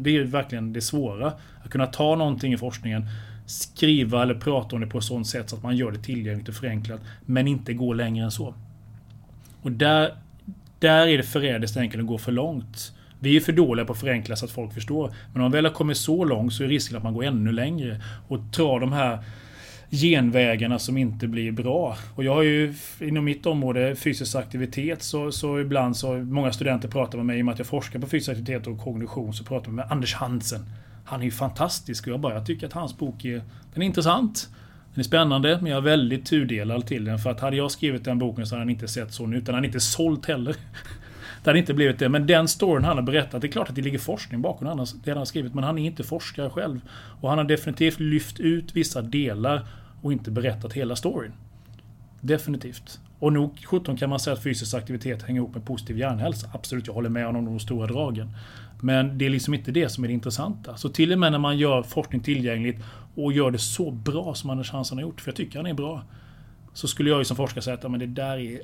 det 0.00 0.16
är 0.16 0.24
verkligen 0.24 0.72
det 0.72 0.80
svåra. 0.80 1.32
Att 1.64 1.70
kunna 1.70 1.86
ta 1.86 2.16
någonting 2.16 2.52
i 2.52 2.58
forskningen, 2.58 3.06
skriva 3.46 4.22
eller 4.22 4.34
prata 4.34 4.76
om 4.76 4.80
det 4.80 4.86
på 4.86 4.98
ett 4.98 5.04
sånt 5.04 5.26
sätt 5.26 5.50
så 5.50 5.56
att 5.56 5.62
man 5.62 5.76
gör 5.76 5.90
det 5.90 5.98
tillgängligt 5.98 6.48
och 6.48 6.54
förenklat, 6.54 7.00
men 7.26 7.48
inte 7.48 7.74
gå 7.74 7.92
längre 7.92 8.24
än 8.24 8.30
så. 8.30 8.54
Och 9.62 9.72
där, 9.72 10.14
där 10.78 11.06
är 11.06 11.16
det 11.16 11.22
förrädiskt 11.22 11.76
enkelt 11.76 12.00
att 12.00 12.06
gå 12.06 12.18
för 12.18 12.32
långt. 12.32 12.92
Vi 13.20 13.36
är 13.36 13.40
för 13.40 13.52
dåliga 13.52 13.86
på 13.86 13.92
att 13.92 14.00
förenkla 14.00 14.36
så 14.36 14.44
att 14.44 14.50
folk 14.50 14.74
förstår. 14.74 15.14
Men 15.32 15.36
om 15.36 15.42
man 15.42 15.52
väl 15.52 15.64
har 15.64 15.72
kommit 15.72 15.96
så 15.96 16.24
långt 16.24 16.52
så 16.52 16.64
är 16.64 16.68
risken 16.68 16.96
att 16.96 17.02
man 17.02 17.14
går 17.14 17.24
ännu 17.24 17.52
längre 17.52 18.00
och 18.28 18.52
tar 18.52 18.80
de 18.80 18.92
här 18.92 19.18
genvägarna 19.90 20.78
som 20.78 20.96
inte 20.96 21.28
blir 21.28 21.52
bra. 21.52 21.96
Och 22.14 22.24
jag 22.24 22.34
har 22.34 22.42
ju 22.42 22.74
inom 23.00 23.24
mitt 23.24 23.46
område 23.46 23.96
fysisk 23.96 24.34
aktivitet 24.34 25.02
så, 25.02 25.32
så 25.32 25.60
ibland 25.60 25.96
så 25.96 26.16
många 26.16 26.52
studenter 26.52 26.88
pratar 26.88 27.18
med 27.18 27.26
mig 27.26 27.38
i 27.38 27.42
och 27.42 27.46
med 27.46 27.52
att 27.52 27.58
jag 27.58 27.66
forskar 27.66 27.98
på 27.98 28.06
fysisk 28.06 28.28
aktivitet 28.28 28.66
och 28.66 28.78
kognition 28.78 29.32
så 29.34 29.44
pratar 29.44 29.66
man 29.66 29.74
med 29.74 29.92
Anders 29.92 30.14
Hansen. 30.14 30.66
Han 31.04 31.20
är 31.20 31.24
ju 31.24 31.30
fantastisk 31.30 32.06
och 32.06 32.12
jag 32.12 32.20
bara 32.20 32.34
jag 32.34 32.46
tycker 32.46 32.66
att 32.66 32.72
hans 32.72 32.98
bok 32.98 33.24
är, 33.24 33.42
den 33.74 33.82
är 33.82 33.86
intressant. 33.86 34.48
Den 34.94 35.00
är 35.00 35.04
spännande 35.04 35.58
men 35.62 35.70
jag 35.70 35.78
är 35.78 35.82
väldigt 35.82 36.26
tudelad 36.26 36.86
till 36.86 37.04
den 37.04 37.18
för 37.18 37.30
att 37.30 37.40
hade 37.40 37.56
jag 37.56 37.70
skrivit 37.70 38.04
den 38.04 38.18
boken 38.18 38.46
så 38.46 38.54
hade 38.54 38.60
han 38.60 38.70
inte 38.70 38.88
sett 38.88 39.12
så 39.12 39.24
utan 39.24 39.46
han 39.46 39.54
hade 39.54 39.66
inte 39.66 39.80
sålt 39.80 40.26
heller. 40.26 40.56
Det 41.42 41.50
hade 41.50 41.58
inte 41.58 41.74
blivit 41.74 41.98
det. 41.98 42.08
Men 42.08 42.26
den 42.26 42.48
storyn 42.48 42.84
han 42.84 42.96
har 42.96 43.02
berättat, 43.02 43.40
det 43.40 43.46
är 43.46 43.52
klart 43.52 43.68
att 43.68 43.74
det 43.74 43.82
ligger 43.82 43.98
forskning 43.98 44.42
bakom 44.42 44.64
det 45.04 45.10
han 45.10 45.18
har 45.18 45.24
skrivit. 45.24 45.54
Men 45.54 45.64
han 45.64 45.78
är 45.78 45.86
inte 45.86 46.04
forskare 46.04 46.50
själv. 46.50 46.80
Och 47.20 47.28
han 47.28 47.38
har 47.38 47.44
definitivt 47.44 48.00
lyft 48.00 48.40
ut 48.40 48.76
vissa 48.76 49.02
delar 49.02 49.66
och 50.02 50.12
inte 50.12 50.30
berättat 50.30 50.72
hela 50.72 50.96
storyn. 50.96 51.32
Definitivt. 52.20 53.00
Och 53.18 53.32
nog 53.32 53.64
17 53.64 53.96
kan 53.96 54.10
man 54.10 54.20
säga 54.20 54.34
att 54.34 54.42
fysisk 54.42 54.74
aktivitet 54.74 55.22
hänger 55.22 55.40
ihop 55.40 55.54
med 55.54 55.64
positiv 55.64 55.98
hjärnhälsa. 55.98 56.50
Absolut, 56.54 56.86
jag 56.86 56.94
håller 56.94 57.08
med 57.08 57.26
om 57.26 57.44
de 57.44 57.60
stora 57.60 57.86
dragen. 57.86 58.30
Men 58.80 59.18
det 59.18 59.26
är 59.26 59.30
liksom 59.30 59.54
inte 59.54 59.70
det 59.70 59.88
som 59.88 60.04
är 60.04 60.08
det 60.08 60.14
intressanta. 60.14 60.76
Så 60.76 60.88
till 60.88 61.12
och 61.12 61.18
med 61.18 61.32
när 61.32 61.38
man 61.38 61.58
gör 61.58 61.82
forskning 61.82 62.20
tillgängligt 62.20 62.84
och 63.14 63.32
gör 63.32 63.50
det 63.50 63.58
så 63.58 63.90
bra 63.90 64.34
som 64.34 64.50
Anders 64.50 64.70
Hansson 64.70 64.98
har 64.98 65.02
gjort, 65.02 65.20
för 65.20 65.30
jag 65.30 65.36
tycker 65.36 65.58
han 65.58 65.66
är 65.66 65.74
bra. 65.74 66.02
Så 66.74 66.88
skulle 66.88 67.10
jag 67.10 67.18
ju 67.18 67.24
som 67.24 67.36
forskare 67.36 67.62
säga 67.62 67.74
att 67.74 67.90
men 67.90 68.00
det 68.00 68.06
där 68.06 68.38
är 68.38 68.60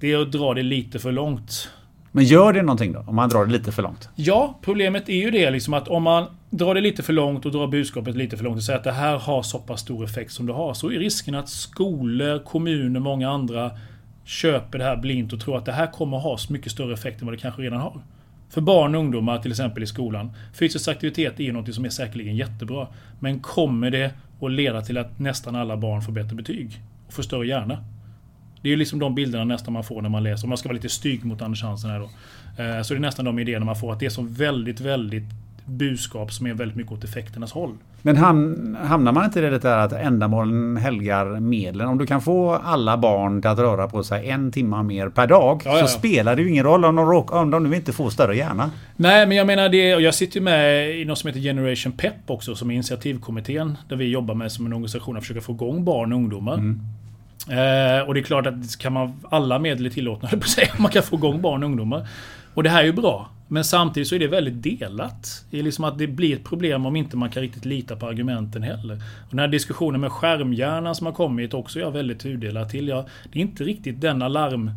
det 0.00 0.12
är 0.12 0.22
att 0.22 0.32
dra 0.32 0.54
det 0.54 0.62
lite 0.62 0.98
för 0.98 1.12
långt. 1.12 1.70
Men 2.12 2.24
gör 2.24 2.52
det 2.52 2.62
någonting 2.62 2.92
då? 2.92 3.04
Om 3.06 3.16
man 3.16 3.28
drar 3.28 3.46
det 3.46 3.52
lite 3.52 3.72
för 3.72 3.82
långt? 3.82 4.08
Ja, 4.14 4.58
problemet 4.62 5.08
är 5.08 5.16
ju 5.16 5.30
det 5.30 5.50
liksom 5.50 5.74
att 5.74 5.88
om 5.88 6.02
man 6.02 6.26
drar 6.50 6.74
det 6.74 6.80
lite 6.80 7.02
för 7.02 7.12
långt 7.12 7.46
och 7.46 7.52
drar 7.52 7.66
budskapet 7.66 8.16
lite 8.16 8.36
för 8.36 8.44
långt 8.44 8.56
och 8.56 8.62
säger 8.62 8.78
att 8.78 8.84
det 8.84 8.92
här 8.92 9.18
har 9.18 9.42
så 9.42 9.58
pass 9.58 9.80
stor 9.80 10.04
effekt 10.04 10.32
som 10.32 10.46
det 10.46 10.52
har. 10.52 10.74
Så 10.74 10.90
är 10.90 10.98
risken 10.98 11.34
att 11.34 11.48
skolor, 11.48 12.38
kommuner, 12.38 13.00
många 13.00 13.30
andra 13.30 13.70
köper 14.24 14.78
det 14.78 14.84
här 14.84 14.96
blint 14.96 15.32
och 15.32 15.40
tror 15.40 15.56
att 15.56 15.64
det 15.64 15.72
här 15.72 15.86
kommer 15.86 16.18
ha 16.18 16.38
så 16.38 16.52
mycket 16.52 16.72
större 16.72 16.92
effekt 16.92 17.20
än 17.20 17.26
vad 17.26 17.34
det 17.34 17.40
kanske 17.40 17.62
redan 17.62 17.80
har. 17.80 18.00
För 18.50 18.60
barn 18.60 18.94
och 18.94 19.00
ungdomar 19.00 19.38
till 19.38 19.50
exempel 19.50 19.82
i 19.82 19.86
skolan. 19.86 20.32
Fysisk 20.54 20.88
aktivitet 20.88 21.40
är 21.40 21.44
ju 21.44 21.52
något 21.52 21.74
som 21.74 21.84
är 21.84 21.88
säkerligen 21.88 22.36
jättebra. 22.36 22.86
Men 23.18 23.40
kommer 23.40 23.90
det 23.90 24.10
att 24.40 24.52
leda 24.52 24.82
till 24.82 24.98
att 24.98 25.18
nästan 25.18 25.56
alla 25.56 25.76
barn 25.76 26.02
får 26.02 26.12
bättre 26.12 26.36
betyg? 26.36 26.82
Och 27.06 27.12
får 27.12 27.22
större 27.22 27.46
hjärna? 27.46 27.84
Det 28.62 28.68
är 28.68 28.70
ju 28.70 28.76
liksom 28.76 28.98
de 28.98 29.14
bilderna 29.14 29.44
nästan 29.44 29.72
man 29.72 29.84
får 29.84 30.02
när 30.02 30.08
man 30.08 30.22
läser. 30.22 30.44
Om 30.44 30.48
man 30.48 30.58
ska 30.58 30.68
vara 30.68 30.74
lite 30.74 30.88
stygg 30.88 31.24
mot 31.24 31.42
Anders 31.42 31.62
Hansen 31.62 31.90
här 31.90 31.98
då. 31.98 32.10
Eh, 32.62 32.82
så 32.82 32.94
det 32.94 32.98
är 32.98 33.00
nästan 33.00 33.24
de 33.24 33.38
idéerna 33.38 33.64
man 33.64 33.76
får. 33.76 33.92
Att 33.92 34.00
det 34.00 34.06
är 34.06 34.10
så 34.10 34.22
väldigt, 34.22 34.80
väldigt 34.80 35.24
budskap 35.64 36.32
som 36.32 36.46
är 36.46 36.54
väldigt 36.54 36.76
mycket 36.76 36.92
åt 36.92 37.04
effekternas 37.04 37.52
håll. 37.52 37.74
Men 38.02 38.16
ham 38.16 38.76
hamnar 38.82 39.12
man 39.12 39.24
inte 39.24 39.38
i 39.38 39.42
det 39.42 39.58
där 39.58 39.78
att 39.78 39.92
ändamålen 39.92 40.76
helgar 40.76 41.40
medlen? 41.40 41.88
Om 41.88 41.98
du 41.98 42.06
kan 42.06 42.20
få 42.20 42.54
alla 42.54 42.96
barn 42.98 43.42
att 43.46 43.58
röra 43.58 43.88
på 43.88 44.02
sig 44.02 44.28
en 44.28 44.52
timme 44.52 44.82
mer 44.82 45.08
per 45.08 45.26
dag 45.26 45.62
Ja, 45.64 45.70
ja, 45.70 45.78
ja. 45.78 45.86
så 45.86 45.98
spelar 45.98 46.36
det 46.36 46.42
ju 46.42 46.48
ingen 46.48 46.64
roll 46.64 46.84
om 46.84 46.96
de, 46.96 47.06
råkar, 47.06 47.36
om 47.36 47.50
de 47.50 47.70
nu 47.70 47.76
inte 47.76 47.92
får 47.92 48.10
större 48.10 48.36
hjärna. 48.36 48.70
Nej, 48.96 49.26
men 49.26 49.36
jag 49.36 49.46
menar 49.46 49.68
det. 49.68 49.94
Och 49.94 50.02
jag 50.02 50.14
sitter 50.14 50.36
ju 50.36 50.44
med 50.44 50.90
i 51.00 51.04
något 51.04 51.18
som 51.18 51.28
heter 51.28 51.40
Generation 51.40 51.92
Pep 51.92 52.14
också, 52.26 52.54
som 52.54 52.70
är 52.70 52.74
initiativkommittén. 52.74 53.76
Där 53.88 53.96
vi 53.96 54.04
jobbar 54.04 54.34
med 54.34 54.52
som 54.52 54.66
en 54.66 54.72
organisation 54.72 55.16
att 55.16 55.22
försöka 55.22 55.40
få 55.40 55.52
igång 55.52 55.84
barn 55.84 56.12
och 56.12 56.18
ungdomar. 56.18 56.56
Eh, 57.48 58.08
och 58.08 58.14
det 58.14 58.20
är 58.20 58.24
klart 58.24 58.46
att 58.46 58.78
kan 58.78 58.92
man, 58.92 59.20
alla 59.30 59.58
medel 59.58 59.86
är 59.86 59.90
tillåtna, 59.90 60.28
höll 60.28 60.36
jag 60.36 60.40
på 60.40 60.44
att 60.44 60.50
säga. 60.50 60.72
Man 60.78 60.90
kan 60.90 61.02
få 61.02 61.16
igång 61.16 61.42
barn 61.42 61.62
och 61.62 61.68
ungdomar. 61.68 62.08
Och 62.54 62.62
det 62.62 62.70
här 62.70 62.80
är 62.80 62.86
ju 62.86 62.92
bra. 62.92 63.30
Men 63.48 63.64
samtidigt 63.64 64.08
så 64.08 64.14
är 64.14 64.18
det 64.18 64.26
väldigt 64.26 64.62
delat. 64.62 65.44
Det 65.50 65.58
är 65.58 65.62
liksom 65.62 65.84
att 65.84 65.98
det 65.98 66.06
blir 66.06 66.36
ett 66.36 66.44
problem 66.44 66.86
om 66.86 66.96
inte 66.96 67.16
man 67.16 67.30
kan 67.30 67.42
riktigt 67.42 67.64
lita 67.64 67.96
på 67.96 68.06
argumenten 68.06 68.62
heller. 68.62 68.94
Och 68.94 69.30
den 69.30 69.38
här 69.38 69.48
diskussionen 69.48 70.00
med 70.00 70.12
skärmhjärnan 70.12 70.94
som 70.94 71.06
har 71.06 71.12
kommit 71.12 71.54
också 71.54 71.78
är 71.78 71.82
jag 71.82 71.90
väldigt 71.90 72.20
tudelad 72.20 72.68
till. 72.68 72.88
Jag, 72.88 73.04
det 73.32 73.38
är 73.38 73.42
inte 73.42 73.64
riktigt 73.64 74.00
den 74.00 74.22
alarm... 74.22 74.70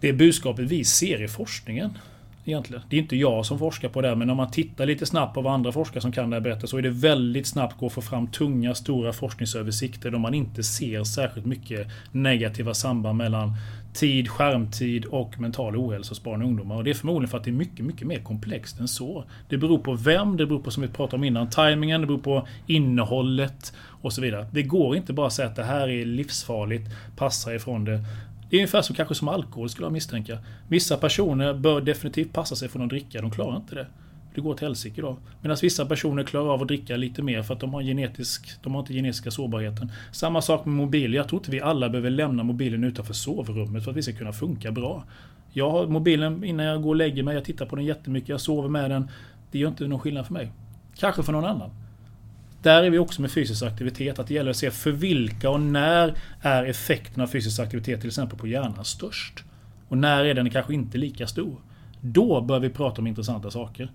Det 0.00 0.12
budskapet 0.12 0.64
vi 0.64 0.84
ser 0.84 1.22
i 1.22 1.28
forskningen. 1.28 1.98
Egentligen. 2.48 2.82
Det 2.88 2.96
är 2.96 3.00
inte 3.00 3.16
jag 3.16 3.46
som 3.46 3.58
forskar 3.58 3.88
på 3.88 4.00
det, 4.00 4.08
här, 4.08 4.14
men 4.14 4.30
om 4.30 4.36
man 4.36 4.50
tittar 4.50 4.86
lite 4.86 5.06
snabbt 5.06 5.34
på 5.34 5.40
vad 5.40 5.54
andra 5.54 5.72
forskare 5.72 6.00
som 6.00 6.12
kan 6.12 6.30
det 6.30 6.36
här 6.36 6.40
berättar 6.40 6.66
så 6.66 6.78
är 6.78 6.82
det 6.82 6.90
väldigt 6.90 7.46
snabbt 7.46 7.78
gå 7.78 7.86
att 7.86 7.92
få 7.92 8.00
fram 8.00 8.26
tunga, 8.26 8.74
stora 8.74 9.12
forskningsöversikter 9.12 10.10
då 10.10 10.18
man 10.18 10.34
inte 10.34 10.62
ser 10.62 11.04
särskilt 11.04 11.46
mycket 11.46 11.88
negativa 12.12 12.74
samband 12.74 13.18
mellan 13.18 13.52
tid, 13.94 14.28
skärmtid 14.28 15.04
och 15.04 15.40
mental 15.40 15.76
ohälsa 15.76 16.10
hos 16.10 16.22
barn 16.22 16.42
och 16.42 16.48
ungdomar. 16.48 16.76
Och 16.76 16.84
det 16.84 16.90
är 16.90 16.94
förmodligen 16.94 17.30
för 17.30 17.38
att 17.38 17.44
det 17.44 17.50
är 17.50 17.52
mycket, 17.52 17.84
mycket 17.84 18.06
mer 18.06 18.18
komplext 18.18 18.80
än 18.80 18.88
så. 18.88 19.24
Det 19.48 19.56
beror 19.56 19.78
på 19.78 19.94
vem, 19.94 20.36
det 20.36 20.46
beror 20.46 20.60
på 20.60 20.70
som 20.70 20.82
vi 20.82 20.88
pratade 20.88 21.16
om 21.16 21.24
innan, 21.24 21.50
tajmingen, 21.50 22.00
det 22.00 22.06
beror 22.06 22.18
på 22.18 22.48
innehållet 22.66 23.72
och 24.02 24.12
så 24.12 24.20
vidare. 24.20 24.46
Det 24.52 24.62
går 24.62 24.96
inte 24.96 25.12
bara 25.12 25.26
att 25.26 25.32
säga 25.32 25.48
att 25.48 25.56
det 25.56 25.64
här 25.64 25.88
är 25.88 26.04
livsfarligt, 26.04 26.90
passa 27.16 27.54
ifrån 27.54 27.84
det. 27.84 28.04
Det 28.50 28.56
är 28.56 28.60
ungefär 28.60 28.82
som 28.82 28.96
kanske 28.96 29.14
som 29.14 29.28
alkohol 29.28 29.68
skulle 29.68 29.86
jag 29.86 29.92
misstänka. 29.92 30.38
Vissa 30.68 30.96
personer 30.96 31.54
bör 31.54 31.80
definitivt 31.80 32.32
passa 32.32 32.56
sig 32.56 32.68
från 32.68 32.82
att 32.82 32.88
dricka, 32.88 33.20
de 33.20 33.30
klarar 33.30 33.56
inte 33.56 33.74
det. 33.74 33.86
Det 34.34 34.40
går 34.40 34.50
åt 34.50 34.60
helsike 34.60 35.00
då. 35.00 35.16
Medan 35.42 35.56
vissa 35.62 35.86
personer 35.86 36.22
klarar 36.22 36.52
av 36.54 36.62
att 36.62 36.68
dricka 36.68 36.96
lite 36.96 37.22
mer 37.22 37.42
för 37.42 37.54
att 37.54 37.60
de 37.60 37.74
har, 37.74 37.82
genetisk, 37.82 38.50
de 38.62 38.74
har 38.74 38.80
inte 38.80 38.92
genetiska 38.92 39.30
sårbarheten. 39.30 39.92
Samma 40.12 40.42
sak 40.42 40.64
med 40.64 40.74
mobil. 40.74 41.14
Jag 41.14 41.28
tror 41.28 41.40
inte 41.40 41.50
vi 41.50 41.60
alla 41.60 41.88
behöver 41.88 42.10
lämna 42.10 42.42
mobilen 42.42 42.84
utanför 42.84 43.14
sovrummet 43.14 43.84
för 43.84 43.90
att 43.90 43.96
vi 43.96 44.02
ska 44.02 44.12
kunna 44.12 44.32
funka 44.32 44.72
bra. 44.72 45.04
Jag 45.52 45.70
har 45.70 45.86
mobilen 45.86 46.44
innan 46.44 46.66
jag 46.66 46.82
går 46.82 46.90
och 46.90 46.96
lägger 46.96 47.22
mig. 47.22 47.34
Jag 47.34 47.44
tittar 47.44 47.66
på 47.66 47.76
den 47.76 47.84
jättemycket. 47.84 48.28
Jag 48.28 48.40
sover 48.40 48.68
med 48.68 48.90
den. 48.90 49.10
Det 49.50 49.58
gör 49.58 49.68
inte 49.68 49.86
någon 49.86 50.00
skillnad 50.00 50.26
för 50.26 50.32
mig. 50.32 50.52
Kanske 50.96 51.22
för 51.22 51.32
någon 51.32 51.44
annan. 51.44 51.70
Där 52.66 52.82
är 52.82 52.90
vi 52.90 52.98
också 52.98 53.22
med 53.22 53.30
fysisk 53.30 53.62
aktivitet. 53.62 54.18
Att 54.18 54.26
det 54.26 54.34
gäller 54.34 54.50
att 54.50 54.56
se 54.56 54.70
för 54.70 54.90
vilka 54.90 55.50
och 55.50 55.60
när 55.60 56.14
är 56.40 56.64
effekten 56.64 57.22
av 57.22 57.26
fysisk 57.26 57.60
aktivitet 57.60 58.00
till 58.00 58.08
exempel 58.08 58.38
på 58.38 58.46
hjärnan 58.46 58.84
störst. 58.84 59.44
Och 59.88 59.98
när 59.98 60.24
är 60.24 60.34
den 60.34 60.50
kanske 60.50 60.74
inte 60.74 60.98
lika 60.98 61.26
stor. 61.26 61.60
Då 62.00 62.40
bör 62.40 62.60
vi 62.60 62.70
prata 62.70 63.00
om 63.00 63.06
intressanta 63.06 63.50
saker. 63.50 63.90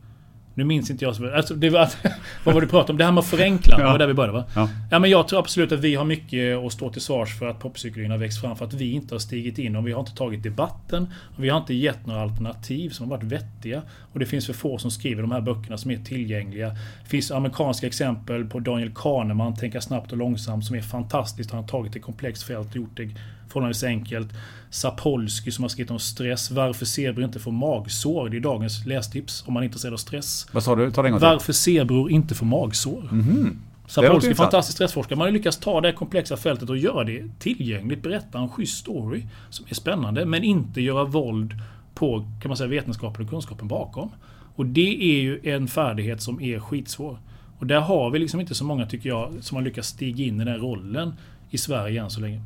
Nu 0.53 0.63
minns 0.63 0.89
inte 0.89 1.05
jag 1.05 1.15
så 1.15 1.35
alltså, 1.35 1.55
det 1.55 1.69
var, 1.69 1.89
Vad 2.43 2.53
var 2.53 2.61
det 2.61 2.67
du 2.67 2.71
pratade 2.71 2.91
om? 2.91 2.97
Det 2.97 3.03
här 3.03 3.11
med 3.11 3.19
att 3.19 3.27
förenkla. 3.27 3.77
Det 3.77 3.83
var 3.83 3.97
där 3.97 4.07
vi 4.07 4.13
började 4.13 4.33
va? 4.33 4.45
Ja. 4.55 4.69
Ja, 4.91 4.99
men 4.99 5.09
jag 5.09 5.27
tror 5.27 5.39
absolut 5.39 5.71
att 5.71 5.79
vi 5.79 5.95
har 5.95 6.05
mycket 6.05 6.57
att 6.57 6.73
stå 6.73 6.89
till 6.89 7.01
svars 7.01 7.39
för 7.39 7.47
att 7.47 7.59
popcykeln 7.59 8.11
har 8.11 8.17
växt 8.17 8.41
fram. 8.41 8.55
För 8.55 8.65
att 8.65 8.73
vi 8.73 8.91
inte 8.91 9.15
har 9.15 9.19
stigit 9.19 9.57
in 9.57 9.75
och 9.75 9.87
vi 9.87 9.91
har 9.91 9.99
inte 9.99 10.15
tagit 10.15 10.43
debatten. 10.43 11.07
Och 11.37 11.43
vi 11.43 11.49
har 11.49 11.57
inte 11.57 11.73
gett 11.73 12.05
några 12.05 12.21
alternativ 12.21 12.89
som 12.89 13.09
har 13.09 13.17
varit 13.17 13.31
vettiga. 13.31 13.81
Och 14.13 14.19
det 14.19 14.25
finns 14.25 14.45
för 14.45 14.53
få 14.53 14.77
som 14.77 14.91
skriver 14.91 15.21
de 15.21 15.31
här 15.31 15.41
böckerna 15.41 15.77
som 15.77 15.91
är 15.91 15.97
tillgängliga. 15.97 16.69
Det 17.03 17.09
finns 17.09 17.31
amerikanska 17.31 17.87
exempel 17.87 18.45
på 18.45 18.59
Daniel 18.59 18.91
Kahneman, 18.95 19.55
Tänka 19.55 19.81
snabbt 19.81 20.11
och 20.11 20.17
långsamt, 20.17 20.65
som 20.65 20.75
är 20.75 20.81
fantastiskt. 20.81 21.51
Han 21.51 21.61
har 21.61 21.67
tagit 21.67 21.95
ett 21.95 22.01
komplext 22.01 22.43
fält 22.43 22.69
och 22.69 22.75
gjort 22.75 22.97
det 22.97 23.09
förhållandevis 23.51 23.83
enkelt. 23.83 24.29
Sapolsky 24.69 25.51
som 25.51 25.63
har 25.63 25.69
skrivit 25.69 25.91
om 25.91 25.99
stress. 25.99 26.51
Varför 26.51 26.85
zebror 26.85 27.25
inte 27.25 27.39
får 27.39 27.51
magsår. 27.51 28.29
Det 28.29 28.37
är 28.37 28.41
dagens 28.41 28.85
lästips 28.85 29.43
om 29.47 29.53
man 29.53 29.63
är 29.63 29.65
intresserad 29.65 29.93
av 29.93 29.97
stress. 29.97 30.47
Vad 30.51 30.63
sa 30.63 30.75
du? 30.75 30.91
Ta 30.91 31.01
det 31.01 31.07
en 31.07 31.11
gång 31.11 31.19
till. 31.19 31.27
Varför 31.27 31.53
zebror 31.53 32.11
inte 32.11 32.35
får 32.35 32.45
magsår. 32.45 33.01
Det 33.01 33.15
låter 33.15 33.57
Sapolsky, 33.87 34.15
intressant. 34.15 34.37
fantastisk 34.37 34.75
stressforskare. 34.75 35.17
Man 35.17 35.27
har 35.27 35.31
lyckats 35.31 35.57
ta 35.57 35.81
det 35.81 35.87
här 35.87 35.95
komplexa 35.95 36.37
fältet 36.37 36.69
och 36.69 36.77
göra 36.77 37.03
det 37.03 37.23
tillgängligt. 37.39 38.03
Berätta 38.03 38.39
en 38.39 38.49
schysst 38.49 38.77
story 38.77 39.23
som 39.49 39.65
är 39.69 39.75
spännande. 39.75 40.25
Men 40.25 40.43
inte 40.43 40.81
göra 40.81 41.03
våld 41.03 41.53
på 41.93 42.27
kan 42.41 42.49
man 42.49 42.57
säga, 42.57 42.69
vetenskapen 42.69 43.23
och 43.23 43.29
kunskapen 43.29 43.67
bakom. 43.67 44.09
Och 44.55 44.65
det 44.65 45.03
är 45.03 45.21
ju 45.21 45.39
en 45.43 45.67
färdighet 45.67 46.21
som 46.21 46.41
är 46.41 46.59
skitsvår. 46.59 47.19
Och 47.59 47.67
där 47.67 47.79
har 47.79 48.09
vi 48.09 48.19
liksom 48.19 48.39
inte 48.39 48.55
så 48.55 48.65
många, 48.65 48.85
tycker 48.85 49.09
jag, 49.09 49.33
som 49.41 49.55
har 49.55 49.63
lyckats 49.63 49.87
stiga 49.87 50.25
in 50.25 50.41
i 50.41 50.45
den 50.45 50.57
rollen 50.57 51.13
i 51.49 51.57
Sverige 51.57 52.03
än 52.03 52.09
så 52.09 52.21
länge. 52.21 52.41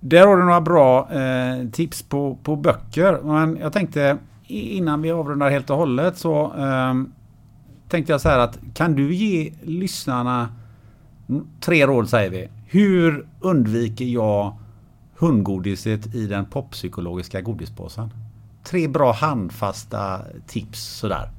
Där 0.00 0.26
har 0.26 0.36
du 0.36 0.44
några 0.44 0.60
bra 0.60 1.12
eh, 1.12 1.68
tips 1.68 2.02
på, 2.02 2.38
på 2.42 2.56
böcker. 2.56 3.20
Men 3.22 3.56
jag 3.56 3.72
tänkte 3.72 4.18
innan 4.46 5.02
vi 5.02 5.10
avrundar 5.10 5.50
helt 5.50 5.70
och 5.70 5.76
hållet 5.76 6.18
så 6.18 6.44
eh, 6.44 6.94
tänkte 7.88 8.12
jag 8.12 8.20
så 8.20 8.28
här 8.28 8.38
att 8.38 8.58
kan 8.74 8.94
du 8.94 9.14
ge 9.14 9.52
lyssnarna 9.62 10.48
tre 11.60 11.86
råd 11.86 12.08
säger 12.08 12.30
vi. 12.30 12.48
Hur 12.66 13.26
undviker 13.40 14.04
jag 14.04 14.56
hundgodiset 15.18 16.14
i 16.14 16.26
den 16.26 16.46
poppsykologiska 16.46 17.40
godispåsen? 17.40 18.10
Tre 18.64 18.88
bra 18.88 19.12
handfasta 19.12 20.20
tips 20.46 20.80
sådär. 20.80 21.30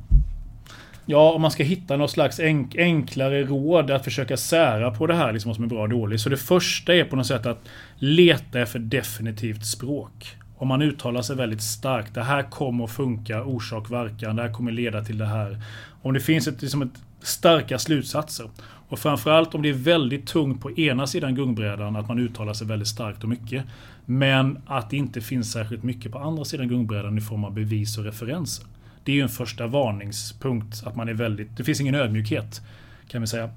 Ja, 1.05 1.31
om 1.31 1.41
man 1.41 1.51
ska 1.51 1.63
hitta 1.63 1.97
något 1.97 2.11
slags 2.11 2.39
enk 2.39 2.75
enklare 2.75 3.43
råd 3.43 3.91
att 3.91 4.03
försöka 4.03 4.37
sära 4.37 4.91
på 4.91 5.07
det 5.07 5.13
här, 5.13 5.33
liksom 5.33 5.49
vad 5.49 5.55
som 5.55 5.63
är 5.63 5.69
bra 5.69 5.81
och 5.81 5.89
dåligt. 5.89 6.21
Så 6.21 6.29
det 6.29 6.37
första 6.37 6.95
är 6.95 7.03
på 7.03 7.15
något 7.15 7.27
sätt 7.27 7.45
att 7.45 7.69
leta 7.95 8.59
efter 8.59 8.79
definitivt 8.79 9.65
språk. 9.65 10.35
Om 10.57 10.67
man 10.67 10.81
uttalar 10.81 11.21
sig 11.21 11.35
väldigt 11.35 11.61
starkt. 11.61 12.13
Det 12.13 12.23
här 12.23 12.43
kommer 12.43 12.83
att 12.83 12.91
funka, 12.91 13.43
orsak, 13.43 13.91
verkan. 13.91 14.35
Det 14.35 14.41
här 14.41 14.53
kommer 14.53 14.71
leda 14.71 15.03
till 15.03 15.17
det 15.17 15.25
här. 15.25 15.61
Om 16.01 16.13
det 16.13 16.19
finns 16.19 16.47
ett, 16.47 16.61
liksom 16.61 16.81
ett 16.81 17.03
starka 17.21 17.79
slutsatser. 17.79 18.49
Och 18.89 18.99
framförallt 18.99 19.55
om 19.55 19.61
det 19.61 19.69
är 19.69 19.73
väldigt 19.73 20.27
tungt 20.27 20.61
på 20.61 20.71
ena 20.71 21.07
sidan 21.07 21.35
gungbrädan 21.35 21.95
att 21.95 22.07
man 22.07 22.19
uttalar 22.19 22.53
sig 22.53 22.67
väldigt 22.67 22.87
starkt 22.87 23.23
och 23.23 23.29
mycket. 23.29 23.65
Men 24.05 24.61
att 24.65 24.89
det 24.89 24.97
inte 24.97 25.21
finns 25.21 25.51
särskilt 25.51 25.83
mycket 25.83 26.11
på 26.11 26.19
andra 26.19 26.45
sidan 26.45 26.67
gungbrädan 26.67 27.17
i 27.17 27.21
form 27.21 27.43
av 27.43 27.53
bevis 27.53 27.97
och 27.97 28.03
referenser. 28.03 28.65
Det 29.03 29.11
är 29.11 29.15
ju 29.15 29.21
en 29.21 29.29
första 29.29 29.67
varningspunkt. 29.67 30.83
Att 30.85 30.95
man 30.95 31.09
är 31.09 31.13
väldigt... 31.13 31.57
Det 31.57 31.63
finns 31.63 31.81
ingen 31.81 31.95
ödmjukhet. 31.95 32.61
Kan 33.07 33.21
vi 33.21 33.27
säga. 33.27 33.49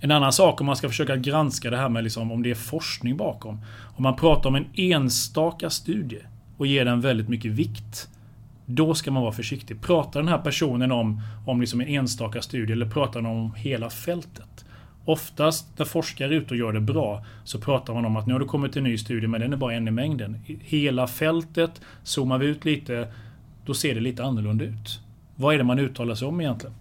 En 0.00 0.10
annan 0.10 0.32
sak 0.32 0.60
om 0.60 0.66
man 0.66 0.76
ska 0.76 0.88
försöka 0.88 1.16
granska 1.16 1.70
det 1.70 1.76
här 1.76 1.88
med 1.88 2.04
liksom, 2.04 2.32
om 2.32 2.42
det 2.42 2.50
är 2.50 2.54
forskning 2.54 3.16
bakom. 3.16 3.60
Om 3.96 4.02
man 4.02 4.16
pratar 4.16 4.48
om 4.48 4.54
en 4.54 4.66
enstaka 4.74 5.70
studie 5.70 6.20
och 6.56 6.66
ger 6.66 6.84
den 6.84 7.00
väldigt 7.00 7.28
mycket 7.28 7.52
vikt. 7.52 8.08
Då 8.66 8.94
ska 8.94 9.10
man 9.10 9.22
vara 9.22 9.32
försiktig. 9.32 9.80
Pratar 9.80 10.20
den 10.20 10.28
här 10.28 10.38
personen 10.38 10.92
om, 10.92 11.20
om 11.46 11.60
liksom 11.60 11.80
en 11.80 11.88
enstaka 11.88 12.42
studie 12.42 12.72
eller 12.72 12.90
pratar 12.90 13.22
den 13.22 13.30
om 13.30 13.54
hela 13.54 13.90
fältet? 13.90 14.64
Oftast 15.04 15.78
när 15.78 15.86
forskare 15.86 16.28
är 16.28 16.32
ute 16.32 16.54
och 16.54 16.56
gör 16.56 16.72
det 16.72 16.80
bra 16.80 17.24
så 17.44 17.58
pratar 17.60 17.94
man 17.94 18.04
om 18.04 18.16
att 18.16 18.26
nu 18.26 18.32
har 18.32 18.40
det 18.40 18.46
kommit 18.46 18.76
en 18.76 18.84
ny 18.84 18.98
studie 18.98 19.26
men 19.26 19.40
den 19.40 19.52
är 19.52 19.56
bara 19.56 19.74
en 19.74 19.88
i 19.88 19.90
mängden. 19.90 20.38
Hela 20.60 21.06
fältet, 21.06 21.80
zoomar 22.02 22.38
vi 22.38 22.46
ut 22.46 22.64
lite, 22.64 23.08
då 23.66 23.74
ser 23.74 23.94
det 23.94 24.00
lite 24.00 24.24
annorlunda 24.24 24.64
ut. 24.64 25.00
Vad 25.36 25.54
är 25.54 25.58
det 25.58 25.64
man 25.64 25.78
uttalar 25.78 26.14
sig 26.14 26.28
om 26.28 26.40
egentligen? 26.40 26.74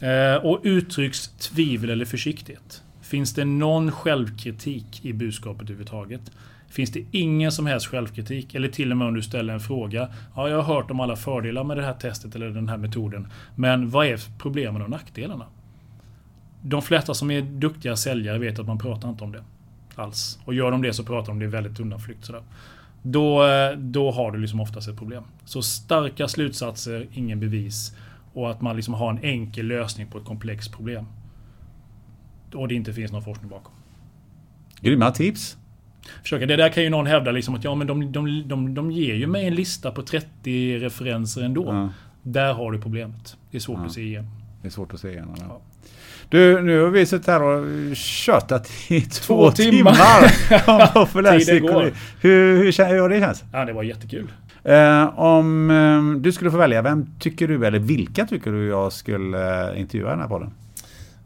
Eh, 0.00 0.44
och 0.46 0.60
uttrycks 0.62 1.28
tvivel 1.28 1.90
eller 1.90 2.04
försiktighet. 2.04 2.82
Finns 3.00 3.34
det 3.34 3.44
någon 3.44 3.92
självkritik 3.92 5.04
i 5.04 5.12
budskapet 5.12 5.62
överhuvudtaget? 5.62 6.20
Finns 6.68 6.90
det 6.92 7.04
ingen 7.10 7.52
som 7.52 7.66
helst 7.66 7.86
självkritik? 7.86 8.54
Eller 8.54 8.68
till 8.68 8.90
och 8.90 8.96
med 8.96 9.08
om 9.08 9.14
du 9.14 9.22
ställer 9.22 9.54
en 9.54 9.60
fråga. 9.60 10.08
Ja, 10.36 10.48
jag 10.48 10.62
har 10.62 10.74
hört 10.74 10.90
om 10.90 11.00
alla 11.00 11.16
fördelar 11.16 11.64
med 11.64 11.76
det 11.76 11.82
här 11.82 11.94
testet 11.94 12.34
eller 12.34 12.50
den 12.50 12.68
här 12.68 12.76
metoden. 12.76 13.28
Men 13.54 13.90
vad 13.90 14.06
är 14.06 14.20
problemen 14.38 14.82
och 14.82 14.90
nackdelarna? 14.90 15.46
De 16.62 16.82
flesta 16.82 17.14
som 17.14 17.30
är 17.30 17.42
duktiga 17.42 17.96
säljare 17.96 18.38
vet 18.38 18.58
att 18.58 18.66
man 18.66 18.78
pratar 18.78 19.08
inte 19.08 19.24
om 19.24 19.32
det. 19.32 19.44
Alls. 19.94 20.38
Och 20.44 20.54
gör 20.54 20.70
de 20.70 20.82
det 20.82 20.92
så 20.92 21.04
pratar 21.04 21.26
de 21.26 21.32
om 21.32 21.38
det 21.38 21.46
väldigt 21.46 21.80
undanflykt. 21.80 22.24
Sådär. 22.24 22.42
Då, 23.02 23.42
då 23.78 24.10
har 24.10 24.30
du 24.32 24.38
liksom 24.38 24.60
oftast 24.60 24.88
ett 24.88 24.96
problem. 24.96 25.24
Så 25.44 25.62
starka 25.62 26.28
slutsatser, 26.28 27.06
ingen 27.12 27.40
bevis. 27.40 27.96
Och 28.32 28.50
att 28.50 28.60
man 28.60 28.76
liksom 28.76 28.94
har 28.94 29.10
en 29.10 29.18
enkel 29.24 29.66
lösning 29.66 30.06
på 30.06 30.18
ett 30.18 30.24
komplext 30.24 30.72
problem. 30.72 31.06
Och 32.54 32.68
det 32.68 32.74
inte 32.74 32.92
finns 32.92 33.12
någon 33.12 33.22
forskning 33.22 33.50
bakom. 33.50 33.72
Grymma 34.80 35.10
tips. 35.10 35.56
Försöka. 36.22 36.46
Det 36.46 36.56
där 36.56 36.68
kan 36.68 36.82
ju 36.82 36.90
någon 36.90 37.06
hävda 37.06 37.30
liksom 37.30 37.54
att 37.54 37.64
ja, 37.64 37.74
men 37.74 37.86
de, 37.86 38.12
de, 38.12 38.48
de, 38.48 38.74
de 38.74 38.90
ger 38.90 39.14
ju 39.14 39.26
mig 39.26 39.46
en 39.46 39.54
lista 39.54 39.90
på 39.90 40.02
30 40.02 40.78
referenser 40.78 41.42
ändå. 41.42 41.64
Ja. 41.66 41.88
Där 42.22 42.54
har 42.54 42.72
du 42.72 42.80
problemet. 42.80 43.36
Det 43.50 43.56
är 43.56 43.60
svårt 43.60 43.78
Ja. 43.78 43.86
att 43.86 43.92
se 43.92 44.02
igenom. 44.02 44.30
Det 44.62 44.68
är 44.68 44.70
svårt 44.72 44.94
att 44.94 45.00
se 45.00 45.08
igenom. 45.10 45.34
Ja. 45.38 45.60
Du, 46.30 46.62
nu 46.62 46.80
har 46.82 46.90
vi 46.90 47.06
suttit 47.06 47.26
här 47.26 47.42
och 47.42 47.96
tjötat 47.96 48.70
i 48.88 49.00
två, 49.00 49.34
Två 49.36 49.50
timmar. 49.50 49.92
timmar. 49.92 50.80
om 50.80 50.86
populär 51.06 51.38
psykologi. 51.38 51.92
Hur, 52.20 52.56
hur, 52.56 52.88
hur 52.88 53.00
har 53.00 53.08
det 53.08 53.20
känns? 53.20 53.44
Ja, 53.52 53.64
det 53.64 53.72
var 53.72 53.82
jättekul. 53.82 54.26
Eh, 54.64 55.18
om 55.18 55.70
eh, 55.70 56.20
du 56.22 56.32
skulle 56.32 56.50
få 56.50 56.56
välja, 56.56 56.82
vem 56.82 57.06
tycker 57.18 57.48
du, 57.48 57.66
eller 57.66 57.78
vilka 57.78 58.26
tycker 58.26 58.52
du 58.52 58.66
jag 58.68 58.92
skulle 58.92 59.70
eh, 59.72 59.80
intervjua 59.80 60.08
i 60.08 60.10
den 60.10 60.20
här 60.20 60.28
podden? 60.28 60.50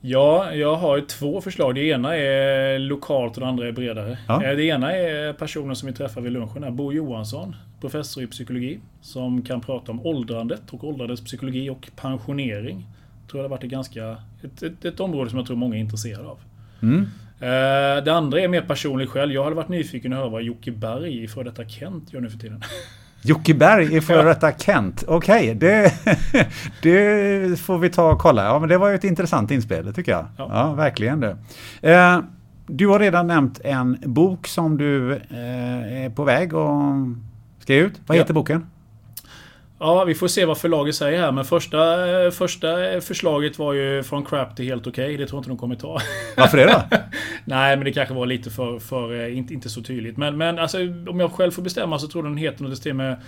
Ja, 0.01 0.53
jag 0.53 0.75
har 0.77 0.97
ju 0.97 1.03
två 1.03 1.41
förslag. 1.41 1.75
Det 1.75 1.81
ena 1.85 2.17
är 2.17 2.79
lokalt 2.79 3.35
och 3.37 3.41
det 3.41 3.47
andra 3.49 3.69
är 3.69 3.73
bredare. 3.73 4.19
Ja. 4.29 4.45
Eh, 4.45 4.57
Det 4.57 4.65
ena 4.65 4.93
är 4.93 5.33
personen 5.33 5.77
som 5.77 5.87
vi 5.89 5.95
träffar 5.95 6.21
vid 6.21 6.33
lunchen 6.33 6.63
här, 6.63 6.71
Bo 6.71 6.93
Johansson, 6.93 7.57
professor 7.81 8.23
i 8.23 8.27
psykologi, 8.27 8.79
som 9.01 9.43
kan 9.43 9.61
prata 9.61 9.93
om 9.93 10.07
åldrandet 10.07 10.63
och 10.71 10.85
åldrandets 10.85 11.25
psykologi 11.25 11.71
och 11.71 11.89
pensionering. 11.97 12.87
Tror 13.31 13.43
jag 13.43 13.45
det 13.51 13.55
har 13.55 13.57
varit 13.57 13.65
ett 13.65 13.71
ganska... 13.71 14.17
Ett, 14.43 14.63
ett, 14.63 14.85
ett 14.85 15.01
område 15.01 15.31
som 15.31 15.39
jag 15.39 15.47
tror 15.47 15.57
många 15.57 15.77
är 15.77 15.81
intresserade 15.81 16.29
av. 16.29 16.39
Mm. 16.83 17.01
Eh, 17.41 18.05
Det 18.05 18.11
andra 18.15 18.41
är 18.41 18.49
mer 18.49 18.61
personligt 18.61 19.11
själv. 19.11 19.33
Jag 19.33 19.45
hade 19.45 19.57
varit 19.57 19.69
nyfiken 19.69 20.13
att 20.13 20.19
höra 20.19 20.29
vad 20.29 20.43
Jocke 20.43 20.73
Berg 20.73 21.23
i 21.25 21.29
före 21.29 21.45
detta 21.45 21.65
Kent 21.69 22.13
gör 22.13 22.21
nu 22.21 22.31
för 22.31 22.39
tiden. 22.39 22.63
Jocke 23.27 23.55
Berg 23.55 23.97
i 23.97 24.01
före 24.01 24.23
detta 24.29 24.53
Kent. 24.53 25.05
Okej, 25.09 25.55
det, 25.55 25.93
det 26.83 27.61
får 27.61 27.79
vi 27.79 27.91
ta 27.91 28.13
och 28.13 28.19
kolla. 28.19 28.45
Ja, 28.45 28.59
men 28.59 28.69
det 28.69 28.79
var 28.79 28.89
ju 28.89 28.95
ett 28.95 29.05
intressant 29.05 29.51
inspel, 29.51 29.95
tycker 29.95 30.13
jag. 30.13 30.27
Ja, 30.39 30.49
Ja. 30.53 30.73
verkligen 30.73 31.21
det. 31.21 31.37
Eh, 31.83 32.21
du 32.67 32.87
har 32.89 32.99
redan 32.99 33.27
nämnt 33.27 33.61
en 33.65 33.99
bok 34.07 34.47
som 34.47 34.77
du 34.77 35.13
eh, 35.13 36.05
är 36.05 36.11
på 36.11 36.25
väg 36.25 36.51
ska 37.59 37.73
ge 37.73 37.81
ut. 37.81 38.01
Vad 38.07 38.17
Ja. 38.17 38.23
heter 38.23 38.35
boken? 38.35 38.67
Ja, 39.85 40.05
vi 40.05 40.15
får 40.15 40.29
se 40.29 40.45
vad 40.45 40.59
förlaget 40.59 40.95
säger 40.95 41.21
här. 41.21 41.33
Men 41.33 41.45
första, 41.45 41.79
första 42.31 43.01
förslaget 43.01 43.59
var 43.59 43.73
ju 43.73 44.03
från 44.03 44.25
crap 44.25 44.57
till 44.57 44.65
helt 44.65 44.87
okej. 44.87 45.17
Det 45.17 45.27
tror 45.27 45.37
jag 45.37 45.41
inte 45.41 45.51
de 45.51 45.59
kommer 45.59 45.75
ta. 45.75 45.99
Varför 46.37 46.59
det 46.59 46.65
då? 46.65 46.83
Nej, 47.45 47.77
men 47.77 47.85
det 47.85 47.93
kanske 47.93 48.15
var 48.15 48.27
lite 48.27 48.51
för, 48.51 48.79
för 48.79 49.21
eh, 49.21 49.39
inte, 49.39 49.55
inte 49.55 49.69
så 49.69 49.83
tydligt. 49.83 50.17
Men, 50.17 50.37
men 50.37 50.59
alltså, 50.59 50.79
om 51.09 51.21
jag 51.21 51.33
själv 51.33 51.51
får 51.51 51.63
bestämma 51.63 51.99
så 51.99 52.09
tror 52.09 52.25
jag 52.25 52.33
den 52.33 52.39
heter 52.39 52.65
något 52.65 52.79
stil 52.79 52.95
med 52.95 53.21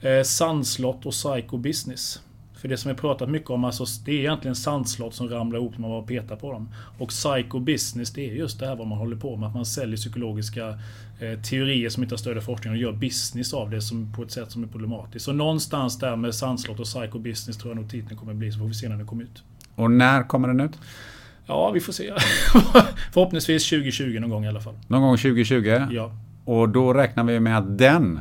eh, 0.00 0.22
Sandslott 0.22 1.06
och 1.06 1.12
Psycho 1.12 1.56
Business. 1.56 2.20
För 2.62 2.68
det 2.68 2.76
som 2.76 2.88
vi 2.88 2.94
pratat 2.94 3.28
mycket 3.28 3.50
om, 3.50 3.64
alltså, 3.64 3.84
det 4.04 4.12
är 4.12 4.18
egentligen 4.18 4.54
sandslott 4.54 5.14
som 5.14 5.28
ramlar 5.28 5.58
ihop 5.58 5.72
när 5.72 5.80
man 5.80 5.90
bara 5.90 6.02
petar 6.02 6.36
på 6.36 6.52
dem. 6.52 6.68
Och 6.98 7.08
Psycho 7.08 7.58
Business, 7.58 8.10
det 8.12 8.30
är 8.30 8.34
just 8.34 8.60
det 8.60 8.66
här 8.66 8.76
vad 8.76 8.86
man 8.86 8.98
håller 8.98 9.16
på 9.16 9.36
med. 9.36 9.48
Att 9.48 9.54
man 9.54 9.66
säljer 9.66 9.96
psykologiska 9.96 10.68
eh, 11.20 11.40
teorier 11.40 11.88
som 11.88 12.02
inte 12.02 12.12
har 12.12 12.18
stöd 12.18 12.38
i 12.38 12.40
forskning 12.40 12.72
och 12.72 12.78
gör 12.78 12.92
business 12.92 13.54
av 13.54 13.70
det 13.70 13.80
som, 13.80 14.12
på 14.12 14.22
ett 14.22 14.30
sätt 14.30 14.50
som 14.50 14.64
är 14.64 14.68
problematiskt. 14.68 15.24
Så 15.24 15.32
någonstans 15.32 15.98
där 15.98 16.16
med 16.16 16.34
sandslott 16.34 16.80
och 16.80 16.86
Psycho 16.86 17.18
Business 17.18 17.58
tror 17.58 17.70
jag 17.70 17.76
nog 17.76 17.90
titeln 17.90 18.16
kommer 18.16 18.34
bli. 18.34 18.52
Så 18.52 18.58
får 18.58 18.66
vi 18.66 18.74
se 18.74 18.88
när 18.88 18.96
den 18.96 19.06
kommer 19.06 19.24
ut. 19.24 19.42
Och 19.74 19.90
när 19.90 20.28
kommer 20.28 20.48
den 20.48 20.60
ut? 20.60 20.78
Ja, 21.46 21.70
vi 21.70 21.80
får 21.80 21.92
se. 21.92 22.12
Förhoppningsvis 23.12 23.70
2020 23.70 24.18
någon 24.20 24.30
gång 24.30 24.44
i 24.44 24.48
alla 24.48 24.60
fall. 24.60 24.74
Någon 24.88 25.02
gång 25.02 25.16
2020? 25.16 25.86
Ja. 25.90 26.12
Och 26.44 26.68
då 26.68 26.94
räknar 26.94 27.24
vi 27.24 27.40
med 27.40 27.58
att 27.58 27.78
den 27.78 28.20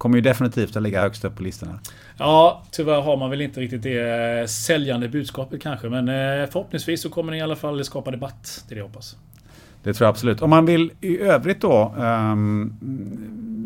kommer 0.00 0.16
ju 0.16 0.22
definitivt 0.22 0.76
att 0.76 0.82
ligga 0.82 1.00
högst 1.00 1.24
upp 1.24 1.36
på 1.36 1.42
listorna. 1.42 1.78
Ja, 2.18 2.62
tyvärr 2.70 3.00
har 3.00 3.16
man 3.16 3.30
väl 3.30 3.40
inte 3.40 3.60
riktigt 3.60 3.82
det 3.82 4.40
eh, 4.40 4.46
säljande 4.46 5.08
budskapet 5.08 5.62
kanske. 5.62 5.88
Men 5.88 6.08
eh, 6.08 6.46
förhoppningsvis 6.50 7.02
så 7.02 7.10
kommer 7.10 7.32
den 7.32 7.38
i 7.38 7.42
alla 7.42 7.56
fall 7.56 7.84
skapa 7.84 8.10
debatt. 8.10 8.64
Det 8.68 8.72
är 8.72 8.76
det 8.76 8.80
jag 8.80 8.86
hoppas. 8.86 9.16
Det 9.82 9.94
tror 9.94 10.06
jag 10.06 10.10
absolut. 10.10 10.42
Om 10.42 10.50
man 10.50 10.66
vill 10.66 10.92
i 11.00 11.18
övrigt 11.18 11.60
då 11.60 11.94
ehm, 11.98 12.72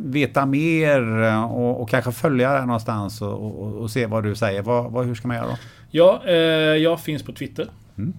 veta 0.04 0.46
mer 0.46 1.22
eh, 1.22 1.52
och, 1.52 1.82
och 1.82 1.88
kanske 1.88 2.12
följa 2.12 2.52
det 2.52 2.66
någonstans 2.66 3.22
och, 3.22 3.62
och, 3.62 3.74
och 3.74 3.90
se 3.90 4.06
vad 4.06 4.24
du 4.24 4.34
säger. 4.34 4.62
Vad, 4.62 4.92
vad, 4.92 5.06
hur 5.06 5.14
ska 5.14 5.28
man 5.28 5.36
göra 5.36 5.46
då? 5.46 5.56
Ja, 5.90 6.22
eh, 6.26 6.34
jag 6.82 7.00
finns 7.00 7.22
på 7.22 7.32
Twitter. 7.32 7.68
Mm. 7.98 8.14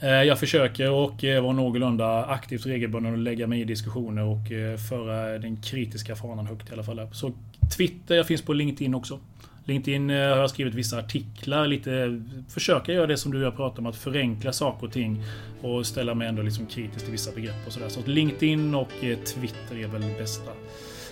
Eh, 0.00 0.08
jag 0.08 0.38
försöker 0.38 0.90
och 0.90 1.24
eh, 1.24 1.42
vara 1.42 1.52
någorlunda 1.52 2.24
aktivt 2.24 2.66
regelbunden 2.66 3.12
och 3.12 3.18
lägga 3.18 3.46
mig 3.46 3.60
i 3.60 3.64
diskussioner 3.64 4.24
och 4.24 4.52
eh, 4.52 4.76
föra 4.76 5.38
den 5.38 5.56
kritiska 5.56 6.16
fanan 6.16 6.46
högt 6.46 6.70
i 6.70 6.72
alla 6.72 6.82
fall. 6.82 7.08
Så 7.12 7.32
Twitter, 7.76 8.14
jag 8.14 8.26
finns 8.26 8.42
på 8.42 8.52
LinkedIn 8.52 8.94
också. 8.94 9.18
LinkedIn 9.64 10.10
har 10.10 10.16
jag 10.16 10.50
skrivit 10.50 10.74
vissa 10.74 10.98
artiklar, 10.98 11.66
lite 11.66 12.22
försöka 12.48 12.92
göra 12.92 13.06
det 13.06 13.16
som 13.16 13.32
du 13.32 13.38
och 13.38 13.46
jag 13.46 13.56
pratar 13.56 13.78
om, 13.78 13.86
att 13.86 13.96
förenkla 13.96 14.52
saker 14.52 14.86
och 14.86 14.92
ting 14.92 15.22
och 15.62 15.86
ställa 15.86 16.14
mig 16.14 16.28
ändå 16.28 16.42
liksom 16.42 16.66
kritisk 16.66 17.04
till 17.04 17.12
vissa 17.12 17.32
begrepp 17.32 17.66
och 17.66 17.72
sådär. 17.72 17.88
Så 17.88 18.00
LinkedIn 18.06 18.74
och 18.74 18.88
Twitter 19.00 19.84
är 19.84 19.88
väl 19.88 20.00
det 20.00 20.18
bästa. 20.18 20.50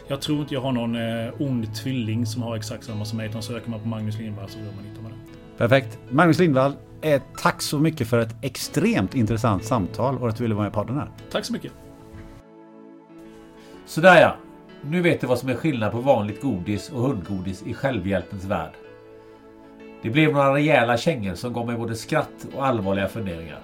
Jag 0.09 0.20
tror 0.20 0.40
inte 0.40 0.55
jag 0.55 0.61
har 0.61 0.73
någon 0.73 0.97
ond 1.39 1.74
tvilling 1.74 2.27
som 2.27 2.43
har 2.43 2.56
exakt 2.56 2.85
samma 2.85 3.05
som 3.05 3.19
mig, 3.19 3.28
utan 3.28 3.43
söker 3.43 3.70
man 3.70 3.81
på 3.81 3.89
Magnus 3.89 4.19
Lindvall 4.19 4.48
så 4.48 4.59
gör 4.59 4.73
man 4.77 4.86
inte 4.86 5.02
med 5.02 5.11
det. 5.11 5.59
Perfekt. 5.59 5.98
Magnus 6.11 6.39
Lindvall, 6.39 6.73
eh, 7.05 7.22
tack 7.36 7.62
så 7.62 7.78
mycket 7.78 8.09
för 8.09 8.18
ett 8.18 8.35
extremt 8.43 9.14
intressant 9.14 9.64
samtal 9.64 10.18
och 10.18 10.28
att 10.28 10.36
du 10.36 10.44
ville 10.44 10.55
vara 10.55 10.64
med 10.64 10.70
i 10.70 10.74
podden 10.74 10.97
här. 10.97 11.09
Tack 11.31 11.44
så 11.44 11.52
mycket! 11.52 11.72
Sådär 13.86 14.20
ja. 14.20 14.36
Nu 14.82 15.02
vet 15.02 15.20
du 15.20 15.26
vad 15.26 15.39
som 15.39 15.48
är 15.48 15.55
skillnad 15.55 15.93
på 15.93 15.98
vanligt 15.98 16.43
godis 16.43 16.90
och 16.90 17.02
hundgodis 17.02 17.62
i 17.62 17.74
självhjälpens 17.74 18.44
värld. 18.44 18.72
Det 20.02 20.10
blev 20.10 20.32
några 20.32 20.55
rejäla 20.55 20.97
kängor 20.97 21.35
som 21.35 21.52
gav 21.52 21.66
mig 21.66 21.76
både 21.76 21.94
skratt 21.94 22.47
och 22.55 22.66
allvarliga 22.66 23.09
funderingar. 23.09 23.60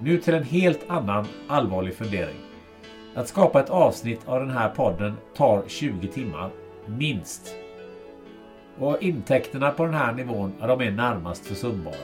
Nu 0.00 0.18
till 0.18 0.34
en 0.34 0.42
helt 0.42 0.90
annan 0.90 1.26
allvarlig 1.48 1.94
fundering. 1.94 2.36
Att 3.14 3.28
skapa 3.28 3.60
ett 3.60 3.70
avsnitt 3.70 4.20
av 4.26 4.40
den 4.40 4.50
här 4.50 4.68
podden 4.68 5.16
tar 5.36 5.62
20 5.66 6.08
timmar, 6.08 6.50
minst. 6.86 7.54
Och 8.80 9.02
intäkterna 9.02 9.70
på 9.70 9.84
den 9.84 9.94
här 9.94 10.12
nivån, 10.12 10.52
ja, 10.60 10.66
de 10.66 10.80
är 10.80 10.90
närmast 10.90 11.46
försumbara. 11.46 11.94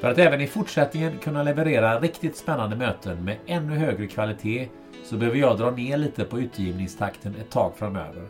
För 0.00 0.10
att 0.10 0.18
även 0.18 0.40
i 0.40 0.46
fortsättningen 0.46 1.18
kunna 1.18 1.42
leverera 1.42 2.00
riktigt 2.00 2.36
spännande 2.36 2.76
möten 2.76 3.24
med 3.24 3.36
ännu 3.46 3.76
högre 3.76 4.06
kvalitet 4.06 4.68
så 5.04 5.16
behöver 5.16 5.38
jag 5.38 5.58
dra 5.58 5.70
ner 5.70 5.96
lite 5.96 6.24
på 6.24 6.40
utgivningstakten 6.40 7.34
ett 7.40 7.50
tag 7.50 7.72
framöver. 7.76 8.22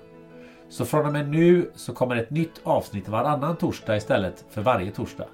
Så 0.68 0.84
från 0.84 1.06
och 1.06 1.12
med 1.12 1.28
nu 1.28 1.70
så 1.74 1.92
kommer 1.92 2.16
ett 2.16 2.30
nytt 2.30 2.60
avsnitt 2.64 3.08
varannan 3.08 3.56
torsdag 3.56 3.96
istället 3.96 4.44
för 4.50 4.62
varje 4.62 4.90
torsdag. 4.90 5.26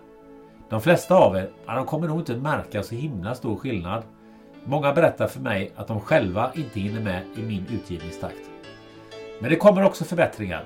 De 0.69 0.81
flesta 0.81 1.15
av 1.15 1.37
er, 1.37 1.51
ja, 1.67 1.75
de 1.75 1.87
kommer 1.87 2.09
nog 2.09 2.21
inte 2.21 2.37
märka 2.37 2.83
så 2.83 2.95
himla 2.95 3.35
stor 3.35 3.57
skillnad. 3.57 4.03
Många 4.65 4.93
berättar 4.93 5.27
för 5.27 5.41
mig 5.41 5.73
att 5.77 5.89
de 5.89 6.01
själva 6.01 6.51
inte 6.55 6.81
hinner 6.81 7.01
med 7.01 7.23
i 7.37 7.43
min 7.43 7.67
utgivningstakt. 7.73 8.51
Men 9.41 9.51
det 9.51 9.57
kommer 9.57 9.85
också 9.85 10.05
förbättringar. 10.05 10.65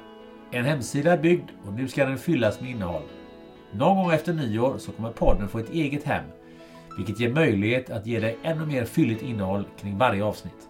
En 0.51 0.65
hemsida 0.65 1.13
är 1.13 1.19
byggd 1.19 1.51
och 1.67 1.73
nu 1.73 1.89
ska 1.89 2.07
den 2.07 2.19
fyllas 2.19 2.61
med 2.61 2.71
innehåll. 2.71 3.03
Någon 3.73 3.97
gång 3.97 4.13
efter 4.13 4.33
nyår 4.33 4.79
så 4.79 4.93
kommer 4.93 5.11
podden 5.11 5.49
få 5.49 5.59
ett 5.59 5.71
eget 5.71 6.05
hem, 6.05 6.25
vilket 6.97 7.21
ger 7.21 7.33
möjlighet 7.33 7.91
att 7.91 8.07
ge 8.07 8.21
dig 8.21 8.39
ännu 8.43 8.67
mer 8.67 8.85
fylligt 8.85 9.23
innehåll 9.23 9.67
kring 9.81 9.99
varje 9.99 10.25
avsnitt. 10.25 10.69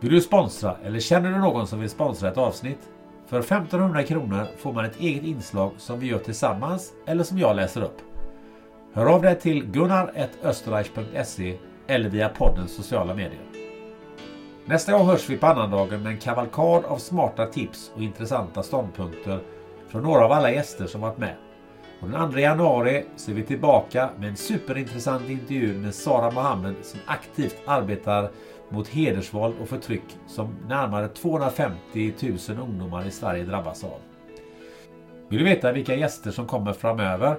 Vill 0.00 0.12
du 0.12 0.20
sponsra 0.20 0.76
eller 0.84 1.00
känner 1.00 1.32
du 1.32 1.38
någon 1.38 1.66
som 1.66 1.80
vill 1.80 1.90
sponsra 1.90 2.28
ett 2.28 2.38
avsnitt? 2.38 2.90
För 3.26 3.40
1500 3.40 4.02
kronor 4.02 4.46
får 4.58 4.72
man 4.72 4.84
ett 4.84 5.00
eget 5.00 5.24
inslag 5.24 5.72
som 5.78 6.00
vi 6.00 6.06
gör 6.06 6.18
tillsammans 6.18 6.92
eller 7.06 7.24
som 7.24 7.38
jag 7.38 7.56
läser 7.56 7.82
upp. 7.82 8.00
Hör 8.92 9.06
av 9.06 9.22
dig 9.22 9.40
till 9.40 9.66
gunnar.österreich.se 9.66 11.56
eller 11.86 12.08
via 12.08 12.28
poddens 12.28 12.76
sociala 12.76 13.14
medier. 13.14 13.45
Nästa 14.68 14.92
gång 14.92 15.06
hörs 15.06 15.30
vi 15.30 15.36
på 15.36 15.46
annandagen 15.46 16.02
med 16.02 16.12
en 16.12 16.18
kavalkad 16.18 16.84
av 16.84 16.98
smarta 16.98 17.46
tips 17.46 17.92
och 17.94 18.02
intressanta 18.02 18.62
ståndpunkter 18.62 19.40
från 19.88 20.02
några 20.02 20.24
av 20.24 20.32
alla 20.32 20.50
gäster 20.50 20.86
som 20.86 21.00
varit 21.00 21.18
med. 21.18 21.34
Och 22.00 22.08
den 22.08 22.32
2 22.32 22.38
januari 22.38 23.04
så 23.16 23.30
är 23.30 23.34
vi 23.34 23.42
tillbaka 23.42 24.10
med 24.18 24.28
en 24.28 24.36
superintressant 24.36 25.28
intervju 25.28 25.78
med 25.78 25.94
Sara 25.94 26.30
Mohammed 26.30 26.74
som 26.82 27.00
aktivt 27.06 27.56
arbetar 27.66 28.30
mot 28.68 28.88
hedersvåld 28.88 29.54
och 29.62 29.68
förtryck 29.68 30.16
som 30.26 30.56
närmare 30.68 31.08
250 31.08 32.12
000 32.20 32.58
ungdomar 32.60 33.06
i 33.06 33.10
Sverige 33.10 33.44
drabbas 33.44 33.84
av. 33.84 34.00
Vill 35.28 35.38
du 35.38 35.44
veta 35.44 35.72
vilka 35.72 35.94
gäster 35.94 36.30
som 36.30 36.46
kommer 36.46 36.72
framöver? 36.72 37.36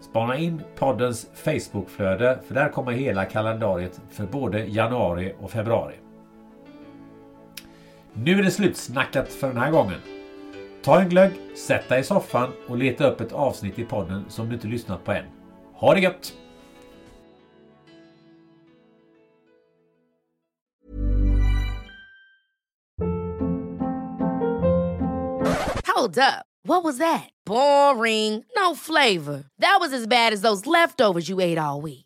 Spana 0.00 0.36
in 0.36 0.62
poddens 0.78 1.30
Facebookflöde 1.34 2.38
för 2.46 2.54
där 2.54 2.68
kommer 2.68 2.92
hela 2.92 3.24
kalendariet 3.24 4.00
för 4.10 4.26
både 4.26 4.64
januari 4.64 5.34
och 5.40 5.50
februari. 5.50 5.94
Nu 8.18 8.38
är 8.38 8.42
det 8.42 8.50
slutsnackat 8.50 9.32
för 9.32 9.48
den 9.48 9.56
här 9.56 9.70
gången. 9.70 10.00
Ta 10.82 11.00
en 11.00 11.08
glögg, 11.08 11.32
sätt 11.56 11.88
dig 11.88 12.00
i 12.00 12.04
soffan 12.04 12.52
och 12.68 12.78
leta 12.78 13.10
upp 13.10 13.20
ett 13.20 13.32
avsnitt 13.32 13.78
i 13.78 13.84
podden 13.84 14.24
som 14.28 14.48
du 14.48 14.54
inte 14.54 14.66
lyssnat 14.66 15.04
på 15.04 15.12
än. 15.12 15.24
Ha 15.74 15.94
det 15.94 16.00
gött! 16.00 16.32
Hold 25.96 26.18
up. 26.18 26.46
What 26.68 26.84
was 26.84 26.98
that? 26.98 27.30
Boring. 27.44 28.44
No 28.56 28.74
flavor. 28.74 29.44
That 29.60 29.78
was 29.80 29.92
as 29.92 30.06
bad 30.06 30.32
as 30.32 30.40
those 30.42 30.66
leftovers 30.66 31.28
you 31.28 31.40
ate 31.40 31.58
all 31.58 31.80
week. 31.80 32.05